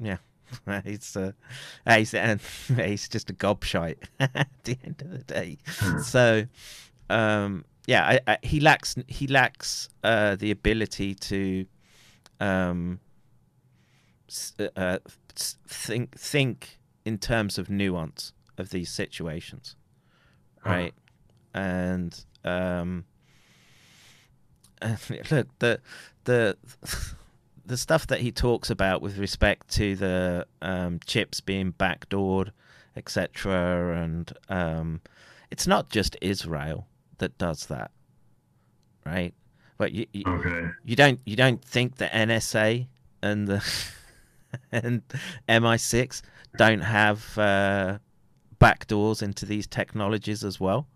yeah, 0.01 0.17
he's 0.85 1.17
uh, 1.17 1.33
he's 1.89 2.15
and 2.15 2.41
he's 2.77 3.09
just 3.09 3.31
a 3.31 3.35
gobshite 3.35 3.99
at 4.20 4.49
the 4.65 4.77
end 4.85 5.03
of 5.03 5.11
the 5.11 5.19
day. 5.19 5.59
so, 6.03 6.47
um, 7.09 7.65
yeah, 7.87 8.07
I, 8.07 8.20
I, 8.33 8.39
he 8.43 8.61
lacks 8.61 8.97
he 9.09 9.27
lacks 9.27 9.89
uh, 10.03 10.37
the 10.37 10.51
ability 10.51 11.15
to 11.15 11.67
um, 12.41 13.01
uh, 14.77 14.99
think 15.37 16.19
think 16.19 16.79
in 17.05 17.19
terms 17.19 17.59
of 17.59 17.70
nuance 17.70 18.33
of 18.59 18.70
these 18.70 18.91
situations, 18.91 19.77
right? 20.65 20.95
And 21.55 22.25
um, 22.45 23.05
look 25.31 25.59
the 25.59 25.81
the 26.25 26.57
the 27.70 27.76
stuff 27.76 28.08
that 28.08 28.20
he 28.20 28.32
talks 28.32 28.68
about 28.68 29.00
with 29.00 29.16
respect 29.16 29.68
to 29.68 29.94
the 29.94 30.44
um, 30.60 30.99
chips 31.07 31.40
being 31.40 31.73
backdoored, 31.73 32.50
etc., 32.97 34.02
and 34.02 34.32
um, 34.49 35.00
it's 35.52 35.68
not 35.68 35.89
just 35.89 36.16
Israel 36.20 36.89
that 37.18 37.39
does 37.39 37.66
that, 37.66 37.92
right? 39.07 39.32
But 39.78 39.92
you, 39.92 40.05
you, 40.12 40.24
okay. 40.26 40.68
you 40.84 40.97
don't 40.97 41.20
you 41.24 41.36
don't 41.36 41.65
think 41.65 41.97
the 41.97 42.07
NSA 42.07 42.89
and 43.23 43.47
the 43.47 43.65
and 44.73 45.02
MI6 45.49 46.23
don't 46.58 46.81
have 46.81 47.39
uh, 47.39 47.99
backdoors 48.60 49.23
into 49.23 49.47
these 49.47 49.68
technologies 49.68 50.42
as 50.42 50.58
well, 50.58 50.89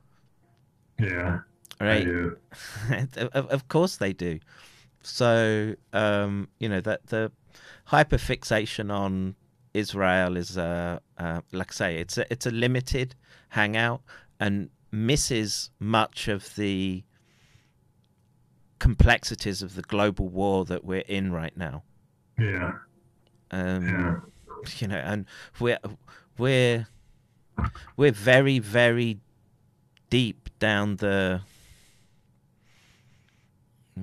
Yeah. 0.99 1.39
Right? 1.81 2.05
do. 2.05 2.37
of, 3.17 3.47
of 3.47 3.69
course 3.69 3.97
they 3.97 4.13
do. 4.13 4.41
So 5.07 5.75
um, 5.93 6.49
you 6.59 6.69
know 6.69 6.81
that 6.81 7.07
the 7.09 7.31
hyperfixation 7.89 8.91
on 8.93 9.37
Israel 9.75 10.37
is, 10.37 10.57
uh, 10.57 10.99
uh, 11.19 11.41
like 11.53 11.73
I 11.73 11.75
say, 11.75 11.97
it's 11.99 12.17
a, 12.19 12.31
it's 12.33 12.47
a 12.47 12.51
limited 12.51 13.15
hangout 13.51 14.03
and 14.41 14.71
misses 14.91 15.71
much 15.81 16.29
of 16.29 16.55
the 16.55 17.03
complexities 18.79 19.63
of 19.63 19.75
the 19.75 19.83
global 19.83 20.29
war 20.29 20.65
that 20.67 20.85
we're 20.85 21.05
in 21.09 21.33
right 21.33 21.57
now. 21.57 21.83
Yeah. 22.39 22.73
Um, 23.51 23.87
Yeah. 23.89 24.17
you 24.79 24.89
know, 24.89 24.97
and 24.97 25.27
we're 25.61 25.79
we're 26.39 26.87
we're 27.97 28.13
very 28.13 28.59
very 28.59 29.19
deep 30.11 30.49
down 30.59 30.97
the. 30.97 31.43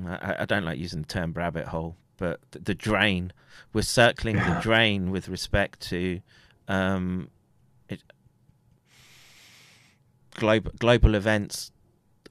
I, 0.08 0.36
I 0.40 0.46
don't 0.46 0.64
like 0.66 0.80
using 0.80 1.02
the 1.02 1.08
term 1.08 1.34
rabbit 1.34 1.68
hole, 1.68 1.96
but 2.18 2.40
the, 2.52 2.60
the 2.60 2.76
drain. 2.76 3.34
We're 3.74 3.82
circling 3.82 4.38
the 4.38 4.60
drain 4.62 5.12
with 5.12 5.28
respect 5.30 5.80
to 5.90 6.22
um, 6.68 7.30
it, 7.90 8.02
global 10.36 10.72
global 10.80 11.16
events 11.16 11.72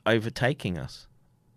overtaking 0.06 0.78
us. 0.78 1.06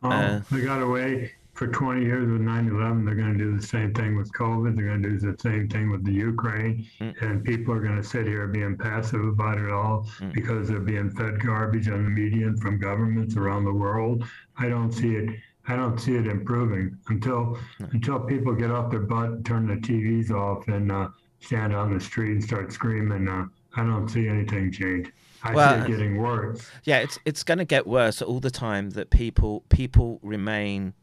Oh, 0.01 0.09
Uh, 0.09 0.41
they 0.51 0.61
got 0.61 0.81
away 0.81 1.31
for 1.53 1.67
20 1.67 2.01
years 2.03 2.29
with 2.29 2.41
9/11. 2.41 3.05
They're 3.05 3.15
going 3.15 3.37
to 3.37 3.39
do 3.39 3.55
the 3.55 3.63
same 3.65 3.93
thing 3.93 4.15
with 4.17 4.31
COVID. 4.33 4.75
They're 4.75 4.87
going 4.87 5.03
to 5.03 5.09
do 5.11 5.19
the 5.19 5.37
same 5.39 5.69
thing 5.69 5.91
with 5.91 6.03
the 6.03 6.11
Ukraine, 6.11 6.85
Mm. 6.99 7.21
and 7.21 7.43
people 7.43 7.73
are 7.73 7.79
going 7.79 7.95
to 7.95 8.03
sit 8.03 8.25
here 8.25 8.47
being 8.47 8.75
passive 8.77 9.23
about 9.23 9.57
it 9.59 9.69
all 9.71 10.05
Mm. 10.19 10.33
because 10.33 10.67
they're 10.67 10.79
being 10.79 11.09
fed 11.11 11.39
garbage 11.39 11.87
on 11.89 12.03
the 12.03 12.09
media 12.09 12.47
and 12.47 12.59
from 12.59 12.79
governments 12.79 13.37
around 13.37 13.65
the 13.65 13.73
world. 13.73 14.25
I 14.57 14.67
don't 14.67 14.91
see 14.91 15.15
it. 15.15 15.29
I 15.67 15.75
don't 15.75 15.97
see 15.99 16.15
it 16.15 16.27
improving 16.27 16.97
until 17.07 17.57
until 17.79 18.19
people 18.19 18.53
get 18.53 18.69
off 18.71 18.91
their 18.91 18.99
butt, 18.99 19.29
and 19.29 19.45
turn 19.45 19.67
the 19.67 19.75
TVs 19.75 20.29
off, 20.31 20.67
and 20.67 20.91
uh, 20.91 21.07
stand 21.39 21.73
on 21.73 21.93
the 21.93 21.99
street 22.01 22.31
and 22.31 22.43
start 22.43 22.71
screaming. 22.73 23.27
Uh, 23.27 23.45
I 23.75 23.83
don't 23.83 24.07
see 24.09 24.27
anything 24.27 24.71
change. 24.71 25.11
I 25.43 25.53
Well, 25.53 25.75
see 25.75 25.81
it 25.83 25.87
getting 25.97 26.17
worse. 26.17 26.69
yeah 26.85 26.99
it's 26.99 27.19
it's 27.25 27.43
going 27.43 27.57
to 27.57 27.65
get 27.65 27.85
worse 27.85 28.21
all 28.21 28.39
the 28.39 28.49
time 28.51 28.91
that 28.91 29.09
people 29.09 29.63
people 29.69 30.19
remain 30.23 30.93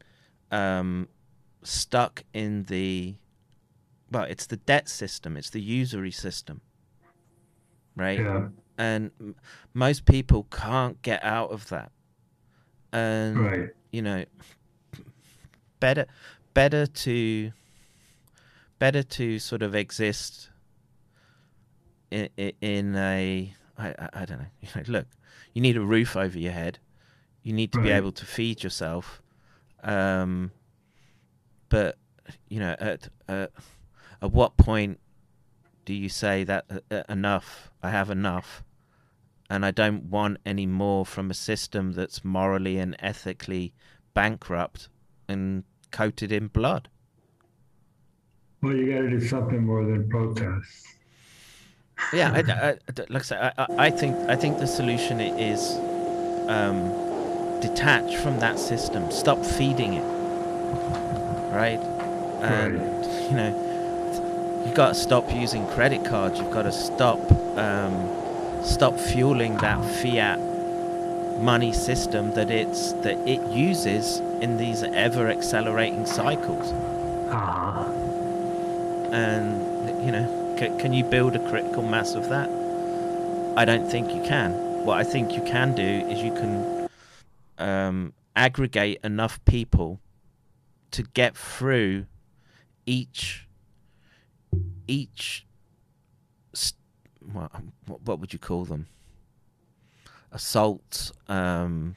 um 0.51 1.07
stuck 1.61 2.23
in 2.33 2.63
the 2.63 3.13
well 4.11 4.23
it's 4.23 4.47
the 4.47 4.57
debt 4.57 4.89
system 4.89 5.37
it's 5.37 5.51
the 5.51 5.61
usury 5.61 6.09
system 6.09 6.59
right 7.95 8.19
Yeah. 8.19 8.47
and 8.79 9.11
m- 9.19 9.35
most 9.75 10.05
people 10.05 10.47
can't 10.49 10.99
get 11.03 11.23
out 11.23 11.51
of 11.51 11.69
that 11.69 11.91
and 12.91 13.37
Right. 13.37 13.69
You 13.91 14.01
know 14.01 14.23
better 15.79 16.05
better 16.53 16.85
to 16.85 17.51
better 18.79 19.03
to 19.03 19.39
sort 19.39 19.61
of 19.61 19.75
exist 19.75 20.49
in, 22.09 22.29
in 22.61 22.95
a 22.95 23.53
I, 23.77 23.87
I, 23.87 24.09
I 24.13 24.25
don't 24.25 24.39
know 24.39 24.45
you 24.61 24.69
know 24.75 24.83
look 24.87 25.07
you 25.53 25.61
need 25.61 25.77
a 25.77 25.81
roof 25.81 26.15
over 26.15 26.37
your 26.39 26.53
head. 26.53 26.79
You 27.43 27.51
need 27.53 27.73
to 27.73 27.81
be 27.81 27.89
able 27.89 28.13
to 28.13 28.25
feed 28.25 28.63
yourself. 28.63 29.21
Um 29.83 30.51
but 31.69 31.97
you 32.49 32.59
know 32.59 32.75
at 32.79 33.07
uh, 33.27 33.47
at 34.21 34.31
what 34.31 34.57
point 34.57 34.99
do 35.85 35.93
you 35.93 36.09
say 36.09 36.43
that 36.43 36.65
uh, 36.69 36.79
uh, 36.91 37.03
enough 37.09 37.71
i 37.81 37.89
have 37.89 38.09
enough 38.09 38.63
and 39.51 39.65
i 39.65 39.71
don't 39.71 40.03
want 40.17 40.37
any 40.45 40.65
more 40.65 41.05
from 41.05 41.29
a 41.29 41.33
system 41.33 41.93
that's 41.93 42.23
morally 42.23 42.77
and 42.77 42.95
ethically 42.99 43.73
bankrupt 44.13 44.87
and 45.27 45.63
coated 45.91 46.31
in 46.31 46.47
blood 46.47 46.87
Well, 48.61 48.75
you 48.75 48.85
got 48.93 49.01
to 49.01 49.09
do 49.09 49.21
something 49.27 49.65
more 49.65 49.83
than 49.83 50.07
protest. 50.09 50.85
yeah 52.13 52.31
I, 52.33 52.39
I- 52.69 53.03
like 53.09 53.23
i 53.23 53.27
say 53.31 53.37
I, 53.57 53.65
I- 53.87 53.91
think 53.91 54.15
i 54.29 54.35
think 54.35 54.57
the 54.59 54.67
solution 54.67 55.19
is 55.19 55.61
um 56.47 56.79
detach 57.61 58.15
from 58.23 58.39
that 58.39 58.57
system. 58.57 59.11
Stop 59.11 59.45
feeding 59.45 59.93
it. 59.93 60.07
Right? 61.53 61.79
And 62.41 62.73
you 63.29 63.35
know, 63.37 64.63
you've 64.65 64.73
got 64.73 64.87
to 64.89 64.95
stop 64.95 65.31
using 65.31 65.67
credit 65.67 66.03
cards. 66.03 66.39
You've 66.39 66.49
got 66.49 66.63
to 66.63 66.71
stop 66.71 67.19
um, 67.55 67.93
stop 68.63 68.97
fueling 68.97 69.57
that 69.57 69.83
fiat 70.01 70.39
money 71.39 71.73
system 71.73 72.31
that 72.33 72.51
it's 72.51 72.93
that 72.93 73.17
it 73.27 73.41
uses 73.51 74.19
in 74.41 74.57
these 74.57 74.83
ever 74.83 75.29
accelerating 75.29 76.05
cycles. 76.05 76.71
Uh-huh. 77.31 77.91
And 79.11 80.05
you 80.05 80.11
know, 80.11 80.55
c- 80.59 80.75
can 80.79 80.93
you 80.93 81.03
build 81.03 81.35
a 81.35 81.49
critical 81.49 81.83
mass 81.83 82.13
of 82.15 82.29
that? 82.29 82.49
I 83.57 83.65
don't 83.65 83.89
think 83.89 84.13
you 84.13 84.21
can. 84.23 84.53
What 84.85 84.97
I 84.97 85.03
think 85.03 85.33
you 85.33 85.41
can 85.43 85.75
do 85.75 85.83
is 85.83 86.21
you 86.21 86.33
can 86.33 86.89
um, 87.57 88.13
aggregate 88.35 88.99
enough 89.03 89.43
people 89.45 89.99
to 90.91 91.03
get 91.03 91.35
through 91.35 92.05
each 92.85 93.47
each 94.87 95.45
what, 97.31 97.51
what 98.03 98.19
would 98.19 98.33
you 98.33 98.39
call 98.39 98.65
them? 98.65 98.87
Assault 100.31 101.11
um, 101.27 101.95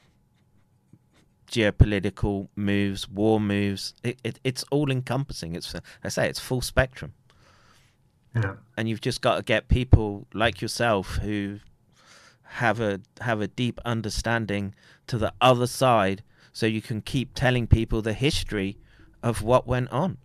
geopolitical 1.49 2.49
moves 2.55 3.07
war 3.09 3.39
moves. 3.39 3.93
It, 4.03 4.19
it, 4.23 4.39
it's 4.43 4.63
all 4.71 4.91
encompassing. 4.91 5.55
It's 5.55 5.73
i 6.03 6.09
say 6.09 6.27
it's 6.29 6.39
full 6.39 6.61
spectrum. 6.61 7.13
Yeah. 8.35 8.55
and 8.75 8.89
you've 8.89 8.99
just 8.99 9.21
got 9.21 9.37
to 9.37 9.43
get 9.43 9.69
people 9.69 10.27
like 10.33 10.61
yourself 10.61 11.19
who 11.19 11.59
have 12.43 12.81
a 12.81 12.99
have 13.21 13.39
a 13.39 13.47
deep 13.47 13.79
understanding 13.85 14.75
to 15.07 15.17
the 15.17 15.31
other 15.39 15.67
side 15.67 16.21
so 16.51 16.65
you 16.65 16.81
can 16.81 17.01
keep 17.01 17.33
telling 17.33 17.65
people 17.65 18.01
the 18.01 18.13
history 18.13 18.77
of 19.23 19.41
what 19.41 19.65
went 19.65 19.89
on. 19.89 20.17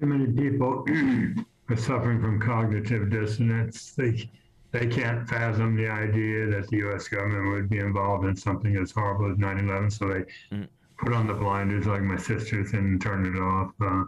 Too 0.00 0.06
many 0.06 0.26
people 0.26 0.84
suffering 1.76 2.20
from 2.20 2.40
cognitive 2.40 3.10
dissonance. 3.10 3.92
They 3.92 4.30
they 4.70 4.86
can't 4.86 5.26
fathom 5.28 5.76
the 5.76 5.88
idea 5.88 6.46
that 6.48 6.68
the 6.68 6.76
U.S. 6.78 7.08
government 7.08 7.52
would 7.52 7.68
be 7.70 7.78
involved 7.78 8.26
in 8.26 8.36
something 8.36 8.76
as 8.76 8.90
horrible 8.90 9.30
as 9.30 9.38
9/11. 9.38 9.90
So 9.92 10.08
they 10.08 10.24
Mm. 10.56 10.68
put 10.98 11.12
on 11.14 11.26
the 11.26 11.34
blinders, 11.34 11.86
like 11.86 12.02
my 12.02 12.16
sisters, 12.16 12.72
and 12.74 13.00
turn 13.00 13.24
it 13.26 13.38
off. 13.40 13.72
Uh, 13.80 14.04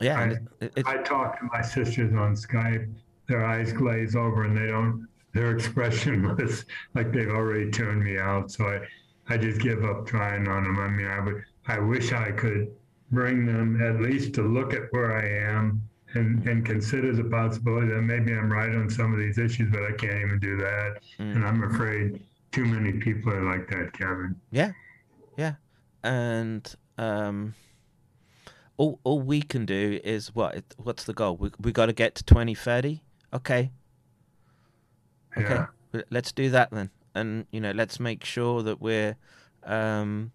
yeah 0.00 0.18
I- 0.20 0.24
it, 0.28 0.38
it, 0.60 0.72
it- 0.76 0.86
I 0.86 0.98
talk 1.02 1.38
to 1.40 1.48
my 1.52 1.62
sisters 1.62 2.14
on 2.14 2.34
Skype. 2.34 2.92
Their 3.28 3.44
eyes 3.44 3.72
glaze 3.72 4.16
over, 4.16 4.44
and 4.44 4.56
they 4.56 4.66
don't. 4.68 5.06
Their 5.34 5.54
expression 5.54 6.22
was 6.36 6.64
like 6.94 7.12
they've 7.12 7.28
already 7.30 7.70
tuned 7.70 8.02
me 8.02 8.18
out. 8.18 8.50
So 8.50 8.66
I, 8.66 8.80
I 9.32 9.36
just 9.36 9.60
give 9.60 9.84
up 9.84 10.06
trying 10.06 10.48
on 10.48 10.64
them. 10.64 10.78
I 10.78 10.88
mean, 10.88 11.06
I 11.06 11.20
would. 11.20 11.42
I 11.68 11.78
wish 11.78 12.12
I 12.12 12.32
could 12.32 12.68
bring 13.12 13.46
them 13.46 13.80
at 13.82 14.00
least 14.00 14.32
to 14.34 14.42
look 14.42 14.72
at 14.74 14.82
where 14.92 15.16
I 15.16 15.52
am 15.58 15.82
and 16.14 16.46
and 16.48 16.64
consider 16.64 17.14
the 17.14 17.24
possibility 17.24 17.88
that 17.88 18.02
maybe 18.02 18.32
I'm 18.32 18.50
right 18.52 18.74
on 18.74 18.90
some 18.90 19.12
of 19.12 19.18
these 19.18 19.38
issues, 19.38 19.70
but 19.70 19.82
I 19.84 19.92
can't 19.92 20.20
even 20.20 20.38
do 20.40 20.56
that. 20.58 20.98
Mm. 21.18 21.36
And 21.36 21.44
I'm 21.46 21.62
afraid 21.64 22.20
too 22.52 22.64
many 22.64 22.92
people 22.94 23.32
are 23.32 23.44
like 23.44 23.68
that, 23.70 23.92
Kevin. 23.92 24.34
Yeah, 24.50 24.72
yeah, 25.36 25.54
and 26.02 26.72
um, 26.98 27.54
all 28.76 28.98
all 29.04 29.20
we 29.20 29.42
can 29.42 29.66
do 29.66 30.00
is 30.02 30.34
what? 30.34 30.62
What's 30.78 31.04
the 31.04 31.12
goal? 31.14 31.36
We 31.36 31.50
we 31.60 31.72
got 31.72 31.86
to 31.86 31.92
get 31.92 32.14
to 32.16 32.24
twenty 32.24 32.54
thirty. 32.54 33.02
Okay, 33.32 33.70
okay, 35.36 35.64
Yeah. 35.92 36.00
let's 36.10 36.32
do 36.32 36.50
that 36.50 36.70
then, 36.72 36.90
and 37.14 37.46
you 37.52 37.60
know, 37.60 37.70
let's 37.70 38.00
make 38.00 38.24
sure 38.24 38.62
that 38.62 38.80
we're. 38.80 39.16
Um, 39.62 40.32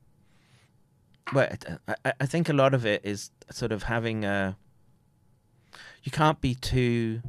well, 1.34 1.50
I- 2.06 2.14
I 2.22 2.26
think 2.28 2.48
a 2.50 2.54
lot 2.54 2.74
of 2.76 2.86
it 2.86 3.02
is 3.04 3.32
sort 3.52 3.72
of 3.72 3.84
having 3.84 4.24
a. 4.24 4.56
You 6.06 6.12
can't 6.12 6.40
be 6.40 6.56
too 6.56 7.22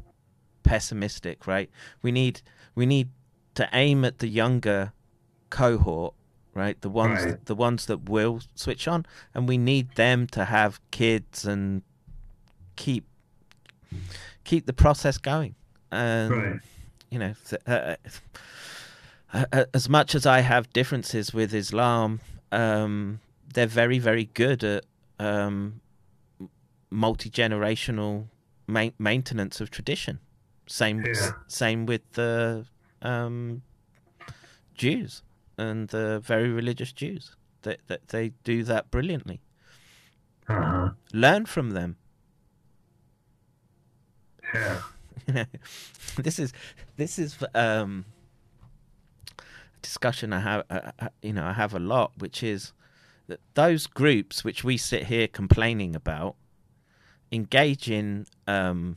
pessimistic, 0.63 1.47
right? 1.47 1.71
We 2.03 2.13
need 2.13 2.43
we 2.75 2.85
need 2.87 3.09
to 3.55 3.69
aim 3.73 4.05
at 4.05 4.19
the 4.19 4.29
younger 4.29 4.93
cohort, 5.51 6.13
right? 6.55 6.79
The 6.83 6.91
ones 6.91 7.25
Right. 7.25 7.45
the 7.47 7.55
ones 7.55 7.87
that 7.87 8.09
will 8.09 8.43
switch 8.55 8.87
on, 8.87 9.07
and 9.35 9.49
we 9.49 9.57
need 9.57 9.95
them 9.97 10.27
to 10.29 10.45
have 10.45 10.79
kids 10.91 11.47
and 11.47 11.83
keep 12.77 13.05
keep 14.45 14.67
the 14.67 14.75
process 14.75 15.17
going. 15.19 15.55
And 15.91 16.31
Right. 16.31 16.61
you 17.11 17.19
know, 17.19 17.35
uh, 17.67 17.97
uh, 19.33 19.45
uh, 19.53 19.65
as 19.73 19.89
much 19.89 20.15
as 20.15 20.27
I 20.27 20.41
have 20.41 20.71
differences 20.75 21.33
with 21.33 21.55
Islam, 21.55 22.21
um, 22.53 23.21
they're 23.55 23.67
very 23.67 23.99
very 23.99 24.27
good 24.35 24.63
at 24.65 24.85
um, 25.19 25.81
multi 26.91 27.31
generational 27.31 28.27
ma- 28.67 28.91
maintenance 28.99 29.61
of 29.61 29.71
tradition. 29.71 30.19
Same 30.67 31.05
s- 31.07 31.19
Yeah. 31.21 31.31
same 31.47 31.87
with 31.87 32.03
the 32.13 32.67
um, 33.03 33.63
Jews 34.75 35.23
and 35.59 35.89
the 35.89 36.21
very 36.21 36.49
religious 36.51 36.93
Jews. 36.93 37.37
That 37.63 37.81
they, 37.89 37.99
they 38.09 38.29
do 38.45 38.63
that 38.65 38.91
brilliantly. 38.91 39.41
Uh 40.49 40.63
huh. 40.63 40.91
Learn 41.13 41.47
from 41.47 41.71
them. 41.71 41.97
Yeah. 44.55 44.81
you 45.27 45.35
know, 45.35 45.45
this 46.19 46.39
is 46.39 46.53
this 46.97 47.19
is 47.19 47.37
um, 47.55 48.05
a 49.39 49.43
discussion 49.83 50.33
I 50.33 50.41
have. 50.41 50.65
Uh, 50.71 51.09
you 51.23 51.33
know, 51.33 51.45
I 51.45 51.53
have 51.53 51.75
a 51.75 51.81
lot, 51.81 52.13
which 52.19 52.43
is 52.43 52.73
that 53.27 53.41
those 53.55 53.87
groups 53.89 54.45
which 54.45 54.63
we 54.63 54.77
sit 54.77 55.05
here 55.07 55.27
complaining 55.27 55.97
about 55.97 56.37
engage 57.33 57.91
in 57.91 58.27
um, 58.47 58.97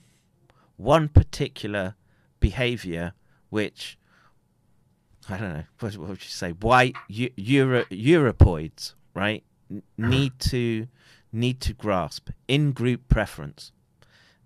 one 0.78 1.08
particular 1.10 1.96
behavior, 2.40 3.14
which 3.50 3.98
I 5.30 5.38
don't 5.38 5.54
know 5.54 5.64
what, 5.80 5.98
what 5.98 6.10
would 6.10 6.24
you 6.24 6.30
say, 6.30 6.52
white 6.52 6.96
Eu- 7.08 7.34
Euro, 7.36 7.84
Europoids, 7.86 8.94
right? 9.14 9.44
Need 9.98 10.40
to 10.40 10.88
need 11.32 11.62
to 11.62 11.74
grasp 11.74 12.30
in 12.48 12.72
group 12.72 13.08
preference 13.08 13.72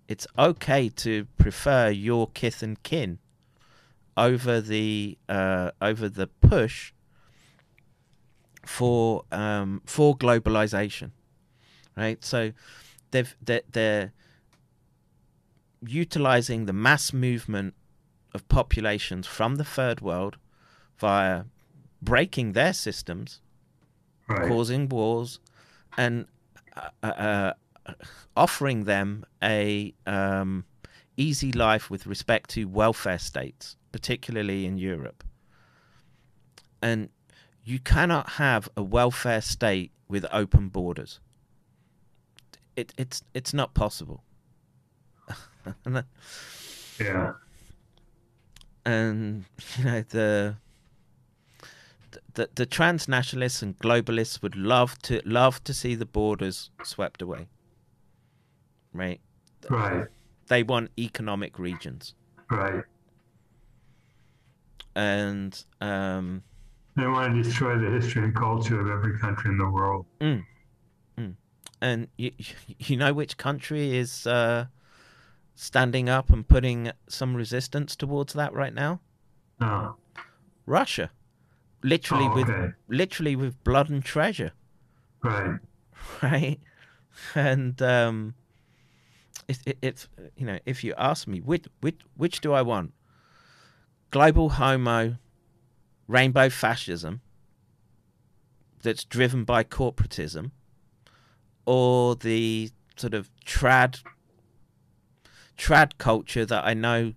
it's 0.08 0.26
okay 0.38 0.88
to 0.88 1.26
prefer 1.38 1.88
your 1.88 2.28
kith 2.28 2.62
and 2.62 2.82
kin 2.82 3.18
over 4.16 4.60
the 4.60 5.18
uh, 5.28 5.70
over 5.80 6.08
the 6.08 6.26
push 6.26 6.92
for 8.64 9.24
um, 9.32 9.82
for 9.84 10.16
globalization, 10.16 11.10
right? 11.96 12.22
So 12.24 12.52
they've 13.14 13.34
they're, 13.40 13.62
they're 13.70 14.12
utilizing 15.86 16.66
the 16.66 16.72
mass 16.72 17.12
movement 17.12 17.74
of 18.34 18.46
populations 18.48 19.26
from 19.26 19.56
the 19.56 19.64
third 19.64 20.00
world 20.00 20.36
via 20.98 21.44
breaking 22.02 22.52
their 22.52 22.72
systems 22.72 23.40
Right. 24.26 24.48
causing 24.48 24.88
wars, 24.88 25.38
and 25.98 26.26
uh, 27.02 27.06
uh, 27.06 27.52
offering 28.34 28.84
them 28.84 29.26
a 29.42 29.92
um, 30.06 30.64
easy 31.18 31.52
life 31.52 31.90
with 31.90 32.06
respect 32.06 32.48
to 32.50 32.64
welfare 32.64 33.18
states, 33.18 33.76
particularly 33.92 34.64
in 34.64 34.78
Europe. 34.78 35.22
And 36.80 37.10
you 37.64 37.78
cannot 37.78 38.30
have 38.30 38.68
a 38.78 38.82
welfare 38.82 39.42
state 39.42 39.92
with 40.08 40.24
open 40.32 40.68
borders. 40.70 41.20
It, 42.76 42.92
it's 42.96 43.22
it's 43.34 43.54
not 43.54 43.74
possible. 43.74 44.22
Yeah. 47.00 47.32
and 48.84 49.44
you 49.78 49.84
know 49.84 50.02
the 50.08 50.56
the, 52.34 52.48
the 52.54 52.66
transnationalists 52.66 53.62
and 53.62 53.78
globalists 53.78 54.42
would 54.42 54.56
love 54.56 54.98
to 55.02 55.20
love 55.24 55.62
to 55.64 55.74
see 55.74 55.94
the 55.94 56.06
borders 56.06 56.70
swept 56.82 57.22
away. 57.22 57.48
Right? 58.92 59.20
Right. 59.68 60.06
They 60.48 60.62
want 60.62 60.90
economic 60.98 61.58
regions. 61.58 62.14
Right. 62.50 62.84
And 64.94 65.64
um 65.80 66.42
They 66.96 67.06
want 67.06 67.34
to 67.34 67.42
destroy 67.42 67.78
the 67.78 67.90
history 67.90 68.22
and 68.24 68.34
culture 68.34 68.80
of 68.80 68.88
every 68.88 69.18
country 69.18 69.50
in 69.50 69.58
the 69.58 69.68
world. 69.68 70.06
And 71.84 72.08
you 72.16 72.32
you 72.78 72.96
know 72.96 73.12
which 73.12 73.36
country 73.36 73.96
is 73.96 74.26
uh 74.26 74.66
standing 75.54 76.08
up 76.08 76.30
and 76.30 76.48
putting 76.48 76.90
some 77.08 77.36
resistance 77.36 77.94
towards 77.94 78.32
that 78.32 78.52
right 78.52 78.74
now? 78.74 79.00
No. 79.60 79.96
Russia. 80.66 81.10
Literally 81.82 82.24
Oh, 82.24 82.34
with 82.34 82.74
literally 82.88 83.36
with 83.36 83.62
blood 83.62 83.90
and 83.90 84.02
treasure. 84.02 84.52
Right. 85.22 85.60
right? 86.22 86.58
And 87.34 87.80
um, 87.82 88.34
it, 89.46 89.58
it, 89.66 89.78
it's 89.82 90.08
you 90.36 90.46
know, 90.46 90.58
if 90.64 90.82
you 90.82 90.94
ask 90.96 91.28
me, 91.28 91.40
which 91.40 91.66
which 91.82 92.00
which 92.16 92.40
do 92.40 92.54
I 92.54 92.62
want? 92.62 92.94
Global 94.10 94.48
homo, 94.48 95.16
rainbow 96.08 96.48
fascism, 96.48 97.20
that's 98.82 99.04
driven 99.04 99.44
by 99.44 99.62
corporatism 99.62 100.52
or 101.66 102.14
the 102.14 102.70
sort 102.96 103.14
of 103.14 103.30
trad 103.44 104.02
trad 105.56 105.92
culture 105.98 106.44
that 106.44 106.64
I 106.64 106.74
know 106.74 107.14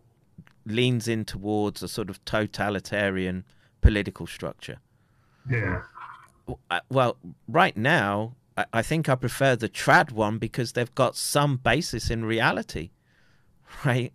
leans 0.66 1.08
in 1.08 1.26
towards 1.26 1.82
a 1.82 1.88
sort 1.88 2.09
of 2.09 2.24
totalitarian 2.26 3.45
political 3.82 4.27
structure. 4.27 4.80
Yeah. 5.50 5.84
Uh, 6.69 6.80
Well, 6.90 7.17
right 7.48 7.76
now, 7.76 8.35
I, 8.74 8.82
think 8.82 9.08
I 9.08 9.16
prefer 9.16 9.56
the 9.56 9.69
trad 9.69 10.11
one 10.11 10.38
because 10.40 10.74
they've 10.74 10.93
got 10.95 11.16
some 11.16 11.58
basis 11.58 12.09
in 12.09 12.26
reality, 12.26 12.92
right? 13.85 14.11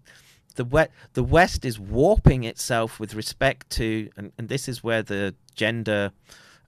The 0.56 0.64
we- 0.64 0.86
the 1.14 1.22
West 1.22 1.64
is 1.64 1.78
warping 1.78 2.44
itself 2.44 3.00
with 3.00 3.14
respect 3.14 3.70
to, 3.70 4.10
and, 4.16 4.32
and 4.36 4.48
this 4.48 4.68
is 4.68 4.84
where 4.84 5.02
the 5.02 5.34
gender 5.54 6.12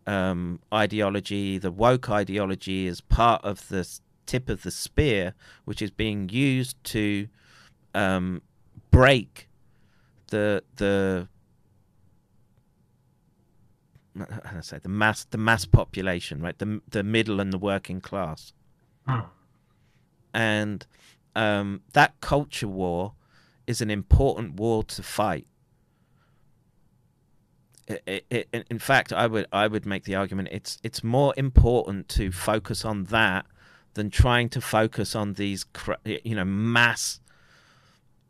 um, 0.06 0.60
ideology, 0.72 1.58
the 1.58 1.70
woke 1.70 2.10
ideology, 2.10 2.86
is 2.86 3.00
part 3.00 3.44
of 3.44 3.68
the 3.68 3.88
tip 4.26 4.48
of 4.48 4.62
the 4.62 4.70
spear, 4.70 5.34
which 5.64 5.80
is 5.82 5.90
being 5.90 6.28
used 6.28 6.82
to 6.84 7.28
um, 7.94 8.42
break 8.90 9.48
the 10.28 10.62
the 10.76 11.28
how 14.18 14.24
do 14.52 14.58
I 14.58 14.60
say 14.60 14.78
the 14.78 14.88
mass 14.88 15.24
the 15.24 15.38
mass 15.38 15.64
population, 15.64 16.40
right? 16.40 16.58
The 16.58 16.80
the 16.88 17.02
middle 17.02 17.40
and 17.40 17.52
the 17.52 17.58
working 17.58 18.00
class, 18.00 18.52
Huh. 19.06 19.24
and 20.32 20.86
um, 21.34 21.82
that 21.94 22.20
culture 22.20 22.68
war 22.68 23.14
is 23.66 23.80
an 23.80 23.90
important 23.90 24.54
war 24.54 24.84
to 24.84 25.02
fight. 25.02 25.46
I 27.88 28.22
i 28.32 28.44
i 28.54 28.64
in 28.70 28.78
fact, 28.78 29.12
I 29.12 29.26
would 29.26 29.46
I 29.52 29.66
would 29.66 29.86
make 29.86 30.04
the 30.04 30.14
argument 30.14 30.48
it's 30.52 30.78
it's 30.82 31.04
more 31.04 31.34
important 31.36 32.08
to 32.10 32.30
focus 32.32 32.84
on 32.84 33.04
that 33.04 33.46
than 33.94 34.10
trying 34.10 34.48
to 34.50 34.60
focus 34.60 35.14
on 35.14 35.34
these 35.34 35.66
you 36.04 36.34
know 36.34 36.44
mass 36.44 37.20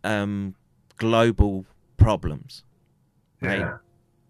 um, 0.03 0.55
global 0.99 1.65
problems 1.97 2.65
right? 3.45 3.61
Yeah. 3.61 3.77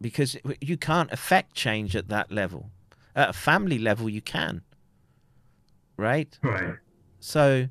Because 0.01 0.37
you 0.61 0.77
can't 0.77 1.11
affect 1.13 1.55
change 1.55 1.97
at 1.97 2.09
that 2.09 2.31
level. 2.31 2.71
At 3.17 3.31
a 3.31 3.33
family 3.33 3.79
level, 3.79 4.09
you 4.09 4.21
can, 4.21 4.63
right? 5.97 6.37
Right. 6.43 6.75
So, 7.21 7.69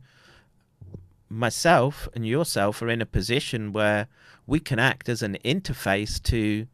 myself 1.29 2.07
and 2.15 2.25
yourself 2.25 2.81
are 2.81 2.89
in 2.89 3.01
a 3.01 3.05
position 3.05 3.73
where 3.73 4.07
we 4.47 4.59
can 4.59 4.79
act 4.79 5.09
as 5.09 5.21
an 5.21 5.37
interface 5.43 6.21
to 6.23 6.67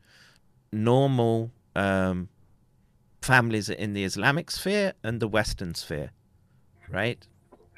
normal 0.72 1.51
um, 1.75 2.30
families 3.22 3.69
in 3.69 3.93
the 3.93 4.03
Islamic 4.03 4.51
sphere 4.51 4.93
and 5.03 5.19
the 5.19 5.27
Western 5.27 5.75
sphere, 5.75 6.11
right? 6.89 7.25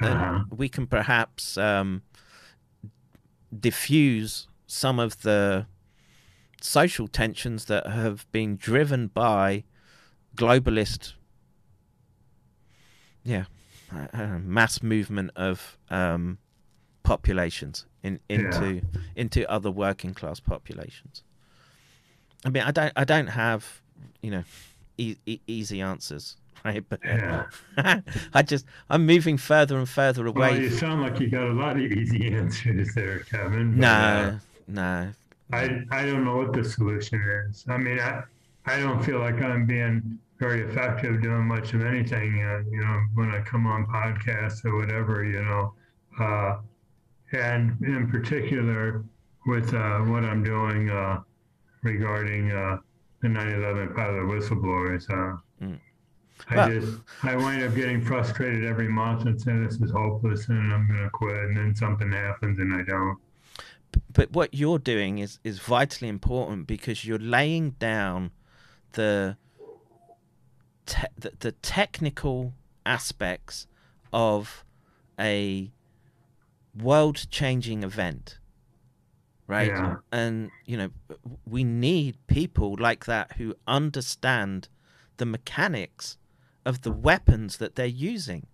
Uh-huh. 0.01 0.09
And 0.09 0.59
we 0.59 0.69
can 0.69 0.87
perhaps 0.87 1.57
um, 1.57 2.01
diffuse 3.57 4.47
some 4.67 4.99
of 4.99 5.21
the 5.21 5.67
social 6.61 7.07
tensions 7.07 7.65
that 7.65 7.87
have 7.87 8.31
been 8.31 8.55
driven 8.55 9.07
by 9.07 9.63
globalist, 10.35 11.13
yeah, 13.23 13.45
uh, 13.93 14.07
uh, 14.13 14.39
mass 14.39 14.81
movement 14.81 15.31
of 15.35 15.77
um, 15.89 16.37
populations 17.03 17.85
in, 18.03 18.19
into 18.29 18.81
into 19.15 19.49
other 19.51 19.69
working 19.69 20.13
class 20.13 20.39
populations. 20.39 21.23
I 22.45 22.49
mean, 22.49 22.63
I 22.63 22.71
don't 22.71 22.93
I 22.95 23.03
don't 23.03 23.27
have 23.27 23.81
you 24.21 24.31
know 24.31 24.43
e- 24.97 25.17
e- 25.25 25.39
easy 25.47 25.81
answers, 25.81 26.37
right? 26.65 26.83
But 26.87 26.99
Yeah. 27.03 27.45
I 28.33 28.41
just 28.41 28.65
I'm 28.89 29.05
moving 29.05 29.37
further 29.37 29.77
and 29.77 29.87
further 29.87 30.25
away. 30.25 30.39
Well, 30.51 30.61
you 30.61 30.69
sound 30.69 31.01
like 31.01 31.19
you 31.19 31.29
got 31.29 31.47
a 31.47 31.53
lot 31.53 31.75
of 31.77 31.83
easy 31.83 32.27
answers 32.33 32.93
there, 32.95 33.19
Kevin. 33.19 33.71
but, 33.71 33.79
no, 33.79 33.87
uh, 33.87 34.37
no. 34.67 35.11
I 35.53 35.81
I 35.91 36.05
don't 36.05 36.23
know 36.23 36.37
what 36.37 36.53
the 36.53 36.63
solution 36.63 37.21
is. 37.49 37.65
I 37.67 37.77
mean, 37.77 37.99
I 37.99 38.23
I 38.65 38.79
don't 38.79 39.03
feel 39.03 39.19
like 39.19 39.41
I'm 39.41 39.65
being 39.65 40.17
very 40.39 40.61
effective 40.61 41.21
doing 41.21 41.45
much 41.47 41.73
of 41.73 41.85
anything. 41.85 42.41
Uh, 42.43 42.63
you 42.69 42.79
know, 42.83 43.01
when 43.13 43.29
I 43.31 43.41
come 43.41 43.67
on 43.67 43.85
podcasts 43.85 44.65
or 44.65 44.75
whatever, 44.77 45.23
you 45.23 45.43
know, 45.43 45.73
uh, 46.19 46.57
and 47.33 47.79
in 47.83 48.09
particular 48.09 49.03
with 49.45 49.73
uh, 49.73 49.99
what 49.99 50.23
I'm 50.23 50.43
doing 50.43 50.89
uh, 50.89 51.21
regarding 51.83 52.51
uh, 52.51 52.77
the 53.21 53.27
9/11 53.27 53.95
pilot 53.95 54.23
whistleblowers. 54.23 55.09
Uh, 55.09 55.37
Mm. 55.61 55.79
I 56.49 56.55
Well- 56.55 56.69
just 56.71 56.97
I 57.21 57.35
wind 57.35 57.61
up 57.63 57.75
getting 57.75 58.01
frustrated 58.01 58.63
every 58.65 58.87
month 58.87 59.27
and 59.27 59.39
saying 59.39 59.63
this 59.63 59.79
is 59.79 59.91
hopeless 59.91 60.49
and 60.49 60.73
I'm 60.73 60.87
going 60.87 61.03
to 61.03 61.09
quit, 61.11 61.35
and 61.37 61.55
then 61.55 61.75
something 61.75 62.11
happens 62.11 62.57
and 62.57 62.73
I 62.73 62.81
don't. 62.83 63.19
but 64.13 64.31
what 64.31 64.53
you're 64.53 64.79
doing 64.79 65.19
is 65.19 65.39
is 65.43 65.59
vitally 65.59 66.07
important 66.09 66.65
because 66.65 67.05
you're 67.05 67.19
laying 67.19 67.71
down 67.71 68.31
the 68.93 69.37
te- 70.87 71.07
the, 71.17 71.31
the 71.39 71.51
technical 71.51 72.53
aspects 72.85 73.67
of 74.11 74.65
a 75.19 75.71
world 76.75 77.29
changing 77.29 77.83
event 77.83 78.39
right 79.51 79.67
Yeah. 79.67 79.95
and 80.11 80.49
you 80.65 80.77
know 80.77 80.89
we 81.45 81.63
need 81.63 82.15
people 82.27 82.75
like 82.79 83.05
that 83.05 83.33
who 83.37 83.53
understand 83.67 84.69
the 85.17 85.25
mechanics 85.25 86.17
of 86.65 86.81
the 86.81 86.91
weapons 86.91 87.57
that 87.57 87.75
they're 87.75 87.85
using 88.13 88.47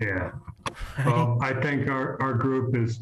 Yeah. 0.00 0.30
Well, 1.04 1.38
I 1.42 1.52
think 1.64 1.88
our, 1.88 2.20
our 2.22 2.32
group 2.34 2.74
is, 2.74 2.98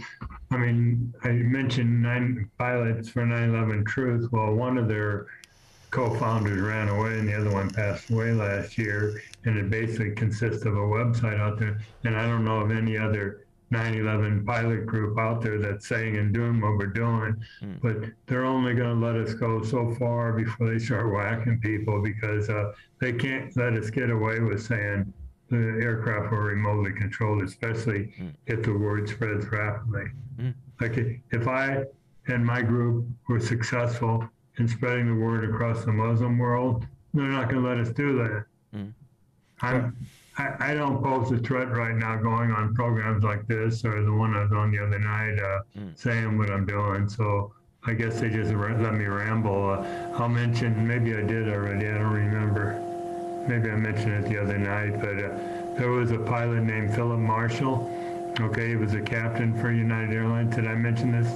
I 0.50 0.56
mean, 0.56 1.14
I 1.22 1.28
mentioned 1.28 2.02
nine 2.02 2.50
pilots 2.58 3.08
for 3.08 3.24
9 3.24 3.50
11 3.54 3.84
Truth. 3.84 4.24
Well, 4.32 4.52
one 4.54 4.76
of 4.76 4.88
their 4.88 5.26
co 5.92 6.12
founders 6.18 6.60
ran 6.60 6.88
away 6.88 7.12
and 7.20 7.28
the 7.28 7.36
other 7.40 7.52
one 7.52 7.70
passed 7.70 8.10
away 8.10 8.32
last 8.32 8.76
year. 8.76 9.22
And 9.44 9.56
it 9.56 9.70
basically 9.70 10.12
consists 10.24 10.64
of 10.66 10.74
a 10.74 10.86
website 10.98 11.38
out 11.38 11.58
there. 11.60 11.78
And 12.04 12.16
I 12.16 12.26
don't 12.26 12.44
know 12.44 12.58
of 12.60 12.70
any 12.72 12.96
other 12.98 13.44
9 13.70 13.94
11 13.94 14.44
pilot 14.44 14.84
group 14.86 15.18
out 15.18 15.40
there 15.40 15.58
that's 15.58 15.86
saying 15.86 16.16
and 16.16 16.34
doing 16.34 16.60
what 16.60 16.76
we're 16.76 16.86
doing. 16.86 17.36
Mm. 17.62 17.80
But 17.80 18.10
they're 18.26 18.44
only 18.44 18.74
going 18.74 19.00
to 19.00 19.06
let 19.06 19.16
us 19.16 19.32
go 19.34 19.62
so 19.62 19.94
far 19.94 20.32
before 20.32 20.68
they 20.70 20.78
start 20.78 21.12
whacking 21.12 21.60
people 21.60 22.02
because 22.02 22.48
uh, 22.50 22.72
they 23.00 23.12
can't 23.12 23.56
let 23.56 23.74
us 23.74 23.88
get 23.90 24.10
away 24.10 24.40
with 24.40 24.62
saying, 24.66 25.12
the 25.48 25.56
aircraft 25.82 26.30
were 26.32 26.44
remotely 26.44 26.92
controlled, 26.92 27.42
especially 27.42 28.12
Mm. 28.20 28.32
if 28.46 28.62
the 28.62 28.72
word 28.72 29.08
spreads 29.08 29.46
rapidly. 29.50 30.04
Mm. 30.40 30.54
Like 30.80 30.96
if 31.32 31.46
I 31.48 31.84
and 32.28 32.44
my 32.44 32.62
group 32.62 33.06
were 33.28 33.40
successful 33.40 34.28
in 34.58 34.68
spreading 34.68 35.06
the 35.06 35.14
word 35.24 35.48
across 35.48 35.84
the 35.84 35.92
Muslim 35.92 36.38
world, 36.38 36.86
they're 37.14 37.24
not 37.24 37.48
going 37.48 37.62
to 37.62 37.68
let 37.68 37.78
us 37.78 37.90
do 37.90 38.16
that. 38.18 38.44
Mm. 38.76 38.92
I'm, 39.62 39.96
I, 40.40 40.70
I 40.70 40.74
don't 40.74 41.02
pose 41.02 41.30
a 41.32 41.38
threat 41.38 41.70
right 41.70 41.94
now 41.94 42.16
going 42.16 42.50
on 42.50 42.74
programs 42.74 43.22
like 43.24 43.46
this 43.46 43.84
or 43.84 44.02
the 44.02 44.12
one 44.12 44.34
I 44.34 44.42
was 44.44 44.52
on 44.52 44.70
the 44.70 44.78
other 44.78 44.98
night 44.98 45.38
uh, 45.38 45.60
Mm. 45.78 45.96
saying 45.98 46.38
what 46.38 46.50
I'm 46.50 46.66
doing. 46.66 47.08
So 47.08 47.52
I 47.86 47.92
guess 47.94 48.20
they 48.20 48.28
just 48.30 48.52
let 48.52 48.94
me 48.94 49.04
ramble. 49.06 49.70
Uh, 49.70 49.86
I'll 50.18 50.28
mention, 50.28 50.86
maybe 50.86 51.14
I 51.14 51.22
did 51.22 51.48
already, 51.48 51.86
I 51.88 51.94
don't 51.94 52.12
remember 52.12 52.66
maybe 53.48 53.70
I 53.70 53.74
mentioned 53.76 54.12
it 54.24 54.28
the 54.28 54.38
other 54.40 54.58
night, 54.58 55.00
but 55.00 55.16
uh, 55.18 55.30
there 55.78 55.90
was 55.90 56.10
a 56.12 56.18
pilot 56.18 56.60
named 56.62 56.94
Philip 56.94 57.18
Marshall. 57.18 57.76
Okay, 58.38 58.68
he 58.68 58.76
was 58.76 58.92
a 58.94 59.00
captain 59.00 59.58
for 59.58 59.72
United 59.72 60.14
Airlines. 60.14 60.54
Did 60.54 60.66
I 60.66 60.74
mention 60.74 61.10
this? 61.12 61.30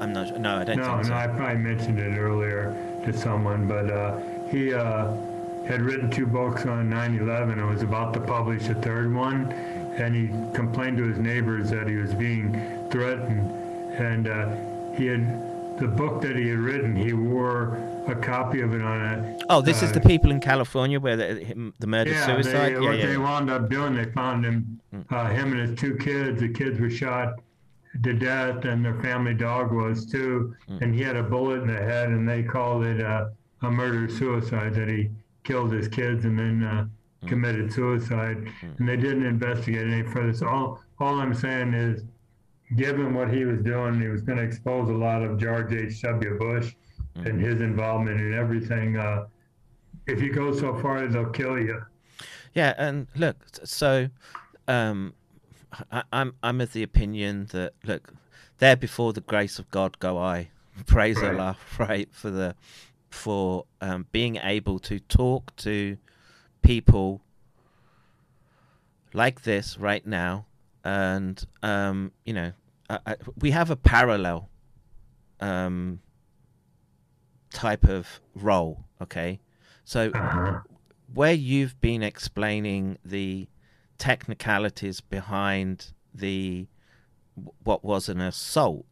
i'm 0.00 0.12
not 0.14 0.38
no 0.40 0.56
i 0.56 0.64
don't 0.64 0.76
No, 0.78 0.84
think 0.94 1.04
so 1.06 1.10
no, 1.10 1.16
I 1.16 1.26
probably 1.26 1.58
mentioned 1.58 1.98
it 1.98 2.16
earlier 2.18 2.74
to 3.04 3.12
someone, 3.12 3.66
but 3.68 3.90
uh, 3.90 4.18
he 4.50 4.72
uh, 4.74 5.12
had 5.70 5.82
written 5.82 6.10
two 6.10 6.26
books 6.26 6.66
on 6.66 6.90
9/11 6.90 7.52
and 7.52 7.68
was 7.68 7.82
about 7.82 8.12
to 8.14 8.20
publish 8.20 8.68
a 8.68 8.74
third 8.74 9.14
one, 9.14 9.52
and 9.52 10.14
he 10.14 10.26
complained 10.52 10.98
to 10.98 11.04
his 11.04 11.18
neighbors 11.18 11.70
that 11.70 11.86
he 11.86 11.94
was 11.94 12.12
being 12.12 12.52
threatened, 12.90 13.50
and 13.94 14.26
uh, 14.26 14.48
he 14.96 15.06
had 15.06 15.78
the 15.78 15.86
book 15.86 16.20
that 16.22 16.34
he 16.34 16.48
had 16.48 16.58
written. 16.58 16.96
He 16.96 17.12
wore 17.12 17.78
a 18.08 18.16
copy 18.16 18.60
of 18.62 18.74
it 18.74 18.82
on 18.82 19.00
a 19.00 19.38
oh 19.48 19.60
this 19.60 19.82
is 19.82 19.90
uh, 19.90 19.94
the 19.94 20.00
people 20.00 20.30
in 20.32 20.40
california 20.40 20.98
where 20.98 21.16
the, 21.16 21.72
the 21.78 21.86
murder 21.86 22.10
yeah, 22.10 22.26
suicide 22.26 22.52
They, 22.52 22.72
yeah 22.72 22.80
what 22.80 22.98
yeah 22.98 23.06
they 23.06 23.18
wound 23.18 23.50
up 23.50 23.68
doing, 23.68 23.94
they 23.94 24.06
found 24.06 24.44
him, 24.44 24.80
uh, 25.10 25.28
him 25.28 25.52
and 25.52 25.68
his 25.68 25.78
two 25.78 25.96
kids. 25.96 26.40
The 26.40 26.48
kids 26.48 26.80
were 26.80 26.90
shot 26.90 27.40
to 28.02 28.12
death, 28.12 28.64
and 28.64 28.84
their 28.84 29.00
family 29.00 29.34
dog 29.34 29.70
was 29.70 30.04
too. 30.06 30.56
And 30.80 30.94
he 30.94 31.02
had 31.02 31.16
a 31.16 31.22
bullet 31.22 31.60
in 31.62 31.68
the 31.68 31.82
head, 31.92 32.08
and 32.08 32.28
they 32.28 32.42
called 32.42 32.84
it 32.84 33.00
uh, 33.00 33.28
a 33.62 33.70
murder 33.70 34.08
suicide 34.08 34.74
that 34.74 34.88
he 34.88 35.10
killed 35.44 35.72
his 35.72 35.88
kids 35.88 36.24
and 36.24 36.38
then 36.38 36.62
uh, 36.62 36.86
committed 37.26 37.72
suicide. 37.72 38.48
And 38.78 38.88
they 38.88 38.96
didn't 38.96 39.24
investigate 39.24 39.86
any 39.86 40.02
further. 40.02 40.32
So 40.32 40.48
all, 40.48 40.82
all 40.98 41.20
I'm 41.20 41.34
saying 41.34 41.74
is, 41.74 42.02
given 42.76 43.14
what 43.14 43.32
he 43.32 43.44
was 43.44 43.60
doing, 43.62 44.00
he 44.00 44.08
was 44.08 44.22
going 44.22 44.38
to 44.38 44.44
expose 44.44 44.88
a 44.88 44.92
lot 44.92 45.22
of 45.22 45.38
George 45.38 45.72
H.W. 45.72 46.38
Bush 46.38 46.74
and 47.16 47.40
his 47.40 47.60
involvement 47.60 48.20
in 48.20 48.34
everything. 48.34 48.96
Uh, 48.96 49.26
if 50.06 50.22
you 50.22 50.32
go 50.32 50.52
so 50.52 50.78
far, 50.80 51.06
they'll 51.06 51.30
kill 51.30 51.58
you. 51.58 51.82
Yeah, 52.54 52.74
and 52.78 53.06
look, 53.14 53.36
so 53.64 54.08
um, 54.66 55.14
I, 55.92 56.02
I'm 56.12 56.34
I'm 56.42 56.60
of 56.60 56.72
the 56.72 56.82
opinion 56.82 57.48
that 57.52 57.74
look, 57.84 58.12
there 58.58 58.76
before 58.76 59.12
the 59.12 59.20
grace 59.20 59.58
of 59.58 59.70
God 59.70 59.98
go 59.98 60.18
I. 60.18 60.50
Praise 60.86 61.16
Right. 61.18 61.34
Allah, 61.34 61.56
right 61.78 62.08
for 62.12 62.30
the 62.30 62.54
for 63.10 63.66
um, 63.80 64.06
being 64.12 64.36
able 64.36 64.78
to 64.78 65.00
talk 65.00 65.54
to 65.56 65.98
people 66.62 67.20
like 69.12 69.42
this 69.42 69.76
right 69.78 70.06
now, 70.06 70.46
and 70.84 71.44
um, 71.62 72.12
you 72.24 72.32
know, 72.32 72.52
I, 72.88 72.98
I, 73.06 73.16
we 73.38 73.50
have 73.50 73.70
a 73.70 73.76
parallel 73.76 74.48
um, 75.40 76.00
type 77.52 77.84
of 77.84 78.20
role. 78.34 78.84
Okay, 79.02 79.40
so 79.84 80.12
where 81.12 81.32
you've 81.32 81.80
been 81.80 82.02
explaining 82.02 82.98
the 83.04 83.48
technicalities 83.98 85.00
behind 85.00 85.92
the 86.14 86.66
what 87.62 87.84
was 87.84 88.08
an 88.08 88.20
assault 88.20 88.86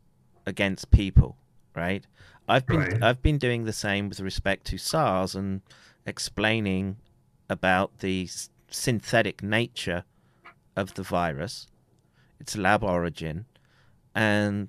against 0.47 0.91
people, 0.91 1.37
right? 1.75 2.07
I've 2.49 2.67
been 2.67 2.81
Right. 2.81 3.03
I've 3.03 3.23
been 3.23 3.39
doing 3.39 3.65
the 3.65 3.73
same 3.73 4.09
with 4.09 4.21
respect 4.21 4.67
to 4.69 4.79
SARS 4.79 5.35
and 5.35 5.61
explaining 6.07 6.97
about 7.51 7.99
the 7.99 8.29
synthetic 8.71 9.43
nature 9.43 10.05
of 10.77 10.95
the 10.95 11.03
virus, 11.03 11.67
its 12.41 12.57
lab 12.57 12.83
origin, 12.85 13.45
and 14.15 14.69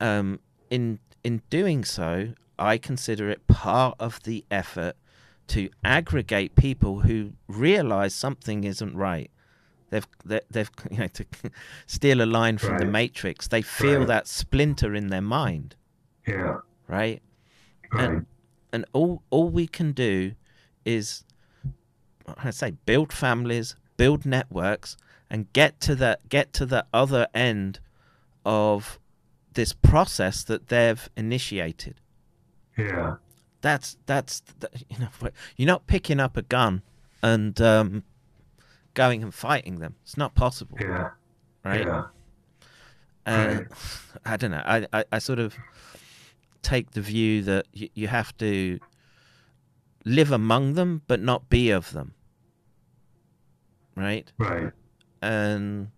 um, 0.00 0.40
in 0.70 0.98
in 1.24 1.42
doing 1.50 1.84
so, 1.84 2.34
I 2.58 2.78
consider 2.78 3.28
it 3.30 3.46
part 3.46 3.96
of 3.98 4.22
the 4.22 4.44
effort 4.50 4.96
to 5.48 5.70
aggregate 5.82 6.54
people 6.56 7.00
who 7.00 7.32
realize 7.48 8.14
something 8.14 8.64
isn't 8.64 8.94
right. 8.94 9.30
They've 9.90 10.06
they, 10.24 10.40
they've 10.50 10.70
you 10.90 10.98
know 10.98 11.08
to 11.08 11.24
steal 11.86 12.22
a 12.22 12.26
line 12.26 12.58
from 12.58 12.78
the 12.78 12.84
Matrix. 12.86 13.48
They 13.48 13.62
feel 13.62 14.00
Right. 14.00 14.08
that 14.08 14.28
splinter 14.28 14.94
in 14.94 15.08
their 15.08 15.22
mind, 15.22 15.74
Yeah. 16.26 16.58
Right? 16.88 17.22
Right. 17.92 18.08
And 18.10 18.26
and 18.72 18.84
all 18.92 19.22
all 19.30 19.48
we 19.48 19.66
can 19.66 19.92
do 19.92 20.32
is 20.84 21.24
I 22.36 22.50
say 22.50 22.72
build 22.86 23.12
families, 23.12 23.76
build 23.96 24.26
networks, 24.26 24.96
and 25.30 25.50
get 25.52 25.80
to 25.80 25.94
the 25.94 26.18
get 26.28 26.52
to 26.54 26.66
the 26.66 26.84
other 26.92 27.26
end 27.34 27.80
of 28.44 28.98
this 29.54 29.72
process 29.72 30.44
that 30.44 30.68
they've 30.68 31.08
initiated. 31.16 32.00
yeah. 32.76 33.16
That's 33.60 33.96
that's 34.06 34.40
th- 34.60 34.84
you 34.88 34.98
know 35.00 35.08
you're 35.56 35.66
not 35.66 35.86
picking 35.88 36.20
up 36.20 36.36
a 36.36 36.42
gun 36.42 36.82
and 37.22 37.60
um, 37.60 38.04
going 38.94 39.22
and 39.22 39.34
fighting 39.34 39.80
them. 39.80 39.96
It's 40.02 40.16
not 40.16 40.34
possible, 40.36 40.78
Yeah. 40.80 41.10
right? 41.64 41.84
Yeah. 41.84 42.04
Uh, 43.26 43.54
Right. 43.58 43.66
I 44.24 44.36
don't 44.36 44.50
know. 44.52 44.62
I, 44.64 44.86
I, 44.92 45.04
I 45.12 45.18
sort 45.18 45.38
of 45.40 45.56
take 46.62 46.90
the 46.92 47.00
view 47.00 47.42
that 47.42 47.66
you, 47.72 47.88
you 47.94 48.08
have 48.08 48.36
to 48.38 48.78
live 50.04 50.32
among 50.32 50.74
them, 50.74 51.02
but 51.06 51.20
not 51.20 51.48
be 51.48 51.70
of 51.70 51.92
them. 51.92 52.14
Right? 53.96 54.30
Right. 54.38 54.72
And, 55.22 55.88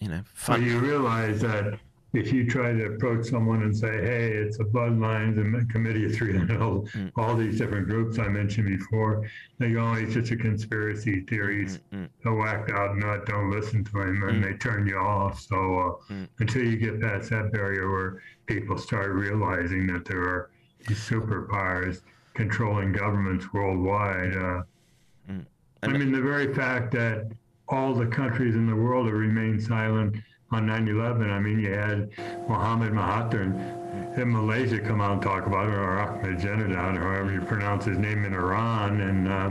you 0.00 0.08
know, 0.08 0.22
So 0.36 0.56
you 0.56 0.78
realize 0.78 1.40
that 1.42 1.78
if 2.14 2.32
you 2.32 2.48
try 2.48 2.72
to 2.72 2.86
approach 2.94 3.26
someone 3.26 3.62
and 3.62 3.76
say, 3.76 3.88
"Hey, 4.00 4.32
it's 4.32 4.58
a 4.58 4.64
bloodlines 4.64 5.36
and 5.38 5.68
committee 5.70 6.06
of 6.06 6.14
300, 6.14 6.58
Mm. 6.58 7.12
all 7.16 7.36
these 7.36 7.58
different 7.58 7.88
groups 7.88 8.18
I 8.18 8.28
mentioned 8.28 8.68
before," 8.68 9.28
they 9.58 9.72
go, 9.72 9.80
"Oh, 9.84 9.92
it's 9.94 10.14
just 10.14 10.30
a 10.32 10.36
conspiracy 10.36 11.20
theories." 11.28 11.80
Mm, 11.92 12.08
A 12.24 12.32
whacked 12.34 12.70
out 12.70 12.96
nut. 12.96 13.26
Don't 13.26 13.50
listen 13.50 13.84
to 13.84 14.00
him, 14.00 14.22
and 14.22 14.42
Mm. 14.42 14.44
they 14.44 14.54
turn 14.56 14.86
you 14.86 14.96
off. 14.96 15.38
So 15.42 15.56
uh, 16.08 16.12
Mm. 16.14 16.28
until 16.38 16.64
you 16.64 16.78
get 16.78 17.02
past 17.02 17.28
that 17.30 17.52
barrier 17.52 17.90
where 17.90 18.22
people 18.46 18.78
start 18.78 19.10
realizing 19.12 19.86
that 19.88 20.04
there 20.04 20.22
are 20.22 20.50
these 20.86 20.98
superpowers 20.98 22.00
controlling 22.34 22.92
governments 22.92 23.52
worldwide. 23.52 24.36
Uh, 24.36 24.62
Mm. 25.28 25.44
I 25.82 25.88
mean, 25.88 26.12
the 26.12 26.20
very 26.20 26.54
fact 26.54 26.92
that 26.92 27.32
all 27.68 27.94
the 27.94 28.06
countries 28.06 28.54
in 28.54 28.66
the 28.68 28.76
world 28.76 29.06
have 29.06 29.14
remained 29.14 29.62
silent 29.62 30.16
on 30.52 30.66
9/11. 30.66 31.30
I 31.30 31.40
mean, 31.40 31.58
you 31.58 31.72
had 31.72 32.10
Mohammed 32.48 32.92
Mahathir 32.92 33.42
in 34.16 34.32
Malaysia 34.32 34.78
come 34.78 35.00
out 35.00 35.14
and 35.14 35.22
talk 35.22 35.46
about 35.46 35.68
it, 35.68 35.74
or 35.74 35.98
Ahmadinejad, 35.98 36.96
or 36.96 37.00
however 37.00 37.32
you 37.32 37.40
pronounce 37.40 37.84
his 37.86 37.98
name 37.98 38.24
in 38.24 38.34
Iran, 38.34 39.00
and. 39.00 39.28
Uh, 39.28 39.50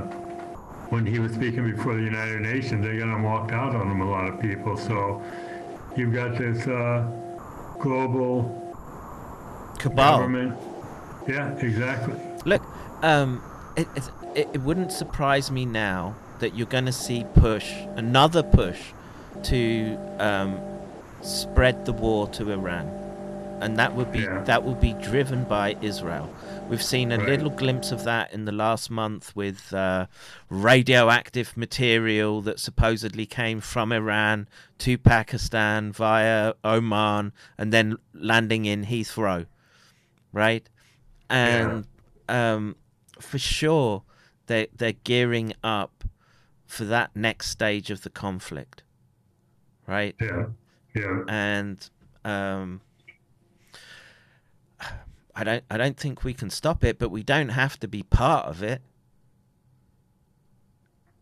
when 0.89 1.03
he 1.03 1.17
was 1.17 1.33
speaking 1.33 1.69
before 1.71 1.95
the 1.95 2.01
United 2.03 2.41
Nations, 2.41 2.85
they 2.85 2.97
got 2.97 3.09
him 3.09 3.23
walked 3.23 3.51
out 3.51 3.75
on 3.75 3.89
him, 3.89 4.01
a 4.01 4.09
lot 4.09 4.27
of 4.27 4.39
people. 4.39 4.77
So 4.77 5.19
you've 5.95 6.13
got 6.13 6.37
this 6.37 6.67
uh, 6.67 7.09
global 7.79 8.64
Cabal. 9.89 10.19
government. 10.19 10.57
Yeah, 11.27 11.55
exactly. 11.57 12.15
Look, 12.45 12.61
um, 13.03 13.41
it, 13.75 13.87
it, 14.35 14.47
it, 14.53 14.61
wouldn't 14.61 14.91
surprise 14.91 15.49
me 15.51 15.65
now 15.65 16.15
that 16.39 16.55
you're 16.55 16.67
going 16.67 16.85
to 16.85 16.91
see 16.91 17.25
push, 17.35 17.71
another 17.95 18.43
push, 18.43 18.79
to 19.43 19.97
um, 20.19 20.59
spread 21.21 21.85
the 21.85 21.93
war 21.93 22.27
to 22.29 22.51
Iran, 22.51 22.87
and 23.61 23.77
that 23.79 23.95
would 23.95 24.11
be 24.11 24.19
Yeah. 24.19 24.43
that 24.43 24.63
will 24.63 24.75
be 24.75 24.93
driven 24.93 25.43
by 25.45 25.75
Israel. 25.81 26.29
We've 26.69 26.81
seen 26.83 27.11
a 27.11 27.17
Right. 27.17 27.27
little 27.29 27.49
glimpse 27.51 27.91
of 27.91 28.03
that 28.05 28.33
in 28.33 28.45
the 28.45 28.51
last 28.51 28.89
month 28.89 29.35
with 29.35 29.73
uh, 29.73 30.07
radioactive 30.49 31.55
material 31.55 32.41
that 32.41 32.59
supposedly 32.59 33.25
came 33.25 33.59
from 33.61 33.91
Iran 33.91 34.47
to 34.79 34.97
Pakistan 34.97 35.91
via 35.91 36.53
Oman 36.63 37.33
and 37.57 37.71
then 37.71 37.97
landing 38.13 38.65
in 38.65 38.85
Heathrow, 38.85 39.45
right? 40.35 40.69
And 41.29 41.87
um, 42.29 42.75
for 43.19 43.39
sure, 43.39 44.03
they 44.45 44.67
they're 44.75 44.91
gearing 45.03 45.53
up 45.63 46.03
for 46.67 46.83
that 46.85 47.15
next 47.15 47.49
stage 47.49 47.89
of 47.89 48.03
the 48.03 48.09
conflict, 48.11 48.83
right? 49.87 50.15
Yeah, 50.21 50.45
yeah, 50.93 51.23
And 51.27 51.89
um, 52.23 52.81
I 55.35 55.43
don't 55.43 55.63
I 55.71 55.77
don't 55.77 55.97
think 55.97 56.23
we 56.23 56.33
can 56.33 56.49
stop 56.51 56.83
it, 56.83 56.99
but 56.99 57.09
we 57.09 57.23
don't 57.23 57.49
have 57.49 57.79
to 57.79 57.87
be 57.87 58.03
part 58.03 58.45
of 58.45 58.61
it. 58.61 58.81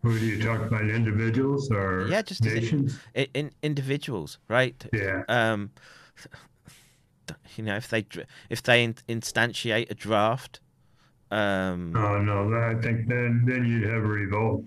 Who 0.02 0.20
do 0.20 0.26
you 0.26 0.42
talk 0.42 0.68
about? 0.68 0.90
Individuals 0.90 1.72
or 1.72 2.08
Yeah, 2.10 2.22
just 2.24 2.44
nations? 2.44 3.00
I 3.16 3.28
in 3.34 3.52
individuals, 3.62 4.38
right? 4.50 4.86
Yeah, 4.92 5.24
Um, 5.30 5.72
you 7.56 7.64
know, 7.64 7.76
if 7.76 7.88
they 7.90 8.06
if 8.50 8.62
they 8.64 8.88
instantiate 9.10 9.90
a 9.92 9.96
draft, 9.96 10.60
um, 11.32 11.94
oh 11.96 12.20
no, 12.22 12.54
I 12.56 12.76
think 12.82 13.08
then 13.08 13.44
then 13.48 13.66
you'd 13.66 13.84
have 13.90 14.04
a 14.04 14.08
revolt. 14.08 14.64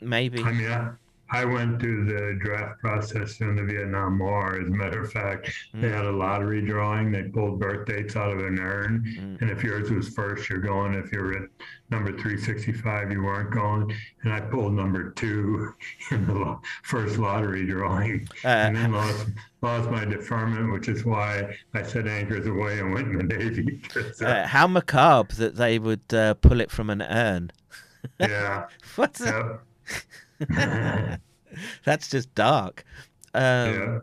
maybe. 0.00 0.42
I 0.42 0.52
mean, 0.52 0.70
I, 0.70 0.90
I 1.34 1.44
went 1.46 1.80
through 1.80 2.04
the 2.06 2.38
draft 2.44 2.80
process 2.80 3.40
in 3.40 3.56
the 3.56 3.62
Vietnam 3.62 4.18
War. 4.18 4.60
As 4.60 4.66
a 4.66 4.70
matter 4.70 5.02
of 5.02 5.10
fact, 5.12 5.50
they 5.74 5.88
Mm. 5.88 5.94
had 5.94 6.04
a 6.04 6.12
lottery 6.12 6.60
drawing. 6.60 7.10
They 7.10 7.22
pulled 7.24 7.58
birth 7.58 7.86
dates 7.86 8.16
out 8.16 8.30
of 8.32 8.38
an 8.40 8.58
urn. 8.58 9.02
Mm. 9.18 9.40
And 9.40 9.50
if 9.50 9.62
yours 9.64 9.90
was 9.90 10.10
first, 10.10 10.48
you're 10.50 10.58
going. 10.58 10.92
If 10.94 11.10
you 11.12 11.20
were 11.20 11.32
at 11.44 11.48
number 11.90 12.12
365, 12.12 13.12
you 13.12 13.22
weren't 13.22 13.50
going. 13.50 13.94
And 14.24 14.32
I 14.32 14.40
pulled 14.40 14.74
number 14.74 15.10
two 15.12 15.72
in 16.10 16.26
the 16.26 16.34
lo- 16.34 16.60
first 16.82 17.16
lottery 17.18 17.64
drawing. 17.66 18.28
Uh, 18.44 18.48
and 18.48 18.76
then 18.76 18.92
lost, 18.92 19.26
lost 19.62 19.90
my 19.90 20.04
deferment, 20.04 20.72
which 20.72 20.88
is 20.88 21.04
why 21.04 21.56
I 21.72 21.82
set 21.82 22.06
anchors 22.06 22.46
away 22.46 22.80
and 22.80 22.92
went 22.92 23.08
in 23.08 23.18
the 23.18 23.36
Navy. 23.36 23.80
uh, 24.20 24.46
how 24.46 24.66
macabre 24.66 25.34
that 25.36 25.56
they 25.56 25.78
would 25.78 26.12
uh, 26.12 26.34
pull 26.34 26.60
it 26.60 26.70
from 26.70 26.90
an 26.90 27.02
urn. 27.02 27.52
yeah. 28.20 28.66
What's 28.96 29.20
that? 29.20 29.60
Yep. 30.50 31.20
That's 31.84 32.10
just 32.10 32.34
dark. 32.34 32.84
Um, 33.34 33.42
yeah. 33.42 33.98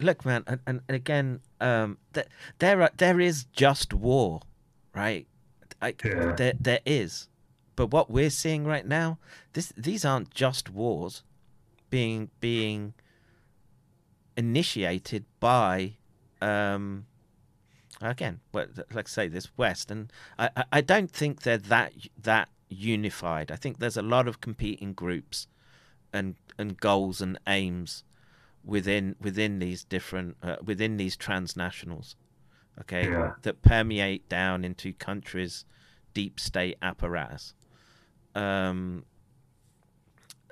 Look, 0.00 0.24
man, 0.24 0.44
and, 0.46 0.60
and 0.66 0.80
again, 0.88 1.40
um, 1.60 1.98
th- 2.14 2.26
there 2.58 2.82
are, 2.82 2.90
there 2.96 3.20
is 3.20 3.44
just 3.52 3.92
war, 3.92 4.40
right? 4.94 5.26
I, 5.80 5.94
Yeah. 6.04 6.32
There 6.32 6.54
there 6.58 6.80
is, 6.86 7.28
but 7.76 7.92
what 7.92 8.10
we're 8.10 8.30
seeing 8.30 8.64
right 8.64 8.86
now, 8.86 9.18
this 9.52 9.72
these 9.76 10.04
aren't 10.04 10.30
just 10.30 10.70
wars, 10.70 11.22
being 11.90 12.30
being 12.40 12.94
initiated 14.36 15.24
by, 15.40 15.94
um, 16.40 17.06
again, 18.00 18.40
well, 18.52 18.66
like 18.92 19.08
I 19.08 19.10
say, 19.10 19.28
this 19.28 19.48
West, 19.56 19.90
and 19.90 20.12
I, 20.38 20.50
I- 20.72 20.80
don't 20.80 21.10
think 21.10 21.42
they're 21.42 21.58
that 21.58 21.92
that 22.22 22.48
unified. 22.68 23.50
I 23.50 23.56
think 23.56 23.78
there's 23.78 23.96
a 23.96 24.02
lot 24.02 24.26
of 24.28 24.40
competing 24.40 24.92
groups, 24.94 25.46
and 26.12 26.34
and 26.58 26.76
goals 26.78 27.20
and 27.20 27.38
aims 27.46 28.04
within 28.64 29.14
within 29.20 29.58
these 29.58 29.84
different 29.84 30.36
uh, 30.42 30.56
within 30.64 30.96
these 30.96 31.16
transnationals 31.18 32.14
okay 32.80 33.08
Yeah. 33.08 33.32
that 33.42 33.60
permeate 33.62 34.26
down 34.28 34.64
into 34.64 34.92
countries 34.94 35.64
deep 36.14 36.40
state 36.40 36.76
apparatus. 36.82 37.54
Um, 38.34 39.04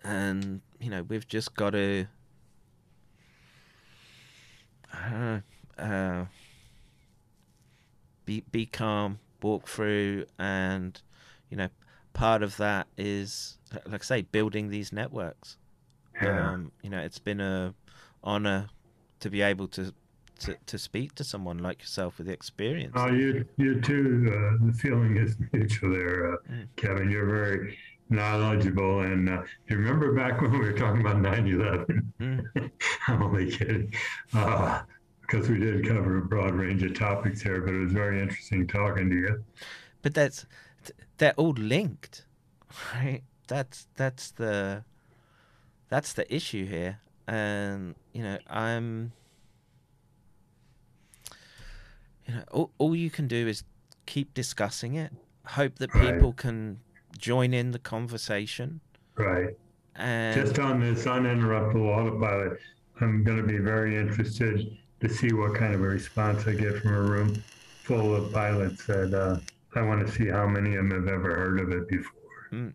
and 0.04 0.60
you 0.80 0.90
know 0.90 1.02
we've 1.04 1.26
just 1.26 1.54
got 1.54 1.70
to 1.70 2.06
uh, 4.92 5.40
uh, 5.78 6.24
be 8.24 8.44
be 8.50 8.66
calm, 8.66 9.18
walk 9.42 9.68
through, 9.68 10.26
and 10.38 11.00
you 11.50 11.56
know 11.56 11.68
part 12.12 12.42
of 12.42 12.56
that 12.58 12.86
is 12.96 13.58
like 13.86 14.02
I 14.02 14.04
say 14.04 14.22
building 14.22 14.68
these 14.68 14.92
networks. 14.92 15.56
Yeah. 16.20 16.52
Um, 16.52 16.72
you 16.82 16.90
know, 16.90 17.00
it's 17.00 17.18
been 17.18 17.40
a 17.40 17.74
honor 18.22 18.68
to 19.20 19.30
be 19.30 19.42
able 19.42 19.68
to 19.68 19.92
to, 20.40 20.56
to 20.66 20.78
speak 20.78 21.14
to 21.14 21.24
someone 21.24 21.58
like 21.58 21.80
yourself 21.80 22.18
with 22.18 22.28
experience. 22.28 22.94
Oh, 22.96 23.10
you 23.10 23.44
you 23.56 23.80
too. 23.80 24.28
Uh, 24.28 24.66
the 24.66 24.72
feeling 24.72 25.16
is 25.16 25.36
mutual 25.52 25.92
there, 25.92 26.34
uh, 26.34 26.36
Kevin. 26.76 27.10
You're 27.10 27.26
very 27.26 27.78
knowledgeable, 28.10 29.00
and 29.00 29.28
uh, 29.28 29.42
you 29.68 29.76
remember 29.76 30.12
back 30.14 30.40
when 30.40 30.52
we 30.52 30.58
were 30.58 30.72
talking 30.72 31.00
about 31.00 31.16
9/11? 31.16 32.12
I'm 33.08 33.22
only 33.22 33.50
kidding, 33.50 33.92
uh, 34.34 34.82
because 35.22 35.48
we 35.48 35.58
did 35.58 35.86
cover 35.86 36.18
a 36.18 36.22
broad 36.22 36.54
range 36.54 36.82
of 36.82 36.94
topics 36.94 37.40
here, 37.42 37.60
but 37.62 37.74
it 37.74 37.78
was 37.78 37.92
very 37.92 38.20
interesting 38.20 38.66
talking 38.66 39.08
to 39.10 39.16
you. 39.16 39.44
but 40.02 40.14
that's 40.14 40.46
they're 41.18 41.34
all 41.36 41.52
linked 41.52 42.26
right 42.94 43.22
that's 43.46 43.86
that's 43.96 44.32
the 44.32 44.82
that's 45.88 46.12
the 46.14 46.34
issue 46.34 46.66
here 46.66 46.98
and 47.28 47.94
you 48.12 48.22
know 48.22 48.38
i'm 48.48 49.12
you 52.26 52.34
know 52.34 52.42
all, 52.50 52.70
all 52.78 52.96
you 52.96 53.10
can 53.10 53.28
do 53.28 53.46
is 53.46 53.62
keep 54.06 54.34
discussing 54.34 54.94
it 54.94 55.12
hope 55.46 55.76
that 55.78 55.94
Right. 55.94 56.14
people 56.14 56.32
can 56.32 56.80
join 57.22 57.54
in 57.54 57.70
the 57.70 57.78
conversation 57.78 58.80
Right. 59.14 59.56
and 59.96 60.34
Just 60.34 60.58
on 60.58 60.80
this 60.80 61.04
uninterruptible 61.04 61.86
autopilot, 61.86 62.58
I'm 63.00 63.22
going 63.24 63.36
to 63.38 63.42
be 63.46 63.58
very 63.58 63.96
interested 63.96 64.76
to 65.00 65.08
see 65.08 65.32
what 65.32 65.54
kind 65.54 65.74
of 65.74 65.80
a 65.80 65.84
response 65.88 66.46
I 66.46 66.52
get 66.54 66.78
from 66.82 66.92
a 66.94 67.00
room 67.02 67.42
full 67.84 68.14
of 68.14 68.32
pilots 68.32 68.86
that 68.86 69.12
uh, 69.14 69.38
I 69.78 69.82
want 69.82 70.06
to 70.06 70.12
see 70.12 70.28
how 70.28 70.46
many 70.46 70.74
of 70.76 70.88
them 70.88 70.90
have 71.06 71.08
ever 71.08 71.34
heard 71.36 71.60
of 71.60 71.70
it 71.72 71.88
before. 71.88 72.72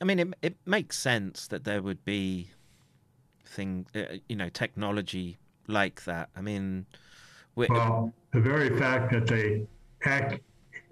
I 0.00 0.04
mean, 0.04 0.18
it 0.18 0.28
it 0.42 0.56
makes 0.66 0.98
sense 0.98 1.46
that 1.48 1.64
there 1.64 1.82
would 1.82 2.04
be 2.04 2.50
thing, 3.44 3.86
uh, 3.94 4.16
you 4.28 4.36
know, 4.36 4.48
technology 4.48 5.38
like 5.66 6.04
that. 6.04 6.28
I 6.36 6.40
mean, 6.40 6.86
Well, 7.56 8.12
the 8.32 8.40
very 8.40 8.78
fact 8.78 9.12
that 9.12 9.26
they 9.26 9.66
ac- 10.06 10.40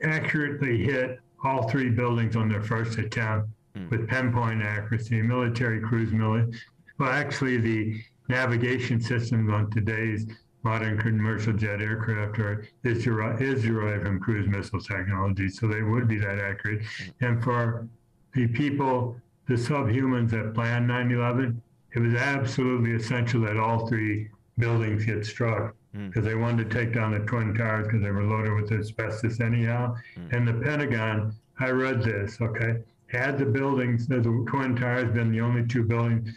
accurately 0.02 0.84
hit 0.84 1.20
all 1.44 1.68
three 1.68 1.90
buildings 1.90 2.36
on 2.36 2.48
their 2.48 2.62
first 2.62 2.98
attempt 2.98 3.48
hmm. 3.74 3.88
with 3.88 4.08
pinpoint 4.08 4.62
accuracy, 4.62 5.22
military 5.22 5.80
cruise 5.80 6.10
mili 6.10 6.54
Well, 6.98 7.10
actually, 7.10 7.58
the 7.58 8.00
navigation 8.28 9.00
systems 9.00 9.50
on 9.50 9.70
today's 9.70 10.26
modern 10.64 10.98
commercial 10.98 11.52
jet 11.52 11.80
aircraft 11.80 12.38
are 12.40 12.66
is 12.82 13.04
deri- 13.04 13.40
is 13.40 13.62
derived 13.62 14.04
from 14.04 14.20
cruise 14.20 14.48
missile 14.48 14.80
technology, 14.80 15.48
so 15.48 15.68
they 15.68 15.82
would 15.82 16.08
be 16.08 16.18
that 16.18 16.38
accurate. 16.38 16.82
Hmm. 16.84 17.24
And 17.24 17.44
for 17.44 17.88
the 18.34 18.46
people, 18.48 19.16
the 19.46 19.54
subhumans 19.54 20.30
that 20.30 20.54
planned 20.54 20.88
9/11, 20.88 21.60
it 21.94 22.00
was 22.00 22.14
absolutely 22.14 22.92
essential 22.92 23.40
that 23.42 23.56
all 23.56 23.86
three 23.86 24.28
buildings 24.58 25.04
get 25.04 25.24
struck 25.24 25.74
Mm-hmm. 25.96 26.08
because 26.08 26.26
they 26.26 26.34
wanted 26.34 26.68
to 26.68 26.76
take 26.76 26.92
down 26.92 27.12
the 27.12 27.20
twin 27.20 27.54
towers 27.54 27.86
because 27.86 28.02
they 28.02 28.10
were 28.10 28.22
loaded 28.22 28.52
with 28.52 28.70
asbestos 28.72 29.40
anyhow. 29.40 29.96
Mm-hmm. 30.18 30.36
And 30.36 30.46
the 30.46 30.52
Pentagon, 30.52 31.34
I 31.58 31.70
read 31.70 32.02
this, 32.02 32.38
okay, 32.42 32.82
had 33.06 33.38
the 33.38 33.46
buildings, 33.46 34.06
the 34.06 34.20
twin 34.20 34.76
towers 34.76 35.10
been 35.14 35.32
the 35.32 35.40
only 35.40 35.66
two 35.66 35.82
buildings 35.82 36.28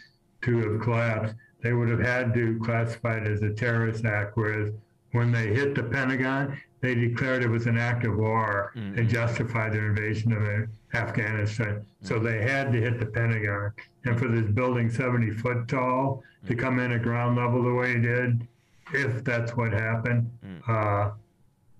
to 0.42 0.58
have 0.58 0.80
collapsed, 0.80 1.34
they 1.60 1.74
would 1.74 1.90
have 1.90 2.00
had 2.00 2.32
to 2.34 2.58
classify 2.64 3.18
it 3.18 3.26
as 3.26 3.42
a 3.42 3.52
terrorist 3.52 4.06
act, 4.06 4.36
whereas 4.36 4.72
when 5.12 5.30
they 5.30 5.48
hit 5.48 5.74
the 5.74 5.82
Pentagon, 5.82 6.58
they 6.80 6.94
declared 6.94 7.42
it 7.42 7.48
was 7.48 7.66
an 7.66 7.78
act 7.78 8.04
of 8.04 8.16
war 8.16 8.72
mm-hmm. 8.74 8.98
and 8.98 9.08
justified 9.08 9.72
their 9.72 9.86
invasion 9.86 10.32
of 10.32 10.42
uh, 10.42 10.98
Afghanistan. 10.98 11.86
So 12.00 12.18
they 12.18 12.42
had 12.42 12.72
to 12.72 12.80
hit 12.80 12.98
the 12.98 13.06
Pentagon. 13.06 13.72
And 14.04 14.18
for 14.18 14.28
this 14.28 14.50
building 14.50 14.90
70 14.90 15.30
foot 15.30 15.68
tall 15.68 16.24
to 16.46 16.56
come 16.56 16.80
in 16.80 16.90
at 16.90 17.02
ground 17.02 17.36
level 17.36 17.62
the 17.62 17.72
way 17.72 17.92
it 17.92 18.00
did, 18.00 18.48
if 18.94 19.24
that's 19.24 19.56
what 19.56 19.72
happened, 19.72 20.30
uh, 20.68 21.10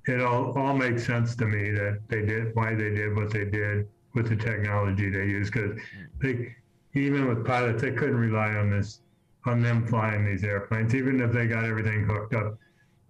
it 0.06 0.20
all, 0.20 0.56
all 0.58 0.74
makes 0.74 1.06
sense 1.06 1.36
to 1.36 1.46
me 1.46 1.70
that 1.70 2.00
they 2.08 2.22
did 2.24 2.54
why 2.54 2.74
they 2.74 2.90
did 2.90 3.14
what 3.14 3.30
they 3.30 3.44
did 3.44 3.88
with 4.14 4.28
the 4.28 4.36
technology 4.36 5.08
they 5.08 5.26
used 5.26 5.52
because 5.52 5.78
they 6.20 6.54
even 6.94 7.26
with 7.28 7.46
pilots 7.46 7.82
they 7.82 7.92
couldn't 7.92 8.16
rely 8.16 8.54
on 8.54 8.70
this 8.70 9.00
on 9.46 9.60
them 9.62 9.86
flying 9.86 10.24
these 10.24 10.44
airplanes. 10.44 10.94
Even 10.94 11.20
if 11.20 11.32
they 11.32 11.46
got 11.46 11.64
everything 11.64 12.04
hooked 12.04 12.34
up 12.34 12.58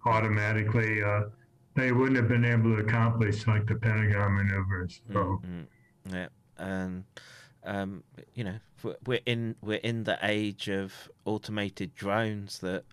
automatically 0.05 1.03
uh, 1.03 1.23
they 1.75 1.91
wouldn't 1.91 2.17
have 2.17 2.27
been 2.27 2.45
able 2.45 2.75
to 2.75 2.81
accomplish 2.81 3.47
like 3.47 3.65
the 3.67 3.75
pentagon 3.75 4.35
maneuvers 4.35 5.01
so. 5.11 5.41
Yeah, 6.11 6.27
and 6.57 7.05
um, 7.63 8.03
you 8.35 8.43
know 8.43 8.55
we're 9.05 9.21
in 9.25 9.55
we're 9.61 9.77
in 9.77 10.03
the 10.03 10.19
age 10.21 10.69
of 10.69 11.09
automated 11.25 11.95
drones 11.95 12.59
that 12.59 12.83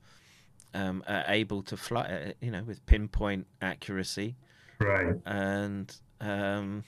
um, 0.74 1.02
are 1.07 1.24
able 1.28 1.62
to 1.65 1.76
fly, 1.76 2.02
uh, 2.02 2.32
you 2.40 2.50
know, 2.50 2.62
with 2.62 2.84
pinpoint 2.86 3.47
accuracy, 3.60 4.36
right 4.78 5.15
and 5.26 5.97
um, 6.20 6.84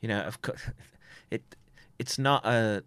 you 0.00 0.08
know, 0.08 0.20
of 0.20 0.40
course, 0.42 0.62
it 1.30 1.42
it's 1.98 2.18
not 2.18 2.44
a 2.46 2.84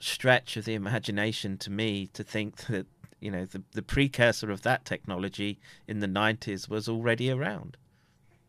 stretch 0.00 0.56
of 0.56 0.64
the 0.64 0.74
imagination 0.74 1.58
to 1.58 1.70
me 1.70 2.06
to 2.12 2.22
think 2.22 2.56
that 2.66 2.86
you 3.20 3.30
know 3.30 3.44
the 3.44 3.62
the 3.72 3.82
precursor 3.82 4.50
of 4.50 4.62
that 4.62 4.84
technology 4.84 5.58
in 5.86 6.00
the 6.00 6.06
90s 6.06 6.68
was 6.68 6.88
already 6.88 7.30
around. 7.30 7.76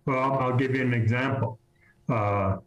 Well, 0.05 0.19
I'll 0.19 0.55
give 0.55 0.75
you 0.75 0.81
an 0.81 0.93
example. 0.93 1.59
Uh, 2.07 2.57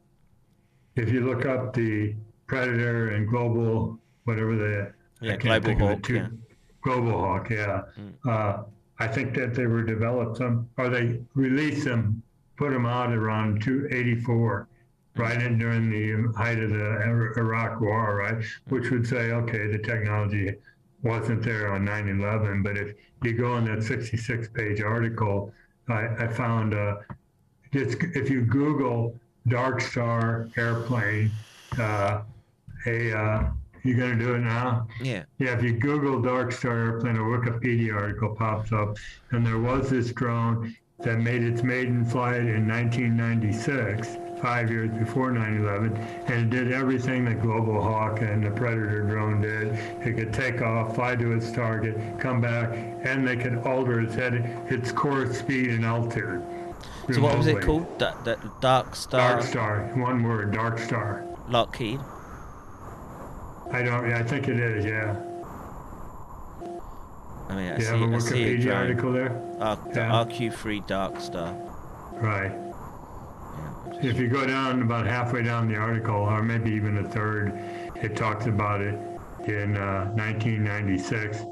if 0.95 1.11
you 1.11 1.21
look 1.27 1.47
up 1.47 1.75
the 1.75 2.15
Predator 2.47 3.11
and 3.11 3.27
Global, 3.29 3.99
whatever 4.25 4.55
the 4.55 4.93
Yeah, 5.21 5.37
Global 5.37 5.73
of 5.73 5.79
the 5.79 5.97
two- 6.03 6.15
yeah. 6.17 6.29
Global 6.83 7.13
Hawk, 7.13 7.51
yeah. 7.51 7.83
Uh, 8.29 8.65
I 8.99 9.09
think 9.09 9.35
that 9.35 9.55
they 9.55 9.67
were 9.67 9.83
developed 9.83 10.39
some, 10.39 10.69
or 10.77 10.89
they 10.89 11.21
released 11.35 11.85
them, 11.85 12.23
put 12.57 12.71
them 12.71 12.87
out 12.87 13.13
around 13.13 13.63
284, 13.63 14.69
right 15.17 15.43
in 15.43 15.59
during 15.59 15.91
the 15.91 16.33
height 16.37 16.59
of 16.59 16.71
the 16.71 17.33
Iraq 17.37 17.81
War, 17.81 18.17
right? 18.17 18.45
Which 18.69 18.91
would 18.91 19.07
say, 19.07 19.33
okay, 19.33 19.67
the 19.67 19.79
technology 19.79 20.55
wasn't 21.03 21.43
there 21.43 21.73
on 21.73 21.85
9/11, 21.85 22.63
but 22.63 22.77
if 22.79 22.95
you 23.23 23.33
go 23.33 23.57
in 23.57 23.65
that 23.65 23.79
66-page 23.79 24.81
article, 24.83 25.53
I, 25.89 26.07
I 26.25 26.29
found 26.29 26.75
uh, 26.75 26.97
just 27.73 27.99
if 28.15 28.31
you 28.31 28.43
Google 28.43 29.19
Dark 29.49 29.81
Star 29.81 30.49
airplane, 30.57 31.31
uh, 31.79 32.23
a 32.87 33.53
uh, 33.85 33.89
you 33.89 33.95
gonna 33.97 34.19
do 34.19 34.35
it 34.35 34.41
now? 34.41 34.87
Yeah. 35.01 35.25
Yeah, 35.39 35.57
if 35.57 35.63
you 35.63 35.73
Google 35.73 36.21
Dark 36.21 36.53
Star 36.53 36.77
airplane, 36.79 37.17
a 37.17 37.21
Wikipedia 37.21 37.95
article 37.95 38.35
pops 38.35 38.73
up, 38.73 38.97
and 39.31 39.47
there 39.47 39.59
was 39.59 39.91
this 39.91 40.13
drone 40.13 40.77
that 41.01 41.19
made 41.19 41.43
its 41.43 41.63
maiden 41.63 42.05
flight 42.05 42.43
in 42.43 42.69
1996, 42.69 44.17
five 44.41 44.71
years 44.71 44.91
before 44.99 45.31
9/11, 45.33 45.97
and 46.29 46.53
it 46.53 46.57
did 46.57 46.73
everything 46.73 47.25
that 47.25 47.41
Global 47.43 47.83
Hawk 47.83 48.21
and 48.23 48.45
the 48.45 48.51
Predator 48.51 49.03
drone 49.03 49.41
did. 49.41 49.69
It 50.07 50.17
could 50.17 50.33
take 50.33 50.63
off, 50.63 50.95
fly 50.95 51.17
to 51.17 51.33
its 51.33 51.51
target, 51.53 51.97
come 52.21 52.41
back, 52.41 52.71
and 53.05 53.27
they 53.27 53.37
could 53.37 53.59
alter 53.67 54.01
its 54.01 54.15
head, 54.15 54.35
its 54.69 54.93
course, 54.93 55.39
speed, 55.39 55.71
and 55.71 55.85
altitude. 55.85 56.43
So 57.13 57.21
what 57.21 57.37
was 57.37 57.47
it 57.49 57.57
remotely. 57.57 57.67
called? 57.85 57.99
Da- 57.99 58.15
da- 58.23 58.37
Dark 58.61 58.95
Star 58.95 59.35
Dark 59.35 59.43
Star, 59.43 59.91
one 59.95 60.23
word, 60.23 60.53
Dark 60.53 60.79
Star. 60.79 61.25
Lockheed. 61.49 61.99
I 63.73 63.83
don't. 63.83 64.09
Yeah, 64.09 64.19
I 64.19 64.23
think 64.23 64.49
it 64.49 64.59
is. 64.59 64.85
Yeah. 64.85 65.17
I 67.49 67.55
mean, 67.55 67.73
I 67.73 67.77
You 67.77 67.83
see, 67.83 67.87
have 68.01 68.01
a 68.13 68.15
I 68.15 68.19
see 68.19 68.43
a 68.45 68.57
Wikipedia 68.59 68.63
drone. 68.63 68.77
article 68.77 69.13
there. 69.13 69.43
R- 69.61 69.79
Yeah. 69.95 70.25
RQ3 70.25 70.87
Dark 70.87 71.21
Star. 71.21 71.55
Right. 72.15 72.53
If 74.03 74.19
you 74.19 74.29
go 74.29 74.47
down 74.47 74.83
about 74.83 75.07
halfway 75.07 75.43
down 75.43 75.69
the 75.69 75.77
article, 75.77 76.15
or 76.17 76.43
maybe 76.43 76.71
even 76.73 76.99
a 76.99 77.05
third, 77.05 77.53
it 77.97 78.17
talks 78.17 78.47
about 78.47 78.81
it 78.81 78.95
in 79.47 79.77
uh, 79.77 80.11
1996. 80.15 81.45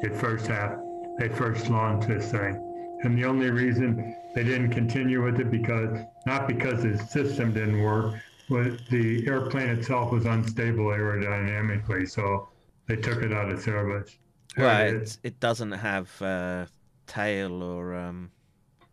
It 0.00 0.16
first 0.16 0.46
hap- 0.48 0.78
they 1.18 1.28
first 1.28 1.68
launched 1.68 2.08
this 2.08 2.30
thing, 2.30 2.58
and 3.04 3.16
the 3.16 3.24
only 3.24 3.50
reason 3.50 4.16
they 4.34 4.42
didn't 4.42 4.70
continue 4.70 5.22
with 5.22 5.38
it 5.38 5.50
because 5.50 5.90
not 6.26 6.48
because 6.48 6.82
the 6.82 6.98
system 6.98 7.52
didn't 7.52 7.80
work, 7.82 8.14
was 8.52 8.78
the 8.90 9.26
airplane 9.26 9.68
itself 9.70 10.12
was 10.12 10.26
unstable 10.26 10.86
aerodynamically, 10.86 12.08
so 12.08 12.48
they 12.86 12.96
took 12.96 13.22
it 13.22 13.32
out 13.32 13.50
of 13.50 13.60
service. 13.60 14.18
There 14.56 14.66
Right. 14.66 14.94
it 14.94 15.18
it 15.22 15.40
doesn't 15.40 15.72
have 15.72 16.08
uh, 16.22 16.66
tail 17.06 17.62
or 17.62 17.94
um. 17.94 18.30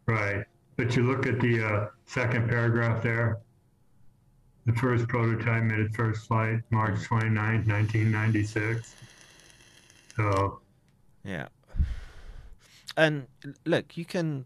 Right. 0.07 0.43
but 0.77 0.95
you 0.95 1.03
look 1.03 1.27
at 1.27 1.39
the 1.41 1.53
uh, 1.63 1.87
second 2.05 2.49
paragraph 2.49 3.03
there. 3.03 3.39
The 4.65 4.73
first 4.73 5.07
prototype 5.07 5.63
made 5.63 5.79
its 5.79 5.95
first 5.95 6.27
flight 6.27 6.59
March 6.69 7.03
29, 7.03 7.65
1996. 7.67 8.95
So, 10.15 10.61
Yeah. 11.23 11.47
And 12.97 13.27
look, 13.65 13.97
you 13.97 14.05
can. 14.05 14.45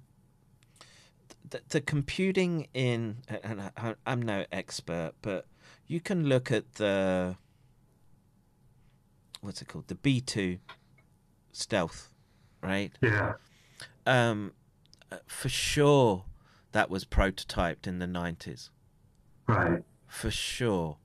The, 1.53 1.61
the 1.69 1.81
computing 1.81 2.67
in. 2.73 3.17
And 3.43 3.61
I, 3.77 3.93
I'm 4.05 4.21
no 4.21 4.45
expert, 4.51 5.13
but 5.21 5.45
you 5.87 5.99
can 6.01 6.27
look 6.27 6.51
at 6.51 6.73
the. 6.73 7.37
What's 9.41 9.61
it 9.61 9.67
called? 9.67 9.87
The 9.87 9.95
B2 9.95 10.59
stealth, 11.51 12.09
right? 12.61 12.91
yeah, 13.01 13.33
Um, 14.05 14.53
uh, 15.11 15.17
for 15.27 15.49
sure, 15.49 16.25
that 16.71 16.89
was 16.89 17.05
prototyped 17.05 17.85
in 17.85 17.99
the 17.99 18.05
90s. 18.07 18.69
right. 19.47 19.83
for 20.07 20.31
sure 20.31 20.97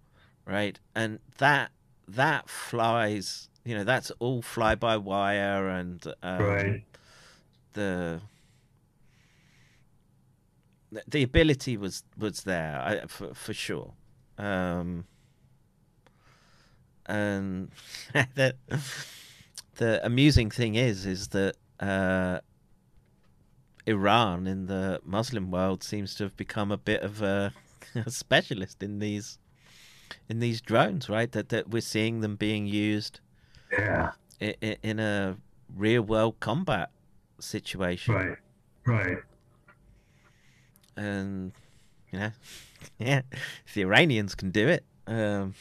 right 0.47 0.79
and 0.95 1.19
that 1.39 1.71
that 2.07 2.49
flies 2.49 3.49
you 3.65 3.75
know 3.75 3.83
that's 3.85 4.11
all 4.19 4.41
fly 4.41 4.75
by 4.75 4.97
wire 4.97 5.69
and 5.69 6.07
um, 6.23 6.39
Right. 6.43 6.85
the 7.75 8.21
the- 11.09 11.23
ability 11.23 11.77
was 11.77 12.03
was 12.17 12.43
there 12.45 12.81
I, 12.81 13.07
for 13.07 13.35
for 13.35 13.53
sure 13.53 13.93
um 14.39 15.05
and 17.07 17.71
the 18.13 18.55
the 19.77 20.05
amusing 20.05 20.51
thing 20.51 20.75
is 20.75 21.07
is 21.07 21.29
that 21.29 21.57
uh 21.81 22.41
Iran 23.87 24.47
in 24.47 24.67
the 24.67 25.01
Muslim 25.05 25.51
world 25.51 25.83
seems 25.83 26.15
to 26.17 26.25
have 26.25 26.37
become 26.37 26.71
a 26.71 26.77
bit 26.77 27.03
of 27.03 27.23
a, 27.23 27.55
a 27.95 28.11
specialist 28.11 28.83
in 28.83 28.99
these 28.99 29.39
in 30.29 30.41
these 30.41 30.61
drones, 30.61 31.09
right? 31.09 31.31
That 31.33 31.49
that 31.49 31.71
we're 31.71 31.81
seeing 31.81 32.21
them 32.21 32.37
being 32.37 32.67
used 32.67 33.21
Yeah, 33.73 34.13
in, 34.41 34.77
in 34.83 35.01
a 35.01 35.37
real 35.75 36.03
world 36.03 36.39
combat 36.41 36.91
situation, 37.41 38.15
right. 38.15 38.37
Right. 38.85 39.19
And 40.99 41.53
you 42.13 42.19
know, 42.19 42.31
yeah, 42.99 43.23
if 43.67 43.75
the 43.75 43.83
Iranians 43.83 44.35
can 44.35 44.51
do 44.51 44.69
it, 44.69 44.85
um, 45.07 45.55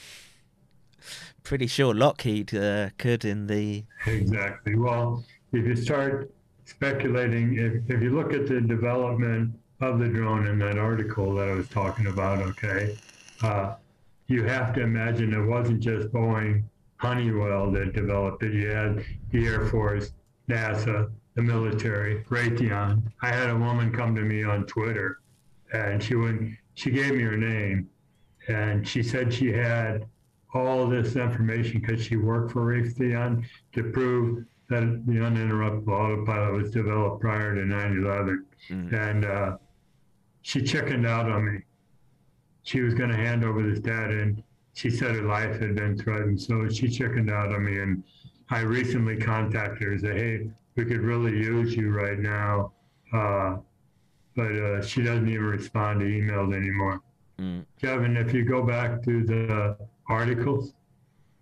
pretty 1.43 1.67
sure 1.67 1.93
Lockheed 1.93 2.53
uh, 2.53 2.89
could 2.97 3.23
in 3.23 3.47
the 3.47 3.83
Exactly. 4.05 4.75
Well, 4.75 5.23
if 5.53 5.65
you 5.65 5.75
start 5.75 6.31
speculating, 6.65 7.57
if, 7.57 7.89
if 7.89 8.01
you 8.01 8.15
look 8.15 8.33
at 8.33 8.47
the 8.47 8.59
development 8.59 9.57
of 9.79 9.99
the 9.99 10.07
drone 10.07 10.47
in 10.47 10.59
that 10.59 10.77
article 10.77 11.35
that 11.35 11.47
I 11.47 11.53
was 11.53 11.69
talking 11.69 12.07
about, 12.07 12.39
okay, 12.39 12.97
uh, 13.41 13.75
you 14.27 14.43
have 14.43 14.73
to 14.73 14.81
imagine 14.81 15.33
it 15.33 15.45
wasn't 15.45 15.79
just 15.79 16.09
Boeing, 16.09 16.63
Honeywell 16.97 17.71
that 17.71 17.93
developed 17.93 18.43
it. 18.43 18.53
You 18.53 18.69
had 18.69 19.05
the 19.31 19.45
Air 19.45 19.67
Force, 19.67 20.13
NASA, 20.49 21.09
the 21.35 21.41
military, 21.43 22.23
Raytheon. 22.23 23.03
I 23.21 23.29
had 23.31 23.49
a 23.51 23.55
woman 23.55 23.93
come 23.93 24.15
to 24.15 24.21
me 24.21 24.43
on 24.43 24.65
Twitter, 24.65 25.19
and 25.73 26.01
she 26.01 26.15
went, 26.15 26.51
she 26.75 26.91
gave 26.91 27.13
me 27.15 27.23
her 27.23 27.37
name, 27.37 27.89
and 28.47 28.87
she 28.87 29.03
said 29.03 29.33
she 29.33 29.51
had 29.51 30.05
all 30.53 30.87
this 30.87 31.15
information 31.15 31.81
because 31.81 32.03
she 32.03 32.15
worked 32.15 32.51
for 32.51 32.61
Raytheon 32.61 33.43
to 33.73 33.83
prove 33.91 34.45
that 34.69 34.81
the 35.05 35.13
uninterruptible 35.13 35.89
autopilot 35.89 36.53
was 36.53 36.71
developed 36.71 37.21
prior 37.21 37.55
to 37.55 37.61
9/11, 37.61 38.43
and 38.93 39.25
uh, 39.25 39.57
she 40.41 40.61
chickened 40.61 41.05
out 41.05 41.29
on 41.29 41.45
me. 41.53 41.59
She 42.63 42.81
was 42.81 42.93
going 42.93 43.09
to 43.09 43.15
hand 43.15 43.43
over 43.45 43.63
this 43.63 43.79
data, 43.79 44.21
and 44.21 44.43
she 44.73 44.89
said 44.89 45.15
her 45.15 45.21
life 45.23 45.59
had 45.59 45.75
been 45.75 45.97
threatened, 45.97 46.41
so 46.41 46.67
she 46.69 46.89
chickened 46.89 47.31
out 47.31 47.53
on 47.53 47.63
me. 47.63 47.79
And 47.79 48.03
I 48.49 48.61
recently 48.61 49.17
contacted 49.17 49.83
her 49.83 49.91
and 49.93 50.01
said, 50.01 50.17
"Hey, 50.17 50.49
we 50.75 50.85
could 50.85 51.01
really 51.01 51.31
use 51.31 51.75
you 51.75 51.91
right 51.91 52.19
now," 52.19 52.73
uh, 53.13 53.57
but 54.37 54.51
uh, 54.51 54.81
she 54.83 55.01
doesn't 55.01 55.27
even 55.27 55.43
respond 55.43 55.99
to 55.99 56.05
emails 56.05 56.55
anymore. 56.55 57.01
Mm. 57.39 57.65
Kevin, 57.81 58.15
if 58.15 58.33
you 58.33 58.45
go 58.45 58.61
back 58.61 59.03
to 59.03 59.23
the 59.23 59.75
articles, 60.07 60.73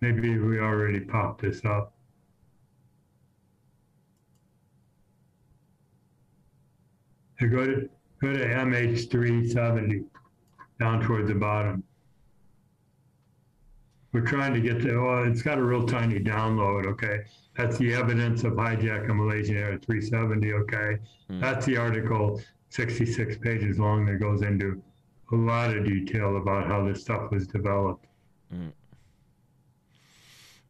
maybe 0.00 0.38
we 0.38 0.58
already 0.58 1.00
popped 1.00 1.42
this 1.42 1.62
up. 1.66 1.92
So 7.38 7.48
go 7.48 7.66
to 7.66 7.88
go 8.22 8.32
to 8.32 8.46
MH370 8.46 10.04
down 10.80 11.02
toward 11.02 11.26
the 11.26 11.34
bottom. 11.34 11.84
We're 14.12 14.22
trying 14.22 14.54
to 14.54 14.60
get 14.60 14.80
to, 14.80 14.98
well, 15.00 15.24
it's 15.24 15.42
got 15.42 15.58
a 15.58 15.62
real 15.62 15.86
tiny 15.86 16.18
download, 16.18 16.86
okay? 16.86 17.24
That's 17.54 17.76
the 17.76 17.92
evidence 17.92 18.44
of 18.44 18.54
hijack 18.54 19.10
a 19.10 19.14
Malaysian 19.14 19.58
Air 19.58 19.76
370, 19.76 20.52
okay? 20.54 20.98
That's 21.28 21.66
the 21.66 21.76
article, 21.76 22.40
66 22.70 23.38
pages 23.38 23.78
long, 23.78 24.04
that 24.06 24.20
goes 24.20 24.42
into 24.42 24.82
a 25.32 25.34
lot 25.36 25.76
of 25.76 25.84
detail 25.84 26.36
about 26.36 26.66
how 26.66 26.84
this 26.86 27.02
stuff 27.02 27.30
was 27.30 27.46
developed. 27.46 28.06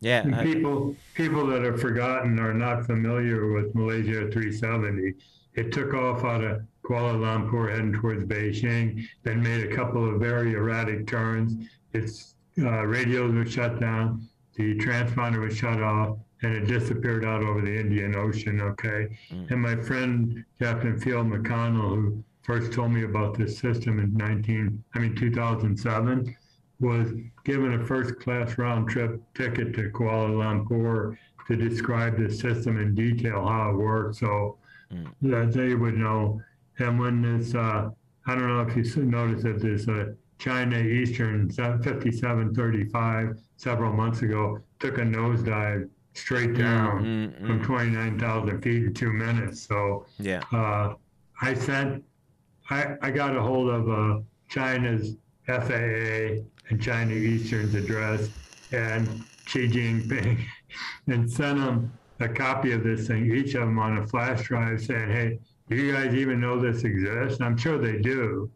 yeah. 0.00 0.22
And 0.22 0.34
I- 0.34 0.44
people, 0.44 0.94
people 1.14 1.46
that 1.46 1.62
have 1.62 1.80
forgotten 1.80 2.38
are 2.38 2.54
not 2.54 2.86
familiar 2.86 3.52
with 3.52 3.74
Malaysia 3.74 4.30
370, 4.30 5.14
it 5.54 5.72
took 5.72 5.94
off 5.94 6.24
out 6.24 6.44
of 6.44 6.62
Kuala 6.84 7.16
Lumpur 7.18 7.70
heading 7.70 7.92
towards 7.92 8.24
Beijing, 8.24 9.04
then 9.24 9.42
made 9.42 9.70
a 9.70 9.74
couple 9.74 10.08
of 10.08 10.20
very 10.20 10.52
erratic 10.52 11.06
turns. 11.06 11.66
Its 11.92 12.34
uh, 12.58 12.84
radios 12.86 13.34
were 13.34 13.46
shut 13.46 13.80
down, 13.80 14.28
the 14.54 14.74
transponder 14.76 15.40
was 15.40 15.56
shut 15.56 15.82
off, 15.82 16.18
and 16.42 16.54
it 16.54 16.66
disappeared 16.66 17.24
out 17.24 17.42
over 17.42 17.60
the 17.60 17.78
Indian 17.78 18.14
Ocean. 18.16 18.60
Okay, 18.60 19.18
and 19.30 19.60
my 19.60 19.76
friend 19.76 20.44
Captain 20.60 20.98
Field 20.98 21.26
McConnell, 21.26 21.94
who 21.94 22.24
first 22.42 22.72
told 22.72 22.92
me 22.92 23.04
about 23.04 23.36
this 23.36 23.58
system 23.58 23.98
in 23.98 24.14
19, 24.14 24.82
I 24.94 24.98
mean 24.98 25.14
2007, 25.14 26.36
was 26.80 27.08
given 27.44 27.74
a 27.74 27.84
first 27.84 28.18
class 28.20 28.58
round 28.58 28.88
trip 28.88 29.20
ticket 29.34 29.74
to 29.74 29.90
Kuala 29.90 30.30
Lumpur 30.30 31.16
to 31.46 31.56
describe 31.56 32.18
the 32.18 32.30
system 32.30 32.78
in 32.78 32.94
detail, 32.94 33.46
how 33.46 33.70
it 33.70 33.76
works, 33.76 34.20
so 34.20 34.58
that 35.22 35.52
they 35.52 35.74
would 35.74 35.96
know. 35.96 36.40
And 36.78 36.98
when 36.98 37.22
this, 37.22 37.54
uh, 37.54 37.90
I 38.26 38.34
don't 38.34 38.48
know 38.48 38.60
if 38.60 38.76
you 38.76 39.02
noticed 39.04 39.44
that 39.44 39.60
this 39.60 39.88
uh, 39.88 40.12
China 40.38 40.78
Eastern 40.78 41.50
5735 41.50 43.38
several 43.56 43.92
months 43.92 44.22
ago 44.22 44.60
took 44.78 44.98
a 44.98 45.02
nosedive 45.02 45.88
straight 46.16 46.54
down 46.54 47.04
mm, 47.04 47.46
from 47.46 47.62
29,000 47.62 48.62
feet 48.62 48.84
in 48.84 48.94
two 48.94 49.12
minutes. 49.12 49.60
So 49.60 50.06
yeah. 50.18 50.42
uh, 50.52 50.94
I 51.40 51.54
sent, 51.54 52.04
I, 52.70 52.96
I 53.02 53.10
got 53.10 53.36
a 53.36 53.42
hold 53.42 53.68
of 53.68 53.88
uh, 53.88 54.20
China's 54.48 55.16
FAA 55.46 56.42
and 56.68 56.80
China 56.80 57.12
Eastern's 57.12 57.74
address 57.74 58.28
and 58.72 59.24
Xi 59.46 59.68
Jinping 59.68 60.44
and 61.06 61.30
sent 61.30 61.58
them 61.58 61.92
a 62.20 62.28
copy 62.28 62.72
of 62.72 62.82
this 62.82 63.06
thing, 63.06 63.30
each 63.30 63.54
of 63.54 63.60
them 63.60 63.78
on 63.78 63.98
a 63.98 64.06
flash 64.06 64.42
drive 64.44 64.82
saying, 64.82 65.10
hey, 65.10 65.38
do 65.68 65.76
you 65.76 65.92
guys 65.92 66.14
even 66.14 66.40
know 66.40 66.58
this 66.58 66.84
exists? 66.84 67.40
I'm 67.40 67.56
sure 67.56 67.78
they 67.78 67.98
do. 68.00 68.50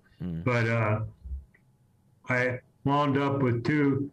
But 0.45 0.69
uh, 0.69 1.01
I 2.29 2.61
wound 2.85 3.19
up 3.19 3.43
with 3.43 3.65
two. 3.65 4.11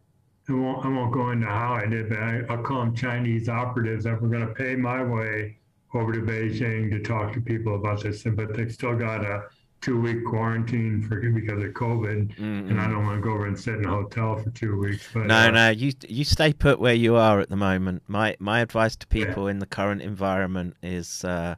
I 0.50 0.54
won't, 0.54 0.86
I 0.86 0.88
won't 0.90 1.12
go 1.12 1.32
into 1.32 1.48
how 1.48 1.74
I 1.74 1.86
did, 1.86 2.10
but 2.10 2.20
I, 2.20 2.42
I'll 2.50 2.64
call 2.64 2.80
them 2.80 2.96
Chinese 2.96 3.50
operatives 3.50 4.06
that 4.06 4.22
were 4.22 4.30
going 4.30 4.48
to 4.48 4.54
pay 4.54 4.76
my 4.76 5.04
way 5.04 5.58
over 5.94 6.14
to 6.14 6.20
Beijing 6.20 6.90
to 6.92 7.00
talk 7.02 7.34
to 7.34 7.42
people 7.42 7.76
about 7.76 8.04
this. 8.04 8.24
But 8.24 8.56
they 8.56 8.70
still 8.70 8.96
got 8.96 9.26
a 9.26 9.44
two 9.82 10.00
week 10.00 10.26
quarantine 10.26 11.02
for 11.02 11.20
because 11.20 11.64
of 11.64 11.70
COVID, 11.72 12.38
and 12.40 12.80
I 12.80 12.88
don't 12.88 13.06
want 13.06 13.22
to 13.22 13.22
go 13.22 13.34
over 13.34 13.46
and 13.48 13.60
sit 13.60 13.76
in 13.76 13.86
a 13.86 13.90
hotel 13.90 14.38
for 14.38 14.50
two 14.52 14.80
weeks. 14.80 15.08
But 15.14 15.28
No, 15.28 15.48
uh, 15.48 15.52
no, 15.52 15.70
you 15.70 15.92
you 16.08 16.24
stay 16.24 16.54
put 16.54 16.80
where 16.80 16.94
you 16.94 17.16
are 17.16 17.40
at 17.40 17.50
the 17.50 17.56
moment. 17.58 18.04
My 18.08 18.36
my 18.40 18.62
advice 18.62 18.96
to 18.98 19.08
people 19.08 19.48
in 19.48 19.60
the 19.60 19.66
current 19.66 20.02
environment 20.02 20.76
is 20.82 21.26
uh, 21.26 21.56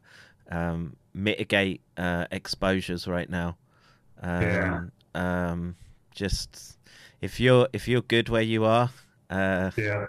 um, 0.52 0.96
mitigate 1.14 1.82
uh, 1.98 2.26
exposures 2.32 3.08
right 3.08 3.30
now. 3.30 3.58
Um, 4.22 4.42
Yeah. 4.42 4.82
Um, 5.16 5.76
just 6.14 6.78
if 7.22 7.40
you're 7.40 7.68
if 7.74 7.88
you're 7.88 8.02
good 8.02 8.30
where 8.30 8.42
you 8.42 8.64
are, 8.66 8.90
uh, 9.30 9.72
yeah. 9.78 10.06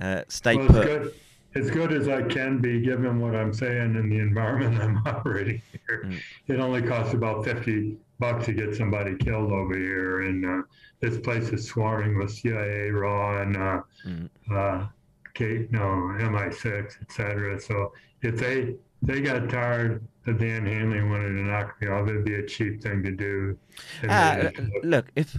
uh, 0.00 0.22
stay 0.28 0.56
Well, 0.56 0.66
it's 0.66 0.74
put. 0.74 0.84
good, 0.86 1.14
as 1.54 1.70
good 1.70 1.92
as 1.92 2.08
I 2.08 2.22
can 2.22 2.58
be, 2.60 2.80
given 2.80 3.18
what 3.20 3.34
I'm 3.34 3.52
saying 3.52 3.94
in 3.96 4.08
the 4.10 4.18
environment 4.18 4.80
I'm 4.82 4.98
operating 5.06 5.62
here. 5.72 6.02
Mm. 6.04 6.20
It 6.48 6.60
only 6.60 6.82
costs 6.82 7.14
about 7.14 7.44
50 7.44 7.96
bucks 8.18 8.46
to 8.46 8.52
get 8.52 8.74
somebody 8.74 9.16
killed 9.16 9.52
over 9.52 9.76
here. 9.76 10.22
And 10.22 10.44
uh, 10.44 10.62
this 11.00 11.18
place 11.18 11.48
is 11.50 11.66
swarming 11.66 12.18
with 12.18 12.30
CIA, 12.32 12.90
RAW, 12.90 13.42
and 13.42 13.56
uh, 13.56 13.80
Mm. 14.06 14.28
uh, 14.52 14.86
K, 15.34 15.66
no, 15.70 15.80
MI6, 16.18 17.02
etc. 17.02 17.60
So 17.60 17.92
if 18.22 18.36
they 18.36 18.74
they 19.02 19.20
got 19.20 19.50
tired 19.50 20.02
of 20.26 20.38
Dan 20.38 20.64
Hanley 20.66 21.02
wanted 21.02 21.28
to 21.36 21.42
knock 21.44 21.80
me 21.80 21.88
off. 21.88 22.08
It'd 22.08 22.24
be 22.24 22.34
a 22.36 22.46
cheap 22.46 22.82
thing 22.82 23.02
to 23.02 23.12
do. 23.12 23.56
And 24.02 24.10
Uh, 24.10 24.50
look, 24.82 25.06
if 25.14 25.36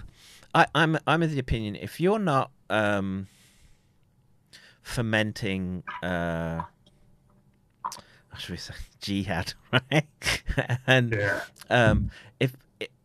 I, 0.58 0.66
I'm 0.74 0.98
I'm 1.06 1.22
of 1.22 1.30
the 1.30 1.38
opinion 1.38 1.76
if 1.76 2.00
you're 2.00 2.18
not 2.18 2.50
um, 2.68 3.28
fermenting, 4.82 5.84
uh, 6.02 6.62
how 7.84 8.38
should 8.38 8.50
we 8.50 8.56
say, 8.56 8.74
jihad, 9.00 9.54
right? 9.72 10.04
and 10.86 11.12
yeah, 11.12 11.40
um, 11.70 12.10
if 12.40 12.54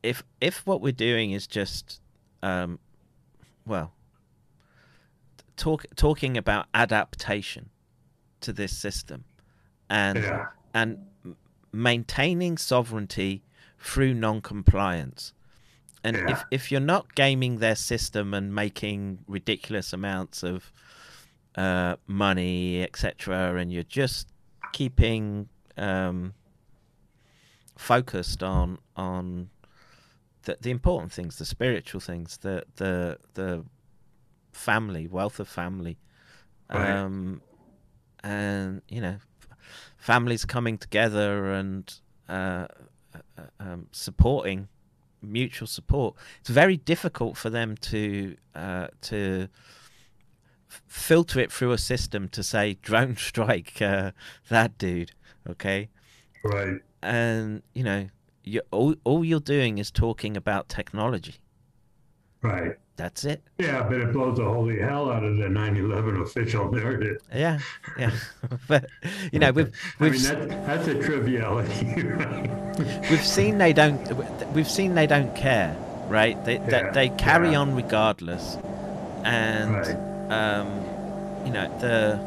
if 0.01 0.23
if 0.41 0.65
what 0.65 0.81
we're 0.81 0.91
doing 0.91 1.31
is 1.31 1.45
just, 1.45 2.01
um, 2.41 2.79
well, 3.67 3.93
talk 5.55 5.85
talking 5.95 6.35
about 6.37 6.65
adaptation 6.73 7.69
to 8.41 8.51
this 8.51 8.75
system, 8.75 9.25
and 9.89 10.17
Yeah. 10.23 10.47
and 10.73 11.05
maintaining 11.71 12.57
sovereignty 12.57 13.43
through 13.79 14.13
non-compliance. 14.15 15.33
And 16.03 16.17
Yeah. 16.17 16.23
if 16.27 16.45
if 16.51 16.71
you're 16.71 16.81
not 16.81 17.15
gaming 17.15 17.59
their 17.59 17.75
system 17.75 18.33
and 18.33 18.53
making 18.53 19.19
ridiculous 19.27 19.93
amounts 19.93 20.43
of 20.43 20.71
uh, 21.55 21.95
money, 22.07 22.83
etc., 22.83 23.55
and 23.55 23.71
you're 23.71 23.83
just 23.83 24.27
keeping 24.71 25.49
um, 25.77 26.33
focused 27.77 28.43
on 28.43 28.79
on 28.95 29.49
the, 30.43 30.57
the 30.59 30.71
important 30.71 31.11
things, 31.13 31.37
the 31.37 31.45
spiritual 31.45 32.01
things, 32.01 32.37
the 32.37 32.63
the 32.75 33.17
the 33.33 33.63
family, 34.51 35.07
wealth 35.07 35.39
of 35.39 35.47
family, 35.47 35.97
Right. 36.69 36.95
um, 36.97 37.41
and 38.23 38.81
you 38.89 39.01
know, 39.01 39.17
families 39.97 40.45
coming 40.45 40.77
together 40.77 41.53
and 41.53 41.93
uh, 42.27 42.67
uh, 43.37 43.43
um, 43.59 43.87
supporting 43.91 44.67
mutual 45.23 45.67
support. 45.67 46.15
It's 46.41 46.49
very 46.49 46.77
difficult 46.77 47.37
for 47.37 47.49
them 47.49 47.77
to 47.77 48.35
uh, 48.55 48.87
to 49.01 49.47
filter 50.87 51.39
it 51.39 51.51
through 51.51 51.71
a 51.71 51.77
system 51.77 52.27
to 52.29 52.43
say 52.43 52.77
drone 52.81 53.15
strike 53.17 53.81
uh, 53.81 54.11
that 54.49 54.77
dude. 54.77 55.11
Okay, 55.49 55.89
right. 56.43 56.79
and 57.01 57.63
you 57.73 57.83
know, 57.83 58.09
you 58.43 58.61
all 58.71 58.95
all 59.03 59.23
you're 59.23 59.39
doing 59.39 59.77
is 59.77 59.91
talking 59.91 60.37
about 60.37 60.69
technology. 60.69 61.35
Right. 62.43 62.75
That's 62.95 63.25
it. 63.25 63.41
Yeah, 63.57 63.81
but 63.89 63.99
it 63.99 64.13
blows 64.13 64.37
the 64.37 64.43
holy 64.43 64.77
hell 64.79 65.09
out 65.11 65.23
of 65.23 65.37
the 65.37 65.45
9/11 65.45 66.21
official 66.21 66.71
narrative. 66.71 67.17
Yeah, 67.33 67.57
yeah. 67.97 68.11
but 68.67 68.85
you 69.31 69.39
know, 69.39 69.51
we've 69.51 69.73
I 69.99 70.03
we've 70.03 70.11
mean, 70.13 70.21
that's, 70.21 70.67
that's 70.67 70.87
a 70.89 71.01
triviality, 71.01 72.03
right? 72.03 72.51
we've 73.09 73.25
seen 73.25 73.57
they 73.57 73.73
don't 73.73 73.97
we've 74.53 74.69
seen 74.69 74.93
they 74.93 75.07
don't 75.07 75.35
care, 75.35 75.75
right? 76.07 76.37
They 76.45 76.55
Yeah, 76.57 76.91
they, 76.91 77.07
they 77.07 77.15
carry 77.17 77.51
yeah. 77.53 77.61
on 77.61 77.75
regardless, 77.75 78.57
and 79.23 79.71
Right. 79.73 79.97
um, 80.29 80.67
you 81.45 81.51
know 81.51 81.67
the 81.79 82.19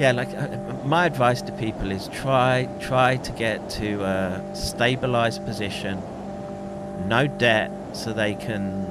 yeah, 0.00 0.12
like 0.12 0.28
uh, 0.34 0.48
my 0.84 1.06
advice 1.06 1.42
to 1.42 1.52
people 1.52 1.90
is 1.92 2.08
try 2.08 2.68
try 2.80 3.16
to 3.18 3.32
get 3.32 3.70
to 3.70 4.02
a 4.02 4.42
stabilized 4.54 5.44
position, 5.46 6.02
no 7.06 7.26
debt, 7.28 7.70
so 7.96 8.12
they 8.12 8.34
can 8.34 8.86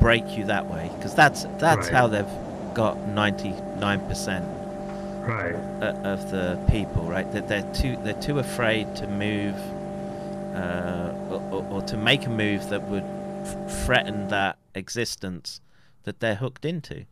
break 0.00 0.36
you 0.36 0.44
that 0.44 0.66
way, 0.66 0.90
because 0.96 1.14
that's 1.14 1.44
that's 1.58 1.88
Right. 1.88 1.94
how 1.94 2.06
they've 2.06 2.26
got 2.74 2.96
ninety 3.08 3.54
nine 3.78 4.00
percent 4.08 4.46
right. 5.26 5.54
of 6.04 6.30
the 6.30 6.58
people, 6.70 7.02
right? 7.04 7.30
That 7.32 7.48
they're 7.48 7.70
too 7.74 7.96
they're 8.04 8.22
too 8.22 8.38
afraid 8.38 8.94
to 8.96 9.06
move 9.06 9.54
uh, 10.54 11.12
or, 11.30 11.42
or, 11.52 11.66
or 11.70 11.82
to 11.82 11.96
make 11.96 12.26
a 12.26 12.30
move 12.30 12.68
that 12.70 12.82
would 12.88 13.04
f- 13.42 13.84
threaten 13.84 14.28
that 14.28 14.56
existence 14.74 15.60
that 16.04 16.20
they're 16.20 16.36
hooked 16.36 16.64
into. 16.64 17.04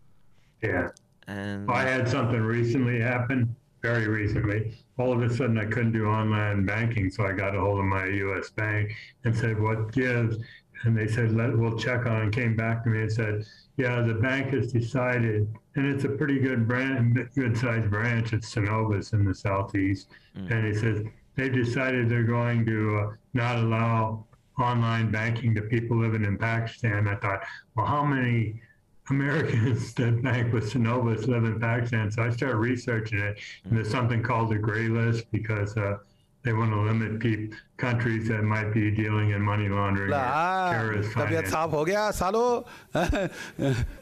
Yeah. 0.63 0.89
And 1.29 1.71
I 1.71 1.83
had 1.83 2.09
something 2.09 2.41
recently 2.41 3.01
happen, 3.01 3.55
very 3.83 4.07
recently. 4.09 4.73
All 4.97 5.13
of 5.13 5.23
a 5.23 5.35
sudden, 5.35 5.59
I 5.59 5.65
couldn't 5.67 5.93
do 5.93 6.07
online 6.07 6.65
banking, 6.65 7.11
so 7.11 7.27
I 7.27 7.33
got 7.33 7.55
a 7.55 7.61
hold 7.61 7.81
of 7.81 7.85
my 7.85 8.07
U.S. 8.07 8.51
bank 8.51 8.95
and 9.25 9.37
said, 9.37 9.61
"What 9.61 9.93
gives?" 9.93 10.37
And 10.83 10.97
they 10.97 11.07
said, 11.09 11.33
Let, 11.33 11.57
"We'll 11.57 11.79
check 11.79 12.07
on." 12.07 12.17
it," 12.17 12.25
And 12.25 12.33
came 12.33 12.57
back 12.57 12.85
to 12.85 12.91
me 12.91 13.03
and 13.03 13.13
said, 13.13 13.45
"Yeah, 13.77 14.03
the 14.03 14.15
bank 14.15 14.53
has 14.53 14.73
decided, 14.73 15.49
and 15.75 15.87
it's 15.87 16.05
a 16.05 16.09
pretty 16.09 16.39
good 16.39 16.69
brand, 16.69 17.29
good 17.35 17.57
sized 17.57 17.91
branch. 17.91 18.33
It's 18.33 18.55
Synovus 18.55 19.13
in 19.13 19.25
the 19.25 19.35
southeast." 19.35 20.09
And 20.35 20.67
he 20.67 20.75
says 20.75 21.05
they've 21.35 21.53
decided 21.53 22.09
they're 22.09 22.25
going 22.25 22.67
to 22.67 22.99
uh, 22.99 23.13
not 23.35 23.57
allow 23.57 24.27
online 24.59 25.11
banking 25.11 25.55
to 25.55 25.63
people 25.63 25.97
living 25.99 26.25
in 26.25 26.39
Pakistan. 26.39 27.09
I 27.09 27.17
thought, 27.17 27.43
well, 27.75 27.87
how 27.87 28.05
many 28.05 28.61
Americans 29.11 29.95
that 29.95 30.23
bank 30.23 30.53
with 30.53 30.73
Synovus 30.73 31.27
live 31.27 31.45
in 31.45 31.61
Pakistan. 31.61 32.11
So 32.11 32.23
I 32.23 32.31
started 32.31 32.57
researching 32.57 33.19
it, 33.19 33.39
and 33.65 33.77
there's 33.77 33.91
something 33.91 34.23
called 34.23 34.51
the 34.51 34.59
gray 34.59 34.89
list 34.89 35.31
because 35.31 35.77
uh, 35.77 35.99
they 36.47 36.53
want 36.53 36.71
to 36.71 36.81
limit 36.81 37.19
peep 37.19 37.55
countries 37.77 38.29
that 38.29 38.43
might 38.43 38.73
be 38.73 38.93
dealing 38.93 39.31
in 39.31 39.43
money 39.43 39.69
laundering 39.69 40.13
ah, 40.15 40.71
terrorist 40.71 41.13
finance. 41.13 42.17
Salo. 42.17 42.65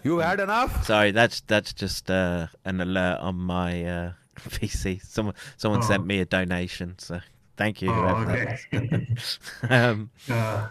you 0.05 0.19
had 0.19 0.41
enough. 0.41 0.85
Sorry, 0.85 1.11
that's 1.11 1.41
that's 1.41 1.73
just 1.73 2.11
uh, 2.11 2.49
an 2.67 2.83
alert 2.83 3.21
on 3.21 3.37
my 3.37 3.85
uh, 3.85 4.13
PC. 4.41 5.03
Someone 5.03 5.35
someone 5.57 5.81
oh. 5.83 5.87
sent 5.87 6.05
me 6.05 6.21
a 6.21 6.27
donation, 6.27 6.97
so 6.99 7.21
thank 7.57 7.81
you. 7.81 7.91
Oh, 7.91 8.27
okay. 8.29 8.59
um, 9.71 10.11
uh, 10.31 10.69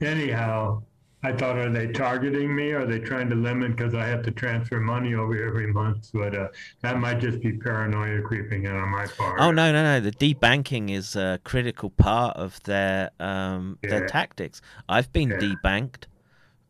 anyhow, 0.00 0.82
I 1.24 1.32
thought, 1.32 1.56
are 1.56 1.70
they 1.70 1.86
targeting 1.86 2.54
me? 2.54 2.72
Are 2.72 2.84
they 2.84 2.98
trying 2.98 3.30
to 3.30 3.34
limit 3.34 3.74
because 3.76 3.94
I 3.94 4.06
have 4.06 4.22
to 4.24 4.30
transfer 4.30 4.78
money 4.78 5.14
over 5.14 5.34
every 5.46 5.72
month? 5.72 6.10
But 6.12 6.36
uh, 6.36 6.48
that 6.82 6.98
might 6.98 7.18
just 7.18 7.40
be 7.40 7.52
paranoia 7.52 8.20
creeping 8.20 8.64
in 8.64 8.76
on 8.76 8.90
my 8.90 9.06
part. 9.06 9.40
Oh 9.40 9.50
no, 9.50 9.72
no, 9.72 9.82
no! 9.82 10.00
The 10.00 10.12
debanking 10.12 10.90
is 10.90 11.16
a 11.16 11.40
critical 11.42 11.88
part 11.88 12.36
of 12.36 12.62
their 12.64 13.10
um, 13.18 13.78
their 13.88 14.06
tactics. 14.06 14.60
I've 14.86 15.10
been 15.14 15.30
Yeah. 15.30 15.36
debanked 15.38 16.04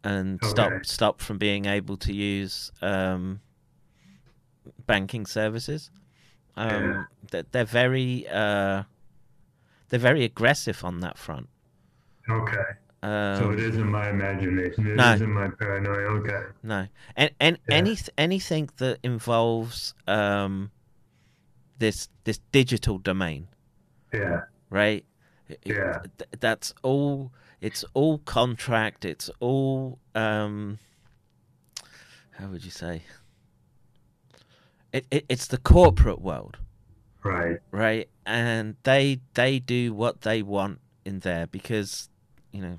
and 0.05 0.39
Okay. 0.41 0.51
stopped 0.53 0.87
stopped 0.87 1.21
from 1.21 1.39
being 1.39 1.65
able 1.65 1.97
to 1.97 2.13
use 2.15 2.71
um, 2.81 3.41
banking 4.87 5.27
services. 5.27 5.91
Um, 6.57 7.09
Yeah. 7.33 7.43
they're 7.51 7.65
very 7.65 8.29
uh, 8.29 8.85
they're 9.89 9.99
very 9.99 10.23
aggressive 10.23 10.85
on 10.85 11.01
that 11.01 11.19
front. 11.19 11.49
Okay. 12.31 12.63
Um, 13.05 13.37
So 13.39 13.51
it 13.51 13.61
isn't 13.61 13.91
my 13.91 14.09
imagination. 14.09 14.87
It 14.87 14.97
No. 14.97 15.15
not 15.17 15.29
my 15.29 15.49
paranoia. 15.51 16.09
Okay. 16.21 16.43
No, 16.63 16.87
and 17.17 17.31
and 17.39 17.59
Yeah. 17.69 17.75
any 17.77 17.99
anything 18.17 18.71
that 18.79 18.99
involves 19.03 19.95
um, 20.07 20.71
this 21.79 22.09
this 22.25 22.41
digital 22.53 22.99
domain. 22.99 23.49
Yeah. 24.13 24.43
right? 24.71 25.05
Yeah. 25.65 26.03
that's 26.41 26.73
all. 26.83 27.31
It's 27.61 27.85
all 27.95 28.19
contract. 28.19 29.05
It's 29.05 29.29
all. 29.41 29.99
Um, 30.15 30.79
how 32.39 32.49
would 32.49 32.65
you 32.65 32.71
say? 32.71 33.03
It, 34.93 35.07
it 35.11 35.25
it's 35.29 35.47
the 35.49 35.59
corporate 35.59 36.21
world, 36.21 36.57
Right. 37.23 37.59
right? 37.71 38.09
And 38.25 38.77
they 38.85 39.21
they 39.35 39.59
do 39.59 39.93
what 39.93 40.23
they 40.23 40.43
want 40.43 40.81
in 41.05 41.21
there 41.21 41.47
because 41.47 42.09
you 42.53 42.63
know 42.63 42.79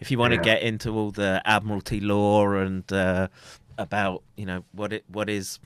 if 0.00 0.10
you 0.10 0.18
want 0.18 0.32
to 0.32 0.40
get 0.40 0.62
into 0.62 0.90
all 0.90 1.10
the 1.10 1.42
admiralty 1.44 2.00
law 2.00 2.50
and 2.52 2.90
uh, 2.92 3.28
about 3.76 4.22
you 4.36 4.46
know 4.46 4.64
what 4.72 4.92
it 4.92 5.04
what 5.08 5.28
is 5.28 5.58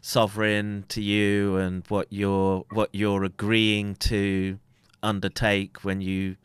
sovereign 0.00 0.84
to 0.88 1.02
you 1.02 1.56
and 1.56 1.84
what 1.88 2.06
you're 2.10 2.64
what 2.70 2.90
you're 2.92 3.24
agreeing 3.24 3.94
to 3.96 4.58
undertake 5.02 5.84
when 5.84 6.00
you 6.00 6.36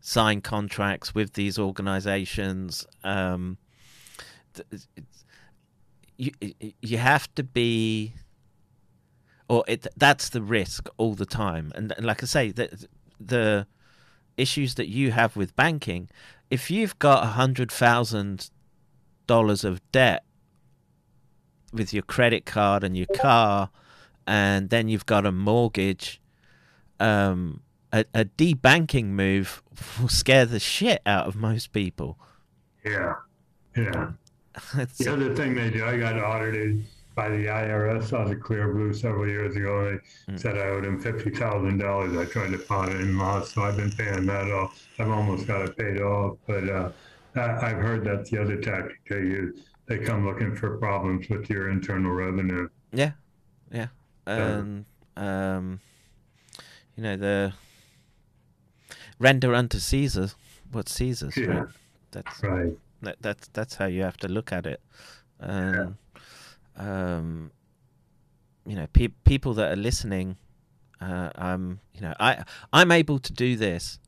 sign 0.00 0.40
contracts 0.40 1.14
with 1.14 1.32
these 1.32 1.58
organizations 1.58 2.86
um 3.02 3.56
you 6.16 6.30
you 6.80 6.98
have 6.98 7.32
to 7.34 7.42
be 7.42 8.14
or 9.48 9.64
it 9.68 9.86
that's 9.96 10.30
the 10.30 10.42
risk 10.42 10.88
all 10.96 11.14
the 11.14 11.26
time. 11.26 11.72
And, 11.74 11.92
and 11.96 12.06
like 12.06 12.22
i 12.22 12.26
say 12.26 12.50
the 12.50 12.86
the 13.20 13.66
issues 14.36 14.74
that 14.74 14.88
you 14.88 15.12
have 15.12 15.36
with 15.36 15.54
banking 15.56 16.08
if 16.50 16.70
you've 16.70 16.98
got 16.98 17.22
a 17.24 17.28
hundred 17.28 17.70
thousand 17.70 18.50
dollars 19.26 19.64
of 19.64 19.80
debt 19.92 20.24
with 21.72 21.92
your 21.92 22.02
credit 22.02 22.46
card 22.46 22.84
and 22.84 22.96
your 22.96 23.06
car 23.14 23.70
and 24.26 24.70
then 24.70 24.88
you've 24.88 25.06
got 25.06 25.26
a 25.26 25.32
mortgage 25.32 26.20
um 27.00 27.60
a, 27.92 28.04
a 28.14 28.24
debanking 28.24 29.06
move 29.06 29.62
will 30.00 30.08
scare 30.08 30.46
the 30.46 30.60
shit 30.60 31.00
out 31.06 31.26
of 31.26 31.36
most 31.36 31.72
people 31.72 32.18
Yeah. 32.84 33.14
Yeah. 33.76 34.10
The 34.98 35.12
other 35.12 35.34
thing 35.34 35.54
they 35.54 35.68
do, 35.68 35.84
I 35.84 35.98
got 35.98 36.16
audited 36.18 36.84
by 37.16 37.30
the 37.30 37.46
IRS 37.46 38.12
on 38.12 38.28
the 38.28 38.36
Clear 38.36 38.72
Blue 38.72 38.92
several 38.92 39.26
years 39.26 39.56
ago. 39.56 39.98
They 40.28 40.36
said 40.36 40.56
I 40.56 40.68
owed 40.68 40.84
them 40.84 41.00
fifty 41.00 41.30
thousand 41.30 41.78
dollars. 41.78 42.16
I 42.16 42.30
tried 42.30 42.52
to 42.52 42.58
file 42.58 42.90
it 42.90 43.00
in 43.00 43.18
law, 43.18 43.42
so 43.42 43.62
I've 43.62 43.76
been 43.76 43.90
paying 43.90 44.26
that 44.26 44.50
off. 44.52 44.86
I've 44.98 45.10
almost 45.10 45.46
got 45.46 45.62
it 45.62 45.76
paid 45.76 46.00
off, 46.00 46.36
but 46.46 46.68
uh, 46.68 46.90
I, 47.34 47.70
I've 47.70 47.78
heard 47.78 48.04
that's 48.04 48.30
the 48.30 48.40
other 48.40 48.60
tactic 48.60 49.00
they 49.08 49.16
use. 49.16 49.60
They 49.86 49.98
come 49.98 50.26
looking 50.26 50.54
for 50.54 50.76
problems 50.76 51.28
with 51.28 51.48
your 51.48 51.70
internal 51.70 52.12
revenue. 52.12 52.68
Yeah, 52.92 53.12
yeah, 53.72 53.88
and 54.26 54.84
um, 55.16 55.80
you 56.96 57.02
know 57.02 57.16
the 57.16 57.54
render 59.18 59.54
unto 59.54 59.78
Caesar 59.78 60.30
what 60.70 60.88
Caesar's. 60.90 61.36
Yeah. 61.36 61.46
Right? 61.46 61.68
That's 62.10 62.42
Right. 62.42 62.72
that, 63.02 63.16
that's 63.20 63.48
that's 63.48 63.74
how 63.76 63.86
you 63.86 64.02
have 64.02 64.16
to 64.18 64.28
look 64.28 64.52
at 64.52 64.66
it. 64.66 64.80
Um, 65.40 65.98
um, 66.76 67.50
you 68.66 68.74
know, 68.76 68.86
pe- 68.92 69.08
people 69.24 69.54
that 69.54 69.70
are 69.72 69.76
listening, 69.76 70.36
uh, 71.00 71.30
um, 71.36 71.80
you 71.94 72.00
know, 72.00 72.14
I 72.20 72.44
I'm 72.72 72.90
able 72.90 73.18
to 73.20 73.32
do 73.32 73.56
this 73.56 73.98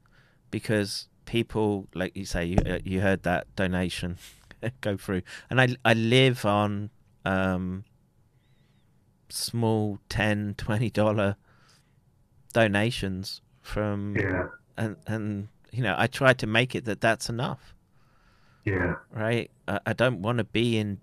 because 0.50 1.08
people, 1.24 1.86
like 1.94 2.16
you 2.16 2.24
say, 2.24 2.44
you 2.46 2.58
uh, 2.66 2.78
you 2.84 3.00
heard 3.00 3.22
that 3.24 3.46
donation 3.56 4.16
go 4.80 4.96
through, 4.96 5.22
and 5.50 5.60
I 5.60 5.76
I 5.84 5.94
live 5.94 6.44
on 6.44 6.90
um, 7.24 7.84
small 9.28 9.98
10 10.08 10.54
20 10.58 10.90
dollar 10.90 11.36
donations 12.52 13.42
from 13.60 14.16
Yeah. 14.18 14.46
and 14.76 14.96
and 15.06 15.48
you 15.70 15.82
know 15.82 15.94
I 15.98 16.06
try 16.06 16.32
to 16.32 16.46
make 16.46 16.74
it 16.74 16.84
that 16.86 17.00
that's 17.00 17.28
enough 17.28 17.74
Yeah. 18.64 18.94
right? 19.12 19.50
I, 19.66 19.80
I 19.86 19.92
don't 19.92 20.22
want 20.22 20.38
to 20.38 20.44
be 20.44 20.78
in 20.78 21.00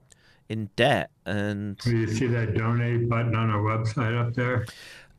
in 0.49 0.69
debt, 0.75 1.09
and 1.25 1.77
Do 1.79 1.97
you 1.97 2.07
see 2.07 2.27
that 2.27 2.53
donate 2.53 3.09
button 3.09 3.35
on 3.35 3.49
our 3.49 3.61
website 3.61 4.19
up 4.19 4.33
there? 4.33 4.65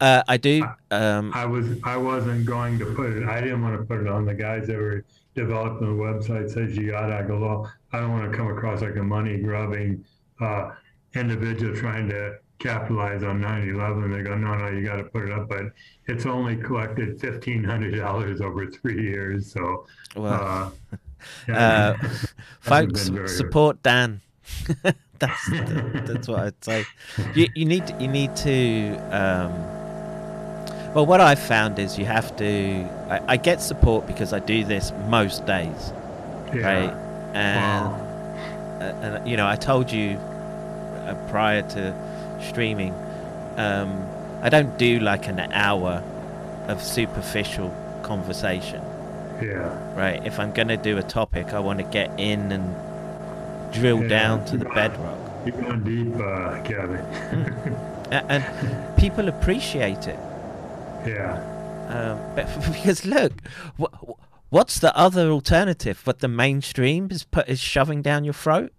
uh, 0.00 0.22
I 0.28 0.36
do. 0.36 0.64
Um, 0.90 1.32
I 1.34 1.46
was 1.46 1.66
I 1.84 1.96
wasn't 1.96 2.44
going 2.46 2.78
to 2.78 2.86
put 2.94 3.12
it. 3.12 3.28
I 3.28 3.40
didn't 3.40 3.62
want 3.62 3.78
to 3.78 3.84
put 3.84 4.00
it 4.00 4.08
on. 4.08 4.24
The 4.24 4.34
guys 4.34 4.66
that 4.66 4.76
were 4.76 5.04
developing 5.34 5.96
the 5.96 6.02
website 6.02 6.50
says 6.50 6.76
you 6.76 6.90
gotta 6.90 7.24
go. 7.26 7.38
Well, 7.38 7.72
I 7.92 8.00
don't 8.00 8.12
want 8.12 8.30
to 8.30 8.36
come 8.36 8.48
across 8.48 8.82
like 8.82 8.96
a 8.96 9.02
money 9.02 9.38
grubbing 9.38 10.04
uh, 10.40 10.70
individual 11.14 11.74
trying 11.74 12.08
to 12.10 12.36
capitalize 12.58 13.22
on 13.22 13.40
9/11. 13.40 14.16
They 14.16 14.22
go, 14.22 14.36
no, 14.36 14.54
no, 14.54 14.68
you 14.68 14.84
got 14.84 14.96
to 14.96 15.04
put 15.04 15.24
it 15.24 15.32
up. 15.32 15.48
But 15.48 15.72
it's 16.06 16.26
only 16.26 16.56
collected 16.56 17.20
fifteen 17.20 17.64
hundred 17.64 17.96
dollars 17.96 18.40
over 18.40 18.70
three 18.70 19.02
years. 19.02 19.50
So, 19.52 19.86
well, 20.14 20.72
uh, 21.48 21.52
uh, 21.52 21.94
folks, 22.60 23.10
support 23.34 23.82
Dan. 23.82 24.20
that's 25.18 25.48
that's 26.08 26.28
what 26.28 26.40
I'd 26.40 26.64
say. 26.64 26.84
You 27.34 27.48
you 27.54 27.64
need 27.64 27.94
you 28.00 28.08
need 28.08 28.34
to. 28.36 28.96
Um, 29.10 29.52
well, 30.94 31.04
what 31.06 31.20
I've 31.20 31.38
found 31.38 31.78
is 31.78 31.98
you 31.98 32.04
have 32.06 32.34
to. 32.36 32.88
I, 33.10 33.20
I 33.34 33.36
get 33.36 33.60
support 33.60 34.06
because 34.06 34.32
I 34.32 34.38
do 34.38 34.64
this 34.64 34.92
most 35.08 35.44
days, 35.46 35.92
yeah. 36.54 36.60
right? 36.62 36.94
And 37.34 37.92
Wow. 37.92 38.78
uh, 38.80 38.84
and 39.04 39.28
you 39.28 39.36
know 39.36 39.46
I 39.46 39.56
told 39.56 39.92
you 39.92 40.16
uh, 40.16 41.14
prior 41.28 41.62
to 41.62 41.94
streaming 42.48 42.94
um, 43.56 44.06
I 44.42 44.48
don't 44.48 44.78
do 44.78 45.00
like 45.00 45.28
an 45.28 45.40
hour 45.52 46.02
of 46.68 46.82
superficial 46.82 47.70
conversation 48.02 48.82
Yeah. 49.42 49.68
right 49.94 50.24
if 50.26 50.38
I'm 50.38 50.52
going 50.52 50.68
to 50.68 50.76
do 50.76 50.98
a 50.98 51.02
topic 51.02 51.52
I 51.52 51.60
want 51.60 51.78
to 51.78 51.84
get 51.84 52.10
in 52.18 52.52
and 52.52 52.74
drill 53.72 54.02
Yeah. 54.02 54.08
down 54.08 54.44
to 54.46 54.56
the 54.56 54.64
bedrock 54.66 55.18
You're 55.46 55.60
going 55.60 55.82
deep, 55.84 56.14
uh, 56.16 56.62
and 58.10 58.96
people 58.96 59.28
appreciate 59.28 60.06
it 60.08 60.18
yeah. 61.06 61.34
um, 61.88 62.34
but 62.34 62.46
because 62.72 63.04
look 63.04 63.32
wh- 63.78 63.94
wh- 64.00 64.18
what's 64.52 64.78
the 64.78 64.96
other 64.96 65.28
alternative 65.30 66.02
but 66.04 66.18
the 66.20 66.28
mainstream 66.28 67.08
is 67.10 67.24
put 67.24 67.48
is 67.48 67.60
shoving 67.60 68.02
down 68.02 68.24
your 68.24 68.34
throat 68.34 68.72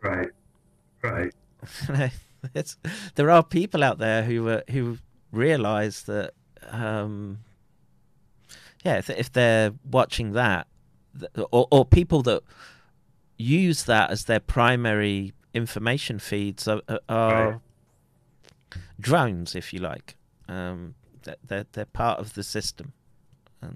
Right. 0.00 0.30
Right. 1.02 1.32
it's, 2.54 2.76
there 3.16 3.30
are 3.30 3.42
people 3.42 3.82
out 3.82 3.98
there 3.98 4.22
who 4.22 4.48
uh, 4.48 4.60
who 4.70 4.98
realize 5.32 6.02
that 6.04 6.34
um, 6.70 7.38
yeah 8.84 8.98
if, 8.98 9.10
if 9.10 9.32
they're 9.32 9.72
watching 9.90 10.32
that 10.32 10.66
or, 11.50 11.66
or 11.72 11.84
people 11.84 12.22
that 12.22 12.42
use 13.38 13.84
that 13.84 14.10
as 14.10 14.24
their 14.24 14.40
primary 14.40 15.32
information 15.54 16.18
feeds 16.18 16.68
are, 16.68 16.82
are- 17.08 17.50
Right. 17.50 17.60
drones 19.00 19.54
if 19.54 19.72
you 19.72 19.78
like 19.80 20.16
um, 20.48 20.94
they're, 21.46 21.64
they're, 21.72 21.84
part 21.86 22.18
of 22.18 22.34
the 22.34 22.42
system 22.42 22.92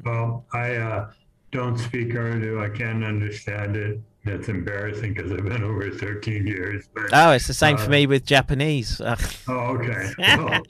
Well, 0.04 0.44
I 0.52 0.76
uh, 0.76 1.10
don't 1.50 1.78
speak 1.78 2.14
Urdu. 2.14 2.62
I 2.62 2.68
can't 2.70 3.04
understand 3.04 3.76
it. 3.76 4.00
It's 4.24 4.48
embarrassing 4.48 5.14
because 5.14 5.32
I've 5.32 5.44
been 5.44 5.62
over 5.64 5.90
13 5.90 6.46
years. 6.46 6.88
But, 6.94 7.10
oh 7.12 7.30
it's 7.32 7.46
the 7.46 7.54
same 7.54 7.76
for 7.76 7.84
Uh, 7.86 7.88
me 7.88 8.06
with 8.06 8.24
Japanese 8.24 9.00
oh, 9.04 9.16
okay. 9.48 10.10
Well, 10.18 10.62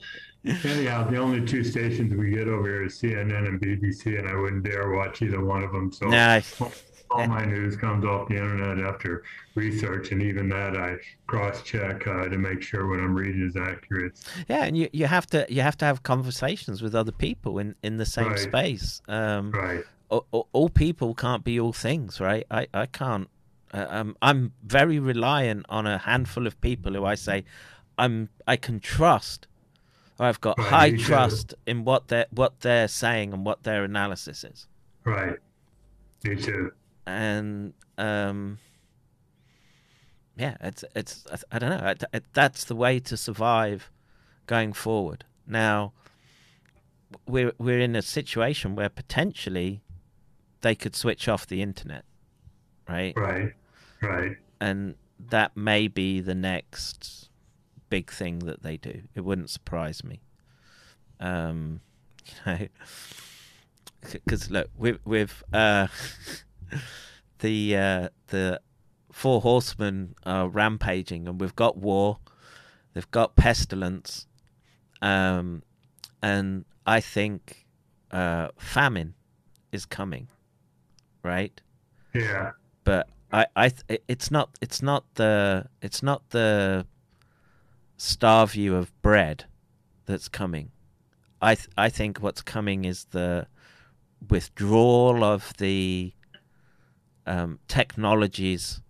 anyhow, 0.45 1.09
the 1.09 1.17
only 1.17 1.45
two 1.45 1.63
stations 1.63 2.13
we 2.13 2.31
get 2.31 2.47
over 2.49 2.67
here 2.67 2.83
is 2.83 2.99
CNN 2.99 3.47
and 3.47 3.61
BBC, 3.61 4.19
and 4.19 4.27
I 4.27 4.35
wouldn't 4.35 4.63
dare 4.63 4.89
watch 4.91 5.21
either 5.21 5.43
one 5.43 5.63
of 5.63 5.71
them. 5.71 5.91
So 5.91 6.07
no 6.07 6.41
all 7.13 7.27
my 7.27 7.45
news 7.45 7.75
comes 7.75 8.03
off 8.05 8.27
the 8.27 8.35
internet 8.35 8.79
after 8.85 9.23
research, 9.55 10.11
and 10.11 10.21
even 10.21 10.49
that 10.49 10.75
I 10.75 10.95
cross-check 11.27 12.07
uh, 12.07 12.27
to 12.29 12.37
make 12.37 12.61
sure 12.61 12.87
what 12.87 12.99
I'm 12.99 13.13
reading 13.13 13.45
is 13.47 13.55
accurate. 13.55 14.13
Yeah, 14.47 14.63
and 14.65 14.75
you, 14.77 14.89
you 14.91 15.05
have 15.05 15.27
to 15.27 15.45
you 15.49 15.61
have 15.61 15.77
to 15.77 15.85
have 15.85 16.03
conversations 16.03 16.81
with 16.81 16.95
other 16.95 17.11
people 17.11 17.59
in, 17.59 17.75
in 17.83 17.97
the 17.97 18.05
same 18.05 18.29
Right. 18.29 18.39
space. 18.39 19.01
Um, 19.07 19.51
Right. 19.51 19.83
all, 20.09 20.47
all- 20.51 20.69
people 20.69 21.13
can't 21.13 21.43
be 21.43 21.59
all 21.59 21.73
things, 21.73 22.19
right? 22.19 22.45
I 22.49 22.67
I 22.73 22.85
can't. 22.87 23.29
Uh, 23.73 23.87
um, 23.89 24.15
I'm 24.21 24.53
very 24.63 24.99
reliant 24.99 25.65
on 25.69 25.87
a 25.87 25.97
handful 25.97 26.45
of 26.47 26.59
people 26.61 26.93
who 26.93 27.05
I 27.05 27.15
say 27.15 27.43
I'm 27.97 28.29
I 28.47 28.55
can 28.57 28.79
trust. 28.79 29.47
I've 30.19 30.39
got 30.41 30.57
Right, 30.59 30.67
high 30.69 30.89
me 30.91 30.97
too. 30.97 31.03
trust 31.03 31.55
in 31.65 31.83
what 31.85 32.07
they 32.07 32.21
are 32.21 32.25
what 32.31 32.59
they're 32.61 32.87
saying 32.87 33.33
and 33.33 33.45
what 33.45 33.63
their 33.63 33.83
analysis 33.83 34.43
is, 34.43 34.67
Right. 35.05 35.37
Me 36.23 36.35
too. 36.35 36.71
And 37.05 37.73
um, 37.97 38.59
yeah, 40.35 40.57
it's 40.61 40.83
it's 40.95 41.25
I 41.51 41.59
don't 41.59 41.69
know. 41.69 41.87
It, 41.87 42.03
it, 42.13 42.23
that's 42.33 42.63
the 42.65 42.75
way 42.75 42.99
to 42.99 43.17
survive 43.17 43.91
going 44.47 44.73
forward. 44.73 45.25
Now 45.47 45.93
we're 47.27 47.53
we're 47.57 47.79
in 47.79 47.95
a 47.95 48.01
situation 48.01 48.75
where 48.75 48.89
potentially 48.89 49.81
they 50.61 50.75
could 50.75 50.95
switch 50.95 51.27
off 51.27 51.45
the 51.45 51.61
internet, 51.61 52.05
right? 52.87 53.13
Right. 53.15 53.53
Right. 54.01 54.37
And 54.59 54.95
that 55.19 55.55
may 55.55 55.87
be 55.87 56.19
the 56.19 56.35
next 56.35 57.29
big 57.89 58.11
thing 58.11 58.39
that 58.39 58.63
they 58.63 58.77
do. 58.77 59.03
It 59.15 59.21
wouldn't 59.21 59.49
surprise 59.49 60.03
me. 60.03 60.21
Um, 61.19 61.81
you 62.25 62.33
know, 62.45 62.67
because 64.11 64.49
look, 64.49 64.69
we've. 64.77 65.43
uh, 65.53 65.87
the 67.39 67.77
uh, 67.77 68.09
the 68.27 68.59
four 69.11 69.41
horsemen 69.41 70.15
are 70.25 70.47
rampaging, 70.49 71.27
and 71.27 71.39
we've 71.39 71.55
got 71.55 71.77
war, 71.77 72.19
they've 72.93 73.11
got 73.11 73.35
pestilence, 73.35 74.27
um, 75.01 75.63
and 76.21 76.65
I 76.85 76.99
think 76.99 77.65
uh, 78.11 78.49
famine 78.57 79.13
is 79.71 79.85
coming, 79.85 80.27
right? 81.23 81.59
Yeah. 82.13 82.51
But 82.83 83.07
I, 83.31 83.45
I, 83.55 83.69
th- 83.69 84.01
it's 84.07 84.29
not, 84.29 84.49
it's 84.61 84.81
not 84.81 85.05
the, 85.15 85.67
it's 85.81 86.03
not 86.03 86.29
the 86.29 86.85
starve 87.97 88.55
you 88.55 88.75
of 88.75 88.91
bread 89.01 89.45
that's 90.05 90.27
coming. 90.27 90.71
I, 91.41 91.55
th- 91.55 91.69
I 91.77 91.89
think 91.89 92.19
what's 92.19 92.41
coming 92.41 92.85
is 92.85 93.05
the 93.05 93.47
withdrawal 94.29 95.23
of 95.23 95.53
the 95.57 96.13
um, 97.25 97.59
technologies 97.67 98.81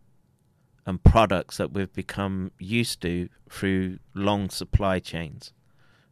and 0.86 1.02
products 1.04 1.58
that 1.58 1.72
we've 1.72 1.94
become 1.94 2.52
used 2.60 3.02
to 3.02 3.30
through 3.50 4.00
long 4.14 4.50
supply 4.50 5.00
chains, 5.00 5.54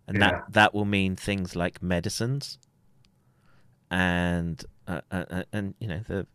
and 0.07 0.17
Yeah. 0.17 0.31
that 0.31 0.53
that 0.53 0.73
will 0.73 0.85
mean 0.85 1.15
things 1.15 1.55
like 1.55 1.81
medicines 1.83 2.57
and 3.89 4.63
uh, 4.87 5.01
uh, 5.11 5.25
uh, 5.29 5.43
and 5.51 5.75
you 5.79 5.87
know 5.87 6.01
the 6.07 6.25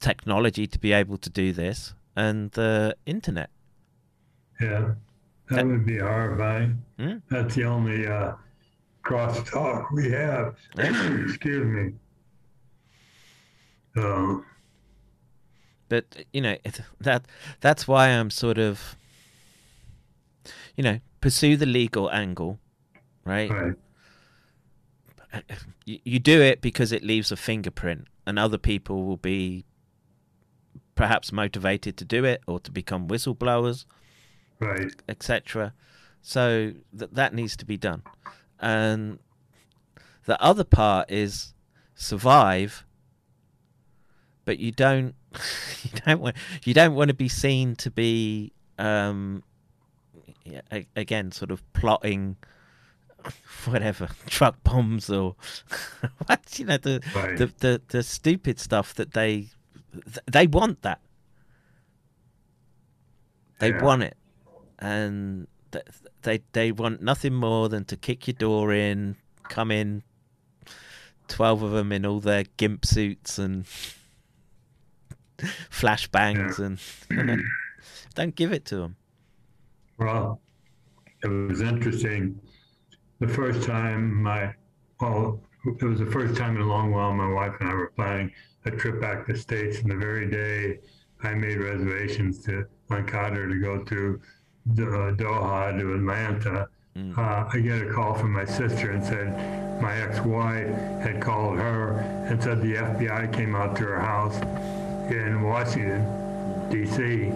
technology 0.00 0.66
to 0.66 0.78
be 0.78 0.92
able 0.92 1.18
to 1.18 1.30
do 1.30 1.52
this 1.52 1.94
and 2.16 2.50
the 2.52 2.96
internet. 3.06 3.50
Yeah, 4.60 4.94
that 5.50 5.66
would 5.66 5.84
be 5.86 5.98
horrifying. 5.98 6.82
Hmm? 6.98 7.18
That's 7.28 7.54
the 7.54 7.64
only 7.64 8.06
uh, 8.06 8.32
crosstalk 9.04 9.92
we 9.92 10.10
have. 10.10 10.56
Excuse 10.78 11.66
me. 11.66 11.92
So, 13.94 14.44
But 15.88 16.24
you 16.32 16.40
know 16.40 16.56
that 17.00 17.26
that's 17.60 17.88
why 17.88 18.08
I'm 18.08 18.30
sort 18.30 18.58
of. 18.58 18.96
you 20.76 20.84
know, 20.84 21.00
pursue 21.20 21.56
the 21.56 21.66
legal 21.66 22.10
angle, 22.10 22.58
right? 23.24 23.50
Right. 23.50 23.74
You, 25.84 25.98
you 26.04 26.18
do 26.18 26.40
it 26.40 26.60
because 26.60 26.92
it 26.92 27.02
leaves 27.02 27.30
a 27.32 27.36
fingerprint, 27.36 28.06
and 28.26 28.38
other 28.38 28.58
people 28.58 29.04
will 29.04 29.16
be 29.18 29.64
perhaps 30.94 31.32
motivated 31.32 31.96
to 31.98 32.04
do 32.04 32.24
it 32.24 32.42
or 32.46 32.58
to 32.60 32.70
become 32.70 33.08
whistleblowers, 33.08 33.84
Right. 34.60 34.92
etc. 35.08 35.72
So 36.22 36.72
that 36.92 37.14
that 37.14 37.34
needs 37.34 37.56
to 37.56 37.64
be 37.64 37.76
done, 37.76 38.02
and 38.58 39.18
the 40.24 40.40
other 40.42 40.64
part 40.64 41.10
is 41.10 41.54
survive, 41.94 42.84
but 44.44 44.58
you 44.58 44.72
don't 44.72 45.14
you 45.82 45.90
don't 46.06 46.20
want 46.20 46.36
you 46.64 46.74
don't 46.74 46.94
want 46.94 47.08
to 47.08 47.14
be 47.14 47.28
seen 47.28 47.76
to 47.76 47.90
be 47.90 48.52
um, 48.78 49.42
again 50.96 51.30
sort 51.32 51.50
of 51.50 51.60
plotting 51.72 52.36
whatever 53.66 54.08
truck 54.26 54.62
bombs 54.64 55.10
or 55.10 55.36
what 56.26 56.58
you 56.58 56.64
know 56.64 56.78
the, 56.78 57.02
Right. 57.14 57.36
the 57.36 57.52
the 57.58 57.82
the 57.88 58.02
stupid 58.02 58.58
stuff 58.58 58.94
that 58.94 59.12
they 59.12 59.48
they 60.30 60.46
want 60.46 60.82
that 60.82 61.00
they 63.58 63.70
Yeah. 63.70 63.82
want 63.82 64.02
it 64.04 64.16
and 64.78 65.46
they 66.22 66.40
they 66.52 66.72
want 66.72 67.02
nothing 67.02 67.34
more 67.34 67.68
than 67.68 67.84
to 67.86 67.96
kick 67.96 68.26
your 68.26 68.34
door 68.34 68.72
in 68.72 69.16
come 69.48 69.70
in 69.70 70.02
12 71.28 71.62
of 71.62 71.72
them 71.72 71.92
in 71.92 72.06
all 72.06 72.20
their 72.20 72.44
gimp 72.56 72.86
suits 72.86 73.38
and 73.38 73.66
flashbangs 75.70 76.58
and 76.58 76.78
don't 78.14 78.34
give 78.34 78.52
it 78.52 78.64
to 78.64 78.76
them 78.76 78.96
Well, 79.98 80.40
it 81.22 81.28
was 81.28 81.60
interesting. 81.60 82.40
The 83.20 83.28
first 83.28 83.66
time 83.66 84.14
my, 84.22 84.54
well, 85.00 85.40
it 85.66 85.82
was 85.82 85.98
the 85.98 86.06
first 86.06 86.36
time 86.36 86.54
in 86.56 86.62
a 86.62 86.66
long 86.66 86.92
while 86.92 87.12
my 87.12 87.28
wife 87.32 87.54
and 87.60 87.68
I 87.68 87.74
were 87.74 87.92
planning 87.96 88.32
a 88.64 88.70
trip 88.70 89.00
back 89.00 89.26
to 89.26 89.32
the 89.32 89.38
States. 89.38 89.80
And 89.80 89.90
the 89.90 89.96
very 89.96 90.30
day 90.30 90.78
I 91.22 91.34
made 91.34 91.58
reservations 91.58 92.42
to 92.44 92.66
on 92.90 93.06
Qatar 93.06 93.50
to 93.50 93.60
go 93.60 93.82
to 93.84 94.20
uh, 94.70 95.12
Doha 95.16 95.78
to 95.78 95.94
Atlanta, 95.94 96.68
uh, 97.16 97.48
I 97.52 97.60
get 97.60 97.80
a 97.82 97.92
call 97.92 98.14
from 98.14 98.32
my 98.32 98.44
sister 98.44 98.90
and 98.92 99.04
said 99.04 99.80
my 99.80 100.00
ex-wife 100.00 100.68
had 101.00 101.20
called 101.20 101.58
her 101.58 101.98
and 102.28 102.42
said 102.42 102.60
the 102.60 102.74
FBI 102.74 103.32
came 103.32 103.54
out 103.54 103.76
to 103.76 103.84
her 103.84 104.00
house 104.00 104.36
in 105.10 105.42
Washington, 105.42 106.68
D.C 106.70 107.32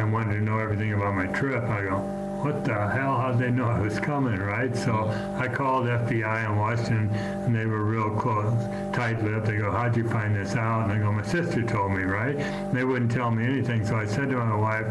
and 0.00 0.12
wanted 0.12 0.34
to 0.34 0.40
know 0.40 0.58
everything 0.58 0.92
about 0.92 1.14
my 1.14 1.26
trip. 1.26 1.64
I 1.64 1.82
go, 1.82 1.98
what 2.42 2.64
the 2.64 2.72
hell? 2.72 3.18
How'd 3.18 3.38
they 3.38 3.50
know 3.50 3.66
I 3.66 3.80
was 3.80 3.98
coming, 3.98 4.38
right? 4.38 4.74
So 4.74 5.08
I 5.38 5.48
called 5.48 5.86
FBI 5.86 6.46
in 6.46 6.56
Washington, 6.56 7.10
and 7.14 7.54
they 7.54 7.66
were 7.66 7.84
real 7.84 8.10
close, 8.10 8.54
tight-lipped. 8.94 9.46
They 9.46 9.58
go, 9.58 9.70
how'd 9.70 9.96
you 9.96 10.08
find 10.08 10.34
this 10.34 10.54
out? 10.56 10.84
And 10.84 10.92
I 10.92 10.98
go, 10.98 11.12
my 11.12 11.22
sister 11.22 11.62
told 11.62 11.92
me, 11.92 12.04
right? 12.04 12.36
And 12.36 12.76
they 12.76 12.84
wouldn't 12.84 13.10
tell 13.10 13.30
me 13.30 13.44
anything. 13.44 13.84
So 13.84 13.96
I 13.96 14.06
said 14.06 14.30
to 14.30 14.36
my 14.36 14.56
wife, 14.56 14.86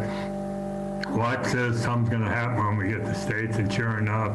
Watch 1.09 1.47
says 1.47 1.81
something's 1.81 2.09
going 2.09 2.21
to 2.21 2.29
happen 2.29 2.63
when 2.63 2.77
we 2.77 2.87
get 2.89 2.99
to 2.99 3.11
the 3.11 3.15
States. 3.15 3.57
And 3.57 3.73
sure 3.73 3.97
enough, 3.97 4.31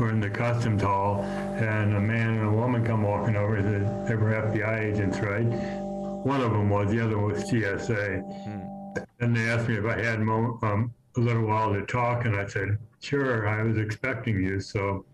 we're 0.00 0.10
in 0.10 0.18
the 0.18 0.28
customs 0.28 0.82
hall, 0.82 1.22
and 1.56 1.94
a 1.94 2.00
man 2.00 2.38
and 2.38 2.46
a 2.46 2.50
woman 2.50 2.84
come 2.84 3.04
walking 3.04 3.36
over. 3.36 3.62
They 3.62 4.16
were 4.16 4.32
FBI 4.32 4.92
agents, 4.92 5.20
right? 5.20 5.85
One 6.26 6.40
of 6.40 6.50
them 6.50 6.68
was, 6.70 6.90
the 6.90 6.98
other 7.04 7.16
one 7.18 7.32
was 7.34 7.44
GSA. 7.44 8.20
And 9.20 9.36
they 9.36 9.48
asked 9.48 9.68
me 9.68 9.76
if 9.76 9.84
I 9.84 10.02
had 10.02 10.18
mo- 10.20 10.58
um, 10.62 10.92
a 11.16 11.20
little 11.20 11.44
while 11.46 11.72
to 11.72 11.86
talk, 11.86 12.24
and 12.24 12.34
I 12.34 12.46
said, 12.48 12.78
sure, 13.00 13.46
I 13.48 13.62
was 13.62 13.78
expecting 13.78 14.42
you. 14.42 14.58
So 14.58 15.04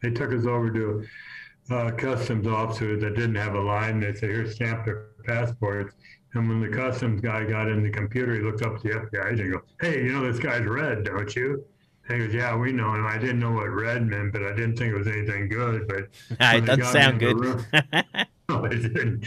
they 0.00 0.10
took 0.10 0.32
us 0.32 0.46
over 0.46 0.70
to 0.70 1.04
a 1.70 1.90
customs 1.90 2.46
officer 2.46 2.96
that 2.96 3.16
didn't 3.16 3.34
have 3.34 3.54
a 3.54 3.60
line. 3.60 3.98
They 3.98 4.14
said, 4.14 4.30
here, 4.30 4.48
stamp 4.48 4.84
their 4.84 5.06
passports. 5.24 5.94
And 6.34 6.48
when 6.48 6.60
the 6.60 6.68
customs 6.76 7.20
guy 7.20 7.44
got 7.44 7.68
in 7.68 7.82
the 7.82 7.90
computer, 7.90 8.36
he 8.36 8.40
looked 8.40 8.62
up 8.62 8.76
at 8.76 8.82
the 8.82 8.90
FBI 8.90 9.32
agent 9.32 9.40
and 9.40 9.52
go, 9.54 9.62
hey, 9.80 10.04
you 10.04 10.12
know 10.12 10.30
this 10.30 10.38
guy's 10.40 10.64
red, 10.64 11.02
don't 11.02 11.34
you? 11.34 11.64
And 12.08 12.20
he 12.22 12.26
goes, 12.28 12.34
yeah, 12.34 12.54
we 12.56 12.70
know 12.70 12.94
him. 12.94 13.04
I 13.06 13.18
didn't 13.18 13.40
know 13.40 13.50
what 13.50 13.68
red 13.70 14.06
meant, 14.06 14.32
but 14.32 14.44
I 14.44 14.50
didn't 14.54 14.76
think 14.76 14.94
it 14.94 14.98
was 14.98 15.08
anything 15.08 15.48
good. 15.48 15.88
But 15.88 16.08
it 16.58 16.60
doesn't 16.66 16.84
sound 16.92 17.18
good 17.18 17.40
room- 17.40 17.64
no, 18.50 18.62
they 18.68 18.76
didn't. 18.76 19.24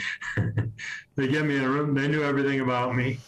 they 1.15 1.27
get 1.27 1.45
me 1.45 1.55
in 1.57 1.63
a 1.63 1.69
room. 1.69 1.93
They 1.93 2.07
knew 2.07 2.23
everything 2.23 2.59
about 2.59 2.95
me. 2.95 3.19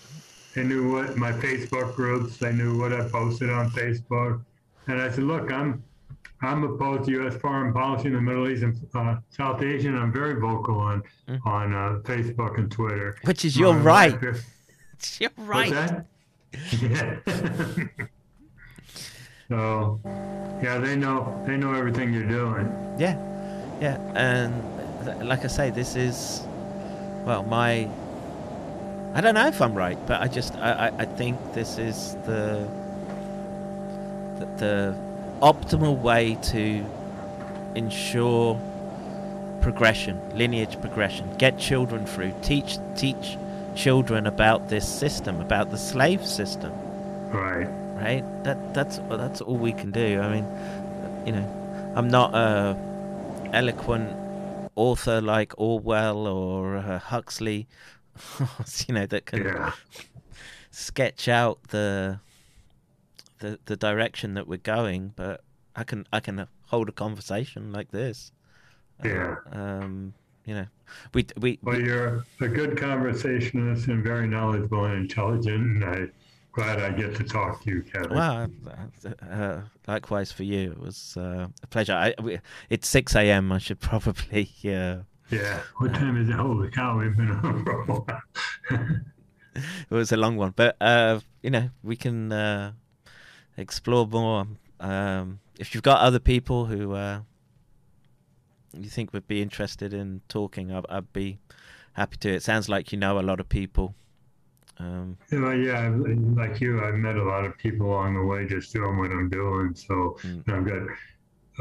They 0.53 0.64
knew 0.64 0.91
what 0.91 1.17
my 1.17 1.32
Facebook 1.32 1.95
groups. 1.95 2.38
They 2.38 2.53
knew 2.53 2.77
what 2.80 2.93
I 2.93 3.07
posted 3.09 3.49
on 3.49 3.69
Facebook. 3.72 4.41
And 4.88 5.01
I 5.01 5.09
said, 5.09 5.24
"Look, 5.24 5.51
I'm 5.51 5.83
I'm 6.41 6.64
opposed 6.64 7.06
to 7.06 7.11
U.S. 7.11 7.35
foreign 7.38 7.74
policy 7.74 8.07
in 8.07 8.14
the 8.14 8.22
Middle 8.22 8.48
East 8.49 8.64
and 8.64 8.88
uh, 8.93 9.17
South 9.30 9.61
Asia, 9.61 9.90
and 9.90 9.98
I'm 9.98 10.11
very 10.11 10.40
vocal 10.40 10.80
on 10.80 11.03
on 11.45 11.74
uh, 11.74 11.99
Facebook 12.03 12.57
and 12.57 12.72
Twitter." 12.72 13.17
which 13.24 13.43
is 13.45 13.57
your 13.57 13.75
right 13.75 14.17
it's 14.93 15.19
your 15.19 15.32
right? 15.38 16.03
Yeah. 16.82 17.17
so, 19.49 19.99
yeah, 20.64 20.77
they 20.77 20.95
know 20.95 21.43
they 21.45 21.57
know 21.57 21.74
everything 21.74 22.14
you're 22.14 22.24
doing. 22.24 22.65
Yeah, 22.98 23.17
yeah, 23.82 23.98
and 24.15 24.53
like 25.06 25.43
I 25.43 25.48
say, 25.48 25.69
this 25.69 25.95
is 25.95 26.45
well, 27.25 27.43
my. 27.43 27.88
I 29.14 29.22
don't 29.22 29.34
know 29.34 29.48
if 29.48 29.61
I'm 29.61 29.74
right, 29.74 29.98
but 30.08 30.22
I 30.22 30.27
just 30.27 30.56
I, 30.58 30.88
I, 30.88 30.92
I 31.00 31.06
think 31.06 31.40
this 31.53 31.77
is 31.77 32.16
the, 32.25 32.67
the 34.40 34.45
the 34.58 34.95
optimal 35.42 35.98
way 36.00 36.38
to 36.43 36.85
ensure 37.75 38.59
progression, 39.61 40.19
lineage 40.38 40.80
progression, 40.82 41.34
get 41.38 41.58
children 41.58 42.06
through, 42.06 42.34
teach 42.42 42.77
teach 42.95 43.38
children 43.74 44.27
about 44.27 44.69
this 44.69 44.88
system, 44.88 45.42
about 45.42 45.72
the 45.72 45.77
slave 45.77 46.25
system 46.25 46.72
Right. 47.32 47.67
right? 47.95 48.24
That 48.43 48.74
that's 48.74 49.00
that's 49.09 49.42
all 49.42 49.58
we 49.58 49.74
can 49.74 49.92
do. 49.92 50.19
I 50.22 50.30
mean, 50.34 50.48
you 51.25 51.32
know, 51.34 51.45
I'm 51.95 52.08
not 52.09 52.34
a 52.34 52.75
eloquent 53.53 54.11
author 54.75 55.21
like 55.21 55.53
Orwell 55.57 56.27
or 56.27 56.77
uh, 56.77 56.99
Huxley, 56.99 57.67
you 58.87 58.93
know, 58.93 59.05
that 59.05 59.25
can 59.25 59.43
Yeah. 59.43 59.71
sketch 60.71 61.27
out 61.27 61.59
the 61.69 62.19
the 63.39 63.59
the 63.65 63.75
direction 63.75 64.33
that 64.35 64.47
we're 64.47 64.57
going. 64.57 65.13
But 65.15 65.41
I 65.75 65.83
can 65.83 66.05
I 66.11 66.19
can 66.19 66.47
hold 66.67 66.89
a 66.89 66.91
conversation 66.93 67.71
like 67.71 67.91
this. 67.91 68.31
Yeah. 69.03 69.35
Um, 69.51 70.13
you 70.45 70.53
know, 70.55 70.67
we 71.13 71.25
we, 71.37 71.59
Well, 71.63 71.79
you're 71.81 72.23
a 72.39 72.47
good 72.47 72.77
conversationalist 72.77 73.87
and 73.87 74.03
very 74.03 74.27
knowledgeable 74.27 74.85
and 74.85 74.95
intelligent, 75.01 75.83
and 75.83 75.83
I'm 75.83 76.11
glad 76.56 76.80
I 76.80 76.92
get 76.92 77.16
to 77.17 77.24
talk 77.24 77.61
to 77.64 77.69
you, 77.69 77.84
Kevin. 77.84 78.16
Well, 78.16 78.50
uh, 79.06 79.25
uh, 79.25 79.61
likewise 79.88 80.32
for 80.32 80.43
you. 80.43 80.72
It 80.72 80.80
was 80.80 81.16
uh, 81.17 81.48
a 81.61 81.67
pleasure. 81.67 81.93
I, 81.93 82.14
we, 82.22 82.40
it's 82.69 82.88
six 82.88 83.14
a.m. 83.16 83.51
I 83.51 83.58
should 83.58 83.80
probably. 83.92 84.50
Uh, 84.64 85.00
Yeah. 85.30 85.59
What 85.77 85.93
time 85.93 86.16
is 86.22 86.30
it? 86.30 86.35
Holy 86.35 86.69
cow, 86.72 86.98
we've 86.98 87.16
been 87.16 87.32
on 87.32 87.64
for 87.64 87.82
a 87.82 87.85
while. 87.85 88.08
it 89.90 89.93
was 89.93 90.11
a 90.11 90.17
long 90.17 90.38
one, 90.38 90.53
but 90.56 90.77
uh, 90.82 91.19
you 91.43 91.50
know 91.50 91.69
we 91.84 91.95
can 91.95 92.32
uh, 92.32 92.72
explore 93.58 94.08
more. 94.08 94.48
Um, 94.80 95.40
if 95.59 95.74
you've 95.74 95.84
got 95.84 96.00
other 96.00 96.19
people 96.19 96.66
who 96.66 96.93
uh, 96.93 97.19
you 98.74 98.90
think 98.90 99.14
would 99.14 99.27
be 99.27 99.42
interested 99.42 99.93
in 99.93 100.22
talking, 100.30 100.72
I'd, 100.72 100.85
I'd 100.90 101.11
be 101.11 101.40
happy 101.93 102.17
to. 102.17 102.30
It 102.30 102.43
sounds 102.43 102.69
like 102.69 102.92
you 102.93 102.98
know 102.98 103.19
a 103.19 103.22
lot 103.22 103.40
of 103.40 103.50
people. 103.50 103.95
Um, 104.77 105.17
You 105.31 105.39
know, 105.39 105.51
yeah, 105.51 105.89
like 106.35 106.59
you, 106.59 106.83
I've 106.83 106.95
met 106.95 107.15
a 107.17 107.23
lot 107.23 107.45
of 107.45 107.57
people 107.57 107.87
along 107.87 108.15
the 108.15 108.23
way 108.25 108.45
just 108.45 108.73
doing 108.73 108.97
what 108.97 109.11
I'm 109.11 109.29
doing. 109.29 109.73
So 109.75 110.17
Mm. 110.23 110.49
I've 110.49 110.65
got 110.65 110.83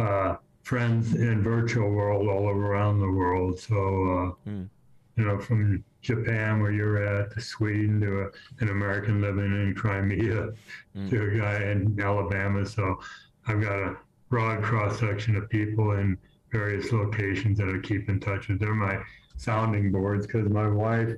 uh, 0.05 0.37
friends 0.63 1.15
in 1.15 1.43
virtual 1.43 1.91
world 1.91 2.29
all 2.29 2.49
over 2.49 2.67
around 2.73 3.01
the 3.01 3.11
world. 3.11 3.59
So, 3.59 3.77
uh, 3.77 4.51
Mm. 4.51 4.69
you 5.17 5.25
know, 5.25 5.39
from 5.39 5.85
Japan, 6.03 6.61
where 6.61 6.73
you're 6.73 7.03
at, 7.03 7.31
to 7.33 7.41
Sweden, 7.41 8.01
to 8.01 8.23
a, 8.23 8.31
an 8.61 8.69
American 8.71 9.21
living 9.21 9.53
in 9.63 9.75
Crimea, 9.75 10.53
Mm. 10.97 11.11
to 11.11 11.23
a 11.23 11.39
guy 11.39 11.63
in 11.71 11.99
Alabama. 12.01 12.67
So 12.67 13.01
I've 13.47 13.61
got 13.61 13.79
a 13.79 13.97
broad 14.29 14.63
cross 14.63 14.99
section 14.99 15.37
of 15.37 15.49
people 15.49 15.93
in 15.93 16.19
various 16.51 16.93
locations 16.93 17.59
that 17.59 17.69
I 17.69 17.79
keep 17.79 18.09
in 18.09 18.19
touch 18.19 18.49
with. 18.49 18.59
They're 18.59 18.75
my 18.75 18.99
sounding 19.37 19.93
boards 19.93 20.27
because 20.27 20.49
my 20.49 20.69
wife 20.69 21.15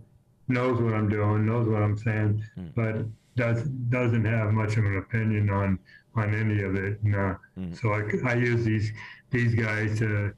knows 0.49 0.81
what 0.81 0.95
I'm 0.95 1.09
doing, 1.09 1.47
knows 1.47 1.67
what 1.69 1.83
I'm 1.83 1.97
saying, 1.97 2.43
Mm. 2.59 2.71
but 2.75 2.95
does 3.37 3.65
doesn't 3.91 4.25
have 4.25 4.53
much 4.53 4.77
of 4.77 4.85
an 4.85 4.97
opinion 4.99 5.51
on 5.51 5.79
on 6.15 6.35
any 6.35 6.63
of 6.63 6.75
it. 6.77 7.01
And, 7.03 7.15
uh, 7.15 7.35
Mm. 7.59 7.77
So 7.77 7.93
I, 7.93 8.31
I 8.33 8.35
use 8.35 8.65
these 8.65 8.93
these 9.31 9.55
guys 9.55 9.99
to 9.99 10.33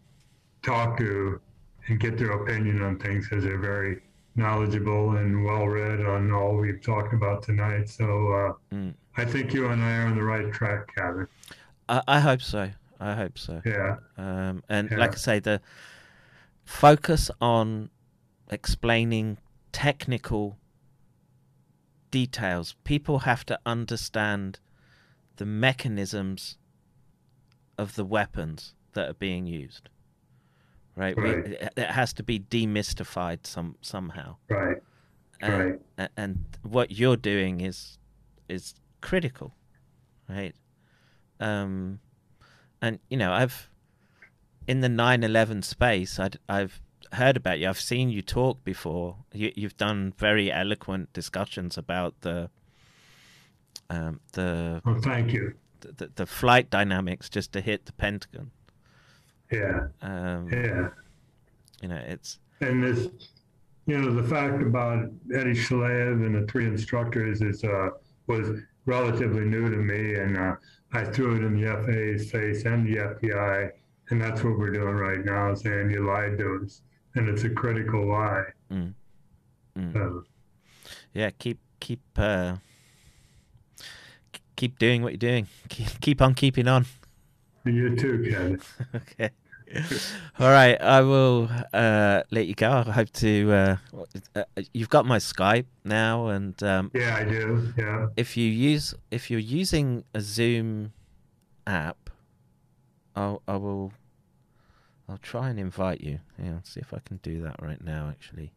talk 0.63 0.99
to 0.99 1.41
and 1.89 1.99
get 2.01 2.19
their 2.19 2.33
opinion 2.33 2.83
on 2.83 2.99
things 2.99 3.29
because 3.29 3.45
they're 3.45 3.59
very 3.59 4.01
knowledgeable 4.37 5.17
and 5.17 5.45
well 5.45 5.67
read 5.67 6.01
on 6.05 6.33
all 6.33 6.57
we've 6.57 6.83
talked 6.83 7.13
about 7.15 7.43
tonight. 7.43 7.89
So 7.89 8.05
uh, 8.33 8.53
Mm. 8.75 8.95
I 9.17 9.25
think 9.25 9.53
you 9.53 9.67
and 9.69 9.83
I 9.83 9.97
are 9.99 10.07
on 10.07 10.15
the 10.17 10.23
right 10.23 10.53
track, 10.53 10.95
Kevin. 10.95 11.27
I, 11.89 12.03
I 12.07 12.21
hope 12.21 12.41
so. 12.43 12.71
I 13.01 13.15
hope 13.15 13.37
so. 13.39 13.63
Yeah, 13.65 13.97
Um, 14.17 14.63
and 14.69 14.91
Yeah. 14.91 14.99
like 14.99 15.13
I 15.13 15.17
say, 15.17 15.39
the 15.41 15.61
focus 16.65 17.31
on 17.41 17.91
explaining 18.51 19.39
technical 19.73 20.59
details. 22.11 22.75
People 22.85 23.21
have 23.21 23.45
to 23.47 23.59
understand 23.67 24.61
the 25.37 25.47
mechanisms 25.47 26.59
of 27.77 27.95
the 27.95 28.05
weapons 28.05 28.75
that 28.95 29.09
are 29.09 29.15
being 29.15 29.47
used. 29.47 29.89
Right? 30.97 31.17
Right. 31.17 31.39
it, 31.47 31.73
it 31.77 31.87
has 31.91 32.13
to 32.15 32.23
be 32.25 32.41
demystified 32.41 33.47
some 33.47 33.77
somehow. 33.83 34.37
right. 34.49 34.79
And, 35.41 35.79
Right. 35.97 36.09
and 36.17 36.45
what 36.63 36.91
you're 36.91 37.17
doing 37.17 37.61
is 37.61 37.99
is 38.49 38.75
critical, 39.01 39.55
right? 40.29 40.55
Um, 41.39 42.01
and 42.83 42.99
you 43.09 43.17
know, 43.17 43.31
I've 43.33 43.71
in 44.67 44.81
the 44.81 44.89
9/11 44.89 45.63
space, 45.63 46.19
I'd, 46.19 46.39
I've 46.49 46.83
heard 47.13 47.37
about 47.37 47.59
you. 47.59 47.69
I've 47.69 47.81
seen 47.81 48.11
you 48.11 48.23
talk 48.23 48.63
before. 48.65 49.17
You, 49.33 49.53
you've 49.55 49.77
done 49.77 50.13
very 50.17 50.53
eloquent 50.53 51.13
discussions 51.13 51.79
about 51.79 52.15
the 52.21 52.51
um, 53.91 54.21
the, 54.33 54.83
Well, 54.85 55.01
thank 55.01 55.33
you. 55.33 55.55
the 55.81 56.11
the 56.15 56.27
flight 56.27 56.71
dynamics 56.71 57.29
just 57.29 57.53
to 57.53 57.61
hit 57.61 57.87
the 57.87 57.93
Pentagon. 57.93 58.51
Yeah, 59.51 59.87
Um, 60.03 60.49
yeah. 60.53 60.89
You 61.81 61.89
know, 61.89 62.03
it's 62.07 62.39
And 62.61 62.83
this, 62.83 63.09
you 63.87 63.97
know, 63.99 64.13
the 64.13 64.29
fact 64.29 64.61
about 64.63 65.09
Eddie 65.35 65.55
Shalev 65.55 66.27
and 66.27 66.35
the 66.35 66.47
three 66.51 66.67
instructors 66.67 67.41
is 67.41 67.65
uh, 67.65 67.91
was 68.27 68.61
relatively 68.85 69.45
new 69.45 69.71
to 69.71 69.77
me, 69.77 70.17
and 70.17 70.37
uh, 70.37 70.57
I 70.93 71.05
threw 71.05 71.37
it 71.37 71.45
in 71.45 71.59
the 71.59 71.67
FAA's 71.67 72.31
face 72.31 72.65
and 72.65 72.87
the 72.87 72.97
FBI, 72.97 73.71
and 74.11 74.21
that's 74.21 74.43
what 74.45 74.59
we're 74.59 74.73
doing 74.73 74.97
right 74.97 75.25
now, 75.25 75.55
saying 75.55 75.91
you 75.91 76.05
lied 76.07 76.37
to 76.39 76.61
us, 76.65 76.83
and 77.19 77.29
it's 77.29 77.45
a 77.45 77.51
critical 77.51 78.07
lie. 78.09 78.45
Mm. 78.73 78.95
Mm. 79.77 79.93
So, 79.93 80.25
yeah. 81.15 81.31
Keep 81.39 81.59
keep 81.81 82.01
uh, 82.17 82.57
keep 84.57 84.79
doing 84.79 85.03
what 85.03 85.13
you're 85.13 85.19
doing. 85.19 85.47
Keep, 85.69 86.01
keep 86.01 86.23
on 86.23 86.35
keeping 86.35 86.69
on. 86.69 86.87
you 87.65 87.95
too, 87.97 88.25
Kevin. 88.29 88.61
okay. 88.95 89.31
All 90.41 90.49
right, 90.49 90.81
I 90.81 91.03
will 91.03 91.51
uh, 91.75 92.23
let 92.31 92.47
you 92.47 92.55
go. 92.55 92.71
I 92.71 92.91
hope 92.91 93.11
to. 93.15 93.53
Uh, 93.53 93.77
uh, 94.35 94.45
you've 94.73 94.89
got 94.89 95.05
my 95.05 95.19
Skype 95.19 95.67
now, 95.85 96.29
and 96.29 96.61
um, 96.63 96.91
Yeah, 96.95 97.17
I 97.17 97.25
do. 97.25 97.73
Yeah. 97.77 98.07
if 98.17 98.37
you 98.37 98.49
use 98.49 98.95
if 99.11 99.31
you're 99.31 99.39
using 99.41 100.05
a 100.15 100.21
Zoom 100.23 100.93
app, 101.67 102.09
I'll 103.15 103.43
I 103.47 103.57
will. 103.57 103.93
I'll 105.09 105.19
try 105.19 105.49
and 105.49 105.59
invite 105.59 106.01
you. 106.03 106.21
Yeah, 106.43 106.53
I'll 106.53 106.65
see 106.65 106.81
if 106.81 106.93
I 106.93 106.99
can 107.05 107.19
do 107.23 107.41
that 107.43 107.57
right 107.63 107.83
now. 107.83 108.09
Actually, 108.11 108.53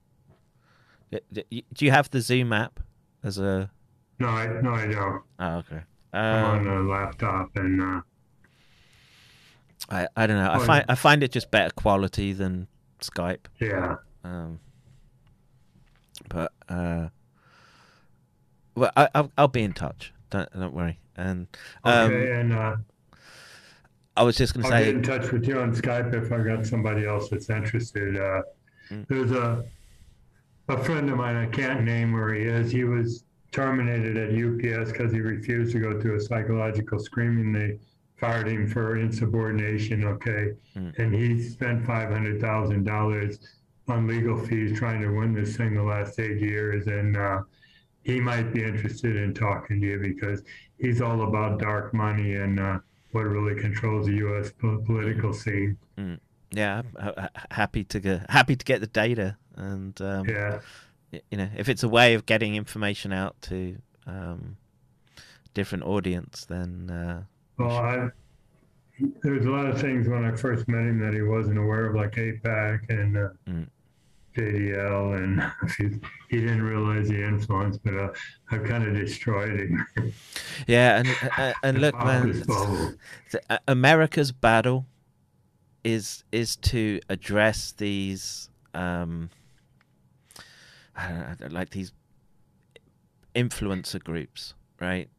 D- 1.11 1.19
d- 1.31 1.45
y- 1.51 1.63
do 1.73 1.85
you 1.85 1.91
have 1.91 2.09
the 2.09 2.21
Zoom 2.21 2.51
app 2.53 2.79
as 3.23 3.37
a? 3.37 3.71
No, 4.19 4.27
I 4.27 4.61
no, 4.61 4.73
I 4.73 4.87
don't. 4.87 5.23
Oh, 5.39 5.55
okay. 5.57 5.81
I'm 6.13 6.43
Um, 6.43 6.67
on 6.67 6.77
a 6.77 6.81
laptop, 6.83 7.49
and 7.55 7.81
uh, 7.81 8.01
I 9.89 10.07
I 10.15 10.27
don't 10.27 10.37
know. 10.37 10.51
I 10.51 10.57
Oh, 10.57 10.65
find. 10.65 10.85
I 10.89 10.95
find 10.95 11.23
it 11.23 11.31
just 11.31 11.51
better 11.51 11.71
quality 11.73 12.33
than 12.33 12.67
Skype. 13.01 13.45
yeah, 13.59 13.95
Um, 14.23 14.59
but 16.29 16.51
uh, 16.69 17.07
well, 18.75 18.91
I, 18.95 19.09
I'll 19.15 19.31
I'll 19.37 19.47
be 19.47 19.63
in 19.63 19.73
touch. 19.73 20.13
Don't 20.29 20.51
don't 20.53 20.73
worry. 20.73 20.99
And 21.15 21.47
um, 21.83 22.11
okay, 22.11 22.31
and 22.39 22.53
uh, 22.53 22.75
I 24.17 24.23
was 24.23 24.35
just 24.35 24.53
gonna 24.53 24.67
say. 24.67 24.75
I'll 24.75 24.83
get 24.85 24.95
in 24.95 25.03
touch 25.03 25.31
with 25.31 25.47
you 25.47 25.59
on 25.59 25.73
Skype 25.73 26.13
if 26.13 26.31
I 26.31 26.39
got 26.43 26.65
somebody 26.65 27.05
else 27.05 27.29
that's 27.29 27.49
interested. 27.49 28.17
Uh, 28.17 28.41
Mm. 28.89 29.07
There's 29.07 29.31
a 29.31 29.63
a 30.67 30.77
friend 30.83 31.09
of 31.09 31.15
mine. 31.15 31.37
I 31.37 31.45
can't 31.45 31.85
name 31.85 32.11
where 32.11 32.33
he 32.33 32.41
is. 32.43 32.71
He 32.73 32.83
was 32.83 33.23
terminated 33.53 34.17
at 34.17 34.31
UPS 34.31 34.91
because 34.91 35.13
he 35.13 35.21
refused 35.21 35.71
to 35.71 35.79
go 35.79 35.99
through 36.01 36.17
a 36.17 36.19
psychological 36.19 36.99
screening. 36.99 37.53
They 37.53 37.79
fired 38.17 38.49
him 38.49 38.67
for 38.67 38.97
insubordination. 38.97 40.03
Okay, 40.03 40.55
Mm. 40.75 40.99
and 40.99 41.15
he 41.15 41.41
spent 41.41 41.85
five 41.85 42.09
hundred 42.11 42.41
thousand 42.41 42.83
dollars 42.83 43.39
on 43.87 44.07
legal 44.07 44.37
fees 44.37 44.77
trying 44.77 45.01
to 45.01 45.09
win 45.09 45.33
this 45.33 45.55
thing 45.55 45.73
the 45.73 45.83
last 45.83 46.19
eight 46.19 46.41
years, 46.41 46.87
and 46.87 47.15
uh, 47.15 47.43
he 48.03 48.19
might 48.19 48.51
be 48.53 48.61
interested 48.61 49.15
in 49.15 49.33
talking 49.33 49.79
to 49.79 49.87
you 49.87 49.99
because 49.99 50.43
he's 50.79 51.01
all 51.01 51.21
about 51.21 51.59
dark 51.59 51.93
money 51.93 52.35
and 52.35 52.59
uh, 52.59 52.79
what 53.11 53.21
really 53.25 53.59
controls 53.59 54.05
the 54.07 54.13
U.S. 54.15 54.51
political 54.59 55.33
scene. 55.33 55.77
yeah, 56.51 56.79
I'm 56.79 56.95
ha- 57.01 57.13
ha- 57.17 57.45
happy 57.51 57.83
to 57.85 57.99
get 57.99 58.29
happy 58.29 58.55
to 58.55 58.65
get 58.65 58.81
the 58.81 58.87
data, 58.87 59.37
and 59.55 59.99
um, 60.01 60.27
Yeah, 60.27 60.59
you 61.29 61.37
know, 61.37 61.49
if 61.57 61.67
it's 61.69 61.83
a 61.83 61.89
way 61.89 62.13
of 62.13 62.25
getting 62.25 62.55
information 62.55 63.11
out 63.13 63.35
to 63.43 63.77
um, 64.07 64.57
different 65.53 65.83
audience, 65.83 66.45
then 66.45 66.89
uh, 66.89 67.23
well, 67.57 67.77
I, 67.77 68.09
there's 69.23 69.45
a 69.45 69.49
lot 69.49 69.65
of 69.65 69.79
things 69.81 70.07
when 70.07 70.23
I 70.23 70.35
first 70.35 70.67
met 70.67 70.81
him 70.81 70.99
that 70.99 71.13
he 71.13 71.21
wasn't 71.21 71.57
aware 71.57 71.85
of, 71.87 71.95
like 71.95 72.11
AIPAC 72.15 72.89
and 72.89 73.17
uh, 73.17 73.29
Mm. 73.47 73.67
JDL, 74.35 75.17
and 75.17 75.51
he, 75.77 75.99
he 76.29 76.41
didn't 76.41 76.61
realize 76.61 77.09
the 77.09 77.23
influence, 77.23 77.77
but 77.77 77.93
uh, 77.95 78.09
I've 78.51 78.63
kind 78.63 78.83
of 78.87 78.93
destroyed 78.93 79.59
him. 79.59 79.85
yeah, 80.67 80.99
and 80.99 81.09
uh, 81.37 81.53
and 81.63 81.79
look, 81.79 81.95
man, 82.03 82.43
uh, 83.49 83.57
America's 83.67 84.31
battle 84.31 84.85
is 85.83 86.23
is 86.31 86.55
to 86.57 86.99
address 87.09 87.71
these 87.71 88.49
um 88.75 89.29
I 90.95 91.07
don't 91.39 91.41
know, 91.41 91.47
like 91.59 91.71
these 91.71 91.91
influencer 93.35 94.03
groups, 94.03 94.53
right? 94.79 95.09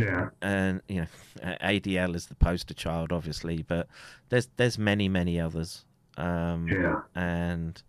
Yeah, 0.00 0.30
And 0.40 0.80
you 0.88 1.02
know, 1.02 1.06
uh, 1.42 1.54
ADL 1.62 2.14
is 2.16 2.26
the 2.26 2.34
poster 2.34 2.72
child, 2.72 3.12
obviously, 3.12 3.62
but 3.62 3.88
there's 4.30 4.48
there's 4.56 4.78
many 4.78 5.08
many 5.08 5.38
others. 5.38 5.84
Um, 6.16 6.68
Yeah. 6.68 7.02
and 7.14 7.82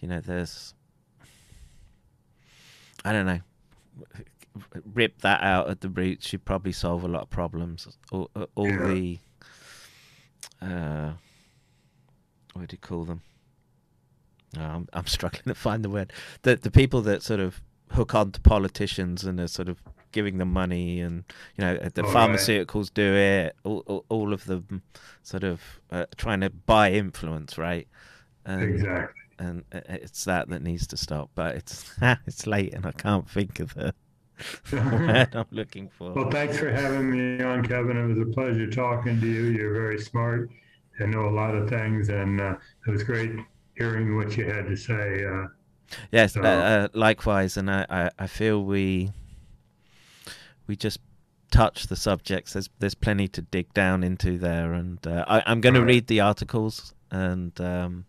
you 0.00 0.08
know, 0.08 0.20
there's 0.20 0.74
I 3.04 3.12
don't 3.12 3.26
know. 3.26 3.40
Rip 4.94 5.20
that 5.22 5.42
out 5.42 5.70
at 5.70 5.80
the 5.80 5.88
roots, 5.88 6.32
you'd 6.32 6.44
probably 6.44 6.72
solve 6.72 7.04
a 7.04 7.08
lot 7.08 7.22
of 7.22 7.30
problems. 7.30 7.86
All, 8.10 8.30
all 8.54 8.68
Yeah. 8.68 8.86
the 8.86 9.18
uh, 10.60 11.12
what 12.54 12.68
do 12.68 12.74
you 12.74 12.78
call 12.78 13.04
them? 13.04 13.22
Oh, 14.58 14.62
I'm 14.62 14.88
I'm 14.92 15.06
struggling 15.18 15.44
to 15.44 15.54
find 15.54 15.84
the 15.84 15.90
word. 15.90 16.12
The 16.42 16.56
the 16.56 16.70
people 16.70 17.00
that 17.02 17.22
sort 17.22 17.40
of 17.40 17.62
hook 17.92 18.14
on 18.14 18.32
to 18.32 18.40
politicians 18.40 19.24
and 19.24 19.40
are 19.40 19.48
sort 19.48 19.68
of 19.68 19.80
giving 20.12 20.38
them 20.38 20.52
money, 20.52 21.00
and 21.00 21.24
you 21.56 21.64
know 21.64 21.76
the 21.76 22.02
Oh, 22.02 22.04
right. 22.04 22.14
pharmaceuticals 22.30 22.92
do 22.92 23.14
it. 23.14 23.56
All, 23.64 23.82
all, 23.86 24.04
all 24.08 24.32
of 24.32 24.44
them 24.46 24.82
sort 25.22 25.44
of 25.44 25.60
uh, 25.90 26.06
trying 26.16 26.40
to 26.40 26.50
buy 26.50 26.92
influence, 26.92 27.56
right? 27.56 27.86
And, 28.44 28.62
exactly. 28.74 29.19
And 29.40 29.64
it's 29.72 30.24
that 30.24 30.48
that 30.50 30.62
needs 30.62 30.86
to 30.88 30.96
stop. 30.96 31.30
But 31.34 31.56
it's 31.56 31.92
it's 32.26 32.46
late, 32.46 32.74
and 32.74 32.86
I 32.86 32.92
can't 32.92 33.28
think 33.28 33.60
of 33.60 33.74
the 33.74 33.94
word 34.72 35.34
I'm 35.34 35.46
looking 35.50 35.88
for. 35.88 36.12
Well, 36.12 36.30
thanks 36.30 36.58
for 36.58 36.70
having 36.70 37.10
me 37.10 37.42
on, 37.42 37.64
Kevin. 37.64 37.96
It 37.96 38.06
was 38.06 38.18
a 38.18 38.30
pleasure 38.32 38.70
talking 38.70 39.20
to 39.20 39.26
you. 39.26 39.46
You're 39.46 39.74
very 39.74 40.00
smart 40.00 40.50
and 40.98 41.12
know 41.12 41.26
a 41.28 41.30
lot 41.30 41.54
of 41.54 41.68
things, 41.68 42.10
and 42.10 42.40
uh, 42.40 42.56
it 42.86 42.90
was 42.90 43.02
great 43.02 43.32
hearing 43.76 44.16
what 44.16 44.36
you 44.36 44.44
had 44.44 44.66
to 44.66 44.76
say. 44.76 45.24
Uh, 45.24 45.46
Yes, 46.12 46.34
So- 46.34 46.42
uh, 46.42 46.44
uh, 46.44 46.88
likewise, 46.94 47.56
and 47.56 47.70
I, 47.70 48.10
I, 48.16 48.26
feel 48.28 48.64
we 48.64 49.10
we 50.68 50.76
just 50.76 51.00
touch 51.50 51.88
the 51.88 51.96
subjects. 51.96 52.52
There's 52.52 52.70
there's 52.78 52.94
plenty 52.94 53.26
to 53.28 53.42
dig 53.42 53.74
down 53.74 54.04
into 54.04 54.38
there, 54.38 54.72
and 54.72 55.04
uh, 55.04 55.24
I, 55.26 55.42
I'm 55.46 55.60
going 55.60 55.74
to 55.74 55.84
read 55.84 56.06
the 56.06 56.20
articles 56.20 56.94
and 57.10 57.60
um, 57.60 58.04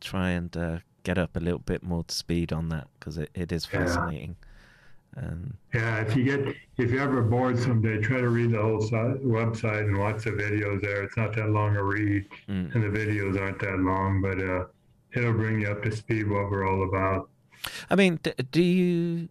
try 0.00 0.30
and 0.30 0.54
uh, 0.56 0.78
get 1.04 1.18
up 1.18 1.36
a 1.36 1.40
little 1.40 1.58
bit 1.60 1.82
more 1.82 2.04
to 2.04 2.14
speed 2.14 2.52
on 2.52 2.68
that 2.70 2.88
because 2.98 3.18
it, 3.18 3.30
it 3.34 3.52
is 3.52 3.66
Yeah. 3.72 3.84
fascinating. 3.86 4.36
Yeah, 5.74 6.00
if 6.00 6.16
you 6.16 6.24
get 6.24 6.54
if 6.78 6.90
you're 6.90 7.02
ever 7.02 7.22
bored 7.22 7.58
someday, 7.58 8.00
try 8.00 8.20
to 8.20 8.28
read 8.28 8.52
the 8.52 8.62
whole 8.62 8.80
si- 8.80 8.90
website 9.24 9.80
and 9.86 9.98
watch 9.98 10.24
the 10.24 10.30
videos 10.30 10.80
there. 10.82 11.02
It's 11.02 11.16
not 11.16 11.34
that 11.34 11.50
long 11.50 11.76
a 11.76 11.82
read, 11.82 12.26
mm. 12.48 12.74
and 12.74 12.82
the 12.82 12.88
videos 12.98 13.38
aren't 13.38 13.58
that 13.60 13.78
long, 13.80 14.22
but 14.22 14.38
uh, 14.40 14.66
it'll 15.12 15.32
bring 15.32 15.60
you 15.60 15.68
up 15.68 15.82
to 15.82 15.90
speed 15.94 16.28
what 16.30 16.50
we're 16.50 16.66
all 16.66 16.84
about. 16.88 17.28
I 17.90 17.96
mean, 17.96 18.20
d- 18.22 18.32
do 18.50 18.62
you? 18.62 19.28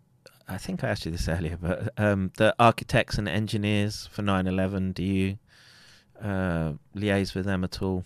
I 0.47 0.57
think 0.57 0.83
I 0.83 0.89
asked 0.89 1.05
you 1.05 1.11
this 1.11 1.27
earlier, 1.29 1.57
but 1.59 1.93
um, 1.97 2.31
the 2.37 2.53
architects 2.59 3.17
and 3.17 3.27
engineers 3.29 4.07
for 4.11 4.21
9/11, 4.21 4.93
do 4.93 5.03
you 5.03 5.37
uh, 6.21 6.73
liaise 6.95 7.33
with 7.33 7.45
them 7.45 7.63
at 7.63 7.81
all? 7.81 8.03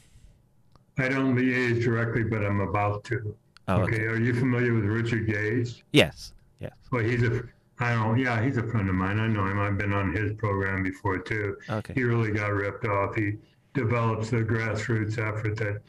I 0.98 1.10
don't 1.10 1.36
liaise 1.36 1.84
directly, 1.84 2.24
but 2.24 2.44
I'm 2.46 2.62
about 2.62 3.04
to. 3.06 3.36
Oh, 3.68 3.82
okay. 3.82 3.96
okay. 3.96 4.04
Are 4.04 4.20
you 4.20 4.34
familiar 4.34 4.74
with 4.74 4.86
Richard 4.86 5.28
Gage? 5.28 5.84
Yes. 5.92 6.34
Yes. 6.60 6.74
Well, 6.92 7.04
he's 7.04 7.24
a 7.24 7.44
I 7.80 7.94
don't. 7.96 8.20
Yeah, 8.20 8.44
he's 8.44 8.58
a 8.58 8.64
friend 8.64 8.88
of 8.88 8.96
mine. 8.96 9.20
I 9.20 9.28
know 9.28 9.46
him. 9.48 9.60
I've 9.60 9.78
been 9.78 9.94
on 9.94 10.14
his 10.14 10.34
program 10.34 10.84
before 10.84 11.18
too. 11.18 11.58
Okay. 11.70 11.94
He 11.94 12.04
really 12.04 12.32
got 12.32 12.52
ripped 12.54 12.86
off. 12.86 13.16
He 13.16 13.34
develops 13.74 14.30
the 14.30 14.38
grassroots 14.38 15.18
effort 15.18 15.58
that 15.58 15.82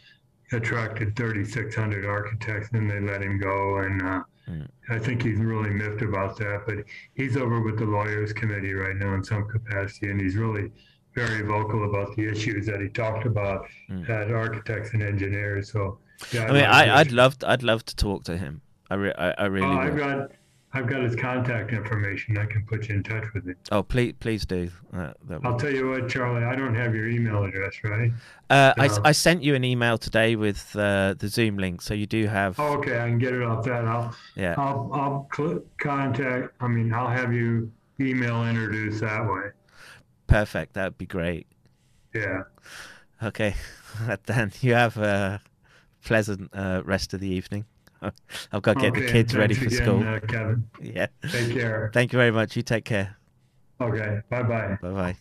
attracted 0.52 1.16
3,600 1.16 2.07
architects, 2.07 2.70
and 2.73 2.91
they 2.91 3.00
let 3.00 3.23
him 3.23 3.39
go. 3.39 3.78
And 3.78 4.02
uh, 4.02 4.23
Mm. 4.49 4.68
I 4.91 4.99
think 4.99 5.23
he's 5.23 5.39
really 5.39 5.70
miffed 5.70 6.02
about 6.02 6.36
that. 6.39 6.65
But 6.66 6.84
he's 7.15 7.36
over 7.36 7.60
with 7.60 7.78
the 7.78 7.86
lawyers 7.86 8.33
committee 8.33 8.74
right 8.74 8.97
now 8.97 9.15
in 9.15 9.24
some 9.24 9.49
capacity, 9.49 10.10
and 10.10 10.20
he's 10.20 10.36
really 10.36 10.70
very 11.15 11.43
vocal 11.43 11.84
about 11.89 12.15
the 12.17 12.28
issues 12.28 12.67
that 12.67 12.81
he 12.81 12.89
talked 12.89 13.26
about 13.26 13.67
at 14.09 14.31
architects 14.31 14.93
and 14.94 15.02
engineers. 15.02 15.70
So, 15.73 15.99
yeah, 16.33 16.47
Mm. 16.47 16.51
I 16.51 16.52
mean, 16.52 16.65
I, 16.65 16.97
I'd 17.01 17.12
love, 17.12 17.39
to, 17.41 17.51
I'd 17.51 17.62
love 17.62 17.84
to 17.86 17.97
talk 17.97 18.25
to 18.25 18.36
him. 18.36 18.60
I, 18.91 18.94
re- 18.94 19.15
I, 19.17 19.31
I 19.33 19.44
really 19.47 19.67
Oh, 19.67 19.78
I've 19.78 19.97
got, 19.97 20.31
I've 20.73 20.86
got 20.89 21.02
his 21.02 21.15
contact 21.17 21.73
information. 21.73 22.36
I 22.36 22.47
can 22.47 22.65
put 22.67 22.89
you 22.89 22.97
in 22.97 23.02
touch 23.05 23.25
with 23.33 23.47
him. 23.47 23.57
Oh, 23.70 23.83
please, 23.83 24.15
please 24.18 24.44
do. 24.44 24.68
Uh, 24.93 25.12
I'll 25.44 25.57
tell 25.59 25.70
you 25.73 25.89
what, 25.91 26.09
Charlie. 26.09 26.44
I 26.44 26.57
don't 26.57 26.75
have 26.75 26.94
your 26.94 27.09
email 27.09 27.44
address, 27.44 27.75
right? 27.84 28.10
Uh, 28.51 28.75
I. 28.76 28.91
I 29.05 29.12
sent 29.12 29.43
you 29.44 29.55
an 29.55 29.62
email 29.65 29.99
today 29.99 30.34
with 30.36 30.75
uh, 30.76 31.15
the 31.17 31.28
Zoom 31.28 31.59
link, 31.59 31.81
so 31.81 31.94
you 31.94 32.07
do 32.07 32.26
have. 32.26 32.59
Oh, 32.59 32.75
okay. 32.78 32.99
I 33.01 33.09
can 33.09 33.18
get 33.18 33.33
it 33.34 33.43
off 33.43 33.65
that. 33.65 33.84
I'll, 33.84 34.15
Yeah. 34.34 34.55
I'll, 34.59 34.91
I'll 34.93 35.28
cl- 35.34 35.62
contact. 35.78 36.52
I 36.60 36.67
mean, 36.68 36.93
I'll 36.93 37.09
have 37.09 37.33
you 37.33 37.70
email 38.01 38.44
introduce 38.47 38.99
that 39.01 39.25
way. 39.25 39.51
Perfect. 40.26 40.74
That 40.74 40.84
would 40.84 40.98
be 40.98 41.06
great. 41.06 41.46
Yeah. 42.14 42.42
Okay, 43.22 43.54
Dan, 44.26 44.52
you 44.60 44.74
have 44.74 44.96
a 44.96 45.40
pleasant 46.04 46.50
uh, 46.52 46.82
rest 46.84 47.14
of 47.14 47.20
the 47.20 47.28
evening. 47.28 47.64
I've 48.02 48.62
got 48.62 48.74
to 48.74 48.80
get 48.80 48.94
the 48.94 49.06
kids 49.06 49.34
ready 49.34 49.54
for 49.54 49.66
again, 49.66 49.82
school. 49.82 50.02
Uh, 50.02 50.20
Kevin. 50.20 50.68
yeah. 50.80 51.06
Take 51.30 51.52
care. 51.52 51.90
Thank 51.94 52.12
you 52.12 52.18
very 52.18 52.30
much. 52.30 52.56
You 52.56 52.62
take 52.62 52.84
care. 52.84 53.16
Okay. 53.80 54.20
Bye 54.28 54.42
bye. 54.42 54.78
Bye 54.80 54.90
bye. 54.90 55.16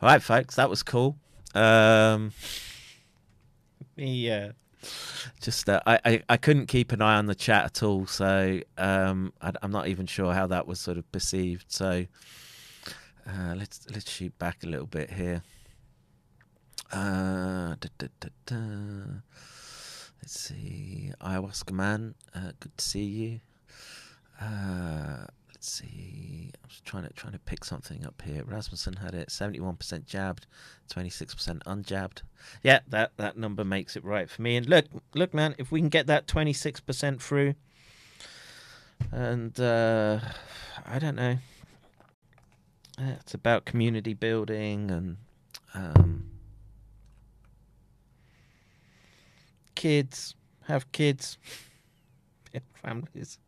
All 0.00 0.08
right, 0.08 0.22
folks, 0.22 0.54
that 0.56 0.70
was 0.70 0.82
cool. 0.84 1.16
Um, 1.54 2.32
yeah, 3.96 4.52
just 5.40 5.68
uh, 5.68 5.80
I, 5.86 6.00
I 6.04 6.22
I 6.28 6.36
couldn't 6.36 6.66
keep 6.66 6.92
an 6.92 7.02
eye 7.02 7.16
on 7.16 7.26
the 7.26 7.34
chat 7.34 7.64
at 7.64 7.82
all, 7.82 8.06
so 8.06 8.60
um, 8.76 9.32
I, 9.40 9.52
I'm 9.62 9.70
not 9.70 9.88
even 9.88 10.06
sure 10.06 10.32
how 10.32 10.46
that 10.48 10.66
was 10.66 10.80
sort 10.80 10.98
of 10.98 11.10
perceived. 11.12 11.66
So 11.68 12.06
uh, 13.26 13.54
let's 13.56 13.86
let's 13.90 14.10
shoot 14.10 14.38
back 14.38 14.64
a 14.64 14.66
little 14.66 14.86
bit 14.86 15.10
here. 15.10 15.42
Uh, 16.92 17.74
da, 17.80 17.88
da, 17.98 18.28
da. 18.46 18.56
Let's 20.22 20.40
see, 20.40 21.12
ayahuasca 21.20 21.72
man, 21.72 22.14
uh, 22.34 22.52
good 22.58 22.76
to 22.76 22.84
see 22.84 23.04
you. 23.04 23.40
Let's 25.68 25.80
see. 25.80 26.50
I 26.54 26.66
was 26.66 26.80
trying 26.86 27.06
to 27.06 27.12
trying 27.12 27.34
to 27.34 27.38
pick 27.38 27.62
something 27.62 28.06
up 28.06 28.22
here. 28.24 28.42
Rasmussen 28.42 28.94
had 28.96 29.12
it 29.12 29.30
seventy-one 29.30 29.76
percent 29.76 30.06
jabbed, 30.06 30.46
twenty-six 30.88 31.34
percent 31.34 31.62
unjabbed. 31.66 32.22
Yeah, 32.62 32.80
that 32.88 33.12
that 33.18 33.36
number 33.36 33.66
makes 33.66 33.94
it 33.94 34.02
right 34.02 34.30
for 34.30 34.40
me. 34.40 34.56
And 34.56 34.66
look, 34.66 34.86
look, 35.14 35.34
man, 35.34 35.54
if 35.58 35.70
we 35.70 35.80
can 35.80 35.90
get 35.90 36.06
that 36.06 36.26
twenty-six 36.26 36.80
percent 36.80 37.22
through, 37.22 37.54
and 39.12 39.60
uh, 39.60 40.20
I 40.86 40.98
don't 40.98 41.16
know, 41.16 41.36
it's 42.98 43.34
about 43.34 43.66
community 43.66 44.14
building 44.14 44.90
and 44.90 45.18
um, 45.74 46.30
kids 49.74 50.34
have 50.62 50.90
kids, 50.92 51.36
families. 52.82 53.38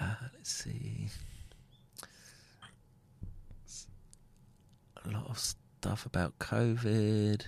Uh, 0.00 0.14
let's 0.34 0.52
see. 0.52 1.08
A 5.04 5.10
lot 5.10 5.28
of 5.28 5.38
stuff 5.38 6.04
about 6.04 6.38
COVID. 6.38 7.46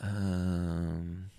Um, 0.00 1.30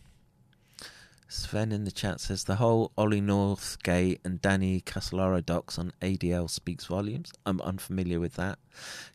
Sven 1.27 1.72
in 1.72 1.85
the 1.85 1.92
chat 1.92 2.19
says 2.19 2.43
the 2.43 2.58
whole 2.58 2.92
Ollie 2.98 3.22
Northgate 3.22 4.19
and 4.24 4.42
Danny 4.42 4.82
Casolaro 4.82 5.43
docs 5.43 5.80
on 5.80 5.93
ADL 6.01 6.50
speaks 6.50 6.85
volumes. 6.85 7.32
I'm 7.45 7.61
unfamiliar 7.61 8.19
with 8.19 8.35
that. 8.35 8.60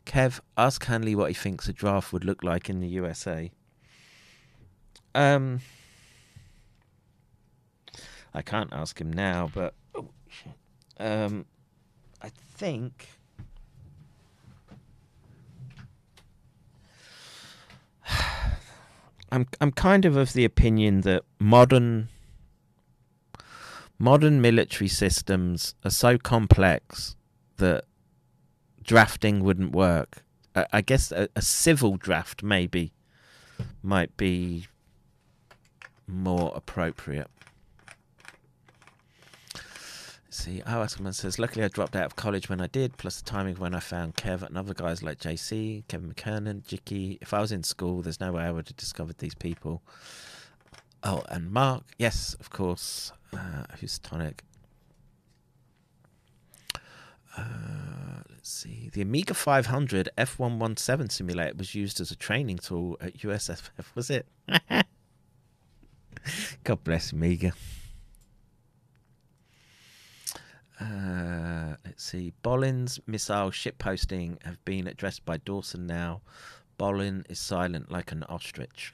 Kev, 0.05 0.39
ask 0.57 0.83
Hanley 0.85 1.15
what 1.15 1.29
he 1.29 1.33
thinks 1.35 1.69
a 1.69 1.73
draft 1.73 2.11
would 2.11 2.25
look 2.25 2.43
like 2.43 2.69
in 2.69 2.79
the 2.79 2.87
USA. 2.89 3.51
Um, 5.13 5.61
I 8.33 8.41
can't 8.41 8.73
ask 8.73 8.99
him 8.99 9.13
now, 9.13 9.49
but. 9.53 9.75
Um, 10.99 11.45
I 12.21 12.29
think 12.29 13.09
I'm 19.31 19.47
I'm 19.59 19.71
kind 19.71 20.05
of 20.05 20.15
of 20.15 20.33
the 20.33 20.45
opinion 20.45 21.01
that 21.01 21.23
modern 21.39 22.09
modern 23.99 24.41
military 24.41 24.87
systems 24.87 25.75
are 25.83 25.91
so 25.91 26.17
complex 26.17 27.15
that 27.57 27.85
drafting 28.83 29.43
wouldn't 29.43 29.71
work. 29.73 30.23
I, 30.55 30.65
I 30.73 30.81
guess 30.81 31.11
a, 31.11 31.29
a 31.35 31.41
civil 31.41 31.97
draft 31.97 32.43
maybe 32.43 32.93
might 33.81 34.15
be 34.17 34.67
more 36.07 36.51
appropriate. 36.55 37.29
Let's 40.25 40.26
see, 40.37 40.61
oh, 40.65 40.71
Askerman 40.71 41.13
says, 41.13 41.39
luckily 41.39 41.65
I 41.65 41.67
dropped 41.67 41.95
out 41.95 42.05
of 42.05 42.15
college 42.15 42.49
when 42.49 42.61
I 42.61 42.67
did, 42.67 42.97
plus 42.97 43.21
the 43.21 43.29
timing 43.29 43.55
when 43.55 43.73
I 43.73 43.79
found 43.79 44.15
Kev 44.15 44.41
and 44.41 44.57
other 44.57 44.73
guys 44.73 45.03
like 45.03 45.19
JC, 45.19 45.87
Kevin 45.87 46.13
McKernan, 46.13 46.63
Jicky. 46.63 47.17
If 47.21 47.33
I 47.33 47.41
was 47.41 47.51
in 47.51 47.63
school, 47.63 48.01
there's 48.01 48.19
no 48.19 48.31
way 48.31 48.43
I 48.43 48.51
would 48.51 48.67
have 48.67 48.77
discovered 48.77 49.17
these 49.17 49.35
people. 49.35 49.81
Oh, 51.03 51.23
and 51.29 51.51
Mark, 51.51 51.83
yes, 51.97 52.35
of 52.39 52.49
course. 52.49 53.11
Uh, 53.33 53.63
who's 53.79 53.99
Tonic? 53.99 54.43
Uh, 57.37 58.21
let's 58.29 58.49
see. 58.49 58.89
The 58.91 59.01
Amiga 59.01 59.33
500 59.33 60.09
F117 60.17 61.11
simulator 61.11 61.55
was 61.57 61.75
used 61.75 62.01
as 62.01 62.11
a 62.11 62.15
training 62.15 62.57
tool 62.57 62.97
at 62.99 63.17
USFF, 63.19 63.95
was 63.95 64.09
it? 64.09 64.25
God 66.63 66.83
bless 66.83 67.11
Amiga. 67.11 67.53
Uh, 70.79 71.75
let's 71.85 72.03
see. 72.03 72.33
Bolin's 72.43 72.99
missile 73.07 73.51
ship 73.51 73.77
posting 73.79 74.37
have 74.43 74.63
been 74.63 74.87
addressed 74.87 75.25
by 75.25 75.37
Dawson 75.37 75.87
now. 75.87 76.21
Bolin 76.77 77.25
is 77.29 77.39
silent 77.39 77.91
like 77.91 78.11
an 78.11 78.23
ostrich. 78.23 78.93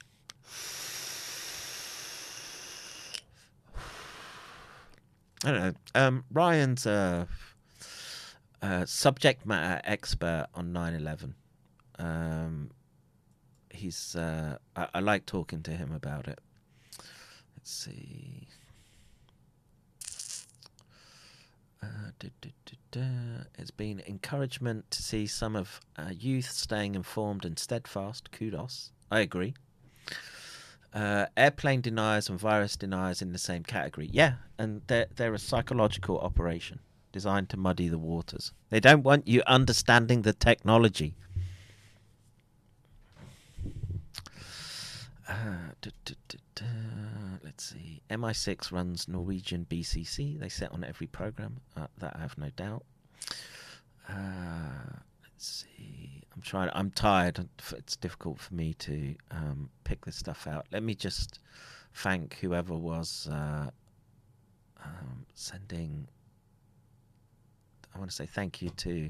I 5.43 5.51
don't 5.51 5.61
know. 5.61 5.73
Um, 5.93 6.23
Ryan's 6.31 6.85
a, 6.85 7.27
a 8.61 8.87
subject 8.87 9.45
matter 9.45 9.81
expert 9.83 10.47
on 10.55 10.71
9 10.71 10.93
11. 10.93 11.35
Um, 11.99 12.71
he's. 13.69 14.15
Uh, 14.15 14.57
I, 14.77 14.87
I 14.93 14.99
like 15.01 15.25
talking 15.25 15.61
to 15.63 15.71
him 15.71 15.91
about 15.91 16.29
it. 16.29 16.39
Let's 17.57 17.71
see. 17.71 18.47
Uh. 21.83 23.43
It's 23.57 23.71
been 23.71 24.03
encouragement 24.07 24.91
to 24.91 25.01
see 25.01 25.25
some 25.25 25.55
of 25.55 25.79
uh, 25.97 26.11
youth 26.11 26.51
staying 26.51 26.95
informed 26.95 27.45
and 27.45 27.57
steadfast. 27.57 28.31
Kudos. 28.31 28.91
I 29.09 29.21
agree. 29.21 29.55
Uh, 30.93 31.25
airplane 31.35 31.81
deniers 31.81 32.29
and 32.29 32.39
virus 32.39 32.75
deniers 32.75 33.21
in 33.21 33.31
the 33.31 33.39
same 33.39 33.63
category. 33.63 34.09
Yeah, 34.11 34.33
and 34.59 34.81
they're, 34.87 35.07
they're 35.15 35.33
a 35.33 35.39
psychological 35.39 36.19
operation 36.19 36.79
designed 37.11 37.49
to 37.49 37.57
muddy 37.57 37.87
the 37.87 37.97
waters. 37.97 38.53
They 38.69 38.79
don't 38.79 39.03
want 39.03 39.27
you 39.27 39.41
understanding 39.47 40.21
the 40.21 40.33
technology. 40.33 41.15
Uh, 45.33 45.73
duh, 45.81 45.89
duh, 46.05 46.37
duh. 46.53 46.63
Let's 47.43 47.65
see. 47.65 48.01
MI6 48.09 48.71
runs 48.71 49.07
Norwegian 49.07 49.65
BCC. 49.67 50.39
They 50.39 50.49
set 50.49 50.71
on 50.71 50.83
every 50.83 51.07
program. 51.07 51.59
Uh, 51.75 51.87
that 51.97 52.15
I 52.15 52.19
have 52.19 52.37
no 52.37 52.49
doubt. 52.55 52.83
Uh, 54.07 54.99
let's 55.23 55.65
see. 55.65 56.21
I'm 56.35 56.41
trying. 56.43 56.69
I'm 56.73 56.91
tired. 56.91 57.47
It's 57.71 57.95
difficult 57.95 58.39
for 58.39 58.53
me 58.53 58.75
to 58.75 59.15
um, 59.31 59.69
pick 59.83 60.05
this 60.05 60.17
stuff 60.17 60.45
out. 60.45 60.67
Let 60.71 60.83
me 60.83 60.93
just 60.93 61.39
thank 61.95 62.35
whoever 62.35 62.75
was 62.75 63.27
uh, 63.31 63.69
um, 64.83 65.25
sending. 65.33 66.07
I 67.95 67.97
want 67.97 68.11
to 68.11 68.15
say 68.15 68.27
thank 68.27 68.61
you 68.61 68.69
to 68.69 69.09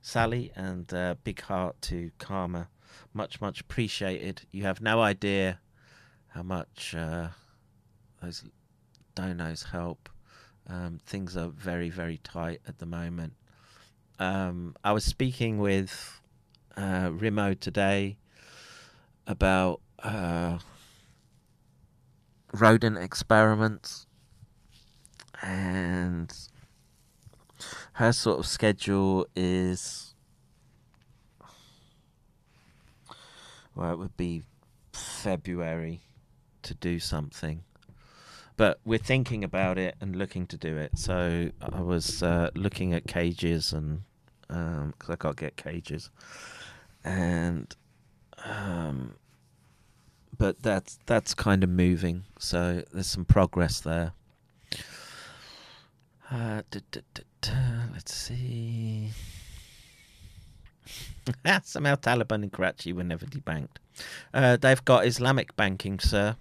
Sally 0.00 0.50
and 0.56 0.92
uh, 0.92 1.14
big 1.22 1.40
heart 1.40 1.80
to 1.82 2.10
Karma. 2.18 2.68
Much, 3.12 3.40
much 3.40 3.60
appreciated. 3.60 4.42
You 4.50 4.64
have 4.64 4.80
no 4.80 5.00
idea 5.00 5.60
how 6.28 6.42
much 6.42 6.94
uh, 6.96 7.28
those 8.22 8.44
donos 9.14 9.70
help. 9.70 10.08
Um, 10.68 11.00
things 11.04 11.36
are 11.36 11.48
very, 11.48 11.90
very 11.90 12.18
tight 12.18 12.60
at 12.66 12.78
the 12.78 12.86
moment. 12.86 13.34
Um, 14.18 14.76
I 14.84 14.92
was 14.92 15.04
speaking 15.04 15.58
with 15.58 16.20
uh, 16.76 17.10
Rimo 17.10 17.58
today 17.58 18.16
about 19.26 19.80
uh, 20.02 20.58
rodent 22.52 22.98
experiments 22.98 24.06
and 25.42 26.32
her 27.94 28.12
sort 28.12 28.38
of 28.38 28.46
schedule 28.46 29.26
is 29.34 30.11
well 33.74 33.92
it 33.92 33.98
would 33.98 34.16
be 34.16 34.42
february 34.92 36.02
to 36.62 36.74
do 36.74 36.98
something. 36.98 37.64
But 38.56 38.78
we're 38.84 38.98
thinking 38.98 39.42
about 39.42 39.78
it 39.78 39.96
and 40.00 40.14
looking 40.14 40.46
to 40.48 40.56
do 40.56 40.76
it. 40.76 40.98
So 40.98 41.50
i 41.60 41.80
was 41.80 42.22
uh, 42.22 42.50
looking 42.54 42.92
at 42.92 43.06
cages 43.06 43.72
and 43.72 44.02
because 44.46 45.10
i 45.10 45.16
got 45.16 45.36
to 45.36 45.44
get 45.44 45.56
cages. 45.56 46.10
And 47.04 47.74
um, 48.44 49.14
but 50.36 50.62
that's 50.62 50.98
that's 51.06 51.34
kind 51.34 51.64
of 51.64 51.70
moving. 51.70 52.24
So 52.38 52.82
there's 52.92 53.06
some 53.06 53.24
progress 53.24 53.80
there. 53.80 54.12
Uh, 56.30 56.62
duh, 56.70 56.80
duh, 56.90 57.00
duh, 57.40 57.50
let's 57.92 58.14
see. 58.14 59.10
Somehow 61.64 61.94
Taliban 61.96 62.42
in 62.42 62.50
Karachi 62.50 62.92
were 62.92 63.04
never 63.04 63.26
debanked. 63.26 63.76
Uh, 64.32 64.56
they've 64.56 64.84
got 64.84 65.06
Islamic 65.06 65.54
banking, 65.56 65.98
sir. 66.00 66.36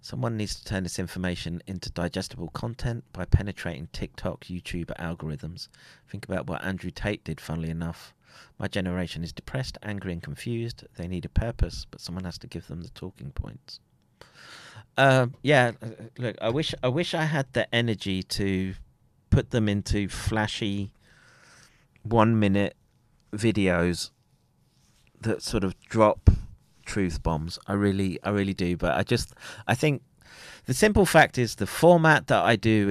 Someone 0.00 0.38
needs 0.38 0.54
to 0.54 0.64
turn 0.64 0.84
this 0.84 0.98
information 0.98 1.62
into 1.66 1.90
digestible 1.90 2.48
content 2.48 3.04
by 3.12 3.26
penetrating 3.26 3.88
TikTok, 3.92 4.46
YouTube 4.46 4.86
algorithms. 4.98 5.68
Think 6.08 6.24
about 6.24 6.46
what 6.46 6.64
Andrew 6.64 6.90
Tate 6.90 7.22
did, 7.24 7.42
funnily 7.42 7.68
enough. 7.68 8.14
My 8.58 8.68
generation 8.68 9.22
is 9.22 9.34
depressed, 9.34 9.76
angry, 9.82 10.14
and 10.14 10.22
confused. 10.22 10.84
They 10.96 11.08
need 11.08 11.26
a 11.26 11.28
purpose, 11.28 11.86
but 11.90 12.00
someone 12.00 12.24
has 12.24 12.38
to 12.38 12.46
give 12.46 12.68
them 12.68 12.80
the 12.80 12.88
talking 12.88 13.32
points. 13.32 13.80
Um, 14.98 15.34
yeah, 15.42 15.70
uh, 15.80 15.86
look, 16.18 16.36
I 16.42 16.50
wish 16.50 16.74
I 16.82 16.88
wish 16.88 17.14
I 17.14 17.22
had 17.22 17.46
the 17.52 17.72
energy 17.72 18.22
to 18.24 18.74
put 19.30 19.50
them 19.50 19.68
into 19.68 20.08
flashy 20.08 20.92
one 22.02 22.38
minute 22.40 22.74
videos 23.32 24.10
that 25.20 25.40
sort 25.40 25.62
of 25.62 25.78
drop 25.82 26.30
truth 26.84 27.22
bombs. 27.22 27.60
I 27.68 27.74
really 27.74 28.18
I 28.24 28.30
really 28.30 28.54
do, 28.54 28.76
but 28.76 28.96
I 28.96 29.04
just 29.04 29.34
I 29.68 29.76
think 29.76 30.02
the 30.66 30.74
simple 30.74 31.06
fact 31.06 31.38
is 31.38 31.54
the 31.54 31.66
format 31.66 32.26
that 32.26 32.44
I 32.44 32.56
do 32.56 32.86